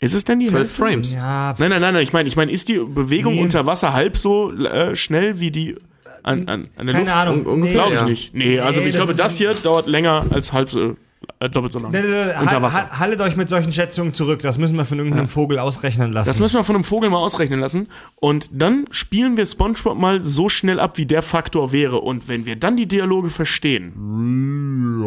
Ist 0.00 0.14
es 0.14 0.24
denn 0.24 0.38
die 0.40 0.46
Zwölf 0.46 0.62
Hälfte? 0.68 0.82
Frames. 0.82 1.14
Ja, 1.14 1.54
Nein, 1.58 1.70
nein, 1.70 1.80
nein, 1.80 1.94
nein. 1.94 2.02
Ich 2.02 2.12
meine, 2.12 2.28
ich 2.28 2.36
meine, 2.36 2.52
ist 2.52 2.68
die 2.68 2.78
Bewegung 2.78 3.34
Nee. 3.34 3.42
unter 3.42 3.64
Wasser 3.66 3.92
halb 3.94 4.16
so 4.18 4.52
äh, 4.52 4.94
schnell 4.96 5.40
wie 5.40 5.50
die 5.50 5.76
an, 6.24 6.48
an, 6.48 6.68
an 6.76 6.86
der 6.86 6.94
keine 6.94 7.04
Luft? 7.04 7.16
Ahnung. 7.16 7.40
Un- 7.40 7.46
ungefähr, 7.46 7.74
Glaube 7.74 7.94
ich 7.94 8.00
Ja. 8.00 8.06
nicht. 8.06 8.34
Nee, 8.34 8.58
also 8.60 8.80
Nee, 8.80 8.88
ich 8.88 8.92
das 8.94 9.04
glaube, 9.04 9.16
das 9.16 9.36
hier 9.36 9.54
dauert 9.54 9.86
länger 9.86 10.24
als 10.30 10.52
halb 10.52 10.68
so, 10.70 10.96
äh, 11.40 11.48
doppelt 11.50 11.72
so 11.72 11.78
lang. 11.78 11.90
Nee, 11.92 12.02
nee, 12.02 12.08
nee, 12.08 12.32
Unter 12.40 12.50
hal- 12.56 12.62
Wasser. 12.62 12.88
hal- 12.90 12.98
Haltet 12.98 13.20
euch 13.20 13.36
mit 13.36 13.48
solchen 13.48 13.72
Schätzungen 13.72 14.12
zurück. 14.14 14.40
Das 14.42 14.58
müssen 14.58 14.76
wir 14.76 14.84
von 14.84 14.98
irgendeinem 14.98 15.28
Vogel 15.28 15.58
ausrechnen 15.58 16.12
lassen. 16.12 16.28
Das 16.28 16.38
müssen 16.40 16.54
wir 16.56 16.64
von 16.64 16.74
einem 16.76 16.84
Vogel 16.84 17.08
mal 17.10 17.18
ausrechnen 17.18 17.60
lassen. 17.60 17.88
Und 18.16 18.48
dann 18.52 18.84
spielen 18.90 19.36
wir 19.36 19.46
SpongeBob 19.46 19.98
mal 19.98 20.22
so 20.24 20.48
schnell 20.48 20.80
ab, 20.80 20.96
wie 20.98 21.06
der 21.06 21.22
Faktor 21.22 21.72
wäre. 21.72 21.98
Und 22.00 22.28
wenn 22.28 22.46
wir 22.46 22.56
dann 22.56 22.76
die 22.76 22.86
Dialoge 22.86 23.30
verstehen. 23.30 23.92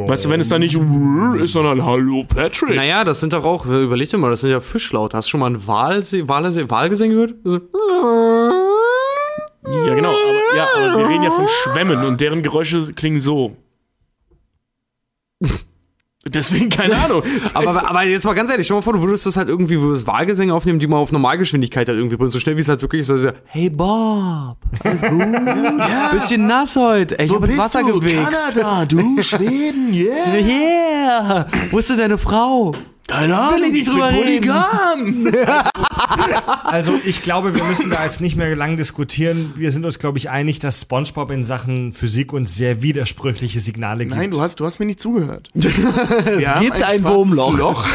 Weißt 0.08 0.26
du, 0.26 0.30
wenn 0.30 0.40
es 0.40 0.50
dann 0.50 0.62
nicht 0.62 0.76
ist, 1.42 1.54
sondern 1.54 1.84
Hallo 1.84 2.24
Patrick. 2.24 2.76
Naja, 2.76 3.04
das 3.04 3.20
sind 3.20 3.34
doch 3.34 3.44
auch, 3.44 3.66
überleg 3.66 4.10
dir 4.10 4.18
mal, 4.18 4.30
das 4.30 4.42
sind 4.42 4.52
ja 4.52 4.60
Fischlaute. 4.60 5.18
Hast 5.18 5.28
du 5.28 5.32
schon 5.32 5.40
mal 5.40 5.50
ein 5.50 5.66
Walsee, 5.68 6.28
gehört? 7.12 7.34
Also, 7.44 7.60
Ja, 9.70 9.96
genau. 9.96 10.10
Aber, 10.10 10.56
ja, 10.56 10.68
aber 10.76 11.00
wir 11.00 11.10
reden 11.10 11.24
ja 11.24 11.32
von 11.32 11.48
Schwämmen 11.48 12.06
und 12.06 12.22
deren 12.22 12.44
Geräusche 12.44 12.94
klingen 12.94 13.20
so. 13.20 13.56
Deswegen 16.26 16.70
keine 16.70 16.98
Ahnung. 16.98 17.24
aber, 17.54 17.90
aber 17.90 18.04
jetzt 18.04 18.26
mal 18.26 18.34
ganz 18.34 18.50
ehrlich, 18.50 18.66
stell 18.66 18.76
mal 18.76 18.82
vor, 18.82 18.94
du 18.94 19.02
würdest 19.02 19.26
das 19.26 19.38
halt 19.38 19.48
irgendwie, 19.48 19.80
würdest 19.80 20.08
Wahlgesänge 20.08 20.54
aufnehmen, 20.54 20.80
die 20.80 20.88
mal 20.88 20.98
auf 20.98 21.12
Normalgeschwindigkeit 21.12 21.88
halt 21.88 21.98
irgendwie 21.98 22.18
bringen. 22.18 22.32
So 22.32 22.40
schnell 22.40 22.58
wie 22.58 22.62
es 22.62 22.68
halt 22.68 22.82
wirklich 22.82 23.06
so 23.06 23.16
ist. 23.16 23.34
Hey 23.46 23.70
Bob, 23.70 24.58
alles 24.84 25.02
gut? 25.02 25.20
ja. 25.20 26.10
Bisschen 26.12 26.48
nass 26.48 26.76
heute. 26.76 27.18
Ey, 27.20 27.28
ich 27.28 27.34
hab 27.34 27.44
ins 27.46 27.58
Wasser 27.58 27.84
gewichst. 27.84 28.56
Kanada, 28.56 28.86
du, 28.86 29.22
Schweden, 29.22 29.94
yeah. 29.94 30.36
Yeah! 30.48 31.46
Wo 31.72 31.78
ist 31.78 31.90
denn 31.90 31.98
deine 31.98 32.18
Frau? 32.18 32.74
Keine 33.08 33.38
Ahnung, 33.38 33.64
ich 33.68 33.74
nicht 33.74 33.88
drüber 33.88 34.10
reden. 34.10 34.48
polygam. 34.48 35.34
Also 36.64 37.00
ich 37.04 37.22
glaube, 37.22 37.56
wir 37.56 37.64
müssen 37.64 37.90
da 37.90 38.04
jetzt 38.04 38.22
nicht 38.22 38.36
mehr 38.36 38.56
lang 38.56 38.78
diskutieren. 38.78 39.54
Wir 39.56 39.72
sind 39.72 39.86
uns, 39.86 40.00
glaube 40.00 40.18
ich, 40.18 40.30
einig, 40.30 40.60
dass 40.60 40.82
SpongeBob 40.82 41.32
in 41.32 41.44
Sachen 41.44 41.94
Physik 41.94 42.34
uns 42.34 42.56
sehr 42.56 42.82
widersprüchliche 42.82 43.60
Signale 43.60 44.06
gibt. 44.06 44.16
Nein, 44.18 44.32
du 44.32 44.42
hast, 44.42 44.60
du 44.60 44.66
hast 44.66 44.80
mir 44.80 44.86
nicht 44.86 45.00
zugehört. 45.00 45.50
Es 45.58 45.64
gibt 46.60 46.84
ein 46.84 47.02
schwarzes 47.02 47.04
Wurmloch. 47.04 47.58
Loch, 47.58 47.88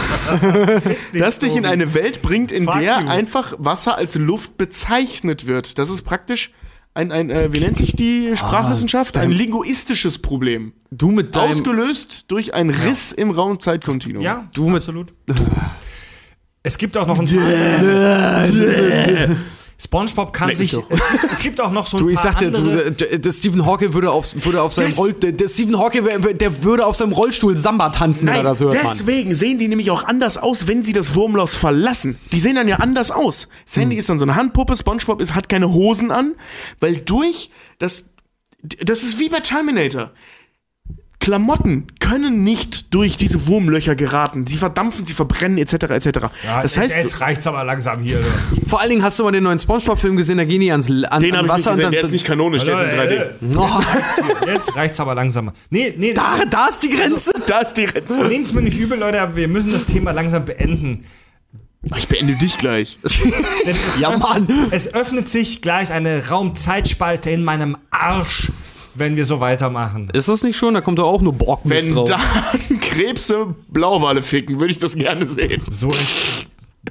das 1.15 1.39
dich 1.39 1.57
in 1.57 1.67
eine 1.67 1.95
Welt 1.95 2.23
bringt, 2.23 2.51
in 2.51 2.65
Fuck 2.65 2.81
der 2.81 3.01
you. 3.01 3.09
einfach 3.09 3.55
Wasser 3.59 3.97
als 3.97 4.15
Luft 4.15 4.57
bezeichnet 4.57 5.47
wird. 5.47 5.79
Das 5.79 5.91
ist 5.91 6.03
praktisch 6.03 6.51
ein, 6.95 7.11
ein 7.13 7.31
äh, 7.31 7.53
wie 7.53 7.61
nennt 7.61 7.77
sich 7.79 7.95
die 7.97 8.33
Sprachwissenschaft? 8.37 9.17
ein 9.17 9.31
linguistisches 9.31 10.19
Problem. 10.19 10.73
Du 10.91 11.11
mit 11.11 11.37
deinem. 11.37 11.51
Ausgelöst 11.51 12.31
durch 12.31 12.55
einen 12.55 12.71
Riss 12.71 13.13
im 13.13 13.31
Raumzeitkontinuum. 13.31 14.23
Ja, 14.23 14.49
Du 14.53 14.69
mit- 14.69 14.83
absolut. 14.83 15.13
Es 16.63 16.79
gibt 16.79 16.97
auch 16.97 17.07
noch 17.07 17.19
ein. 17.19 17.27
SpongeBob 19.83 20.33
kann 20.33 20.49
mich 20.49 20.59
sich. 20.59 20.73
Es, 20.73 21.01
es 21.33 21.39
gibt 21.41 21.61
auch 21.61 21.73
noch 21.73 21.87
so 21.87 21.97
ein 21.97 22.03
Du, 22.03 22.09
ich 22.09 22.15
paar 22.17 22.25
sag 22.25 22.39
dir, 22.39 22.49
andere. 22.49 22.93
du, 22.93 23.19
der, 23.19 23.31
Stephen 23.31 23.67
Hawking 23.67 23.93
würde 23.95 24.11
auf, 24.13 24.33
würde 24.45 24.63
auf 24.63 24.73
seinem 24.73 24.93
Roll, 24.93 25.13
der, 25.15 25.33
der 25.33 25.49
Stephen 25.49 25.79
Hawking, 25.79 26.07
der 26.39 26.63
würde 26.63 26.87
auf 26.87 26.97
seinem 26.97 27.13
Rollstuhl 27.13 27.57
Samba 27.57 27.91
tanzen, 27.91 28.27
wenn 28.29 28.35
er 28.35 28.43
Nein, 28.43 28.45
das 28.45 28.61
hört, 28.61 28.75
deswegen 28.75 29.35
sehen 29.35 29.59
die 29.59 29.69
nämlich 29.69 29.91
auch 29.91 30.05
anders 30.05 30.39
aus, 30.39 30.69
wenn 30.69 30.83
sie 30.83 30.93
das 30.93 31.15
Wurmloch 31.15 31.49
verlassen. 31.49 32.19
Die 32.31 32.39
sehen 32.39 32.55
dann 32.55 32.69
ja 32.69 32.77
anders 32.77 33.11
aus. 33.11 33.49
Sandy 33.67 33.97
ist 33.97 34.09
dann 34.09 34.19
so 34.19 34.25
eine 34.25 34.37
Handpuppe, 34.37 34.77
SpongeBob 34.77 35.21
ist, 35.21 35.35
hat 35.35 35.49
keine 35.49 35.73
Hosen 35.73 36.11
an, 36.11 36.35
weil 36.79 36.99
durch 36.99 37.51
das, 37.79 38.11
das 38.63 39.03
ist 39.03 39.19
wie 39.19 39.29
bei 39.29 39.41
Terminator. 39.41 40.13
Klamotten 41.23 41.87
können 42.01 42.43
nicht 42.43 42.93
durch 42.93 43.17
diese 43.17 43.47
Wurmlöcher 43.47 43.95
geraten. 43.95 44.45
Sie 44.45 44.57
verdampfen, 44.57 45.07
sie 45.07 45.13
verbrennen, 45.13 45.57
etc., 45.57 45.75
etc. 45.75 46.09
Ja, 46.45 46.63
das 46.63 46.77
heißt, 46.77 46.97
jetzt 46.97 47.21
reicht's 47.21 47.47
aber 47.47 47.63
langsam 47.63 48.01
hier. 48.01 48.21
Vor 48.67 48.81
allen 48.81 48.91
Dingen 48.91 49.05
hast 49.05 49.21
du 49.21 49.23
mal 49.23 49.31
den 49.31 49.45
neuen 49.45 49.61
Spongebob-Film 49.61 50.17
gesehen, 50.17 50.39
da 50.39 50.45
gehen 50.45 50.61
die 50.61 50.73
ans 50.73 50.89
an, 50.89 50.99
den 50.99 51.07
an 51.07 51.15
habe 51.15 51.23
ich 51.23 51.33
nicht 51.33 51.49
Wasser 51.49 51.71
gesehen, 51.71 51.85
und 51.87 51.93
der 51.93 52.01
ist 52.01 52.11
nicht 52.11 52.27
kanonisch, 52.27 52.65
der 52.65 52.75
ist 52.75 53.41
in 53.41 53.53
3D. 53.53 53.57
Oh, 53.57 54.49
Jetzt 54.53 54.75
reicht's 54.75 54.99
aber 54.99 55.15
langsam. 55.15 55.53
Nee, 55.71 55.95
nee. 55.97 56.13
da, 56.13 56.41
da 56.51 56.67
ist 56.67 56.83
die 56.83 56.89
Grenze. 56.89 57.31
Da 57.47 57.61
ist 57.61 57.75
die 57.75 57.87
Grenze. 57.87 58.25
Nehmt's 58.25 58.53
mir 58.53 58.63
nicht 58.63 58.77
übel, 58.77 58.99
Leute, 58.99 59.21
aber 59.21 59.37
wir 59.37 59.47
müssen 59.47 59.71
das 59.71 59.85
Thema 59.85 60.11
langsam 60.11 60.45
beenden. 60.45 61.05
Ich 61.97 62.09
beende 62.09 62.35
dich 62.35 62.59
gleich. 62.59 62.99
Ja, 64.01 64.17
Mann. 64.19 64.69
es 64.73 64.93
öffnet 64.93 65.29
sich 65.29 65.63
gleich 65.63 65.93
eine 65.93 66.29
Raumzeitspalte 66.29 67.31
in 67.31 67.45
meinem 67.45 67.77
Arsch, 67.91 68.51
wenn 68.95 69.17
wir 69.17 69.25
so 69.25 69.41
weitermachen. 69.41 70.11
Ist 70.13 70.29
das 70.29 70.43
nicht 70.43 70.57
schon? 70.57 70.75
Da 70.75 70.81
kommt 70.81 70.99
doch 70.99 71.07
auch 71.07 71.23
nur 71.23 71.33
Borgmist 71.33 71.87
Wenn 71.89 71.95
drauf. 71.95 72.09
da 72.09 72.21
Krebse 72.81 73.55
Blauwale 73.69 74.23
ficken, 74.23 74.61
würde 74.61 74.73
ich 74.73 74.79
das 74.79 74.97
gerne 74.97 75.27
sehen. 75.27 75.63
So 75.71 75.89
ents 75.91 76.47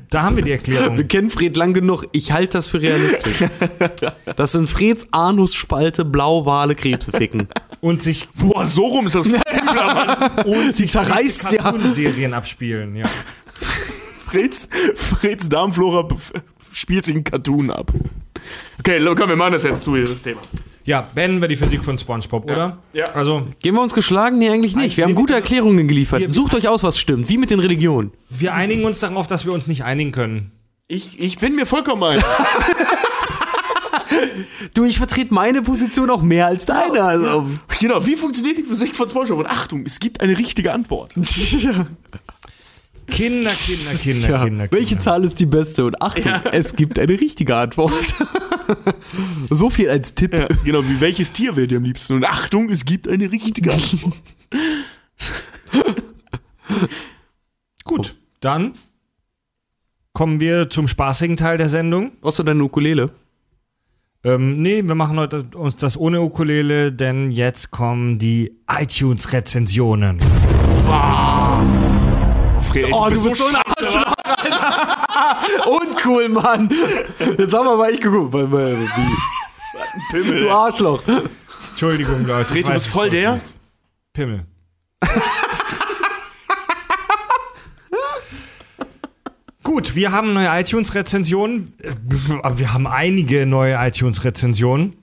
Da 0.10 0.24
haben 0.24 0.36
wir 0.36 0.44
die 0.44 0.50
Wir 0.50 0.56
Erklärung. 0.56 1.08
kennen 1.08 1.30
Fred 1.30 1.56
lang 1.58 1.74
genug. 1.74 2.06
Ich 2.12 2.32
halte 2.32 2.58
das 2.58 2.68
für 2.68 2.82
realistisch. 2.82 3.44
Das 4.36 4.54
sind 4.54 4.70
Freds 4.70 5.08
Anusspalte, 5.12 6.06
Blauwale, 6.06 6.76
Krebse 6.76 7.12
ficken. 7.12 7.48
Und 7.82 8.02
sich 8.02 8.30
Boah, 8.36 8.66
so 8.66 8.86
rum 8.88 9.08
ist 9.08 9.16
das. 9.16 9.28
und 10.46 10.76
sie 10.76 10.88
zerreißt 10.88 11.52
ja. 11.54 11.74
Serien 11.90 12.34
abspielen, 12.34 12.96
ja. 12.96 13.06
Freds, 14.26 14.70
Freds 14.96 15.50
Darmflora 15.50 16.08
spielt 16.72 17.06
sich 17.06 17.16
ein 17.16 17.24
Cartoon 17.24 17.70
ab. 17.70 17.92
Okay, 18.80 19.00
komm, 19.16 19.30
wir 19.30 19.36
machen 19.36 19.54
das 19.54 19.64
jetzt 19.64 19.84
zu, 19.84 19.96
dieses 19.96 20.22
Thema. 20.22 20.42
Ja, 20.84 21.02
beenden 21.02 21.42
wir 21.42 21.48
die 21.48 21.56
Physik 21.56 21.84
von 21.84 21.98
SpongeBob, 22.00 22.46
oder? 22.46 22.80
Ja. 22.94 23.06
Also, 23.14 23.48
Gehen 23.60 23.76
wir 23.76 23.82
uns 23.82 23.94
geschlagen? 23.94 24.40
Nee, 24.40 24.50
eigentlich 24.50 24.76
nicht. 24.76 24.98
Wir 24.98 25.04
haben 25.06 25.16
gute 25.16 25.34
Erklärungen 25.34 25.88
geliefert. 25.88 26.20
Wir- 26.22 26.30
Sucht 26.32 26.54
euch 26.56 26.68
aus, 26.68 26.84
was 26.84 26.98
stimmt. 27.00 27.30
Wie 27.30 27.38
mit 27.38 27.50
den 27.52 27.60
Religionen. 27.60 28.12
wir 28.30 28.54
einigen 28.54 28.84
uns 28.86 29.00
darauf, 29.00 29.28
dass 29.28 29.46
wir 29.46 29.54
uns 29.54 29.68
nicht 29.68 29.84
einigen 29.84 30.12
können. 30.12 30.52
Ich, 30.88 31.20
ich 31.20 31.38
bin 31.38 31.56
mir 31.56 31.66
vollkommen 31.66 32.04
ein. 32.04 32.24
Du, 34.74 34.84
ich 34.86 34.98
vertrete 34.98 35.34
meine 35.34 35.62
Position 35.62 36.10
auch 36.10 36.22
mehr 36.22 36.46
als 36.48 36.66
deine. 36.66 37.02
Also. 37.04 37.46
genau, 37.80 38.06
wie 38.06 38.16
funktioniert 38.16 38.58
die 38.58 38.64
Physik 38.64 38.96
von 38.96 39.10
SpongeBob? 39.10 39.40
Und 39.40 39.48
Achtung, 39.48 39.84
es 39.86 40.00
gibt 40.00 40.22
eine 40.22 40.38
richtige 40.38 40.72
Antwort. 40.74 41.14
Kinder, 43.12 43.52
Kinder, 43.52 43.52
Kinder, 43.52 43.98
Kinder, 43.98 44.30
Ja, 44.30 44.44
Kinder. 44.46 44.68
welche 44.72 44.98
Zahl 44.98 45.24
ist 45.24 45.40
die 45.40 45.46
beste? 45.46 45.86
Und 45.86 46.02
Achtung, 46.02 46.34
es 46.52 46.76
gibt 46.76 46.98
eine 46.98 47.12
richtige 47.20 47.56
Antwort. 47.56 47.94
so 49.50 49.70
viel 49.70 49.90
als 49.90 50.16
Tipp. 50.16 50.34
Ja, 50.34 50.48
genau, 50.64 50.84
wie 50.84 51.00
welches 51.02 51.32
Tier 51.32 51.56
wäre 51.56 51.68
dir 51.68 51.78
am 51.78 51.84
liebsten? 51.84 52.14
Und 52.14 52.26
Achtung, 52.26 52.70
es 52.70 52.86
gibt 52.86 53.08
eine 53.08 53.32
richtige 53.32 53.74
Antwort. 53.74 54.16
Gut, 57.84 58.16
dann 58.40 58.74
kommen 60.14 60.40
wir 60.40 60.70
zum 60.70 60.88
spaßigen 60.88 61.38
Teil 61.38 61.58
der 61.58 61.70
Sendung. 61.70 62.14
Brauchst 62.22 62.40
du 62.40 62.44
deine 62.44 62.64
Ukulele? 62.64 63.12
Ähm, 64.24 64.62
nee, 64.62 64.84
wir 64.84 64.96
machen 64.96 65.18
heute 65.18 65.46
uns 65.56 65.76
das 65.78 65.98
ohne 65.98 66.22
Ukulele, 66.22 66.92
denn 66.92 67.32
jetzt 67.32 67.72
kommen 67.72 68.20
die 68.20 68.52
iTunes-Rezensionen. 68.70 70.20
Fred, 72.62 72.86
Oh, 72.92 73.10
du 73.10 73.24
bist 73.24 73.38
so 73.38 73.46
ein 73.48 73.56
Arschloch, 73.56 74.14
Alter. 74.24 75.68
Uncool, 75.82 76.30
Mann. 76.30 76.70
Jetzt 77.38 77.54
haben 77.54 77.66
wir 77.66 77.76
mal 77.78 77.92
ich 77.92 78.02
geguckt. 78.02 78.34
Wie? 78.34 79.18
Pimmel. 80.12 80.40
Du 80.42 80.50
Arschloch. 80.52 81.02
Entschuldigung, 81.72 82.26
Leute. 82.26 82.46
Fred, 82.46 82.68
du 82.68 82.74
bist 82.74 82.88
voll 82.88 83.10
der? 83.10 83.40
Pimmel. 84.14 84.46
Gut, 89.64 89.96
wir 89.96 90.12
haben 90.12 90.34
neue 90.34 90.48
iTunes-Rezensionen. 90.60 91.74
Äh, 91.82 91.92
Wir 92.58 92.74
haben 92.74 92.88
einige 92.88 93.46
neue 93.46 93.76
iTunes-Rezensionen. 93.76 94.96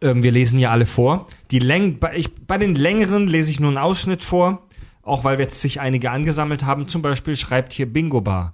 Ähm, 0.00 0.22
Wir 0.22 0.30
lesen 0.30 0.58
ja 0.58 0.70
alle 0.70 0.86
vor. 0.86 1.26
Die 1.50 1.58
Läng 1.58 1.98
bei, 1.98 2.14
ich, 2.16 2.34
bei 2.46 2.56
den 2.56 2.76
längeren 2.76 3.26
lese 3.26 3.50
ich 3.50 3.60
nur 3.60 3.68
einen 3.68 3.78
Ausschnitt 3.78 4.22
vor, 4.22 4.62
auch 5.04 5.24
weil 5.24 5.38
jetzt 5.40 5.60
sich 5.60 5.80
einige 5.80 6.10
angesammelt 6.10 6.64
haben. 6.64 6.88
Zum 6.88 7.02
Beispiel 7.02 7.36
schreibt 7.36 7.72
hier 7.72 7.86
Bingo 7.92 8.20
Bar. 8.20 8.52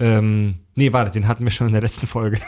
Ähm, 0.00 0.54
nee, 0.74 0.92
warte, 0.92 1.10
den 1.12 1.28
hatten 1.28 1.44
wir 1.44 1.50
schon 1.50 1.66
in 1.68 1.72
der 1.72 1.82
letzten 1.82 2.06
Folge. 2.06 2.38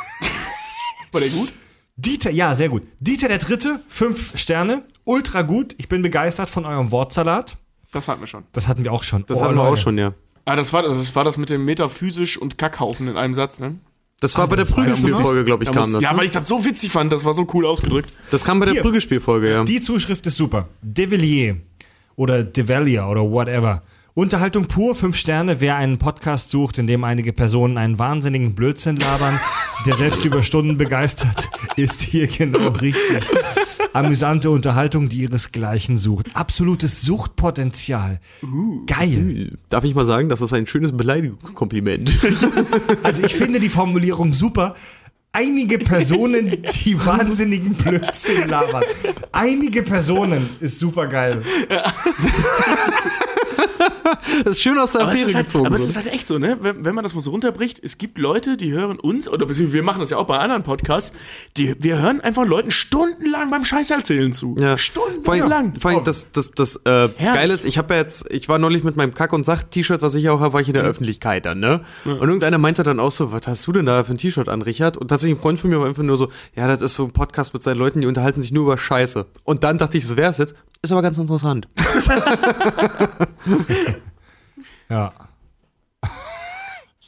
War 1.13 1.21
der 1.21 1.31
gut? 1.31 1.53
Dieter, 1.97 2.31
ja, 2.31 2.55
sehr 2.55 2.69
gut. 2.69 2.83
Dieter 2.99 3.29
der 3.29 3.39
Dritte, 3.39 3.79
fünf 3.89 4.37
Sterne, 4.37 4.83
ultra 5.05 5.43
gut. 5.43 5.75
Ich 5.79 5.89
bin 5.89 6.03
begeistert 6.03 6.51
von 6.51 6.65
eurem 6.65 6.91
Wortsalat. 6.91 7.57
Das 7.93 8.09
hatten 8.09 8.21
wir 8.21 8.27
schon. 8.27 8.43
Das 8.53 8.67
hatten 8.67 8.83
wir 8.83 8.93
auch 8.93 9.05
schon. 9.05 9.25
Das 9.27 9.39
Oh, 9.39 9.45
hatten 9.45 9.55
wir 9.55 9.63
auch 9.63 9.71
Leute. 9.71 9.83
schon, 9.83 9.99
ja. 9.99 10.13
Ah, 10.45 10.57
das 10.57 10.73
war 10.73 10.83
das, 10.83 10.99
das 10.99 11.15
war 11.15 11.23
das 11.23 11.37
mit 11.39 11.51
dem 11.51 11.65
Metaphysisch 11.65 12.37
und 12.37 12.59
Kackhaufen 12.59 13.07
in 13.07 13.17
einem 13.17 13.35
Satz, 13.35 13.61
ne? 13.61 13.77
Das 14.21 14.37
war 14.37 14.45
Ah, 14.45 14.47
bei 14.47 14.57
der 14.57 14.65
Prügelspielfolge, 14.65 15.45
glaube 15.45 15.65
ich, 15.65 15.69
Da 15.71 15.75
kam 15.75 15.91
muss- 15.91 15.93
das. 15.95 16.03
ja, 16.03 16.13
ne? 16.13 16.19
weil 16.19 16.27
ich 16.27 16.33
das 16.33 16.49
so 16.49 16.65
witzig 16.65 16.91
fand, 16.91 17.13
das 17.13 17.25
war 17.25 17.35
so 17.35 17.47
cool 17.55 17.65
ausgedrückt. 17.67 18.11
Das 18.31 18.45
kam 18.45 18.59
bei 18.59 18.65
der 18.67 18.75
Hier. 18.75 18.83
Prügelspielfolge, 18.83 19.51
ja. 19.51 19.65
Die 19.65 19.81
Zuschrift 19.81 20.27
ist 20.27 20.37
super. 20.37 20.69
De 20.83 21.11
Villiers 21.11 21.57
oder 22.16 22.45
De 22.45 22.69
Villiers 22.69 23.07
oder 23.09 23.23
whatever. 23.23 23.81
Unterhaltung 24.16 24.66
pur, 24.66 24.95
fünf 24.95 25.16
Sterne. 25.16 25.61
Wer 25.61 25.74
einen 25.74 25.99
Podcast 25.99 26.51
sucht, 26.51 26.78
in 26.78 26.86
dem 26.86 27.03
einige 27.03 27.32
Personen 27.32 27.77
einen 27.78 27.99
wahnsinnigen 27.99 28.55
Blödsinn 28.55 28.95
labern, 28.95 29.41
der 29.86 29.97
selbst 29.97 30.24
über 30.24 30.45
Stunden 30.45 30.77
begeistert, 30.77 31.49
ist 31.77 32.03
hier 32.03 32.28
genau 32.28 32.69
richtig. 32.69 33.24
Amüsante 33.93 34.51
Unterhaltung, 34.51 35.09
die 35.09 35.23
ihresgleichen 35.23 35.99
sucht. 35.99 36.28
Absolutes 36.35 37.03
Suchtpotenzial. 37.03 38.20
Geil. 38.86 39.59
Darf 39.69 39.82
ich 39.82 39.97
mal 39.97 40.05
sagen, 40.05 40.28
das 40.28 40.41
ist 40.41 40.53
ein 40.53 40.69
schönes 40.69 40.97
Beleidigungskompliment. 40.97 42.20
Also 43.03 43.23
ich 43.23 43.35
finde 43.35 43.61
die 43.61 43.69
Formulierung 43.69 44.32
super. 44.32 44.74
Einige 45.36 45.78
Personen, 45.81 46.62
die 46.62 46.97
wahnsinnigen 47.06 47.74
Blödsinn 47.74 48.47
labern. 48.47 48.85
Einige 49.32 49.82
Personen 49.82 50.51
ist 50.61 50.78
super 50.78 51.09
geil. 51.09 51.43
Das 54.45 54.57
ist 54.57 54.62
schön 54.62 54.78
aus 54.78 54.93
der 54.93 55.03
Aber, 55.03 55.12
es 55.12 55.20
Affäre 55.20 55.31
ist, 55.31 55.35
halt, 55.36 55.47
gezogen. 55.47 55.66
aber 55.66 55.77
es 55.77 55.85
ist 55.85 55.97
halt 55.97 56.07
echt 56.07 56.27
so, 56.27 56.39
ne? 56.39 56.59
Wenn, 56.61 56.85
wenn 56.85 56.95
man 56.95 57.05
das 57.05 57.15
mal 57.15 57.20
so 57.20 57.31
runterbricht, 57.31 57.81
es 57.82 57.99
gibt 57.99 58.19
Leute, 58.19 58.57
die 58.57 58.73
hören 58.73 58.99
uns, 58.99 59.28
oder 59.28 59.49
wir 59.49 59.82
machen 59.82 60.01
das 60.01 60.11
ja 60.11 60.16
auch 60.16 60.27
bei 60.27 60.39
anderen 60.39 60.62
Podcasts, 60.62 61.12
die, 61.57 61.74
wir 61.82 61.99
hören 61.99 62.20
einfach 62.20 62.45
Leuten 62.45 62.70
stundenlang 62.70 63.51
beim 63.51 63.65
Scheiß 63.65 63.91
erzählen 63.91 64.32
zu. 64.32 64.57
Ja. 64.59 64.77
Stundenlang. 64.78 65.74
vor 65.78 65.91
allem 65.91 66.05
das, 66.05 66.31
das, 66.32 66.53
das 66.53 66.77
äh. 66.85 67.09
Geile 67.19 67.55
ist, 67.55 67.65
ich 67.65 67.78
habe 67.78 67.95
ja 67.95 68.01
jetzt, 68.01 68.31
ich 68.31 68.49
war 68.49 68.59
neulich 68.59 68.85
mit 68.85 68.97
meinem 68.97 69.15
Kack- 69.15 69.32
und 69.32 69.45
Sach-T-Shirt, 69.45 70.03
was 70.03 70.15
ich 70.15 70.28
auch 70.28 70.41
habe, 70.41 70.55
war 70.55 70.61
ich 70.61 70.69
in 70.69 70.74
der 70.74 70.85
Öffentlichkeit 70.85 71.47
dann, 71.47 71.61
ne? 71.61 71.81
Und 72.05 72.20
irgendeiner 72.20 72.59
meinte 72.59 72.82
dann 72.82 73.01
auch 73.01 73.12
so, 73.12 73.32
was 73.32 73.47
hast 73.47 73.66
du 73.66 73.73
denn 73.73 73.86
da 73.86 74.05
für 74.05 74.12
ein 74.12 74.19
T-Shirt 74.19 74.49
an, 74.49 74.62
Richard? 74.62 74.97
Und 74.97 75.09
tatsächlich 75.09 75.39
ein 75.39 75.43
Freund 75.43 75.59
von 75.61 75.70
mir 75.70 75.81
war 75.81 75.86
einfach 75.86 76.03
nur 76.03 76.16
so, 76.16 76.31
ja, 76.55 76.69
das 76.69 76.81
ist 76.81 76.95
so 76.95 77.05
ein 77.05 77.12
Podcast 77.12 77.55
mit 77.55 77.62
seinen 77.62 77.78
Leuten, 77.78 78.01
die 78.01 78.07
unterhalten 78.07 78.43
sich 78.43 78.53
nur 78.53 78.65
über 78.65 78.78
Scheiße. 78.78 79.27
Und 79.45 79.65
dann 79.65 79.78
dachte 79.78 79.99
ich, 79.99 80.05
das 80.05 80.16
wär's 80.16 80.39
jetzt. 80.39 80.55
Ist 80.85 80.93
aber 80.93 81.01
ganz 81.01 81.16
interessant. 81.16 81.66
Ja. 84.90 85.15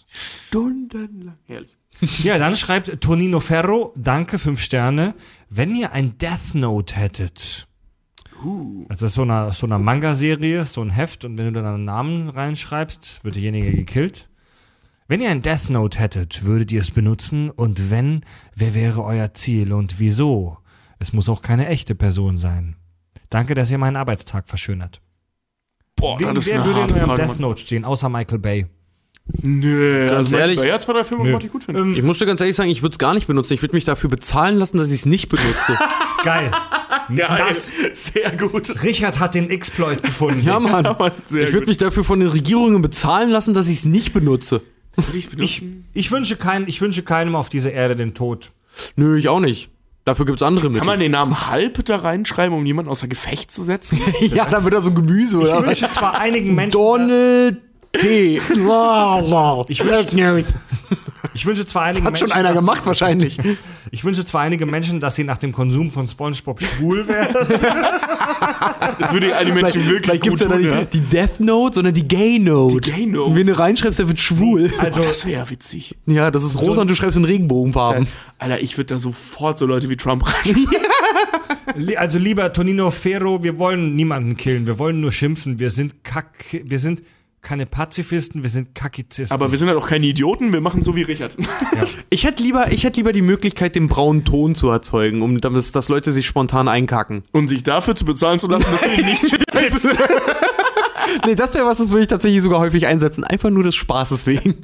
Stundenlang. 0.09 1.37
Herrlich. 1.45 1.77
Ja, 2.23 2.39
dann 2.39 2.57
schreibt 2.57 3.03
Tonino 3.03 3.39
Ferro, 3.39 3.93
danke, 3.95 4.39
fünf 4.39 4.63
Sterne. 4.63 5.15
Wenn 5.51 5.75
ihr 5.75 5.93
ein 5.93 6.17
Death 6.17 6.55
Note 6.55 6.97
hättet. 6.97 7.69
Also 8.41 8.87
das 8.89 9.03
ist 9.03 9.15
so 9.15 9.23
eine, 9.23 9.53
so 9.53 9.67
eine 9.67 9.79
Manga-Serie, 9.79 10.65
so 10.65 10.81
ein 10.81 10.89
Heft, 10.89 11.27
und 11.27 11.37
wenn 11.37 11.53
du 11.53 11.61
dann 11.61 11.75
einen 11.75 11.85
Namen 11.85 12.31
reinschreibst, 12.31 13.23
wird 13.23 13.35
derjenige 13.35 13.75
gekillt. 13.75 14.31
Wenn 15.07 15.21
ihr 15.21 15.29
ein 15.29 15.43
Death 15.43 15.69
Note 15.69 15.99
hättet, 15.99 16.45
würdet 16.45 16.73
ihr 16.73 16.81
es 16.81 16.91
benutzen? 16.91 17.51
Und 17.51 17.91
wenn, 17.91 18.23
wer 18.55 18.73
wäre 18.73 19.05
euer 19.05 19.35
Ziel 19.35 19.75
und 19.75 20.01
wieso? 20.01 20.57
Es 20.99 21.13
muss 21.13 21.29
auch 21.29 21.43
keine 21.43 21.67
echte 21.69 21.95
Person 21.95 22.39
sein. 22.39 22.76
Danke, 23.31 23.55
dass 23.55 23.71
ihr 23.71 23.79
meinen 23.79 23.97
Arbeitstag 23.97 24.49
verschönert. 24.49 25.01
Boah, 25.97 26.19
Wer, 26.21 26.35
das 26.35 26.47
ist 26.47 26.53
wer 26.53 26.63
eine 26.63 26.65
würde 26.67 26.81
in 26.81 26.83
harte 26.85 26.95
eurem 26.95 27.07
Frage, 27.07 27.23
Death 27.23 27.29
Mann. 27.29 27.41
Note 27.41 27.61
stehen, 27.61 27.85
außer 27.85 28.09
Michael 28.09 28.39
Bay? 28.39 28.67
Nö, 29.43 30.07
Ganz 30.09 30.13
also 30.33 30.37
ehrlich- 30.37 30.61
Ja, 30.63 30.79
zwei, 30.79 30.93
drei 30.93 31.05
Filme 31.05 31.39
ich 31.43 31.51
gut 31.51 31.65
finden. 31.65 31.97
Ich 31.97 32.03
musste 32.03 32.27
ganz 32.27 32.41
ehrlich 32.41 32.55
sagen, 32.55 32.71
ich 32.71 32.83
würde 32.83 32.95
es 32.95 32.99
gar 32.99 33.13
nicht 33.15 33.27
benutzen. 33.27 33.55
Ich 33.55 33.63
würde 33.63 33.75
mich 33.75 33.85
dafür 33.85 34.09
bezahlen 34.09 34.57
lassen, 34.57 34.79
dass 34.79 34.89
ich 34.89 35.01
es 35.01 35.07
nicht 35.07 35.29
benutze. 35.29 35.77
Geil. 36.25 36.51
Ja, 37.15 37.37
das, 37.37 37.71
sehr 37.95 38.37
gut. 38.37 38.83
Richard 38.83 39.19
hat 39.19 39.35
den 39.35 39.51
Exploit 39.51 40.03
gefunden. 40.03 40.43
ja, 40.45 40.61
Mann. 40.61 40.85
Mann, 40.99 41.13
sehr 41.25 41.49
ich 41.49 41.53
würde 41.55 41.67
mich 41.67 41.77
dafür 41.77 42.05
von 42.05 42.21
den 42.21 42.29
Regierungen 42.29 42.83
bezahlen 42.83 43.31
lassen, 43.31 43.53
dass 43.55 43.69
ich 43.69 43.79
es 43.79 43.85
nicht 43.85 44.13
benutze. 44.13 44.63
Ich, 45.13 45.29
benutzen? 45.29 45.85
ich, 45.93 46.11
wünsche 46.11 46.37
kein, 46.37 46.67
ich 46.69 46.81
wünsche 46.81 47.03
keinem 47.03 47.35
auf 47.35 47.49
dieser 47.49 47.73
Erde 47.73 47.97
den 47.97 48.15
Tod. 48.15 48.53
Nö, 48.97 49.19
ich 49.19 49.29
auch 49.29 49.41
nicht. 49.41 49.71
Dafür 50.07 50.25
gibt's 50.25 50.43
andere 50.43 50.69
Mittel. 50.69 50.79
Kann 50.79 50.87
man 50.87 51.01
den 51.01 51.11
Namen 51.11 51.49
Halb 51.51 51.85
da 51.85 51.97
reinschreiben, 51.97 52.57
um 52.57 52.65
jemanden 52.65 52.93
außer 52.93 53.09
Gefecht 53.09 53.51
zu 53.51 53.65
setzen? 53.65 54.01
ja, 54.21 54.45
dann 54.49 54.63
wird 54.63 54.73
da 54.73 54.81
so 54.81 54.93
Gemüse, 54.93 55.39
Ich 55.39 55.45
oder? 55.45 55.67
wünsche 55.67 55.91
zwar 55.91 56.17
einigen 56.21 56.55
Menschen. 56.55 56.79
Donald 56.79 57.61
T. 58.01 58.37
Ich 59.69 59.85
wünsche, 59.85 60.45
ich 61.35 61.45
wünsche 61.47 61.67
zwar 61.67 61.83
einigen 61.85 62.07
Hat 62.07 62.13
Menschen. 62.15 62.29
schon 62.29 62.37
einer 62.37 62.51
dass- 62.55 62.59
gemacht 62.61 62.87
wahrscheinlich. 62.87 63.39
Ich 63.91 64.05
wünsche 64.05 64.25
zwar 64.25 64.43
einige 64.43 64.67
Menschen, 64.67 65.01
dass 65.01 65.15
sie 65.17 65.25
nach 65.25 65.39
dem 65.39 65.53
Konsum 65.53 65.91
von 65.91 66.07
SpongeBob 66.09 66.61
schwul 66.63 67.07
werden. 67.09 67.37
Das 68.99 69.13
würde 69.13 69.35
eine 69.37 69.53
Menschen 69.53 69.85
wirklich 69.87 70.05
Vielleicht 70.05 70.23
gut 70.23 70.31
gibt's 70.39 70.41
ja 70.41 70.49
tun, 70.49 70.61
ja. 70.65 70.77
nicht 70.77 70.95
die 70.95 71.01
Death 71.01 71.41
Note, 71.41 71.75
sondern 71.77 71.95
die 71.95 72.07
Gay 72.07 72.39
Note. 72.39 72.81
Die 72.81 72.91
Gay 72.91 73.07
Note. 73.07 73.31
Und 73.31 73.37
wenn 73.37 73.47
du 73.47 73.59
reinschreibst, 73.59 73.99
der 73.99 74.09
wird 74.09 74.21
schwul. 74.21 74.73
Also, 74.79 75.01
Das 75.03 75.25
wäre 75.27 75.49
witzig. 75.51 75.97
Ja, 76.07 76.31
das 76.31 76.45
ist 76.45 76.61
rosa 76.61 76.81
und 76.83 76.89
du 76.89 76.95
schreibst 76.95 77.17
in 77.17 77.25
Regenbogenfarben. 77.25 78.07
Alter, 78.39 78.61
ich 78.61 78.77
würde 78.77 78.95
da 78.95 78.99
sofort 78.99 79.59
so 79.59 79.67
Leute 79.67 79.89
wie 79.89 79.97
Trump 79.97 80.25
rein. 80.27 80.67
also 81.97 82.19
lieber 82.19 82.53
Tonino 82.53 82.91
Ferro, 82.91 83.43
wir 83.43 83.59
wollen 83.59 83.95
niemanden 83.97 84.37
killen, 84.37 84.67
wir 84.67 84.79
wollen 84.79 85.01
nur 85.01 85.13
schimpfen. 85.13 85.59
Wir 85.59 85.71
sind 85.71 86.05
Kack, 86.05 86.45
wir 86.65 86.79
sind 86.79 87.03
keine 87.47 87.65
Pazifisten, 87.65 88.43
wir 88.43 88.51
sind 88.51 88.75
Kakizisten. 88.75 89.33
Aber 89.33 89.53
wir 89.53 89.57
sind 89.57 89.69
halt 89.69 89.79
auch 89.79 89.87
keine 89.87 90.07
Idioten, 90.07 90.53
wir 90.53 90.61
machen 90.61 90.83
so 90.83 90.97
wie 90.97 91.03
Richard. 91.03 91.37
Ich 92.11 92.25
hätte 92.25 92.43
lieber, 92.43 92.73
ich 92.73 92.85
hätte 92.85 92.99
lieber 92.99 93.13
die 93.13 93.23
Möglichkeit, 93.23 93.77
den 93.77 93.89
braunen 93.89 94.25
Ton 94.25 94.55
zu 94.55 94.69
erzeugen, 94.69 95.23
um 95.23 95.41
damit, 95.41 95.77
dass 95.77 95.89
Leute 95.89 96.11
sich 96.11 96.27
spontan 96.27 96.67
einkacken. 96.67 97.23
Und 97.33 97.49
sich 97.49 97.63
dafür 97.63 97.95
zu 97.95 98.05
bezahlen 98.05 98.39
zu 98.39 98.49
lassen, 98.49 98.67
dass 98.73 98.81
du 98.81 99.01
ihn 99.01 99.07
nicht 99.07 99.21
spielst. 99.29 99.87
Nee, 101.27 101.35
das 101.35 101.55
wäre 101.55 101.67
was, 101.67 101.79
das 101.79 101.91
würde 101.91 102.03
ich 102.03 102.09
tatsächlich 102.09 102.43
sogar 102.43 102.61
häufig 102.61 102.87
einsetzen. 102.87 103.25
Einfach 103.25 103.51
nur 103.51 103.63
des 103.65 103.75
Spaßes 103.75 104.27
wegen. 104.27 104.55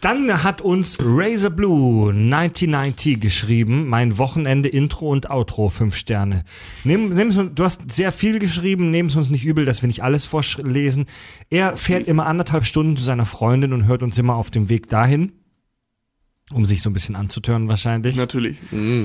Dann 0.00 0.42
hat 0.42 0.60
uns 0.62 0.98
Razor 1.00 1.50
Blue 1.50 2.10
1990 2.10 3.20
geschrieben, 3.20 3.86
mein 3.86 4.18
Wochenende 4.18 4.68
Intro 4.68 5.08
und 5.10 5.30
Outro, 5.30 5.68
fünf 5.70 5.94
Sterne. 5.94 6.44
Nimm, 6.82 7.10
nimm's, 7.10 7.36
uns- 7.36 7.52
du 7.54 7.62
hast 7.62 7.88
sehr 7.92 8.10
viel 8.10 8.40
geschrieben, 8.40 8.90
nehmen 8.90 9.08
es 9.08 9.14
uns 9.16 9.30
nicht 9.30 9.44
übel, 9.44 9.64
dass 9.64 9.80
wir 9.80 9.86
nicht 9.86 10.02
alles 10.02 10.26
vorlesen. 10.26 11.06
Er 11.50 11.76
fährt 11.76 12.08
immer 12.08 12.26
anderthalb 12.26 12.64
Stunden 12.66 12.96
zu 12.96 13.04
seiner 13.04 13.26
Freundin 13.26 13.72
und 13.72 13.86
hört 13.86 14.02
uns 14.02 14.18
immer 14.18 14.34
auf 14.34 14.50
dem 14.50 14.68
Weg 14.68 14.88
dahin, 14.88 15.32
um 16.52 16.66
sich 16.66 16.82
so 16.82 16.90
ein 16.90 16.94
bisschen 16.94 17.14
anzutören 17.14 17.68
wahrscheinlich. 17.68 18.16
Natürlich. 18.16 18.56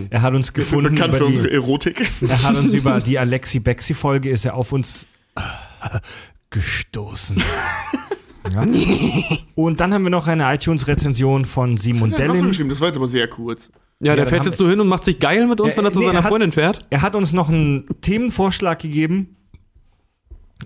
Er 0.10 0.24
hat 0.24 0.34
uns 0.34 0.52
gefunden 0.52 0.96
bekannt 0.96 1.10
über 1.14 1.18
für 1.20 1.26
unsere 1.28 1.48
die, 1.50 1.54
Erotik. 1.54 2.10
er 2.28 2.42
hat 2.42 2.56
uns 2.56 2.74
über 2.74 3.02
die 3.02 3.20
Alexi 3.20 3.60
Bexi 3.60 3.94
Folge 3.94 4.32
ist 4.32 4.46
er 4.46 4.56
auf 4.56 4.72
uns 4.72 5.06
gestoßen. 6.50 7.42
Ja. 8.54 8.62
Und 9.56 9.82
dann 9.82 9.94
haben 9.94 10.04
wir 10.04 10.10
noch 10.10 10.26
eine 10.28 10.54
iTunes-Rezension 10.54 11.44
von 11.44 11.76
Simon 11.76 12.12
Das, 12.12 12.18
Dellin. 12.18 12.70
das 12.70 12.80
war 12.80 12.88
jetzt 12.88 12.96
aber 12.96 13.06
sehr 13.08 13.28
kurz. 13.28 13.70
Ja, 14.00 14.16
der 14.16 14.24
dann 14.24 14.28
fährt 14.34 14.46
jetzt 14.46 14.56
so 14.58 14.70
hin 14.70 14.80
und 14.80 14.88
macht 14.88 15.04
sich 15.04 15.20
geil 15.20 15.46
mit 15.48 15.60
uns, 15.60 15.74
Äh, 15.76 15.80
wenn 15.80 15.84
er 15.86 15.92
zu 15.92 16.00
nee, 16.00 16.06
seiner 16.06 16.20
er 16.20 16.24
hat- 16.24 16.30
Freundin 16.30 16.54
fährt. 16.54 16.80
Er 16.90 17.02
hat 17.02 17.14
uns 17.16 17.34
noch 17.34 17.50
einen 17.50 17.86
Themenvorschlag 18.00 18.80
gegeben. 18.80 19.36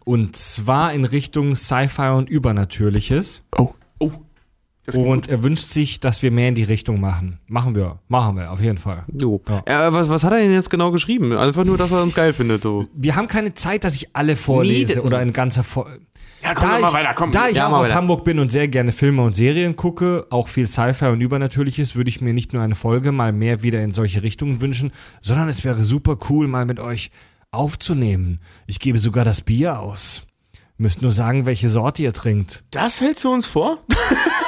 Und 0.06 0.36
zwar 0.36 0.94
in 0.94 1.06
Richtung 1.06 1.56
Sci-Fi 1.56 2.10
und 2.10 2.30
Übernatürliches. 2.30 3.48
Oh. 3.58 3.74
Und 4.96 5.28
er 5.30 5.44
wünscht 5.44 5.66
sich, 5.70 6.00
dass 6.00 6.22
wir 6.22 6.32
mehr 6.32 6.50
in 6.50 6.56
die 6.56 6.64
Richtung 6.64 7.00
machen. 7.00 7.40
Machen 7.48 7.76
wir, 7.76 8.00
machen 8.08 8.36
wir, 8.38 8.52
auf 8.52 8.62
jeden 8.62 8.78
Fall. 8.78 9.06
Jo. 9.20 9.42
Ja. 9.68 9.88
Äh, 9.88 9.94
was, 9.94 10.10
was 10.10 10.24
hat 10.24 10.34
er 10.34 10.40
denn 10.40 10.54
jetzt 10.54 10.70
genau 10.70 10.92
geschrieben? 10.92 11.32
Einfach 11.36 11.64
nur, 11.66 11.78
dass 11.78 11.92
er 11.92 12.04
uns 12.04 12.14
geil 12.16 12.34
findet. 12.34 12.64
So. 12.64 12.88
Wir 12.94 13.16
haben 13.16 13.28
keine 13.28 13.54
Zeit, 13.54 13.84
dass 13.84 13.96
ich 13.96 14.16
alle 14.16 14.36
vorlese 14.36 14.94
Nee, 14.94 15.00
oder 15.00 15.20
ein 15.20 15.34
ganzer 15.34 15.64
Vor 15.64 15.88
Ja, 16.44 16.54
komm 16.54 16.70
da 16.70 16.76
doch 16.76 16.82
mal 16.82 16.88
ich, 16.90 16.94
weiter, 16.94 17.14
komm. 17.16 17.32
Da 17.32 17.50
ich 17.50 17.56
Ja, 17.58 17.68
auch 17.68 17.74
aus 17.74 17.88
weiter. 17.88 17.96
Hamburg 17.96 18.24
bin 18.24 18.40
und 18.40 18.52
sehr 18.52 18.68
gerne 18.68 18.92
Filme 18.92 19.22
und 19.24 19.36
Serien 19.36 19.76
gucke, 19.76 20.26
auch 20.30 20.48
viel 20.48 20.68
Sci-Fi 20.68 21.06
und 21.08 21.22
Übernatürliches, 21.22 21.96
würde 21.96 22.10
ich 22.10 22.22
mir 22.22 22.34
nicht 22.34 22.54
nur 22.54 22.62
eine 22.64 22.76
Folge 22.76 23.12
mal 23.12 23.32
mehr 23.32 23.62
wieder 23.64 23.82
in 23.84 23.92
solche 23.92 24.24
Richtungen 24.24 24.62
wünschen, 24.62 24.92
sondern 25.22 25.50
es 25.50 25.64
wäre 25.64 25.84
super 25.84 26.18
cool, 26.30 26.48
mal 26.48 26.66
mit 26.66 26.80
euch 26.80 27.12
aufzunehmen. 27.52 28.40
Ich 28.66 28.80
gebe 28.80 28.98
sogar 28.98 29.26
das 29.26 29.42
Bier 29.42 29.80
aus. 29.80 30.24
Müsst 30.82 31.04
nur 31.04 31.12
sagen, 31.12 31.46
welche 31.46 31.70
Sorte 31.70 32.02
ihr 32.02 32.12
trinkt. 32.12 32.64
Das 32.72 33.02
hältst 33.02 33.24
du 33.24 33.32
uns 33.32 33.46
vor? 33.46 33.78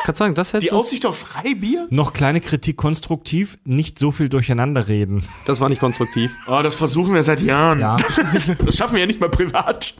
Kannst 0.03 0.17
sagen, 0.17 0.33
das 0.33 0.51
hättest 0.51 0.63
Die 0.65 0.69
du? 0.71 0.75
Aussicht 0.77 1.05
auf 1.05 1.15
Freibier? 1.19 1.85
Noch 1.91 2.11
kleine 2.11 2.41
Kritik 2.41 2.75
konstruktiv, 2.75 3.59
nicht 3.65 3.99
so 3.99 4.09
viel 4.11 4.29
durcheinander 4.29 4.87
reden. 4.87 5.23
Das 5.45 5.61
war 5.61 5.69
nicht 5.69 5.77
konstruktiv. 5.79 6.33
Oh, 6.47 6.61
das 6.63 6.73
versuchen 6.73 7.13
wir 7.13 7.21
seit 7.21 7.39
Jahren. 7.41 7.79
Ja. 7.81 7.97
Das 8.65 8.75
schaffen 8.75 8.93
wir 8.95 9.01
ja 9.01 9.05
nicht 9.05 9.19
mal 9.19 9.29
privat. 9.29 9.93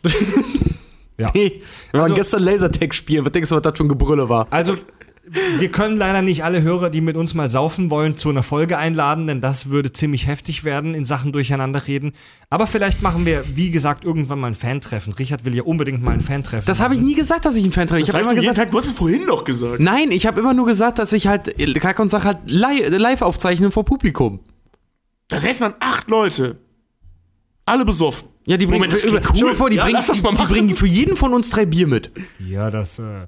ja. 1.20 1.32
Hey, 1.34 1.62
wir 1.92 2.00
waren 2.00 2.06
Also- 2.06 2.16
gestern 2.16 2.42
Lasertag 2.42 2.96
spielen. 2.96 3.24
Was 3.26 3.32
denkst 3.32 3.50
du, 3.52 3.56
was 3.56 3.62
das 3.62 3.78
für 3.78 3.84
ein 3.84 3.90
Gebrülle 3.90 4.28
war? 4.28 4.48
Also, 4.50 4.74
wir 5.26 5.72
können 5.72 5.96
leider 5.96 6.22
nicht 6.22 6.44
alle 6.44 6.62
Hörer, 6.62 6.90
die 6.90 7.00
mit 7.00 7.16
uns 7.16 7.34
mal 7.34 7.50
saufen 7.50 7.90
wollen, 7.90 8.18
zu 8.18 8.30
einer 8.30 8.44
Folge 8.44 8.78
einladen, 8.78 9.26
denn 9.26 9.40
das 9.40 9.70
würde 9.70 9.94
ziemlich 9.94 10.28
heftig 10.28 10.66
werden 10.66 10.94
in 10.94 11.06
Sachen 11.06 11.32
Durcheinanderreden. 11.32 12.12
Aber 12.50 12.68
vielleicht 12.68 13.02
machen 13.02 13.26
wir, 13.26 13.44
wie 13.56 13.72
gesagt, 13.72 14.04
irgendwann 14.04 14.40
mal 14.40 14.48
ein 14.48 14.56
Fan-Treffen. 14.56 15.14
Richard 15.14 15.46
will 15.46 15.56
ja 15.56 15.64
unbedingt 15.64 16.04
mal 16.04 16.12
ein 16.12 16.20
Fan-Treffen. 16.22 16.66
Das 16.66 16.82
habe 16.82 16.94
ich 16.94 17.00
nie 17.00 17.16
gesagt, 17.16 17.46
dass 17.46 17.56
ich 17.56 17.64
ein 17.66 17.72
Fan 17.72 17.88
treffe. 17.88 18.02
Ich 18.02 18.08
Das 18.08 18.16
habe 18.16 18.26
immer 18.26 18.36
gesagt, 18.36 18.58
Tag, 18.58 18.72
du 18.72 18.78
hast 18.78 18.88
es 18.88 18.92
vorhin 18.92 19.26
noch 19.26 19.46
gesagt. 19.46 19.80
nein, 19.80 20.12
ich 20.12 20.26
habe 20.26 20.42
immer 20.42 20.54
nur 20.54 20.66
gesagt, 20.66 21.00
dass 21.00 21.14
ich 21.14 21.28
halt 21.28 21.56
Kack 21.80 22.00
und 22.00 22.12
Sach 22.12 22.26
halt 22.26 22.40
li 22.46 22.82
live 22.90 23.22
aufzeichnen 23.22 23.72
vor 23.72 23.86
Publikum. 23.86 24.42
Da 25.30 25.40
säßen 25.40 25.70
dann 25.70 25.76
acht 25.80 26.10
Leute. 26.10 26.58
Alle 27.66 27.86
besoffen. 27.86 28.28
Ja, 28.46 28.58
die 28.58 28.66
bringen, 28.66 28.80
Moment, 28.80 28.94
das 28.94 29.04
über- 29.06 29.20
cool. 29.20 29.36
stell 29.36 29.50
dir 29.50 29.56
vor, 29.56 29.70
die, 29.70 29.78
Ja, 29.78 29.84
bringen, 29.84 29.96
mal 29.96 30.02
die, 30.02 30.38
die 30.38 30.54
bringen 30.54 30.76
für 30.76 30.88
jeden 30.88 31.16
von 31.16 31.34
uns 31.34 31.50
drei 31.50 31.66
Bier 31.66 31.88
mit. 31.88 32.12
Ja, 32.40 32.70
das. 32.72 33.00
Äh, 33.00 33.28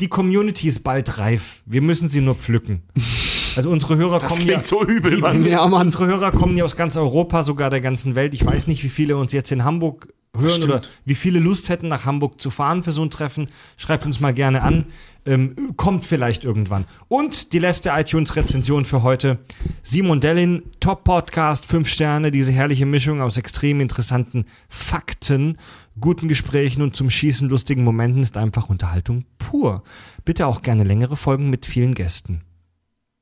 die 0.00 0.08
Community 0.08 0.66
ist 0.66 0.80
bald 0.80 1.18
reif. 1.18 1.62
Wir 1.66 1.80
müssen 1.80 2.08
sie 2.08 2.20
nur 2.20 2.34
pflücken. 2.34 2.82
Also 3.56 3.70
unsere 3.70 3.96
Hörer 3.96 4.20
Das 4.20 4.32
kommen 4.32 4.44
klingt 4.44 4.62
ja. 4.62 4.64
so 4.64 4.84
übel, 4.84 5.18
Mann. 5.18 5.46
Ja, 5.46 5.66
Mann. 5.66 5.86
Unsere 5.86 6.06
Hörer 6.06 6.32
kommen 6.32 6.56
ja 6.56 6.64
aus 6.64 6.76
ganz 6.76 6.96
Europa, 6.96 7.42
sogar 7.42 7.70
der 7.70 7.80
ganzen 7.80 8.16
Welt. 8.16 8.34
Ich 8.34 8.44
weiß 8.44 8.66
nicht, 8.66 8.82
wie 8.82 8.88
viele 8.88 9.16
uns 9.16 9.32
jetzt 9.32 9.52
in 9.52 9.64
Hamburg 9.64 10.08
hören 10.36 10.50
Stimmt. 10.50 10.72
oder 10.72 10.82
wie 11.04 11.14
viele 11.14 11.38
Lust 11.38 11.68
hätten, 11.68 11.88
nach 11.88 12.04
Hamburg 12.04 12.40
zu 12.40 12.50
fahren 12.50 12.82
für 12.82 12.92
so 12.92 13.02
ein 13.02 13.10
Treffen. 13.10 13.48
Schreibt 13.76 14.06
uns 14.06 14.20
mal 14.20 14.34
gerne 14.34 14.62
an. 14.62 14.86
Ähm, 15.24 15.54
kommt 15.76 16.04
vielleicht 16.04 16.44
irgendwann. 16.44 16.84
Und 17.08 17.52
die 17.52 17.58
letzte 17.58 17.90
iTunes-Rezension 17.90 18.84
für 18.84 19.02
heute. 19.02 19.38
Simon 19.82 20.20
Dellin, 20.20 20.62
Top-Podcast, 20.78 21.66
fünf 21.66 21.88
Sterne, 21.88 22.30
diese 22.30 22.52
herrliche 22.52 22.86
Mischung 22.86 23.20
aus 23.20 23.36
extrem 23.36 23.80
interessanten 23.80 24.44
Fakten, 24.68 25.58
guten 26.00 26.28
Gesprächen 26.28 26.82
und 26.82 26.94
zum 26.94 27.10
Schießen 27.10 27.48
lustigen 27.48 27.82
Momenten 27.82 28.22
ist 28.22 28.36
einfach 28.36 28.68
Unterhaltung 28.68 29.24
pur. 29.38 29.82
Bitte 30.24 30.46
auch 30.46 30.62
gerne 30.62 30.84
längere 30.84 31.16
Folgen 31.16 31.50
mit 31.50 31.66
vielen 31.66 31.94
Gästen. 31.94 32.42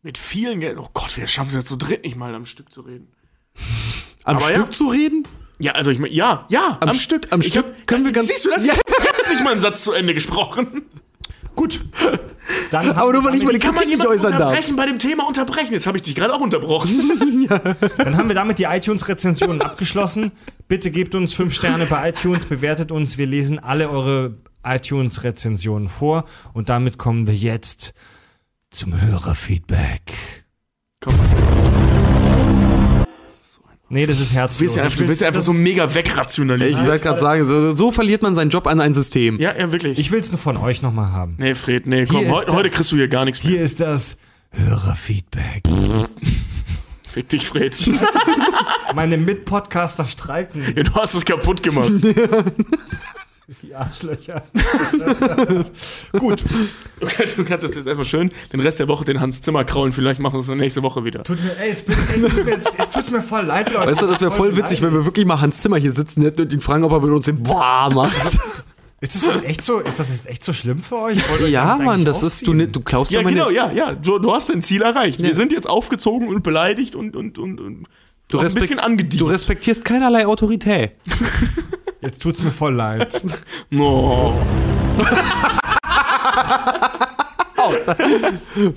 Mit 0.05 0.19
vielen 0.19 0.61
Geld. 0.61 0.77
Oh 0.79 0.89
Gott, 0.93 1.17
wir 1.17 1.27
schaffen 1.27 1.49
es 1.49 1.55
ja 1.55 1.65
zu 1.65 1.77
dritt 1.77 2.05
nicht 2.05 2.15
mal 2.15 2.35
am 2.35 2.45
Stück 2.45 2.71
zu 2.71 2.83
reden. 2.83 3.09
Am 4.25 4.37
Aber 4.37 4.45
Stück 4.47 4.57
ja. 4.67 4.71
zu 4.71 4.89
reden? 4.89 5.27
Ja, 5.59 5.73
also 5.73 5.91
ich 5.91 5.99
meine, 5.99 6.13
ja, 6.13 6.45
ja, 6.51 6.77
am, 6.81 6.91
Am 6.91 6.95
Stück. 6.95 7.29
am 7.33 7.41
Stück 7.41 7.65
hab- 7.65 7.87
können 7.87 8.05
wir 8.05 8.13
ganz- 8.13 8.29
Siehst 8.29 8.45
du 8.45 8.51
das? 8.51 8.67
Ja. 8.67 8.75
Ich 8.75 8.95
hab 9.09 9.17
jetzt 9.17 9.31
nicht 9.31 9.43
mal 9.43 9.53
einen 9.53 9.61
Satz 9.61 9.83
zu 9.83 9.93
Ende 9.93 10.13
gesprochen. 10.13 10.83
Gut. 11.57 11.81
Dann 12.71 12.91
Aber 12.91 13.15
nur 13.15 13.25
weil 13.25 13.37
ich 13.37 13.45
meine 13.45 13.59
Kritik 13.59 13.87
nicht 13.89 14.07
äußern 14.07 14.33
darf. 14.33 14.41
unterbrechen 14.41 14.77
bei 14.77 14.85
dem 14.85 14.99
Thema 14.99 15.27
unterbrechen? 15.27 15.73
Jetzt 15.73 15.87
habe 15.87 15.97
ich 15.97 16.03
dich 16.03 16.15
gerade 16.15 16.35
auch 16.35 16.41
unterbrochen. 16.41 17.49
Dann 17.97 18.17
haben 18.19 18.29
wir 18.29 18.35
damit 18.35 18.59
die 18.59 18.65
iTunes-Rezensionen 18.65 19.63
abgeschlossen. 19.63 20.33
Bitte 20.69 20.91
gebt 20.91 21.15
uns 21.15 21.33
fünf 21.33 21.55
Sterne 21.55 21.87
bei 21.87 22.11
iTunes, 22.11 22.45
bewertet 22.45 22.93
uns. 22.93 23.17
Wir 23.17 23.27
lesen 23.27 23.59
alle 23.59 23.89
eure 23.89 24.37
iTunes-Rezensionen 24.65 25.89
vor. 25.89 26.25
Und 26.53 26.69
damit 26.69 26.99
kommen 26.99 27.27
wir 27.27 27.35
jetzt 27.35 27.95
zum 28.75 29.01
Hörerfeedback. 29.01 30.45
Komm, 31.01 31.15
Nee, 33.91 34.07
das 34.07 34.19
ist 34.19 34.33
du 34.33 34.35
herzlos. 34.35 34.61
willst 34.61 34.77
ja 34.77 34.83
einfach, 34.83 34.99
du 34.99 35.07
willst 35.07 35.21
ja 35.21 35.29
einfach 35.29 35.43
so 35.43 35.53
mega 35.53 35.85
Ich 35.85 35.95
wegrationalisieren. 35.95 36.85
werde 36.87 37.01
gerade 37.01 37.21
sagen, 37.21 37.45
so, 37.47 37.73
so 37.73 37.93
verliert 37.93 38.23
man 38.23 38.35
seinen 38.35 38.51
Job 38.51 38.67
an 38.67 38.81
ein 38.81 38.93
System. 38.93 39.39
Ja, 39.39 39.57
ja, 39.57 39.71
wirklich. 39.71 39.99
Ich 40.01 40.11
will 40.11 40.19
es 40.19 40.31
nur 40.33 40.39
von 40.39 40.57
euch 40.57 40.83
nochmal 40.83 41.13
haben. 41.13 41.37
nee, 41.39 41.55
Fred, 41.55 41.87
nee, 41.87 42.05
komm, 42.07 42.29
heu, 42.29 42.43
heute 42.51 42.71
kriegst 42.71 42.91
du 42.91 42.97
hier 42.97 43.07
gar 43.07 43.25
nichts 43.25 43.45
mehr. 43.45 43.53
Hier 43.53 43.63
ist 43.63 43.79
das 43.79 44.17
Hörerfeedback. 44.51 45.63
Fick 47.09 47.29
dich, 47.29 47.47
Fred. 47.47 47.79
Meine 48.97 49.17
Mitpodcaster 49.17 50.07
streiken. 50.07 50.65
Ja, 50.75 50.83
du 50.83 50.95
hast 50.95 51.15
es 51.15 51.25
kaputt 51.25 51.63
gemacht. 51.63 51.93
Die 53.63 53.75
Arschlöcher. 53.75 54.43
Gut. 56.19 56.43
Du 57.01 57.07
kannst, 57.07 57.37
du 57.39 57.45
kannst 57.45 57.65
jetzt 57.65 57.77
erstmal 57.87 58.05
schön 58.07 58.31
den 58.53 58.61
Rest 58.61 58.79
der 58.79 58.89
Woche 58.89 59.05
den 59.05 59.21
Hans 59.21 59.43
Zimmer 59.43 59.65
kraulen. 59.65 59.93
Vielleicht 59.93 60.19
machen 60.21 60.35
wir 60.35 60.41
es 60.41 60.49
nächste 60.49 60.83
Woche 60.83 61.05
wieder. 61.05 61.25
Tut 61.25 61.43
mir, 61.43 61.55
ey, 61.59 61.69
jetzt, 61.71 61.87
bin, 61.87 61.97
ey, 62.15 62.23
tut 62.23 62.45
mir, 62.45 62.53
jetzt, 62.53 62.79
jetzt 62.79 62.95
tut's 62.95 63.11
mir 63.11 63.23
voll 63.23 63.45
leid, 63.45 63.73
Leute. 63.73 63.91
Weißt 63.91 64.01
du, 64.03 64.07
das 64.07 64.21
wäre 64.23 64.31
voll 64.33 64.57
witzig, 64.57 64.81
wenn 64.81 64.95
wir 64.95 65.05
wirklich 65.05 65.27
mal 65.27 65.41
Hans 65.41 65.61
Zimmer 65.61 65.77
hier 65.77 65.93
sitzen 65.93 66.23
hätten 66.23 66.41
und 66.43 66.53
ihn 66.53 66.61
fragen, 66.63 66.85
ob 66.85 66.93
er 66.93 67.01
mit 67.01 67.11
uns 67.11 67.27
den 67.27 67.43
Boah 67.43 67.91
macht. 67.93 68.17
Ist 69.01 69.15
das 69.17 69.27
jetzt 69.35 69.45
echt 69.45 69.63
so, 69.63 69.81
ist 69.81 69.99
das 69.99 70.09
jetzt 70.09 70.27
echt 70.27 70.43
so 70.43 70.55
schlimm 70.55 70.79
für 70.79 70.99
euch? 70.99 71.19
Euch 71.31 71.51
Ja, 71.51 71.77
Mann, 71.77 72.07
das 72.07 72.23
ist, 72.23 72.41
du, 72.47 72.53
aufziehen? 72.53 72.57
ne- 72.57 72.69
du 72.69 72.81
klaust 72.81 73.11
Ja, 73.11 73.21
meine, 73.21 73.37
genau, 73.37 73.51
ja, 73.51 73.71
ja. 73.71 73.93
Du, 73.93 74.19
du 74.19 74.33
hast 74.33 74.49
dein 74.49 74.63
Ziel 74.63 74.81
erreicht. 74.81 75.21
Ja. 75.21 75.27
Wir 75.29 75.35
sind 75.35 75.53
jetzt 75.53 75.69
aufgezogen 75.69 76.29
und 76.29 76.43
beleidigt 76.43 76.97
und, 76.97 77.15
und, 77.15 77.39
und, 77.39 77.61
und 77.61 77.85
du, 78.29 78.39
respekt- 78.39 78.79
angedient. 78.79 79.21
du 79.21 79.27
respektierst 79.27 79.85
keinerlei 79.85 80.27
Autorität. 80.27 80.93
Jetzt 82.05 82.21
tut's 82.23 82.43
mir 82.43 82.51
voll 82.53 82.75
leid. 82.75 83.21
no. 83.71 84.35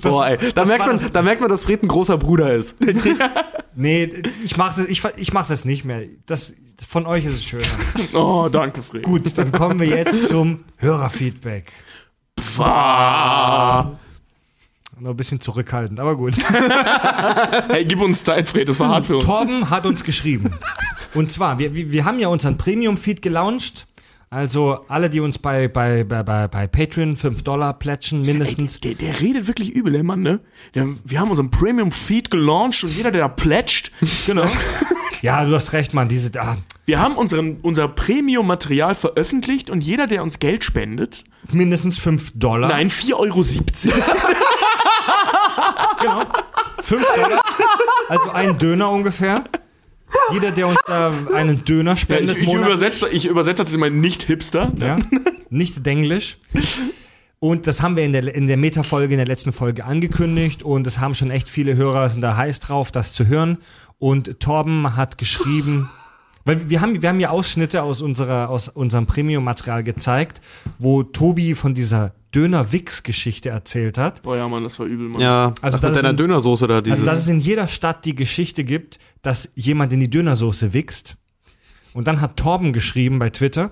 Boah, 0.01 0.27
ey. 0.29 0.37
Da, 0.37 0.51
das 0.51 0.67
merkt 0.69 0.85
man, 0.85 0.97
das- 0.97 1.11
da 1.11 1.21
merkt 1.21 1.41
man, 1.41 1.49
dass 1.49 1.65
Fred 1.65 1.83
ein 1.83 1.87
großer 1.87 2.17
Bruder 2.17 2.53
ist. 2.53 2.77
Nee, 3.79 4.11
ich 4.43 4.57
mach 4.57 4.73
das, 4.75 4.87
ich, 4.87 5.03
ich 5.17 5.33
mach 5.33 5.45
das 5.47 5.63
nicht 5.63 5.85
mehr. 5.85 6.01
Das, 6.25 6.55
von 6.87 7.05
euch 7.05 7.25
ist 7.25 7.33
es 7.35 7.43
schöner. 7.43 7.63
Oh, 8.13 8.49
danke, 8.51 8.81
Fred. 8.81 9.03
Gut, 9.03 9.37
dann 9.37 9.51
kommen 9.51 9.79
wir 9.79 9.85
jetzt 9.85 10.29
zum 10.29 10.63
Hörerfeedback. 10.77 11.71
Pfah. 12.41 13.99
Noch 14.99 15.11
ein 15.11 15.15
bisschen 15.15 15.39
zurückhaltend, 15.39 15.99
aber 15.99 16.15
gut. 16.15 16.35
Hey, 17.69 17.85
gib 17.85 18.01
uns 18.01 18.23
Zeit, 18.23 18.49
Fred. 18.49 18.67
Das 18.67 18.79
war 18.79 18.89
hart 18.89 19.05
für 19.05 19.17
uns. 19.17 19.25
Torben 19.25 19.69
hat 19.69 19.85
uns 19.85 20.03
geschrieben. 20.03 20.49
Und 21.18 21.31
zwar, 21.31 21.57
wir, 21.57 21.73
wir 21.73 22.06
haben 22.06 22.19
ja 22.19 22.27
unseren 22.27 22.57
Premium-Feed 22.57 23.23
gelauncht. 23.23 23.88
Also 24.30 24.85
alle, 24.89 25.10
die 25.10 25.19
uns 25.22 25.39
bei, 25.39 25.68
bei, 25.68 26.03
bei, 26.03 26.22
bei, 26.22 26.68
Patreon 26.68 27.15
5 27.15 27.44
Dollar 27.44 27.73
plätschen, 27.73 28.22
mindestens. 28.23 28.80
Der, 28.81 28.94
der 28.94 29.19
redet 29.19 29.48
wirklich 29.48 29.72
übel, 29.72 29.94
der 29.94 30.03
Mann, 30.03 30.19
ne? 30.22 30.41
Der, 30.76 30.85
wir 31.06 31.19
haben 31.19 31.30
unseren 31.31 31.49
Premium-Feed 31.49 32.30
gelauncht 32.30 32.84
und 32.84 32.91
jeder, 32.95 33.10
der 33.10 33.22
da 33.22 33.27
plätscht, 33.30 33.91
Genau. 34.27 34.45
Ja, 35.22 35.44
du 35.45 35.56
hast 35.56 35.73
recht, 35.73 35.94
Mann. 35.94 36.10
Diese, 36.10 36.30
ah, 36.39 36.57
wir 36.85 36.99
haben 36.99 37.15
unseren, 37.15 37.57
unser 37.61 37.88
Premium-Material 37.88 38.94
veröffentlicht 38.94 39.69
und 39.69 39.81
jeder, 39.81 40.06
der 40.06 40.22
uns 40.22 40.38
Geld 40.39 40.64
spendet, 40.65 41.23
mindestens 41.52 41.98
5 41.98 42.34
Dollar. 42.35 42.69
nein, 42.69 42.89
4,70 42.89 43.14
Euro. 43.15 43.44
5 46.81 47.06
Dollar. 47.15 47.41
Also 48.10 48.30
ein 48.31 48.57
Döner 48.57 48.91
ungefähr. 48.91 49.45
Jeder, 50.31 50.51
der 50.51 50.67
uns 50.67 50.79
da 50.88 51.13
einen 51.34 51.63
Döner 51.65 51.91
Ja, 51.91 51.97
spendet, 51.97 52.38
ich, 52.38 52.43
ich, 52.43 52.47
monatlich- 52.49 52.67
übersetze, 52.67 53.09
ich 53.09 53.25
übersetze 53.27 53.63
das 53.63 53.73
immer 53.73 53.89
nicht 53.89 54.23
Hipster. 54.23 54.71
Ja. 54.79 54.97
nicht 55.49 55.85
Denglisch. 55.85 56.38
Und 57.39 57.67
das 57.67 57.81
haben 57.81 57.95
wir 57.95 58.03
in 58.03 58.13
der, 58.13 58.34
in 58.34 58.47
der 58.47 58.57
Meta-Folge, 58.57 59.13
in 59.13 59.19
der 59.19 59.27
letzten 59.27 59.53
Folge 59.53 59.85
angekündigt 59.85 60.63
und 60.63 60.88
es 60.88 60.99
haben 60.99 61.13
schon 61.13 61.29
echt 61.29 61.49
viele 61.49 61.75
Hörer 61.75 62.09
sind 62.09 62.21
da 62.21 62.35
heiß 62.35 62.59
drauf, 62.61 62.91
das 62.91 63.13
zu 63.13 63.27
hören. 63.27 63.57
Und 63.99 64.39
Torben 64.39 64.95
hat 64.95 65.17
geschrieben, 65.17 65.89
weil 66.45 66.69
wir 66.69 66.81
haben, 66.81 67.01
wir 67.01 67.09
haben 67.09 67.19
ja 67.19 67.29
Ausschnitte 67.29 67.84
aus, 67.84 68.01
unserer, 68.01 68.49
aus 68.49 68.69
unserem 68.69 69.05
Premium-Material 69.05 69.84
gezeigt, 69.84 70.41
wo 70.79 71.03
Tobi 71.03 71.53
von 71.53 71.73
dieser 71.75 72.13
Döner-Wix-Geschichte 72.35 73.49
erzählt 73.49 73.97
hat. 73.97 74.21
Boah, 74.23 74.37
ja, 74.37 74.47
Mann, 74.47 74.63
das 74.63 74.77
war 74.79 74.85
übel, 74.85 75.07
Mann. 75.09 75.21
Ja, 75.21 75.53
Also 75.61 75.77
das 75.77 75.81
das 75.81 75.81
mit 75.81 75.89
ist 75.91 75.95
deiner 76.03 76.09
ein- 76.13 76.17
Dönersoße 76.17 76.67
da, 76.67 76.81
dieses. 76.81 76.99
Also, 76.99 77.11
dass 77.11 77.19
es 77.19 77.27
in 77.27 77.39
jeder 77.39 77.67
Stadt 77.67 78.05
die 78.05 78.15
Geschichte 78.15 78.63
gibt, 78.63 78.99
dass 79.21 79.51
jemand 79.55 79.93
in 79.93 79.99
die 79.99 80.09
Dönersoße 80.09 80.73
wichst. 80.73 81.17
Und 81.93 82.07
dann 82.07 82.21
hat 82.21 82.37
Torben 82.37 82.73
geschrieben 82.73 83.17
bei 83.19 83.29
Twitter, 83.29 83.71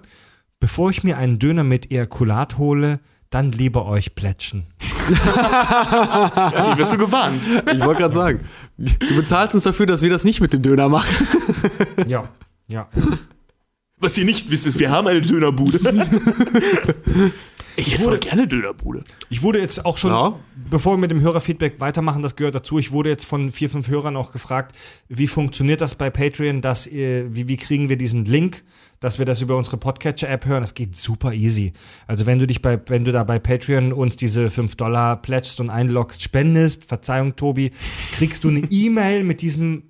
bevor 0.59 0.89
ich 0.89 1.03
mir 1.03 1.17
einen 1.17 1.37
Döner 1.39 1.63
mit 1.63 1.91
Ejakulat 1.91 2.57
hole, 2.57 2.99
dann 3.29 3.51
lieber 3.51 3.85
euch 3.85 4.15
plätschen. 4.15 4.67
Ja, 5.07 6.65
hier 6.65 6.77
wirst 6.77 6.93
du 6.93 6.97
gewarnt. 6.97 7.41
ich 7.71 7.79
wollte 7.85 8.01
gerade 8.01 8.13
sagen, 8.15 8.39
du 8.77 9.15
bezahlst 9.15 9.53
uns 9.53 9.63
dafür, 9.65 9.85
dass 9.85 10.01
wir 10.01 10.09
das 10.09 10.23
nicht 10.23 10.41
mit 10.41 10.51
dem 10.53 10.63
Döner 10.63 10.89
machen. 10.89 11.27
Ja, 12.07 12.29
ja. 12.67 12.89
Was 14.05 14.19
ihr 14.19 14.25
nicht 14.25 14.51
wisst, 14.51 14.67
ist, 14.67 14.77
wir 14.77 14.91
haben 14.91 15.07
eine 15.07 15.19
Dönerbude. 15.19 15.79
ich 17.75 17.93
hätte 17.93 18.03
voll 18.03 18.19
gerne 18.19 18.47
Dönerbude. 18.47 19.03
Ich 19.31 19.41
wurde 19.41 19.59
jetzt 19.59 19.83
auch 19.83 19.97
schon, 19.97 20.11
Ja. 20.11 20.39
bevor 20.69 20.93
wir 20.93 20.99
mit 20.99 21.09
dem 21.09 21.21
Hörerfeedback 21.21 21.79
weitermachen, 21.79 22.21
das 22.21 22.35
gehört 22.35 22.53
dazu, 22.53 22.77
ich 22.77 22.91
wurde 22.91 23.09
jetzt 23.09 23.25
von 23.25 23.49
vier, 23.49 23.67
fünf 23.67 23.87
Hörern 23.87 24.15
auch 24.15 24.31
gefragt, 24.31 24.75
wie 25.09 25.25
funktioniert 25.25 25.81
das 25.81 25.95
bei 25.95 26.11
Patreon, 26.11 26.61
dass, 26.61 26.85
wie, 26.87 27.47
wie 27.47 27.57
kriegen 27.57 27.89
wir 27.89 27.97
diesen 27.97 28.25
Link, 28.25 28.63
dass 28.99 29.17
wir 29.17 29.25
das 29.25 29.41
über 29.41 29.57
unsere 29.57 29.77
Podcatcher-App 29.77 30.45
hören. 30.45 30.61
Das 30.61 30.75
geht 30.75 30.95
super 30.95 31.33
easy. 31.33 31.73
Also 32.05 32.27
wenn 32.27 32.37
du 32.37 32.45
dich 32.45 32.61
bei, 32.61 32.79
wenn 32.87 33.05
du 33.05 33.11
da 33.11 33.23
bei 33.23 33.39
Patreon 33.39 33.91
uns 33.91 34.17
diese 34.17 34.51
5 34.51 34.75
Dollar 34.75 35.19
plätschst 35.19 35.59
und 35.59 35.71
einloggst, 35.71 36.21
spendest, 36.21 36.85
Verzeihung, 36.85 37.35
Tobi, 37.35 37.71
kriegst 38.11 38.43
du 38.43 38.49
eine 38.49 38.59
E-Mail 38.69 39.23
mit 39.23 39.41
diesem 39.41 39.81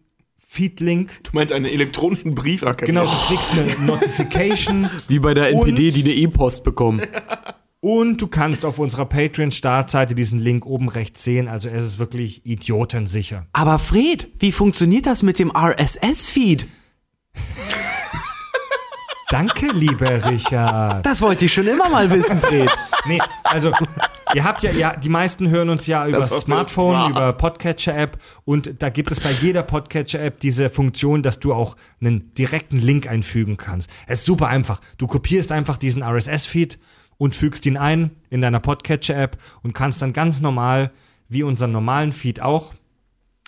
Feed-Link. 0.56 1.24
Du 1.24 1.32
meinst 1.34 1.52
einen 1.54 1.66
elektronischen 1.66 2.34
Brief? 2.34 2.64
Okay. 2.64 2.86
Genau, 2.86 3.04
du 3.04 3.12
kriegst 3.28 3.52
eine 3.52 3.76
Notification. 3.86 4.90
Wie 5.10 5.20
bei 5.20 5.34
der 5.34 5.50
NPD, 5.50 5.88
Und- 5.88 5.96
die 5.96 6.04
eine 6.04 6.14
E-Post 6.14 6.64
bekommen. 6.64 7.02
Und 7.82 8.20
du 8.22 8.28
kannst 8.28 8.66
auf 8.66 8.80
unserer 8.80 9.06
Patreon-Startseite 9.06 10.16
diesen 10.16 10.40
Link 10.40 10.66
oben 10.66 10.90
rechts 10.90 11.24
sehen. 11.24 11.48
Also 11.48 11.70
es 11.70 11.84
ist 11.84 12.00
wirklich 12.00 12.44
idiotensicher. 12.46 13.46
Aber 13.54 13.78
Fred, 13.78 14.28
wie 14.40 14.52
funktioniert 14.52 15.06
das 15.06 15.22
mit 15.22 15.38
dem 15.38 15.52
RSS-Feed? 15.56 16.66
Danke, 19.30 19.68
lieber 19.74 20.26
Richard. 20.32 21.06
Das 21.06 21.22
wollte 21.22 21.46
ich 21.46 21.54
schon 21.54 21.68
immer 21.68 21.90
mal 21.90 22.10
wissen, 22.10 22.40
Fred. 22.40 22.70
Nee, 23.06 23.20
also 23.44 23.72
ihr 24.36 24.44
habt 24.44 24.64
ja, 24.64 24.72
ja, 24.72 24.96
die 24.96 25.10
meisten 25.10 25.50
hören 25.50 25.70
uns 25.70 25.88
ja 25.88 26.06
über 26.06 26.20
Das 26.20 26.30
Smartphone, 26.42 27.12
über 27.12 27.32
Podcatcher-App 27.34 28.18
und 28.44 28.82
da 28.82 28.90
gibt 28.90 29.12
es 29.12 29.22
bei 29.22 29.32
jeder 29.32 29.64
Podcatcher-App 29.64 30.42
diese 30.42 30.70
Funktion, 30.70 31.24
dass 31.24 31.40
du 31.40 31.54
auch 31.54 31.78
einen 32.02 32.34
direkten 32.34 32.78
Link 32.78 33.08
einfügen 33.08 33.56
kannst. 33.56 33.90
Es 34.08 34.20
ist 34.20 34.26
super 34.26 34.48
einfach. 34.48 34.82
Du 34.98 35.08
kopierst 35.08 35.54
einfach 35.54 35.78
diesen 35.78 36.04
RSS-Feed 36.04 36.78
und 37.18 37.36
fügst 37.36 37.66
ihn 37.66 37.78
ein 37.78 38.12
in 38.30 38.42
deiner 38.42 38.60
Podcatcher-App 38.60 39.38
und 39.64 39.74
kannst 39.74 40.02
dann 40.02 40.12
ganz 40.12 40.42
normal, 40.42 40.92
wie 41.30 41.44
unseren 41.44 41.72
normalen 41.72 42.12
Feed 42.12 42.42
auch, 42.42 42.74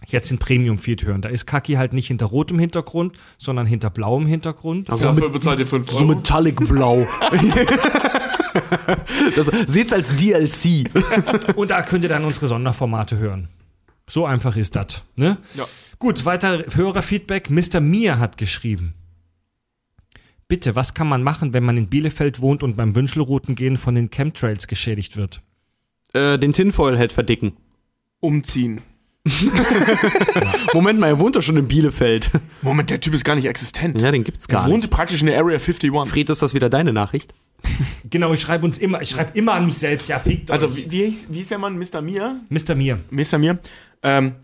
jetzt 0.06 0.32
den 0.32 0.38
Premium-Feed 0.38 1.04
hören. 1.04 1.22
Da 1.22 1.28
ist 1.28 1.48
Kaki 1.48 1.74
halt 1.74 1.92
nicht 1.92 2.08
hinter 2.08 2.28
rotem 2.28 2.60
Hintergrund, 2.60 3.18
sondern 3.38 3.66
hinter 3.66 3.90
blauem 3.90 4.26
Hintergrund. 4.26 4.90
Also 4.90 5.06
Dafür 5.06 5.30
bezahlt 5.30 5.60
ihr 5.60 5.66
5 5.66 5.90
Euro. 5.90 5.98
So 5.98 6.06
Metallic 6.06 6.56
Blau. 6.56 7.06
das, 9.36 9.52
seht's 9.68 9.94
als 9.94 10.16
DLC. 10.16 10.90
Und 11.56 11.72
da 11.72 11.82
könnt 11.82 12.04
ihr 12.04 12.10
dann 12.10 12.26
unsere 12.26 12.48
Sonderformate 12.48 13.18
hören. 13.18 13.50
So 14.10 14.26
einfach 14.26 14.56
ist 14.56 14.76
das. 14.76 15.04
Ne? 15.16 15.38
Ja. 15.56 15.66
Gut, 16.00 16.26
weiter 16.26 16.64
Hörerfeedback. 16.74 17.50
Mr. 17.50 17.82
Mia 17.82 18.20
hat 18.20 18.38
geschrieben. 18.38 18.94
Bitte, 20.48 20.76
was 20.76 20.94
kann 20.94 21.08
man 21.08 21.24
machen, 21.24 21.52
wenn 21.54 21.64
man 21.64 21.76
in 21.76 21.88
Bielefeld 21.88 22.40
wohnt 22.40 22.64
und 22.64 22.78
beim 22.78 22.96
Wünschelroutengehen 22.96 23.76
von 23.76 23.96
den 23.96 24.10
Chemtrails 24.10 24.68
geschädigt 24.68 25.18
wird? 25.18 25.42
Äh, 26.14 26.40
den 26.40 26.54
Tinfoil-Head 26.54 27.12
verdicken. 27.12 27.58
Umziehen. 28.22 28.82
Moment 30.74 31.00
mal, 31.00 31.08
er 31.08 31.20
wohnt 31.20 31.36
doch 31.36 31.42
schon 31.42 31.58
in 31.58 31.68
Bielefeld. 31.68 32.32
Moment, 32.62 32.90
der 32.90 33.02
Typ 33.02 33.14
ist 33.14 33.26
gar 33.26 33.36
nicht 33.36 33.46
existent. 33.46 34.02
Ja, 34.02 34.12
den 34.12 34.24
gibt's 34.24 34.46
er 34.48 34.54
gar 34.54 34.70
wohnt 34.70 34.84
nicht. 34.84 34.90
praktisch 34.90 35.20
in 35.20 35.28
der 35.28 35.38
Area 35.38 35.58
51. 35.58 35.92
Fred, 36.08 36.30
ist 36.30 36.42
das 36.42 36.54
wieder 36.54 36.70
deine 36.70 36.94
Nachricht? 36.94 37.34
Genau, 38.10 38.34
ich 38.34 38.42
schreibe 38.42 38.66
uns 38.66 38.78
immer, 38.78 39.02
ich 39.02 39.10
schreibe 39.10 39.38
immer 39.38 39.54
an 39.54 39.66
mich 39.66 39.78
selbst. 39.78 40.08
Ja, 40.08 40.20
fickt 40.20 40.50
Also, 40.52 40.68
euch. 40.68 40.76
wie, 40.88 40.92
wie, 40.92 41.06
hieß, 41.06 41.28
wie 41.32 41.38
hieß 41.40 41.50
der 41.50 41.58
Mann? 41.60 41.78
Mr. 41.78 42.02
Mia? 42.02 42.36
Mr. 42.50 42.76
Mia. 42.76 42.98
Mr. 43.10 43.38
Mia? 43.38 43.58
Ähm, 44.04 44.36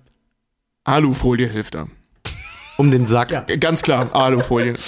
Alufolie 0.83 1.47
hilft 1.47 1.75
da. 1.75 1.87
Um 2.77 2.89
den 2.91 3.05
Sack. 3.05 3.31
Ja. 3.31 3.45
Äh, 3.47 3.57
Ganz 3.57 3.81
klar, 3.83 4.13
Alufolie. 4.15 4.73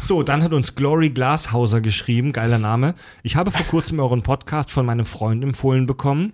So, 0.00 0.22
dann 0.22 0.42
hat 0.42 0.52
uns 0.54 0.74
Glory 0.74 1.10
Glashauser 1.10 1.80
geschrieben, 1.82 2.32
geiler 2.32 2.58
Name. 2.58 2.94
Ich 3.22 3.36
habe 3.36 3.50
vor 3.50 3.66
kurzem 3.66 4.00
euren 4.00 4.22
Podcast 4.22 4.70
von 4.70 4.86
meinem 4.86 5.04
Freund 5.04 5.42
empfohlen 5.44 5.84
bekommen. 5.86 6.32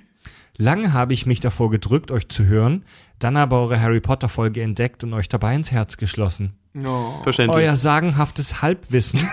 Lange 0.57 0.93
habe 0.93 1.13
ich 1.13 1.27
mich 1.27 1.41
davor 1.41 1.71
gedrückt, 1.71 2.13
euch 2.13 2.29
zu 2.29 2.45
hören, 2.45 2.85
dann 3.19 3.37
aber 3.37 3.61
eure 3.61 3.81
Harry 3.81 4.01
Potter 4.01 4.29
Folge 4.29 4.63
entdeckt 4.63 5.03
und 5.03 5.13
euch 5.13 5.29
dabei 5.29 5.57
ins 5.57 5.73
Herz 5.73 5.97
geschlossen. 5.97 6.53
No. 6.75 7.21
Verständlich. 7.23 7.65
Euer 7.65 7.77
sagenhaftes 7.77 8.61
Halbwissen, 8.61 9.21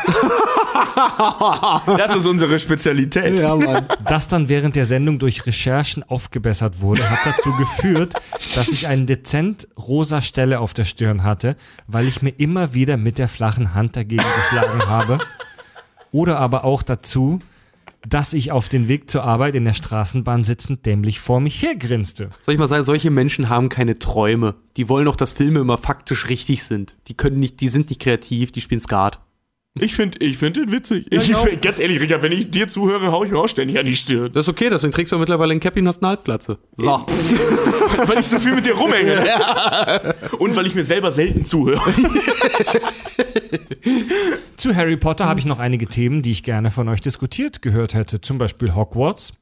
Das 1.97 2.15
ist 2.15 2.26
unsere 2.26 2.59
Spezialität. 2.59 3.39
Ja, 3.39 3.55
Mann. 3.55 3.88
das 4.05 4.27
dann 4.27 4.49
während 4.49 4.76
der 4.76 4.85
Sendung 4.85 5.19
durch 5.19 5.45
Recherchen 5.45 6.03
aufgebessert 6.03 6.81
wurde, 6.81 7.09
hat 7.09 7.19
dazu 7.26 7.51
geführt, 7.57 8.13
dass 8.55 8.68
ich 8.68 8.88
eine 8.88 9.05
dezent 9.05 9.68
rosa 9.77 10.22
Stelle 10.22 10.59
auf 10.59 10.73
der 10.73 10.85
Stirn 10.85 11.23
hatte, 11.23 11.55
weil 11.88 12.07
ich 12.07 12.22
mir 12.22 12.31
immer 12.38 12.73
wieder 12.73 12.97
mit 12.97 13.18
der 13.18 13.27
flachen 13.27 13.73
Hand 13.73 13.95
dagegen 13.95 14.23
geschlagen 14.35 14.88
habe. 14.88 15.18
Oder 16.11 16.39
aber 16.39 16.65
auch 16.65 16.84
dazu, 16.84 17.39
dass 18.07 18.34
ich 18.34 18.52
auf 18.52 18.69
dem 18.69 18.88
Weg 18.88 19.10
zur 19.10 19.23
Arbeit 19.23 19.56
in 19.56 19.65
der 19.65 19.73
Straßenbahn 19.73 20.44
sitzend 20.44 20.86
dämlich 20.86 21.19
vor 21.19 21.40
mich 21.40 21.61
hergrinste. 21.61 22.30
Soll 22.40 22.53
ich 22.53 22.60
mal 22.60 22.68
sagen, 22.68 22.84
solche 22.84 23.11
Menschen 23.11 23.49
haben 23.49 23.69
keine 23.69 23.99
Träume. 23.99 24.56
Die 24.78 24.90
wollen 24.90 25.06
doch, 25.06 25.15
dass 25.15 25.34
Filme 25.34 25.60
immer 25.60 25.78
faktisch 25.78 26.30
richtig 26.30 26.64
sind. 26.64 26.95
Die 27.07 27.14
können 27.14 27.40
nicht, 27.40 27.61
die 27.61 27.69
sind 27.69 27.90
nicht 27.90 28.02
kreativ, 28.02 28.52
die 28.52 28.61
spielen 28.61 28.82
Skat. 28.82 29.19
Ich 29.80 29.95
finde 29.95 30.18
ich 30.19 30.38
find 30.38 30.57
den 30.57 30.69
witzig. 30.69 31.07
ich 31.10 31.30
ich 31.30 31.35
auch. 31.35 31.48
find, 31.48 31.61
ganz 31.61 31.80
ehrlich, 31.80 32.02
Richard, 32.02 32.22
wenn 32.22 32.34
ich 32.34 32.52
dir 32.52 32.68
zuhöre, 32.68 33.10
hau 33.10 33.23
ich 33.23 33.31
mir 33.31 33.39
auch 33.39 33.48
ständig 33.48 33.80
an 33.80 33.85
die 33.85 33.95
Stirn. 33.95 34.30
Das 34.34 34.45
ist 34.45 34.49
okay, 34.49 34.69
deswegen 34.69 34.91
trägst 34.91 35.14
du 35.14 35.18
mittlerweile 35.18 35.53
ein 35.53 35.61
Cappy 35.61 35.80
und 35.80 35.88
hast 35.88 36.02
eine 36.02 36.10
Halbplatze. 36.10 36.57
So. 36.76 36.89
weil 38.06 38.19
ich 38.19 38.27
so 38.27 38.38
viel 38.38 38.53
mit 38.53 38.65
dir 38.65 38.73
rumhänge. 38.73 39.23
Und 40.39 40.57
weil 40.57 40.65
ich 40.65 40.76
mir 40.76 40.84
selber 40.84 41.10
selten 41.11 41.45
zuhöre. 41.45 41.81
Zu 44.57 44.76
Harry 44.76 44.98
Potter 44.98 45.26
habe 45.26 45.39
ich 45.39 45.45
noch 45.45 45.60
einige 45.60 45.88
Themen, 45.88 46.22
die 46.22 46.31
ich 46.31 46.43
gerne 46.43 46.69
von 46.69 46.89
euch 46.89 46.99
diskutiert 46.99 47.61
gehört 47.61 47.93
hätte. 47.93 48.19
Zum 48.19 48.38
Beispiel 48.38 48.76
Hogwarts, 48.76 49.34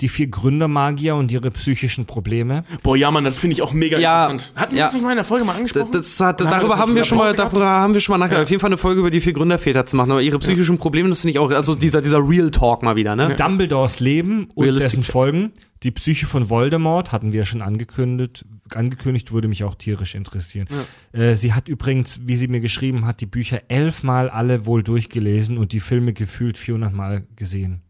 die 0.00 0.08
vier 0.08 0.26
Gründermagier 0.26 1.14
und 1.14 1.30
ihre 1.30 1.50
psychischen 1.52 2.04
Probleme. 2.06 2.64
Boah, 2.82 2.96
ja, 2.96 3.10
Mann, 3.10 3.24
das 3.24 3.38
finde 3.38 3.54
ich 3.54 3.62
auch 3.62 3.72
mega 3.72 3.98
Ja, 3.98 4.24
interessant. 4.26 4.52
Hatten 4.56 4.72
wir 4.72 4.78
ja. 4.80 4.84
das 4.86 4.94
nicht 4.94 5.02
mal 5.02 5.10
in 5.10 5.16
der 5.16 5.24
Folge 5.24 5.44
mal 5.44 5.54
angesprochen? 5.56 5.90
das 5.92 6.18
hat, 6.20 6.40
Oder 6.42 6.50
haben 6.50 6.54
wir 6.54 6.58
darüber 6.60 6.78
haben 6.78 6.94
wir 6.96 7.04
schon 7.04 7.18
mal, 7.18 7.32
gehabt? 7.32 7.52
darüber 7.52 7.68
haben 7.68 7.94
wir 7.94 8.00
schon 8.00 8.18
mal 8.18 8.26
nachher 8.26 8.42
auf 8.42 8.50
jeden 8.50 8.60
Fall 8.60 8.68
eine 8.70 8.78
Folge 8.78 9.00
über 9.00 9.10
die 9.10 9.20
vier 9.20 9.32
Gründerväter 9.32 9.86
zu 9.86 9.96
machen. 9.96 10.10
Aber 10.10 10.22
ihre 10.22 10.38
psychischen 10.40 10.78
Probleme, 10.78 11.08
das 11.08 11.20
finde 11.20 11.32
ich 11.32 11.38
auch, 11.38 11.50
also 11.50 11.74
dieser, 11.74 12.02
dieser 12.02 12.18
Real 12.18 12.50
Talk 12.50 12.82
mal 12.82 12.96
wieder, 12.96 13.14
ne? 13.16 13.34
Dumbledores 13.36 14.00
Leben 14.00 14.48
und 14.54 14.64
Realistic- 14.64 14.82
dessen 15.00 15.04
Folgen. 15.04 15.52
Die 15.82 15.90
Psyche 15.90 16.26
von 16.26 16.48
Voldemort 16.48 17.12
hatten 17.12 17.32
wir 17.32 17.40
ja 17.40 17.44
schon 17.44 17.60
angekündigt. 17.60 18.46
Angekündigt 18.74 19.32
würde 19.32 19.48
mich 19.48 19.64
auch 19.64 19.74
tierisch 19.74 20.14
interessieren. 20.14 20.66
Äh, 21.12 21.34
sie 21.34 21.52
hat 21.52 21.68
übrigens, 21.68 22.20
wie 22.24 22.36
sie 22.36 22.48
mir 22.48 22.60
geschrieben 22.60 23.06
hat, 23.06 23.20
die 23.20 23.26
Bücher 23.26 23.60
elfmal 23.68 24.30
alle 24.30 24.64
wohl 24.64 24.82
durchgelesen 24.82 25.58
und 25.58 25.72
die 25.72 25.80
Filme 25.80 26.14
gefühlt 26.14 26.56
400 26.56 26.92
Mal 26.94 27.26
gesehen. 27.36 27.82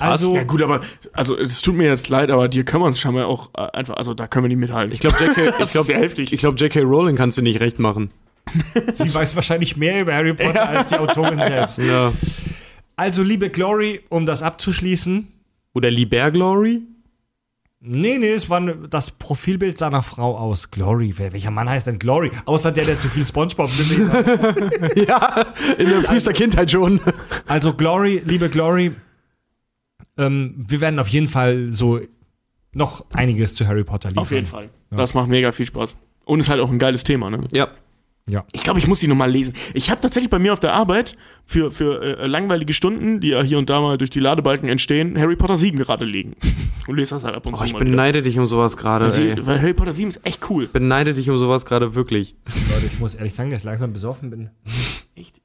Also, 0.00 0.34
ja 0.34 0.44
gut, 0.44 0.62
aber 0.62 0.80
also 1.12 1.36
es 1.36 1.60
tut 1.62 1.74
mir 1.74 1.88
jetzt 1.88 2.08
leid, 2.08 2.30
aber 2.30 2.48
dir 2.48 2.64
können 2.64 2.82
wir 2.82 2.86
uns 2.86 3.00
schon 3.00 3.14
mal 3.14 3.24
auch 3.24 3.50
äh, 3.56 3.62
einfach, 3.76 3.96
also 3.96 4.14
da 4.14 4.26
können 4.26 4.44
wir 4.44 4.48
nicht 4.48 4.58
mithalten. 4.58 4.92
Ich 4.94 5.00
glaube, 5.00 5.16
JK, 5.18 5.28
ich 5.38 5.44
glaub, 5.56 5.60
ist 5.60 5.72
sehr 5.72 5.98
heftig. 5.98 6.32
ich 6.32 6.38
glaub, 6.40 6.58
J.K. 6.60 6.80
Rowling 6.80 7.16
kannst 7.16 7.38
du 7.38 7.42
nicht 7.42 7.60
recht 7.60 7.78
machen. 7.78 8.10
sie 8.94 9.12
weiß 9.12 9.36
wahrscheinlich 9.36 9.76
mehr 9.76 10.00
über 10.00 10.14
Harry 10.14 10.34
Potter 10.34 10.68
als 10.68 10.88
die 10.88 10.96
Autorin 10.96 11.38
selbst. 11.46 11.78
Ja. 11.78 12.12
Also, 12.96 13.22
liebe 13.22 13.50
Glory, 13.50 14.00
um 14.08 14.26
das 14.26 14.42
abzuschließen. 14.42 15.28
Oder 15.72 15.90
Liber 15.90 16.30
Glory? 16.30 16.82
Nee, 17.82 18.18
nee, 18.18 18.32
es 18.32 18.50
war 18.50 18.60
ne- 18.60 18.76
das 18.90 19.10
Profilbild 19.10 19.78
seiner 19.78 20.02
Frau 20.02 20.36
aus. 20.36 20.70
Glory. 20.70 21.14
Wer, 21.16 21.32
welcher 21.32 21.50
Mann 21.50 21.68
heißt 21.70 21.86
denn 21.86 21.98
Glory? 21.98 22.30
Außer 22.44 22.72
der, 22.72 22.84
der 22.84 22.98
zu 22.98 23.08
viel 23.08 23.24
Spongebob 23.24 23.70
hat. 23.70 24.96
ja, 24.96 25.46
in 25.78 25.88
der 25.88 26.02
frühester 26.02 26.34
Kindheit 26.34 26.70
schon. 26.70 27.00
Also 27.46 27.72
Glory, 27.72 28.20
liebe 28.26 28.50
Glory, 28.50 28.92
ähm, 30.20 30.54
wir 30.68 30.80
werden 30.80 30.98
auf 30.98 31.08
jeden 31.08 31.26
Fall 31.28 31.72
so 31.72 32.00
noch 32.72 33.04
einiges 33.10 33.54
zu 33.54 33.66
Harry 33.66 33.84
Potter 33.84 34.10
liefern. 34.10 34.22
Auf 34.22 34.30
jeden 34.30 34.46
Fall. 34.46 34.70
Das 34.90 35.14
macht 35.14 35.28
mega 35.28 35.50
viel 35.52 35.66
Spaß. 35.66 35.96
Und 36.24 36.40
ist 36.40 36.48
halt 36.48 36.60
auch 36.60 36.70
ein 36.70 36.78
geiles 36.78 37.02
Thema, 37.04 37.30
ne? 37.30 37.46
Ja. 37.52 37.68
Ja. 38.28 38.44
Ich 38.52 38.62
glaube, 38.62 38.78
ich 38.78 38.86
muss 38.86 39.00
die 39.00 39.08
nochmal 39.08 39.30
lesen. 39.30 39.54
Ich 39.74 39.90
habe 39.90 40.00
tatsächlich 40.00 40.30
bei 40.30 40.38
mir 40.38 40.52
auf 40.52 40.60
der 40.60 40.72
Arbeit 40.74 41.16
für, 41.46 41.72
für 41.72 42.18
äh, 42.20 42.26
langweilige 42.28 42.72
Stunden, 42.72 43.18
die 43.18 43.28
ja 43.28 43.42
hier 43.42 43.58
und 43.58 43.68
da 43.70 43.80
mal 43.80 43.98
durch 43.98 44.10
die 44.10 44.20
Ladebalken 44.20 44.68
entstehen, 44.68 45.18
Harry 45.18 45.34
Potter 45.34 45.56
7 45.56 45.76
gerade 45.78 46.04
liegen. 46.04 46.36
Und 46.86 46.96
lese 46.96 47.14
das 47.14 47.22
halt 47.24 47.36
ab 47.36 47.46
und 47.46 47.54
Oh, 47.54 47.58
zu 47.58 47.64
ich 47.66 47.72
mal 47.72 47.80
wieder. 47.80 47.90
beneide 47.90 48.22
dich 48.22 48.36
um 48.38 48.46
sowas 48.46 48.76
gerade, 48.76 49.06
Weil, 49.46 49.60
Harry 49.60 49.74
Potter 49.74 49.92
7 49.92 50.08
ist 50.08 50.26
echt 50.26 50.50
cool. 50.50 50.68
Beneide 50.72 51.14
dich 51.14 51.30
um 51.30 51.38
sowas 51.38 51.64
gerade 51.64 51.94
wirklich. 51.94 52.34
Leute, 52.72 52.86
ich 52.86 52.98
muss 52.98 53.14
ehrlich 53.14 53.32
sagen, 53.34 53.50
dass 53.50 53.60
ich 53.60 53.64
langsam 53.64 53.92
besoffen 53.92 54.30
bin. 54.30 54.50
Echt? 55.14 55.40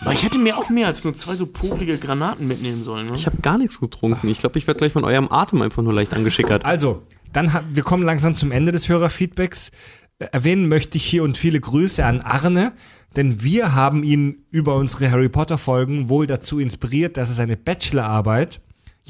Aber 0.00 0.12
ich 0.12 0.22
hätte 0.22 0.38
mir 0.38 0.56
auch 0.56 0.70
mehr 0.70 0.86
als 0.86 1.04
nur 1.04 1.14
zwei 1.14 1.36
so 1.36 1.46
popelige 1.46 1.98
Granaten 1.98 2.46
mitnehmen 2.46 2.84
sollen. 2.84 3.06
Ne? 3.06 3.14
Ich 3.14 3.26
habe 3.26 3.36
gar 3.42 3.58
nichts 3.58 3.80
getrunken. 3.80 4.28
Ich 4.28 4.38
glaube, 4.38 4.58
ich 4.58 4.66
werde 4.66 4.78
gleich 4.78 4.92
von 4.92 5.04
eurem 5.04 5.30
Atem 5.30 5.60
einfach 5.60 5.82
nur 5.82 5.92
leicht 5.92 6.14
angeschickert. 6.14 6.64
Also, 6.64 7.02
dann 7.32 7.52
wir 7.72 7.82
kommen 7.82 8.02
langsam 8.02 8.34
zum 8.34 8.50
Ende 8.50 8.72
des 8.72 8.88
Hörerfeedbacks. 8.88 9.70
Äh, 10.18 10.26
Erwähnen 10.32 10.68
möchte 10.68 10.96
ich 10.96 11.04
hier 11.04 11.22
und 11.22 11.36
viele 11.36 11.60
Grüße 11.60 12.04
an 12.04 12.22
Arne, 12.22 12.72
denn 13.16 13.42
wir 13.42 13.74
haben 13.74 14.02
ihn 14.02 14.46
über 14.50 14.76
unsere 14.76 15.10
Harry 15.10 15.28
Potter 15.28 15.58
Folgen 15.58 16.08
wohl 16.08 16.26
dazu 16.26 16.58
inspiriert, 16.58 17.16
dass 17.16 17.28
er 17.28 17.34
seine 17.34 17.56
Bachelorarbeit 17.56 18.60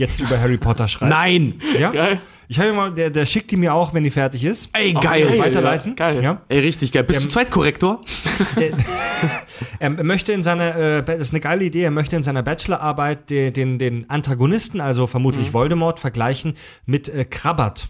jetzt 0.01 0.20
über 0.20 0.40
Harry 0.40 0.59
Potter 0.59 0.89
schreibt. 0.89 1.10
Nein! 1.10 1.60
Ja? 1.78 1.90
Geil. 1.90 2.18
Ich 2.48 2.59
habe 2.59 2.72
mal, 2.72 2.93
der, 2.93 3.10
der 3.10 3.27
schickt 3.27 3.52
die 3.52 3.56
mir 3.56 3.72
auch, 3.72 3.94
wenn 3.94 4.02
die 4.02 4.10
fertig 4.10 4.44
ist. 4.44 4.70
Ey, 4.72 4.93
geil! 4.93 5.02
geil. 5.28 5.39
Weiterleiten. 5.39 5.90
ja. 5.90 5.94
Geil. 5.94 6.22
Ja. 6.24 6.43
Ey, 6.48 6.59
richtig 6.59 6.90
geil. 6.90 7.05
Bist 7.05 7.22
du 7.22 7.28
Zweitkorrektor? 7.28 8.05
Er 9.78 9.90
möchte 9.90 10.32
in 10.32 10.43
seiner, 10.43 10.77
äh, 10.77 11.02
das 11.02 11.18
ist 11.18 11.32
eine 11.32 11.40
geile 11.40 11.64
Idee, 11.64 11.82
er 11.82 11.90
möchte 11.90 12.16
in 12.16 12.22
seiner 12.22 12.43
Bachelorarbeit 12.43 13.31
den, 13.31 13.52
den, 13.52 13.78
den 13.78 14.10
Antagonisten, 14.10 14.81
also 14.81 15.06
vermutlich 15.06 15.52
Voldemort, 15.52 16.01
vergleichen 16.01 16.55
mit 16.86 17.09
äh, 17.09 17.24
Krabbert. 17.24 17.89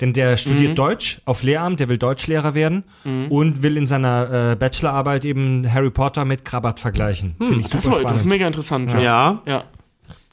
Denn 0.00 0.12
der 0.12 0.36
studiert 0.36 0.78
Deutsch 0.78 1.22
auf 1.24 1.42
Lehramt, 1.42 1.80
der 1.80 1.88
will 1.88 1.96
Deutschlehrer 1.96 2.54
werden 2.54 2.84
und 3.30 3.62
will 3.62 3.78
in 3.78 3.86
seiner 3.86 4.52
äh, 4.52 4.56
Bachelorarbeit 4.56 5.24
eben 5.24 5.72
Harry 5.72 5.88
Potter 5.88 6.26
mit 6.26 6.44
Krabbert 6.44 6.80
vergleichen. 6.80 7.34
Finde 7.38 7.60
ich 7.60 7.66
super 7.68 7.76
Das, 7.76 7.86
war, 7.86 7.92
das 7.92 8.00
ist 8.00 8.04
spannend. 8.18 8.26
mega 8.26 8.46
interessant. 8.46 8.92
Ja. 8.92 9.00
Ja. 9.00 9.42
ja. 9.46 9.64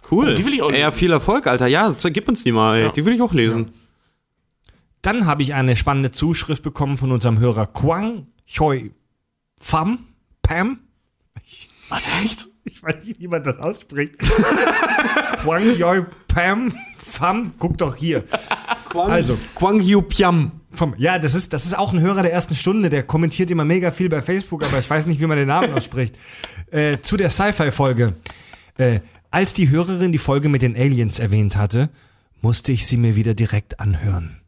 Cool. 0.09 0.35
Die 0.35 0.45
will 0.45 0.53
ich 0.53 0.61
auch 0.61 0.71
Ey, 0.71 0.79
ja, 0.79 0.87
lesen. 0.87 0.99
viel 0.99 1.11
Erfolg, 1.11 1.47
Alter. 1.47 1.67
Ja, 1.67 1.91
gib 1.91 2.27
uns 2.27 2.43
die 2.43 2.51
mal, 2.51 2.75
ey. 2.77 2.83
Ja. 2.83 2.91
Die 2.91 3.05
will 3.05 3.13
ich 3.13 3.21
auch 3.21 3.33
lesen. 3.33 3.71
Dann 5.01 5.25
habe 5.25 5.43
ich 5.43 5.53
eine 5.53 5.75
spannende 5.75 6.11
Zuschrift 6.11 6.63
bekommen 6.63 6.97
von 6.97 7.11
unserem 7.11 7.39
Hörer 7.39 7.67
Quang 7.67 8.27
Choi 8.45 8.91
Pham 9.59 9.99
Pam. 10.41 10.79
Warte, 11.89 12.09
echt? 12.23 12.47
Ich 12.65 12.81
weiß 12.81 13.03
nicht, 13.03 13.19
wie 13.19 13.27
man 13.27 13.43
das 13.43 13.57
ausspricht. 13.57 14.17
Quang 15.43 15.77
Choi 15.77 16.05
Pam 16.27 16.73
Pham. 16.97 17.53
Guck 17.59 17.77
doch 17.77 17.95
hier. 17.95 18.23
Also, 18.93 19.37
Kwang 19.55 19.81
Yu 19.81 20.01
Piam. 20.01 20.51
Vom, 20.71 20.95
ja, 20.97 21.19
das 21.19 21.35
ist, 21.35 21.53
das 21.53 21.65
ist 21.65 21.77
auch 21.77 21.93
ein 21.93 22.01
Hörer 22.01 22.23
der 22.23 22.33
ersten 22.33 22.55
Stunde, 22.55 22.89
der 22.89 23.03
kommentiert 23.03 23.51
immer 23.51 23.63
mega 23.63 23.91
viel 23.91 24.09
bei 24.09 24.23
Facebook, 24.23 24.63
aber 24.63 24.79
ich 24.79 24.89
weiß 24.89 25.05
nicht, 25.05 25.21
wie 25.21 25.27
man 25.27 25.37
den 25.37 25.47
Namen 25.47 25.73
ausspricht. 25.73 26.15
Äh, 26.71 27.01
zu 27.01 27.17
der 27.17 27.29
Sci-Fi-Folge. 27.29 28.15
Äh, 28.79 29.01
als 29.33 29.51
die 29.51 29.71
Hörerin 29.71 30.11
die 30.11 30.19
Folge 30.19 30.47
mit 30.47 30.61
den 30.61 30.75
Aliens 30.75 31.17
erwähnt 31.17 31.57
hatte, 31.57 31.89
musste 32.41 32.71
ich 32.71 32.85
sie 32.85 32.97
mir 32.97 33.15
wieder 33.15 33.33
direkt 33.33 33.79
anhören. 33.79 34.39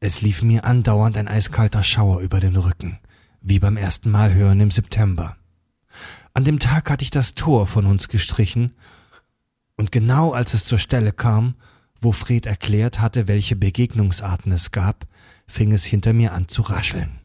Es 0.00 0.22
lief 0.22 0.40
mir 0.40 0.64
andauernd 0.64 1.18
ein 1.18 1.28
eiskalter 1.28 1.84
Schauer 1.84 2.20
über 2.20 2.40
den 2.40 2.56
Rücken, 2.56 2.98
wie 3.42 3.58
beim 3.58 3.76
ersten 3.76 4.10
Mal 4.10 4.32
hören 4.32 4.60
im 4.60 4.70
September. 4.70 5.36
An 6.32 6.44
dem 6.44 6.58
Tag 6.58 6.88
hatte 6.88 7.02
ich 7.04 7.10
das 7.10 7.34
Tor 7.34 7.66
von 7.66 7.84
uns 7.84 8.08
gestrichen, 8.08 8.72
und 9.76 9.92
genau 9.92 10.32
als 10.32 10.54
es 10.54 10.64
zur 10.64 10.78
Stelle 10.78 11.12
kam, 11.12 11.54
wo 12.00 12.12
Fred 12.12 12.46
erklärt 12.46 12.98
hatte, 12.98 13.28
welche 13.28 13.56
Begegnungsarten 13.56 14.52
es 14.52 14.70
gab, 14.70 15.06
fing 15.46 15.70
es 15.70 15.84
hinter 15.84 16.14
mir 16.14 16.32
an 16.32 16.48
zu 16.48 16.62
rascheln. 16.62 17.18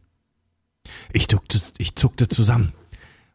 Ich 1.13 1.29
zuckte, 1.29 1.61
ich 1.77 1.95
zuckte 1.95 2.27
zusammen 2.27 2.73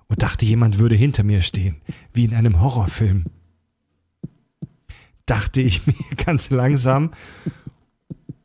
und 0.08 0.22
dachte, 0.22 0.44
jemand 0.44 0.78
würde 0.78 0.94
hinter 0.94 1.22
mir 1.22 1.42
stehen, 1.42 1.80
wie 2.12 2.24
in 2.24 2.34
einem 2.34 2.60
Horrorfilm. 2.60 3.24
Dachte 5.26 5.60
ich 5.60 5.86
mir 5.86 5.94
ganz 6.16 6.50
langsam, 6.50 7.10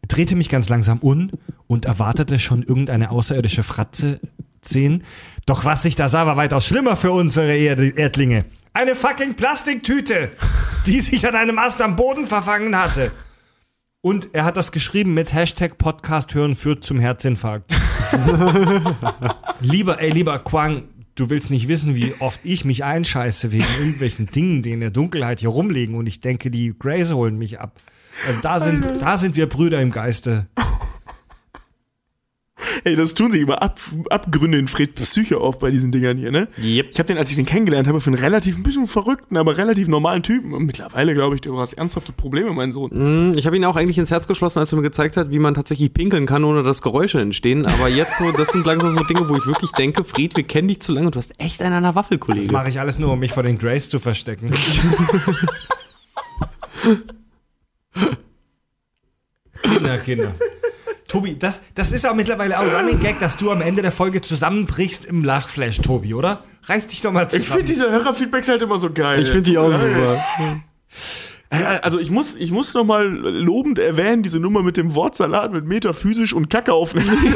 drehte 0.07 0.35
mich 0.35 0.49
ganz 0.49 0.69
langsam 0.69 0.99
um 0.99 1.31
und 1.67 1.85
erwartete 1.85 2.39
schon 2.39 2.63
irgendeine 2.63 3.11
außerirdische 3.11 3.63
Fratze 3.63 4.19
sehen. 4.61 5.03
Doch 5.45 5.65
was 5.65 5.85
ich 5.85 5.95
da 5.95 6.07
sah, 6.09 6.25
war 6.25 6.37
weitaus 6.37 6.65
schlimmer 6.65 6.97
für 6.97 7.11
unsere 7.11 7.55
Erd 7.55 7.79
Erdlinge. 7.97 8.45
Eine 8.73 8.95
fucking 8.95 9.35
Plastiktüte, 9.35 10.31
die 10.85 11.01
sich 11.01 11.27
an 11.27 11.35
einem 11.35 11.57
Ast 11.57 11.81
am 11.81 11.95
Boden 11.95 12.27
verfangen 12.27 12.77
hatte. 12.77 13.11
Und 14.01 14.29
er 14.33 14.45
hat 14.45 14.55
das 14.55 14.71
geschrieben 14.71 15.13
mit 15.13 15.33
Hashtag 15.33 15.77
Podcast 15.77 16.33
hören 16.33 16.55
führt 16.55 16.83
zum 16.83 16.99
Herzinfarkt. 16.99 17.73
lieber, 19.59 19.99
ey, 19.99 20.11
lieber 20.11 20.39
Quang, 20.39 20.83
du 21.17 21.29
willst 21.29 21.49
nicht 21.49 21.67
wissen, 21.67 21.95
wie 21.95 22.13
oft 22.19 22.39
ich 22.43 22.63
mich 22.63 22.85
einscheiße 22.85 23.51
wegen 23.51 23.65
irgendwelchen 23.79 24.27
Dingen, 24.27 24.61
die 24.61 24.71
in 24.71 24.79
der 24.79 24.91
Dunkelheit 24.91 25.41
hier 25.41 25.49
rumliegen 25.49 25.95
und 25.95 26.07
ich 26.07 26.21
denke, 26.21 26.49
die 26.49 26.73
Grays 26.77 27.11
holen 27.11 27.37
mich 27.37 27.59
ab. 27.59 27.81
Also 28.25 28.39
da 28.41 28.59
sind, 28.59 28.85
da 29.01 29.17
sind 29.17 29.35
wir 29.35 29.49
Brüder 29.49 29.81
im 29.81 29.91
Geiste. 29.91 30.45
Ey, 32.83 32.95
das 32.95 33.13
tun 33.13 33.29
sich 33.29 33.39
über 33.41 33.61
Ab 33.61 33.79
Abgründe 34.09 34.57
in 34.57 34.67
Fred 34.67 34.95
Psyche 34.95 35.37
auf 35.37 35.59
bei 35.59 35.69
diesen 35.69 35.91
Dingern 35.91 36.17
hier, 36.17 36.31
ne? 36.31 36.47
Yep. 36.57 36.87
Ich 36.91 36.97
habe 36.99 37.07
den, 37.07 37.17
als 37.19 37.29
ich 37.29 37.35
den 37.35 37.45
kennengelernt 37.45 37.87
habe, 37.87 38.01
für 38.01 38.07
einen 38.09 38.17
relativ 38.19 38.57
ein 38.57 38.63
bisschen 38.63 38.87
verrückten, 38.87 39.37
aber 39.37 39.57
relativ 39.57 39.87
normalen 39.87 40.23
Typen. 40.23 40.53
Und 40.53 40.65
mittlerweile 40.65 41.13
glaube 41.13 41.35
ich, 41.35 41.41
du 41.41 41.59
hast 41.59 41.73
ernsthafte 41.73 42.13
Probleme, 42.13 42.51
mein 42.53 42.71
Sohn. 42.71 42.89
Hm, 42.91 43.33
Ich 43.37 43.45
habe 43.45 43.55
ihn 43.57 43.63
auch 43.65 43.75
eigentlich 43.75 43.99
ins 43.99 44.09
Herz 44.09 44.27
geschlossen, 44.27 44.57
als 44.59 44.73
er 44.73 44.77
mir 44.77 44.81
gezeigt 44.81 45.17
hat, 45.17 45.29
wie 45.29 45.37
man 45.39 45.53
tatsächlich 45.53 45.93
pinkeln 45.93 46.25
kann, 46.25 46.43
ohne 46.43 46.63
dass 46.63 46.81
Geräusche 46.81 47.21
entstehen. 47.21 47.65
Aber 47.67 47.89
jetzt 47.89 48.17
so, 48.17 48.31
das 48.31 48.49
sind 48.49 48.65
langsam 48.65 48.97
so 48.97 49.03
Dinge, 49.03 49.29
wo 49.29 49.35
ich 49.35 49.45
wirklich 49.45 49.71
denke, 49.73 50.03
Fried, 50.03 50.35
wir 50.35 50.43
kennen 50.43 50.67
dich 50.67 50.79
zu 50.79 50.91
lange 50.93 51.05
und 51.07 51.15
du 51.15 51.19
hast 51.19 51.39
echt 51.39 51.61
einen 51.61 51.73
an 51.75 51.83
der 51.83 51.93
Waffel, 51.95 52.17
Das 52.17 52.25
Kollege. 52.25 52.51
mache 52.51 52.69
ich 52.69 52.79
alles 52.79 52.97
nur, 52.97 53.11
um 53.13 53.19
mich 53.19 53.33
vor 53.33 53.43
den 53.43 53.59
Grays 53.59 53.89
zu 53.89 53.99
verstecken. 53.99 54.51
Kinder, 59.61 59.97
Kinder. 59.99 60.33
Tobi, 61.07 61.37
das, 61.37 61.61
das 61.75 61.91
ist 61.91 62.05
auch 62.05 62.15
mittlerweile 62.15 62.59
auch 62.59 62.63
ein 62.63 62.75
Running 62.75 62.99
Gag, 62.99 63.19
dass 63.19 63.35
du 63.35 63.51
am 63.51 63.61
Ende 63.61 63.81
der 63.81 63.91
Folge 63.91 64.21
zusammenbrichst 64.21 65.05
im 65.05 65.23
Lachflash, 65.23 65.79
Tobi, 65.81 66.13
oder? 66.13 66.43
Reiß 66.63 66.87
dich 66.87 67.01
doch 67.01 67.11
mal 67.11 67.29
zusammen. 67.29 67.43
Ich 67.43 67.49
finde 67.49 67.65
diese 67.65 67.91
Hörerfeedbacks 67.91 68.49
halt 68.49 68.61
immer 68.61 68.77
so 68.77 68.91
geil. 68.91 69.21
Ich 69.21 69.29
finde 69.29 69.43
die 69.43 69.57
auch 69.57 69.71
super. 69.71 70.23
Ja, 71.51 71.79
Also 71.81 71.99
ich 71.99 72.09
muss, 72.11 72.35
ich 72.35 72.51
muss 72.51 72.73
nochmal 72.73 73.07
lobend 73.07 73.79
erwähnen, 73.79 74.21
diese 74.21 74.39
Nummer 74.39 74.61
mit 74.63 74.75
dem 74.75 74.95
Wortsalat 74.95 75.53
mit 75.53 75.65
metaphysisch 75.65 76.33
und 76.33 76.49
Kacke 76.49 76.73
aufnehmen. 76.73 77.09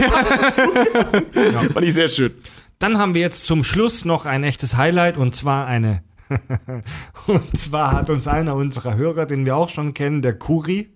ja. 1.34 1.62
Fand 1.74 1.86
ich 1.86 1.94
sehr 1.94 2.10
schön. 2.10 2.34
Dann 2.80 2.98
haben 2.98 3.14
wir 3.14 3.22
jetzt 3.22 3.46
zum 3.46 3.64
Schluss 3.64 4.06
noch 4.06 4.26
ein 4.26 4.44
echtes 4.44 4.76
Highlight 4.76 5.18
und 5.18 5.36
zwar 5.36 5.68
eine. 5.68 6.04
und 7.28 7.58
zwar 7.60 7.92
hat 7.94 8.10
uns 8.10 8.28
einer 8.28 8.56
unserer 8.56 8.96
Hörer, 8.96 9.26
den 9.26 9.46
wir 9.46 9.56
auch 9.56 9.70
schon 9.70 9.94
kennen, 9.94 10.22
der 10.22 10.34
Kuri 10.34 10.90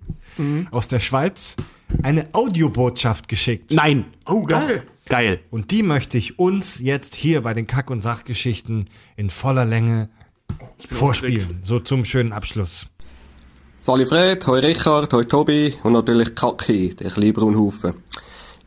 aus 0.72 0.88
der 0.90 1.00
Schweiz, 1.00 1.56
eine 2.04 2.28
Audiobotschaft 2.34 3.28
geschickt. 3.28 3.74
Nein. 3.74 4.06
Oh, 4.26 4.44
geil. 4.44 4.84
Geil. 5.08 5.40
Und 5.52 5.72
die 5.72 5.84
möchte 5.84 6.18
ich 6.18 6.40
uns 6.40 6.80
jetzt 6.80 7.16
hier 7.16 7.42
bei 7.42 7.54
den 7.54 7.68
Kack- 7.68 7.92
und 7.92 8.04
Sachgeschichten 8.04 8.90
in 9.16 9.30
voller 9.30 9.66
Länge 9.66 10.10
vorspielen. 10.90 11.60
So 11.62 11.80
zum 11.80 12.06
schönen 12.06 12.34
Abschluss. 12.34 12.88
Sali 13.78 14.06
Fred, 14.06 14.48
hoi 14.48 14.60
Richard, 14.62 15.14
hoi 15.14 15.26
Tobi 15.26 15.76
und 15.84 15.94
natürlich 15.94 16.34
Kaki, 16.34 16.96
der 16.96 17.12
kleine 17.12 17.34
Braunhaufen. 17.34 17.94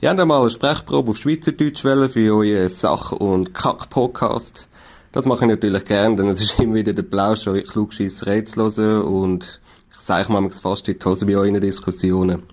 Ihr 0.01 0.11
habt 0.11 0.21
einmal 0.21 0.43
eine 0.43 0.51
Sprechprobe 0.51 1.11
auf 1.11 1.17
Schweizerdeutsch 1.17 1.83
für 1.83 2.33
euren 2.33 2.69
Sach- 2.69 3.11
und 3.11 3.53
Kack-Podcast. 3.53 4.69
Das 5.11 5.25
mache 5.25 5.45
ich 5.45 5.51
natürlich 5.51 5.85
gern, 5.87 6.17
denn 6.17 6.29
es 6.29 6.41
ist 6.41 6.61
immer 6.61 6.77
wieder 6.77 6.93
der 6.93 7.03
Plausch, 7.03 7.49
euch 7.49 7.67
Klugscheisser 7.67 8.45
zu 8.47 8.81
hören 8.81 9.03
und 9.03 9.61
ich 9.93 9.99
sage 9.99 10.31
manchmal 10.31 10.53
fast 10.53 10.87
in 10.87 10.99
die 11.01 11.05
Hose 11.05 11.27
bei 11.27 11.37
euren 11.37 11.61
Diskussionen. 11.61 12.45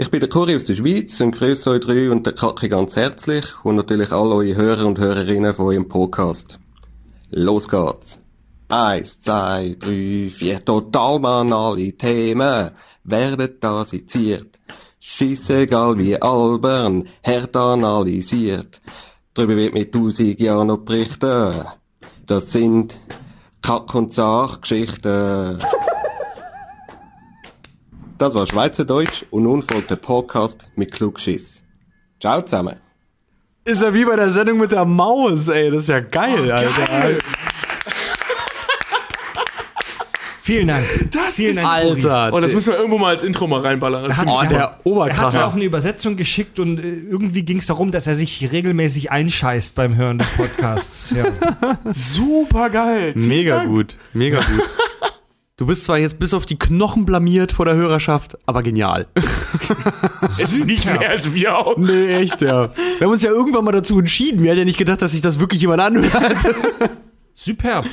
Ich 0.00 0.12
bin 0.12 0.20
der 0.20 0.28
Kuri 0.28 0.54
aus 0.54 0.66
der 0.66 0.76
Schweiz 0.76 1.20
und 1.20 1.32
grüße 1.32 1.70
euch 1.70 1.80
drei 1.80 2.08
und 2.08 2.24
der 2.24 2.32
Kaki 2.32 2.68
ganz 2.68 2.94
herzlich 2.94 3.44
und 3.64 3.74
natürlich 3.74 4.12
alle 4.12 4.32
eure 4.32 4.54
Hörer 4.54 4.86
und 4.86 5.00
Hörerinnen 5.00 5.52
von 5.52 5.66
eurem 5.66 5.88
Podcast. 5.88 6.60
Los 7.30 7.66
geht's! 7.66 8.20
Eins, 8.68 9.18
zwei, 9.18 9.74
drei, 9.76 10.30
vier, 10.30 10.64
total 10.64 11.18
banale 11.18 11.92
Themen 11.94 12.70
werden 13.02 13.56
da 13.58 13.84
seziert. 13.84 14.60
Scheissegal 15.00 15.98
wie 15.98 16.22
albern, 16.22 17.08
hart 17.24 17.56
analysiert. 17.56 18.80
Darüber 19.34 19.56
wird 19.56 19.74
mit 19.74 19.92
tausend 19.92 20.38
Jahren 20.38 20.68
noch 20.68 20.78
berichten. 20.78 21.64
Das 22.24 22.52
sind 22.52 23.00
Kack- 23.62 23.96
und 23.96 24.12
Sachgeschichten. 24.12 25.58
Das 28.18 28.34
war 28.34 28.46
Schweizerdeutsch 28.46 29.24
und 29.30 29.44
nun 29.44 29.62
folgt 29.62 29.90
der 29.90 29.96
Podcast 29.96 30.66
mit 30.74 30.92
Klugschiss. 30.92 31.62
Ciao 32.20 32.42
zusammen. 32.42 32.76
Ist 33.64 33.82
ja 33.82 33.94
wie 33.94 34.04
bei 34.04 34.16
der 34.16 34.30
Sendung 34.30 34.58
mit 34.58 34.72
der 34.72 34.84
Maus, 34.84 35.46
ey. 35.48 35.70
Das 35.70 35.82
ist 35.82 35.88
ja 35.88 36.00
geil, 36.00 36.50
Alter. 36.50 37.10
Vielen 40.42 40.66
Dank. 40.68 40.86
Das 41.12 41.34
Vielen 41.36 41.50
ist- 41.50 41.62
Dank. 41.62 41.68
Alter. 41.68 42.30
Oh, 42.32 42.40
das 42.40 42.54
müssen 42.54 42.72
wir 42.72 42.78
irgendwo 42.78 42.96
mal 42.98 43.10
als 43.10 43.22
Intro 43.22 43.46
mal 43.46 43.60
reinballern. 43.60 44.04
Das 44.08 44.16
Er 44.16 44.16
hat, 44.16 44.26
Oh, 44.28 44.40
der 44.48 44.50
er 44.58 44.62
hat 44.70 44.84
mir 44.86 44.90
Oberkracher. 44.92 45.46
auch 45.46 45.54
eine 45.54 45.64
Übersetzung 45.64 46.16
geschickt 46.16 46.58
und 46.58 46.78
äh, 46.80 46.82
irgendwie 47.10 47.42
ging 47.44 47.58
es 47.58 47.66
darum, 47.66 47.90
dass 47.90 48.06
er 48.06 48.14
sich 48.14 48.50
regelmäßig 48.50 49.10
einscheißt 49.12 49.74
beim 49.74 49.94
Hören 49.94 50.16
des 50.18 50.28
Podcasts. 50.28 51.10
Ja. 51.14 51.26
super 51.92 52.70
geil. 52.70 53.12
Mega 53.14 53.64
gut, 53.64 53.94
mega 54.14 54.38
gut. 54.38 54.64
Du 55.58 55.66
bist 55.66 55.84
zwar 55.84 55.98
jetzt 55.98 56.20
bis 56.20 56.34
auf 56.34 56.46
die 56.46 56.56
Knochen 56.56 57.04
blamiert 57.04 57.50
vor 57.50 57.64
der 57.66 57.74
Hörerschaft, 57.74 58.38
aber 58.46 58.62
genial. 58.62 59.08
Nicht 60.64 60.86
mehr 60.86 61.10
als 61.10 61.34
wir 61.34 61.58
auch. 61.58 61.76
Nee, 61.76 62.14
echt, 62.14 62.40
ja. 62.42 62.72
Wir 62.98 63.04
haben 63.06 63.10
uns 63.12 63.22
ja 63.22 63.30
irgendwann 63.30 63.64
mal 63.64 63.72
dazu 63.72 63.98
entschieden. 63.98 64.44
Wir 64.44 64.50
hatten 64.52 64.60
ja 64.60 64.64
nicht 64.64 64.78
gedacht, 64.78 65.02
dass 65.02 65.10
sich 65.12 65.20
das 65.20 65.40
wirklich 65.40 65.60
jemand 65.60 65.80
anhört. 65.82 66.38
Superb. 67.34 67.86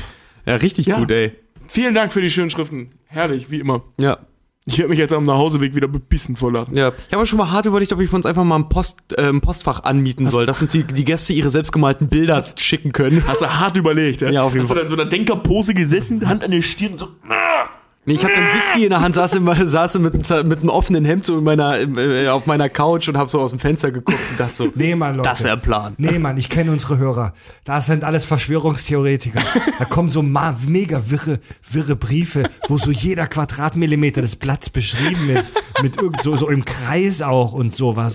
Ja, 0.46 0.56
richtig 0.58 0.86
Ja. 0.86 1.00
gut, 1.00 1.10
ey. 1.10 1.34
Vielen 1.68 1.96
Dank 1.96 2.14
für 2.14 2.22
die 2.22 2.30
schönen 2.30 2.52
Schriften. 2.52 2.92
Herrlich, 3.08 3.50
wie 3.50 3.60
immer. 3.60 3.82
Ja. 4.00 4.20
Ich 4.68 4.80
werde 4.80 4.90
mich 4.90 4.98
jetzt 4.98 5.14
am 5.14 5.24
Nachhauseweg 5.24 5.76
wieder 5.76 5.88
bebissen 5.88 6.36
vor 6.36 6.52
Lachen. 6.52 6.76
Ja, 6.76 6.92
ich 7.08 7.14
habe 7.14 7.24
schon 7.28 7.38
mal 7.38 7.52
hart 7.52 7.68
überlegt, 7.68 7.94
ob 7.94 8.00
ich 8.02 8.12
uns 8.12 8.26
einfach 8.26 8.44
mal 8.44 8.56
ein, 8.56 8.68
Post, 8.68 9.16
äh, 9.16 9.30
ein 9.30 9.40
Postfach 9.40 9.84
anmieten 9.84 10.28
soll, 10.28 10.48
dass 10.48 10.60
uns 10.60 10.72
die, 10.72 10.84
die 10.84 11.06
Gäste 11.06 11.34
ihre 11.34 11.52
selbstgemalten 11.52 12.08
Bilder 12.08 12.44
schicken 12.58 12.92
können. 12.92 13.24
Hast 13.28 13.44
du 13.44 13.48
hart 13.48 13.78
überlegt, 13.78 14.22
ja? 14.22 14.32
Ja, 14.32 14.42
auf 14.42 14.54
jeden 14.54 14.64
Hast 14.64 14.70
Fall. 14.70 14.78
du 14.78 14.82
dann 14.82 14.90
so 14.90 14.96
einer 14.96 15.06
Denkerpose 15.06 15.76
gesessen, 15.76 16.28
Hand 16.28 16.44
an 16.44 16.50
der 16.50 16.64
Stirn, 16.64 16.98
so. 16.98 17.10
ah! 17.30 17.70
Nee, 18.08 18.14
ich 18.14 18.24
habe 18.24 18.36
einen 18.36 18.54
Whisky 18.56 18.84
in 18.84 18.92
der 18.92 19.02
Hand, 19.02 19.16
saß, 19.16 19.34
immer, 19.34 19.66
saß 19.66 19.98
mit, 19.98 20.14
mit 20.14 20.30
einem 20.60 20.70
offenen 20.70 21.06
Hemd 21.06 21.24
so 21.24 21.40
in 21.40 21.44
meiner, 21.44 21.80
äh, 21.80 22.28
auf 22.28 22.46
meiner 22.46 22.70
Couch 22.70 23.10
und 23.10 23.18
habe 23.18 23.30
so 23.30 23.40
aus 23.42 23.50
dem 23.50 23.60
Fenster 23.60 23.90
geguckt 23.92 24.20
und 24.30 24.40
dachte 24.40 24.56
so, 24.56 24.72
Nee, 24.76 24.94
Mann, 24.96 25.16
Leute. 25.18 25.30
das 25.30 25.44
wäre 25.44 25.56
ein 25.56 25.62
Plan. 25.62 25.94
Nee, 25.98 26.20
Mann, 26.20 26.38
ich 26.38 26.50
kenne 26.50 26.72
unsere 26.72 27.00
Hörer. 27.00 27.34
Das 27.64 27.88
sind 27.88 28.04
alles 28.04 28.24
Verschwörungstheoretiker. 28.26 29.42
Da 29.80 29.86
kommen 29.86 30.12
so 30.12 30.22
ma 30.22 30.56
mega 30.68 31.10
wirre, 31.10 31.40
wirre 31.72 31.96
Briefe, 31.96 32.50
wo 32.68 32.78
so 32.78 32.92
jeder 32.92 33.26
Quadratmillimeter 33.26 34.22
des 34.22 34.36
Blatts 34.36 34.70
beschrieben 34.70 35.30
ist. 35.32 35.52
Mit 35.82 36.00
irgend 36.00 36.22
so, 36.22 36.36
so 36.36 36.48
im 36.50 36.64
Kreis 36.64 37.24
auch 37.24 37.54
und 37.54 37.74
sowas. 37.74 38.14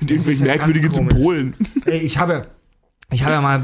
Mit 0.00 0.10
irgendwelchen 0.10 0.46
ja 0.46 0.54
merkwürdigen. 0.54 0.90
Symbolen. 0.90 1.54
Ey, 1.84 1.98
ich 1.98 2.16
habe, 2.18 2.46
ich 3.10 3.22
habe 3.22 3.32
ja 3.32 3.40
mal 3.40 3.62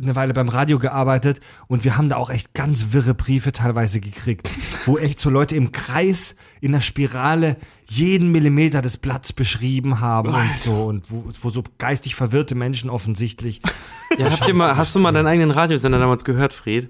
eine 0.00 0.16
Weile 0.16 0.32
beim 0.32 0.48
Radio 0.48 0.78
gearbeitet 0.78 1.40
und 1.66 1.84
wir 1.84 1.98
haben 1.98 2.08
da 2.08 2.16
auch 2.16 2.30
echt 2.30 2.54
ganz 2.54 2.92
wirre 2.92 3.12
Briefe 3.12 3.52
teilweise 3.52 4.00
gekriegt, 4.00 4.50
wo 4.86 4.96
echt 4.96 5.20
so 5.20 5.28
Leute 5.28 5.54
im 5.54 5.70
Kreis 5.70 6.34
in 6.62 6.72
der 6.72 6.80
Spirale 6.80 7.56
jeden 7.86 8.32
Millimeter 8.32 8.80
des 8.80 8.96
Blatts 8.96 9.34
beschrieben 9.34 10.00
haben 10.00 10.30
und 10.30 10.58
so 10.58 10.84
und 10.84 11.10
wo, 11.10 11.24
wo 11.42 11.50
so 11.50 11.62
geistig 11.76 12.14
verwirrte 12.14 12.54
Menschen 12.54 12.90
offensichtlich. 12.90 13.60
Ja, 14.16 14.30
habt 14.30 14.46
ihr 14.46 14.54
mal, 14.54 14.76
hast 14.76 14.94
du 14.94 15.00
mal 15.00 15.10
deinen 15.10 15.26
eigenen 15.26 15.50
Radiosender 15.50 15.98
damals 15.98 16.24
gehört, 16.24 16.52
Fred? 16.52 16.88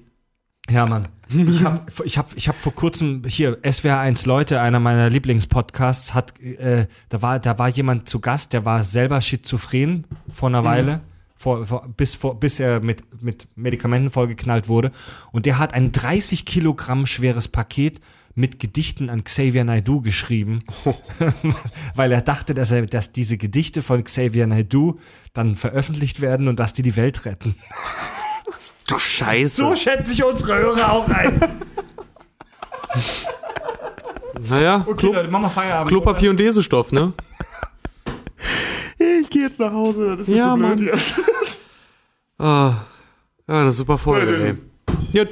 Ja, 0.68 0.84
Mann. 0.84 1.08
Ich 1.28 1.62
habe 1.64 1.80
ich 2.04 2.18
hab, 2.18 2.36
ich 2.36 2.48
hab 2.48 2.56
vor 2.56 2.74
kurzem 2.74 3.22
hier 3.26 3.56
SWR1 3.62 4.26
Leute, 4.26 4.60
einer 4.60 4.78
meiner 4.78 5.08
Lieblingspodcasts, 5.08 6.12
hat 6.12 6.38
äh, 6.40 6.86
da 7.08 7.22
war 7.22 7.38
da 7.38 7.58
war 7.58 7.68
jemand 7.68 8.10
zu 8.10 8.20
Gast, 8.20 8.52
der 8.52 8.66
war 8.66 8.82
selber 8.82 9.22
schizophren 9.22 10.06
vor 10.30 10.50
einer 10.50 10.64
Weile, 10.64 11.00
vor, 11.36 11.64
vor, 11.66 11.88
bis 11.96 12.14
vor, 12.14 12.38
bis 12.38 12.60
er 12.60 12.80
mit 12.80 13.22
mit 13.22 13.48
Medikamenten 13.56 14.10
vollgeknallt 14.10 14.68
wurde 14.68 14.92
und 15.32 15.46
der 15.46 15.58
hat 15.58 15.74
ein 15.74 15.92
30 15.92 16.44
Kilogramm 16.44 17.06
schweres 17.06 17.48
Paket 17.48 18.00
mit 18.36 18.58
Gedichten 18.58 19.10
an 19.10 19.22
Xavier 19.22 19.62
Naidoo 19.64 20.00
geschrieben, 20.00 20.64
weil 21.94 22.10
er 22.10 22.20
dachte, 22.20 22.52
dass 22.52 22.72
er, 22.72 22.84
dass 22.86 23.12
diese 23.12 23.36
Gedichte 23.36 23.80
von 23.82 24.02
Xavier 24.02 24.46
Naidoo 24.48 24.98
dann 25.34 25.54
veröffentlicht 25.54 26.20
werden 26.20 26.48
und 26.48 26.58
dass 26.58 26.72
die 26.72 26.82
die 26.82 26.96
Welt 26.96 27.24
retten. 27.24 27.56
Du 28.86 28.98
Scheiße. 28.98 29.56
So 29.56 29.74
schätze 29.74 30.12
ich 30.12 30.22
unsere 30.22 30.56
Hörer 30.56 30.92
auch 30.92 31.08
ein. 31.08 31.40
naja, 34.48 34.84
Okay, 34.86 35.06
Leute, 35.06 35.30
machen 35.30 35.44
wir 35.44 35.50
Feierabend. 35.50 35.88
Klopapier 35.88 36.30
und 36.30 36.38
Lesestoff, 36.38 36.92
ne? 36.92 37.12
Ich 38.98 39.30
gehe 39.30 39.42
jetzt 39.42 39.58
nach 39.60 39.72
Hause, 39.72 40.10
das 40.16 40.20
ist 40.20 40.28
mir 40.28 40.36
Ja, 40.36 40.52
zu 40.54 40.58
blöd 40.60 40.80
hier. 40.80 40.94
Ah, 42.38 42.86
ja, 43.48 43.60
eine 43.60 43.72
super 43.72 43.96
Folge, 43.98 44.36
ey. 44.36 44.54
Ja, 45.12 45.24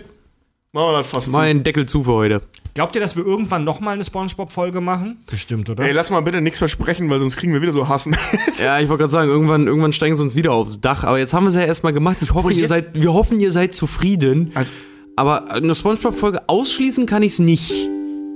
Machen 0.74 0.86
wir 0.88 0.92
das 0.98 1.06
fast 1.08 1.26
zu. 1.26 1.32
mein 1.32 1.62
Deckel 1.64 1.86
zu 1.86 2.02
für 2.04 2.12
heute. 2.12 2.42
Glaubt 2.74 2.94
ihr, 2.94 3.00
dass 3.02 3.16
wir 3.16 3.26
irgendwann 3.26 3.64
nochmal 3.64 3.94
eine 3.94 4.04
Spongebob-Folge 4.04 4.80
machen? 4.80 5.18
Bestimmt, 5.28 5.68
oder? 5.68 5.84
Ey, 5.84 5.92
lass 5.92 6.08
mal 6.10 6.20
bitte 6.22 6.40
nichts 6.40 6.58
versprechen, 6.60 7.10
weil 7.10 7.18
sonst 7.18 7.36
kriegen 7.36 7.52
wir 7.52 7.60
wieder 7.60 7.72
so 7.72 7.88
Hassen. 7.88 8.16
Ja, 8.62 8.78
ich 8.80 8.88
wollte 8.88 9.02
gerade 9.02 9.10
sagen, 9.10 9.30
irgendwann, 9.30 9.66
irgendwann 9.66 9.92
steigen 9.92 10.14
sie 10.14 10.22
uns 10.22 10.34
wieder 10.36 10.52
aufs 10.52 10.80
Dach. 10.80 11.04
Aber 11.04 11.18
jetzt 11.18 11.34
haben 11.34 11.44
wir 11.44 11.48
es 11.50 11.56
ja 11.56 11.62
erstmal 11.62 11.92
gemacht. 11.92 12.18
Ich 12.22 12.32
hoffe, 12.32 12.52
ihr 12.52 12.66
seid, 12.68 12.94
wir 12.94 13.12
hoffen, 13.12 13.40
ihr 13.40 13.52
seid 13.52 13.74
zufrieden. 13.74 14.52
Also- 14.54 14.72
aber 15.16 15.50
eine 15.50 15.74
Spongebob-Folge 15.74 16.48
ausschließen 16.48 17.04
kann 17.04 17.22
ich 17.22 17.32
es 17.32 17.38
nicht. 17.38 17.90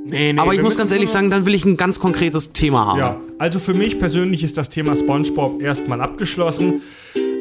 Nee, 0.08 0.32
nee, 0.32 0.38
aber 0.38 0.54
ich 0.54 0.62
muss 0.62 0.76
ganz 0.76 0.92
ehrlich 0.92 1.10
sagen, 1.10 1.30
dann 1.30 1.46
will 1.46 1.54
ich 1.54 1.64
ein 1.64 1.76
ganz 1.76 1.98
konkretes 2.00 2.52
Thema 2.52 2.86
haben. 2.86 2.98
Ja, 2.98 3.20
also 3.38 3.58
für 3.58 3.74
mich 3.74 3.98
persönlich 3.98 4.42
ist 4.42 4.58
das 4.58 4.68
Thema 4.68 4.96
SpongeBob 4.96 5.62
erstmal 5.62 6.00
abgeschlossen. 6.00 6.82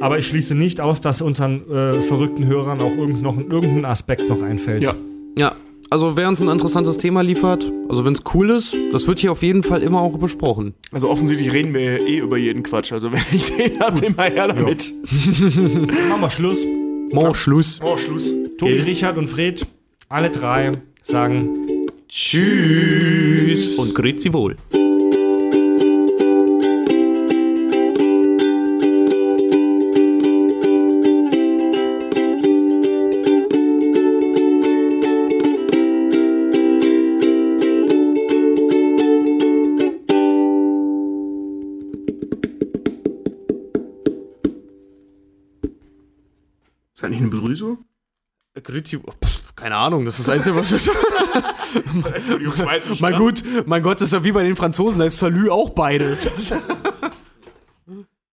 Aber 0.01 0.19
ich 0.19 0.27
schließe 0.27 0.55
nicht 0.55 0.81
aus, 0.81 0.99
dass 1.01 1.21
unseren 1.21 1.69
äh, 1.71 2.01
verrückten 2.01 2.45
Hörern 2.45 2.81
auch 2.81 2.95
irgend 2.95 3.21
noch, 3.21 3.37
irgendein 3.37 3.85
Aspekt 3.85 4.27
noch 4.27 4.41
einfällt. 4.41 4.81
Ja. 4.83 4.93
Ja, 5.37 5.55
also 5.89 6.15
wer 6.15 6.27
uns 6.27 6.41
ein 6.41 6.49
interessantes 6.49 6.97
Thema 6.97 7.21
liefert, 7.21 7.71
also 7.89 8.05
wenn 8.05 8.13
es 8.13 8.23
cool 8.33 8.49
ist, 8.49 8.75
das 8.91 9.07
wird 9.07 9.19
hier 9.19 9.31
auf 9.31 9.43
jeden 9.43 9.63
Fall 9.63 9.83
immer 9.83 10.01
auch 10.01 10.17
besprochen. 10.17 10.73
Also 10.91 11.09
offensichtlich 11.09 11.51
reden 11.51 11.73
wir 11.73 12.05
eh 12.05 12.19
über 12.19 12.37
jeden 12.37 12.63
Quatsch. 12.63 12.91
Also 12.91 13.11
wenn 13.11 13.21
ich 13.31 13.55
den 13.55 13.79
hab, 13.79 13.99
den 13.99 14.15
mal 14.15 14.31
her 14.31 14.47
damit. 14.47 14.93
Machen 16.09 16.21
wir 16.21 16.29
Schluss. 16.29 16.65
Mo, 17.11 17.33
Schluss. 17.33 17.79
Oh, 17.83 17.97
Schluss. 17.97 18.33
Tobi, 18.57 18.79
Richard 18.79 19.17
und 19.17 19.29
Fred, 19.29 19.67
alle 20.09 20.29
drei 20.29 20.71
sagen 21.01 21.74
Tschüss 22.17 23.77
und 23.77 23.93
grüezi 23.93 24.31
wohl. 24.31 24.55
Ist 46.93 47.03
das 47.03 47.09
nicht 47.09 47.19
eine 47.19 47.27
Begrüßung? 47.27 47.83
Grüezi, 48.63 48.99
pff, 48.99 49.44
keine 49.55 49.75
Ahnung, 49.75 50.05
das 50.05 50.19
ist 50.19 50.27
das 50.27 50.35
Einzige, 50.35 50.55
was 50.55 50.71
ich... 50.71 50.89
Mein, 53.01 53.15
gut, 53.15 53.43
mein 53.65 53.83
Gott, 53.83 54.01
das 54.01 54.09
ist 54.09 54.13
ja 54.13 54.23
wie 54.23 54.31
bei 54.31 54.43
den 54.43 54.55
Franzosen, 54.55 54.99
da 54.99 55.05
ist 55.05 55.17
Salü 55.17 55.49
auch 55.49 55.69
beides. 55.71 56.29